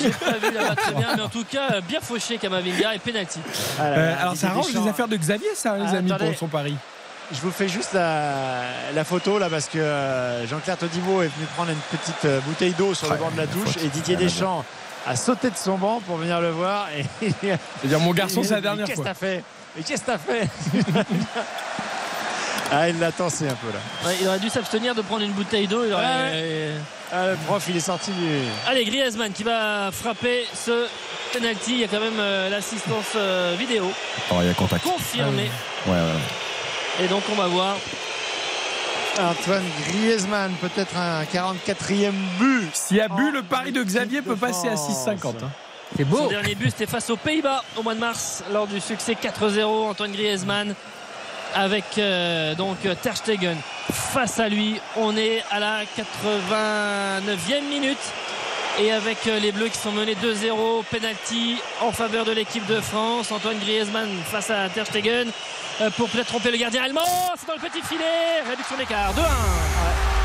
J'ai 0.00 0.10
pas 0.10 0.32
vu 0.38 0.52
là-bas 0.54 0.76
très 0.76 0.92
bien, 0.92 1.16
mais 1.16 1.22
en 1.22 1.28
tout 1.28 1.44
cas, 1.44 1.72
euh, 1.74 1.80
bien 1.80 2.00
fauché 2.00 2.38
Kamavinga 2.38 2.94
et 2.94 2.98
penalty. 3.00 3.40
Ah 3.78 3.82
là 3.84 3.90
là, 3.90 3.96
Euh, 4.02 4.16
Alors, 4.20 4.36
ça 4.36 4.48
arrange 4.48 4.66
Deschamps. 4.68 4.84
les 4.84 4.90
affaires 4.90 5.08
de 5.08 5.16
Xavier, 5.16 5.48
ça, 5.54 5.76
les 5.76 5.84
Ah, 5.86 5.98
amis, 5.98 6.12
attendez. 6.12 6.30
pour 6.30 6.38
son 6.38 6.46
pari. 6.46 6.76
Je 7.32 7.40
vous 7.40 7.50
fais 7.50 7.68
juste 7.68 7.92
la, 7.94 8.62
la 8.94 9.04
photo 9.04 9.38
là 9.38 9.48
parce 9.48 9.66
que 9.66 9.78
euh, 9.78 10.46
Jean-Claire 10.48 10.76
Todibo 10.76 11.22
est 11.22 11.28
venu 11.34 11.46
prendre 11.56 11.70
une 11.70 11.98
petite 11.98 12.24
euh, 12.24 12.40
bouteille 12.40 12.72
d'eau 12.74 12.92
sur 12.94 13.08
le 13.10 13.16
banc 13.16 13.30
de 13.30 13.36
la 13.36 13.44
la 13.44 13.48
touche 13.52 13.74
faute. 13.74 13.84
et 13.84 13.88
Didier 13.88 14.16
à 14.16 14.18
Deschamps 14.18 14.64
a 15.06 15.14
sauté 15.16 15.48
de 15.50 15.56
son 15.56 15.78
banc 15.78 16.00
pour 16.06 16.16
venir 16.16 16.40
le 16.40 16.50
voir 16.50 16.88
et 16.96 17.04
C'est-à-dire, 17.40 18.00
mon 18.00 18.12
garçon, 18.12 18.42
c'est 18.42 18.50
la 18.50 18.56
mais 18.56 18.62
dernière 18.62 18.86
Qu'est-ce 18.86 18.98
que 18.98 19.02
fois. 19.04 19.12
t'as 19.12 19.26
fait? 19.26 19.44
Mais 19.76 19.82
qu'est-ce 19.84 20.02
que 20.02 20.06
t'as 20.06 20.18
fait? 20.18 20.48
Ah, 22.72 22.88
il 22.88 22.98
l'a 23.00 23.10
tensé 23.12 23.46
un 23.48 23.54
peu 23.54 23.68
là. 23.72 24.08
Ouais, 24.08 24.16
il 24.20 24.28
aurait 24.28 24.38
dû 24.38 24.48
s'abstenir 24.48 24.94
de 24.94 25.02
prendre 25.02 25.22
une 25.22 25.32
bouteille 25.32 25.66
d'eau. 25.66 25.84
il 25.84 25.92
aurait- 25.92 26.04
Ouais. 26.04 26.70
Ah, 27.12 27.28
le 27.30 27.36
prof, 27.46 27.64
il 27.68 27.76
est 27.76 27.80
sorti 27.80 28.10
du. 28.12 28.26
Allez, 28.68 28.84
Griezmann 28.84 29.32
qui 29.32 29.42
va 29.42 29.90
frapper 29.92 30.44
ce 30.54 30.86
penalty. 31.32 31.72
Il 31.72 31.78
y 31.80 31.84
a 31.84 31.88
quand 31.88 32.00
même 32.00 32.18
euh, 32.20 32.48
l'assistance 32.50 33.12
euh, 33.16 33.56
vidéo 33.58 33.90
Oh, 34.30 34.36
il 34.42 34.46
y 34.46 34.50
a 34.50 34.54
contact. 34.54 34.84
confirmée. 34.84 35.50
Ouais, 35.86 35.92
ouais. 35.92 37.04
Et 37.04 37.08
donc, 37.08 37.22
on 37.30 37.34
va 37.34 37.48
voir. 37.48 37.76
Antoine 39.18 39.64
Griezmann, 39.88 40.52
peut-être 40.60 40.96
un 40.96 41.24
44e 41.24 42.12
but. 42.38 42.70
S'il 42.72 42.98
y 42.98 43.00
a 43.00 43.08
bu, 43.08 43.24
Oh, 43.28 43.32
le 43.32 43.42
pari 43.42 43.72
de 43.72 43.82
Xavier 43.82 44.22
peut 44.22 44.36
passer 44.36 44.68
à 44.68 44.76
France. 44.76 45.06
6,50. 45.06 45.28
hein. 45.44 45.50
C'est 45.96 46.04
Son 46.04 46.08
beau. 46.08 46.28
dernier 46.28 46.54
but, 46.54 46.70
c'était 46.70 46.86
face 46.86 47.10
aux 47.10 47.16
Pays-Bas 47.16 47.64
au 47.76 47.82
mois 47.82 47.94
de 47.96 48.00
mars, 48.00 48.44
lors 48.52 48.68
du 48.68 48.80
succès 48.80 49.14
4-0. 49.20 49.88
Antoine 49.90 50.12
Griezmann 50.12 50.74
avec 51.54 51.98
euh, 51.98 52.54
donc 52.54 52.78
Ter 53.02 53.16
Stegen 53.16 53.56
face 53.92 54.38
à 54.38 54.48
lui. 54.48 54.80
On 54.96 55.16
est 55.16 55.42
à 55.50 55.58
la 55.58 55.82
89e 55.84 57.68
minute. 57.68 57.98
Et 58.78 58.92
avec 58.92 59.26
euh, 59.26 59.38
les 59.40 59.52
Bleus 59.52 59.68
qui 59.68 59.78
sont 59.78 59.92
menés 59.92 60.14
2-0, 60.14 60.84
penalty 60.90 61.56
en 61.82 61.92
faveur 61.92 62.24
de 62.24 62.32
l'équipe 62.32 62.64
de 62.66 62.80
France. 62.80 63.30
Antoine 63.32 63.58
Griezmann 63.58 64.08
face 64.24 64.50
à 64.50 64.68
Ter 64.68 64.86
Stegen 64.86 65.30
euh, 65.80 65.90
pour 65.90 66.08
peut-être 66.08 66.28
tromper 66.28 66.50
le 66.50 66.56
gardien 66.56 66.82
allemand. 66.84 67.00
C'est 67.36 67.46
dans 67.46 67.54
le 67.54 67.68
petit 67.68 67.82
filet. 67.82 68.42
Réduction 68.48 68.76
d'écart. 68.76 69.12
2-1. 69.14 70.19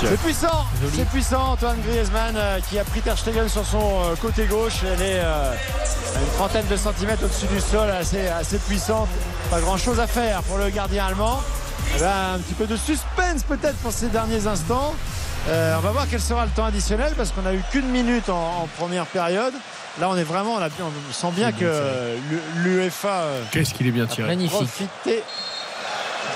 C'est 0.00 0.20
puissant, 0.20 0.64
c'est 0.94 1.08
puissant 1.08 1.52
Antoine 1.52 1.76
Griezmann 1.86 2.36
euh, 2.36 2.58
qui 2.70 2.78
a 2.78 2.84
pris 2.84 3.00
Ter 3.00 3.18
Stegen 3.18 3.48
sur 3.48 3.66
son 3.66 3.78
euh, 3.80 4.14
côté 4.20 4.44
gauche. 4.46 4.74
Elle 4.84 5.02
est 5.02 5.18
euh, 5.20 5.52
à 5.52 6.20
une 6.20 6.32
trentaine 6.36 6.66
de 6.68 6.76
centimètres 6.76 7.24
au-dessus 7.24 7.46
du 7.46 7.60
sol, 7.60 7.90
assez, 7.90 8.28
assez 8.28 8.58
puissante. 8.58 9.08
Pas 9.50 9.60
grand-chose 9.60 9.98
à 9.98 10.06
faire 10.06 10.42
pour 10.44 10.58
le 10.58 10.68
gardien 10.70 11.06
allemand. 11.06 11.40
Eh 11.96 11.98
ben, 12.00 12.12
un 12.34 12.38
petit 12.38 12.54
peu 12.54 12.66
de 12.66 12.76
suspense 12.76 13.42
peut-être 13.48 13.76
pour 13.78 13.92
ces 13.92 14.06
derniers 14.08 14.46
instants. 14.46 14.94
On 15.48 15.80
va 15.80 15.90
voir 15.90 16.06
quel 16.08 16.20
sera 16.20 16.44
le 16.44 16.50
temps 16.52 16.66
additionnel 16.66 17.12
parce 17.16 17.32
qu'on 17.32 17.44
a 17.44 17.52
eu 17.52 17.60
qu'une 17.72 17.88
minute 17.88 18.28
en, 18.28 18.62
en 18.62 18.68
première 18.78 19.06
période. 19.06 19.52
Là, 20.00 20.08
on 20.08 20.16
est 20.16 20.22
vraiment, 20.22 20.54
on, 20.54 20.62
a- 20.62 20.68
on 20.68 21.12
sent 21.12 21.32
bien 21.34 21.50
que 21.50 22.14
l'UEFA 22.58 23.24
Qu'est-ce 23.50 23.74
qu'il 23.74 23.88
est 23.88 23.90
bien 23.90 24.06
tiré. 24.06 24.28
Magnifique. 24.28 24.56
profité 24.58 25.22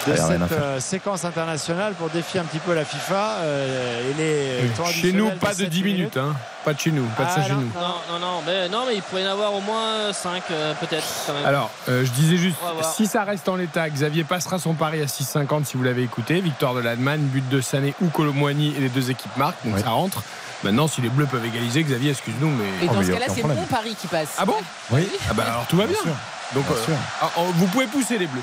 de 0.06 0.12
rien 0.12 0.40
à 0.43 0.48
cette 0.48 0.59
euh, 0.59 0.81
séquence 0.81 1.24
internationale 1.24 1.94
pour 1.94 2.09
défier 2.10 2.40
un 2.40 2.44
petit 2.44 2.59
peu 2.59 2.74
la 2.74 2.85
FIFA 2.85 3.36
euh, 3.40 4.10
et 4.10 4.14
les 4.14 4.93
Chez 4.93 5.12
nous, 5.12 5.31
pas 5.32 5.52
de 5.52 5.59
7 5.60 5.68
10 5.70 5.82
minutes. 5.82 6.16
Hein. 6.16 6.35
Pas 6.64 6.74
de 6.74 6.81
chez 6.81 6.90
nous, 6.90 7.05
pas 7.16 7.24
de 7.24 7.28
ça 7.31 7.36
Ah, 7.39 7.43
chez 7.43 7.52
non. 7.52 7.60
nous. 7.60 7.70
Non, 7.74 8.18
non, 8.18 8.18
non, 8.27 8.43
mais, 8.47 8.68
non, 8.68 8.85
mais 8.86 8.97
il 8.97 9.02
pourrait 9.02 9.23
y 9.23 9.27
en 9.28 9.31
avoir 9.32 9.55
au 9.55 9.60
moins 9.60 10.12
5 10.12 10.43
peut-être 10.81 11.06
quand 11.27 11.35
même. 11.35 11.47
Alors, 11.47 11.70
euh, 11.89 12.05
je 12.05 12.10
disais 12.10 12.36
juste, 12.36 12.56
si 12.94 13.06
ça 13.06 13.24
reste 13.24 13.48
en 13.48 13.56
l'état, 13.56 13.89
Xavier 13.89 14.24
passera 14.24 14.59
son 14.59 14.74
pari 14.74 15.01
à 15.01 15.06
6,50 15.06 15.64
si 15.64 15.77
vous 15.77 15.82
l'avez 15.85 16.02
écouté. 16.02 16.40
Victoire 16.40 16.74
de 16.74 16.81
l'Allemagne, 16.81 17.20
but 17.20 17.48
de 17.48 17.60
Sané 17.60 17.94
ou 18.01 18.09
Colomboigny 18.09 18.74
et 18.77 18.81
les 18.81 18.89
deux 18.89 19.10
équipes 19.10 19.36
marquent, 19.36 19.64
donc 19.64 19.77
Oui. 19.77 19.82
ça 19.82 19.90
rentre. 19.90 20.23
Maintenant, 20.64 20.89
si 20.89 21.02
les 21.02 21.10
Bleus 21.10 21.27
peuvent 21.27 21.44
égaliser, 21.44 21.82
Xavier, 21.85 22.10
excuse-nous, 22.12 22.48
mais. 22.51 22.64
Et 22.85 22.89
Oh, 22.89 22.94
dans 22.94 23.01
mais 23.01 23.06
ce 23.06 23.12
cas-là, 23.12 23.27
c'est 23.32 23.43
mon 23.44 23.55
pari 23.66 23.94
qui 23.94 24.06
passe. 24.06 24.35
Ah 24.39 24.47
bon? 24.47 24.55
Oui. 24.90 25.06
Ah 25.31 25.35
bah 25.35 25.44
alors 25.48 25.66
tout 25.68 25.77
va 25.77 25.86
bien. 25.86 25.97
sûr. 25.97 26.12
Donc, 26.55 26.64
Bien 26.66 26.77
euh, 26.77 26.85
sûr. 26.85 26.94
ah, 27.23 27.31
oh, 27.39 27.43
vous 27.55 27.66
pouvez 27.66 27.86
pousser 27.86 28.18
les 28.18 28.27
Bleus. 28.27 28.40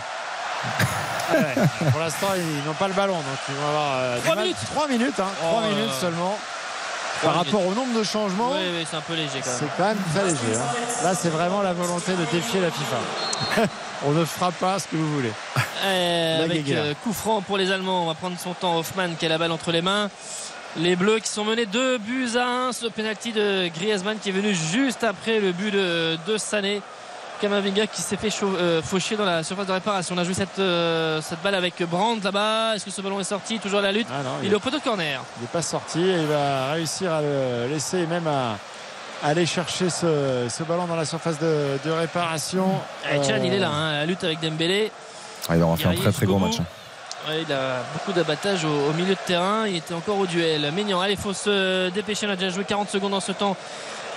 Ah 1.29 1.33
ouais. 1.35 1.89
Pour 1.91 1.99
l'instant, 1.99 2.27
ils 2.35 2.67
n'ont 2.67 2.73
pas 2.73 2.87
le 2.87 2.93
ballon, 2.93 3.15
donc 3.15 3.25
ils 3.49 3.55
vont 3.55 3.67
avoir 3.67 3.91
euh, 3.97 4.15
du 4.17 4.21
Trois 4.23 4.35
mal. 4.35 4.43
minutes. 4.45 4.57
3 4.73 4.87
minutes, 4.87 5.19
hein, 5.19 5.25
Oh, 5.41 5.45
trois 5.49 5.61
euh, 5.63 5.69
minutes 5.75 5.93
seulement. 5.99 6.37
Par 7.21 7.31
minutes. 7.33 7.45
rapport 7.53 7.67
au 7.67 7.73
nombre 7.73 7.97
de 7.97 8.03
changements, 8.03 8.51
Oui, 8.51 8.59
oui, 8.79 8.87
c'est 8.89 8.97
un 8.97 9.01
peu 9.01 9.13
léger 9.13 9.39
quand 9.43 9.49
c'est 9.49 9.61
même. 9.61 9.71
quand 9.77 9.83
même 9.85 9.97
très 10.13 10.23
léger. 10.25 10.57
hein. 10.57 11.03
Là, 11.03 11.13
c'est 11.15 11.29
vraiment 11.29 11.61
la 11.61 11.73
volonté 11.73 12.11
de 12.11 12.25
défier 12.31 12.59
la 12.59 12.69
FIFA. 12.71 13.67
On 14.05 14.11
ne 14.11 14.25
fera 14.25 14.51
pas 14.51 14.79
ce 14.79 14.87
que 14.87 14.97
vous 14.97 15.13
voulez. 15.15 15.31
Euh, 15.85 16.39
La 16.39 16.43
avec 16.43 16.69
euh, 16.69 16.93
coup 17.03 17.13
franc 17.13 17.41
pour 17.41 17.57
les 17.57 17.71
Allemands. 17.71 18.03
On 18.03 18.07
va 18.07 18.13
prendre 18.15 18.37
son 18.37 18.53
temps. 18.53 18.77
Hoffman 18.77 19.15
qui 19.17 19.25
a 19.25 19.29
la 19.29 19.37
balle 19.37 19.51
entre 19.53 19.71
les 19.71 19.81
mains. 19.81 20.09
Les 20.75 20.95
Bleus 20.97 21.19
qui 21.19 21.29
sont 21.29 21.45
menés 21.45 21.65
2 21.67 21.99
buts 21.99 22.31
à 22.35 22.45
1. 22.67 22.71
Ce 22.73 22.87
penalty 22.87 23.31
de 23.31 23.69
Griezmann 23.73 24.17
qui 24.19 24.29
est 24.29 24.33
venu 24.33 24.53
juste 24.53 25.03
après 25.05 25.39
le 25.39 25.53
but 25.53 25.71
de, 25.71 26.17
de 26.27 26.37
Sané. 26.37 26.81
Kamavinga 27.41 27.87
qui 27.87 28.01
s'est 28.01 28.15
fait 28.17 28.29
euh, 28.43 28.81
faucher 28.81 29.15
dans 29.15 29.25
la 29.25 29.43
surface 29.43 29.67
de 29.67 29.71
réparation. 29.73 30.15
On 30.15 30.17
a 30.17 30.23
joué 30.23 30.33
cette, 30.33 30.59
euh, 30.59 31.21
cette 31.21 31.41
balle 31.41 31.55
avec 31.55 31.81
Brandt 31.83 32.23
là-bas. 32.23 32.75
Est-ce 32.75 32.85
que 32.85 32.91
ce 32.91 33.01
ballon 33.01 33.19
est 33.19 33.23
sorti 33.25 33.59
Toujours 33.59 33.79
à 33.79 33.81
la 33.83 33.91
lutte. 33.91 34.07
Ah 34.11 34.23
non, 34.23 34.29
Il 34.43 34.51
est 34.51 34.55
au 34.55 34.59
poteau 34.59 34.77
de 34.77 34.83
corner. 34.83 35.21
Il 35.37 35.41
n'est 35.41 35.47
pas 35.47 35.61
sorti 35.61 35.99
et 36.01 36.13
il 36.21 36.25
va 36.27 36.71
réussir 36.73 37.11
à 37.11 37.21
le 37.21 37.67
laisser 37.69 37.99
et 37.99 38.05
même 38.07 38.27
à 38.27 38.57
aller 39.27 39.45
chercher 39.45 39.89
ce, 39.89 40.47
ce 40.49 40.63
ballon 40.63 40.85
dans 40.85 40.95
la 40.95 41.05
surface 41.05 41.39
de, 41.39 41.77
de 41.85 41.91
réparation. 41.91 42.71
Et 43.11 43.15
Chan, 43.23 43.33
Euh, 43.33 43.39
il 43.43 43.53
est 43.53 43.59
là, 43.59 43.69
hein, 43.69 43.89
à 43.89 43.93
la 43.99 44.05
lutte 44.05 44.23
avec 44.23 44.39
Dembélé. 44.39 44.91
Ah, 45.49 45.55
il 45.57 45.63
aura 45.63 45.75
fait 45.75 45.87
un 45.87 45.95
très 45.95 46.11
très 46.11 46.25
gros 46.25 46.39
match. 46.39 46.59
hein. 46.59 46.65
Ouais, 47.29 47.41
il 47.47 47.53
a 47.53 47.83
beaucoup 47.93 48.11
d'abattage 48.11 48.65
au, 48.65 48.89
au 48.89 48.93
milieu 48.93 49.13
de 49.15 49.19
terrain. 49.25 49.65
Il 49.65 49.77
était 49.77 49.93
encore 49.93 50.17
au 50.17 50.25
duel. 50.27 50.69
Mignon, 50.73 50.99
allez, 50.99 51.13
il 51.13 51.19
faut 51.19 51.31
se 51.33 51.89
dépêcher. 51.89 52.27
On 52.27 52.31
a 52.31 52.35
déjà 52.35 52.49
joué 52.53 52.65
40 52.65 52.89
secondes 52.89 53.11
dans 53.11 53.21
ce 53.21 53.31
temps 53.31 53.55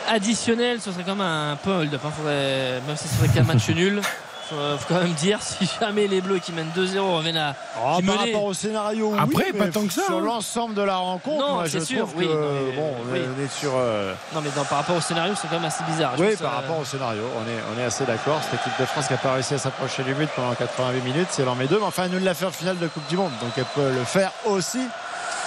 additionnel. 0.09 0.81
Ce 0.81 0.93
serait 0.93 1.03
quand 1.05 1.15
même 1.17 1.27
un 1.27 1.57
peu 1.57 1.71
hold-up. 1.73 2.01
hein. 2.05 2.11
Faudrait- 2.17 2.81
même 2.87 2.97
si 2.97 3.09
ce 3.09 3.17
serait 3.17 3.29
qu'un 3.29 3.43
match 3.45 3.69
nul. 3.75 4.01
Faut, 4.49 4.55
faut 4.79 4.95
quand 4.95 5.01
même 5.01 5.13
dire 5.15 5.41
si 5.43 5.69
jamais 5.81 6.07
les 6.07 6.21
Bleus 6.21 6.39
qui 6.39 6.53
mènent 6.53 6.71
2-0 6.77 7.01
reviennent 7.17 7.37
à 7.37 7.57
Oh, 7.79 7.81
par 7.81 8.01
menaient- 8.03 8.17
rapport 8.17 8.45
au 8.45 8.55
scénario, 8.55 9.09
oui, 9.13 9.19
Après, 9.21 9.53
pas 9.53 9.67
tant 9.67 9.85
que 9.85 9.93
ça, 9.93 10.05
Sur 10.07 10.19
hein. 10.19 10.21
l'ensemble 10.21 10.75
de 10.75 10.83
la 10.83 10.95
rencontre, 10.99 11.45
Non, 11.45 11.55
moi, 11.55 11.65
c'est 11.65 11.81
je 11.81 11.85
sûr, 11.85 11.99
trouve 12.07 12.13
oui, 12.17 12.29
que 12.29 12.33
non, 12.33 12.39
mais- 12.69 12.77
bon, 12.77 12.95
on, 13.11 13.15
est, 13.17 13.19
oui. 13.19 13.25
on 13.37 13.45
est 13.45 13.51
sur. 13.53 13.73
euh, 13.75 14.15
Non, 14.33 14.41
mais 14.43 14.51
dans- 14.55 14.65
par 14.65 14.79
rapport 14.79 14.95
au 14.95 15.01
scénario, 15.01 15.35
c'est 15.35 15.49
quand 15.49 15.57
même 15.57 15.65
assez 15.65 15.83
bizarre. 15.83 16.13
Oui, 16.17 16.29
pense, 16.29 16.37
par 16.43 16.53
euh, 16.53 16.57
rapport 16.59 16.79
au 16.79 16.85
scénario, 16.85 17.23
on 17.37 17.51
est, 17.51 17.59
on 17.77 17.81
est 17.83 17.85
assez 17.87 18.05
d'accord. 18.05 18.39
Cette 18.49 18.61
équipe 18.61 18.79
de 18.79 18.87
France 18.87 19.09
qui 19.09 19.15
n'a 19.15 19.19
pas 19.19 19.33
réussi 19.33 19.55
à 19.55 19.59
s'approcher 19.59 20.05
du 20.05 20.15
but 20.15 20.29
pendant 20.37 20.55
88 20.55 21.01
minutes, 21.01 21.27
si 21.33 21.41
elle 21.43 21.49
en 21.49 21.57
met 21.57 21.67
deux, 21.67 21.81
mais 21.81 21.87
enfin, 21.87 22.05
elle 22.05 22.13
nous 22.13 22.25
l'a 22.25 22.35
fait 22.35 22.45
en 22.47 22.53
finale 22.53 22.79
de 22.79 22.87
Coupe 22.87 23.09
du 23.09 23.17
Monde, 23.17 23.33
donc 23.43 23.51
elle 23.57 23.65
peut 23.75 23.91
le 23.91 24.05
faire 24.05 24.31
aussi 24.45 24.79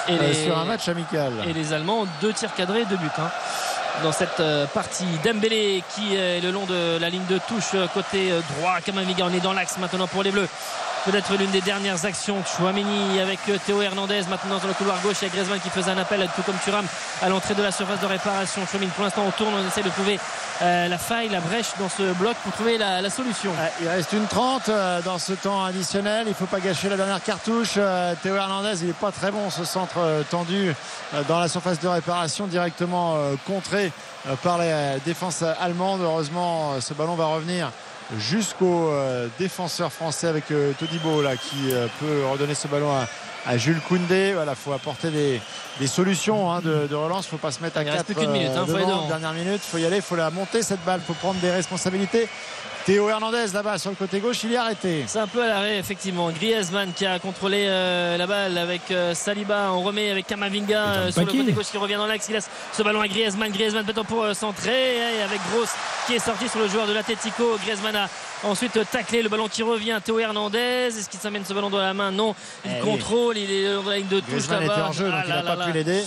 et 0.10 0.12
euh, 0.12 0.28
les- 0.28 0.34
sur 0.44 0.58
un 0.58 0.66
match 0.66 0.90
amical. 0.90 1.32
Et 1.48 1.54
les 1.54 1.72
Allemands 1.72 2.02
ont 2.02 2.08
deux 2.22 2.34
tirs 2.34 2.54
cadrés, 2.54 2.84
deux 2.84 2.98
buts. 2.98 3.08
hein. 3.18 3.30
Dans 4.04 4.12
cette 4.14 4.40
euh, 4.40 4.66
partie, 4.68 5.06
Dembélé 5.26 5.84
qui 5.94 6.16
est 6.16 6.40
le 6.40 6.52
long 6.52 6.66
de 6.66 6.98
la 7.00 7.10
ligne 7.10 7.26
de 7.30 7.38
touche 7.38 7.72
euh, 7.74 7.88
côté 7.94 8.32
euh, 8.32 8.40
droit. 8.56 8.80
Kamavinga, 8.86 9.26
on 9.26 9.34
est 9.34 9.42
dans 9.42 9.52
l'axe 9.52 9.78
maintenant 9.78 10.08
pour 10.08 10.24
les 10.24 10.32
Bleus. 10.32 10.48
Peut-être 11.06 11.34
l'une 11.38 11.50
des 11.52 11.62
dernières 11.62 12.06
actions. 12.06 12.44
Chouameni 12.46 13.20
avec 13.22 13.40
Théo 13.66 13.82
Hernandez 13.82 14.22
maintenant 14.30 14.58
dans 14.58 14.68
le 14.68 14.74
couloir 14.74 15.02
gauche. 15.02 15.18
Il 15.22 15.28
y 15.28 15.32
a 15.32 15.34
Griezmann 15.34 15.60
qui 15.60 15.70
faisait 15.70 15.92
un 15.92 15.98
appel, 15.98 16.28
tout 16.36 16.42
comme 16.44 16.58
Thuram, 16.64 16.86
à 17.22 17.30
l'entrée 17.30 17.56
de 17.56 17.64
la 17.64 17.72
surface 17.72 18.02
de 18.02 18.06
réparation. 18.06 18.62
Chouameni, 18.70 18.88
pour 18.92 19.06
l'instant, 19.06 19.24
on 19.26 19.32
tourne, 19.32 19.54
on 19.54 19.66
essaie 19.68 19.82
de 19.82 19.90
trouver 19.90 20.20
euh, 20.62 20.88
la 20.90 20.98
faille, 20.98 21.30
la 21.30 21.40
brèche 21.40 21.70
dans 21.80 21.88
ce 21.88 22.12
bloc 22.14 22.36
pour 22.44 22.52
trouver 22.52 22.78
la, 22.78 23.02
la 23.02 23.10
solution. 23.10 23.52
Ouais, 23.52 23.72
Il 23.82 23.88
reste 23.88 24.12
une 24.12 24.28
30 24.28 24.68
euh, 24.68 25.02
dans 25.02 25.18
ce 25.18 25.34
temps 25.34 25.64
additionnel. 25.64 26.24
Il 26.26 26.32
ne 26.32 26.36
faut 26.36 26.46
pas 26.46 26.60
gâcher 26.60 26.90
la 26.90 26.98
dernière 26.98 27.24
cartouche. 27.24 27.76
Euh, 27.78 28.14
Théo 28.22 28.36
Hernandez, 28.36 28.82
il 28.82 28.88
n'est 28.88 28.94
pas 28.94 29.12
très 29.12 29.32
bon 29.32 29.50
ce 29.50 29.64
centre 29.64 30.00
tendu 30.30 30.76
dans 31.28 31.40
la 31.40 31.48
surface 31.48 31.80
de 31.80 31.88
réparation, 31.88 32.46
directement 32.46 33.16
contré 33.48 33.92
par 34.44 34.58
la 34.58 35.00
défense 35.00 35.44
allemande. 35.60 36.02
Heureusement, 36.04 36.80
ce 36.82 36.94
ballon 36.94 37.16
va 37.16 37.26
revenir 37.26 37.72
jusqu'au 38.18 38.90
euh, 38.90 39.28
défenseur 39.38 39.92
français 39.92 40.28
avec 40.28 40.52
euh, 40.52 40.74
Todibo 40.80 41.22
là, 41.22 41.36
qui 41.38 41.72
euh, 41.72 41.88
peut 42.00 42.26
redonner 42.32 42.56
ce 42.56 42.68
ballon 42.68 42.92
à, 42.92 43.08
à 43.46 43.58
Jules 43.58 43.80
Koundé. 43.88 44.34
Voilà, 44.34 44.56
faut 44.56 44.74
apporter 44.74 45.12
des, 45.12 45.42
des 45.80 45.88
solutions 45.88 46.52
hein, 46.52 46.62
de, 46.62 46.88
de 46.88 46.96
relance. 46.96 47.28
Faut 47.28 47.38
pas 47.38 47.52
se 47.52 47.62
mettre 47.62 47.78
à 47.78 47.84
Il 47.84 47.90
reste 47.90 48.06
4 48.08 48.16
plus 48.16 48.16
qu'une 48.16 48.32
minute, 48.32 48.52
hein, 48.56 48.66
faut 48.68 48.76
aller 48.76 48.86
devant. 48.86 49.08
dernière 49.08 49.34
minute. 49.34 49.62
Faut 49.62 49.78
y 49.78 49.86
aller, 49.86 50.02
faut 50.02 50.16
la 50.16 50.32
monter 50.32 50.64
cette 50.64 50.84
balle. 50.86 51.02
Faut 51.06 51.14
prendre 51.14 51.40
des 51.40 51.52
responsabilités. 51.52 52.28
Théo 52.90 53.08
Hernandez 53.08 53.46
là-bas 53.54 53.78
sur 53.78 53.92
le 53.92 53.96
côté 53.96 54.20
gauche, 54.20 54.44
il 54.46 54.54
est 54.54 54.58
arrêté. 54.58 55.04
C'est 55.06 55.20
un 55.20 55.28
peu 55.28 55.44
à 55.44 55.48
l'arrêt, 55.48 55.78
effectivement. 55.78 56.32
Griezmann 56.32 56.92
qui 56.92 57.06
a 57.06 57.20
contrôlé 57.20 57.68
euh, 57.68 58.18
la 58.18 58.26
balle 58.26 58.58
avec 58.58 58.90
euh, 58.90 59.14
Saliba. 59.14 59.72
On 59.74 59.82
remet 59.82 60.10
avec 60.10 60.26
Kamavinga 60.26 60.86
euh, 60.86 61.12
sur 61.12 61.22
le 61.22 61.28
côté 61.28 61.52
gauche 61.52 61.70
qui 61.70 61.78
revient 61.78 61.98
dans 61.98 62.08
l'axe. 62.08 62.26
Il 62.30 62.34
laisse 62.34 62.50
ce 62.74 62.82
ballon 62.82 63.02
à 63.02 63.08
Griezmann. 63.08 63.52
Griezmann 63.52 63.86
peut-être 63.86 64.08
pour 64.08 64.24
euh, 64.24 64.34
centrer. 64.34 64.98
Et 64.98 65.22
avec 65.22 65.40
Gross 65.52 65.70
qui 66.08 66.16
est 66.16 66.20
sorti 66.20 66.50
sur 66.50 66.60
le 66.60 66.68
joueur 66.68 66.88
de 66.88 66.94
l'Atletico. 66.94 67.58
Griezmann 67.64 67.96
a 67.96 68.10
ensuite 68.44 68.78
euh, 68.78 68.84
taclé 68.90 69.22
le 69.22 69.30
ballon 69.30 69.48
qui 69.48 69.64
revient. 69.64 69.98
Théo 70.04 70.20
Hernandez. 70.20 70.88
Est-ce 70.88 71.10
qu'il 71.10 71.20
s'amène 71.20 71.44
ce 71.46 71.54
ballon 71.54 71.70
dans 71.70 71.78
la 71.80 71.94
main? 71.94 72.12
Non. 72.12 72.36
Il 72.66 72.72
Eh 72.72 72.76
oui. 72.76 72.92
contrôle. 72.92 73.38
Il 73.38 73.52
est 73.52 73.74
dans 73.74 73.84
la 73.90 73.98
ligne 73.98 74.08
de 74.08 74.20
touche 74.20 74.48
là-bas. 74.50 74.88
en 74.90 74.92
jeu, 74.92 75.06
donc 75.06 75.16
Ah 75.18 75.24
il 75.26 75.30
n'a 75.34 75.44
pas 75.44 75.56
là 75.56 75.66
pu 75.66 75.72
l'aider. 75.74 76.04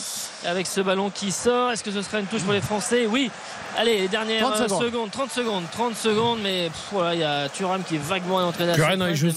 Avec 0.46 0.66
ce 0.66 0.80
ballon 0.80 1.10
qui 1.10 1.30
sort. 1.30 1.70
Est-ce 1.72 1.84
que 1.84 1.90
ce 1.90 2.02
sera 2.02 2.18
une 2.20 2.26
touche 2.26 2.42
pour 2.42 2.52
les 2.52 2.60
Français? 2.60 3.06
Oui. 3.06 3.30
Allez, 3.76 4.00
les 4.00 4.08
dernières 4.08 4.42
30 4.50 4.52
euh, 4.60 4.64
secondes. 4.68 4.82
secondes. 4.82 5.10
30 5.10 5.30
secondes. 5.30 5.64
30 5.72 5.96
secondes. 5.96 6.38
Mais 6.42 6.68
pff, 6.68 6.88
voilà, 6.92 7.14
il 7.14 7.20
y 7.20 7.24
a 7.24 7.48
Thuram 7.48 7.82
qui 7.84 7.96
est 7.96 8.02
vaguement 8.02 8.40
la 8.40 8.72
Plus 8.72 8.82
rien 8.82 8.96
dans 8.96 9.06
les 9.06 9.14
jeux, 9.16 9.30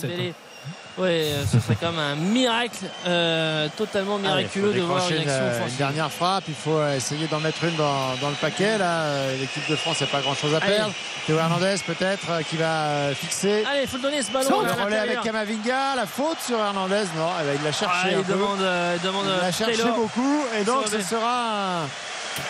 Ouais, 0.97 1.09
euh, 1.33 1.43
ce 1.45 1.59
serait 1.59 1.75
quand 1.75 1.91
même 1.91 1.99
un 1.99 2.15
miracle, 2.15 2.85
euh, 3.05 3.67
totalement 3.75 4.17
miraculeux 4.17 4.71
de 4.71 4.79
voir 4.79 4.99
une 5.11 5.17
action 5.17 5.33
une, 5.41 5.43
une 5.47 5.55
offensive. 5.57 5.77
dernière 5.77 6.09
frappe. 6.09 6.45
Il 6.47 6.53
faut 6.53 6.77
euh, 6.77 6.95
essayer 6.95 7.27
d'en 7.27 7.41
mettre 7.41 7.65
une 7.65 7.75
dans, 7.75 8.15
dans 8.21 8.29
le 8.29 8.35
paquet. 8.35 8.77
Là, 8.77 9.01
Euh, 9.03 9.37
l'équipe 9.37 9.67
de 9.69 9.75
France 9.75 9.99
n'a 9.99 10.07
pas 10.07 10.21
grand-chose 10.21 10.53
à 10.53 10.59
Allez. 10.63 10.75
perdre. 10.77 10.93
Théo 11.27 11.37
Hernandez 11.37 11.75
peut-être 11.85 12.29
euh, 12.29 12.41
qui 12.49 12.55
va 12.55 12.65
euh, 12.87 13.13
fixer. 13.13 13.65
Allez, 13.69 13.81
il 13.81 13.87
faut 13.89 13.97
le 13.97 14.03
donner 14.03 14.21
ce 14.23 14.31
ballon. 14.31 14.59
Relais 14.85 14.97
avec. 14.97 15.21
Kamavinga, 15.21 15.95
la 15.97 16.05
faute 16.05 16.37
sur 16.45 16.57
Hernandez. 16.57 17.03
Non, 17.17 17.27
eh 17.41 17.43
ben, 17.45 17.55
il 17.59 17.63
l'a 17.65 17.71
cherché. 17.73 18.09
Ah, 18.13 18.15
un 18.15 18.19
il 18.19 18.25
demande, 18.25 18.61
euh, 18.61 18.95
il 18.95 19.01
demande 19.05 19.25
Il 19.27 19.41
l'a 19.45 19.51
cherché 19.51 19.75
Taylor. 19.75 19.97
beaucoup 19.97 20.43
et 20.57 20.63
donc 20.63 20.87
ce 20.89 21.01
sera 21.01 21.81
un- 21.81 21.87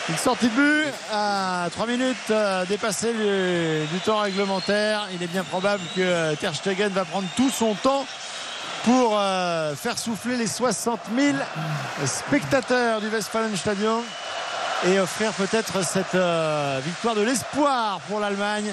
une 0.10 0.18
sortie 0.18 0.50
de 0.50 0.54
but 0.56 0.94
à 1.12 1.68
3 1.72 1.88
minutes 1.88 2.16
euh, 2.30 2.64
dépassées 2.66 3.14
du, 3.14 3.88
du 3.92 4.00
temps 4.02 4.20
réglementaire. 4.20 5.08
Il 5.16 5.24
est 5.24 5.28
bien 5.28 5.44
probable 5.44 5.82
que 5.96 6.36
Ter 6.36 6.54
Stegen 6.54 6.90
va 6.90 7.06
prendre 7.06 7.28
tout 7.36 7.50
son 7.50 7.74
temps 7.76 8.06
pour 8.86 9.18
euh, 9.20 9.76
faire 9.76 9.98
souffler 9.98 10.38
les 10.38 10.48
60 10.48 11.00
000 11.18 11.36
spectateurs 12.06 13.02
du 13.02 13.08
Westfalenstadion 13.10 14.02
et 14.88 15.00
offrir 15.00 15.32
peut-être 15.34 15.84
cette 15.84 16.14
euh, 16.16 16.80
victoire 16.86 17.16
de 17.16 17.22
l'espoir 17.22 18.00
pour 18.08 18.20
l'Allemagne 18.20 18.72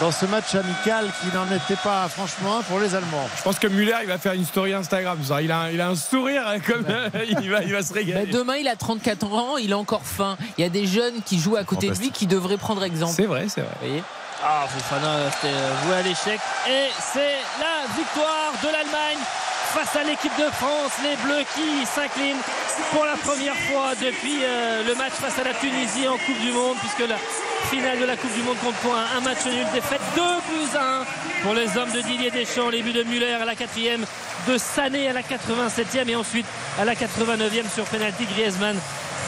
dans 0.00 0.12
ce 0.12 0.26
match 0.26 0.54
amical 0.54 1.06
qui 1.20 1.34
n'en 1.36 1.46
était 1.46 1.80
pas 1.82 2.06
franchement 2.08 2.58
un 2.58 2.62
pour 2.62 2.78
les 2.78 2.94
Allemands. 2.94 3.28
Je 3.36 3.42
pense 3.42 3.58
que 3.58 3.66
Muller, 3.66 3.96
il 4.02 4.06
va 4.08 4.18
faire 4.18 4.34
une 4.34 4.44
story 4.44 4.72
Instagram. 4.72 5.18
ça. 5.24 5.42
Il, 5.42 5.50
a, 5.50 5.62
un- 5.62 5.70
il 5.70 5.80
a 5.80 5.88
un 5.88 5.96
sourire 5.96 6.44
hein, 6.46 6.60
comme 6.60 6.84
il, 7.42 7.50
va, 7.50 7.62
il 7.64 7.72
va 7.72 7.82
se 7.82 7.88
Bah, 7.92 7.94
régaler. 7.98 8.26
demain, 8.26 8.54
il 8.56 8.68
a 8.68 8.76
34 8.76 9.26
ans, 9.34 9.56
il 9.56 9.72
a 9.72 9.78
encore 9.78 10.02
faim. 10.04 10.36
Il 10.56 10.62
y 10.62 10.64
a 10.64 10.70
des 10.70 10.86
jeunes 10.86 11.20
qui 11.26 11.40
jouent 11.40 11.56
à 11.56 11.64
côté 11.64 11.90
de 11.90 11.96
lui 11.98 12.10
qui 12.12 12.28
devraient 12.28 12.58
prendre 12.58 12.84
exemple. 12.84 13.14
C'est 13.16 13.26
vrai, 13.26 13.46
c'est 13.48 13.62
vrai. 13.62 13.70
Vous 13.80 13.86
voyez 13.88 14.02
Ah, 14.42 14.66
Fofana, 14.68 15.30
c'était 15.32 15.54
voué 15.82 15.96
à 15.96 16.02
l'échec. 16.02 16.40
Et 16.68 16.88
c'est 17.12 17.38
la 17.58 17.86
victoire 17.96 18.52
de 18.62 18.68
l'Allemagne 18.68 19.18
face 19.74 19.96
à 19.96 20.04
l'équipe 20.04 20.36
de 20.38 20.48
France. 20.52 20.92
Les 21.02 21.16
Bleus 21.16 21.44
qui 21.56 21.84
s'inclinent 21.84 22.40
pour 22.92 23.04
la 23.04 23.16
première 23.16 23.56
fois 23.56 23.94
depuis 24.00 24.38
euh, 24.44 24.84
le 24.86 24.94
match 24.94 25.14
face 25.14 25.38
à 25.40 25.44
la 25.44 25.54
Tunisie 25.54 26.06
en 26.06 26.16
Coupe 26.18 26.38
du 26.40 26.52
Monde, 26.52 26.76
puisque 26.78 27.08
la 27.08 27.16
finale 27.68 27.98
de 27.98 28.04
la 28.04 28.16
Coupe 28.16 28.32
du 28.32 28.42
Monde 28.42 28.58
compte 28.62 28.76
pour 28.76 28.94
un, 28.94 29.20
match 29.20 29.44
nul. 29.44 29.66
Défaite 29.74 30.00
2 30.14 30.22
buts 30.22 30.76
à 30.76 31.00
1 31.00 31.04
pour 31.42 31.54
les 31.54 31.76
hommes 31.76 31.90
de 31.90 32.00
Didier 32.00 32.30
Deschamps. 32.30 32.70
Les 32.70 32.82
buts 32.82 32.92
de 32.92 33.02
Muller 33.02 33.32
à 33.32 33.44
la 33.44 33.56
quatrième, 33.56 34.04
de 34.46 34.56
Sané 34.56 35.08
à 35.08 35.14
la 35.14 35.22
87e 35.22 36.08
et 36.08 36.14
ensuite 36.14 36.46
à 36.80 36.84
la 36.84 36.94
89e 36.94 37.68
sur 37.74 37.84
penalty 37.86 38.24
Griezmann 38.26 38.76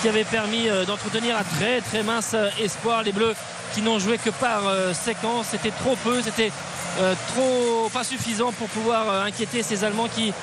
qui 0.01 0.09
avait 0.09 0.25
permis 0.25 0.69
euh, 0.69 0.85
d'entretenir 0.85 1.37
un 1.37 1.43
très 1.43 1.81
très 1.81 2.03
mince 2.03 2.33
euh, 2.35 2.49
espoir. 2.61 3.03
Les 3.03 3.13
Bleus 3.13 3.35
qui 3.75 3.83
n'ont 3.83 3.99
joué 3.99 4.19
que 4.19 4.31
par 4.31 4.67
euh, 4.67 4.95
séquence, 4.95 5.49
c'était 5.51 5.71
trop 5.71 5.97
peu, 6.03 6.23
c'était 6.23 6.51
trop 7.29 7.89
pas 7.93 8.03
suffisant 8.03 8.51
pour 8.51 8.67
pouvoir 8.69 9.25
inquiéter 9.25 9.63
ces 9.63 9.85
Allemands 9.85 10.09
qui, 10.09 10.35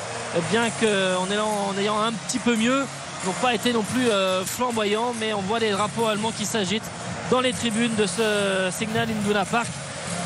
bien 0.50 0.70
qu'en 0.70 1.30
ayant, 1.78 2.00
un 2.00 2.14
petit 2.14 2.40
peu 2.40 2.56
mieux, 2.56 2.86
n'ont 3.26 3.34
pas 3.42 3.54
été 3.54 3.74
non 3.74 3.84
plus 3.84 4.08
flamboyants, 4.46 5.14
mais 5.20 5.34
on 5.34 5.42
voit 5.42 5.60
des 5.60 5.72
drapeaux 5.72 6.08
allemands 6.08 6.32
qui 6.32 6.46
s'agitent 6.46 6.90
dans 7.30 7.42
les 7.42 7.52
tribunes 7.52 7.94
de 7.96 8.06
ce 8.06 8.70
Signal 8.72 9.10
Iduna 9.10 9.44
Park. 9.44 9.68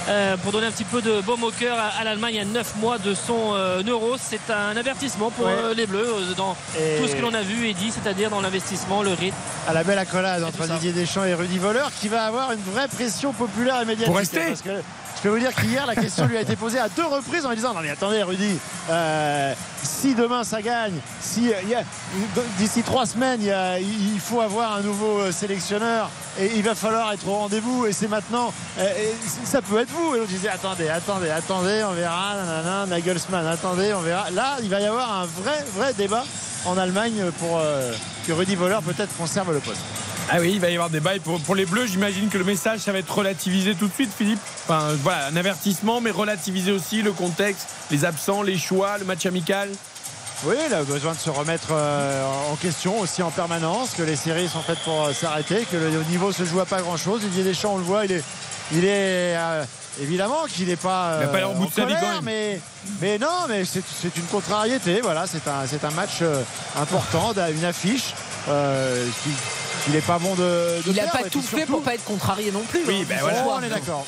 Euh, 0.07 0.36
pour 0.38 0.52
donner 0.52 0.68
un 0.68 0.72
petit 0.72 0.84
peu 0.84 1.02
de 1.02 1.22
baume 1.22 1.44
au 1.44 1.52
cœur 1.52 1.78
à, 1.78 2.03
l'Allemagne 2.03 2.40
à 2.40 2.45
9 2.45 2.76
mois 2.78 2.98
de 2.98 3.14
son 3.14 3.53
euh, 3.53 3.84
euro. 3.86 4.15
C'est 4.19 4.52
un 4.52 4.76
avertissement 4.76 5.30
pour 5.30 5.48
euh, 5.48 5.73
les 5.73 5.86
Bleus 5.86 6.34
dans 6.36 6.56
tout 6.73 7.07
ce 7.07 7.15
que 7.15 7.22
l'on 7.22 7.34
a 7.34 7.41
vu 7.41 7.68
et 7.68 7.73
dit, 7.73 7.91
c'est-à-dire 7.91 8.30
dans 8.30 8.41
l'investissement, 8.41 9.03
le 9.03 9.14
rythme. 9.14 9.38
À 9.68 9.73
la 9.73 9.84
belle 9.84 9.99
accolade 9.99 10.44
entre 10.44 10.65
Didier 10.68 10.91
Deschamps 10.91 11.23
et 11.23 11.34
Rudy 11.34 11.60
Voleur 11.60 11.91
qui 11.99 12.07
va 12.07 12.26
avoir 12.26 12.52
une 12.52 12.61
vraie 12.61 12.88
pression 12.88 13.32
populaire 13.34 13.82
et 13.82 13.86
médiatique. 13.86 14.07
Pour 14.07 14.18
rester 14.18 14.40
parce 14.40 14.61
que 14.61 14.82
je 15.22 15.30
peux 15.30 15.35
vous 15.35 15.39
dire 15.39 15.53
qu'hier, 15.53 15.85
la 15.85 15.93
question 15.93 16.26
lui 16.26 16.35
a 16.35 16.41
été 16.41 16.56
posée 16.56 16.80
à 16.80 16.89
deux 16.89 17.06
reprises 17.06 17.45
en 17.45 17.49
lui 17.49 17.56
disant 17.56 17.76
Non, 17.76 17.81
mais 17.84 17.91
attendez, 17.91 18.23
Rudy, 18.23 18.57
si 19.84 20.15
demain 20.15 20.43
ça 20.43 20.64
gagne, 20.64 20.95
si 21.22 21.53
d'ici 22.57 22.81
trois 22.81 23.06
semaines, 23.06 23.39
il, 23.43 24.19
faut 24.19 24.41
avoir 24.41 24.77
un 24.77 24.81
nouveau 24.81 25.31
sélectionneur 25.31 26.10
et 26.39 26.49
il 26.56 26.64
va 26.64 26.73
falloir 26.73 27.14
être 27.14 27.27
au 27.27 27.35
rendez-vous 27.35 27.85
et 27.85 27.93
c'est 27.93 28.07
maintenant, 28.07 28.52
ça 29.43 29.61
peut 29.61 29.81
être 29.81 29.91
vous. 29.91 30.15
Et 30.15 30.22
on 30.22 30.26
disait 30.26 30.49
Attendez, 30.49 30.89
attendez, 30.89 31.30
attendez, 31.30 31.84
on 31.88 31.93
verra, 31.93 32.34
nanana, 32.38 32.85
Nagelsmann, 32.88 33.45
attendez, 33.45 33.93
on 33.93 34.02
verra. 34.02 34.31
Là, 34.31 34.57
il 34.64 34.69
va 34.69 34.81
y 34.81 34.85
avoir 34.85 35.22
un 35.22 35.26
vrai, 35.26 35.64
vrai 35.76 35.93
débat 35.93 36.23
en 36.65 36.80
Allemagne 36.80 37.26
pour 37.38 37.61
que 38.26 38.31
Rudy 38.31 38.56
Voleur 38.56 38.81
peut-être 38.81 39.15
conserve 39.18 39.53
le 39.53 39.60
poste. 39.60 39.81
Ah 40.30 40.38
oui, 40.39 40.52
il 40.53 40.60
va 40.60 40.69
y 40.69 40.73
avoir 40.73 40.89
des 40.89 40.99
bails 40.99 41.19
pour, 41.19 41.56
les 41.56 41.65
Bleus. 41.65 41.88
J'imagine 41.88 42.30
que 42.30 42.38
le 42.38 42.43
message, 42.43 42.80
ça 42.80 42.91
va 42.91 42.99
être 42.99 43.14
relativisé 43.14 43.76
tout 43.76 43.88
de 43.88 43.93
suite, 43.93 44.11
Philippe. 44.15 44.39
Enfin, 44.64 44.95
voilà, 45.03 45.27
un 45.27 45.35
avertissement, 45.35 45.99
mais 45.99 46.11
relativiser 46.11 46.72
aussi 46.72 47.02
le 47.02 47.11
contexte, 47.11 47.68
les 47.91 48.06
absents, 48.06 48.41
les 48.41 48.57
choix, 48.57 48.98
le 48.98 49.06
match 49.06 49.26
amical. 49.26 49.69
Oui, 50.43 50.56
il 50.68 50.73
a 50.73 50.84
besoin 50.84 51.14
de 51.14 51.19
se 51.19 51.30
remettre 51.30 51.68
euh, 51.72 52.26
en 52.52 52.56
question 52.56 52.99
aussi 52.99 53.22
en 53.22 53.30
permanence, 53.30 53.91
que 53.95 54.02
les 54.02 54.15
séries 54.15 54.48
sont 54.48 54.61
faites 54.61 54.80
pour 54.80 55.06
euh, 55.06 55.14
s'arrêter, 55.14 55.68
que 55.72 55.77
le 55.77 56.03
niveau 56.10 56.31
se 56.31 56.45
joue 56.45 56.60
à 56.60 56.65
pas 56.65 56.81
grand-chose. 56.81 57.22
Didier 57.22 57.43
Deschamps, 57.43 57.73
on 57.76 57.77
le 57.77 57.84
voit, 57.84 58.06
il 58.06 58.14
est, 58.14 58.23
il 58.72 58.85
est 58.85 59.35
euh, 59.38 59.64
évidemment 60.02 60.45
qu'il 60.48 60.68
n'est 60.68 60.77
pas, 60.77 61.19
il 61.22 61.27
pas 61.27 61.48
en 61.48 61.53
bout 61.53 61.68
de 61.68 61.76
colère, 61.76 62.22
mais, 62.23 62.60
mais 63.02 63.19
non, 63.19 63.45
mais 63.49 63.65
c'est 63.65 64.18
une 64.18 64.26
contrariété. 64.31 65.02
Voilà, 65.02 65.26
c'est 65.27 65.48
un, 65.48 65.88
un 65.88 65.91
match 65.91 66.23
important, 66.76 67.34
une 67.34 67.65
affiche 67.65 68.15
qui 68.45 69.30
il 69.88 69.94
n'est 69.94 70.02
pas 70.02 70.20
bon 70.20 70.36
de, 70.36 70.82
il 70.88 70.94
n'a 70.94 71.08
pas 71.08 71.24
tout 71.24 71.41
fait 71.41 71.66
pour 71.66 71.82
pas 71.82 71.95
être 71.95 72.03
contrarié 72.03 72.52
non 72.52 72.62
plus. 72.62 72.82
Oui, 72.88 73.02
hein. 73.02 73.06
ben 73.08 73.18
voilà. 73.22 73.45
on 73.48 73.64
est 73.64 73.70
d'accord. 73.70 74.06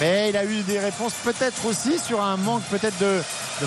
Mais 0.00 0.30
il 0.30 0.36
a 0.36 0.44
eu 0.44 0.62
des 0.62 0.78
réponses 0.78 1.12
peut-être 1.22 1.66
aussi 1.66 1.98
sur 1.98 2.20
un 2.20 2.36
manque 2.36 2.64
peut-être 2.64 2.98
de, 2.98 3.20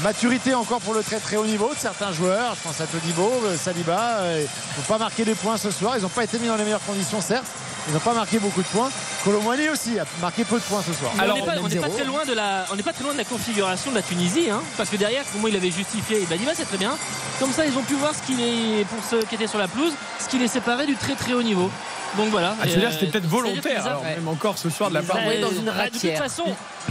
maturité 0.04 0.54
encore 0.54 0.80
pour 0.82 0.94
le 0.94 1.02
très 1.02 1.20
très 1.20 1.38
haut 1.38 1.46
niveau 1.46 1.74
de 1.74 1.80
certains 1.80 2.12
joueurs. 2.12 2.56
Je 2.56 2.68
pense 2.68 2.82
à 2.82 2.86
Todibo, 2.86 3.32
euh, 3.46 3.56
Saliba. 3.56 4.18
Euh, 4.20 4.44
ils 4.44 4.80
n'ont 4.80 4.86
pas 4.88 4.98
marqué 4.98 5.24
des 5.26 5.36
points 5.36 5.58
ce 5.58 5.72
soir. 5.72 5.94
Ils 5.98 6.02
n'ont 6.02 6.10
pas 6.10 6.24
été 6.24 6.40
mis 6.40 6.48
dans 6.48 6.58
les 6.58 6.64
meilleures 6.64 6.86
conditions, 6.86 7.22
certes. 7.22 7.46
Ils 7.88 7.94
n'ont 7.94 8.00
pas 8.00 8.14
marqué 8.14 8.38
beaucoup 8.38 8.62
de 8.62 8.68
points. 8.68 8.90
Colomboigny 9.24 9.70
aussi 9.70 9.98
a 9.98 10.06
marqué 10.22 10.44
peu 10.44 10.58
de 10.58 10.64
points 10.64 10.84
ce 10.86 10.94
soir. 10.94 11.12
Alors, 11.18 11.38
on 11.38 11.68
n'est 11.68 11.80
pas, 11.80 11.90
très 11.90 12.04
loin 12.04 12.26
de 12.26 12.34
la, 12.34 12.66
on 12.72 12.78
pas 12.78 12.92
très 12.92 13.04
loin 13.04 13.14
de 13.14 13.18
la 13.18 13.24
configuration 13.24 13.92
de 13.92 13.96
la 13.96 14.02
Tunisie, 14.02 14.50
hein, 14.50 14.62
parce 14.76 14.90
que 14.90 14.98
derrière, 14.98 15.24
comment 15.32 15.48
il 15.48 15.56
avait 15.56 15.72
justifié, 15.72 16.26
il 16.28 16.34
a 16.34 16.38
dit 16.38 16.46
bah, 16.46 16.52
c'est 16.54 16.66
très 16.66 16.78
bien. 16.78 16.98
Comme 17.40 17.54
ça, 17.54 17.66
ils 17.66 17.78
ont 17.78 17.84
pu 17.84 17.94
voir 17.94 18.14
ce 18.14 18.22
qu'il 18.24 18.42
est 18.42 18.84
pour 18.86 19.00
ceux 19.10 19.22
qui 19.24 19.36
étaient 19.36 19.48
sur 19.48 19.60
la 19.60 19.70
pelouse, 19.70 19.94
ce 20.20 20.28
qui 20.28 20.38
les 20.38 20.50
séparait 20.50 20.86
du 20.86 20.96
très 20.96 21.16
très 21.16 21.34
haut 21.34 21.44
niveau. 21.44 21.72
Donc 22.18 22.30
voilà. 22.30 22.56
Ah, 22.62 22.66
tu 22.66 22.74
veux 22.74 22.80
dire 22.80 22.92
c'était 22.92 23.08
peut-être 23.08 23.28
volontaire, 23.28 23.86
alors, 23.86 24.04
même 24.04 24.28
encore 24.28 24.58
ce 24.58 24.70
soir 24.70 24.90
de 24.90 24.96
la 24.96 25.02
part 25.02 25.18
de 25.18 25.42
dans 25.42 25.50
une 25.50 25.66
De 25.66 26.00
toute 26.00 26.18
façon, 26.18 26.46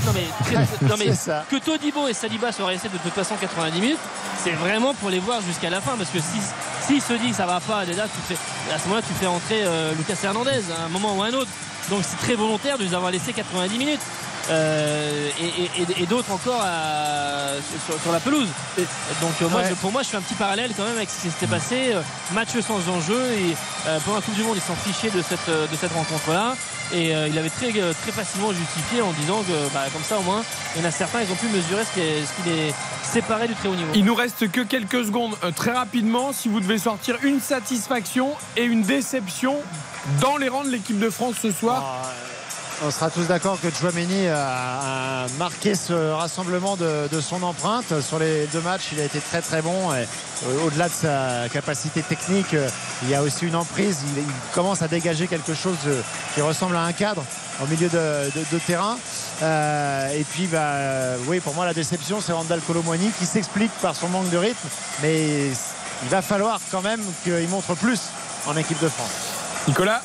non 0.04 0.12
mais, 0.14 0.58
non 0.88 0.94
mais 0.98 1.12
que 1.50 1.56
Todibo 1.56 2.08
et 2.08 2.14
Saliba 2.14 2.52
soient 2.52 2.66
restés 2.66 2.88
de 2.88 2.98
toute 2.98 3.12
façon 3.12 3.34
90 3.40 3.80
minutes, 3.80 3.98
c'est 4.42 4.52
vraiment 4.52 4.94
pour 4.94 5.10
les 5.10 5.18
voir 5.18 5.40
jusqu'à 5.40 5.70
la 5.70 5.80
fin, 5.80 5.96
parce 5.96 6.10
que 6.10 6.18
si 6.18 6.40
s'il 6.86 7.02
se 7.02 7.14
dit 7.14 7.30
que 7.30 7.36
ça 7.36 7.46
va 7.46 7.58
pas, 7.58 7.84
déjà, 7.84 8.04
tu 8.04 8.20
fais, 8.28 8.36
à 8.72 8.78
ce 8.78 8.84
moment-là, 8.84 9.02
tu 9.02 9.12
fais 9.14 9.26
entrer 9.26 9.64
euh, 9.64 9.92
Lucas 9.94 10.14
Hernandez 10.22 10.62
à 10.78 10.84
un 10.84 10.88
moment 10.88 11.16
ou 11.16 11.22
à 11.22 11.26
un 11.26 11.32
autre. 11.32 11.50
Donc 11.90 12.02
c'est 12.08 12.16
très 12.18 12.34
volontaire 12.34 12.78
de 12.78 12.84
nous 12.84 12.94
avoir 12.94 13.10
laissé 13.10 13.32
90 13.32 13.76
minutes. 13.78 14.00
Euh, 14.48 15.28
et, 15.98 16.06
d'autres 16.06 16.30
encore 16.30 16.62
sur, 18.02 18.12
la 18.12 18.20
pelouse. 18.20 18.48
donc 19.20 19.32
euh, 19.42 19.48
moi, 19.48 19.62
pour 19.80 19.90
moi, 19.90 20.02
je 20.02 20.08
fais 20.08 20.16
un 20.16 20.20
petit 20.20 20.34
parallèle 20.34 20.72
quand 20.76 20.84
même 20.84 20.96
avec 20.96 21.10
ce 21.10 21.22
qui 21.22 21.30
s'était 21.30 21.48
passé. 21.48 21.92
Euh, 21.94 22.02
match 22.32 22.50
sans 22.60 22.88
enjeu 22.88 23.20
et 23.32 23.56
pendant 24.04 24.16
la 24.16 24.22
Coupe 24.22 24.34
du 24.34 24.42
Monde, 24.42 24.56
ils 24.56 24.62
s'en 24.62 24.76
fichaient 24.76 25.10
de 25.10 25.22
cette, 25.22 25.48
de 25.48 25.76
cette 25.76 25.92
rencontre-là. 25.92 26.54
Et 26.94 27.10
il 27.10 27.38
avait 27.38 27.50
très, 27.50 27.70
très 27.70 28.12
facilement 28.12 28.52
justifié 28.52 29.02
en 29.02 29.12
disant 29.12 29.42
que 29.42 29.74
bah, 29.74 29.84
comme 29.92 30.02
ça 30.02 30.18
au 30.18 30.22
moins, 30.22 30.42
il 30.74 30.82
y 30.82 30.84
en 30.84 30.88
a 30.88 30.90
certains, 30.92 31.22
ils 31.22 31.32
ont 31.32 31.36
pu 31.36 31.48
mesurer 31.48 31.82
ce 31.84 32.00
qui, 32.00 32.00
ce 32.00 32.48
les 32.48 32.74
séparait 33.02 33.48
du 33.48 33.54
très 33.54 33.68
haut 33.68 33.74
niveau. 33.74 33.90
Il 33.94 34.04
nous 34.04 34.14
reste 34.14 34.50
que 34.50 34.60
quelques 34.60 35.04
secondes. 35.04 35.34
très 35.54 35.72
rapidement, 35.72 36.32
si 36.32 36.48
vous 36.48 36.60
devez 36.60 36.78
sortir 36.78 37.18
une 37.22 37.40
satisfaction 37.40 38.34
et 38.56 38.64
une 38.64 38.82
déception 38.82 39.56
dans 40.20 40.36
les 40.36 40.48
rangs 40.48 40.64
de 40.64 40.70
l'équipe 40.70 40.98
de 40.98 41.10
France 41.10 41.36
ce 41.40 41.50
soir. 41.50 42.02
Ah, 42.04 42.12
on 42.84 42.90
sera 42.90 43.10
tous 43.10 43.26
d'accord 43.26 43.58
que 43.60 43.68
Chouameni 43.70 44.28
a, 44.28 45.26
marqué 45.38 45.74
ce 45.74 46.12
rassemblement 46.12 46.76
de, 46.76 47.20
son 47.20 47.42
empreinte. 47.42 48.00
Sur 48.00 48.18
les 48.18 48.46
deux 48.48 48.60
matchs, 48.60 48.88
il 48.92 49.00
a 49.00 49.04
été 49.04 49.20
très 49.20 49.40
très 49.40 49.62
bon. 49.62 49.92
Et 49.94 50.06
au-delà 50.64 50.88
de 50.88 50.94
sa 50.94 51.48
capacité 51.52 52.02
technique, 52.02 52.54
il 53.02 53.08
y 53.08 53.14
a 53.14 53.22
aussi 53.22 53.46
une 53.46 53.56
emprise. 53.56 53.98
Il, 54.16 54.24
commence 54.54 54.82
à 54.82 54.88
dégager 54.88 55.26
quelque 55.26 55.54
chose 55.54 55.76
qui 56.34 56.40
ressemble 56.40 56.76
à 56.76 56.82
un 56.82 56.92
cadre 56.92 57.24
au 57.62 57.66
milieu 57.66 57.88
de, 57.88 58.58
terrain. 58.66 58.96
Euh, 59.42 60.18
et 60.18 60.24
puis, 60.24 60.46
bah, 60.46 61.16
oui, 61.26 61.40
pour 61.40 61.54
moi, 61.54 61.66
la 61.66 61.74
déception, 61.74 62.20
c'est 62.20 62.32
Randall 62.32 62.60
Colomwani 62.60 63.10
qui 63.18 63.26
s'explique 63.26 63.72
par 63.82 63.94
son 63.94 64.08
manque 64.08 64.30
de 64.30 64.38
rythme. 64.38 64.68
Mais 65.02 65.48
il 65.48 66.08
va 66.08 66.22
falloir 66.22 66.60
quand 66.70 66.82
même 66.82 67.00
qu'il 67.24 67.48
montre 67.48 67.74
plus 67.74 68.00
en 68.46 68.56
équipe 68.56 68.80
de 68.82 68.88
France. 68.88 69.10
Nicolas 69.68 70.02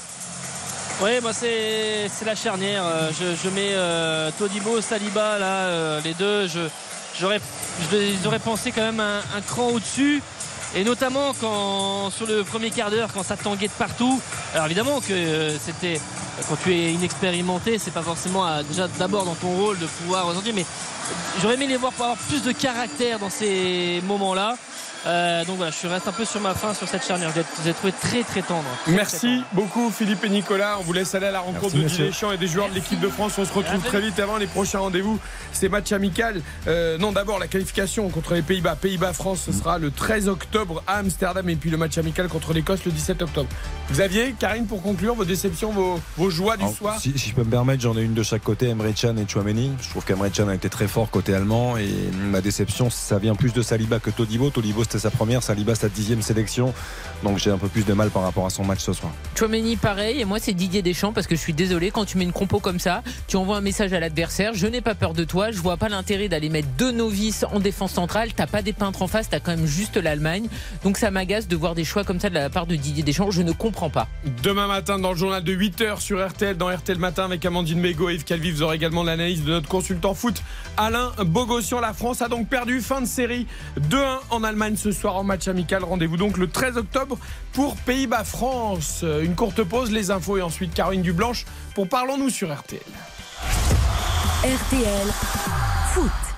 oui, 1.02 1.19
bah 1.22 1.32
c'est 1.34 2.26
la 2.26 2.36
charnière. 2.36 2.84
Euh, 2.86 3.11
je, 3.11 3.49
mets 3.49 3.72
euh, 3.73 4.30
Todibo, 4.38 4.82
Saliba, 4.82 5.40
là, 5.40 5.45
euh, 5.45 6.02
les 6.03 6.14
deux. 6.14 6.48
J'aurais 7.19 8.40
pensé 8.40 8.72
quand 8.72 8.84
même 8.84 8.99
un, 8.99 9.41
cran 9.41 9.69
au-dessus. 9.69 10.22
Et 10.76 10.84
notamment 10.84 11.34
quand 11.41 12.11
sur 12.11 12.28
le 12.28 12.44
premier 12.44 12.69
quart 12.69 12.91
d'heure, 12.91 13.10
quand 13.14 13.23
ça 13.23 13.36
tanguait 13.36 13.68
de 13.68 13.73
partout. 13.73 14.22
Alors 14.53 14.68
évidemment 14.68 15.02
que 15.02 15.57
c'était 15.60 15.99
quand 16.48 16.56
tu 16.64 16.73
es 16.73 16.94
inexpérimenté, 16.94 17.78
c'est 17.78 17.91
pas 17.91 18.03
forcément 18.03 18.45
déjà 18.64 18.88
d'abord 18.88 19.26
dans 19.26 19.36
ton 19.36 19.49
rôle 19.49 19.78
de 19.80 19.86
pouvoir 19.86 20.28
ressentir, 20.28 20.53
mais 20.56 20.65
j'aurais 21.41 21.56
aimé 21.56 21.68
les 21.68 21.76
voir 21.76 21.91
pour 21.91 22.06
avoir 22.06 22.18
plus 22.19 22.41
de 22.44 22.53
caractère 22.53 23.19
dans 23.19 23.30
ces 23.30 24.02
moments-là. 24.07 24.56
Euh, 25.06 25.44
donc 25.45 25.57
voilà, 25.57 25.72
je 25.72 25.88
reste 25.88 26.07
un 26.07 26.11
peu 26.11 26.26
sur 26.26 26.40
ma 26.41 26.53
fin 26.53 26.73
sur 26.73 26.88
cette 26.88 27.06
charnière. 27.06 27.32
Je 27.32 27.68
l'ai 27.68 27.73
trouvé 27.73 27.94
très 27.94 28.23
très 28.23 28.41
tendre. 28.41 28.68
Merci 28.88 29.41
beaucoup 29.53 29.90
Philippe 29.90 30.23
et 30.23 30.30
Nicolas. 30.30 30.78
On 30.80 30.84
vous 30.84 30.94
laisse 30.94 31.15
aller 31.15 31.28
à 31.28 31.32
la 31.32 31.40
rencontre 31.40 31.76
de 31.76 31.82
Didier 31.82 32.07
Deschamps 32.07 32.32
et 32.32 32.38
des 32.38 32.48
joueurs 32.48 32.69
de 32.69 32.76
l'équipe 32.76 32.99
de 32.99 33.07
France. 33.07 33.34
On 33.38 33.45
se 33.45 33.53
retrouve 33.53 33.82
très 33.82 34.02
vite 34.02 34.19
avant 34.19 34.38
les 34.38 34.48
prochains 34.48 34.80
rendez-vous. 34.80 35.19
C'est 35.53 35.69
match 35.69 35.91
amical. 35.91 36.41
Euh, 36.68 36.98
non, 36.98 37.11
d'abord 37.11 37.40
la 37.40 37.48
qualification 37.48 38.10
contre 38.10 38.36
les 38.36 38.41
Pays-Bas. 38.41 38.76
Pays-Bas-France, 38.76 39.44
ce 39.45 39.52
sera 39.52 39.80
le 39.80 39.91
13 39.91 40.28
octobre 40.28 40.84
à 40.88 40.98
Amsterdam 40.98 41.48
et 41.49 41.56
puis 41.56 41.69
le 41.69 41.78
match 41.78 41.98
amical 41.98 42.28
contre 42.28 42.53
l'Écosse 42.53 42.86
le 42.86 42.91
17 42.91 43.22
octobre. 43.23 43.49
Xavier, 43.91 44.36
Karine, 44.38 44.65
pour 44.68 44.82
conclure, 44.82 45.15
vos 45.15 45.26
déceptions, 45.26 45.72
vos, 45.72 46.30
joies 46.30 46.57
du 46.57 46.68
soir 46.68 46.99
si, 46.99 47.14
je 47.18 47.34
peux 47.34 47.44
me 47.44 47.49
permettre, 47.49 47.82
j'en 47.82 47.98
ai 47.98 48.02
une 48.02 48.14
de 48.14 48.23
chaque 48.23 48.44
côté, 48.44 48.69
Emre 48.69 48.86
Can 48.99 49.18
et 49.18 49.28
Chouameni. 49.28 49.72
Je 49.82 49.90
trouve 49.90 50.06
qu'Emre 50.06 50.28
Can 50.36 50.48
a 50.48 50.56
été 50.56 50.69
très 50.69 50.88
fort 50.88 51.10
côté 51.10 51.34
allemand 51.34 51.78
et 51.78 51.90
ma 52.30 52.41
déception, 52.41 52.90
ça 52.90 53.18
vient 53.18 53.36
plus 53.36 53.53
de 53.53 53.61
Saliba 53.61 53.99
que 53.99 54.10
Todibo. 54.10 54.49
Todibo, 54.49 54.84
c'était 54.91 55.03
sa 55.03 55.11
première, 55.11 55.41
Saliba, 55.41 55.73
sa 55.73 55.88
dixième 55.88 56.22
sélection. 56.22 56.73
Donc 57.23 57.38
j'ai 57.38 57.49
un 57.49 57.57
peu 57.57 57.69
plus 57.69 57.85
de 57.85 57.93
mal 57.93 58.09
par 58.09 58.23
rapport 58.23 58.45
à 58.45 58.49
son 58.49 58.65
match 58.65 58.80
ce 58.80 58.91
soir. 58.91 59.13
Chouameni, 59.38 59.77
pareil. 59.77 60.19
Et 60.19 60.26
moi, 60.26 60.38
c'est 60.39 60.53
Didier 60.53 60.81
Deschamps 60.81 61.13
parce 61.13 61.27
que 61.27 61.35
je 61.35 61.39
suis 61.39 61.53
désolé, 61.53 61.91
quand 61.91 62.03
tu 62.03 62.18
mets 62.18 62.26
une 62.26 62.34
compo 62.34 62.59
comme 62.59 62.80
ça, 62.80 63.01
tu 63.27 63.38
envoies 63.38 63.55
un 63.55 63.61
message 63.61 63.93
à 63.93 64.01
l'adversaire. 64.01 64.53
Je 64.53 64.68
n'ai 64.68 64.81
pas 64.81 64.95
peur 64.95 65.13
de 65.13 65.23
toi. 65.23 65.51
Je 65.51 65.59
vois 65.59 65.77
pas 65.77 65.88
l'intérêt 65.88 66.27
d'aller 66.27 66.49
mettre 66.49 66.68
deux 66.77 66.91
novices 66.91 67.45
en 67.53 67.59
défense 67.59 67.93
centrale. 67.93 68.34
T'as 68.34 68.47
pas 68.47 68.61
des 68.61 68.73
peintres 68.73 69.01
en 69.01 69.07
face, 69.07 69.30
t'as 69.30 69.39
quand 69.39 69.55
même 69.55 69.65
juste 69.65 69.95
l'Allemagne. 69.95 70.47
Donc 70.84 70.97
ça 70.97 71.09
m'agace 71.09 71.47
de 71.47 71.55
voir 71.55 71.73
des 71.73 71.85
choix 71.85 72.03
comme 72.03 72.19
ça 72.19 72.30
de 72.30 72.34
la 72.34 72.49
part 72.49 72.65
de 72.65 72.76
Didier 72.76 73.03
Deschamps. 73.03 73.31
Je 73.31 73.43
ne 73.43 73.53
comprends 73.53 73.89
pas. 73.89 74.07
Demain 74.43 74.68
matin, 74.68 74.99
dans 74.99 75.11
le 75.11 75.18
journal 75.18 75.43
de 75.43 75.53
8h 75.53 76.01
sur 76.01 76.26
RTL, 76.26 76.57
dans 76.57 76.69
RTL 76.69 76.97
Matin 76.97 77.26
avec 77.26 77.45
Amandine 77.45 77.81
Bégaud 77.81 78.09
et 78.09 78.15
Yves 78.15 78.26
Calvi, 78.26 78.51
vous 78.51 78.63
aurez 78.63 78.76
également 78.76 79.03
l'analyse 79.03 79.43
de 79.43 79.51
notre 79.51 79.69
consultant 79.69 80.13
foot 80.13 80.43
Alain 80.76 81.11
Bogossian. 81.19 81.80
La 81.80 81.93
France 81.93 82.22
a 82.22 82.27
donc 82.27 82.49
perdu 82.49 82.81
fin 82.81 82.99
de 82.99 83.05
série 83.05 83.47
2-1 83.89 84.18
en 84.31 84.43
Allemagne 84.43 84.76
ce 84.81 84.91
soir 84.91 85.15
en 85.15 85.23
match 85.23 85.47
amical. 85.47 85.83
Rendez-vous 85.83 86.17
donc 86.17 86.37
le 86.37 86.49
13 86.49 86.77
octobre 86.77 87.17
pour 87.53 87.75
Pays-Bas-France. 87.77 89.05
Une 89.21 89.35
courte 89.35 89.63
pause, 89.63 89.91
les 89.91 90.09
infos 90.09 90.37
et 90.37 90.41
ensuite 90.41 90.73
Caroline 90.73 91.03
Dublanche 91.03 91.45
pour 91.75 91.87
Parlons-nous 91.87 92.29
sur 92.29 92.51
RTL. 92.53 92.81
RTL 94.43 95.07
Foot. 95.93 96.30